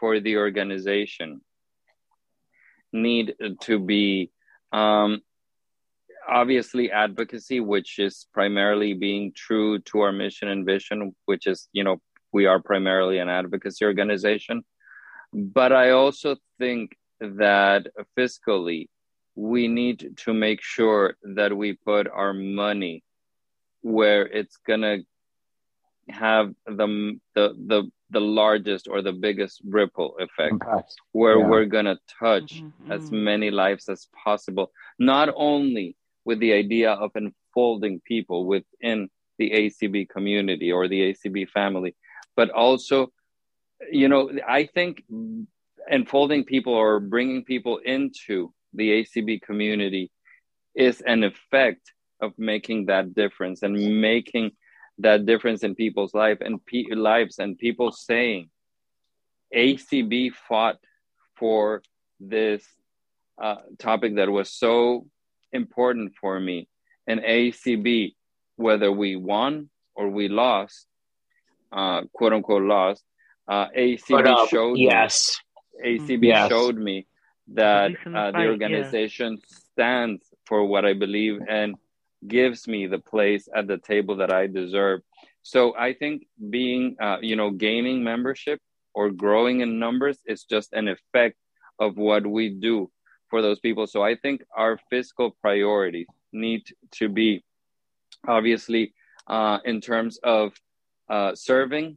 for 0.00 0.20
the 0.20 0.38
organization 0.38 1.42
need 2.92 3.34
to 3.62 3.78
be 3.78 4.30
um, 4.72 5.20
obviously 6.28 6.90
advocacy, 6.90 7.60
which 7.60 7.98
is 7.98 8.26
primarily 8.32 8.94
being 8.94 9.32
true 9.34 9.78
to 9.80 10.00
our 10.00 10.12
mission 10.12 10.48
and 10.48 10.66
vision, 10.66 11.14
which 11.26 11.46
is, 11.46 11.68
you 11.72 11.84
know, 11.84 12.00
we 12.32 12.46
are 12.46 12.60
primarily 12.60 13.18
an 13.18 13.28
advocacy 13.28 13.84
organization. 13.84 14.64
But 15.32 15.72
I 15.72 15.90
also 15.90 16.36
think 16.58 16.96
that 17.20 17.86
fiscally, 18.18 18.88
we 19.34 19.68
need 19.68 20.16
to 20.18 20.34
make 20.34 20.62
sure 20.62 21.16
that 21.22 21.56
we 21.56 21.74
put 21.74 22.08
our 22.08 22.34
money 22.34 23.02
where 23.80 24.26
it's 24.26 24.56
going 24.66 24.82
to 24.82 25.02
have 26.10 26.52
the, 26.66 27.18
the, 27.34 27.54
the, 27.66 27.90
the 28.10 28.20
largest 28.20 28.88
or 28.88 29.02
the 29.02 29.12
biggest 29.12 29.60
ripple 29.64 30.16
effect 30.18 30.52
Impact. 30.52 30.94
where 31.12 31.38
yeah. 31.38 31.46
we're 31.46 31.64
going 31.64 31.86
to 31.86 31.98
touch 32.18 32.62
mm-hmm. 32.62 32.92
as 32.92 33.10
many 33.10 33.50
lives 33.50 33.88
as 33.88 34.06
possible 34.24 34.70
not 34.98 35.32
only 35.34 35.96
with 36.24 36.38
the 36.40 36.52
idea 36.52 36.92
of 36.92 37.10
enfolding 37.16 38.00
people 38.00 38.46
within 38.46 39.08
the 39.38 39.50
ACB 39.50 40.08
community 40.08 40.70
or 40.70 40.88
the 40.88 41.12
ACB 41.12 41.48
family, 41.48 41.94
but 42.36 42.50
also, 42.50 43.12
you 43.90 44.08
know, 44.08 44.30
I 44.46 44.66
think 44.66 45.02
enfolding 45.90 46.44
people 46.44 46.74
or 46.74 47.00
bringing 47.00 47.44
people 47.44 47.78
into 47.78 48.52
the 48.74 49.02
ACB 49.02 49.42
community 49.42 50.10
is 50.74 51.00
an 51.02 51.24
effect 51.24 51.92
of 52.20 52.32
making 52.38 52.86
that 52.86 53.14
difference 53.14 53.62
and 53.62 54.00
making 54.00 54.52
that 54.98 55.26
difference 55.26 55.64
in 55.64 55.74
people's 55.74 56.14
life 56.14 56.38
and 56.40 56.64
pe- 56.64 56.94
lives 56.94 57.38
and 57.38 57.58
people 57.58 57.90
saying 57.90 58.48
ACB 59.54 60.32
fought 60.48 60.78
for 61.36 61.82
this 62.20 62.64
uh, 63.42 63.56
topic 63.78 64.16
that 64.16 64.30
was 64.30 64.50
so 64.50 65.06
important 65.52 66.14
for 66.20 66.38
me. 66.38 66.68
And 67.06 67.20
ACB, 67.20 68.14
whether 68.56 68.90
we 68.92 69.16
won 69.16 69.70
or 69.94 70.08
we 70.08 70.28
lost, 70.28 70.86
uh, 71.72 72.02
quote 72.12 72.32
unquote 72.32 72.62
lost, 72.62 73.04
uh, 73.48 73.66
ACB 73.76 74.08
but, 74.08 74.26
uh, 74.26 74.46
showed 74.46 74.78
yes. 74.78 75.40
Me, 75.82 75.98
ACB 75.98 76.24
yes. 76.24 76.48
showed 76.48 76.76
me 76.76 77.06
that 77.54 77.92
uh, 78.06 78.30
the 78.30 78.46
organization 78.46 79.32
yeah. 79.32 79.56
stands 79.72 80.22
for 80.46 80.64
what 80.64 80.84
I 80.84 80.94
believe 80.94 81.40
and 81.48 81.74
gives 82.26 82.68
me 82.68 82.86
the 82.86 82.98
place 82.98 83.48
at 83.54 83.66
the 83.66 83.78
table 83.78 84.16
that 84.16 84.32
I 84.32 84.46
deserve. 84.46 85.00
So 85.42 85.74
I 85.76 85.92
think 85.94 86.26
being, 86.50 86.96
uh, 87.00 87.18
you 87.20 87.34
know, 87.34 87.50
gaining 87.50 88.04
membership 88.04 88.60
or 88.94 89.10
growing 89.10 89.60
in 89.60 89.78
numbers 89.78 90.18
is 90.24 90.44
just 90.44 90.72
an 90.72 90.88
effect 90.88 91.36
of 91.78 91.96
what 91.96 92.26
we 92.26 92.50
do 92.50 92.90
for 93.32 93.40
those 93.40 93.60
people. 93.60 93.86
So 93.86 94.02
I 94.02 94.14
think 94.14 94.42
our 94.54 94.78
fiscal 94.90 95.30
priorities 95.40 96.06
need 96.34 96.64
to 96.98 97.08
be 97.08 97.42
obviously 98.28 98.92
uh, 99.26 99.58
in 99.64 99.80
terms 99.80 100.18
of 100.22 100.52
uh, 101.08 101.34
serving 101.34 101.96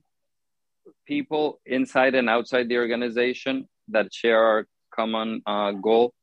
people 1.05 1.59
inside 1.65 2.15
and 2.15 2.29
outside 2.29 2.69
the 2.69 2.77
organization 2.77 3.67
that 3.89 4.13
share 4.13 4.41
our 4.41 4.67
common 4.95 5.41
uh, 5.45 5.71
goal. 5.71 6.13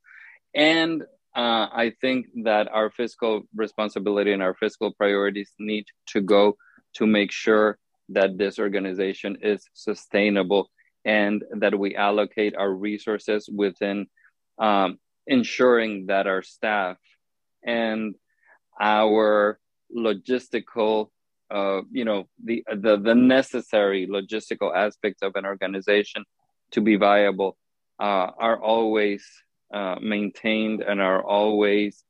And 0.55 1.03
uh, 1.37 1.67
I 1.85 1.93
think 2.01 2.29
that 2.45 2.69
our 2.69 2.89
fiscal 2.91 3.43
responsibility 3.55 4.33
and 4.33 4.43
our 4.43 4.55
fiscal 4.55 4.95
priorities 4.95 5.51
need 5.59 5.85
to 6.13 6.23
go 6.23 6.57
to 6.95 7.07
make 7.07 7.33
sure 7.33 7.77
that 8.09 8.39
this 8.39 8.59
organization 8.59 9.37
is 9.43 9.69
sustainable 9.75 10.71
and 11.05 11.45
that 11.63 11.79
we 11.79 11.97
allocate 11.97 12.57
our 12.57 12.73
resources 12.73 13.47
within 13.53 14.07
um, 14.63 14.99
ensuring 15.27 16.07
that 16.07 16.27
our 16.27 16.43
staff 16.43 16.97
and 17.65 18.15
our 18.81 19.59
logistical 19.95 21.11
uh, 21.51 21.83
you 21.91 22.05
know 22.05 22.29
the, 22.43 22.65
the 22.75 22.97
the 22.97 23.15
necessary 23.15 24.07
logistical 24.07 24.75
aspects 24.75 25.21
of 25.23 25.33
an 25.37 25.45
organization 25.45 26.25
to 26.71 26.81
be 26.81 26.97
viable 26.97 27.59
uh, 28.01 28.29
are 28.39 28.59
always 28.63 29.23
uh, 29.75 29.97
maintained 30.01 30.81
and 30.81 31.01
are 31.01 31.23
always 31.23 32.05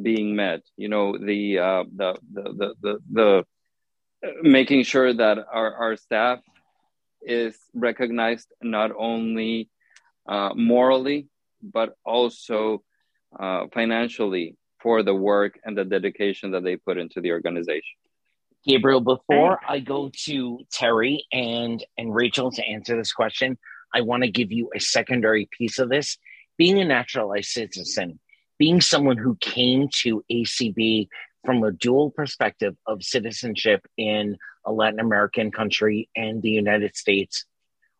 being 0.00 0.34
met. 0.34 0.62
You 0.76 0.88
know 0.88 1.18
the 1.18 1.58
uh, 1.58 1.84
the, 1.94 2.16
the, 2.32 2.42
the 2.42 2.74
the 2.80 2.98
the 3.12 3.44
making 4.42 4.84
sure 4.84 5.12
that 5.12 5.38
our, 5.52 5.74
our 5.74 5.96
staff 5.96 6.40
is 7.20 7.54
recognized 7.74 8.48
not 8.62 8.92
only 8.96 9.68
uh, 10.26 10.52
morally 10.54 11.28
but 11.72 11.94
also 12.04 12.82
uh, 13.38 13.66
financially 13.72 14.56
for 14.80 15.02
the 15.02 15.14
work 15.14 15.58
and 15.64 15.76
the 15.76 15.84
dedication 15.84 16.52
that 16.52 16.64
they 16.64 16.76
put 16.76 16.98
into 16.98 17.20
the 17.20 17.32
organization. 17.32 17.82
Gabriel, 18.66 19.00
before 19.00 19.60
I 19.66 19.78
go 19.78 20.10
to 20.24 20.60
Terry 20.72 21.24
and 21.32 21.84
and 21.96 22.14
Rachel 22.14 22.50
to 22.50 22.64
answer 22.64 22.96
this 22.96 23.12
question, 23.12 23.58
I 23.94 24.00
want 24.00 24.24
to 24.24 24.30
give 24.30 24.50
you 24.50 24.70
a 24.74 24.80
secondary 24.80 25.48
piece 25.56 25.78
of 25.78 25.88
this. 25.88 26.18
Being 26.58 26.80
a 26.80 26.84
naturalized 26.84 27.50
citizen, 27.50 28.18
being 28.58 28.80
someone 28.80 29.18
who 29.18 29.36
came 29.36 29.88
to 30.02 30.24
ACB 30.30 31.08
from 31.44 31.62
a 31.62 31.70
dual 31.70 32.10
perspective 32.10 32.74
of 32.86 33.04
citizenship 33.04 33.86
in 33.96 34.36
a 34.64 34.72
Latin 34.72 34.98
American 34.98 35.52
country 35.52 36.08
and 36.16 36.42
the 36.42 36.50
United 36.50 36.96
States, 36.96 37.44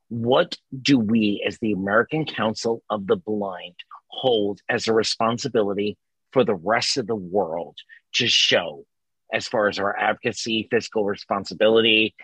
what 0.08 0.56
do 0.82 0.98
we, 0.98 1.44
as 1.46 1.58
the 1.58 1.72
American 1.72 2.24
Council 2.24 2.82
of 2.90 3.06
the 3.06 3.16
Blind, 3.16 3.74
hold 4.08 4.60
as 4.68 4.86
a 4.86 4.92
responsibility 4.92 5.96
for 6.32 6.44
the 6.44 6.54
rest 6.54 6.96
of 6.96 7.06
the 7.06 7.16
world 7.16 7.76
to 8.14 8.26
show 8.26 8.84
as 9.32 9.48
far 9.48 9.68
as 9.68 9.78
our 9.78 9.96
advocacy, 9.96 10.68
fiscal 10.70 11.04
responsibility, 11.04 12.14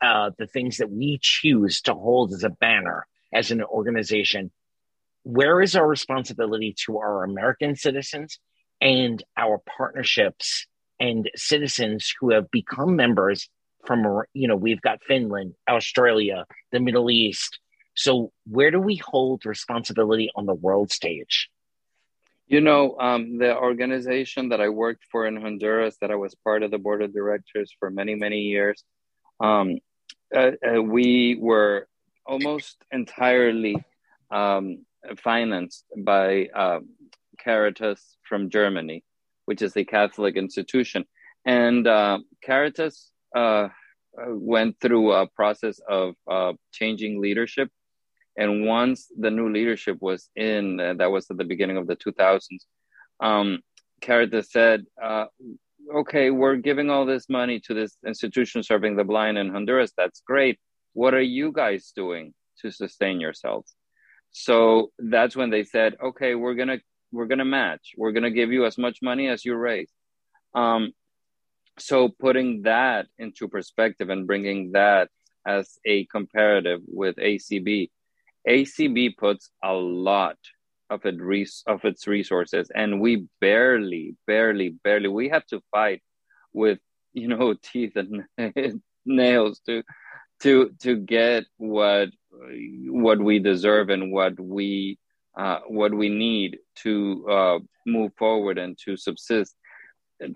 uh, 0.00 0.30
the 0.38 0.46
things 0.46 0.78
that 0.78 0.90
we 0.90 1.18
choose 1.20 1.80
to 1.82 1.94
hold 1.94 2.32
as 2.32 2.44
a 2.44 2.50
banner 2.50 3.06
as 3.32 3.50
an 3.50 3.62
organization? 3.62 4.50
Where 5.24 5.60
is 5.62 5.76
our 5.76 5.86
responsibility 5.86 6.74
to 6.86 6.98
our 6.98 7.24
American 7.24 7.76
citizens 7.76 8.38
and 8.80 9.22
our 9.36 9.60
partnerships 9.76 10.66
and 10.98 11.30
citizens 11.34 12.12
who 12.20 12.30
have 12.30 12.50
become 12.50 12.96
members 12.96 13.48
from 13.84 14.22
you 14.34 14.48
know 14.48 14.56
we've 14.56 14.80
got 14.80 15.02
Finland, 15.02 15.54
Australia, 15.68 16.46
the 16.70 16.80
Middle 16.80 17.10
East. 17.10 17.58
So 17.94 18.32
where 18.46 18.70
do 18.70 18.80
we 18.80 18.96
hold 18.96 19.44
responsibility 19.44 20.30
on 20.34 20.46
the 20.46 20.54
world 20.54 20.90
stage? 20.90 21.50
You 22.46 22.60
know, 22.60 22.96
um, 22.98 23.38
the 23.38 23.56
organization 23.56 24.50
that 24.50 24.60
I 24.60 24.68
worked 24.68 25.04
for 25.10 25.26
in 25.26 25.36
Honduras, 25.36 25.96
that 26.00 26.10
I 26.10 26.16
was 26.16 26.34
part 26.34 26.62
of 26.62 26.70
the 26.70 26.78
board 26.78 27.02
of 27.02 27.12
directors 27.12 27.74
for 27.78 27.90
many, 27.90 28.14
many 28.14 28.40
years, 28.40 28.82
um, 29.40 29.78
uh, 30.34 30.52
uh, 30.66 30.82
we 30.82 31.36
were 31.40 31.86
almost 32.26 32.76
entirely 32.90 33.76
um, 34.30 34.84
financed 35.18 35.84
by 35.96 36.48
uh, 36.54 36.80
Caritas 37.38 38.16
from 38.28 38.50
Germany, 38.50 39.04
which 39.46 39.62
is 39.62 39.76
a 39.76 39.84
Catholic 39.84 40.36
institution. 40.36 41.04
And 41.44 41.86
uh, 41.86 42.20
Caritas 42.42 43.11
uh, 43.34 43.68
went 44.28 44.76
through 44.80 45.12
a 45.12 45.26
process 45.26 45.80
of 45.88 46.14
uh, 46.30 46.52
changing 46.72 47.20
leadership. 47.20 47.70
And 48.36 48.66
once 48.66 49.08
the 49.18 49.30
new 49.30 49.52
leadership 49.52 49.98
was 50.00 50.30
in, 50.36 50.80
uh, 50.80 50.94
that 50.94 51.10
was 51.10 51.26
at 51.30 51.36
the 51.36 51.44
beginning 51.44 51.76
of 51.76 51.86
the 51.86 51.96
2000s, 51.96 52.40
um, 53.20 53.60
Caritas 54.00 54.50
said, 54.50 54.84
uh, 55.02 55.26
okay, 55.94 56.30
we're 56.30 56.56
giving 56.56 56.90
all 56.90 57.06
this 57.06 57.28
money 57.28 57.60
to 57.60 57.74
this 57.74 57.96
institution 58.06 58.62
serving 58.62 58.96
the 58.96 59.04
blind 59.04 59.38
in 59.38 59.50
Honduras. 59.50 59.92
That's 59.96 60.22
great. 60.26 60.58
What 60.94 61.14
are 61.14 61.22
you 61.22 61.52
guys 61.52 61.92
doing 61.94 62.34
to 62.60 62.70
sustain 62.70 63.20
yourselves? 63.20 63.74
So 64.32 64.90
that's 64.98 65.36
when 65.36 65.50
they 65.50 65.64
said, 65.64 65.96
okay, 66.02 66.34
we're 66.34 66.54
gonna 66.54 66.78
we're 67.12 67.26
gonna 67.26 67.44
match. 67.44 67.92
We're 67.96 68.12
gonna 68.12 68.30
give 68.30 68.50
you 68.50 68.64
as 68.64 68.78
much 68.78 68.98
money 69.02 69.28
as 69.28 69.44
you 69.44 69.54
raise. 69.54 69.90
Um, 70.54 70.92
so 71.78 72.08
putting 72.08 72.62
that 72.62 73.06
into 73.18 73.48
perspective 73.48 74.10
and 74.10 74.26
bringing 74.26 74.72
that 74.72 75.08
as 75.46 75.78
a 75.84 76.06
comparative 76.06 76.80
with 76.86 77.16
ACB, 77.16 77.90
ACB 78.48 79.16
puts 79.16 79.50
a 79.62 79.72
lot 79.72 80.36
of 80.90 81.04
it 81.06 81.20
res- 81.20 81.62
of 81.66 81.84
its 81.84 82.06
resources, 82.06 82.70
and 82.74 83.00
we 83.00 83.26
barely, 83.40 84.14
barely, 84.26 84.70
barely 84.84 85.08
we 85.08 85.30
have 85.30 85.46
to 85.46 85.62
fight 85.70 86.02
with 86.52 86.78
you 87.12 87.28
know 87.28 87.54
teeth 87.62 87.96
and 87.96 88.24
nails 89.06 89.60
to 89.66 89.82
to 90.40 90.70
to 90.80 90.96
get 90.96 91.44
what 91.56 92.10
what 92.88 93.18
we 93.18 93.38
deserve 93.38 93.88
and 93.88 94.12
what 94.12 94.38
we 94.38 94.98
uh, 95.36 95.60
what 95.66 95.94
we 95.94 96.08
need 96.08 96.58
to 96.76 97.26
uh, 97.30 97.58
move 97.86 98.12
forward 98.18 98.58
and 98.58 98.76
to 98.84 98.96
subsist, 98.96 99.54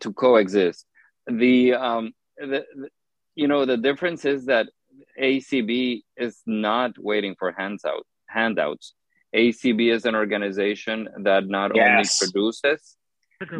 to 0.01 0.13
coexist. 0.13 0.87
The, 1.27 1.75
um, 1.75 2.13
the, 2.39 2.65
the, 2.75 2.89
you 3.35 3.49
know, 3.49 3.67
the 3.67 3.77
difference 3.77 4.25
is 4.25 4.47
that 4.47 4.69
ACB 5.21 6.03
is 6.17 6.41
not 6.47 6.93
waiting 6.99 7.35
for 7.39 7.53
hands 7.53 7.85
out, 7.85 8.07
handouts. 8.27 8.95
ACB 9.35 9.93
is 9.93 10.05
an 10.05 10.15
organization 10.15 11.09
that 11.23 11.47
not 11.47 11.73
yes. 11.75 12.23
only 12.23 12.33
produces, 12.33 12.97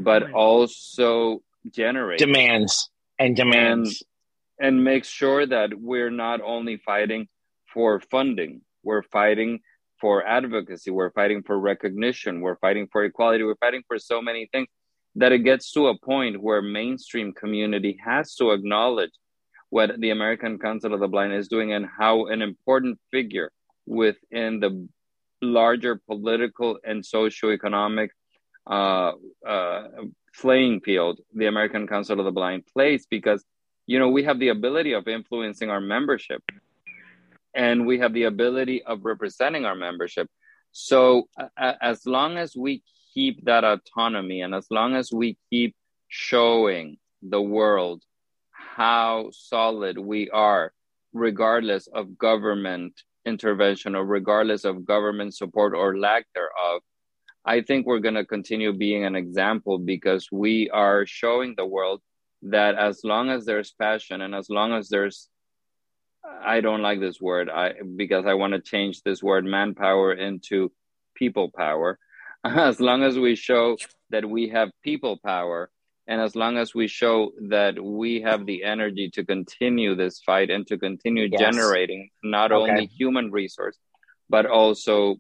but 0.01 0.23
point. 0.23 0.35
also 0.35 1.43
generates 1.71 2.23
demands 2.23 2.91
and 3.19 3.37
demands 3.37 4.03
and, 4.59 4.69
and 4.69 4.85
makes 4.85 5.09
sure 5.09 5.45
that 5.45 5.71
we're 5.79 6.11
not 6.11 6.41
only 6.41 6.77
fighting 6.79 7.29
for 7.73 8.01
funding, 8.01 8.63
we're 8.83 9.03
fighting 9.03 9.61
for 10.01 10.27
advocacy, 10.27 10.91
we're 10.91 11.11
fighting 11.11 11.43
for 11.43 11.59
recognition, 11.59 12.41
we're 12.41 12.57
fighting 12.57 12.87
for 12.91 13.05
equality, 13.05 13.45
we're 13.45 13.57
fighting 13.57 13.83
for 13.89 13.99
so 13.99 14.23
many 14.23 14.49
things 14.53 14.69
that 15.17 15.33
it 15.33 15.41
gets 15.41 15.73
to 15.73 15.89
a 15.89 15.99
point 15.99 16.41
where 16.41 16.63
mainstream 16.63 17.33
community 17.33 17.99
has 18.05 18.35
to 18.35 18.53
acknowledge 18.53 19.13
what 19.71 19.99
the 19.99 20.11
American 20.11 20.59
Council 20.59 20.95
of 20.95 21.01
the 21.01 21.09
Blind 21.09 21.33
is 21.33 21.49
doing 21.49 21.73
and 21.73 21.87
how 21.87 22.27
an 22.27 22.43
important 22.43 22.99
figure 23.11 23.51
within 23.87 24.61
the 24.61 24.89
larger 25.43 26.01
political 26.07 26.79
and 26.85 27.03
socioeconomic 27.03 28.09
uh, 28.67 29.13
uh, 29.47 29.85
playing 30.41 30.81
field 30.81 31.21
the 31.35 31.47
American 31.47 31.87
Council 31.87 32.19
of 32.19 32.25
the 32.27 32.33
Blind 32.33 32.65
plays 32.73 33.07
because 33.09 33.45
you 33.87 33.99
know 33.99 34.11
we 34.11 34.25
have 34.25 34.39
the 34.39 34.49
ability 34.49 34.93
of 34.93 35.09
influencing 35.09 35.71
our 35.71 35.81
membership 35.81 36.43
and 37.55 37.87
we 37.87 37.99
have 37.99 38.13
the 38.13 38.25
ability 38.25 38.83
of 38.83 39.05
representing 39.05 39.65
our 39.65 39.75
membership. 39.75 40.29
So 40.73 41.29
uh, 41.39 41.73
as 41.81 42.05
long 42.05 42.37
as 42.37 42.55
we 42.55 42.83
keep 43.17 43.43
that 43.47 43.65
autonomy 43.65 44.43
and 44.43 44.55
as 44.55 44.67
long 44.71 44.95
as 44.95 45.11
we 45.11 45.39
keep 45.51 45.75
showing 46.09 46.99
the 47.23 47.41
world 47.41 48.03
how 48.51 49.31
solid 49.33 49.97
we 49.97 50.29
are 50.31 50.73
regardless 51.15 51.87
of 51.87 52.19
government 52.19 52.93
intervention 53.25 53.97
or 53.97 54.05
regardless 54.05 54.65
of 54.65 54.85
government 54.85 55.35
support 55.35 55.75
or 55.75 55.99
lack 55.99 56.27
thereof 56.35 56.83
i 57.47 57.63
think 57.63 57.87
we're 57.87 58.07
going 58.07 58.21
to 58.23 58.35
continue 58.37 58.73
being 58.73 59.05
an 59.05 59.17
example 59.17 59.79
because 59.79 60.29
we 60.31 60.69
are 60.71 61.07
showing 61.07 61.55
the 61.57 61.65
world 61.65 62.03
that 62.43 62.75
as 62.75 63.01
long 63.03 63.31
as 63.31 63.47
there's 63.47 63.73
passion 63.73 64.21
and 64.21 64.35
as 64.35 64.51
long 64.51 64.75
as 64.75 64.91
there's 64.91 65.29
I 66.45 66.61
don't 66.61 66.83
like 66.83 67.01
this 67.01 67.21
word 67.21 67.49
I 67.49 67.75
because 67.97 68.27
I 68.27 68.35
want 68.35 68.53
to 68.53 68.61
change 68.61 69.03
this 69.03 69.23
word 69.23 69.45
manpower 69.45 70.13
into 70.13 70.73
people 71.15 71.51
power. 71.51 71.99
As 72.57 72.81
long 72.81 73.03
as 73.03 73.19
we 73.19 73.35
show 73.35 73.77
that 74.11 74.25
we 74.25 74.49
have 74.49 74.71
people 74.83 75.19
power 75.25 75.71
and 76.09 76.21
as 76.21 76.37
long 76.37 76.57
as 76.57 76.73
we 76.73 76.87
show 76.87 77.33
that 77.49 77.83
we 77.83 78.21
have 78.21 78.47
the 78.47 78.63
energy 78.63 79.11
to 79.11 79.25
continue 79.25 79.97
this 79.97 80.21
fight 80.21 80.51
and 80.51 80.65
to 80.69 80.79
continue 80.79 81.29
yes. 81.31 81.41
generating 81.41 82.11
not 82.23 82.53
okay. 82.53 82.71
only 82.71 82.87
human 82.87 83.33
resource 83.33 83.77
but 84.31 84.47
also 84.47 85.17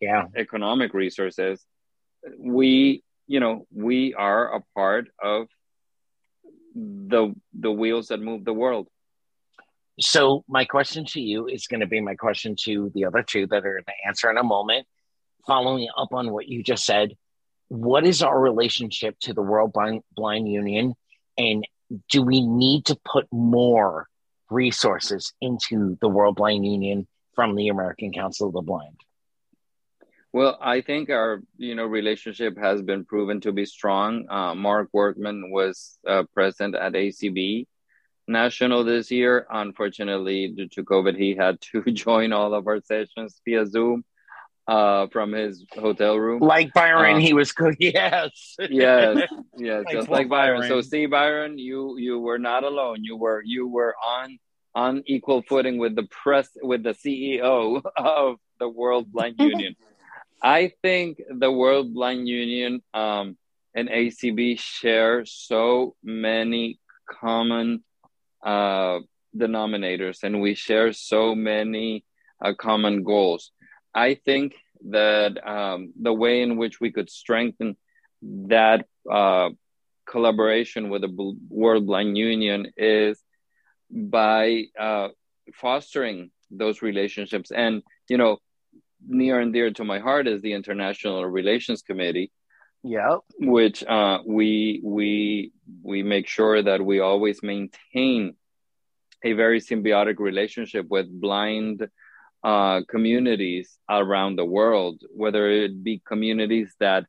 yeah 0.00 0.24
economic 0.36 0.92
resources 0.92 1.64
we 2.38 3.02
you 3.26 3.40
know 3.40 3.66
we 3.74 4.12
are 4.12 4.54
a 4.54 4.60
part 4.76 5.08
of 5.22 5.46
the 6.74 7.34
the 7.54 7.72
wheels 7.72 8.08
that 8.08 8.20
move 8.20 8.44
the 8.44 8.52
world 8.52 8.86
so 10.00 10.44
my 10.48 10.64
question 10.64 11.04
to 11.06 11.20
you 11.20 11.46
is 11.46 11.66
going 11.66 11.80
to 11.80 11.86
be 11.86 12.00
my 12.00 12.14
question 12.14 12.56
to 12.64 12.90
the 12.94 13.04
other 13.04 13.22
two 13.22 13.46
that 13.48 13.66
are 13.66 13.74
going 13.74 13.84
to 13.84 14.08
answer 14.08 14.30
in 14.30 14.38
a 14.38 14.42
moment. 14.42 14.86
Following 15.46 15.88
up 15.96 16.12
on 16.12 16.30
what 16.32 16.48
you 16.48 16.62
just 16.62 16.84
said, 16.84 17.14
what 17.68 18.04
is 18.04 18.22
our 18.22 18.38
relationship 18.38 19.16
to 19.20 19.32
the 19.32 19.42
World 19.42 19.72
Blind, 19.72 20.48
Union, 20.48 20.94
and 21.38 21.66
do 22.10 22.22
we 22.22 22.44
need 22.44 22.86
to 22.86 22.98
put 23.04 23.26
more 23.32 24.08
resources 24.50 25.32
into 25.40 25.96
the 26.00 26.08
World 26.08 26.36
Blind 26.36 26.66
Union 26.66 27.06
from 27.34 27.54
the 27.54 27.68
American 27.68 28.12
Council 28.12 28.48
of 28.48 28.54
the 28.54 28.60
Blind? 28.60 28.96
Well, 30.32 30.58
I 30.60 30.80
think 30.80 31.10
our 31.10 31.42
you 31.56 31.74
know 31.74 31.86
relationship 31.86 32.58
has 32.58 32.82
been 32.82 33.04
proven 33.04 33.40
to 33.42 33.52
be 33.52 33.64
strong. 33.64 34.26
Uh, 34.28 34.54
Marc 34.54 34.88
Workman 34.92 35.50
was 35.50 35.98
uh, 36.06 36.24
present 36.34 36.74
at 36.74 36.92
ACB 36.92 37.66
national 38.28 38.84
this 38.84 39.10
year. 39.10 39.46
Unfortunately, 39.50 40.48
due 40.48 40.68
to 40.68 40.84
COVID, 40.84 41.16
he 41.16 41.34
had 41.34 41.60
to 41.72 41.82
join 41.92 42.32
all 42.32 42.54
of 42.54 42.66
our 42.66 42.80
sessions 42.80 43.40
via 43.44 43.66
Zoom 43.66 44.04
uh, 44.66 45.06
from 45.08 45.32
his 45.32 45.64
hotel 45.72 46.16
room. 46.16 46.40
Like 46.40 46.72
Byron, 46.72 47.16
um, 47.16 47.20
he 47.20 47.32
was 47.32 47.52
good. 47.52 47.76
Yes, 47.80 48.56
yes, 48.58 49.28
yes, 49.56 49.84
just 49.90 50.08
like 50.08 50.28
Byron. 50.28 50.60
Byron. 50.60 50.68
So, 50.68 50.80
see, 50.80 51.06
Byron, 51.06 51.58
you 51.58 51.96
you 51.98 52.18
were 52.18 52.38
not 52.38 52.64
alone. 52.64 53.02
You 53.02 53.16
were 53.16 53.42
you 53.44 53.68
were 53.68 53.94
on 54.04 54.38
on 54.74 55.02
equal 55.06 55.42
footing 55.42 55.78
with 55.78 55.96
the 55.96 56.04
press 56.04 56.48
with 56.62 56.82
the 56.82 56.94
CEO 56.94 57.82
of 57.96 58.36
the 58.58 58.68
World 58.68 59.10
Blind 59.10 59.36
Union. 59.38 59.74
I 60.42 60.72
think 60.82 61.20
the 61.28 61.50
World 61.50 61.92
Blind 61.92 62.28
Union 62.28 62.82
um, 62.94 63.36
and 63.74 63.88
ACB 63.88 64.58
share 64.58 65.24
so 65.26 65.96
many 66.02 66.78
common 67.10 67.84
uh, 68.42 69.00
denominators 69.36 70.22
and 70.22 70.40
we 70.40 70.54
share 70.54 70.92
so 70.92 71.34
many 71.34 72.04
uh, 72.42 72.54
common 72.54 73.02
goals. 73.02 73.52
I 73.94 74.14
think 74.14 74.54
that 74.90 75.46
um, 75.46 75.92
the 76.00 76.12
way 76.12 76.42
in 76.42 76.56
which 76.56 76.80
we 76.80 76.90
could 76.90 77.10
strengthen 77.10 77.76
that 78.22 78.86
uh, 79.10 79.50
collaboration 80.06 80.90
with 80.90 81.02
the 81.02 81.38
World 81.48 81.86
Blind 81.86 82.16
Union 82.16 82.72
is 82.76 83.22
by 83.90 84.64
uh, 84.78 85.08
fostering 85.54 86.30
those 86.50 86.82
relationships. 86.82 87.50
And, 87.50 87.82
you 88.08 88.16
know, 88.16 88.38
near 89.06 89.40
and 89.40 89.52
dear 89.52 89.70
to 89.72 89.84
my 89.84 89.98
heart 89.98 90.26
is 90.26 90.42
the 90.42 90.52
International 90.52 91.24
Relations 91.24 91.82
Committee. 91.82 92.30
Yeah. 92.82 93.18
Which 93.38 93.84
uh, 93.84 94.20
we 94.26 94.80
we 94.82 95.52
we 95.82 96.02
make 96.02 96.26
sure 96.26 96.62
that 96.62 96.82
we 96.82 97.00
always 97.00 97.42
maintain 97.42 98.36
a 99.22 99.34
very 99.34 99.60
symbiotic 99.60 100.18
relationship 100.18 100.86
with 100.88 101.06
blind 101.20 101.86
uh, 102.42 102.82
communities 102.88 103.78
around 103.88 104.36
the 104.36 104.44
world, 104.44 105.02
whether 105.14 105.50
it 105.50 105.82
be 105.82 106.02
communities 106.06 106.74
that 106.80 107.04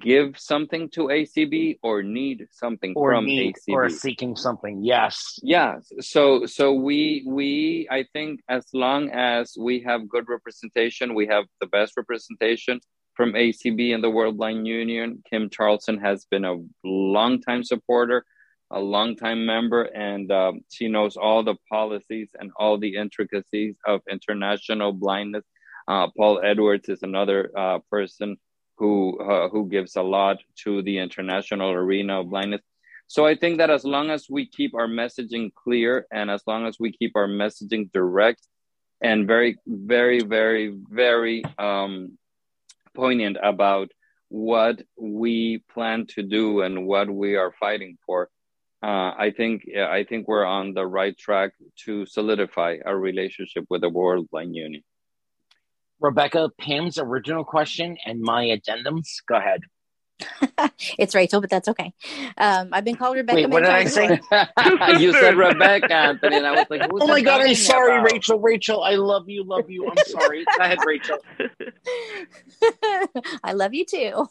give 0.00 0.38
something 0.38 0.88
to 0.90 1.06
ACB 1.08 1.78
or 1.82 2.02
need 2.02 2.46
something 2.52 2.92
or 2.94 3.12
from 3.12 3.26
need, 3.26 3.56
ACB 3.56 3.74
or 3.74 3.88
seeking 3.88 4.36
something. 4.36 4.84
Yes. 4.84 5.38
Yes. 5.42 5.90
So 6.00 6.46
so 6.46 6.72
we 6.72 7.24
we 7.26 7.88
I 7.90 8.04
think 8.12 8.40
as 8.48 8.66
long 8.72 9.10
as 9.10 9.56
we 9.58 9.80
have 9.80 10.08
good 10.08 10.28
representation, 10.28 11.14
we 11.14 11.26
have 11.26 11.44
the 11.60 11.66
best 11.66 11.96
representation 11.96 12.80
from 13.14 13.32
ACB 13.32 13.94
and 13.94 14.02
the 14.02 14.10
World 14.10 14.38
Blind 14.38 14.66
Union. 14.66 15.22
Kim 15.28 15.50
Charlson 15.50 15.98
has 15.98 16.24
been 16.26 16.44
a 16.44 16.56
long 16.84 17.40
time 17.40 17.64
supporter, 17.64 18.24
a 18.72 18.80
longtime 18.80 19.44
member, 19.44 19.82
and 19.82 20.30
um, 20.32 20.60
she 20.70 20.88
knows 20.88 21.16
all 21.16 21.42
the 21.42 21.56
policies 21.70 22.30
and 22.38 22.50
all 22.56 22.78
the 22.78 22.96
intricacies 22.96 23.76
of 23.86 24.00
international 24.10 24.92
blindness. 24.92 25.44
Uh, 25.86 26.08
Paul 26.16 26.40
Edwards 26.42 26.88
is 26.88 27.02
another 27.02 27.50
uh, 27.56 27.78
person 27.90 28.36
who 28.76 29.18
uh, 29.20 29.48
who 29.48 29.68
gives 29.68 29.96
a 29.96 30.02
lot 30.02 30.38
to 30.64 30.82
the 30.82 30.98
international 30.98 31.70
arena 31.70 32.20
of 32.20 32.30
blindness. 32.30 32.62
So 33.06 33.26
I 33.26 33.34
think 33.34 33.58
that 33.58 33.68
as 33.68 33.84
long 33.84 34.10
as 34.10 34.26
we 34.30 34.46
keep 34.46 34.74
our 34.74 34.88
messaging 34.88 35.52
clear 35.54 36.06
and 36.10 36.30
as 36.30 36.42
long 36.46 36.66
as 36.66 36.78
we 36.80 36.92
keep 36.92 37.12
our 37.14 37.28
messaging 37.28 37.92
direct 37.92 38.40
and 39.02 39.26
very, 39.26 39.58
very, 39.66 40.20
very, 40.20 40.74
very 40.88 41.42
um, 41.58 42.16
poignant 42.94 43.36
about 43.42 43.90
what 44.28 44.80
we 44.96 45.62
plan 45.74 46.06
to 46.06 46.22
do 46.22 46.62
and 46.62 46.86
what 46.86 47.10
we 47.10 47.36
are 47.36 47.52
fighting 47.60 47.98
for. 48.06 48.30
Uh, 48.82 49.14
I 49.16 49.32
think 49.36 49.62
I 49.76 50.04
think 50.04 50.26
we're 50.26 50.44
on 50.44 50.74
the 50.74 50.84
right 50.84 51.16
track 51.16 51.52
to 51.84 52.04
solidify 52.04 52.78
our 52.84 52.98
relationship 52.98 53.64
with 53.70 53.82
the 53.82 53.88
World 53.88 54.28
Blind 54.30 54.56
Union. 54.56 54.82
Rebecca, 56.00 56.50
Pam's 56.58 56.98
original 56.98 57.44
question 57.44 57.96
and 58.04 58.20
my 58.20 58.46
addendums. 58.46 59.06
Go 59.28 59.36
ahead. 59.36 59.60
it's 60.98 61.14
Rachel, 61.14 61.40
but 61.40 61.50
that's 61.50 61.68
okay. 61.68 61.92
Um, 62.36 62.70
I've 62.72 62.84
been 62.84 62.96
called 62.96 63.16
Rebecca. 63.16 63.36
Wait, 63.36 63.50
what 63.50 63.60
did 63.60 63.70
I 63.70 63.84
say? 63.84 64.20
you 64.98 65.12
said 65.12 65.36
Rebecca, 65.36 65.94
Anthony, 65.94 66.36
and 66.36 66.46
I 66.46 66.52
was 66.52 66.66
like, 66.70 66.82
"Oh 67.00 67.06
my 67.06 67.20
god, 67.20 67.40
I'm 67.40 67.54
sorry, 67.54 67.98
about? 67.98 68.12
Rachel. 68.12 68.38
Rachel, 68.38 68.82
I 68.82 68.94
love 68.94 69.28
you, 69.28 69.44
love 69.44 69.70
you. 69.70 69.88
I'm 69.88 70.04
sorry. 70.06 70.44
Go 70.44 70.64
ahead, 70.64 70.78
Rachel. 70.86 71.18
I 73.44 73.52
love 73.52 73.74
you 73.74 73.84
too. 73.84 74.26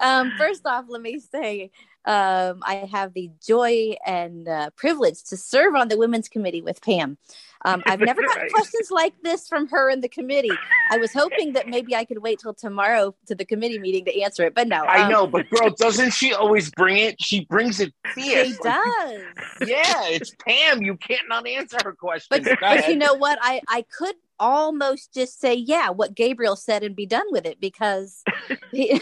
um, 0.00 0.32
first 0.38 0.66
off, 0.66 0.86
let 0.88 1.02
me 1.02 1.18
say 1.18 1.70
um, 2.06 2.62
I 2.62 2.88
have 2.90 3.14
the 3.14 3.30
joy 3.44 3.96
and 4.06 4.48
uh, 4.48 4.70
privilege 4.76 5.24
to 5.24 5.36
serve 5.36 5.74
on 5.74 5.88
the 5.88 5.98
women's 5.98 6.28
committee 6.28 6.62
with 6.62 6.80
Pam. 6.80 7.18
Um, 7.64 7.82
I've 7.84 8.00
never 8.00 8.22
gotten 8.26 8.48
questions 8.50 8.92
like 8.92 9.14
this 9.22 9.48
from 9.48 9.66
her 9.68 9.90
in 9.90 10.00
the 10.00 10.08
committee. 10.08 10.56
I 10.90 10.98
was 10.98 11.12
hoping 11.12 11.54
that 11.54 11.68
maybe 11.68 11.96
I 11.96 12.04
could 12.04 12.18
wait 12.18 12.38
till 12.38 12.54
tomorrow 12.54 13.16
to 13.26 13.34
the 13.34 13.44
committee 13.44 13.80
meeting 13.80 14.04
to 14.04 14.22
answer 14.22 14.44
it, 14.44 14.54
but 14.54 14.68
no. 14.68 14.84
I 14.84 15.02
um, 15.02 15.10
know, 15.10 15.26
but 15.26 15.50
girl, 15.50 15.70
doesn't 15.70 16.12
she 16.12 16.32
always 16.32 16.70
bring 16.70 16.98
it? 16.98 17.20
She 17.20 17.44
brings 17.46 17.80
it 17.80 17.92
fierce. 18.14 18.48
She 18.48 18.56
does. 18.62 19.20
Yeah, 19.66 20.08
it's 20.08 20.32
Pam. 20.46 20.82
You 20.82 20.96
can't 20.96 21.28
not 21.28 21.46
answer 21.46 21.78
her 21.82 21.92
questions. 21.92 22.46
But, 22.46 22.60
but 22.60 22.88
you 22.88 22.94
know 22.94 23.14
what? 23.14 23.38
I, 23.40 23.60
I 23.68 23.84
could 23.98 24.14
almost 24.38 25.14
just 25.14 25.40
say, 25.40 25.54
yeah, 25.54 25.90
what 25.90 26.14
Gabriel 26.14 26.56
said 26.56 26.82
and 26.82 26.94
be 26.94 27.06
done 27.06 27.26
with 27.30 27.46
it 27.46 27.58
because, 27.58 28.22
he, 28.70 29.00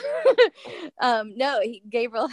um, 1.01 1.37
no, 1.37 1.61
he, 1.61 1.83
Gabriel 1.91 2.29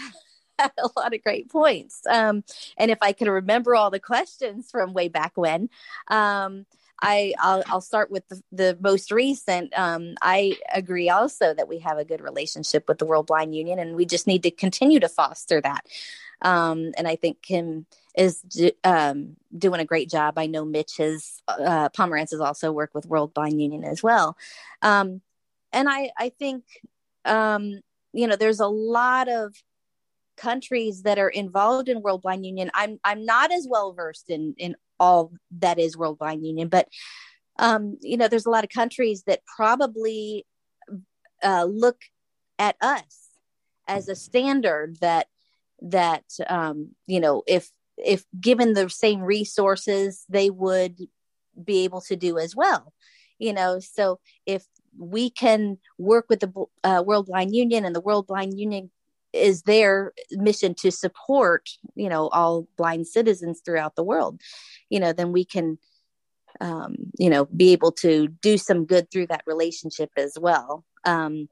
had 0.61 0.71
a 0.77 0.89
lot 0.99 1.13
of 1.13 1.23
great 1.23 1.49
points. 1.49 2.01
Um, 2.09 2.43
and 2.77 2.91
if 2.91 2.97
I 3.01 3.13
could 3.13 3.27
remember 3.27 3.75
all 3.75 3.91
the 3.91 3.99
questions 3.99 4.69
from 4.71 4.93
way 4.93 5.07
back 5.07 5.33
when, 5.35 5.69
um, 6.07 6.65
I, 7.01 7.33
I'll, 7.39 7.63
I'll 7.67 7.81
start 7.81 8.11
with 8.11 8.27
the, 8.29 8.41
the 8.51 8.77
most 8.79 9.11
recent. 9.11 9.77
Um, 9.77 10.15
I 10.21 10.57
agree 10.71 11.09
also 11.09 11.53
that 11.53 11.67
we 11.67 11.79
have 11.79 11.97
a 11.97 12.05
good 12.05 12.21
relationship 12.21 12.87
with 12.87 12.99
the 12.99 13.05
World 13.05 13.27
Blind 13.27 13.55
Union, 13.55 13.79
and 13.79 13.95
we 13.95 14.05
just 14.05 14.27
need 14.27 14.43
to 14.43 14.51
continue 14.51 14.99
to 14.99 15.09
foster 15.09 15.59
that. 15.61 15.85
Um, 16.43 16.91
and 16.97 17.07
I 17.07 17.15
think 17.15 17.41
Kim 17.41 17.85
is 18.15 18.43
um, 18.83 19.35
doing 19.55 19.79
a 19.79 19.85
great 19.85 20.09
job. 20.09 20.37
I 20.37 20.47
know 20.47 20.65
Mitch 20.65 20.97
has 20.97 21.41
uh, 21.47 21.89
Pomerantz 21.89 22.31
has 22.31 22.39
also 22.39 22.71
worked 22.71 22.93
with 22.93 23.05
World 23.05 23.33
Blind 23.33 23.61
Union 23.61 23.83
as 23.83 24.03
well, 24.03 24.37
um, 24.81 25.21
and 25.71 25.87
I 25.89 26.11
I 26.17 26.29
think 26.29 26.63
um, 27.25 27.81
you 28.13 28.27
know 28.27 28.35
there's 28.35 28.59
a 28.59 28.67
lot 28.67 29.29
of 29.29 29.55
countries 30.41 31.03
that 31.03 31.19
are 31.19 31.29
involved 31.29 31.87
in 31.87 32.01
World 32.01 32.23
Blind 32.23 32.45
Union. 32.45 32.71
I'm 32.73 32.99
I'm 33.03 33.25
not 33.25 33.51
as 33.51 33.67
well 33.69 33.93
versed 33.93 34.29
in 34.29 34.55
in 34.57 34.75
all 34.99 35.31
that 35.59 35.79
is 35.79 35.95
World 35.95 36.17
Blind 36.17 36.45
Union, 36.45 36.67
but 36.67 36.87
um, 37.59 37.97
you 38.01 38.17
know 38.17 38.27
there's 38.27 38.45
a 38.45 38.49
lot 38.49 38.63
of 38.63 38.69
countries 38.69 39.23
that 39.27 39.45
probably 39.45 40.45
uh, 41.43 41.65
look 41.65 42.01
at 42.57 42.75
us 42.81 43.29
as 43.87 44.07
a 44.07 44.15
standard 44.15 44.97
that 45.01 45.27
that 45.81 46.25
um, 46.49 46.89
you 47.05 47.19
know 47.19 47.43
if 47.47 47.69
if 47.97 48.25
given 48.39 48.73
the 48.73 48.89
same 48.89 49.21
resources 49.21 50.25
they 50.29 50.49
would 50.49 50.97
be 51.63 51.83
able 51.83 52.01
to 52.01 52.15
do 52.15 52.37
as 52.39 52.55
well 52.55 52.93
you 53.37 53.53
know 53.53 53.79
so 53.79 54.19
if 54.45 54.65
we 54.97 55.29
can 55.29 55.77
work 55.97 56.25
with 56.29 56.39
the 56.39 56.51
uh, 56.83 57.03
world 57.05 57.25
blind 57.25 57.53
union 57.53 57.83
and 57.85 57.95
the 57.95 58.01
world 58.01 58.25
blind 58.25 58.57
union 58.57 58.89
is 59.33 59.63
their 59.63 60.13
mission 60.31 60.75
to 60.75 60.91
support 60.91 61.69
you 61.95 62.09
know 62.09 62.27
all 62.29 62.67
blind 62.77 63.07
citizens 63.07 63.61
throughout 63.63 63.95
the 63.95 64.03
world 64.03 64.39
you 64.89 64.99
know 64.99 65.13
then 65.13 65.31
we 65.31 65.45
can 65.45 65.77
um, 66.59 66.95
you 67.17 67.29
know 67.29 67.45
be 67.45 67.71
able 67.71 67.91
to 67.91 68.27
do 68.27 68.57
some 68.57 68.85
good 68.85 69.09
through 69.09 69.27
that 69.27 69.43
relationship 69.47 70.11
as 70.17 70.37
well. 70.39 70.85
Um, 71.05 71.49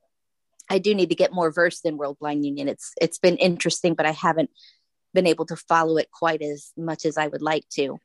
i 0.70 0.78
do 0.78 0.94
need 0.94 1.10
to 1.10 1.16
get 1.16 1.34
more 1.34 1.52
versed 1.52 1.86
in 1.86 1.98
world 1.98 2.18
blind 2.20 2.46
union. 2.46 2.68
It's 2.68 2.94
it's 3.02 3.18
been 3.18 3.38
interesting 3.38 3.96
but 3.96 4.06
i 4.06 4.12
haven't 4.12 4.52
been 5.14 5.26
able 5.26 5.46
to 5.48 5.56
follow 5.56 5.98
it 5.98 6.12
quite 6.12 6.44
as 6.44 6.72
much 6.78 7.06
as 7.06 7.18
i 7.18 7.28
would 7.28 7.42
like 7.42 7.68
to. 7.70 7.98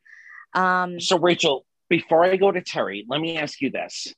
Um, 0.55 1.01
So, 1.01 1.19
Rachel, 1.19 1.67
before 1.91 2.25
I 2.25 2.37
go 2.37 2.51
to 2.51 2.63
Terry, 2.63 3.05
let 3.09 3.21
me 3.21 3.37
ask 3.37 3.61
you 3.61 3.71
this: 3.71 4.15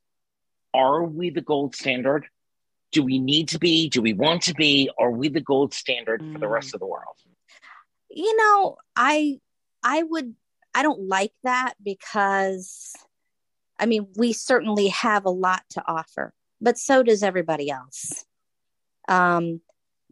Are 0.74 1.02
we 1.02 1.30
the 1.30 1.40
gold 1.40 1.74
standard? 1.74 2.26
Do 2.92 3.02
we 3.02 3.18
need 3.18 3.48
to 3.48 3.58
be? 3.58 3.88
Do 3.88 4.00
we 4.00 4.12
want 4.12 4.42
to 4.42 4.54
be? 4.54 4.90
Are 4.98 5.10
we 5.10 5.28
the 5.28 5.40
gold 5.40 5.74
standard 5.74 6.22
for 6.32 6.38
the 6.38 6.48
rest 6.48 6.74
of 6.74 6.80
the 6.80 6.86
world? 6.86 7.16
you 8.08 8.36
know 8.36 8.76
i 8.94 9.38
i 9.82 10.02
would 10.02 10.34
i 10.74 10.82
don't 10.82 11.08
like 11.08 11.32
that 11.42 11.74
because 11.82 12.92
i 13.80 13.84
mean 13.84 14.06
we 14.16 14.32
certainly 14.32 14.88
have 14.88 15.24
a 15.26 15.30
lot 15.30 15.62
to 15.68 15.82
offer 15.86 16.32
but 16.60 16.78
so 16.78 17.02
does 17.02 17.22
everybody 17.24 17.68
else 17.68 18.24
um 19.08 19.60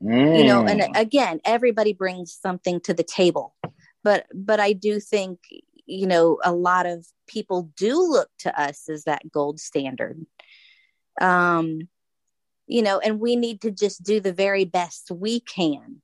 you 0.01 0.45
know 0.45 0.67
and 0.67 0.81
Mm. 0.81 1.01
again 1.01 1.41
everybody 1.45 1.93
brings 1.93 2.33
something 2.33 2.81
to 2.81 2.93
the 2.93 3.05
table 3.05 3.55
but 4.03 4.27
but 4.35 4.59
i 4.59 4.73
do 4.73 4.99
think 4.99 5.39
you 5.87 6.07
know 6.07 6.39
a 6.45 6.53
lot 6.53 6.87
of 6.87 7.07
people 7.29 7.71
do 7.77 7.97
look 8.03 8.29
to 8.41 8.61
us 8.61 8.89
as 8.89 9.05
that 9.05 9.31
gold 9.31 9.61
standard 9.61 10.27
um 11.21 11.89
you 12.67 12.83
know 12.83 12.99
and 12.99 13.21
we 13.21 13.37
need 13.37 13.61
to 13.61 13.71
just 13.71 14.03
do 14.03 14.21
the 14.21 14.33
very 14.33 14.65
best 14.65 15.11
we 15.11 15.41
can 15.41 16.01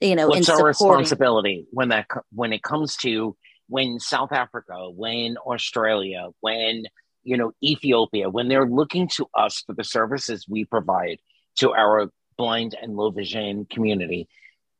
you 0.00 0.14
know 0.14 0.28
What's 0.28 0.48
in 0.48 0.54
our 0.54 0.64
responsibility 0.64 1.66
when 1.70 1.88
that 1.88 2.06
when 2.32 2.52
it 2.52 2.62
comes 2.62 2.96
to 2.98 3.36
when 3.68 3.98
South 3.98 4.32
Africa, 4.32 4.90
when 4.90 5.36
Australia, 5.38 6.28
when 6.40 6.84
you 7.24 7.36
know 7.36 7.52
Ethiopia, 7.62 8.30
when 8.30 8.48
they're 8.48 8.68
looking 8.68 9.08
to 9.16 9.26
us 9.34 9.62
for 9.66 9.74
the 9.74 9.84
services 9.84 10.46
we 10.48 10.64
provide 10.64 11.18
to 11.56 11.72
our 11.72 12.10
blind 12.36 12.76
and 12.80 12.96
low 12.96 13.10
vision 13.10 13.66
community, 13.68 14.28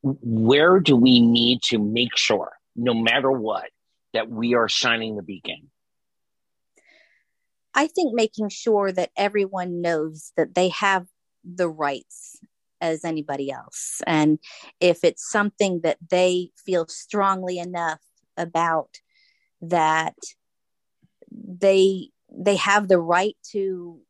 where 0.03 0.79
do 0.79 0.95
we 0.95 1.21
need 1.21 1.63
to 1.63 1.79
make 1.79 2.17
sure, 2.17 2.53
no 2.75 2.95
matter 2.95 3.31
what, 3.31 3.71
that 4.13 4.29
we 4.29 4.55
are 4.55 4.69
shining 4.69 5.17
the 5.17 5.23
beacon? 5.23 5.71
I 7.75 7.89
think 7.89 8.15
making 8.15 8.49
sure 8.49 8.91
that 8.91 9.11
everyone 9.17 9.83
knows 9.83 10.33
that 10.37 10.55
they 10.55 10.69
have 10.69 11.07
the 11.55 11.69
rights 11.69 12.39
as 12.81 13.05
anybody 13.05 13.51
else. 13.51 14.03
And 14.07 14.39
if 14.81 15.05
it's 15.05 15.31
something 15.31 15.81
that 15.83 15.99
they 16.11 16.51
feel 16.65 16.87
strongly 16.89 17.59
enough 17.59 18.01
about 18.37 18.99
that 19.63 20.17
they 21.31 22.11
they 22.31 22.57
have 22.57 22.89
the 22.89 22.99
right 22.99 23.37
to 23.53 24.01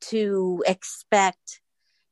to 0.00 0.62
expect 0.66 1.60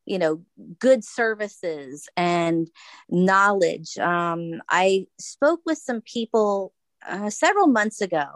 you 0.04 0.18
know 0.18 0.42
good 0.78 1.04
services 1.04 2.08
and 2.16 2.68
knowledge 3.08 3.96
um, 3.98 4.60
i 4.68 5.06
spoke 5.18 5.60
with 5.64 5.78
some 5.78 6.00
people 6.00 6.72
uh, 7.06 7.30
several 7.30 7.66
months 7.66 8.00
ago 8.00 8.26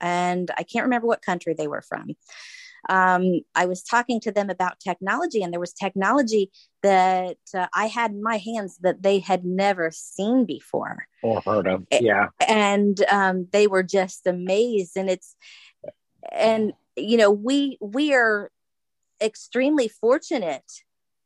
and 0.00 0.50
i 0.56 0.62
can't 0.62 0.84
remember 0.84 1.06
what 1.06 1.22
country 1.22 1.54
they 1.54 1.68
were 1.68 1.82
from 1.82 2.08
um, 2.88 3.40
i 3.54 3.66
was 3.66 3.82
talking 3.82 4.20
to 4.20 4.32
them 4.32 4.50
about 4.50 4.80
technology 4.80 5.42
and 5.42 5.52
there 5.52 5.60
was 5.60 5.72
technology 5.72 6.50
that 6.82 7.38
uh, 7.54 7.66
i 7.74 7.86
had 7.86 8.12
in 8.12 8.22
my 8.22 8.36
hands 8.36 8.78
that 8.82 9.02
they 9.02 9.18
had 9.18 9.44
never 9.44 9.90
seen 9.92 10.44
before 10.44 11.06
Or 11.22 11.40
heard 11.40 11.66
of? 11.66 11.84
Yeah. 11.90 12.28
and 12.46 13.00
um, 13.10 13.48
they 13.52 13.66
were 13.66 13.82
just 13.82 14.26
amazed 14.26 14.96
and 14.96 15.08
it's 15.10 15.36
and 16.32 16.72
you 16.96 17.16
know 17.16 17.30
we 17.30 17.78
we 17.80 18.12
are 18.14 18.50
extremely 19.20 19.88
fortunate 19.88 20.70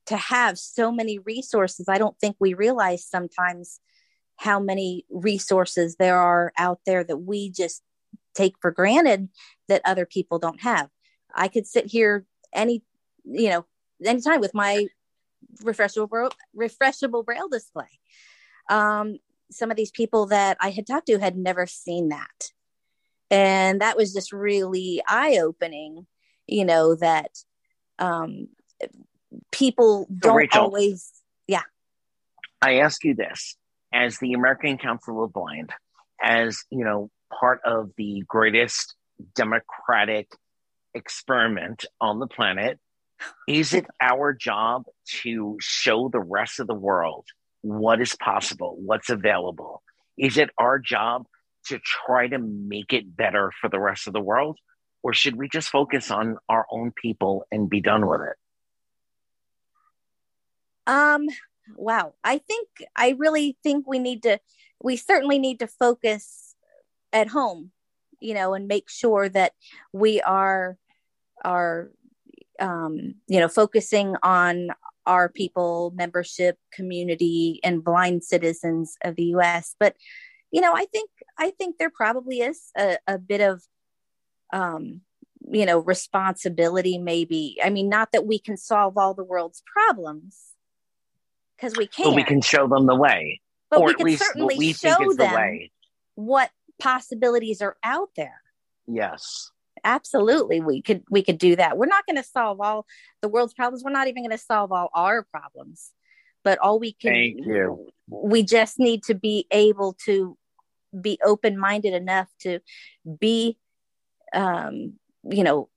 to 0.06 0.16
have 0.16 0.58
so 0.58 0.90
many 0.90 1.18
resources 1.18 1.86
i 1.88 1.98
don't 1.98 2.18
think 2.18 2.36
we 2.40 2.54
realize 2.54 3.04
sometimes 3.06 3.80
how 4.36 4.58
many 4.58 5.04
resources 5.10 5.96
there 5.96 6.18
are 6.18 6.52
out 6.58 6.80
there 6.86 7.04
that 7.04 7.18
we 7.18 7.50
just 7.50 7.82
take 8.34 8.54
for 8.60 8.70
granted 8.70 9.28
that 9.68 9.82
other 9.84 10.06
people 10.06 10.38
don't 10.38 10.62
have 10.62 10.88
i 11.34 11.48
could 11.48 11.66
sit 11.66 11.86
here 11.86 12.24
any 12.54 12.82
you 13.24 13.48
know 13.48 13.64
anytime 14.04 14.40
with 14.40 14.54
my 14.54 14.86
refreshable 15.62 16.30
refreshable 16.56 17.24
braille 17.24 17.48
display 17.48 17.86
um, 18.70 19.18
some 19.50 19.70
of 19.70 19.76
these 19.76 19.90
people 19.90 20.26
that 20.26 20.56
I 20.60 20.70
had 20.70 20.86
talked 20.86 21.06
to 21.06 21.18
had 21.18 21.36
never 21.36 21.66
seen 21.66 22.08
that. 22.08 22.50
And 23.30 23.80
that 23.80 23.96
was 23.96 24.12
just 24.12 24.32
really 24.32 25.02
eye 25.08 25.38
opening, 25.42 26.06
you 26.46 26.64
know, 26.64 26.94
that 26.96 27.30
um, 27.98 28.48
people 29.50 30.06
don't 30.16 30.36
Rachel- 30.36 30.62
always, 30.62 31.10
yeah. 31.46 31.62
I 32.60 32.78
ask 32.78 33.04
you 33.04 33.14
this 33.14 33.56
as 33.92 34.18
the 34.18 34.34
American 34.34 34.78
Council 34.78 35.24
of 35.24 35.32
Blind, 35.32 35.70
as 36.22 36.62
you 36.70 36.84
know, 36.84 37.10
part 37.40 37.60
of 37.64 37.90
the 37.96 38.22
greatest 38.26 38.94
democratic 39.34 40.28
experiment 40.94 41.84
on 42.00 42.18
the 42.18 42.26
planet, 42.26 42.78
is 43.48 43.72
it 43.72 43.86
our 44.00 44.32
job 44.32 44.84
to 45.22 45.56
show 45.60 46.08
the 46.08 46.20
rest 46.20 46.60
of 46.60 46.66
the 46.66 46.74
world 46.74 47.26
what 47.62 48.00
is 48.00 48.16
possible, 48.16 48.76
what's 48.78 49.08
available? 49.08 49.82
Is 50.18 50.36
it 50.36 50.50
our 50.58 50.78
job 50.78 51.26
to 51.66 51.78
try 51.78 52.28
to 52.28 52.38
make 52.38 52.92
it 52.92 53.16
better 53.16 53.52
for 53.60 53.70
the 53.70 53.80
rest 53.80 54.06
of 54.06 54.12
the 54.12 54.20
world? 54.20 54.58
Or 55.02 55.12
should 55.12 55.36
we 55.36 55.48
just 55.48 55.68
focus 55.68 56.10
on 56.10 56.38
our 56.48 56.66
own 56.70 56.92
people 56.92 57.44
and 57.50 57.70
be 57.70 57.80
done 57.80 58.06
with 58.06 58.20
it? 58.20 58.36
Um, 60.86 61.26
wow. 61.76 62.14
I 62.22 62.38
think, 62.38 62.68
I 62.96 63.14
really 63.18 63.56
think 63.62 63.86
we 63.86 63.98
need 63.98 64.24
to, 64.24 64.40
we 64.82 64.96
certainly 64.96 65.38
need 65.38 65.60
to 65.60 65.66
focus 65.66 66.54
at 67.12 67.28
home, 67.28 67.70
you 68.20 68.34
know, 68.34 68.54
and 68.54 68.66
make 68.66 68.88
sure 68.88 69.28
that 69.28 69.52
we 69.92 70.20
are, 70.20 70.76
are, 71.44 71.90
um, 72.58 73.14
you 73.28 73.40
know, 73.40 73.48
focusing 73.48 74.16
on 74.22 74.68
our 75.06 75.28
people, 75.28 75.92
membership, 75.96 76.58
community, 76.72 77.60
and 77.64 77.82
blind 77.82 78.22
citizens 78.24 78.96
of 79.02 79.16
the 79.16 79.24
U.S. 79.36 79.74
But 79.78 79.96
you 80.50 80.60
know, 80.60 80.74
I 80.74 80.84
think 80.86 81.10
I 81.38 81.50
think 81.50 81.78
there 81.78 81.90
probably 81.90 82.40
is 82.40 82.70
a, 82.76 82.98
a 83.06 83.18
bit 83.18 83.40
of 83.40 83.62
um, 84.52 85.00
you 85.50 85.66
know 85.66 85.78
responsibility 85.78 86.98
maybe 86.98 87.56
i 87.64 87.70
mean 87.70 87.88
not 87.88 88.12
that 88.12 88.26
we 88.26 88.38
can 88.38 88.56
solve 88.56 88.96
all 88.96 89.14
the 89.14 89.24
world's 89.24 89.62
problems 89.72 90.38
because 91.56 91.76
we 91.76 91.86
can't 91.86 92.10
But 92.10 92.16
we 92.16 92.24
can 92.24 92.40
show 92.40 92.66
them 92.66 92.86
the 92.86 92.96
way, 92.96 93.40
but 93.70 93.80
or 93.80 93.86
we 93.86 93.90
at 93.92 93.96
can 93.96 94.06
least 94.06 94.24
certainly 94.24 94.72
show 94.72 94.96
the 95.10 95.16
them 95.16 95.34
way. 95.34 95.72
what 96.14 96.50
possibilities 96.80 97.62
are 97.62 97.76
out 97.84 98.10
there 98.16 98.40
Yes. 98.86 99.50
Absolutely 99.84 100.60
we 100.60 100.80
could 100.80 101.02
we 101.10 101.22
could 101.22 101.38
do 101.38 101.56
that 101.56 101.76
we're 101.76 101.86
not 101.86 102.06
going 102.06 102.16
to 102.16 102.22
solve 102.22 102.60
all 102.60 102.86
the 103.20 103.28
world's 103.28 103.54
problems 103.54 103.82
we're 103.84 103.90
not 103.90 104.08
even 104.08 104.22
going 104.22 104.36
to 104.36 104.38
solve 104.38 104.72
all 104.72 104.88
our 104.94 105.24
problems 105.24 105.92
but 106.44 106.58
all 106.58 106.78
we 106.78 106.92
can 106.92 107.12
Thank 107.12 107.46
you. 107.46 107.88
we 108.08 108.42
just 108.42 108.78
need 108.78 109.02
to 109.04 109.14
be 109.14 109.46
able 109.50 109.96
to 110.04 110.36
be 110.98 111.18
open-minded 111.24 111.94
enough 111.94 112.28
to 112.40 112.60
be 113.18 113.58
um 114.32 114.94
you 115.24 115.44
know 115.44 115.68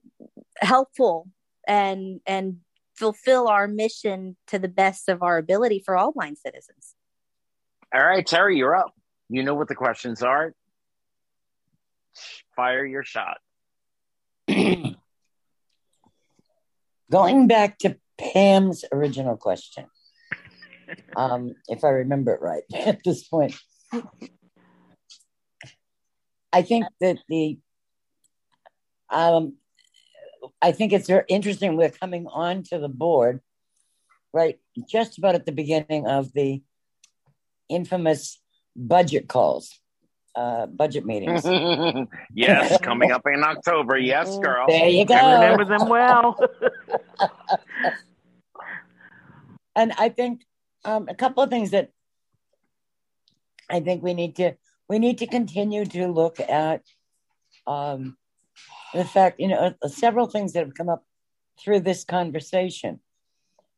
helpful 0.59 1.27
and 1.67 2.19
and 2.25 2.58
fulfill 2.95 3.48
our 3.48 3.67
mission 3.67 4.38
to 4.48 4.59
the 4.59 4.67
best 4.67 5.09
of 5.09 5.22
our 5.24 5.38
ability 5.38 5.82
for 5.84 5.98
all 5.98 6.11
blind 6.11 6.38
citizens 6.38 6.95
All 7.93 8.06
right, 8.06 8.25
Terry, 8.25 8.58
you're 8.58 8.75
up. 8.75 8.93
You 9.30 9.43
know 9.43 9.56
what 9.56 9.67
the 9.67 9.75
questions 9.75 10.22
are. 10.22 10.53
Fire 12.56 12.85
your 12.85 13.03
shot. 13.03 13.38
Going 17.12 17.48
back 17.48 17.78
to 17.80 17.98
Pam's 18.18 18.86
original 18.92 19.38
question, 19.38 19.86
um, 21.16 21.56
if 21.68 21.84
I 21.84 21.90
remember 21.90 22.34
it 22.34 22.42
right 22.42 22.64
at 22.74 23.04
this 23.04 23.28
point, 23.28 23.56
I 26.54 26.62
think 26.62 26.86
that 27.02 27.18
the, 27.28 27.58
um, 29.10 29.56
I 30.62 30.72
think 30.72 30.94
it's 30.94 31.08
very 31.08 31.26
interesting. 31.28 31.76
We're 31.76 31.90
coming 31.90 32.28
on 32.28 32.64
to 32.64 32.80
the 32.80 32.90
board, 32.90 33.42
right? 34.34 34.60
Just 34.90 35.18
about 35.18 35.36
at 35.36 35.46
the 35.46 35.52
beginning 35.52 36.08
of 36.08 36.32
the 36.34 36.62
infamous 37.70 38.40
budget 38.76 39.28
calls, 39.28 39.80
uh, 40.36 40.66
budget 40.68 41.06
meetings. 41.06 41.46
yes, 42.34 42.80
coming 42.82 43.12
up 43.12 43.22
in 43.26 43.44
October. 43.44 43.98
Yes, 43.98 44.38
girl. 44.40 44.68
There 44.68 44.88
you 44.88 45.06
go. 45.06 45.16
I 45.16 45.46
remember 45.46 45.66
them 45.66 45.90
well. 45.90 46.38
and 49.76 49.94
I 49.98 50.10
think 50.10 50.42
um, 50.84 51.08
a 51.10 51.16
couple 51.16 51.44
of 51.44 51.50
things 51.50 51.72
that 51.72 51.92
I 53.70 53.80
think 53.80 54.04
we 54.04 54.14
need 54.14 54.36
to 54.38 54.54
we 54.88 55.00
need 55.00 55.18
to 55.20 55.28
continue 55.28 55.86
to 55.86 56.08
look 56.08 56.40
at 56.40 56.84
um, 57.66 58.18
the 58.94 59.06
fact 59.06 59.40
you 59.40 59.48
know 59.48 59.74
uh, 59.82 59.88
several 59.88 60.28
things 60.28 60.54
that 60.54 60.66
have 60.66 60.76
come 60.76 60.90
up 60.90 61.04
through 61.60 61.80
this 61.80 62.04
conversation 62.04 63.00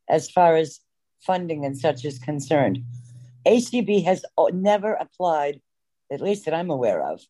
as 0.08 0.30
far 0.30 0.56
as 0.56 0.80
funding 1.20 1.64
and 1.64 1.78
such 1.78 2.04
is 2.04 2.18
concerned. 2.18 2.82
ACB 3.46 4.04
has 4.04 4.24
never 4.52 4.94
applied, 4.94 5.60
at 6.10 6.20
least 6.20 6.44
that 6.44 6.54
I'm 6.54 6.70
aware 6.70 7.02
of. 7.02 7.20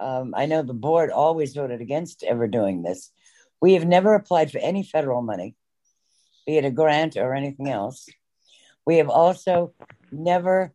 Um, 0.00 0.34
I 0.36 0.46
know 0.46 0.62
the 0.62 0.74
board 0.74 1.10
always 1.10 1.54
voted 1.54 1.80
against 1.80 2.22
ever 2.24 2.46
doing 2.46 2.82
this. 2.82 3.12
We 3.60 3.74
have 3.74 3.86
never 3.86 4.14
applied 4.14 4.50
for 4.50 4.58
any 4.58 4.82
federal 4.82 5.22
money 5.22 5.54
be 6.46 6.58
it 6.58 6.64
a 6.64 6.70
grant 6.70 7.16
or 7.16 7.34
anything 7.34 7.68
else. 7.68 8.08
We 8.86 8.98
have 8.98 9.08
also 9.08 9.72
never, 10.12 10.72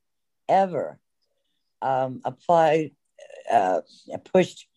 ever 0.48 1.00
um, 1.82 2.22
applied, 2.26 2.92
uh, 3.51 3.82
pushed, 4.32 4.68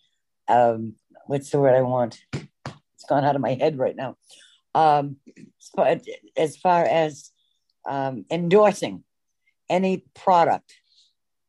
um, 0.48 0.94
what's 1.26 1.50
the 1.50 1.60
word 1.60 1.74
I 1.74 1.82
want? 1.82 2.22
It's 2.32 3.04
gone 3.08 3.24
out 3.24 3.36
of 3.36 3.42
my 3.42 3.54
head 3.54 3.78
right 3.78 3.96
now. 3.96 4.16
Um, 4.74 5.16
but 5.74 6.04
as 6.36 6.56
far 6.56 6.84
as 6.84 7.30
um, 7.88 8.24
endorsing 8.30 9.04
any 9.68 10.04
product, 10.14 10.74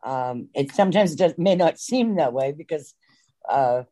um, 0.04 0.50
it 0.54 0.74
sometimes 0.74 1.16
does, 1.16 1.34
may 1.38 1.56
not 1.56 1.80
seem 1.80 2.16
that 2.16 2.34
way 2.34 2.52
because 2.52 2.94
uh, 3.50 3.84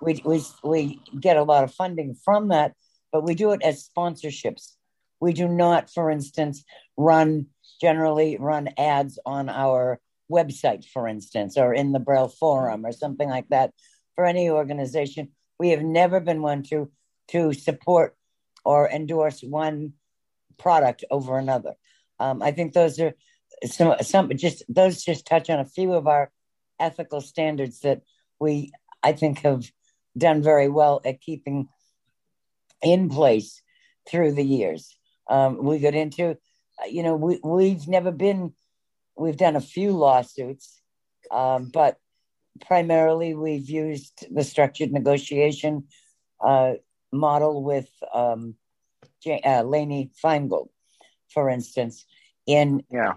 we, 0.00 0.22
we, 0.24 0.42
we 0.62 1.00
get 1.18 1.36
a 1.36 1.42
lot 1.42 1.64
of 1.64 1.74
funding 1.74 2.14
from 2.14 2.48
that, 2.48 2.74
but 3.12 3.24
we 3.24 3.34
do 3.34 3.52
it 3.52 3.62
as 3.62 3.88
sponsorships. 3.88 4.72
We 5.20 5.32
do 5.32 5.48
not, 5.48 5.90
for 5.90 6.10
instance, 6.10 6.64
run 6.96 7.46
generally 7.80 8.36
run 8.38 8.70
ads 8.76 9.18
on 9.24 9.48
our 9.48 10.00
website, 10.30 10.84
for 10.84 11.06
instance, 11.06 11.56
or 11.56 11.72
in 11.74 11.92
the 11.92 12.00
Braille 12.00 12.28
Forum 12.28 12.84
or 12.84 12.92
something 12.92 13.28
like 13.28 13.48
that 13.48 13.72
for 14.14 14.24
any 14.24 14.50
organization. 14.50 15.30
We 15.58 15.70
have 15.70 15.82
never 15.82 16.20
been 16.20 16.42
one 16.42 16.62
to 16.64 16.90
to 17.28 17.52
support 17.52 18.16
or 18.64 18.88
endorse 18.88 19.42
one 19.42 19.94
product 20.58 21.04
over 21.10 21.38
another. 21.38 21.74
Um, 22.18 22.42
I 22.42 22.52
think 22.52 22.72
those 22.72 22.98
are 23.00 23.14
some 23.64 23.94
some 24.02 24.30
just 24.36 24.62
those 24.68 25.02
just 25.02 25.26
touch 25.26 25.50
on 25.50 25.58
a 25.58 25.64
few 25.64 25.92
of 25.92 26.06
our 26.06 26.30
ethical 26.78 27.20
standards 27.20 27.80
that 27.80 28.02
we 28.38 28.72
I 29.02 29.12
think 29.12 29.40
have 29.40 29.70
done 30.16 30.42
very 30.42 30.68
well 30.68 31.00
at 31.04 31.20
keeping 31.20 31.68
in 32.82 33.08
place 33.08 33.62
through 34.08 34.32
the 34.32 34.44
years. 34.44 34.96
Um, 35.28 35.62
we 35.62 35.78
got 35.78 35.94
into, 35.94 36.36
you 36.88 37.02
know, 37.02 37.16
we, 37.16 37.38
we've 37.44 37.86
never 37.86 38.10
been, 38.10 38.54
we've 39.16 39.36
done 39.36 39.56
a 39.56 39.60
few 39.60 39.92
lawsuits, 39.92 40.80
um, 41.30 41.70
but 41.72 41.98
primarily 42.66 43.34
we've 43.34 43.68
used 43.68 44.26
the 44.30 44.44
structured 44.44 44.92
negotiation 44.92 45.84
uh, 46.40 46.74
model 47.12 47.62
with 47.62 47.90
um, 48.14 48.54
J- 49.22 49.42
uh, 49.44 49.62
Lainey 49.62 50.10
Feingold, 50.22 50.68
for 51.32 51.50
instance, 51.50 52.04
in 52.46 52.82
yeah 52.90 53.14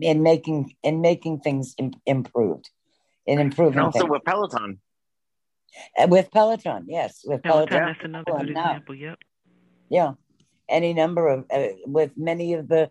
in 0.00 0.22
making 0.22 0.74
in 0.82 1.00
making 1.00 1.40
things 1.40 1.74
Im- 1.78 1.92
improved, 2.06 2.70
in 3.26 3.38
improving 3.40 3.78
And 3.78 3.86
also 3.86 4.00
things. 4.00 4.10
with 4.10 4.24
Peloton. 4.24 4.80
Uh, 5.96 6.06
with 6.08 6.30
Peloton, 6.32 6.86
yes, 6.88 7.20
with 7.24 7.42
Peloton, 7.42 7.68
Peloton. 7.68 7.86
that's 7.94 8.04
another 8.04 8.24
Peloton 8.24 8.46
good 8.46 8.54
now. 8.54 8.70
example. 8.70 8.94
Yep. 8.94 9.18
Yeah, 9.90 10.12
any 10.68 10.92
number 10.94 11.28
of 11.28 11.44
uh, 11.50 11.68
with 11.86 12.12
many 12.16 12.54
of 12.54 12.68
the 12.68 12.90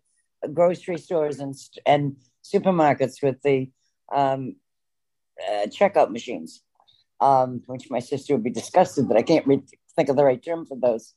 grocery 0.53 0.98
stores 0.98 1.40
and 1.40 1.56
and 1.86 2.18
supermarkets 2.44 3.22
with 3.22 3.42
the 3.42 3.69
um, 4.14 4.56
uh, 5.48 5.68
checkout 5.68 6.11
machines, 6.11 6.61
um, 7.19 7.61
which 7.68 7.90
my 7.90 8.00
sister 8.00 8.34
would 8.36 8.44
be 8.44 8.52
disgusted 8.52 9.10
that 9.10 9.18
I 9.18 9.22
can't 9.24 9.45
re- 9.48 9.64
think 9.95 10.10
of 10.10 10.16
the 10.16 10.24
right 10.24 10.42
term 10.42 10.66
for 10.66 10.77
those. 10.80 11.14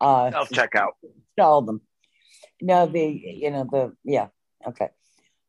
Uh, 0.00 0.30
Self 0.30 0.50
checkout. 0.50 0.92
Install 1.36 1.62
them. 1.62 1.80
No, 2.62 2.86
the 2.86 3.06
you 3.06 3.50
know 3.50 3.66
the 3.70 3.94
yeah 4.04 4.28
okay. 4.66 4.88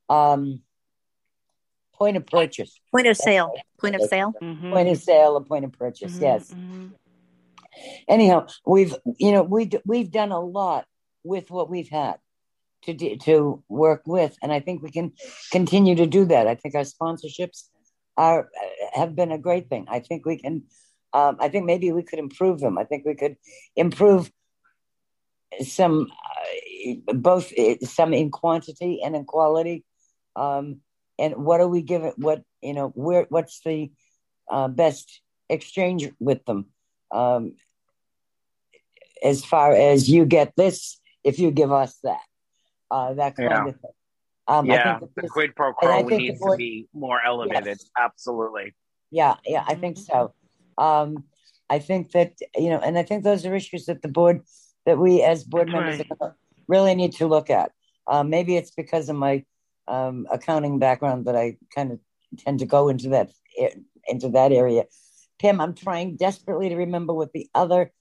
Um, 0.09 0.61
point 1.95 2.17
of 2.17 2.25
purchase. 2.25 2.80
point 2.92 3.08
of 3.08 3.17
sale 3.17 3.53
point 3.80 3.95
of 3.95 4.01
sale 4.01 4.34
Point 4.34 4.90
of 4.90 4.98
sale, 4.98 5.38
a 5.38 5.42
point 5.42 5.66
of 5.66 5.72
purchase. 5.74 6.17
Yes. 6.19 6.53
Anyhow, 8.08 8.48
we've 8.66 8.95
you 9.17 9.32
know 9.32 9.43
we 9.43 9.66
d- 9.66 9.82
we've 9.85 10.11
done 10.11 10.32
a 10.32 10.40
lot 10.40 10.85
with 11.24 11.50
what 11.51 11.69
we've 11.69 11.90
had 11.90 12.16
to 12.84 12.93
do, 12.93 13.17
to 13.17 13.64
work 13.67 14.03
with, 14.06 14.38
and 14.42 14.51
I 14.51 14.59
think 14.59 14.82
we 14.82 14.92
can 14.92 15.11
continue 15.51 15.95
to 15.95 16.06
do 16.06 16.25
that. 16.25 16.48
I 16.48 16.56
think 16.56 16.75
our 16.75 16.84
sponsorships 16.84 17.64
are 18.16 18.50
have 18.93 19.16
been 19.16 19.32
a 19.32 19.38
great 19.38 19.69
thing. 19.69 19.85
I 19.90 20.00
think 20.00 20.25
we 20.25 20.38
can. 20.38 20.64
Um, 21.14 21.38
I 21.40 21.48
think 21.50 21.66
maybe 21.66 21.92
we 21.92 22.03
could 22.03 22.19
improve 22.19 22.59
them. 22.59 22.77
I 22.77 22.84
think 22.84 23.06
we 23.06 23.16
could 23.16 23.38
improve 23.75 24.32
some 25.64 26.08
uh, 27.08 27.14
both 27.14 27.51
uh, 27.58 27.75
some 27.84 28.14
in 28.14 28.32
quantity 28.32 29.01
and 29.03 29.16
in 29.16 29.25
quality. 29.25 29.84
Um, 30.36 30.82
and 31.18 31.36
what 31.38 31.60
do 31.60 31.68
we 31.68 31.82
give 31.82 32.04
it? 32.04 32.16
What 32.18 32.44
you 32.62 32.74
know? 32.74 32.90
Where? 32.90 33.26
What's 33.30 33.62
the 33.62 33.92
uh, 34.50 34.68
best 34.68 35.22
exchange 35.50 36.10
with 36.20 36.44
them? 36.46 36.68
Um, 37.12 37.54
as 39.24 39.46
far 39.46 39.72
as 39.74 40.10
you 40.10 40.26
get 40.26 40.54
this, 40.56 41.00
if 41.24 41.40
you 41.40 41.52
give 41.52 41.72
us 41.72 41.98
that, 42.04 42.20
uh, 42.92 43.14
that 43.14 43.36
kind 43.36 43.50
Yeah. 43.50 43.66
of 43.68 43.76
thing. 43.80 43.92
Um, 44.48 44.70
I 44.70 44.74
yeah, 44.76 45.00
the 45.00 45.10
this- 45.22 45.32
quid 45.32 45.56
pro 45.56 45.74
quo 45.74 46.04
the 46.08 46.18
needs 46.18 46.40
to 46.40 46.56
be 46.58 46.88
more 46.94 47.20
elevated. 47.26 47.80
Absolutely. 47.98 48.74
Yeah, 49.10 49.36
yeah, 49.46 49.64
I 49.66 49.76
think 49.76 49.98
so. 49.98 50.34
Um, 50.78 51.24
I 51.70 51.80
think 51.80 52.12
that 52.12 52.34
you 52.56 52.70
know, 52.70 52.80
and 52.80 52.98
I 52.98 53.04
think 53.04 53.24
those 53.24 53.46
are 53.46 53.56
issues 53.56 53.86
that 53.86 54.02
the 54.02 54.08
board, 54.08 54.44
that 54.86 55.00
we 55.00 55.24
as 55.24 55.44
board 55.44 55.70
members 55.70 56.02
are 56.02 56.16
gonna 56.16 56.36
really 56.68 56.94
need 56.94 57.14
to 57.14 57.28
look 57.28 57.50
at. 57.50 57.72
Um, 58.08 58.30
maybe 58.30 58.56
it's 58.56 58.72
because 58.72 59.10
of 59.10 59.16
my 59.16 59.44
um, 59.88 60.28
accounting 60.32 60.80
background 60.80 61.26
that 61.26 61.36
I 61.36 61.58
kind 61.74 61.92
of 61.92 62.00
tend 62.38 62.60
to 62.60 62.66
go 62.66 62.90
into 62.90 63.10
that 63.10 63.32
into 64.08 64.30
that 64.30 64.52
area. 64.52 64.86
Pam, 65.40 65.60
I'm 65.60 65.74
trying 65.74 66.16
desperately 66.16 66.70
to 66.70 66.76
remember 66.76 67.14
what 67.14 67.34
the 67.34 67.50
other 67.54 67.92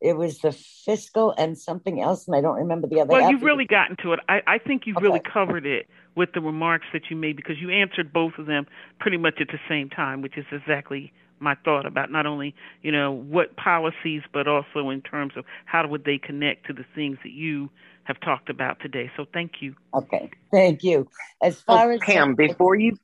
it 0.00 0.16
was 0.16 0.38
the 0.38 0.52
fiscal 0.52 1.34
and 1.36 1.58
something 1.58 2.00
else, 2.00 2.26
and 2.26 2.34
I 2.34 2.40
don't 2.40 2.56
remember 2.56 2.88
the 2.88 3.00
other. 3.00 3.12
Well, 3.12 3.30
you've 3.30 3.42
really 3.42 3.66
gotten 3.66 3.96
to 4.02 4.14
it. 4.14 4.20
I, 4.28 4.40
I 4.46 4.58
think 4.58 4.86
you've 4.86 4.96
okay. 4.96 5.06
really 5.06 5.20
covered 5.20 5.66
it 5.66 5.88
with 6.16 6.30
the 6.32 6.40
remarks 6.40 6.86
that 6.94 7.02
you 7.10 7.16
made 7.16 7.36
because 7.36 7.56
you 7.60 7.70
answered 7.70 8.12
both 8.12 8.32
of 8.38 8.46
them 8.46 8.66
pretty 8.98 9.18
much 9.18 9.34
at 9.40 9.48
the 9.48 9.58
same 9.68 9.90
time, 9.90 10.22
which 10.22 10.38
is 10.38 10.46
exactly 10.50 11.12
my 11.40 11.56
thought 11.64 11.86
about 11.86 12.10
not 12.10 12.26
only 12.26 12.54
you 12.82 12.92
know 12.92 13.12
what 13.12 13.56
policies, 13.56 14.22
but 14.32 14.46
also 14.46 14.90
in 14.90 15.02
terms 15.02 15.32
of 15.36 15.44
how 15.64 15.86
would 15.86 16.04
they 16.04 16.18
connect 16.18 16.66
to 16.66 16.72
the 16.72 16.84
things 16.94 17.18
that 17.22 17.32
you 17.32 17.70
have 18.04 18.20
talked 18.20 18.50
about 18.50 18.80
today. 18.80 19.10
So 19.16 19.24
thank 19.32 19.60
you. 19.60 19.74
Okay, 19.94 20.30
thank 20.52 20.82
you. 20.82 21.08
As 21.42 21.60
far 21.60 21.90
oh, 21.90 21.94
as 21.94 22.00
Pam, 22.00 22.34
before 22.34 22.74
you 22.74 22.96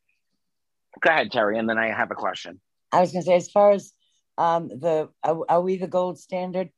go 1.01 1.11
ahead, 1.11 1.33
Terry, 1.33 1.59
and 1.59 1.69
then 1.69 1.79
I 1.79 1.89
have 1.89 2.11
a 2.11 2.15
question. 2.15 2.61
I 2.93 3.01
was 3.01 3.13
going 3.13 3.23
to 3.23 3.27
say, 3.27 3.37
as 3.37 3.51
far 3.51 3.73
as 3.73 3.93
um, 4.39 4.69
the 4.69 5.09
are, 5.23 5.39
are 5.49 5.61
we 5.61 5.77
the 5.77 5.89
gold 5.89 6.19
standard? 6.19 6.71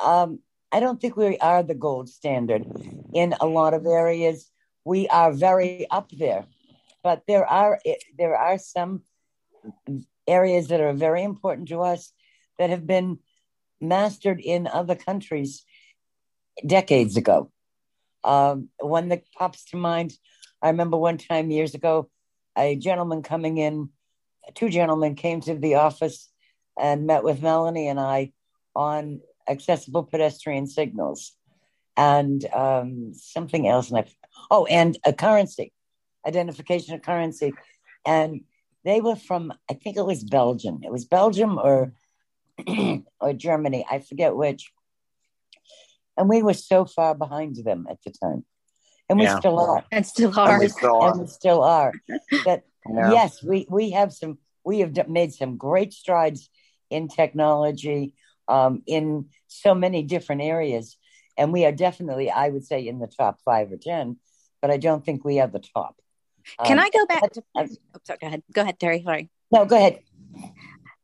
Um, 0.00 0.40
I 0.70 0.80
don't 0.80 1.00
think 1.00 1.16
we 1.16 1.38
are 1.38 1.62
the 1.62 1.74
gold 1.74 2.08
standard 2.08 2.64
in 3.14 3.34
a 3.40 3.46
lot 3.46 3.74
of 3.74 3.86
areas. 3.86 4.50
We 4.84 5.06
are 5.08 5.32
very 5.32 5.86
up 5.90 6.10
there, 6.10 6.46
but 7.02 7.22
there 7.28 7.46
are 7.46 7.78
there 8.18 8.36
are 8.36 8.58
some 8.58 9.02
areas 10.26 10.68
that 10.68 10.80
are 10.80 10.92
very 10.92 11.22
important 11.22 11.68
to 11.68 11.80
us 11.80 12.12
that 12.58 12.70
have 12.70 12.86
been 12.86 13.18
mastered 13.80 14.40
in 14.40 14.66
other 14.66 14.94
countries 14.94 15.64
decades 16.66 17.16
ago. 17.16 17.50
Um, 18.24 18.68
one 18.78 19.08
that 19.08 19.24
pops 19.36 19.64
to 19.66 19.76
mind, 19.76 20.12
I 20.60 20.68
remember 20.68 20.96
one 20.96 21.18
time 21.18 21.50
years 21.50 21.74
ago, 21.74 22.08
a 22.56 22.76
gentleman 22.76 23.22
coming 23.22 23.58
in, 23.58 23.88
two 24.54 24.68
gentlemen 24.68 25.14
came 25.14 25.40
to 25.42 25.54
the 25.54 25.76
office 25.76 26.30
and 26.78 27.06
met 27.06 27.24
with 27.24 27.42
Melanie 27.42 27.88
and 27.88 27.98
I 27.98 28.32
on 28.74 29.20
accessible 29.48 30.04
pedestrian 30.04 30.66
signals 30.66 31.32
and 31.96 32.44
um, 32.52 33.12
something 33.14 33.66
else. 33.68 33.90
And 33.90 33.98
I, 33.98 34.04
oh, 34.50 34.66
and 34.66 34.96
a 35.04 35.12
currency, 35.12 35.72
identification 36.26 36.94
of 36.94 37.02
currency. 37.02 37.52
And 38.06 38.42
they 38.84 39.00
were 39.00 39.16
from, 39.16 39.52
I 39.70 39.74
think 39.74 39.96
it 39.96 40.06
was 40.06 40.24
Belgium. 40.24 40.80
It 40.82 40.90
was 40.92 41.04
Belgium 41.04 41.58
or 41.58 41.92
or 43.20 43.32
Germany, 43.32 43.84
I 43.90 44.00
forget 44.00 44.36
which. 44.36 44.70
And 46.16 46.28
we 46.28 46.42
were 46.42 46.54
so 46.54 46.84
far 46.84 47.14
behind 47.14 47.56
them 47.56 47.86
at 47.90 48.02
the 48.04 48.10
time. 48.10 48.44
And 49.08 49.18
we 49.18 49.26
Yeah. 49.26 49.38
still 49.38 49.58
are. 49.58 49.84
And 49.90 50.06
still 50.06 50.38
are. 50.38 50.50
And 50.50 50.60
we 50.60 50.68
still 50.68 50.96
are. 51.00 51.10
and 51.10 51.20
we 51.20 51.26
still 51.26 51.62
are. 51.62 51.92
That 52.44 52.64
Yeah. 52.86 53.10
yes, 53.12 53.42
we 53.42 53.66
we 53.70 53.90
have 53.92 54.12
some 54.12 54.38
we 54.64 54.80
have 54.80 55.08
made 55.08 55.32
some 55.32 55.56
great 55.56 55.92
strides 55.92 56.50
in 56.90 57.08
technology 57.08 58.14
um, 58.48 58.82
in 58.86 59.28
so 59.46 59.74
many 59.74 60.02
different 60.02 60.42
areas, 60.42 60.96
and 61.38 61.52
we 61.52 61.64
are 61.64 61.72
definitely, 61.72 62.30
I 62.30 62.48
would 62.48 62.64
say, 62.64 62.86
in 62.86 62.98
the 62.98 63.06
top 63.06 63.40
five 63.44 63.70
or 63.70 63.76
ten. 63.76 64.16
But 64.60 64.70
I 64.70 64.76
don't 64.78 65.04
think 65.04 65.24
we 65.24 65.40
are 65.40 65.46
the 65.46 65.60
top. 65.74 65.96
Can 66.64 66.78
Um, 66.78 66.84
I 66.84 66.90
go 66.90 67.06
back 67.06 67.32
to? 67.32 67.42
Oh, 67.56 67.66
sorry, 68.04 68.18
go 68.20 68.26
ahead. 68.26 68.42
Go 68.52 68.62
ahead, 68.62 68.78
Terry. 68.78 69.02
Sorry. 69.02 69.30
No, 69.50 69.64
go 69.64 69.76
ahead. 69.76 70.00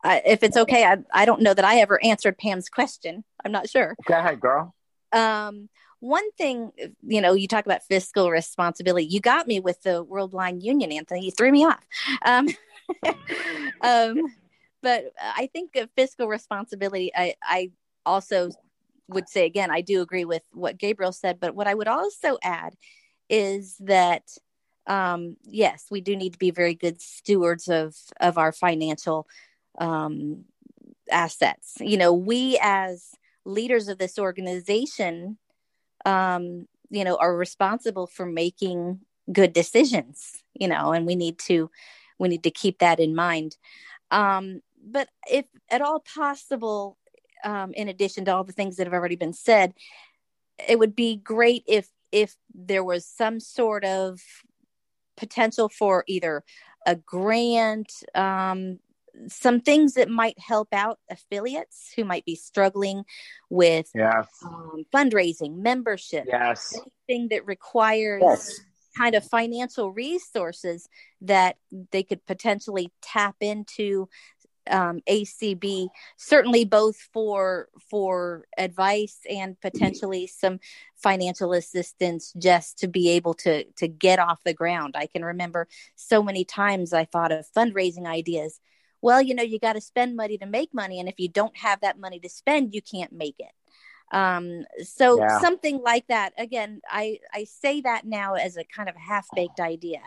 Uh, 0.04 0.20
if 0.24 0.42
it's 0.42 0.56
okay, 0.56 0.84
I, 0.84 0.98
I 1.12 1.24
don't 1.24 1.42
know 1.42 1.52
that 1.54 1.64
I 1.64 1.80
ever 1.80 2.02
answered 2.04 2.38
Pam's 2.38 2.68
question. 2.68 3.24
I'm 3.44 3.52
not 3.52 3.68
sure. 3.68 3.96
Go 4.06 4.14
ahead, 4.18 4.40
girl. 4.40 4.74
Um, 5.12 5.68
one 6.00 6.30
thing, 6.32 6.70
you 7.02 7.20
know, 7.20 7.32
you 7.32 7.48
talk 7.48 7.66
about 7.66 7.82
fiscal 7.82 8.30
responsibility. 8.30 9.06
You 9.06 9.20
got 9.20 9.48
me 9.48 9.58
with 9.58 9.82
the 9.82 10.04
World 10.04 10.30
Blind 10.30 10.62
Union, 10.62 10.92
Anthony. 10.92 11.24
You 11.24 11.32
threw 11.32 11.50
me 11.50 11.64
off. 11.66 11.84
Um, 12.24 12.48
um, 13.82 14.22
but 14.82 15.12
I 15.20 15.48
think 15.52 15.74
of 15.76 15.90
fiscal 15.96 16.28
responsibility. 16.28 17.10
I, 17.14 17.34
I 17.42 17.70
also 18.06 18.50
would 19.08 19.28
say 19.28 19.44
again, 19.46 19.70
I 19.70 19.80
do 19.80 20.00
agree 20.00 20.24
with 20.24 20.42
what 20.52 20.78
Gabriel 20.78 21.12
said. 21.12 21.40
But 21.40 21.54
what 21.56 21.66
I 21.66 21.74
would 21.74 21.88
also 21.88 22.38
add 22.42 22.74
is 23.28 23.76
that 23.80 24.22
um, 24.88 25.36
yes, 25.44 25.84
we 25.90 26.00
do 26.00 26.16
need 26.16 26.32
to 26.32 26.38
be 26.38 26.50
very 26.50 26.74
good 26.74 27.00
stewards 27.00 27.68
of 27.68 27.94
of 28.20 28.38
our 28.38 28.52
financial 28.52 29.28
um, 29.78 30.46
assets. 31.10 31.74
You 31.80 31.98
know, 31.98 32.12
we 32.12 32.58
as 32.60 33.10
leaders 33.44 33.88
of 33.88 33.98
this 33.98 34.18
organization, 34.18 35.38
um, 36.04 36.66
you 36.90 37.04
know, 37.04 37.16
are 37.16 37.36
responsible 37.36 38.06
for 38.06 38.26
making 38.26 39.00
good 39.30 39.52
decisions. 39.52 40.42
You 40.54 40.68
know, 40.68 40.92
and 40.92 41.06
we 41.06 41.14
need 41.14 41.38
to 41.40 41.70
we 42.18 42.28
need 42.28 42.42
to 42.44 42.50
keep 42.50 42.78
that 42.78 42.98
in 42.98 43.14
mind. 43.14 43.56
Um, 44.10 44.62
but 44.82 45.08
if 45.30 45.44
at 45.70 45.82
all 45.82 46.00
possible, 46.00 46.96
um, 47.44 47.74
in 47.74 47.88
addition 47.88 48.24
to 48.24 48.34
all 48.34 48.44
the 48.44 48.54
things 48.54 48.76
that 48.76 48.86
have 48.86 48.94
already 48.94 49.16
been 49.16 49.34
said, 49.34 49.74
it 50.66 50.78
would 50.78 50.96
be 50.96 51.16
great 51.16 51.64
if 51.68 51.90
if 52.10 52.36
there 52.54 52.82
was 52.82 53.04
some 53.04 53.38
sort 53.38 53.84
of 53.84 54.22
potential 55.18 55.68
for 55.68 56.04
either 56.06 56.44
a 56.86 56.96
grant, 56.96 57.92
um, 58.14 58.78
some 59.26 59.60
things 59.60 59.94
that 59.94 60.08
might 60.08 60.38
help 60.38 60.68
out 60.72 60.98
affiliates 61.10 61.92
who 61.96 62.04
might 62.04 62.24
be 62.24 62.36
struggling 62.36 63.04
with 63.50 63.90
Yes. 63.94 64.28
um, 64.44 64.84
fundraising, 64.94 65.56
membership, 65.56 66.24
Yes. 66.26 66.72
anything 67.08 67.28
that 67.28 67.44
requires 67.46 68.22
Yes. 68.22 68.60
kind 68.96 69.14
of 69.14 69.24
financial 69.24 69.92
resources 69.92 70.88
that 71.20 71.56
they 71.90 72.02
could 72.02 72.24
potentially 72.26 72.92
tap 73.02 73.36
into 73.40 74.08
um, 74.70 75.00
ACB, 75.06 75.90
certainly 76.16 76.64
both 76.64 76.96
for 77.12 77.68
for 77.90 78.46
advice 78.56 79.20
and 79.28 79.60
potentially 79.60 80.26
some 80.26 80.60
financial 80.96 81.52
assistance 81.52 82.32
just 82.38 82.78
to 82.80 82.88
be 82.88 83.10
able 83.10 83.34
to 83.34 83.64
to 83.76 83.88
get 83.88 84.18
off 84.18 84.42
the 84.44 84.54
ground. 84.54 84.94
I 84.96 85.06
can 85.06 85.24
remember 85.24 85.68
so 85.96 86.22
many 86.22 86.44
times 86.44 86.92
I 86.92 87.04
thought 87.04 87.32
of 87.32 87.46
fundraising 87.56 88.06
ideas. 88.06 88.60
Well, 89.00 89.22
you 89.22 89.34
know, 89.34 89.44
you 89.44 89.58
got 89.60 89.74
to 89.74 89.80
spend 89.80 90.16
money 90.16 90.38
to 90.38 90.46
make 90.46 90.74
money, 90.74 90.98
and 91.00 91.08
if 91.08 91.14
you 91.18 91.28
don't 91.28 91.56
have 91.58 91.80
that 91.82 91.98
money 91.98 92.18
to 92.20 92.28
spend, 92.28 92.74
you 92.74 92.82
can't 92.82 93.12
make 93.12 93.36
it. 93.38 93.52
Um, 94.10 94.64
so 94.82 95.18
Yeah. 95.18 95.28
something 95.28 95.82
like 95.82 96.06
that. 96.08 96.32
Again, 96.38 96.80
I 96.88 97.18
I 97.32 97.44
say 97.44 97.80
that 97.82 98.06
now 98.06 98.34
as 98.34 98.56
a 98.56 98.64
kind 98.64 98.88
of 98.88 98.96
half 98.96 99.28
baked 99.34 99.60
idea, 99.60 100.00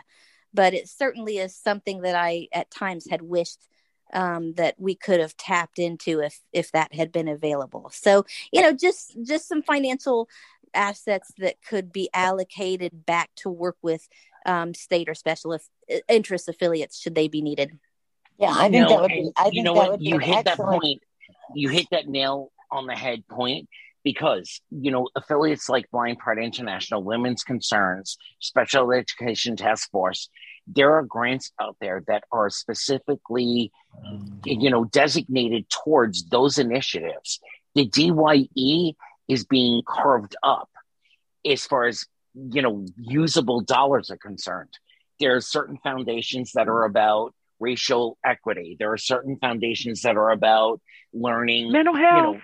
but 0.52 0.74
it 0.74 0.88
certainly 0.88 1.38
is 1.38 1.54
something 1.56 2.02
that 2.02 2.14
I 2.16 2.48
at 2.52 2.70
times 2.70 3.06
had 3.08 3.22
wished 3.22 3.68
um, 4.12 4.54
that 4.54 4.74
we 4.78 4.94
could 4.94 5.20
have 5.20 5.36
tapped 5.36 5.78
into 5.78 6.20
if 6.20 6.40
if 6.52 6.72
that 6.72 6.94
had 6.94 7.12
been 7.12 7.28
available. 7.28 7.90
So 7.92 8.24
you 8.52 8.62
know, 8.62 8.72
just 8.72 9.16
just 9.24 9.48
some 9.48 9.62
financial 9.62 10.28
assets 10.74 11.32
that 11.38 11.56
could 11.62 11.92
be 11.92 12.08
allocated 12.14 13.04
back 13.04 13.30
to 13.36 13.50
work 13.50 13.76
with 13.82 14.08
um, 14.46 14.74
state 14.74 15.08
or 15.08 15.14
special 15.14 15.52
if, 15.52 15.68
interest 16.08 16.48
affiliates 16.48 16.98
should 16.98 17.14
they 17.14 17.28
be 17.28 17.42
needed. 17.42 17.78
Yeah, 18.38 18.52
I 18.54 18.70
think 18.70 18.74
You 18.74 18.80
know, 18.82 18.88
that 18.88 19.00
would 19.02 19.08
be. 19.08 19.30
I 19.36 19.44
you 19.46 19.50
think 19.52 19.64
know 19.64 19.74
that 19.74 19.78
what? 19.78 19.90
would 19.92 20.00
be 20.00 20.06
You 20.06 20.14
an 20.16 20.20
hit 20.20 20.44
that 20.44 20.56
point. 20.58 21.02
You 21.54 21.68
hit 21.68 21.86
that 21.90 22.08
nail 22.08 22.50
on 22.70 22.86
the 22.86 22.94
head 22.94 23.26
point 23.28 23.68
because 24.04 24.60
you 24.70 24.90
know 24.90 25.08
affiliates 25.14 25.68
like 25.68 25.90
Blind 25.90 26.18
Pride 26.18 26.38
International, 26.38 27.02
Women's 27.02 27.42
Concerns, 27.44 28.16
Special 28.40 28.92
Education 28.92 29.56
Task 29.56 29.90
Force. 29.90 30.28
There 30.66 30.92
are 30.92 31.02
grants 31.02 31.52
out 31.60 31.76
there 31.80 32.04
that 32.06 32.24
are 32.30 32.48
specifically, 32.48 33.72
you 34.44 34.70
know, 34.70 34.84
designated 34.84 35.68
towards 35.68 36.28
those 36.28 36.58
initiatives. 36.58 37.40
The 37.74 37.86
DYE 37.86 38.94
is 39.28 39.44
being 39.44 39.82
carved 39.84 40.36
up 40.42 40.70
as 41.44 41.66
far 41.66 41.84
as 41.84 42.06
you 42.34 42.62
know 42.62 42.86
usable 42.96 43.60
dollars 43.60 44.10
are 44.10 44.16
concerned. 44.16 44.70
There 45.20 45.36
are 45.36 45.40
certain 45.40 45.78
foundations 45.82 46.52
that 46.52 46.68
are 46.68 46.84
about 46.84 47.34
racial 47.60 48.18
equity. 48.24 48.76
There 48.78 48.92
are 48.92 48.98
certain 48.98 49.36
foundations 49.36 50.02
that 50.02 50.16
are 50.16 50.30
about 50.30 50.80
learning 51.14 51.70
Mental 51.70 51.94
you 51.94 52.02
know, 52.02 52.08
health. 52.08 52.40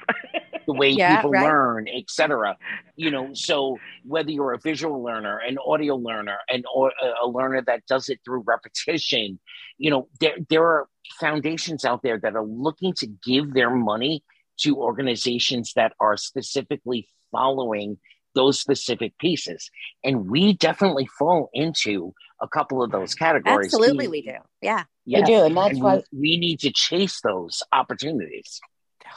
The 0.69 0.75
way 0.75 0.91
Yeah, 0.91 1.17
people 1.17 1.31
right. 1.33 1.45
learn, 1.47 1.89
etc. 1.89 2.57
You 2.95 3.11
know, 3.11 3.31
so 3.33 3.79
whether 4.05 4.31
you're 4.31 4.53
a 4.53 4.59
visual 4.61 5.03
learner, 5.03 5.39
an 5.39 5.57
audio 5.67 5.97
learner, 5.97 6.39
and 6.49 6.65
or 6.73 6.93
a 7.23 7.27
learner 7.27 7.63
that 7.63 7.87
does 7.89 8.09
it 8.11 8.21
through 8.25 8.45
repetition, 8.47 9.41
you 9.79 9.91
know, 9.91 10.09
there 10.21 10.37
there 10.49 10.63
are 10.65 10.87
foundations 11.19 11.85
out 11.85 12.03
there 12.03 12.19
that 12.21 12.37
are 12.37 12.45
looking 12.45 12.93
to 12.99 13.07
give 13.07 13.55
their 13.55 13.71
money 13.71 14.23
to 14.59 14.77
organizations 14.77 15.73
that 15.75 15.95
are 16.01 16.17
specifically 16.17 17.09
following 17.33 17.97
those 18.35 18.61
specific 18.61 19.17
pieces. 19.19 19.71
And 20.05 20.29
we 20.31 20.53
definitely 20.53 21.07
fall 21.19 21.49
into 21.55 22.13
a 22.43 22.47
couple 22.47 22.83
of 22.83 22.91
those 22.93 23.15
categories. 23.15 23.73
Absolutely, 23.73 24.07
we 24.09 24.23
do. 24.23 24.37
Yeah. 24.61 24.85
We 25.07 25.23
do, 25.23 25.45
and 25.45 25.57
that's 25.57 25.75
we- 25.75 25.81
why- 25.81 26.03
we 26.13 26.37
need 26.37 26.61
to 26.61 26.71
chase 26.73 27.21
those 27.23 27.63
opportunities. 27.73 28.61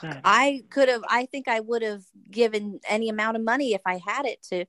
Mm. 0.01 0.21
I 0.23 0.63
could 0.69 0.89
have 0.89 1.03
I 1.07 1.25
think 1.25 1.47
I 1.47 1.59
would 1.59 1.81
have 1.81 2.03
given 2.29 2.79
any 2.87 3.09
amount 3.09 3.37
of 3.37 3.43
money 3.43 3.73
if 3.73 3.81
I 3.85 3.99
had 4.05 4.25
it 4.25 4.41
to 4.49 4.65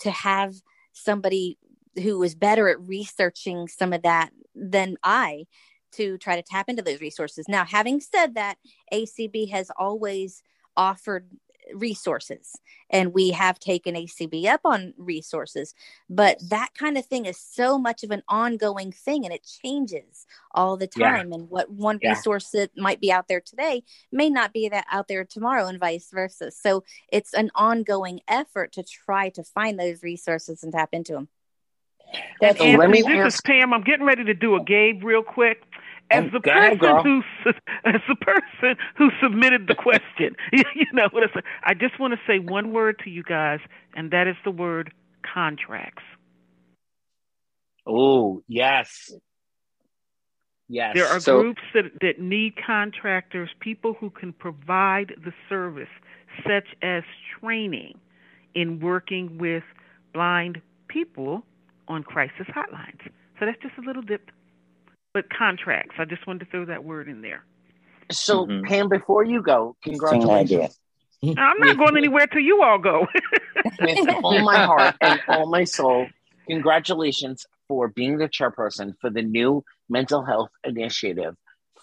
to 0.00 0.10
have 0.10 0.54
somebody 0.92 1.58
who 2.02 2.18
was 2.18 2.34
better 2.34 2.68
at 2.68 2.80
researching 2.80 3.68
some 3.68 3.92
of 3.92 4.02
that 4.02 4.30
than 4.54 4.96
I 5.02 5.46
to 5.92 6.18
try 6.18 6.36
to 6.36 6.42
tap 6.42 6.68
into 6.68 6.82
those 6.82 7.00
resources. 7.00 7.46
Now, 7.48 7.64
having 7.64 8.00
said 8.00 8.34
that, 8.34 8.56
ACB 8.92 9.50
has 9.50 9.70
always 9.78 10.42
offered 10.76 11.28
resources 11.72 12.52
and 12.90 13.14
we 13.14 13.30
have 13.30 13.58
taken 13.58 13.94
acb 13.94 14.44
up 14.46 14.60
on 14.64 14.92
resources 14.98 15.74
but 16.10 16.38
that 16.48 16.70
kind 16.78 16.98
of 16.98 17.06
thing 17.06 17.24
is 17.26 17.38
so 17.38 17.78
much 17.78 18.02
of 18.02 18.10
an 18.10 18.22
ongoing 18.28 18.92
thing 18.92 19.24
and 19.24 19.32
it 19.32 19.46
changes 19.62 20.26
all 20.52 20.76
the 20.76 20.86
time 20.86 21.28
yeah. 21.28 21.34
and 21.34 21.50
what 21.50 21.70
one 21.70 21.98
yeah. 22.02 22.10
resource 22.10 22.50
that 22.50 22.70
might 22.76 23.00
be 23.00 23.10
out 23.10 23.28
there 23.28 23.40
today 23.40 23.82
may 24.12 24.28
not 24.28 24.52
be 24.52 24.68
that 24.68 24.86
out 24.90 25.08
there 25.08 25.24
tomorrow 25.24 25.66
and 25.66 25.80
vice 25.80 26.10
versa 26.12 26.50
so 26.50 26.84
it's 27.10 27.32
an 27.32 27.50
ongoing 27.54 28.20
effort 28.28 28.72
to 28.72 28.82
try 28.82 29.28
to 29.28 29.42
find 29.42 29.78
those 29.78 30.02
resources 30.02 30.62
and 30.62 30.72
tap 30.72 30.90
into 30.92 31.12
them 31.12 31.28
That's 32.40 32.60
and 32.60 32.82
Anthony, 32.82 33.02
this 33.02 33.34
is 33.34 33.40
Pam. 33.40 33.72
I'm 33.72 33.82
getting 33.82 34.06
ready 34.06 34.24
to 34.24 34.34
do 34.34 34.54
a 34.56 34.62
Gabe 34.62 35.02
real 35.02 35.22
quick 35.22 35.62
as 36.10 36.24
the 36.32 36.40
person 36.40 37.02
who 37.02 37.22
as 37.84 38.00
the 38.08 38.16
person 38.16 38.76
who 38.96 39.10
submitted 39.22 39.66
the 39.66 39.74
question, 39.74 40.36
you 40.52 40.86
know 40.92 41.08
what 41.10 41.24
I 41.24 41.40
I 41.70 41.74
just 41.74 41.98
want 41.98 42.14
to 42.14 42.20
say 42.26 42.38
one 42.38 42.72
word 42.72 43.00
to 43.04 43.10
you 43.10 43.22
guys, 43.22 43.60
and 43.94 44.10
that 44.10 44.26
is 44.26 44.36
the 44.44 44.50
word 44.50 44.92
contracts. 45.22 46.02
Oh 47.86 48.42
yes, 48.48 49.12
yes. 50.68 50.94
There 50.94 51.06
are 51.06 51.20
so, 51.20 51.40
groups 51.40 51.62
that 51.74 51.84
that 52.00 52.20
need 52.20 52.54
contractors, 52.64 53.50
people 53.60 53.94
who 53.94 54.10
can 54.10 54.32
provide 54.32 55.14
the 55.24 55.32
service, 55.48 55.88
such 56.46 56.68
as 56.82 57.02
training 57.40 57.98
in 58.54 58.80
working 58.80 59.38
with 59.38 59.64
blind 60.12 60.60
people 60.88 61.42
on 61.88 62.02
crisis 62.02 62.46
hotlines. 62.54 63.00
So 63.38 63.46
that's 63.46 63.60
just 63.60 63.74
a 63.78 63.82
little 63.82 64.02
dip 64.02 64.30
but 65.14 65.30
contracts. 65.30 65.94
I 65.98 66.04
just 66.04 66.26
wanted 66.26 66.44
to 66.44 66.50
throw 66.50 66.64
that 66.66 66.84
word 66.84 67.08
in 67.08 67.22
there. 67.22 67.44
So, 68.10 68.46
mm-hmm. 68.46 68.66
Pam, 68.66 68.88
before 68.90 69.24
you 69.24 69.40
go, 69.40 69.76
congratulations. 69.82 70.78
I'm 71.22 71.58
not 71.58 71.78
going 71.78 71.96
anywhere 71.96 72.26
till 72.26 72.42
you 72.42 72.62
all 72.62 72.78
go. 72.78 73.06
with 73.80 74.08
all 74.22 74.40
my 74.40 74.58
heart 74.66 74.96
and 75.00 75.20
all 75.28 75.48
my 75.48 75.64
soul, 75.64 76.06
congratulations 76.46 77.46
for 77.66 77.88
being 77.88 78.18
the 78.18 78.28
chairperson 78.28 78.92
for 79.00 79.08
the 79.08 79.22
new 79.22 79.64
mental 79.88 80.22
health 80.22 80.50
initiative 80.64 81.34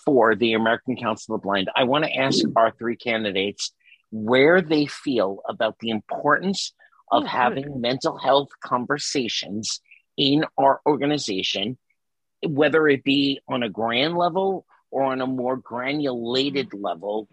for 0.06 0.36
the 0.36 0.54
American 0.54 0.96
Council 0.96 1.34
of 1.34 1.42
the 1.42 1.46
Blind. 1.46 1.72
I 1.76 1.86
want 1.86 2.06
to 2.06 2.16
ask 2.16 2.44
our 2.56 2.72
three 2.72 2.96
candidates 2.96 3.72
where 4.12 4.62
they 4.62 4.86
feel 4.86 5.40
about 5.48 5.80
the 5.80 5.90
importance 5.90 6.74
of 7.12 7.24
oh, 7.24 7.26
having 7.26 7.82
mental 7.82 8.18
health 8.18 8.50
conversations 8.64 9.82
in 10.18 10.46
our 10.58 10.82
organization 10.86 11.78
whether 12.48 12.88
it 12.88 13.04
be 13.04 13.40
on 13.48 13.64
a 13.64 13.70
grand 13.70 14.16
level 14.18 14.66
or 14.90 15.04
on 15.04 15.22
a 15.22 15.28
more 15.28 15.58
granulated 15.58 16.70
mm-hmm. 16.70 16.84
level, 16.84 17.30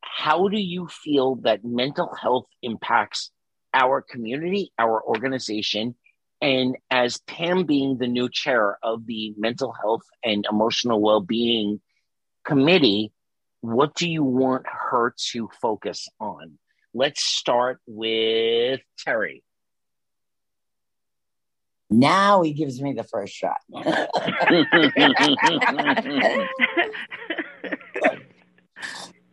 how 0.00 0.48
do 0.48 0.58
you 0.58 0.88
feel 0.88 1.36
that 1.36 1.64
mental 1.64 2.14
health 2.14 2.46
impacts 2.62 3.30
our 3.72 4.02
community, 4.02 4.72
our 4.78 5.02
organization? 5.02 5.94
And 6.40 6.76
as 6.90 7.18
Pam 7.18 7.64
being 7.64 7.98
the 7.98 8.08
new 8.08 8.28
chair 8.28 8.78
of 8.82 9.06
the 9.06 9.32
mental 9.36 9.72
health 9.72 10.02
and 10.24 10.44
emotional 10.50 11.00
well 11.00 11.20
being 11.20 11.80
committee, 12.44 13.12
what 13.60 13.94
do 13.94 14.08
you 14.08 14.24
want 14.24 14.66
her 14.66 15.14
to 15.30 15.48
focus 15.60 16.08
on? 16.18 16.58
Let's 16.92 17.24
start 17.24 17.80
with 17.86 18.80
Terry. 18.98 19.44
Now 21.92 22.42
he 22.42 22.52
gives 22.52 22.80
me 22.80 22.92
the 22.92 23.04
first 23.04 23.34
shot. 23.34 23.58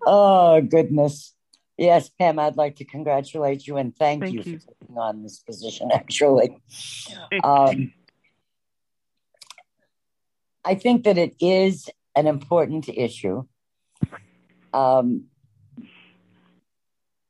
oh, 0.05 0.61
goodness. 0.61 1.33
Yes, 1.77 2.09
Pam, 2.09 2.39
I'd 2.39 2.57
like 2.57 2.75
to 2.77 2.85
congratulate 2.85 3.65
you 3.65 3.77
and 3.77 3.95
thank, 3.95 4.21
thank 4.23 4.33
you, 4.33 4.41
you, 4.43 4.59
for 4.59 4.73
taking 4.81 4.97
on 4.97 5.23
this 5.23 5.39
position, 5.39 5.91
actually. 5.93 6.61
Um, 7.43 7.93
I 10.65 10.75
think 10.75 11.05
that 11.05 11.17
it 11.17 11.35
is 11.39 11.89
an 12.15 12.27
important 12.27 12.89
issue. 12.89 13.45
Um, 14.73 15.27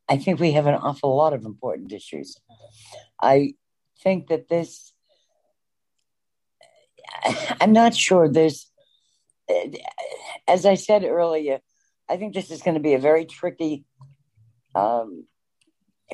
I 0.09 0.17
think 0.17 0.39
we 0.39 0.53
have 0.53 0.65
an 0.65 0.73
awful 0.73 1.15
lot 1.15 1.33
of 1.33 1.45
important 1.45 1.93
issues. 1.93 2.35
I 3.21 3.53
think 4.01 4.29
that 4.29 4.49
this 4.49 4.93
I'm 7.61 7.73
not 7.73 7.95
sure. 7.95 8.29
There's, 8.29 8.69
as 10.47 10.65
I 10.65 10.75
said 10.75 11.03
earlier, 11.03 11.59
I 12.09 12.17
think 12.17 12.33
this 12.33 12.51
is 12.51 12.61
going 12.61 12.75
to 12.75 12.81
be 12.81 12.93
a 12.93 12.99
very 12.99 13.25
tricky, 13.25 13.85
um, 14.75 15.25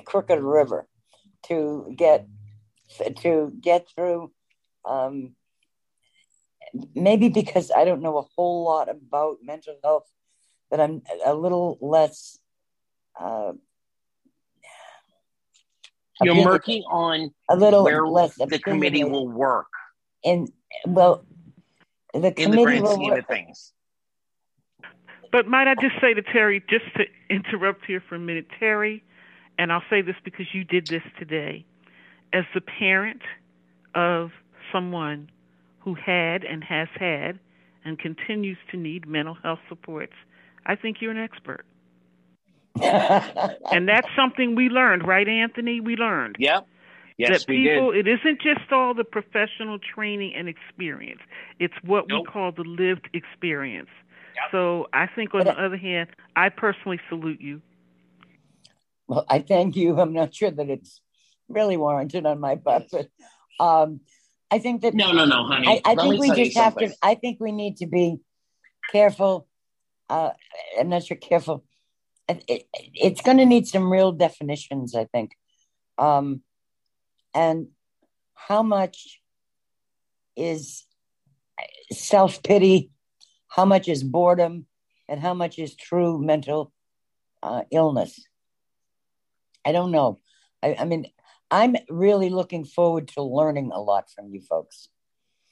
crooked 0.06 0.41
river 0.41 0.88
to 1.48 1.93
get 1.95 2.27
to 3.22 3.51
get 3.59 3.88
through. 3.95 4.32
Um, 4.83 5.35
maybe 6.93 7.30
because 7.30 7.72
I 7.75 7.85
don't 7.85 8.01
know 8.01 8.17
a 8.17 8.25
whole 8.35 8.65
lot 8.65 8.90
about 8.90 9.38
mental 9.41 9.75
health, 9.83 10.09
that 10.72 10.80
I'm 10.80 11.01
a 11.25 11.33
little 11.33 11.77
less. 11.82 12.38
Uh, 13.19 13.53
You're 16.22 16.43
working 16.43 16.83
on 16.83 17.32
a 17.49 17.56
little 17.56 17.83
where 17.83 18.06
less 18.07 18.35
the 18.35 18.59
committee 18.59 19.03
will 19.03 19.27
work. 19.27 19.67
And 20.24 20.49
well, 20.86 21.24
the 22.14 22.34
in 22.42 22.52
the 22.52 22.64
grand 22.64 22.88
scheme 22.88 23.14
of 23.14 23.26
things. 23.28 23.74
But 25.32 25.48
might 25.48 25.68
I 25.68 25.76
just 25.76 26.00
say 26.00 26.14
to 26.14 26.22
Terry, 26.22 26.64
just 26.70 26.86
to 26.95 27.04
interrupt 27.30 27.86
here 27.86 28.02
for 28.08 28.16
a 28.16 28.20
minute, 28.20 28.48
Terry, 28.58 29.04
and 29.58 29.72
I'll 29.72 29.84
say 29.90 30.02
this 30.02 30.16
because 30.24 30.45
you 30.54 30.64
did 30.64 30.88
this 30.88 31.02
today, 31.20 31.66
as 32.32 32.45
the 32.54 32.62
parent 32.62 33.22
of 33.94 34.32
someone 34.72 35.30
who 35.80 35.94
had 35.94 36.44
and 36.44 36.64
has 36.64 36.88
had 36.98 37.40
and 37.84 38.00
continues 38.00 38.58
to 38.72 38.78
need 38.78 39.08
mental 39.08 39.36
health 39.36 39.60
supports, 39.68 40.14
I 40.66 40.76
think 40.76 40.98
you're 41.02 41.12
an 41.12 41.18
expert. 41.18 41.66
and 42.82 43.88
that's 43.88 44.08
something 44.16 44.56
we 44.56 44.70
learned, 44.70 45.08
right, 45.08 45.28
Anthony? 45.28 45.80
We 45.80 45.95
learned. 45.95 46.38
Yep. 46.40 46.68
Yes, 47.18 47.45
that 47.45 47.48
people, 47.48 47.92
it 47.92 48.08
isn't 48.08 48.42
just 48.42 48.72
all 48.72 48.94
the 48.94 49.06
professional 49.06 49.80
training 49.80 50.34
and 50.35 50.50
experience. 50.50 51.22
It's 51.60 51.74
what 51.82 52.06
nope. 52.10 52.26
we 52.27 52.32
call 52.32 52.52
the 52.52 52.64
lived 52.64 53.08
experience. 53.14 53.90
Yep. 54.35 54.52
So 54.52 54.88
I 54.92 55.08
think, 55.08 55.34
on 55.34 55.45
but, 55.45 55.56
the 55.56 55.64
other 55.64 55.77
hand, 55.77 56.10
I 56.35 56.50
personally 56.50 57.00
salute 57.08 57.40
you. 57.40 57.61
Well, 59.08 59.26
I 59.30 59.40
thank 59.40 59.77
you. 59.77 59.98
I'm 59.98 60.11
not 60.11 60.35
sure 60.35 60.52
that 60.52 60.69
it's 60.69 61.00
really 61.48 61.77
warranted 61.77 62.26
on 62.26 62.42
my 62.42 62.58
part, 62.58 62.84
but 62.92 63.08
um, 63.64 64.02
I 64.52 64.60
think 64.60 64.82
that 64.82 64.94
no, 64.94 65.14
no, 65.14 65.24
no, 65.26 65.45
honey. 65.45 65.82
I, 65.85 65.92
I 65.92 65.95
think 65.95 66.19
we 66.19 66.32
just 66.32 66.58
have 66.58 66.76
to. 66.77 66.94
I 67.02 67.16
think 67.16 67.40
we 67.40 67.53
need 67.53 67.77
to 67.77 67.88
be 67.88 68.18
careful. 68.92 69.48
Uh, 70.10 70.32
I'm 70.77 70.90
not 70.90 71.06
sure 71.06 71.16
careful. 71.16 71.64
It, 72.27 72.44
it, 72.48 72.68
it's 72.94 73.22
going 73.22 73.38
to 73.38 73.45
need 73.45 73.68
some 73.68 73.90
real 73.90 74.11
definitions. 74.11 74.95
I 74.95 75.06
think. 75.06 75.32
Um, 75.98 76.42
and 77.35 77.67
how 78.33 78.64
much 78.64 79.22
is 80.35 80.85
self 81.91 82.41
pity, 82.41 82.91
how 83.47 83.65
much 83.65 83.88
is 83.88 84.03
boredom, 84.03 84.65
and 85.07 85.19
how 85.19 85.33
much 85.33 85.59
is 85.59 85.75
true 85.75 86.17
mental 86.17 86.72
uh, 87.43 87.64
illness. 87.72 88.25
I 89.65 89.72
don't 89.72 89.91
know. 89.91 90.19
I, 90.64 90.75
I, 90.80 90.85
mean, 90.85 91.07
I'm 91.51 91.75
really 91.89 92.30
looking 92.30 92.65
forward 92.65 93.09
to 93.09 93.22
learning 93.22 93.72
a 93.73 93.81
lot 93.81 94.09
from 94.09 94.30
you 94.30 94.41
folks. 94.41 94.88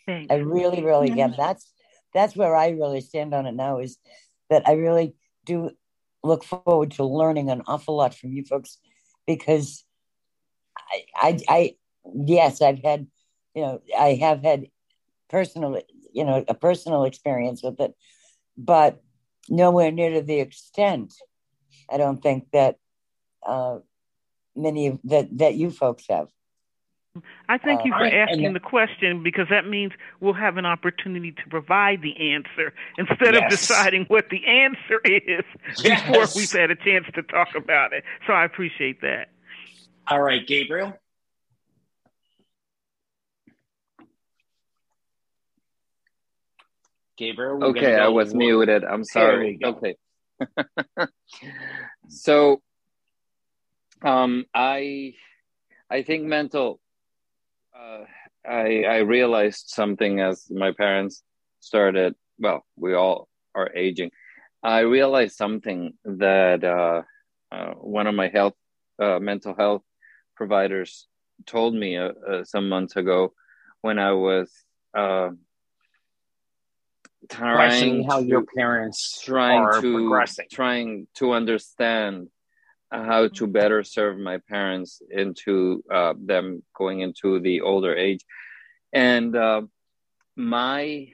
Thanks. 0.06 0.28
I 0.32 0.38
really, 0.38 0.84
really 0.84 1.12
yeah. 1.12 1.30
That's 1.36 1.72
that's 2.14 2.36
where 2.36 2.56
I 2.56 2.70
really 2.70 3.02
stand 3.02 3.34
on 3.34 3.46
it 3.46 3.56
now. 3.56 3.80
Is 3.80 3.98
that 4.50 4.68
I 4.68 4.74
really 4.74 5.16
do 5.46 5.72
look 6.24 6.44
forward 6.44 6.92
to 6.92 7.06
learning 7.06 7.50
an 7.50 7.64
awful 7.68 7.98
lot 7.98 8.14
from 8.14 8.34
you 8.34 8.44
folks 8.44 8.78
because 9.26 9.84
I, 10.92 11.06
I, 11.16 11.40
I, 11.50 11.76
yes, 12.14 12.62
I've 12.62 12.84
had, 12.84 13.08
you 13.56 13.62
know, 13.62 13.82
I 13.98 14.16
have 14.16 14.44
had 14.44 14.68
personal, 15.30 15.82
you 16.12 16.26
know, 16.26 16.44
a 16.48 16.54
personal 16.54 17.04
experience 17.06 17.64
with 17.64 17.80
it, 17.80 17.94
but 18.58 19.02
nowhere 19.50 19.92
near 19.92 20.12
to 20.12 20.22
the 20.22 20.40
extent. 20.40 21.14
I 21.92 21.98
don't 21.98 22.22
think 22.22 22.52
that 22.52 22.78
uh, 23.46 23.80
many 24.56 24.88
of 24.88 25.00
that 25.06 25.38
that 25.38 25.56
you 25.56 25.72
folks 25.72 26.06
have. 26.10 26.30
I 27.48 27.60
thank 27.60 27.86
you 27.86 27.92
for 27.92 28.06
uh, 28.06 28.10
asking 28.10 28.54
the 28.54 28.60
question 28.60 29.22
because 29.22 29.46
that 29.52 29.68
means 29.68 29.92
we'll 30.20 30.34
have 30.34 30.58
an 30.58 30.66
opportunity 30.66 31.32
to 31.32 31.50
provide 31.50 32.02
the 32.02 32.32
answer 32.34 32.74
instead 32.98 33.36
yes. 33.36 33.44
of 33.44 33.50
deciding 33.52 34.06
what 34.06 34.30
the 34.32 34.44
answer 34.48 35.00
is 35.06 35.46
yes. 35.84 36.02
before 36.02 36.26
we've 36.36 36.52
had 36.52 36.72
a 36.72 36.76
chance 36.76 37.06
to 37.14 37.22
talk 37.22 37.50
about 37.56 37.94
it. 37.94 38.04
So 38.26 38.34
I 38.34 38.46
appreciate 38.46 39.02
that. 39.02 39.30
All 40.08 40.22
right, 40.22 40.46
Gabriel. 40.46 40.94
Gabriel. 47.18 47.64
Okay, 47.64 47.96
I 47.96 48.08
was 48.10 48.34
muted. 48.34 48.84
I'm 48.84 49.04
sorry. 49.04 49.60
Okay. 49.64 49.96
so 52.10 52.62
Um, 54.04 54.46
I 54.54 55.14
I 55.90 56.04
think 56.04 56.26
mental. 56.26 56.82
Uh, 57.74 58.04
I 58.46 58.84
I 58.84 58.98
realized 58.98 59.70
something 59.70 60.20
as 60.20 60.52
my 60.52 60.74
parents 60.74 61.24
started. 61.62 62.16
Well, 62.38 62.66
we 62.76 62.94
all 62.94 63.30
are 63.56 63.72
aging. 63.74 64.12
I 64.62 64.80
realized 64.80 65.36
something 65.38 65.94
that 66.04 66.64
uh, 66.64 67.04
uh, 67.52 67.74
one 67.76 68.08
of 68.08 68.16
my 68.16 68.28
health 68.28 68.56
uh, 69.00 69.20
mental 69.20 69.56
health 69.56 69.84
providers 70.36 71.08
told 71.46 71.74
me 71.76 71.98
uh, 71.98 72.12
uh, 72.30 72.44
some 72.44 72.70
months 72.70 72.96
ago 72.96 73.34
when 73.82 74.00
I 74.00 74.14
was 74.14 74.52
uh, 74.94 75.30
trying 77.30 78.04
how 78.04 78.20
to, 78.20 78.26
your 78.26 78.44
parents 78.56 79.22
trying 79.24 79.82
to 79.82 79.94
progressing. 79.94 80.48
trying 80.52 81.08
to 81.16 81.34
understand 81.34 82.28
how 82.92 83.28
to 83.28 83.48
better 83.48 83.84
serve 83.84 84.20
my 84.20 84.38
parents 84.48 85.02
into 85.10 85.84
uh, 85.92 86.14
them 86.18 86.62
going 86.78 87.00
into 87.00 87.40
the 87.40 87.62
older 87.62 87.96
age 87.96 88.24
and 88.94 89.36
uh, 89.36 89.62
my 90.36 91.08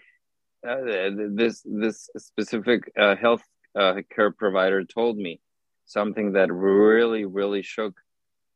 uh, 0.68 1.10
this 1.32 1.62
this 1.66 2.10
specific 2.18 2.92
uh, 3.00 3.16
health 3.16 3.44
uh, 3.80 3.96
care 4.14 4.32
provider 4.32 4.84
told 4.84 5.18
me 5.18 5.40
something 5.86 6.34
that 6.34 6.52
really 6.52 7.26
really 7.26 7.62
shook 7.62 7.96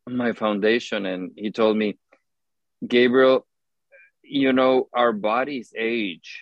my 0.07 0.33
foundation 0.33 1.05
and 1.05 1.31
he 1.35 1.49
told 1.49 1.77
me 1.77 1.97
gabriel 2.85 3.47
you 4.21 4.51
know 4.51 4.89
our 4.93 5.13
bodies 5.13 5.73
age 5.77 6.41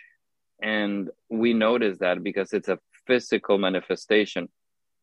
and 0.61 1.09
we 1.29 1.53
notice 1.53 1.97
that 1.99 2.23
because 2.23 2.53
it's 2.53 2.69
a 2.69 2.79
physical 3.07 3.57
manifestation. 3.57 4.47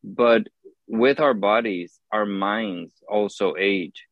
But 0.03 0.47
with 0.87 1.19
our 1.19 1.33
bodies 1.33 1.99
our 2.11 2.25
minds 2.25 2.93
also 3.07 3.53
age 3.59 4.05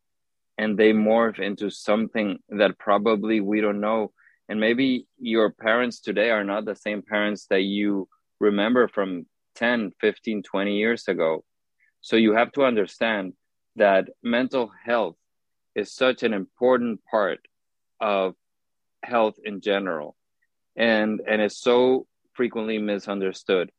and 0.59 0.77
they 0.77 0.91
morph 0.93 1.39
into 1.39 1.71
something 1.71 2.37
that 2.49 2.77
probably 2.77 3.39
we 3.39 3.61
don't 3.61 3.79
know. 3.79 4.11
And 4.49 4.59
maybe 4.59 5.07
your 5.17 5.51
parents 5.51 5.99
today 5.99 6.29
are 6.29 6.43
not 6.43 6.65
the 6.65 6.75
same 6.75 7.01
parents 7.01 7.47
that 7.49 7.61
you 7.61 8.07
remember 8.39 8.87
from 8.87 9.25
10 9.55 9.91
15 9.99 10.43
20 10.43 10.77
years 10.77 11.07
ago. 11.07 11.43
So 12.01 12.15
you 12.15 12.33
have 12.33 12.51
to 12.53 12.63
understand 12.63 13.33
that 13.77 14.09
mental 14.23 14.71
health 14.85 15.15
is 15.75 15.93
such 15.93 16.23
an 16.23 16.33
important 16.33 16.99
part 17.09 17.39
of 17.99 18.35
health 19.03 19.35
in 19.43 19.61
general 19.61 20.15
and 20.75 21.21
and 21.27 21.41
is 21.41 21.57
so 21.57 22.07
frequently 22.33 22.77
misunderstood. 22.77 23.71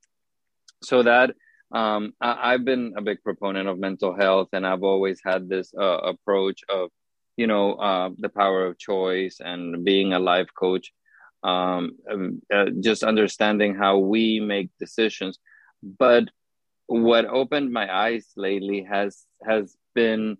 So 0.83 1.03
that 1.03 1.35
um, 1.71 2.15
I, 2.21 2.53
have 2.53 2.65
been 2.65 2.95
a 2.97 3.03
big 3.03 3.23
proponent 3.23 3.69
of 3.69 3.79
mental 3.79 4.17
health 4.17 4.49
and 4.55 4.67
i've 4.67 4.83
always 4.83 5.21
had 5.23 5.51
this 5.51 5.71
uh, 5.79 5.99
approach 5.99 6.61
of 6.71 6.89
you 7.37 7.47
know 7.47 7.75
uh, 7.75 8.09
the 8.17 8.31
power 8.31 8.65
of 8.67 8.79
choice 8.79 9.37
and 9.41 9.85
being 9.85 10.15
a 10.15 10.19
life 10.19 10.49
coach 10.59 10.93
um, 11.43 11.93
um 12.11 12.43
uh, 12.53 12.67
just 12.81 13.03
understanding 13.03 13.75
how 13.75 13.99
we 13.99 14.41
make 14.41 14.71
decisions. 14.79 15.39
But 15.83 16.25
what 16.87 17.27
opened 17.27 17.73
my 17.73 17.93
eyes 17.93 18.27
lately 18.37 18.87
has 18.91 19.25
has 19.47 19.77
been 19.99 20.39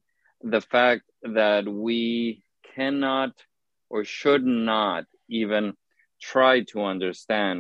the 0.55 0.61
fact 0.61 1.05
that 1.41 1.65
we 1.87 2.43
cannot 2.75 3.33
or 3.91 4.05
should 4.05 4.45
not 4.45 5.05
even 5.29 5.65
try 6.33 6.55
to 6.71 6.77
understand 6.95 7.57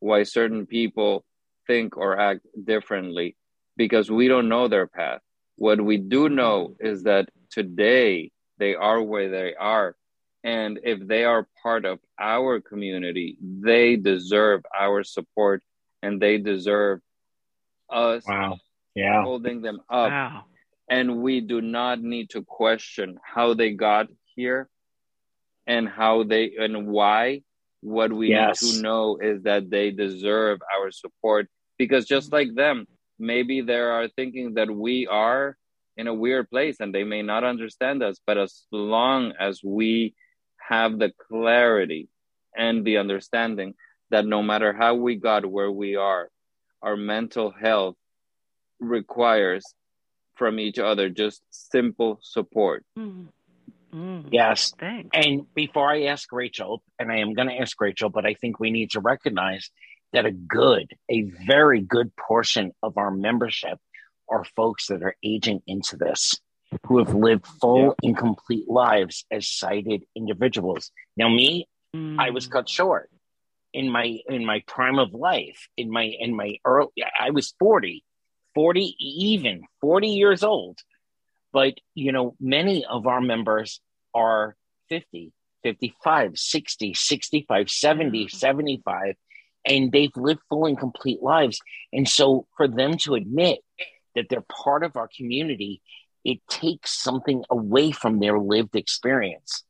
why 0.00 0.18
certain 0.24 0.66
people 0.66 1.24
think 1.66 1.96
or 1.96 2.10
act 2.30 2.42
differently 2.72 3.28
because 3.82 4.10
we 4.18 4.28
don't 4.28 4.48
know 4.54 4.66
their 4.68 4.86
path. 4.86 5.22
What 5.56 5.80
we 5.90 5.96
do 5.96 6.28
know 6.28 6.76
is 6.90 6.98
that 7.04 7.24
today 7.50 8.30
they 8.58 8.74
are 8.74 9.00
where 9.02 9.30
they 9.30 9.54
are. 9.54 9.96
And 10.44 10.80
if 10.92 10.98
they 11.12 11.24
are 11.24 11.48
part 11.62 11.84
of 11.84 11.98
our 12.18 12.60
community, 12.60 13.36
they 13.70 13.96
deserve 13.96 14.60
our 14.84 15.02
support 15.02 15.62
and 16.02 16.20
they 16.20 16.36
deserve 16.38 17.00
us 17.90 18.22
wow. 18.26 18.58
yeah. 18.94 19.22
holding 19.22 19.62
them 19.62 19.80
up. 19.88 20.10
Wow. 20.10 20.44
And 20.90 21.22
we 21.22 21.40
do 21.40 21.60
not 21.60 22.00
need 22.00 22.30
to 22.30 22.42
question 22.42 23.18
how 23.22 23.54
they 23.54 23.72
got 23.72 24.08
here 24.34 24.68
and 25.66 25.88
how 25.88 26.22
they 26.22 26.52
and 26.58 26.86
why 26.86 27.42
what 27.80 28.12
we 28.12 28.30
yes. 28.30 28.62
need 28.62 28.76
to 28.76 28.82
know 28.82 29.18
is 29.18 29.42
that 29.42 29.70
they 29.70 29.90
deserve 29.90 30.60
our 30.76 30.90
support 30.90 31.48
because 31.76 32.06
just 32.06 32.32
like 32.32 32.54
them, 32.54 32.86
maybe 33.18 33.60
they 33.60 33.78
are 33.78 34.08
thinking 34.08 34.54
that 34.54 34.70
we 34.70 35.06
are 35.06 35.56
in 35.96 36.06
a 36.06 36.14
weird 36.14 36.48
place 36.50 36.76
and 36.80 36.94
they 36.94 37.04
may 37.04 37.22
not 37.22 37.44
understand 37.44 38.02
us. 38.02 38.18
But 38.26 38.38
as 38.38 38.64
long 38.72 39.32
as 39.38 39.62
we 39.62 40.14
have 40.56 40.98
the 40.98 41.12
clarity 41.28 42.08
and 42.56 42.84
the 42.84 42.98
understanding 42.98 43.74
that 44.10 44.26
no 44.26 44.42
matter 44.42 44.72
how 44.72 44.94
we 44.94 45.16
got 45.16 45.44
where 45.44 45.70
we 45.70 45.96
are, 45.96 46.30
our 46.82 46.96
mental 46.96 47.50
health 47.50 47.96
requires 48.80 49.64
from 50.38 50.58
each 50.58 50.78
other 50.78 51.10
just 51.10 51.42
simple 51.50 52.18
support. 52.22 52.84
Mm. 52.98 53.26
Mm, 53.92 54.28
yes. 54.30 54.74
Thanks. 54.78 55.10
And 55.12 55.52
before 55.54 55.90
I 55.90 56.04
ask 56.04 56.30
Rachel, 56.32 56.82
and 56.98 57.10
I 57.10 57.18
am 57.18 57.34
going 57.34 57.48
to 57.48 57.58
ask 57.58 57.78
Rachel, 57.80 58.10
but 58.10 58.26
I 58.26 58.34
think 58.34 58.60
we 58.60 58.70
need 58.70 58.90
to 58.92 59.00
recognize 59.00 59.70
that 60.12 60.26
a 60.26 60.30
good, 60.30 60.92
a 61.10 61.22
very 61.46 61.80
good 61.80 62.14
portion 62.16 62.72
of 62.82 62.96
our 62.96 63.10
membership 63.10 63.78
are 64.28 64.44
folks 64.44 64.86
that 64.88 65.02
are 65.02 65.16
aging 65.24 65.62
into 65.66 65.96
this, 65.96 66.38
who 66.86 66.98
have 66.98 67.14
lived 67.14 67.46
full 67.46 67.94
yeah. 68.02 68.08
and 68.08 68.16
complete 68.16 68.68
lives 68.68 69.24
as 69.30 69.48
sighted 69.48 70.04
individuals. 70.14 70.92
Now, 71.16 71.28
me, 71.28 71.66
mm. 71.96 72.16
I 72.18 72.30
was 72.30 72.46
mm. 72.46 72.52
cut 72.52 72.68
short 72.68 73.10
in 73.72 73.90
my 73.90 74.18
in 74.28 74.44
my 74.44 74.62
prime 74.66 74.98
of 74.98 75.12
life. 75.12 75.68
In 75.76 75.90
my 75.90 76.04
in 76.04 76.34
my 76.34 76.56
early, 76.64 76.90
I 77.18 77.30
was 77.30 77.54
40, 77.58 78.04
40 78.58 78.96
even 78.98 79.62
40 79.80 80.08
years 80.08 80.42
old 80.42 80.80
but, 81.52 81.74
you 81.94 82.12
know, 82.12 82.36
many 82.40 82.84
of 82.84 83.06
our 83.06 83.20
members 83.20 83.80
are 84.14 84.56
50, 84.88 85.32
55, 85.62 86.32
60, 86.36 86.94
65, 86.94 87.70
70, 87.70 88.28
75, 88.28 89.14
and 89.64 89.92
they've 89.92 90.16
lived 90.16 90.40
full 90.48 90.66
and 90.66 90.78
complete 90.78 91.22
lives. 91.22 91.60
And 91.92 92.08
so 92.08 92.46
for 92.56 92.68
them 92.68 92.96
to 92.98 93.14
admit 93.14 93.60
that 94.14 94.26
they're 94.28 94.44
part 94.62 94.84
of 94.84 94.96
our 94.96 95.08
community, 95.16 95.80
it 96.24 96.38
takes 96.50 97.02
something 97.02 97.44
away 97.50 97.92
from 97.92 98.20
their 98.20 98.38
lived 98.38 98.76
experience. 98.76 99.64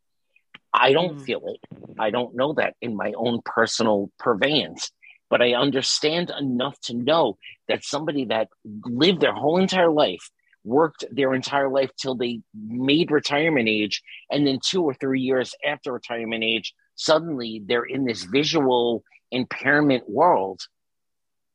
I 0.73 0.92
don't 0.92 1.18
mm. 1.18 1.25
feel 1.25 1.42
it. 1.47 1.60
I 1.99 2.10
don't 2.10 2.34
know 2.36 2.55
that 2.55 2.75
in 2.81 2.97
my 2.97 3.12
own 3.17 3.41
personal 3.44 4.10
purveyance, 4.18 4.91
but 5.31 5.42
I 5.42 5.55
understand 5.55 6.31
enough 6.39 6.78
to 6.82 6.94
know 6.94 7.39
that 7.68 7.84
somebody 7.84 8.26
that 8.26 8.48
lived 8.84 9.20
their 9.20 9.34
whole 9.34 9.58
entire 9.58 9.90
life 9.90 10.31
worked 10.65 11.05
their 11.10 11.34
entire 11.34 11.68
life 11.68 11.90
till 11.97 12.15
they 12.15 12.40
made 12.55 13.10
retirement 13.10 13.68
age 13.68 14.02
and 14.31 14.47
then 14.47 14.58
two 14.62 14.82
or 14.82 14.94
three 14.94 15.20
years 15.20 15.55
after 15.66 15.92
retirement 15.92 16.44
age 16.44 16.74
suddenly 16.94 17.62
they're 17.65 17.84
in 17.84 18.05
this 18.05 18.24
visual 18.24 19.02
impairment 19.31 20.08
world 20.08 20.60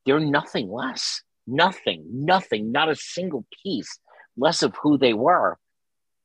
they're 0.05 0.19
nothing 0.19 0.69
less. 0.69 1.21
Nothing 1.45 2.05
nothing 2.09 2.71
not 2.71 2.89
a 2.89 2.95
single 2.95 3.45
piece 3.63 3.99
less 4.37 4.63
of 4.63 4.73
who 4.81 4.97
they 4.97 5.13
were 5.13 5.57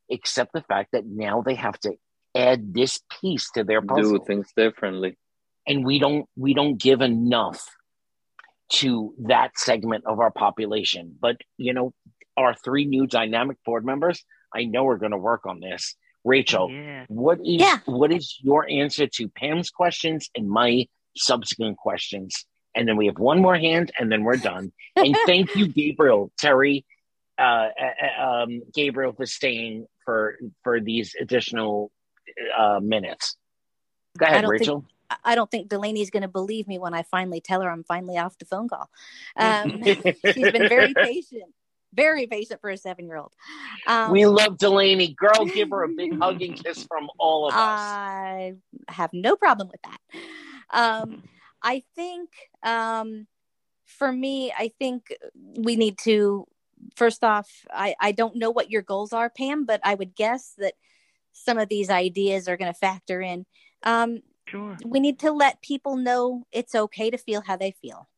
except 0.08 0.52
the 0.52 0.62
fact 0.62 0.92
that 0.92 1.06
now 1.06 1.42
they 1.42 1.56
have 1.56 1.78
to 1.80 1.94
add 2.36 2.72
this 2.72 3.00
piece 3.20 3.50
to 3.50 3.64
their 3.64 3.82
puzzle. 3.82 4.18
do 4.18 4.24
things 4.24 4.52
differently 4.56 5.16
and 5.68 5.84
we 5.84 5.98
don't 5.98 6.26
we 6.36 6.54
don't 6.54 6.78
give 6.80 7.00
enough 7.00 7.64
to 8.70 9.14
that 9.20 9.56
segment 9.56 10.04
of 10.06 10.20
our 10.20 10.30
population 10.30 11.16
but 11.20 11.36
you 11.56 11.72
know 11.72 11.92
our 12.38 12.54
three 12.54 12.86
new 12.86 13.06
dynamic 13.06 13.58
board 13.64 13.84
members, 13.84 14.24
I 14.54 14.64
know 14.64 14.84
we're 14.84 14.96
going 14.96 15.12
to 15.12 15.18
work 15.18 15.44
on 15.44 15.60
this. 15.60 15.96
Rachel, 16.24 16.70
yeah. 16.70 17.04
what 17.08 17.38
is 17.40 17.60
Yeah. 17.60 17.78
what 17.86 18.12
is 18.12 18.38
your 18.40 18.68
answer 18.68 19.06
to 19.06 19.28
Pam's 19.28 19.70
questions 19.70 20.30
and 20.34 20.48
my 20.48 20.86
subsequent 21.16 21.76
questions? 21.78 22.44
And 22.74 22.86
then 22.86 22.96
we 22.96 23.06
have 23.06 23.18
one 23.18 23.40
more 23.40 23.56
hand, 23.56 23.90
and 23.98 24.10
then 24.12 24.24
we're 24.24 24.36
done. 24.36 24.72
and 24.96 25.16
thank 25.26 25.56
you, 25.56 25.68
Gabriel, 25.68 26.30
Terry, 26.38 26.84
uh, 27.38 27.68
uh, 27.80 28.22
um, 28.22 28.62
Gabriel, 28.74 29.12
for 29.12 29.26
staying 29.26 29.86
for 30.04 30.38
for 30.62 30.80
these 30.80 31.14
additional 31.20 31.90
uh, 32.56 32.80
minutes. 32.80 33.36
Go 34.18 34.26
ahead, 34.26 34.46
Rachel. 34.46 34.80
think 34.80 34.92
I 35.24 35.34
don't 35.34 35.50
think 35.50 35.68
Delaney's 35.68 36.10
going 36.10 36.22
to 36.22 36.28
believe 36.28 36.68
me 36.68 36.78
when 36.78 36.94
I 36.94 37.02
finally 37.02 37.40
tell 37.40 37.62
her 37.62 37.70
I'm 37.70 37.84
finally 37.84 38.18
off 38.18 38.38
the 38.38 38.44
phone 38.44 38.68
call. 38.68 38.90
Um, 39.36 39.82
she's 39.84 40.52
been 40.52 40.68
very 40.68 40.94
patient, 40.94 41.54
very 41.94 42.26
patient 42.26 42.60
for 42.60 42.70
a 42.70 42.76
seven 42.76 43.06
year 43.06 43.16
old. 43.16 43.32
Um, 43.86 44.12
we 44.12 44.26
love 44.26 44.58
Delaney. 44.58 45.14
Girl, 45.14 45.46
give 45.46 45.70
her 45.70 45.84
a 45.84 45.88
big 45.88 46.18
hug 46.18 46.42
and 46.42 46.62
kiss 46.62 46.84
from 46.84 47.08
all 47.18 47.48
of 47.48 47.54
us. 47.54 47.58
I 47.60 48.54
have 48.88 49.10
no 49.12 49.36
problem 49.36 49.68
with 49.68 49.80
that. 49.82 50.20
Um, 50.70 51.22
I 51.62 51.82
think 51.96 52.30
um, 52.62 53.26
for 53.86 54.12
me, 54.12 54.52
I 54.52 54.72
think 54.78 55.12
we 55.34 55.76
need 55.76 55.98
to 55.98 56.46
first 56.96 57.24
off, 57.24 57.48
I, 57.72 57.94
I 58.00 58.12
don't 58.12 58.36
know 58.36 58.50
what 58.50 58.70
your 58.70 58.82
goals 58.82 59.12
are, 59.12 59.30
Pam, 59.30 59.64
but 59.64 59.80
I 59.84 59.94
would 59.94 60.14
guess 60.14 60.54
that 60.58 60.74
some 61.32 61.58
of 61.58 61.68
these 61.68 61.90
ideas 61.90 62.48
are 62.48 62.56
going 62.56 62.72
to 62.72 62.78
factor 62.78 63.20
in. 63.20 63.46
Um, 63.82 64.20
sure. 64.50 64.76
We 64.84 65.00
need 65.00 65.18
to 65.20 65.32
let 65.32 65.62
people 65.62 65.96
know 65.96 66.44
it's 66.52 66.74
okay 66.74 67.10
to 67.10 67.18
feel 67.18 67.42
how 67.46 67.56
they 67.56 67.74
feel. 67.82 68.08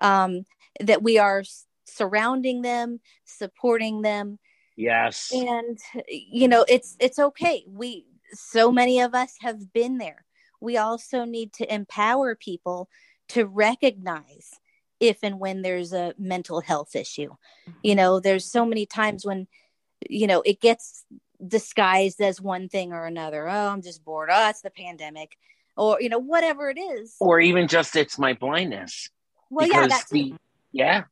Um, 0.00 0.44
that 0.80 1.02
we 1.02 1.18
are 1.18 1.42
surrounding 1.84 2.62
them, 2.62 3.00
supporting 3.24 4.02
them. 4.02 4.38
Yes. 4.76 5.32
And 5.32 5.78
you 6.08 6.48
know, 6.48 6.64
it's 6.68 6.96
it's 7.00 7.18
okay. 7.18 7.64
We 7.68 8.06
so 8.32 8.70
many 8.70 9.00
of 9.00 9.14
us 9.14 9.34
have 9.40 9.72
been 9.72 9.98
there. 9.98 10.24
We 10.60 10.76
also 10.76 11.24
need 11.24 11.52
to 11.54 11.72
empower 11.72 12.34
people 12.34 12.88
to 13.30 13.46
recognize 13.46 14.50
if 15.00 15.18
and 15.22 15.38
when 15.38 15.62
there's 15.62 15.92
a 15.92 16.14
mental 16.18 16.60
health 16.60 16.96
issue. 16.96 17.30
You 17.82 17.94
know, 17.94 18.20
there's 18.20 18.50
so 18.50 18.64
many 18.64 18.86
times 18.86 19.24
when, 19.24 19.46
you 20.08 20.26
know, 20.26 20.42
it 20.42 20.60
gets 20.60 21.04
disguised 21.46 22.20
as 22.20 22.40
one 22.40 22.68
thing 22.68 22.92
or 22.92 23.06
another. 23.06 23.48
Oh, 23.48 23.68
I'm 23.68 23.82
just 23.82 24.04
bored. 24.04 24.28
Oh, 24.32 24.48
it's 24.48 24.62
the 24.62 24.70
pandemic. 24.70 25.36
Or, 25.76 26.00
you 26.00 26.08
know, 26.08 26.18
whatever 26.18 26.70
it 26.70 26.78
is. 26.78 27.14
Or 27.20 27.40
even 27.40 27.68
just 27.68 27.94
it's 27.94 28.18
my 28.18 28.32
blindness. 28.32 29.10
Well, 29.50 29.66
yeah, 29.66 29.82
Because 29.82 29.88
that's 29.90 30.10
the 30.10 30.34
yeah. 30.72 31.04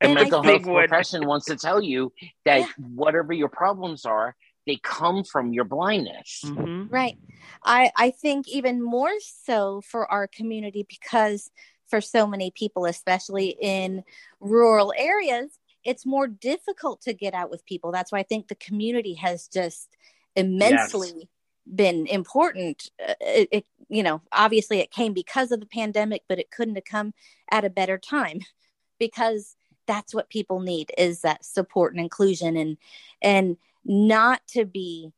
The 0.00 0.06
And 0.08 0.14
mental 0.14 0.42
think- 0.42 0.64
health 0.66 0.76
profession 0.76 1.26
wants 1.26 1.46
to 1.46 1.56
tell 1.56 1.82
you 1.82 2.12
that 2.44 2.68
whatever 2.78 3.32
your 3.32 3.48
problems 3.48 4.04
are, 4.04 4.36
they 4.66 4.76
come 4.82 5.24
from 5.24 5.52
your 5.52 5.64
blindness. 5.64 6.42
Mm-hmm. 6.44 6.92
Right. 6.92 7.18
I 7.64 7.90
I 7.96 8.10
think 8.10 8.48
even 8.48 8.82
more 8.82 9.12
so 9.20 9.80
for 9.80 10.10
our 10.10 10.26
community 10.26 10.86
because 10.88 11.50
for 11.88 12.00
so 12.00 12.26
many 12.26 12.50
people 12.50 12.84
especially 12.84 13.56
in 13.60 14.02
rural 14.40 14.92
areas 14.96 15.56
it's 15.86 16.04
more 16.04 16.26
difficult 16.26 17.00
to 17.02 17.14
get 17.14 17.32
out 17.32 17.48
with 17.48 17.64
people. 17.64 17.92
That's 17.92 18.10
why 18.10 18.18
I 18.18 18.24
think 18.24 18.48
the 18.48 18.56
community 18.56 19.14
has 19.14 19.46
just 19.46 19.96
immensely 20.34 21.28
been 21.72 22.06
important. 22.08 22.90
Uh, 23.00 23.14
It, 23.20 23.48
it 23.52 23.66
you 23.88 24.02
know, 24.02 24.20
obviously 24.32 24.80
it 24.80 24.90
came 24.90 25.12
because 25.12 25.52
of 25.52 25.60
the 25.60 25.66
pandemic, 25.66 26.22
but 26.28 26.40
it 26.40 26.50
couldn't 26.50 26.74
have 26.74 26.84
come 26.84 27.14
at 27.50 27.64
a 27.64 27.70
better 27.70 27.98
time 27.98 28.40
because 28.98 29.56
that's 29.86 30.12
what 30.12 30.28
people 30.28 30.58
need 30.58 30.90
is 30.98 31.20
that 31.20 31.44
support 31.44 31.92
and 31.92 32.00
inclusion 32.00 32.56
and 32.56 32.76
and 33.22 33.56
not 33.84 34.40
to 34.48 34.64
be 34.64 35.12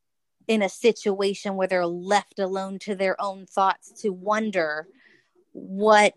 in 0.47 0.61
a 0.61 0.69
situation 0.69 1.57
where 1.57 1.67
they're 1.67 1.87
left 1.87 2.39
alone 2.39 2.79
to 2.81 2.95
their 2.95 3.19
own 3.21 3.47
thoughts 3.47 4.03
to 4.03 4.11
wonder 4.11 4.87
what 5.53 6.13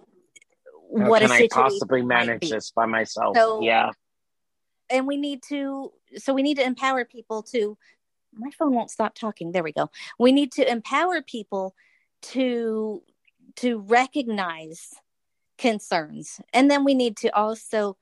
How 0.98 1.10
what 1.10 1.22
a 1.22 1.28
can 1.28 1.32
I 1.32 1.48
possibly 1.50 2.02
manage 2.02 2.50
this 2.50 2.72
by 2.72 2.86
myself? 2.86 3.38
So- 3.38 3.62
yeah. 3.62 3.92
And 4.92 5.08
we 5.08 5.18
need 5.18 5.42
to 5.44 5.92
so 6.18 6.34
we 6.34 6.44
need 6.44 6.58
to 6.58 6.66
empower 6.66 7.06
people 7.06 7.44
to 7.44 7.78
my 8.34 8.50
phone 8.52 8.74
won't 8.74 8.92
stop 8.92 9.16
talking. 9.16 9.52
There 9.52 9.64
we 9.64 9.74
go. 9.74 9.90
We 10.18 10.32
need 10.32 10.52
to 10.54 10.70
empower 10.70 11.22
people 11.22 11.76
to 12.24 13.04
to 13.58 13.80
recognize 13.80 14.94
concerns. 15.58 16.40
And 16.54 16.72
then 16.72 16.84
we 16.84 16.94
need 16.94 17.18
to 17.18 17.36
also 17.36 17.98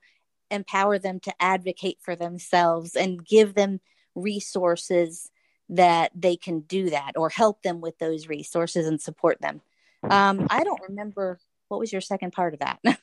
empower 0.50 0.98
them 0.98 1.20
to 1.20 1.34
advocate 1.40 1.98
for 2.00 2.14
themselves 2.14 2.94
and 2.94 3.24
give 3.24 3.54
them 3.54 3.80
resources 4.14 5.30
that 5.68 6.10
they 6.14 6.36
can 6.36 6.60
do 6.60 6.90
that 6.90 7.12
or 7.16 7.28
help 7.28 7.62
them 7.62 7.80
with 7.80 7.98
those 7.98 8.28
resources 8.28 8.86
and 8.86 9.00
support 9.00 9.40
them. 9.40 9.60
Um, 10.02 10.46
i 10.48 10.64
don't 10.64 10.80
remember 10.88 11.38
what 11.68 11.78
was 11.78 11.92
your 11.92 12.00
second 12.00 12.32
part 12.32 12.54
of 12.54 12.60
that 12.60 12.78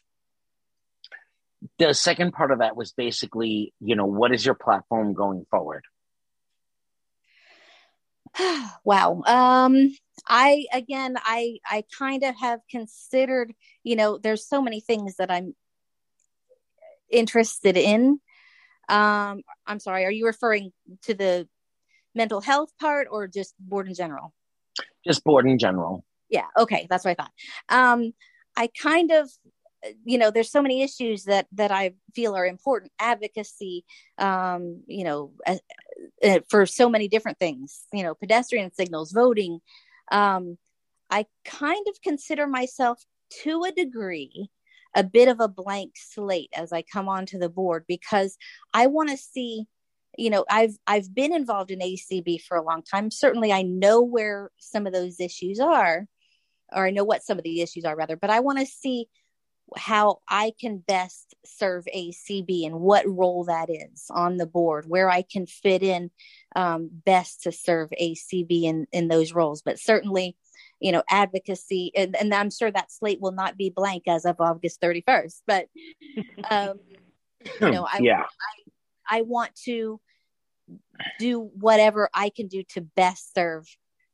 The 1.80 1.94
second 1.94 2.34
part 2.34 2.52
of 2.52 2.60
that 2.60 2.76
was 2.76 2.92
basically, 2.92 3.74
you 3.80 3.96
know, 3.96 4.06
what 4.06 4.34
is 4.34 4.46
your 4.46 4.56
platform 4.56 5.14
going 5.14 5.46
forward? 5.50 5.84
wow 8.84 9.22
um 9.26 9.96
i 10.28 10.66
again 10.74 11.16
i 11.24 11.58
i 11.66 11.84
kind 11.98 12.24
of 12.24 12.36
have 12.40 12.60
considered 12.70 13.54
you 13.84 13.96
know 13.96 14.18
there's 14.18 14.48
so 14.48 14.62
many 14.62 14.80
things 14.80 15.16
that 15.18 15.32
i'm 15.32 15.56
interested 17.10 17.78
in 17.78 18.20
um 18.90 19.42
i'm 19.66 19.80
sorry 19.80 20.06
are 20.06 20.12
you 20.12 20.26
referring 20.26 20.72
to 21.02 21.14
the 21.14 21.48
mental 22.16 22.42
health 22.42 22.70
part 22.80 23.08
or 23.10 23.28
just 23.28 23.54
board 23.60 23.88
in 23.88 23.94
general 23.94 24.34
Just 25.06 25.24
board 25.24 25.46
in 25.48 25.58
general. 25.58 26.04
yeah 26.30 26.46
okay 26.58 26.88
that's 26.90 27.06
what 27.06 27.12
i 27.12 27.16
thought 27.16 27.32
um 27.70 28.14
i 28.56 28.70
kind 28.82 29.12
of 29.12 29.30
you 30.04 30.18
know 30.18 30.32
there's 30.32 30.52
so 30.52 30.62
many 30.62 30.82
issues 30.82 31.26
that 31.26 31.48
that 31.52 31.72
i 31.72 31.94
feel 32.14 32.36
are 32.36 32.46
important. 32.46 32.92
Advocacy 33.00 33.86
um 34.18 34.82
you 34.88 35.04
know 35.04 35.32
uh, 35.46 35.58
uh, 36.24 36.40
for 36.50 36.66
so 36.66 36.90
many 36.90 37.08
different 37.08 37.40
things 37.40 37.84
you 37.94 38.04
know 38.04 38.14
pedestrian 38.16 38.74
signals 38.74 39.12
voting. 39.12 39.60
Um 40.12 40.58
i 41.10 41.26
kind 41.46 41.86
of 41.90 42.02
consider 42.02 42.48
myself 42.48 43.02
to 43.44 43.64
a 43.64 43.72
degree 43.72 44.50
a 44.96 45.04
bit 45.04 45.28
of 45.28 45.40
a 45.40 45.48
blank 45.48 45.94
slate 45.96 46.50
as 46.56 46.72
i 46.74 46.82
come 46.82 47.08
onto 47.10 47.38
the 47.38 47.50
board 47.50 47.86
because 47.88 48.38
i 48.74 48.88
want 48.88 49.10
to 49.10 49.18
see 49.18 49.66
you 50.18 50.30
know 50.30 50.46
i've 50.50 50.76
i've 50.88 51.14
been 51.14 51.34
involved 51.34 51.72
in 51.72 51.80
acb 51.80 52.42
for 52.42 52.58
a 52.58 52.64
long 52.64 52.82
time. 52.84 53.12
Certainly 53.12 53.52
i 53.52 53.62
know 53.62 54.02
where 54.02 54.52
some 54.58 54.88
of 54.88 54.94
those 54.94 55.20
issues 55.20 55.60
are 55.60 56.08
or 56.74 56.86
i 56.86 56.92
know 56.92 57.04
what 57.04 57.24
some 57.24 57.38
of 57.38 57.44
the 57.44 57.62
issues 57.62 57.86
are 57.86 57.96
rather 57.96 58.18
but 58.18 58.30
i 58.30 58.40
want 58.40 58.60
to 58.60 58.66
see 58.66 59.08
how 59.76 60.20
I 60.28 60.54
can 60.60 60.78
best 60.78 61.36
serve 61.46 61.86
ACB 61.94 62.66
and 62.66 62.80
what 62.80 63.08
role 63.08 63.46
that 63.46 63.70
is 63.70 64.06
on 64.10 64.38
the 64.38 64.46
board, 64.46 64.86
where 64.88 65.10
I 65.10 65.24
can 65.24 65.46
fit 65.46 65.84
in 65.84 66.12
um, 66.56 66.90
best 66.92 67.44
to 67.44 67.52
serve 67.52 67.90
ACB 68.00 68.64
in, 68.64 68.88
in 68.92 69.08
those 69.08 69.34
roles. 69.34 69.62
But 69.62 69.80
certainly, 69.80 70.38
you 70.80 70.92
know, 70.92 71.04
advocacy, 71.10 71.92
and, 71.96 72.16
and 72.16 72.34
I'm 72.34 72.52
sure 72.52 72.72
that 72.72 72.92
slate 72.92 73.20
will 73.20 73.32
not 73.32 73.58
be 73.58 73.70
blank 73.70 74.04
as 74.08 74.26
of 74.26 74.40
August 74.40 74.80
31st. 74.82 75.42
But, 75.46 75.68
um, 76.50 76.80
you 77.62 77.72
know, 77.72 77.86
I, 77.92 78.00
Yeah. 78.00 78.24
I, 79.10 79.18
I 79.18 79.22
want 79.24 79.56
to 79.66 80.00
do 81.20 81.40
whatever 81.40 82.10
I 82.14 82.30
can 82.30 82.48
do 82.48 82.64
to 82.70 82.82
best 82.82 83.34
serve 83.34 83.68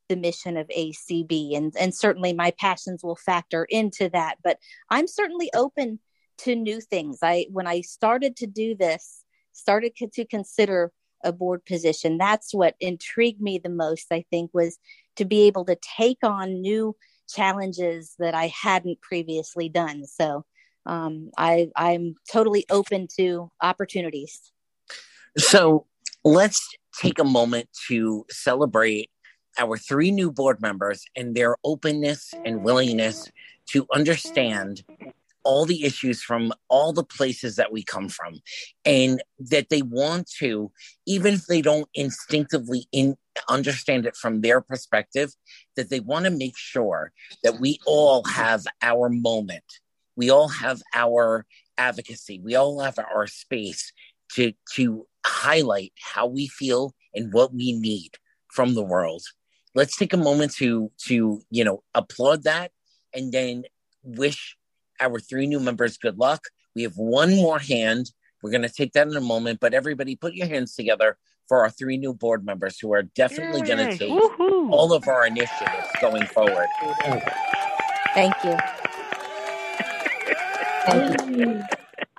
the 0.09 0.15
mission 0.15 0.57
of 0.57 0.67
ACB 0.67 1.55
and 1.55 1.73
and 1.79 1.93
certainly 1.93 2.33
my 2.33 2.51
passions 2.51 3.03
will 3.03 3.15
factor 3.15 3.65
into 3.69 4.09
that 4.09 4.37
but 4.43 4.57
I'm 4.89 5.07
certainly 5.07 5.49
open 5.55 5.99
to 6.39 6.55
new 6.55 6.81
things. 6.81 7.19
I 7.21 7.47
when 7.51 7.67
I 7.67 7.81
started 7.81 8.35
to 8.37 8.47
do 8.47 8.75
this 8.75 9.23
started 9.53 9.93
to 9.95 10.25
consider 10.25 10.91
a 11.23 11.31
board 11.31 11.63
position 11.65 12.17
that's 12.17 12.53
what 12.53 12.75
intrigued 12.79 13.41
me 13.41 13.57
the 13.57 13.69
most 13.69 14.07
I 14.11 14.25
think 14.29 14.51
was 14.53 14.77
to 15.15 15.25
be 15.25 15.43
able 15.43 15.65
to 15.65 15.77
take 15.97 16.17
on 16.23 16.61
new 16.61 16.95
challenges 17.29 18.15
that 18.19 18.33
I 18.33 18.47
hadn't 18.47 19.01
previously 19.01 19.69
done. 19.69 20.05
So 20.05 20.45
um, 20.85 21.31
I 21.37 21.69
I'm 21.75 22.15
totally 22.31 22.65
open 22.69 23.07
to 23.17 23.51
opportunities. 23.61 24.51
So 25.37 25.87
let's 26.23 26.67
take 26.99 27.19
a 27.19 27.23
moment 27.23 27.69
to 27.87 28.25
celebrate 28.29 29.09
our 29.57 29.77
three 29.77 30.11
new 30.11 30.31
board 30.31 30.61
members 30.61 31.05
and 31.15 31.35
their 31.35 31.57
openness 31.63 32.33
and 32.45 32.63
willingness 32.63 33.29
to 33.67 33.85
understand 33.93 34.83
all 35.43 35.65
the 35.65 35.83
issues 35.83 36.23
from 36.23 36.53
all 36.69 36.93
the 36.93 37.03
places 37.03 37.57
that 37.57 37.71
we 37.71 37.83
come 37.83 38.09
from 38.09 38.39
and 38.85 39.21
that 39.39 39.69
they 39.69 39.81
want 39.81 40.29
to 40.39 40.71
even 41.05 41.33
if 41.33 41.45
they 41.47 41.61
don't 41.61 41.89
instinctively 41.93 42.85
in, 42.91 43.15
understand 43.49 44.05
it 44.05 44.15
from 44.15 44.41
their 44.41 44.61
perspective 44.61 45.33
that 45.75 45.89
they 45.89 45.99
want 45.99 46.25
to 46.25 46.31
make 46.31 46.57
sure 46.57 47.11
that 47.43 47.59
we 47.59 47.79
all 47.85 48.23
have 48.23 48.65
our 48.81 49.09
moment. 49.09 49.63
We 50.15 50.29
all 50.29 50.47
have 50.47 50.81
our 50.93 51.45
advocacy. 51.77 52.39
We 52.39 52.55
all 52.55 52.79
have 52.79 52.99
our 52.99 53.27
space 53.27 53.91
to 54.33 54.53
to 54.75 55.07
highlight 55.25 55.93
how 55.99 56.27
we 56.27 56.47
feel 56.47 56.93
and 57.13 57.33
what 57.33 57.53
we 57.53 57.73
need 57.73 58.17
from 58.47 58.75
the 58.75 58.83
world 58.83 59.23
let's 59.75 59.97
take 59.97 60.13
a 60.13 60.17
moment 60.17 60.53
to 60.55 60.91
to 61.05 61.41
you 61.49 61.63
know 61.63 61.83
applaud 61.93 62.43
that 62.43 62.71
and 63.13 63.31
then 63.31 63.63
wish 64.03 64.57
our 64.99 65.19
three 65.19 65.47
new 65.47 65.59
members 65.59 65.97
good 65.97 66.17
luck. 66.17 66.41
We 66.75 66.83
have 66.83 66.95
one 66.95 67.35
more 67.35 67.59
hand. 67.59 68.11
We're 68.41 68.51
going 68.51 68.63
to 68.63 68.69
take 68.69 68.93
that 68.93 69.07
in 69.07 69.15
a 69.15 69.21
moment 69.21 69.59
but 69.59 69.73
everybody 69.73 70.15
put 70.15 70.33
your 70.33 70.47
hands 70.47 70.75
together 70.75 71.17
for 71.47 71.63
our 71.63 71.69
three 71.69 71.97
new 71.97 72.13
board 72.13 72.45
members 72.45 72.79
who 72.79 72.93
are 72.93 73.03
definitely 73.03 73.61
going 73.61 73.89
to 73.89 73.97
take 73.97 74.09
Woohoo. 74.09 74.71
all 74.71 74.93
of 74.93 75.07
our 75.07 75.27
initiatives 75.27 75.87
going 76.01 76.25
forward. 76.27 76.67
Thank 78.13 78.33
you. 78.43 78.57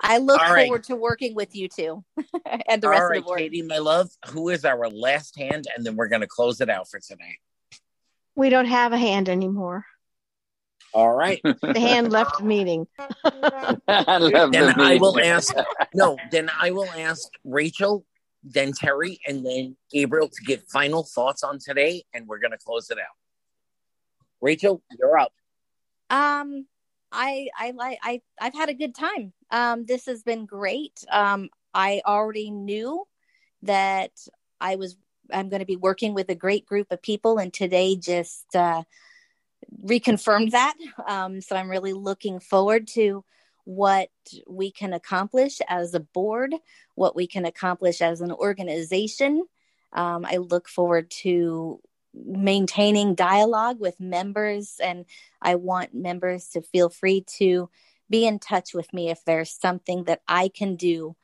I 0.07 0.17
look 0.19 0.39
All 0.39 0.53
right. 0.53 0.65
forward 0.67 0.83
to 0.85 0.95
working 0.95 1.33
with 1.35 1.55
you 1.55 1.67
two 1.67 2.03
and 2.67 2.81
the 2.81 2.89
rest 2.89 3.01
all 3.03 3.09
of 3.09 3.15
the 3.15 3.21
board. 3.21 3.39
katie 3.39 3.61
my 3.63 3.77
love 3.79 4.09
who 4.29 4.49
is 4.49 4.63
our 4.65 4.87
last 4.89 5.37
hand 5.37 5.65
and 5.75 5.85
then 5.85 5.95
we're 5.95 6.07
going 6.07 6.21
to 6.21 6.27
close 6.27 6.61
it 6.61 6.69
out 6.69 6.87
for 6.89 6.99
today 6.99 7.37
We 8.35 8.49
don't 8.49 8.65
have 8.67 8.93
a 8.93 8.97
hand 8.97 9.29
anymore. 9.29 9.85
All 10.93 11.13
right. 11.13 11.41
The 11.61 11.79
hand 11.79 12.11
left 12.11 12.37
the 12.39 12.45
meeting. 12.45 12.87
then 13.27 14.79
I 14.79 14.97
will 14.99 15.19
ask. 15.19 15.53
No, 15.93 16.17
then 16.31 16.49
I 16.61 16.71
will 16.71 16.89
ask 16.97 17.27
Rachel, 17.43 18.05
then 18.43 18.71
Terry, 18.71 19.19
and 19.27 19.45
then 19.45 19.75
Gabriel 19.91 20.29
to 20.29 20.41
give 20.45 20.63
final 20.71 21.03
thoughts 21.03 21.43
on 21.43 21.59
today, 21.59 22.03
and 22.13 22.27
we're 22.27 22.39
gonna 22.39 22.57
close 22.57 22.89
it 22.89 22.97
out. 22.97 23.15
Rachel, 24.41 24.81
you're 24.97 25.17
up. 25.17 25.33
Um, 26.09 26.65
I 27.15 27.47
I 27.57 27.71
like 27.71 27.97
I 28.03 28.21
I've 28.39 28.53
had 28.53 28.69
a 28.69 28.73
good 28.73 28.93
time. 28.93 29.33
Um, 29.49 29.85
this 29.85 30.05
has 30.05 30.21
been 30.21 30.45
great. 30.45 31.03
Um, 31.09 31.49
I 31.73 32.01
already 32.05 32.51
knew 32.51 33.05
that 33.63 34.11
I 34.59 34.75
was 34.75 34.97
I'm 35.31 35.49
going 35.49 35.61
to 35.61 35.65
be 35.65 35.77
working 35.77 36.13
with 36.13 36.29
a 36.29 36.35
great 36.35 36.65
group 36.65 36.91
of 36.91 37.01
people, 37.01 37.39
and 37.39 37.53
today 37.53 37.95
just 37.95 38.55
uh, 38.55 38.83
reconfirmed 39.83 40.51
that. 40.51 40.75
Um, 41.07 41.41
so 41.41 41.55
I'm 41.55 41.69
really 41.69 41.93
looking 41.93 42.39
forward 42.39 42.87
to 42.89 43.23
what 43.63 44.09
we 44.47 44.69
can 44.69 44.93
accomplish 44.93 45.59
as 45.67 45.93
a 45.93 45.99
board, 45.99 46.53
what 46.93 47.15
we 47.15 47.25
can 47.27 47.45
accomplish 47.45 48.01
as 48.01 48.21
an 48.21 48.31
organization. 48.31 49.45
Um, 49.93 50.25
I 50.25 50.37
look 50.37 50.67
forward 50.67 51.09
to 51.21 51.79
maintaining 52.25 53.15
dialogue 53.15 53.79
with 53.79 53.99
members, 53.99 54.79
and 54.81 55.05
I 55.41 55.55
want 55.55 55.93
members 55.93 56.49
to 56.49 56.61
feel 56.61 56.89
free 56.89 57.25
to 57.37 57.69
be 58.09 58.25
in 58.25 58.39
touch 58.39 58.73
with 58.73 58.91
me 58.93 59.09
if 59.09 59.23
there's 59.25 59.51
something 59.51 60.05
that 60.05 60.21
I 60.27 60.47
can 60.47 60.75
do 60.75 61.15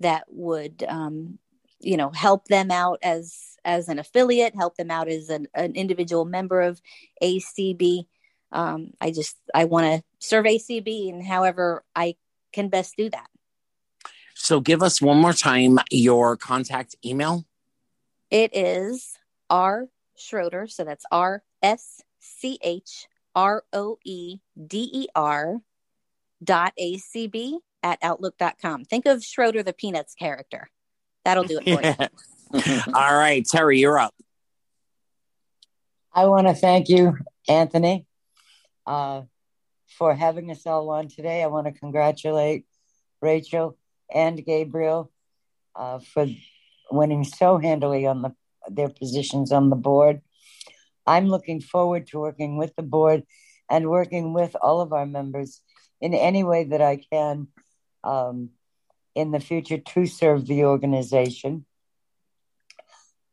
that 0.00 0.24
would, 0.28 0.84
um, 0.88 1.38
you 1.80 1.96
know, 1.96 2.10
help 2.10 2.46
them 2.46 2.70
out 2.70 2.98
as 3.02 3.56
as 3.64 3.88
an 3.88 3.98
affiliate, 3.98 4.54
help 4.54 4.76
them 4.76 4.90
out 4.90 5.08
as 5.08 5.28
an, 5.28 5.48
an 5.54 5.74
individual 5.74 6.24
member 6.24 6.60
of 6.60 6.80
ACB. 7.22 8.06
Um, 8.52 8.92
I 9.00 9.10
just 9.10 9.36
I 9.54 9.64
want 9.64 9.86
to 9.86 10.04
serve 10.20 10.46
ACB, 10.46 11.10
and 11.10 11.24
however 11.24 11.84
I 11.94 12.16
can 12.52 12.68
best 12.68 12.96
do 12.96 13.10
that. 13.10 13.28
So 14.34 14.60
give 14.60 14.82
us 14.82 15.02
one 15.02 15.18
more 15.18 15.32
time 15.32 15.78
your 15.90 16.36
contact 16.36 16.94
email. 17.04 17.44
It 18.30 18.56
is 18.56 19.18
R 19.50 19.88
Schroeder. 20.18 20.66
So 20.66 20.84
that's 20.84 21.04
R 21.10 21.42
S 21.62 22.02
C 22.18 22.58
H 22.62 23.06
R 23.34 23.64
O 23.72 23.98
E 24.04 24.38
D 24.66 24.90
E 24.92 25.06
R 25.14 25.60
dot 26.42 26.72
ACB 26.80 27.58
at 27.82 27.98
outlook.com. 28.02 28.84
Think 28.84 29.06
of 29.06 29.24
Schroeder 29.24 29.62
the 29.62 29.72
Peanuts 29.72 30.14
character. 30.14 30.68
That'll 31.24 31.44
do 31.44 31.60
it 31.62 31.64
for 31.64 31.82
you. 31.82 32.80
All 32.94 33.14
right, 33.14 33.44
Terry, 33.44 33.78
you're 33.78 33.98
up. 33.98 34.14
I 36.12 36.24
want 36.24 36.46
to 36.46 36.54
thank 36.54 36.88
you, 36.88 37.16
Anthony, 37.48 38.06
uh, 38.86 39.22
for 39.98 40.14
having 40.14 40.50
us 40.50 40.66
all 40.66 40.88
on 40.90 41.08
today. 41.08 41.42
I 41.42 41.46
want 41.46 41.66
to 41.66 41.72
congratulate 41.72 42.64
Rachel 43.20 43.76
and 44.12 44.44
Gabriel 44.44 45.12
uh, 45.76 45.98
for 45.98 46.26
winning 46.90 47.24
so 47.24 47.58
handily 47.58 48.06
on 48.06 48.22
the, 48.22 48.34
their 48.70 48.88
positions 48.88 49.52
on 49.52 49.70
the 49.70 49.76
board. 49.76 50.20
I'm 51.06 51.28
looking 51.28 51.60
forward 51.60 52.06
to 52.08 52.18
working 52.18 52.56
with 52.58 52.74
the 52.76 52.82
board 52.82 53.24
and 53.70 53.88
working 53.88 54.32
with 54.32 54.54
all 54.60 54.80
of 54.80 54.92
our 54.92 55.06
members 55.06 55.60
in 56.00 56.14
any 56.14 56.44
way 56.44 56.64
that 56.64 56.80
I 56.80 57.00
can 57.10 57.48
um, 58.04 58.50
in 59.14 59.30
the 59.30 59.40
future 59.40 59.78
to 59.78 60.06
serve 60.06 60.46
the 60.46 60.64
organization. 60.64 61.64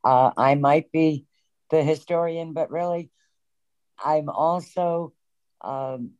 Uh, 0.03 0.31
I 0.37 0.55
might 0.55 0.91
be 0.91 1.25
the 1.69 1.83
historian, 1.83 2.53
but 2.53 2.71
really, 2.71 3.09
I'm 4.03 4.29
also 4.29 5.13
um, 5.61 6.11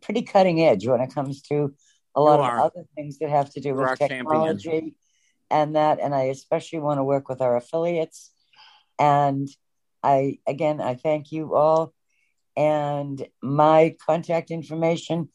pretty 0.00 0.22
cutting 0.22 0.62
edge 0.62 0.86
when 0.86 1.00
it 1.00 1.14
comes 1.14 1.42
to 1.42 1.74
a 2.14 2.20
lot 2.20 2.40
of 2.40 2.72
other 2.72 2.84
things 2.96 3.18
that 3.18 3.30
have 3.30 3.50
to 3.52 3.60
do 3.60 3.74
with 3.74 3.98
technology. 3.98 4.94
And 5.50 5.76
that. 5.76 6.00
And 6.00 6.14
I 6.14 6.24
especially 6.24 6.78
want 6.80 6.98
to 6.98 7.04
work 7.04 7.28
with 7.28 7.40
our 7.40 7.56
affiliates. 7.56 8.32
And 8.98 9.48
I, 10.02 10.38
again, 10.46 10.80
I 10.80 10.94
thank 10.94 11.32
you 11.32 11.54
all. 11.54 11.92
And 12.56 13.26
my 13.42 13.96
contact 14.04 14.50
information, 14.50 15.28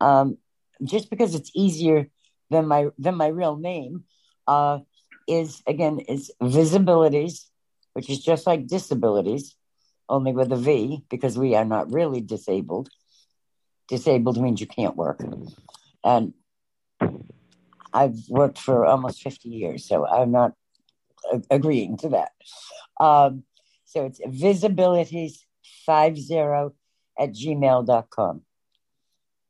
um, 0.00 0.38
just 0.84 1.10
because 1.10 1.34
it's 1.34 1.50
easier 1.54 2.08
than 2.48 2.66
my 2.66 2.88
than 2.98 3.16
my 3.16 3.26
real 3.26 3.56
name, 3.56 4.04
uh, 4.46 4.78
is 5.26 5.62
again 5.66 5.98
is 5.98 6.32
visibilities, 6.40 7.46
which 7.92 8.08
is 8.08 8.22
just 8.22 8.46
like 8.46 8.68
disabilities, 8.68 9.56
only 10.08 10.32
with 10.32 10.52
a 10.52 10.56
V 10.56 11.04
because 11.10 11.36
we 11.36 11.56
are 11.56 11.64
not 11.64 11.92
really 11.92 12.20
disabled. 12.20 12.88
Disabled 13.88 14.40
means 14.40 14.60
you 14.60 14.68
can't 14.68 14.96
work, 14.96 15.20
and 16.04 16.32
I've 17.92 18.16
worked 18.28 18.58
for 18.58 18.86
almost 18.86 19.22
fifty 19.22 19.48
years, 19.48 19.84
so 19.86 20.06
I'm 20.06 20.30
not 20.30 20.52
a- 21.32 21.42
agreeing 21.50 21.96
to 21.98 22.08
that. 22.10 22.32
Um, 23.00 23.44
so 23.84 24.04
it's 24.06 24.20
visibilities50 24.20 26.72
at 27.18 27.30
gmail.com. 27.30 28.42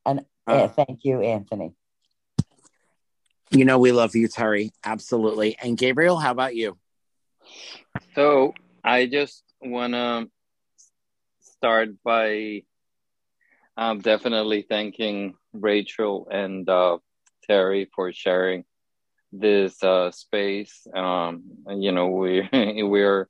And 0.05 0.25
Uh. 0.47 0.67
thank 0.69 1.03
you, 1.03 1.21
Anthony. 1.21 1.73
You 3.51 3.65
know 3.65 3.77
we 3.79 3.91
love 3.91 4.15
you, 4.15 4.27
Terry. 4.27 4.71
Absolutely. 4.83 5.55
And 5.61 5.77
Gabriel, 5.77 6.17
how 6.17 6.31
about 6.31 6.55
you? 6.55 6.77
So 8.15 8.53
I 8.83 9.05
just 9.05 9.43
want 9.61 9.93
to 9.93 10.29
start 11.41 11.89
by 12.03 12.63
um, 13.77 13.99
definitely 13.99 14.63
thanking 14.63 15.35
Rachel 15.53 16.27
and 16.31 16.67
uh, 16.67 16.97
Terry 17.43 17.89
for 17.95 18.11
sharing 18.11 18.65
this 19.31 19.81
uh, 19.83 20.11
space. 20.11 20.85
Um, 20.95 21.43
you 21.69 21.91
know, 21.91 22.07
we 22.07 22.47
we're 22.83 23.27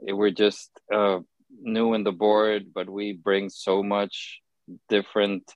we're 0.00 0.30
just 0.30 0.70
uh, 0.92 1.20
new 1.60 1.94
in 1.94 2.04
the 2.04 2.12
board, 2.12 2.66
but 2.74 2.88
we 2.88 3.12
bring 3.12 3.50
so 3.50 3.82
much 3.82 4.40
different 4.88 5.52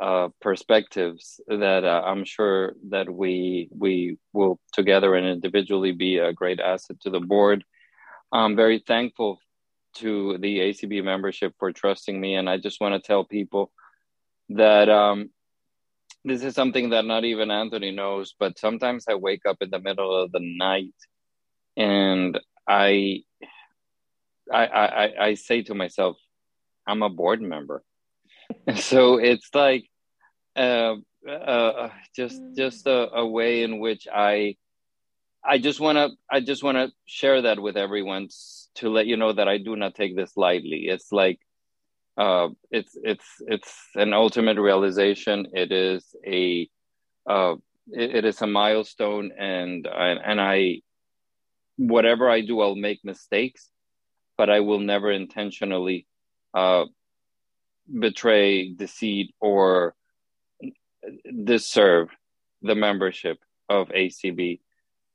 uh, 0.00 0.28
perspectives 0.40 1.40
that 1.48 1.84
uh, 1.84 2.02
I'm 2.04 2.24
sure 2.24 2.74
that 2.90 3.10
we 3.10 3.68
we 3.76 4.18
will 4.32 4.60
together 4.72 5.14
and 5.14 5.26
individually 5.26 5.92
be 5.92 6.18
a 6.18 6.32
great 6.32 6.60
asset 6.60 7.00
to 7.00 7.10
the 7.10 7.20
board. 7.20 7.64
I'm 8.30 8.56
very 8.56 8.82
thankful 8.86 9.40
to 9.96 10.38
the 10.38 10.58
ACB 10.58 11.02
membership 11.02 11.54
for 11.58 11.72
trusting 11.72 12.20
me, 12.20 12.34
and 12.34 12.48
I 12.48 12.58
just 12.58 12.80
want 12.80 12.94
to 12.94 13.06
tell 13.06 13.24
people 13.24 13.72
that 14.50 14.88
um, 14.88 15.30
this 16.28 16.42
is 16.42 16.54
something 16.54 16.90
that 16.90 17.04
not 17.04 17.24
even 17.24 17.50
Anthony 17.50 17.90
knows. 17.90 18.34
But 18.38 18.58
sometimes 18.58 19.06
I 19.08 19.14
wake 19.14 19.46
up 19.46 19.58
in 19.60 19.70
the 19.70 19.80
middle 19.80 20.14
of 20.16 20.32
the 20.32 20.40
night, 20.42 20.94
and 21.76 22.38
I 22.68 23.22
I 24.52 24.66
I, 24.66 25.24
I 25.26 25.34
say 25.34 25.62
to 25.62 25.74
myself, 25.74 26.16
I'm 26.86 27.02
a 27.02 27.10
board 27.10 27.40
member. 27.40 27.82
so 28.76 29.18
it's 29.18 29.48
like 29.54 29.88
uh, 30.56 30.96
uh, 31.28 31.90
just 32.14 32.40
just 32.56 32.86
a, 32.86 33.10
a 33.14 33.26
way 33.26 33.62
in 33.62 33.78
which 33.78 34.06
I 34.12 34.56
I 35.44 35.58
just 35.58 35.80
want 35.80 35.96
to 35.96 36.10
I 36.30 36.40
just 36.40 36.62
want 36.62 36.76
to 36.76 36.92
share 37.06 37.42
that 37.42 37.60
with 37.60 37.76
everyone 37.76 38.28
to 38.76 38.90
let 38.90 39.06
you 39.06 39.16
know 39.16 39.32
that 39.32 39.48
I 39.48 39.58
do 39.58 39.76
not 39.76 39.94
take 39.94 40.16
this 40.16 40.36
lightly. 40.36 40.86
It's 40.88 41.12
like 41.12 41.40
uh, 42.18 42.48
it's 42.70 42.96
it's 43.02 43.26
it's 43.46 43.72
an 43.94 44.12
ultimate 44.12 44.58
realization. 44.58 45.46
It 45.52 45.70
is 45.70 46.04
a 46.26 46.68
uh, 47.30 47.54
it, 47.92 48.16
it 48.16 48.24
is 48.24 48.42
a 48.42 48.46
milestone, 48.46 49.30
and 49.38 49.86
and 49.86 50.40
I 50.40 50.82
whatever 51.76 52.28
I 52.28 52.40
do, 52.40 52.60
I'll 52.60 52.74
make 52.74 53.04
mistakes, 53.04 53.70
but 54.36 54.50
I 54.50 54.60
will 54.60 54.80
never 54.80 55.12
intentionally 55.12 56.08
uh, 56.54 56.86
betray, 57.88 58.72
deceit, 58.72 59.32
or 59.40 59.94
deserve 61.44 62.08
the 62.62 62.74
membership 62.74 63.38
of 63.68 63.90
ACB 63.90 64.58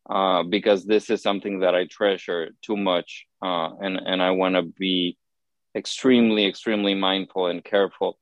uh, 0.10 0.44
because 0.44 0.86
this 0.86 1.10
is 1.10 1.22
something 1.22 1.60
that 1.60 1.76
I 1.76 1.86
treasure 1.86 2.52
too 2.62 2.78
much, 2.78 3.26
uh, 3.42 3.72
and 3.82 3.98
and 3.98 4.24
I 4.24 4.32
want 4.32 4.56
to 4.56 4.62
be 4.62 5.18
extremely, 5.76 6.46
extremely 6.46 6.94
mindful 6.94 7.48
and 7.48 7.64
careful 7.64 8.18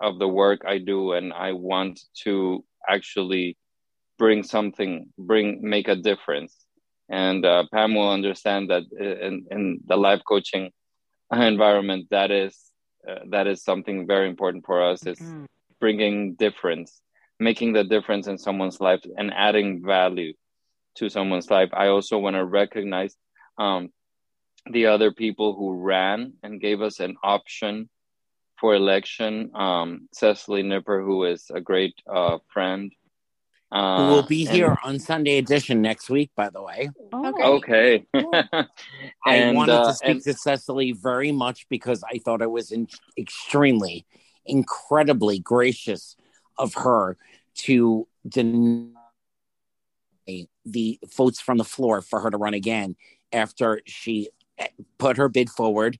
of 0.00 0.18
the 0.18 0.28
work 0.28 0.62
I 0.66 0.78
do, 0.78 1.12
and 1.12 1.32
I 1.32 1.52
want 1.52 2.00
to 2.24 2.64
actually 2.88 3.56
bring 4.18 4.42
something, 4.42 5.08
bring 5.18 5.60
make 5.62 5.88
a 5.88 5.96
difference. 5.96 6.66
And 7.10 7.44
uh, 7.44 7.64
Pam 7.72 7.94
will 7.94 8.10
understand 8.10 8.70
that 8.70 8.84
in, 8.98 9.46
in 9.50 9.80
the 9.86 9.96
life 9.96 10.22
coaching 10.26 10.70
environment, 11.32 12.08
that 12.10 12.30
is 12.30 12.58
uh, 13.08 13.20
that 13.30 13.46
is 13.46 13.62
something 13.62 14.06
very 14.06 14.28
important 14.28 14.64
for 14.64 14.82
us. 14.82 15.06
Is 15.06 15.20
bringing 15.80 16.34
difference, 16.34 17.02
making 17.38 17.74
the 17.74 17.84
difference 17.84 18.26
in 18.26 18.38
someone's 18.38 18.80
life, 18.80 19.00
and 19.18 19.32
adding 19.34 19.82
value 19.84 20.32
to 20.96 21.08
someone's 21.08 21.50
life. 21.50 21.68
I 21.72 21.88
also 21.88 22.18
want 22.18 22.36
to 22.36 22.44
recognize 22.44 23.14
um, 23.58 23.90
the 24.70 24.86
other 24.86 25.12
people 25.12 25.54
who 25.54 25.74
ran 25.74 26.34
and 26.42 26.60
gave 26.60 26.80
us 26.80 27.00
an 27.00 27.16
option 27.22 27.88
for 28.60 28.74
election. 28.74 29.50
Um, 29.54 30.08
Cecily 30.12 30.62
Nipper, 30.62 31.02
who 31.02 31.24
is 31.24 31.50
a 31.52 31.60
great 31.60 31.94
uh, 32.10 32.38
friend. 32.48 32.92
Uh, 33.72 34.06
Who 34.08 34.14
will 34.14 34.22
be 34.22 34.46
and- 34.46 34.54
here 34.54 34.78
on 34.84 34.98
Sunday 35.00 35.38
edition 35.38 35.82
next 35.82 36.08
week, 36.08 36.30
by 36.36 36.48
the 36.48 36.62
way. 36.62 36.90
Okay. 37.12 38.04
I 38.14 38.66
And, 39.26 39.56
wanted 39.56 39.72
uh, 39.74 39.86
to 39.88 39.94
speak 39.94 40.08
and- 40.10 40.22
to 40.22 40.34
Cecily 40.34 40.92
very 40.92 41.32
much 41.32 41.66
because 41.68 42.04
I 42.08 42.18
thought 42.18 42.40
it 42.40 42.50
was 42.50 42.70
in- 42.70 42.88
extremely, 43.18 44.06
incredibly 44.46 45.40
gracious 45.40 46.16
of 46.56 46.74
her 46.74 47.16
to 47.56 48.06
deny 48.28 48.92
the 50.64 50.98
votes 51.16 51.40
from 51.40 51.58
the 51.58 51.64
floor 51.64 52.00
for 52.00 52.20
her 52.20 52.30
to 52.30 52.36
run 52.36 52.54
again 52.54 52.94
after 53.32 53.80
she 53.86 54.28
put 54.98 55.16
her 55.16 55.28
bid 55.28 55.50
forward. 55.50 55.98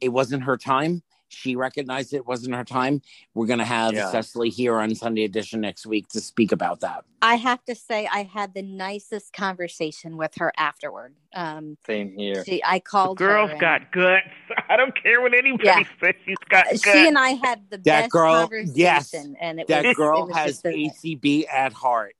It 0.00 0.10
wasn't 0.10 0.44
her 0.44 0.56
time. 0.56 1.02
She 1.28 1.56
recognized 1.56 2.12
it 2.12 2.26
wasn't 2.26 2.54
her 2.56 2.64
time. 2.64 3.00
We're 3.32 3.46
going 3.46 3.58
to 3.60 3.64
have 3.64 3.94
Yeah. 3.94 4.10
Cecily 4.10 4.50
here 4.50 4.78
on 4.78 4.94
Sunday 4.94 5.24
edition 5.24 5.62
next 5.62 5.86
week 5.86 6.08
to 6.08 6.20
speak 6.20 6.52
about 6.52 6.80
that. 6.80 7.04
I 7.22 7.36
have 7.36 7.64
to 7.64 7.74
say, 7.74 8.06
I 8.12 8.24
had 8.24 8.52
the 8.52 8.60
nicest 8.60 9.32
conversation 9.32 10.18
with 10.18 10.32
her 10.36 10.52
afterward. 10.58 11.14
Um, 11.34 11.78
Same 11.86 12.12
here. 12.18 12.44
she, 12.44 12.62
I 12.62 12.76
The 12.76 12.80
called 12.80 13.16
girl's 13.16 13.48
her. 13.48 13.52
and- 13.52 13.60
got 13.62 13.92
guts. 13.92 14.26
I 14.68 14.76
don't 14.76 14.94
care 15.02 15.22
what 15.22 15.32
anybody 15.32 15.64
Yeah. 15.64 15.82
says. 16.02 16.14
She's 16.26 16.36
got 16.50 16.66
guts. 16.66 16.82
she 16.84 17.08
and 17.08 17.16
I 17.16 17.30
had 17.30 17.62
the 17.70 17.78
That 17.78 17.84
best 17.84 18.10
girl, 18.10 18.34
conversation, 18.40 18.74
yes, 18.76 19.14
and 19.14 19.58
it 19.60 19.68
that 19.68 19.86
was, 19.86 19.96
girl 19.96 20.24
it 20.24 20.26
was 20.26 20.36
has 20.36 20.60
just 20.60 20.64
ACB 20.66 21.46
at 21.50 21.72
heart. 21.72 22.14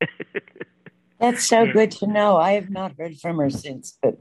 That's 1.20 1.44
so 1.46 1.70
good 1.70 1.90
to 1.92 2.06
know. 2.06 2.36
I 2.36 2.52
have 2.52 2.70
not 2.70 2.94
heard 2.98 3.16
from 3.20 3.38
her 3.38 3.50
since, 3.50 3.96
but 4.02 4.18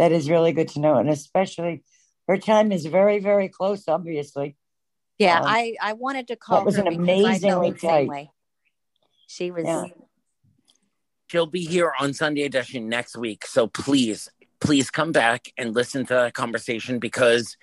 that 0.00 0.12
is 0.12 0.30
really 0.30 0.52
good 0.52 0.68
to 0.68 0.80
know. 0.80 0.94
And 0.96 1.10
especially 1.10 1.82
her 2.26 2.38
time 2.38 2.72
is 2.72 2.86
very, 2.86 3.18
very 3.18 3.50
close, 3.50 3.86
obviously. 3.86 4.56
Yeah, 5.18 5.40
Um, 5.40 5.44
I 5.46 5.76
I 5.78 5.92
wanted 5.92 6.28
to 6.28 6.36
call 6.36 6.64
was 6.64 6.76
her 6.76 6.82
an 6.82 6.88
because 6.88 6.98
amazingly 7.04 7.72
the 7.72 7.78
tight. 7.78 8.08
way. 8.08 8.30
She 9.26 9.50
was. 9.50 9.66
Yeah. 9.66 9.84
She'll 11.26 11.44
be 11.46 11.66
here 11.66 11.92
on 12.00 12.14
Sunday 12.14 12.44
edition 12.44 12.88
next 12.88 13.14
week. 13.14 13.44
So 13.44 13.66
please, 13.66 14.30
please 14.58 14.90
come 14.90 15.12
back 15.12 15.52
and 15.58 15.74
listen 15.74 16.06
to 16.06 16.14
that 16.14 16.32
conversation 16.32 16.98
because 16.98 17.58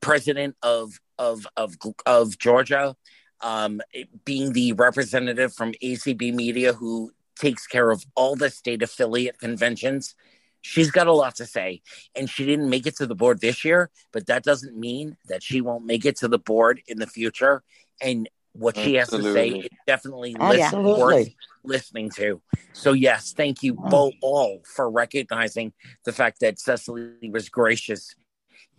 president 0.00 0.54
of 0.62 1.00
of 1.18 1.44
of 1.56 1.74
of 2.06 2.38
Georgia, 2.38 2.94
um, 3.40 3.80
being 4.24 4.52
the 4.52 4.74
representative 4.74 5.52
from 5.52 5.72
ACB 5.82 6.32
Media 6.32 6.72
who 6.72 7.10
takes 7.34 7.66
care 7.66 7.90
of 7.90 8.04
all 8.14 8.36
the 8.36 8.48
state 8.48 8.80
affiliate 8.80 9.40
conventions. 9.40 10.14
She's 10.62 10.90
got 10.90 11.06
a 11.06 11.12
lot 11.12 11.36
to 11.36 11.46
say, 11.46 11.82
and 12.14 12.28
she 12.28 12.44
didn't 12.44 12.68
make 12.68 12.86
it 12.86 12.96
to 12.96 13.06
the 13.06 13.14
board 13.14 13.40
this 13.40 13.64
year, 13.64 13.90
but 14.12 14.26
that 14.26 14.42
doesn't 14.42 14.76
mean 14.76 15.16
that 15.28 15.42
she 15.42 15.60
won't 15.60 15.86
make 15.86 16.04
it 16.04 16.16
to 16.18 16.28
the 16.28 16.38
board 16.38 16.82
in 16.86 16.98
the 16.98 17.06
future. 17.06 17.62
And 18.02 18.28
what 18.52 18.76
she 18.76 18.94
has 18.94 19.08
to 19.10 19.22
say 19.32 19.48
is 19.50 19.68
definitely 19.86 20.36
oh, 20.38 20.48
listen, 20.48 20.62
Absolutely. 20.64 21.02
worth 21.02 21.28
listening 21.62 22.10
to. 22.10 22.42
So 22.72 22.92
yes, 22.92 23.32
thank 23.32 23.62
you 23.62 23.74
mm. 23.74 23.90
both 23.90 24.14
all 24.22 24.60
for 24.64 24.90
recognizing 24.90 25.72
the 26.04 26.12
fact 26.12 26.40
that 26.40 26.58
Cecily 26.58 27.30
was 27.30 27.48
gracious 27.48 28.14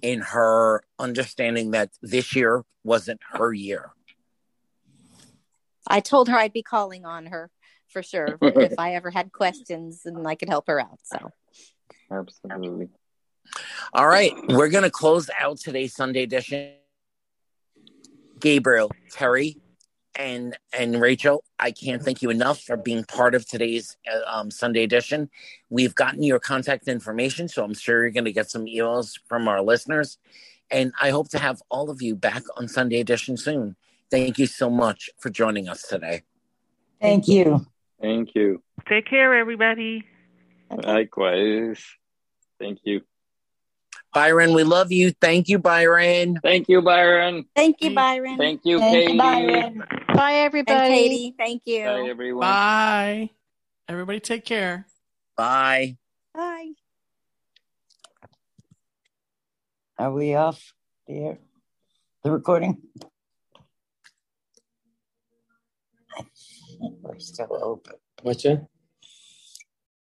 in 0.01 0.22
her 0.22 0.84
understanding 1.00 1.72
that 1.72 1.90
this 2.01 2.35
year 2.35 2.64
wasn't 2.84 3.22
her 3.32 3.53
year. 3.53 3.92
I 5.88 6.00
told 6.00 6.30
her 6.30 6.38
I'd 6.38 6.53
be 6.53 6.64
calling 6.64 7.06
on 7.06 7.27
her 7.27 7.50
for 7.90 8.03
sure 8.03 8.38
if 8.42 8.74
I 8.77 8.95
ever 8.95 9.11
had 9.11 9.32
questions 9.32 10.01
and 10.06 10.27
I 10.27 10.35
could 10.35 10.50
help 10.50 10.68
her 10.68 10.80
out. 10.80 11.00
So 11.03 11.32
Absolutely. 12.11 12.90
All 13.93 14.07
right, 14.07 14.33
we're 14.49 14.69
going 14.69 14.83
to 14.83 14.91
close 14.91 15.30
out 15.40 15.57
today's 15.57 15.95
Sunday 15.95 16.23
edition. 16.23 16.73
Gabriel, 18.40 18.91
Terry, 19.11 19.57
and 20.15 20.57
and 20.73 20.99
Rachel, 20.99 21.43
I 21.59 21.72
can't 21.72 22.01
thank 22.01 22.22
you 22.22 22.30
enough 22.30 22.61
for 22.61 22.75
being 22.75 23.03
part 23.03 23.35
of 23.35 23.48
today's 23.48 23.98
uh, 24.11 24.19
um, 24.27 24.51
Sunday 24.51 24.83
edition. 24.83 25.30
We've 25.69 25.95
gotten 25.95 26.23
your 26.23 26.40
contact 26.40 26.88
information, 26.88 27.48
so 27.48 27.64
I'm 27.64 27.73
sure 27.73 28.01
you're 28.01 28.11
going 28.11 28.25
to 28.25 28.31
get 28.31 28.49
some 28.49 28.65
emails 28.65 29.19
from 29.27 29.48
our 29.48 29.61
listeners. 29.61 30.17
And 30.69 30.93
I 31.01 31.09
hope 31.09 31.30
to 31.30 31.40
have 31.40 31.61
all 31.69 31.90
of 31.90 32.01
you 32.01 32.15
back 32.15 32.43
on 32.57 32.67
Sunday 32.67 32.99
edition 32.99 33.38
soon. 33.38 33.75
Thank 34.09 34.38
you 34.38 34.48
so 34.48 34.69
much 34.69 35.09
for 35.19 35.30
joining 35.30 35.69
us 35.69 35.83
today. 35.83 36.23
Thank 36.99 37.27
you. 37.27 37.65
Thank 38.01 38.35
you. 38.35 38.64
Take 38.88 39.06
care, 39.06 39.35
everybody. 39.35 40.06
Likewise. 40.69 41.83
Thank 42.61 42.80
you. 42.83 43.01
Byron, 44.14 44.53
we 44.53 44.64
love 44.64 44.91
you. 44.91 45.11
Thank 45.19 45.49
you, 45.49 45.57
Byron. 45.57 46.38
Thank 46.43 46.69
you, 46.69 46.81
Byron. 46.81 47.45
thank 47.56 47.81
you, 47.81 47.95
Byron. 47.95 48.38
Thank 48.38 48.61
you, 48.65 48.77
Thank 48.77 48.93
you, 48.93 49.01
Katie. 49.07 49.17
Byron. 49.17 49.83
Bye, 50.14 50.31
and 50.31 50.45
everybody. 50.45 50.90
Katie, 50.90 51.35
thank 51.38 51.64
you. 51.65 51.85
Bye, 51.85 52.07
everyone. 52.09 52.41
Bye. 52.41 53.30
Everybody 53.88 54.19
take 54.19 54.45
care. 54.45 54.85
Bye. 55.35 55.98
Bye. 56.35 56.72
Are 59.98 60.11
we 60.11 60.35
off 60.35 60.73
the 61.07 61.14
air? 61.14 61.38
The 62.23 62.31
recording? 62.31 62.77
We're 66.80 67.17
still 67.17 67.57
open. 67.59 67.95
What's 68.22 68.43
that? 68.43 68.67